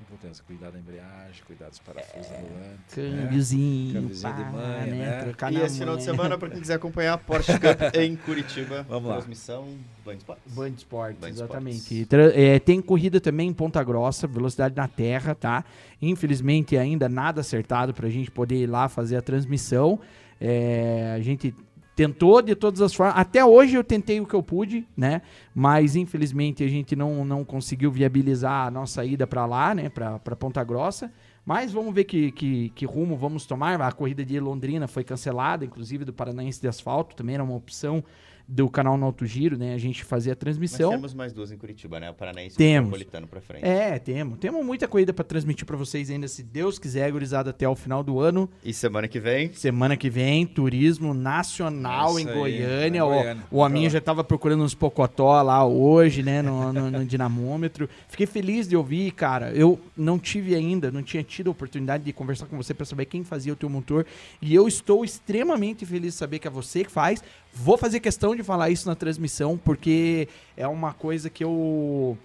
Importante 0.00 0.42
cuidar 0.44 0.70
da 0.70 0.78
embreagem, 0.78 1.42
cuidar 1.46 1.68
dos 1.68 1.78
parafusos 1.80 2.26
do 2.28 2.36
volante. 2.36 2.78
Câmbiozinho, 2.94 3.92
Câmbiozinho 3.94 4.34
de 4.34 4.44
manha, 4.52 4.86
né? 4.94 5.22
Trocar 5.24 5.52
E 5.52 5.56
esse 5.56 5.78
final 5.78 5.96
de 5.96 6.02
semana, 6.04 6.38
para 6.38 6.48
quem 6.50 6.60
quiser 6.60 6.74
acompanhar 6.74 7.14
a 7.14 7.18
Porsche 7.18 7.52
Cup 7.52 7.80
em 7.94 8.16
Curitiba, 8.16 8.86
Vamos 8.88 9.08
lá. 9.08 9.16
transmissão 9.16 9.66
Band 10.04 10.14
Sports. 10.14 10.54
Band 10.54 10.68
Esportes, 10.68 11.20
Band 11.20 11.28
exatamente. 11.28 11.76
Esportes. 12.00 12.06
Tra- 12.06 12.32
é, 12.40 12.58
tem 12.58 12.80
corrida 12.80 13.20
também 13.20 13.48
em 13.48 13.52
Ponta 13.52 13.82
Grossa, 13.82 14.26
velocidade 14.26 14.74
na 14.76 14.86
terra, 14.88 15.34
tá? 15.34 15.64
Infelizmente 16.00 16.76
ainda 16.76 17.08
nada 17.08 17.40
acertado 17.40 17.92
pra 17.92 18.08
gente 18.08 18.30
poder 18.30 18.56
ir 18.56 18.66
lá 18.66 18.88
fazer 18.88 19.16
a 19.16 19.22
transmissão. 19.22 19.98
É, 20.40 21.12
a 21.16 21.20
gente 21.20 21.52
tentou 21.98 22.40
de 22.40 22.54
todas 22.54 22.80
as 22.80 22.94
formas. 22.94 23.16
Até 23.16 23.44
hoje 23.44 23.74
eu 23.74 23.82
tentei 23.82 24.20
o 24.20 24.24
que 24.24 24.32
eu 24.32 24.40
pude, 24.40 24.86
né? 24.96 25.20
Mas 25.52 25.96
infelizmente 25.96 26.62
a 26.62 26.68
gente 26.68 26.94
não, 26.94 27.24
não 27.24 27.44
conseguiu 27.44 27.90
viabilizar 27.90 28.68
a 28.68 28.70
nossa 28.70 29.04
ida 29.04 29.26
pra 29.26 29.44
lá, 29.44 29.74
né? 29.74 29.88
Pra 29.88 30.36
Ponta 30.36 30.62
Grossa. 30.62 31.12
Mas 31.44 31.72
vamos 31.72 31.92
ver 31.92 32.04
que, 32.04 32.30
que, 32.30 32.68
que 32.68 32.86
rumo 32.86 33.16
vamos 33.16 33.46
tomar. 33.46 33.80
A 33.82 33.90
corrida 33.90 34.24
de 34.24 34.38
Londrina 34.38 34.86
foi 34.86 35.02
cancelada, 35.02 35.64
inclusive 35.64 36.04
do 36.04 36.12
Paranaense 36.12 36.60
de 36.60 36.68
Asfalto, 36.68 37.16
também 37.16 37.34
era 37.34 37.42
uma 37.42 37.56
opção 37.56 38.04
do 38.50 38.66
canal 38.70 38.96
No 38.96 39.04
Alto 39.04 39.26
Giro, 39.26 39.58
né? 39.58 39.74
A 39.74 39.78
gente 39.78 40.02
fazia 40.02 40.32
a 40.32 40.34
Nós 40.34 40.40
transmissão. 40.40 40.90
temos 40.90 41.12
mais 41.12 41.34
duas 41.34 41.52
em 41.52 41.58
Curitiba, 41.58 42.00
né? 42.00 42.08
O 42.10 42.14
Paranaense 42.14 42.54
e 42.54 42.56
o 42.56 42.58
Temos. 42.58 42.86
Metropolitano 42.90 43.26
pra 43.26 43.40
frente. 43.42 43.62
É, 43.66 43.98
temos. 43.98 44.38
Temos 44.38 44.64
muita 44.64 44.88
corrida 44.88 45.12
pra 45.12 45.22
transmitir 45.22 45.66
pra 45.66 45.76
vocês 45.76 46.08
ainda, 46.08 46.26
se 46.26 46.42
Deus 46.42 46.78
quiser, 46.78 47.12
gurizada, 47.12 47.50
até 47.50 47.68
o 47.68 47.74
final 47.76 48.02
do 48.02 48.18
ano. 48.20 48.48
E 48.64 48.72
semana 48.72 49.06
que 49.06 49.20
vem, 49.20 49.52
Semana 49.52 49.96
que 49.98 50.08
vem, 50.08 50.46
turismo 50.46 51.12
nacional 51.12 52.18
em 52.18 52.22
isso 52.22 52.28
aí, 52.30 52.34
Goiânia. 52.34 53.04
O, 53.04 53.08
Goiânia. 53.08 53.44
o 53.50 53.62
Aminho 53.62 53.90
já 53.90 54.00
tava 54.00 54.24
procurando 54.24 54.62
uns 54.64 54.74
pocotó 54.74 55.42
lá 55.42 55.64
hoje, 55.66 56.22
né, 56.22 56.40
no, 56.40 56.72
no- 56.72 56.90
no 56.90 57.04
dinamômetro. 57.06 57.88
Fiquei 58.08 58.26
feliz 58.26 58.66
de 58.66 58.76
ouvir, 58.76 59.10
cara. 59.12 59.52
Eu 59.52 59.78
não 59.96 60.18
tive 60.18 60.54
ainda, 60.54 60.90
não 60.90 61.02
tinha 61.02 61.22
tido 61.22 61.48
a 61.48 61.50
oportunidade 61.50 62.04
de 62.04 62.12
conversar 62.12 62.46
com 62.46 62.56
você 62.56 62.72
pra 62.72 62.86
saber 62.86 63.04
quem 63.04 63.22
fazia 63.24 63.52
o 63.52 63.56
teu 63.56 63.68
motor. 63.68 64.06
E 64.40 64.54
eu 64.54 64.66
estou 64.66 65.04
extremamente 65.04 65.84
feliz 65.84 66.14
de 66.14 66.18
saber 66.18 66.38
que 66.38 66.48
é 66.48 66.50
você 66.50 66.84
que 66.84 66.90
faz. 66.90 67.22
Vou 67.52 67.76
fazer 67.76 68.00
questão 68.00 68.36
de 68.36 68.42
falar 68.42 68.70
isso 68.70 68.88
na 68.88 68.94
transmissão, 68.94 69.58
porque 69.58 70.28
é 70.56 70.66
uma 70.66 70.92
coisa 70.92 71.28
que 71.28 71.42
eu. 71.42 72.16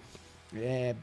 é, 0.54 0.94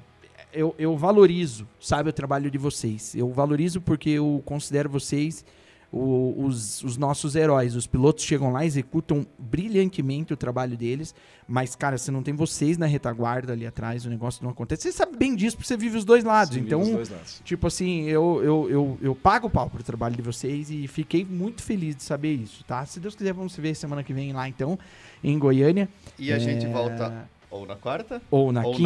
eu, 0.53 0.75
eu 0.77 0.97
valorizo, 0.97 1.67
sabe, 1.79 2.09
o 2.09 2.13
trabalho 2.13 2.51
de 2.51 2.57
vocês. 2.57 3.15
Eu 3.15 3.29
valorizo 3.31 3.79
porque 3.79 4.09
eu 4.09 4.41
considero 4.45 4.89
vocês 4.89 5.45
o- 5.91 6.45
os, 6.45 6.81
os 6.83 6.95
nossos 6.97 7.35
heróis. 7.35 7.75
Os 7.75 7.85
pilotos 7.85 8.23
chegam 8.23 8.51
lá, 8.51 8.65
executam 8.65 9.25
brilhantemente 9.37 10.33
o 10.33 10.37
trabalho 10.37 10.77
deles, 10.77 11.13
mas, 11.47 11.75
cara, 11.75 11.97
se 11.97 12.09
não 12.11 12.23
tem 12.23 12.33
vocês 12.33 12.77
na 12.77 12.85
retaguarda 12.85 13.51
ali 13.53 13.67
atrás, 13.67 14.05
o 14.05 14.09
negócio 14.09 14.43
não 14.43 14.51
acontece. 14.51 14.83
Você 14.83 14.91
sabe 14.93 15.17
bem 15.17 15.35
disso, 15.35 15.57
porque 15.57 15.67
você 15.67 15.75
vive 15.77 15.97
os 15.97 16.05
dois 16.05 16.23
lados. 16.23 16.53
Sim, 16.55 16.61
então, 16.61 16.81
os 16.81 16.89
dois 16.89 17.09
lados. 17.09 17.41
Tipo 17.43 17.67
assim, 17.67 18.03
eu, 18.03 18.41
eu, 18.43 18.69
eu, 18.69 18.97
eu 19.01 19.15
pago 19.15 19.47
o 19.47 19.49
pau 19.49 19.69
pro 19.69 19.83
trabalho 19.83 20.15
de 20.15 20.21
vocês 20.21 20.71
e 20.71 20.87
fiquei 20.87 21.25
muito 21.25 21.61
feliz 21.61 21.95
de 21.95 22.03
saber 22.03 22.33
isso, 22.33 22.63
tá? 22.63 22.85
Se 22.85 22.99
Deus 22.99 23.15
quiser, 23.15 23.33
vamos 23.33 23.53
se 23.53 23.59
ver 23.61 23.75
semana 23.75 24.03
que 24.03 24.13
vem 24.13 24.31
lá, 24.33 24.47
então, 24.47 24.79
em 25.23 25.37
Goiânia. 25.37 25.89
e 26.17 26.31
a 26.31 26.39
gente 26.39 26.65
É, 26.65 26.69
volta 26.69 27.29
ou 27.49 27.65
na 27.65 27.75
quarta, 27.75 28.21
Ou 28.31 28.51
na 28.53 28.61
Ou 28.65 28.71
não. 28.71 28.79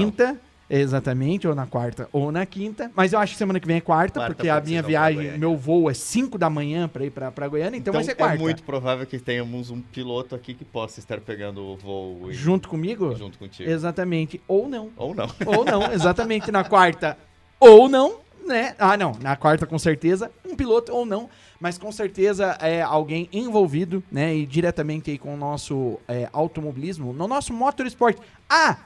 Exatamente, 0.69 1.47
ou 1.47 1.53
na 1.53 1.67
quarta 1.67 2.09
ou 2.11 2.31
na 2.31 2.45
quinta. 2.45 2.91
Mas 2.95 3.13
eu 3.13 3.19
acho 3.19 3.33
que 3.33 3.37
semana 3.37 3.59
que 3.59 3.67
vem 3.67 3.77
é 3.77 3.81
quarta, 3.81 4.19
Quarta, 4.19 4.33
porque 4.35 4.49
a 4.49 4.59
minha 4.61 4.81
pra 4.81 4.87
viagem, 4.89 5.37
meu 5.37 5.55
voo 5.55 5.89
é 5.89 5.93
5 5.93 6.37
da 6.37 6.49
manhã 6.49 6.87
pra 6.87 7.05
ir 7.05 7.11
pra, 7.11 7.31
pra 7.31 7.47
Goiânia, 7.47 7.77
então, 7.77 7.93
vai 7.93 8.03
ser 8.03 8.15
quarta. 8.15 8.35
é 8.35 8.39
muito 8.39 8.63
provável 8.63 9.05
que 9.05 9.19
tenhamos 9.19 9.69
um 9.69 9.79
piloto 9.79 10.33
aqui 10.33 10.53
que 10.53 10.65
possa 10.65 10.99
estar 10.99 11.19
pegando 11.21 11.61
o 11.63 11.75
voo 11.77 12.31
e- 12.31 12.33
Junto 12.33 12.67
comigo? 12.67 13.15
junto 13.15 13.37
contigo. 13.37 13.69
Exatamente. 13.69 14.41
Ou 14.47 14.67
não. 14.67 14.89
Ou 14.97 15.13
não. 15.13 15.27
Ou 15.45 15.63
não, 15.65 15.91
exatamente 15.93 16.51
na 16.51 16.63
quarta. 16.63 17.17
Ou 17.59 17.87
não, 17.87 18.19
né? 18.45 18.75
Ah, 18.79 18.97
não. 18.97 19.13
Na 19.21 19.35
quarta, 19.35 19.65
com 19.65 19.77
certeza, 19.77 20.31
um 20.45 20.55
piloto 20.55 20.91
ou 20.93 21.05
não. 21.05 21.29
Mas 21.59 21.77
com 21.77 21.91
certeza 21.91 22.57
é 22.59 22.81
alguém 22.81 23.29
envolvido, 23.31 24.03
né? 24.11 24.35
E 24.35 24.45
diretamente 24.45 25.09
aí 25.11 25.17
com 25.17 25.33
o 25.33 25.37
nosso 25.37 25.99
é, 26.07 26.27
automobilismo, 26.33 27.13
no 27.13 27.27
nosso 27.27 27.53
motorsport. 27.53 28.17
Ah! 28.49 28.77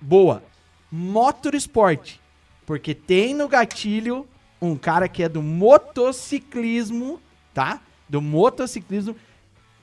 Boa! 0.00 0.42
Motorsport. 0.90 2.16
Porque 2.66 2.94
tem 2.94 3.34
no 3.34 3.48
gatilho 3.48 4.26
um 4.60 4.76
cara 4.76 5.08
que 5.08 5.22
é 5.22 5.28
do 5.28 5.42
motociclismo, 5.42 7.20
tá? 7.54 7.80
Do 8.08 8.20
motociclismo 8.20 9.16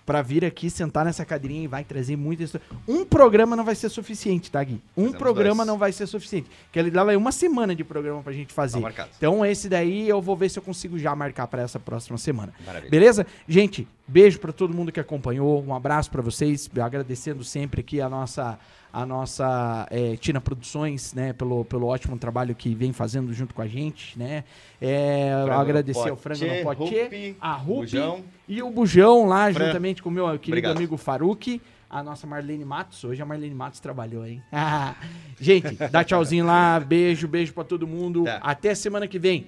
pra 0.07 0.21
vir 0.21 0.45
aqui 0.45 0.69
sentar 0.69 1.03
nessa 1.03 1.25
cadeirinha 1.25 1.65
e 1.65 1.67
vai 1.67 1.83
trazer 1.83 2.15
muita 2.15 2.41
história. 2.41 2.65
Um 2.87 3.03
programa 3.03 3.57
não 3.57 3.65
vai 3.65 3.75
ser 3.75 3.89
suficiente, 3.89 4.49
tá, 4.49 4.63
Gui? 4.63 4.75
Um 4.95 5.01
Fazemos 5.01 5.17
programa 5.17 5.55
dois. 5.57 5.67
não 5.67 5.77
vai 5.77 5.91
ser 5.91 6.07
suficiente. 6.07 6.49
Porque 6.63 6.79
ele 6.79 6.97
aí 6.97 7.17
uma 7.17 7.33
semana 7.33 7.75
de 7.75 7.83
programa 7.83 8.23
pra 8.23 8.31
gente 8.31 8.53
fazer. 8.53 8.79
Tá. 8.93 9.09
Então 9.17 9.45
esse 9.45 9.67
daí 9.67 10.07
eu 10.07 10.21
vou 10.21 10.37
ver 10.37 10.49
se 10.49 10.57
eu 10.59 10.63
consigo 10.63 10.97
já 10.97 11.13
marcar 11.13 11.45
pra 11.47 11.61
essa 11.61 11.77
próxima 11.77 12.17
semana. 12.17 12.53
Maravilha. 12.65 12.89
Beleza? 12.89 13.27
Gente, 13.49 13.85
beijo 14.07 14.39
pra 14.39 14.53
todo 14.53 14.73
mundo 14.73 14.93
que 14.93 14.99
acompanhou, 14.99 15.61
um 15.61 15.75
abraço 15.75 16.09
pra 16.09 16.21
vocês, 16.21 16.69
agradecendo 16.81 17.43
sempre 17.43 17.81
aqui 17.81 17.99
a 17.99 18.07
nossa 18.07 18.57
a 18.91 19.05
nossa 19.05 19.87
é, 19.91 20.15
Tina 20.15 20.41
Produções, 20.41 21.13
né, 21.13 21.33
pelo, 21.33 21.65
pelo 21.65 21.87
ótimo 21.87 22.17
trabalho 22.17 22.55
que 22.55 22.73
vem 22.73 22.93
fazendo 22.93 23.33
junto 23.33 23.53
com 23.53 23.61
a 23.61 23.67
gente, 23.67 24.17
né? 24.17 24.43
É, 24.81 25.31
agradecer 25.51 26.09
ao 26.09 26.15
Frango 26.15 26.45
no 26.45 26.63
Pote, 26.63 27.35
a 27.39 27.53
Rupi 27.53 28.23
e 28.47 28.61
o 28.61 28.69
Bujão 28.69 29.27
lá, 29.27 29.51
Fran, 29.51 29.67
juntamente 29.67 30.01
com 30.01 30.09
o 30.09 30.11
meu 30.11 30.25
querido 30.27 30.47
obrigado. 30.47 30.77
amigo 30.77 30.97
Faruk, 30.97 31.61
a 31.89 32.03
nossa 32.03 32.27
Marlene 32.27 32.65
Matos. 32.65 33.03
Hoje 33.03 33.21
a 33.21 33.25
Marlene 33.25 33.55
Matos 33.55 33.79
trabalhou, 33.79 34.25
hein? 34.25 34.41
gente, 35.39 35.75
dá 35.91 36.03
tchauzinho 36.03 36.45
lá, 36.45 36.79
beijo, 36.79 37.27
beijo 37.27 37.53
pra 37.53 37.63
todo 37.63 37.87
mundo. 37.87 38.23
Tá. 38.23 38.39
Até 38.41 38.75
semana 38.75 39.07
que 39.07 39.19
vem. 39.19 39.47